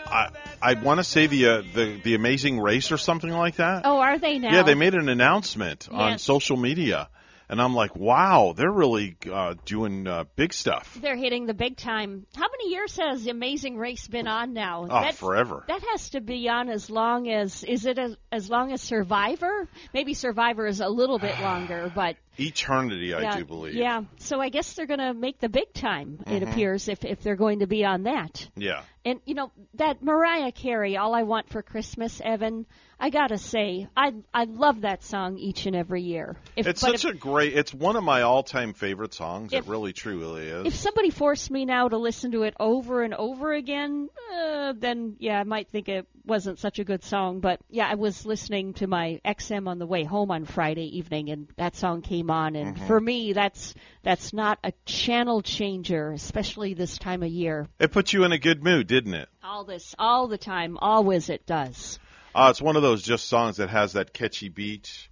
I 0.07 0.29
I 0.67 0.73
want 0.73 0.99
to 0.99 1.03
say 1.05 1.27
the 1.27 1.47
uh, 1.47 1.61
the 1.73 2.01
the 2.03 2.15
Amazing 2.15 2.59
Race 2.59 2.91
or 2.91 2.97
something 2.97 3.31
like 3.31 3.55
that? 3.55 3.83
Oh, 3.85 3.99
are 3.99 4.17
they 4.17 4.37
now? 4.37 4.51
Yeah, 4.51 4.63
they 4.63 4.75
made 4.75 4.95
an 4.95 5.07
announcement 5.07 5.87
on 5.89 6.17
social 6.19 6.57
media. 6.57 7.07
And 7.49 7.61
I'm 7.61 7.73
like, 7.73 7.95
wow, 7.95 8.53
they're 8.57 8.69
really 8.69 9.15
uh, 9.31 9.55
doing 9.63 10.05
uh, 10.05 10.25
big 10.35 10.51
stuff. 10.51 10.97
They're 11.01 11.15
hitting 11.15 11.45
the 11.45 11.53
big 11.53 11.77
time. 11.77 12.25
How 12.35 12.47
many 12.51 12.71
years 12.71 12.97
has 12.97 13.23
the 13.23 13.29
Amazing 13.29 13.77
Race 13.77 14.05
been 14.05 14.27
on 14.27 14.51
now? 14.51 14.85
Oh, 14.89 15.11
forever. 15.13 15.63
That 15.69 15.81
has 15.91 16.09
to 16.09 16.19
be 16.19 16.49
on 16.49 16.67
as 16.67 16.89
long 16.89 17.29
as 17.29 17.63
is 17.63 17.85
it 17.85 17.97
as, 17.97 18.17
as 18.33 18.49
long 18.49 18.73
as 18.73 18.81
Survivor? 18.81 19.69
Maybe 19.93 20.13
Survivor 20.13 20.67
is 20.67 20.81
a 20.81 20.89
little 20.89 21.19
bit 21.19 21.39
longer, 21.41 21.89
but 21.95 22.17
Eternity, 22.39 23.13
I 23.13 23.37
do 23.37 23.45
believe. 23.45 23.73
Yeah, 23.75 24.03
so 24.17 24.39
I 24.39 24.49
guess 24.49 24.73
they're 24.73 24.85
going 24.85 24.99
to 24.99 25.13
make 25.13 25.39
the 25.39 25.49
big 25.49 25.73
time. 25.73 26.19
It 26.27 26.43
Mhm. 26.43 26.51
appears 26.51 26.87
if 26.87 27.03
if 27.05 27.21
they're 27.21 27.35
going 27.35 27.59
to 27.59 27.67
be 27.67 27.83
on 27.85 28.03
that. 28.03 28.47
Yeah. 28.55 28.81
And 29.05 29.21
you 29.25 29.35
know 29.35 29.51
that 29.75 30.03
Mariah 30.03 30.51
Carey, 30.51 30.97
"All 30.97 31.15
I 31.15 31.23
Want 31.23 31.49
for 31.49 31.61
Christmas," 31.61 32.19
Evan. 32.21 32.65
I 32.99 33.09
gotta 33.09 33.37
say, 33.37 33.87
I 33.95 34.15
I 34.33 34.45
love 34.45 34.81
that 34.81 35.03
song 35.03 35.37
each 35.37 35.65
and 35.65 35.75
every 35.75 36.01
year. 36.01 36.35
If, 36.57 36.67
it's 36.67 36.81
such 36.81 37.05
if, 37.05 37.11
a 37.11 37.13
great. 37.13 37.55
It's 37.55 37.73
one 37.73 37.95
of 37.95 38.03
my 38.03 38.23
all-time 38.23 38.73
favorite 38.73 39.13
songs. 39.13 39.53
If- 39.53 39.65
it 39.65 39.69
really, 39.69 39.93
truly 39.93 40.47
is. 40.47 40.65
if 40.65 40.75
somebody 40.75 41.09
forced 41.11 41.49
me 41.51 41.63
now 41.63 41.87
to 41.87 41.97
listen 41.97 42.31
to 42.31 42.43
it 42.43 42.55
over 42.59 43.01
and 43.03 43.13
over 43.13 43.53
again, 43.53 44.09
uh, 44.35 44.73
then 44.75 45.15
yeah, 45.19 45.39
I 45.39 45.43
might 45.43 45.69
think 45.69 45.87
it 45.87 46.05
wasn't 46.25 46.59
such 46.59 46.79
a 46.79 46.83
good 46.83 47.03
song. 47.03 47.39
But 47.39 47.61
yeah, 47.69 47.87
I 47.87 47.95
was 47.95 48.25
listening 48.25 48.73
to 48.75 48.87
my 48.87 49.21
XM 49.23 49.69
on 49.69 49.79
the 49.79 49.87
way 49.87 50.03
home 50.03 50.31
on 50.31 50.43
Friday 50.43 50.97
evening, 50.97 51.29
and 51.29 51.47
that 51.55 51.75
song 51.77 52.01
came 52.01 52.26
on, 52.29 52.55
and 52.55 52.75
Mhm. 52.75 52.87
for 52.87 52.99
me, 52.99 53.33
that's 53.33 53.73
that's 54.03 54.33
not 54.33 54.59
a 54.63 54.71
channel 54.85 55.41
changer, 55.41 56.11
especially 56.11 56.73
this 56.73 56.97
time 56.97 57.23
of 57.23 57.29
year. 57.29 57.67
It 57.79 57.91
put 57.91 58.13
you 58.13 58.23
in 58.23 58.31
a 58.31 58.37
good 58.37 58.63
mood, 58.63 58.87
didn't 58.87 59.13
it? 59.13 59.29
All 59.43 59.63
this, 59.63 59.95
all 59.97 60.27
the 60.27 60.37
time, 60.37 60.77
always 60.79 61.29
it 61.29 61.45
does. 61.45 61.99
Uh, 62.33 62.47
it's 62.51 62.61
one 62.61 62.75
of 62.75 62.81
those 62.81 63.01
just 63.01 63.27
songs 63.27 63.57
that 63.57 63.69
has 63.69 63.93
that 63.93 64.13
catchy 64.13 64.49
beat 64.49 65.09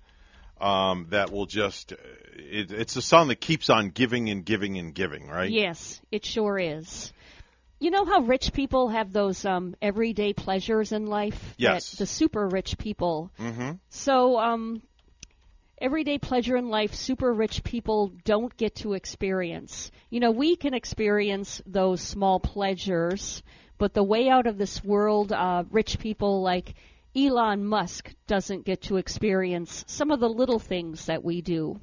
um, 0.60 1.08
that 1.10 1.32
will 1.32 1.46
just. 1.46 1.92
It, 1.92 2.72
it's 2.72 2.96
a 2.96 3.02
song 3.02 3.30
that 3.30 3.42
keeps 3.42 3.70
on 3.70 3.90
giving 3.90 4.30
and 4.30 4.46
giving 4.46 4.78
and 4.78 4.94
giving, 4.94 5.28
right? 5.28 5.50
Yes, 5.50 6.02
it 6.12 6.26
sure 6.26 6.60
is. 6.60 7.12
You 7.80 7.92
know 7.92 8.06
how 8.06 8.22
rich 8.22 8.54
people 8.54 8.90
have 8.90 9.12
those 9.12 9.44
um, 9.44 9.76
everyday 9.82 10.34
pleasures 10.34 10.92
in 10.92 11.08
life? 11.08 11.54
Yes. 11.58 11.92
That 11.92 11.98
the 11.98 12.06
super 12.06 12.48
rich 12.48 12.78
people. 12.78 13.32
Mm-hmm. 13.40 13.72
So, 13.90 14.40
um, 14.40 14.82
everyday 15.78 16.18
pleasure 16.18 16.56
in 16.56 16.70
life, 16.70 16.94
super 16.94 17.34
rich 17.34 17.64
people 17.64 18.12
don't 18.24 18.56
get 18.58 18.76
to 18.76 18.94
experience. 18.94 19.92
You 20.10 20.20
know, 20.20 20.32
we 20.32 20.56
can 20.56 20.74
experience 20.74 21.62
those 21.66 22.02
small 22.02 22.40
pleasures, 22.40 23.44
but 23.78 23.94
the 23.94 24.04
way 24.04 24.30
out 24.30 24.48
of 24.48 24.58
this 24.58 24.84
world, 24.84 25.32
uh, 25.32 25.64
rich 25.70 26.00
people 26.00 26.42
like 26.42 26.76
Elon 27.16 27.64
Musk 27.64 28.14
doesn't 28.28 28.66
get 28.66 28.84
to 28.84 28.98
experience 28.98 29.86
some 29.88 30.12
of 30.12 30.20
the 30.20 30.30
little 30.30 30.60
things 30.60 31.06
that 31.06 31.24
we 31.24 31.42
do. 31.42 31.80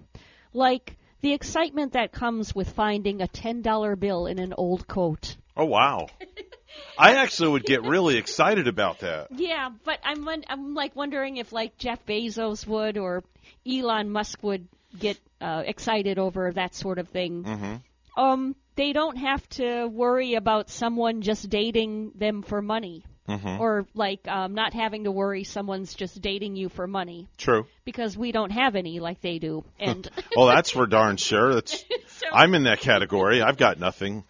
Like 0.52 0.96
the 1.20 1.32
excitement 1.32 1.92
that 1.92 2.12
comes 2.12 2.54
with 2.54 2.72
finding 2.72 3.22
a 3.22 3.28
$10 3.28 3.98
bill 3.98 4.26
in 4.26 4.38
an 4.38 4.52
old 4.52 4.86
coat. 4.86 5.36
Oh 5.56 5.64
wow! 5.64 6.06
I 6.98 7.16
actually 7.16 7.50
would 7.50 7.64
get 7.64 7.82
really 7.82 8.16
excited 8.16 8.68
about 8.68 9.00
that. 9.00 9.28
Yeah, 9.30 9.70
but 9.84 9.98
I'm 10.04 10.28
I'm 10.28 10.74
like 10.74 10.94
wondering 10.94 11.38
if 11.38 11.52
like 11.52 11.78
Jeff 11.78 12.04
Bezos 12.06 12.66
would 12.66 12.98
or 12.98 13.24
Elon 13.66 14.10
Musk 14.10 14.42
would 14.42 14.68
get 14.98 15.18
uh, 15.40 15.62
excited 15.66 16.18
over 16.18 16.52
that 16.52 16.74
sort 16.74 16.98
of 16.98 17.08
thing. 17.08 17.44
Mm-hmm. 17.44 18.20
Um, 18.20 18.54
they 18.76 18.92
don't 18.92 19.16
have 19.16 19.46
to 19.50 19.86
worry 19.86 20.34
about 20.34 20.70
someone 20.70 21.22
just 21.22 21.48
dating 21.48 22.12
them 22.14 22.42
for 22.42 22.60
money, 22.60 23.04
Mhm. 23.28 23.60
or 23.60 23.86
like 23.94 24.26
um, 24.28 24.54
not 24.54 24.74
having 24.74 25.04
to 25.04 25.10
worry 25.12 25.44
someone's 25.44 25.94
just 25.94 26.20
dating 26.20 26.56
you 26.56 26.68
for 26.68 26.86
money 26.86 27.28
True. 27.38 27.66
because 27.84 28.16
we 28.16 28.32
don't 28.32 28.50
have 28.50 28.74
any 28.76 29.00
like 29.00 29.20
they 29.20 29.38
do. 29.38 29.64
And 29.78 30.08
well, 30.36 30.46
that's 30.46 30.70
for 30.70 30.86
darn 30.86 31.16
sure. 31.16 31.54
That's. 31.54 31.84
I'm 32.32 32.54
in 32.54 32.64
that 32.64 32.80
category. 32.80 33.42
I've 33.42 33.56
got 33.56 33.78
nothing. 33.78 34.24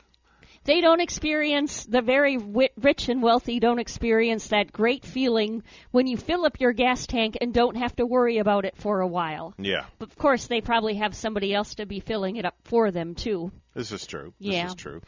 They 0.64 0.80
don't 0.80 1.00
experience 1.00 1.84
the 1.84 2.02
very 2.02 2.38
rich 2.76 3.08
and 3.08 3.22
wealthy 3.22 3.58
don't 3.60 3.78
experience 3.78 4.48
that 4.48 4.72
great 4.72 5.04
feeling 5.04 5.62
when 5.90 6.06
you 6.06 6.16
fill 6.16 6.44
up 6.44 6.60
your 6.60 6.72
gas 6.72 7.06
tank 7.06 7.36
and 7.40 7.52
don't 7.52 7.76
have 7.76 7.94
to 7.96 8.06
worry 8.06 8.38
about 8.38 8.64
it 8.64 8.76
for 8.76 9.00
a 9.00 9.06
while. 9.06 9.54
Yeah, 9.58 9.86
But 9.98 10.10
of 10.10 10.16
course, 10.16 10.46
they 10.46 10.60
probably 10.60 10.94
have 10.94 11.14
somebody 11.14 11.52
else 11.54 11.74
to 11.76 11.86
be 11.86 12.00
filling 12.00 12.36
it 12.36 12.44
up 12.44 12.56
for 12.64 12.90
them 12.90 13.14
too. 13.14 13.50
this 13.74 13.92
is 13.92 14.06
true. 14.06 14.32
Yeah. 14.38 14.64
This 14.64 14.72
is 14.72 14.76
true. 14.76 15.02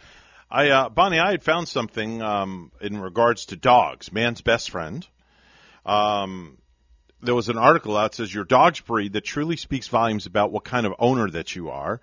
I, 0.50 0.68
uh, 0.70 0.88
Bonnie, 0.88 1.18
I 1.18 1.30
had 1.32 1.42
found 1.42 1.68
something 1.68 2.22
um, 2.22 2.70
in 2.80 3.00
regards 3.00 3.46
to 3.46 3.56
dogs, 3.56 4.12
man's 4.12 4.40
best 4.40 4.70
friend. 4.70 5.06
Um, 5.86 6.58
there 7.22 7.34
was 7.34 7.48
an 7.48 7.58
article 7.58 7.96
out 7.96 8.12
that 8.12 8.16
says 8.16 8.34
your 8.34 8.44
dog's 8.44 8.80
breed 8.80 9.14
that 9.14 9.24
truly 9.24 9.56
speaks 9.56 9.88
volumes 9.88 10.26
about 10.26 10.52
what 10.52 10.64
kind 10.64 10.86
of 10.86 10.92
owner 10.98 11.28
that 11.30 11.56
you 11.56 11.70
are. 11.70 12.00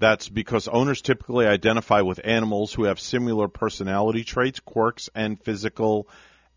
That's 0.00 0.28
because 0.28 0.66
owners 0.66 1.02
typically 1.02 1.46
identify 1.46 2.00
with 2.00 2.20
animals 2.24 2.72
who 2.72 2.84
have 2.84 2.98
similar 2.98 3.46
personality 3.48 4.24
traits, 4.24 4.58
quirks, 4.58 5.10
and 5.14 5.38
physical 5.40 6.08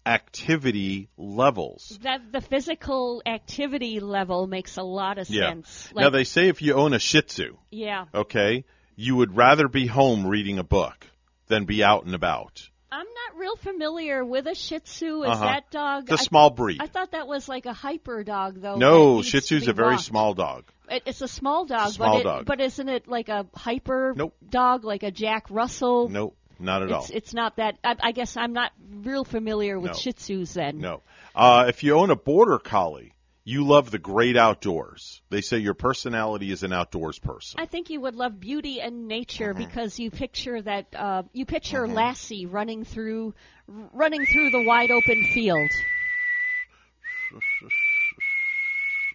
activity 0.05 1.09
levels. 1.17 1.97
That 2.03 2.31
the 2.31 2.41
physical 2.41 3.21
activity 3.25 3.99
level 3.99 4.47
makes 4.47 4.77
a 4.77 4.83
lot 4.83 5.17
of 5.17 5.29
Yeah. 5.29 5.49
sense. 5.49 5.89
now 5.95 6.09
they 6.09 6.23
say 6.23 6.47
if 6.47 6.61
you 6.61 6.73
own 6.73 6.93
a 6.93 6.99
Shih 6.99 7.21
Tzu, 7.21 7.57
yeah, 7.71 8.05
okay, 8.13 8.65
you 8.95 9.15
would 9.15 9.35
rather 9.35 9.67
be 9.67 9.87
home 9.87 10.25
reading 10.27 10.59
a 10.59 10.63
book 10.63 11.07
than 11.47 11.65
be 11.65 11.83
out 11.83 12.05
and 12.05 12.13
about. 12.15 12.69
I'm 12.91 13.07
not 13.07 13.39
real 13.39 13.55
familiar 13.55 14.23
with 14.23 14.45
a 14.45 14.53
Shih 14.55 14.79
Tzu. 14.79 15.23
Is 15.23 15.29
Uh-huh. 15.29 15.45
that 15.45 15.71
dog? 15.71 16.03
It's 16.03 16.11
a 16.11 16.23
I- 16.23 16.27
small 16.27 16.49
breed. 16.51 16.77
I 16.79 16.85
thought 16.87 17.11
that 17.11 17.27
was 17.27 17.49
like 17.49 17.65
a 17.65 17.73
hyper 17.73 18.23
dog, 18.23 18.61
though. 18.61 18.75
no, 18.75 19.21
Shih 19.23 19.39
Tzu's 19.39 19.67
a 19.67 19.73
very 19.73 19.93
walked. 19.95 20.03
small 20.03 20.33
dog. 20.33 20.65
It, 20.93 21.03
it's 21.05 21.21
a 21.21 21.27
small 21.27 21.65
dog, 21.65 21.91
small 21.91 22.13
but 22.13 22.19
it, 22.19 22.23
dog. 22.23 22.45
but 22.45 22.61
isn't 22.61 22.87
it 22.89 23.07
like 23.07 23.29
a 23.29 23.45
hyper 23.55 24.13
Nope. 24.15 24.35
dog, 24.47 24.83
like 24.83 25.03
a 25.03 25.11
Jack 25.11 25.47
Russell? 25.49 26.09
Nope, 26.09 26.35
not 26.59 26.83
at 26.83 26.91
all. 26.91 27.01
It's 27.01 27.09
it's 27.09 27.33
not 27.33 27.57
that. 27.57 27.77
I, 27.83 27.95
I 27.99 28.11
guess 28.11 28.37
I'm 28.37 28.53
not 28.53 28.71
real 28.91 29.23
familiar 29.23 29.79
with 29.79 29.91
No. 29.91 29.97
Shih 29.97 30.13
Tzus 30.13 30.53
then. 30.53 30.79
No. 30.79 31.01
Uh, 31.35 31.65
if 31.67 31.83
you 31.83 31.95
own 31.95 32.09
a 32.11 32.15
border 32.15 32.59
collie, 32.59 33.13
you 33.43 33.65
love 33.65 33.91
the 33.91 33.97
great 33.99 34.37
outdoors. 34.37 35.21
They 35.29 35.41
say 35.41 35.57
your 35.57 35.73
personality 35.73 36.51
is 36.51 36.63
an 36.63 36.71
outdoors 36.71 37.19
person. 37.19 37.59
I 37.59 37.65
think 37.65 37.89
you 37.89 37.99
would 38.01 38.15
love 38.15 38.39
beauty 38.39 38.79
and 38.79 39.07
nature 39.07 39.53
Mm-hmm. 39.53 39.63
because 39.65 39.99
you 39.99 40.11
picture 40.11 40.61
that 40.61 40.85
uh, 40.95 41.23
you 41.33 41.45
picture 41.45 41.87
Lassie 41.87 42.45
running 42.45 42.85
through 42.85 43.33
running 43.67 44.25
through 44.25 44.51
the 44.51 44.63
wide 44.65 44.91
open 44.91 45.23
field. 45.33 45.69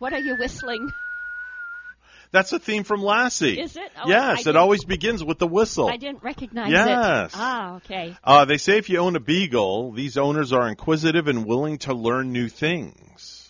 What 0.01 0.13
are 0.13 0.21
you 0.21 0.37
whistling? 0.37 0.89
That's 2.31 2.53
a 2.53 2.59
theme 2.59 2.85
from 2.85 3.03
Lassie. 3.03 3.59
Is 3.61 3.77
it? 3.77 3.91
Oh, 4.03 4.09
yes, 4.09 4.47
I 4.47 4.51
it 4.51 4.57
always 4.57 4.85
begins 4.85 5.25
with 5.25 5.39
the 5.39 5.47
whistle. 5.47 5.89
I 5.89 5.97
didn't 5.97 6.23
recognize 6.23 6.71
Yes. 6.71 7.33
it. 7.33 7.39
Ah, 7.39 7.77
okay. 7.77 8.17
Uh, 8.23 8.45
they 8.45 8.59
say 8.59 8.79
if 8.79 8.91
you 8.91 8.99
own 8.99 9.17
a 9.17 9.21
beagle, 9.21 9.93
these 9.93 10.19
owners 10.19 10.53
are 10.53 10.69
inquisitive 10.69 11.29
and 11.29 11.47
willing 11.47 11.79
to 11.79 11.95
learn 11.95 12.33
new 12.33 12.49
things. 12.49 13.45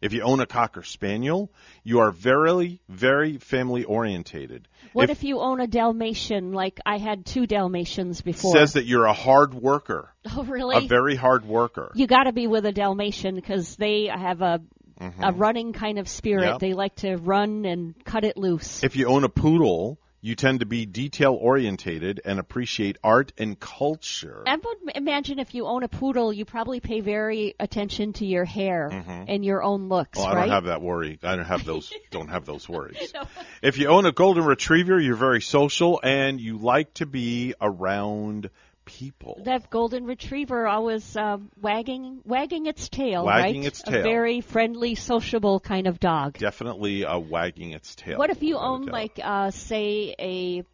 If 0.00 0.14
you 0.14 0.22
own 0.22 0.40
a 0.40 0.46
cocker 0.46 0.82
spaniel, 0.82 1.50
you 1.84 2.00
are 2.00 2.10
very, 2.10 2.80
very 2.88 3.36
family 3.36 3.84
orientated. 3.84 4.66
What 4.94 5.10
if, 5.10 5.22
you 5.24 5.40
own 5.40 5.60
a 5.60 5.66
Dalmatian? 5.66 6.52
Like 6.52 6.80
I 6.86 6.96
had 6.96 7.26
two 7.26 7.46
Dalmatians 7.46 8.22
before. 8.22 8.52
says 8.52 8.72
that 8.74 8.86
you're 8.86 9.04
a 9.04 9.12
hard 9.12 9.52
worker, 9.52 10.14
oh, 10.34 10.44
really? 10.44 10.76
a 10.84 10.88
very 10.88 11.16
hard 11.16 11.44
worker. 11.44 11.92
you 11.94 12.06
got 12.06 12.24
to 12.24 12.32
be 12.32 12.46
with 12.46 12.64
a 12.64 12.72
Dalmatian 12.72 13.34
because 13.34 13.76
they 13.76 14.06
have 14.06 14.40
a 14.40 14.62
a 15.00 15.32
Mhm. 15.32 15.40
running 15.40 15.72
kind 15.72 15.98
of 15.98 16.08
spirit. 16.08 16.46
Yep. 16.46 16.58
They 16.60 16.74
like 16.74 16.94
to 16.96 17.16
run 17.16 17.64
and 17.64 17.94
cut 18.04 18.24
it 18.24 18.36
loose. 18.36 18.84
If 18.84 18.96
you 18.96 19.06
own 19.08 19.24
a 19.24 19.28
poodle, 19.30 19.98
You 20.22 20.34
tend 20.34 20.60
to 20.60 20.66
be 20.66 20.84
detail 20.84 21.32
orientated 21.32 22.20
and 22.26 22.38
appreciate 22.38 22.98
art 23.02 23.32
and 23.38 23.58
culture. 23.58 24.42
I 24.46 24.56
would 24.56 24.94
imagine 24.94 25.38
if 25.38 25.54
you 25.54 25.66
own 25.66 25.82
a 25.82 25.88
poodle, 25.88 26.30
you 26.30 26.44
probably 26.44 26.78
pay 26.78 27.00
very 27.00 27.54
attention 27.58 28.12
to 28.18 28.26
your 28.26 28.44
hair 28.44 28.90
Mhm. 28.92 29.24
and 29.28 29.42
your 29.42 29.62
own 29.62 29.88
looks, 29.88 30.18
Well, 30.18 30.26
I 30.26 30.34
right? 30.34 30.40
don't 30.42 30.50
have 30.50 30.64
that 30.64 30.82
worry. 30.82 31.18
I 31.22 31.36
don't 31.36 31.46
have 31.46 31.64
those. 31.64 31.90
don't 32.10 32.28
have 32.28 32.44
those 32.44 32.68
worries. 32.68 33.14
If 33.62 33.78
you 33.78 33.88
own 33.88 34.04
a 34.04 34.12
golden 34.12 34.44
retriever, 34.44 35.00
you're 35.00 35.16
very 35.16 35.40
social 35.40 35.98
and 36.02 36.38
you 36.38 36.58
like 36.58 36.92
to 36.94 37.06
be 37.06 37.54
around 37.58 38.50
people. 38.98 39.40
That 39.44 39.70
golden 39.70 40.04
retriever 40.04 40.66
always 40.66 41.16
uh, 41.16 41.38
wagging 41.60 42.20
wagging 42.24 42.66
its 42.66 42.88
tail, 42.88 43.24
Wagging 43.24 43.60
right? 43.62 43.66
its 43.66 43.80
A 43.86 43.90
tail. 43.90 44.02
very 44.02 44.40
friendly, 44.40 44.94
sociable 44.94 45.60
kind 45.60 45.86
of 45.86 46.00
dog. 46.00 46.38
Definitely 46.38 47.04
uh, 47.04 47.18
wagging 47.18 47.70
its 47.72 47.94
tail. 47.94 48.18
What 48.18 48.30
if 48.30 48.42
you 48.42 48.58
own, 48.58 48.86
like, 48.86 49.18
uh, 49.22 49.50
say, 49.50 50.14
a 50.18 50.64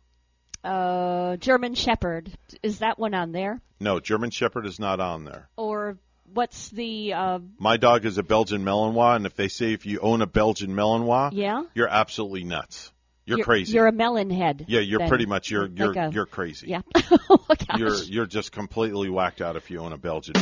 uh, 0.66 1.36
German 1.36 1.74
Shepherd? 1.74 2.30
Is 2.62 2.80
that 2.80 2.98
one 2.98 3.14
on 3.14 3.32
there? 3.32 3.60
No, 3.80 4.00
German 4.00 4.30
Shepherd 4.30 4.66
is 4.66 4.78
not 4.80 5.00
on 5.00 5.24
there. 5.24 5.48
Or 5.56 5.98
what's 6.32 6.70
the? 6.70 7.12
Uh, 7.12 7.38
My 7.58 7.76
dog 7.76 8.04
is 8.06 8.18
a 8.18 8.22
Belgian 8.22 8.64
Malinois, 8.64 9.16
and 9.16 9.26
if 9.26 9.36
they 9.36 9.48
say 9.48 9.72
if 9.74 9.86
you 9.86 10.00
own 10.00 10.22
a 10.22 10.26
Belgian 10.26 10.70
Malinois, 10.70 11.30
Yeah? 11.32 11.64
you're 11.74 11.88
absolutely 11.88 12.44
nuts. 12.44 12.90
You're, 13.26 13.38
you're 13.38 13.44
crazy. 13.44 13.72
You're 13.74 13.88
a 13.88 13.92
melon 13.92 14.30
head. 14.30 14.66
yeah, 14.68 14.78
you're 14.78 15.00
then. 15.00 15.08
pretty 15.08 15.26
much 15.26 15.50
you're 15.50 15.66
you're 15.66 15.92
Like 15.92 16.10
a- 16.10 16.14
you're 16.14 16.26
crazy. 16.26 16.68
Yeah. 16.68 16.82
oh. 17.28 17.44
You're 17.76 17.96
you're 18.04 18.26
just 18.26 18.52
completely 18.52 19.10
whacked 19.10 19.40
out 19.40 19.56
if 19.56 19.68
you 19.68 19.80
own 19.80 19.92
a 19.92 19.98
Belgian. 19.98 20.34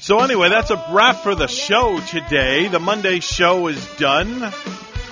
So 0.00 0.20
anyway, 0.20 0.48
that's 0.48 0.70
a 0.70 0.86
wrap 0.92 1.16
for 1.16 1.34
the 1.34 1.48
show 1.48 1.98
today. 1.98 2.68
The 2.68 2.78
Monday 2.78 3.18
show 3.18 3.66
is 3.66 3.84
done. 3.96 4.52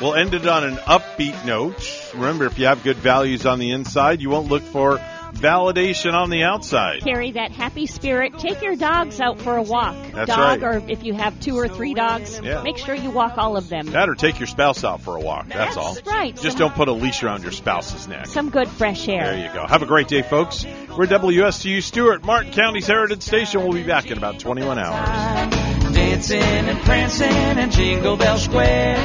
We'll 0.00 0.14
end 0.14 0.34
it 0.34 0.46
on 0.46 0.62
an 0.62 0.76
upbeat 0.76 1.44
note. 1.44 2.12
Remember, 2.14 2.46
if 2.46 2.56
you 2.60 2.66
have 2.66 2.84
good 2.84 2.98
values 2.98 3.44
on 3.44 3.58
the 3.58 3.72
inside, 3.72 4.20
you 4.20 4.30
won't 4.30 4.48
look 4.48 4.62
for 4.62 5.00
validation 5.34 6.14
on 6.14 6.30
the 6.30 6.42
outside. 6.44 7.02
Carry 7.02 7.32
that 7.32 7.50
happy 7.52 7.86
spirit. 7.86 8.38
Take 8.38 8.62
your 8.62 8.76
dogs 8.76 9.20
out 9.20 9.40
for 9.40 9.56
a 9.56 9.62
walk. 9.62 9.94
That's 10.12 10.28
Dog, 10.28 10.62
right. 10.62 10.62
or 10.62 10.82
if 10.88 11.04
you 11.04 11.14
have 11.14 11.38
two 11.40 11.56
or 11.56 11.68
three 11.68 11.94
dogs, 11.94 12.40
Yeah. 12.42 12.62
make 12.62 12.78
sure 12.78 12.94
you 12.94 13.10
walk 13.10 13.36
all 13.38 13.56
of 13.56 13.68
them. 13.68 13.86
That 13.86 14.08
or 14.08 14.14
take 14.14 14.38
your 14.40 14.46
spouse 14.46 14.84
out 14.84 15.00
for 15.02 15.16
a 15.16 15.20
walk. 15.20 15.48
That's, 15.48 15.74
That's 15.74 15.76
all. 15.76 15.96
right. 16.12 16.34
Just 16.34 16.56
Some- 16.58 16.68
don't 16.68 16.74
put 16.74 16.88
a 16.88 16.92
leash 16.92 17.22
around 17.22 17.42
your 17.42 17.52
spouse's 17.52 18.08
neck. 18.08 18.26
Some 18.26 18.50
good 18.50 18.68
fresh 18.68 19.08
air. 19.08 19.24
There 19.24 19.46
you 19.46 19.52
go. 19.52 19.66
Have 19.66 19.82
a 19.82 19.86
great 19.86 20.08
day, 20.08 20.22
folks. 20.22 20.64
We're 20.96 21.06
WSTU 21.06 21.80
Stuart, 21.82 22.24
Martin 22.24 22.52
County's 22.52 22.86
Heritage 22.86 23.22
Station. 23.22 23.62
We'll 23.62 23.72
be 23.72 23.82
back 23.82 24.10
in 24.10 24.16
about 24.18 24.38
21 24.38 24.78
hours. 24.78 25.54
Dancing 25.94 26.40
and 26.42 26.78
prancing 26.80 27.30
in 27.58 27.70
Jingle 27.70 28.16
Bell 28.16 28.38
Square 28.38 28.96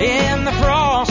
in 0.00 0.44
the 0.44 0.52
frog 0.52 1.06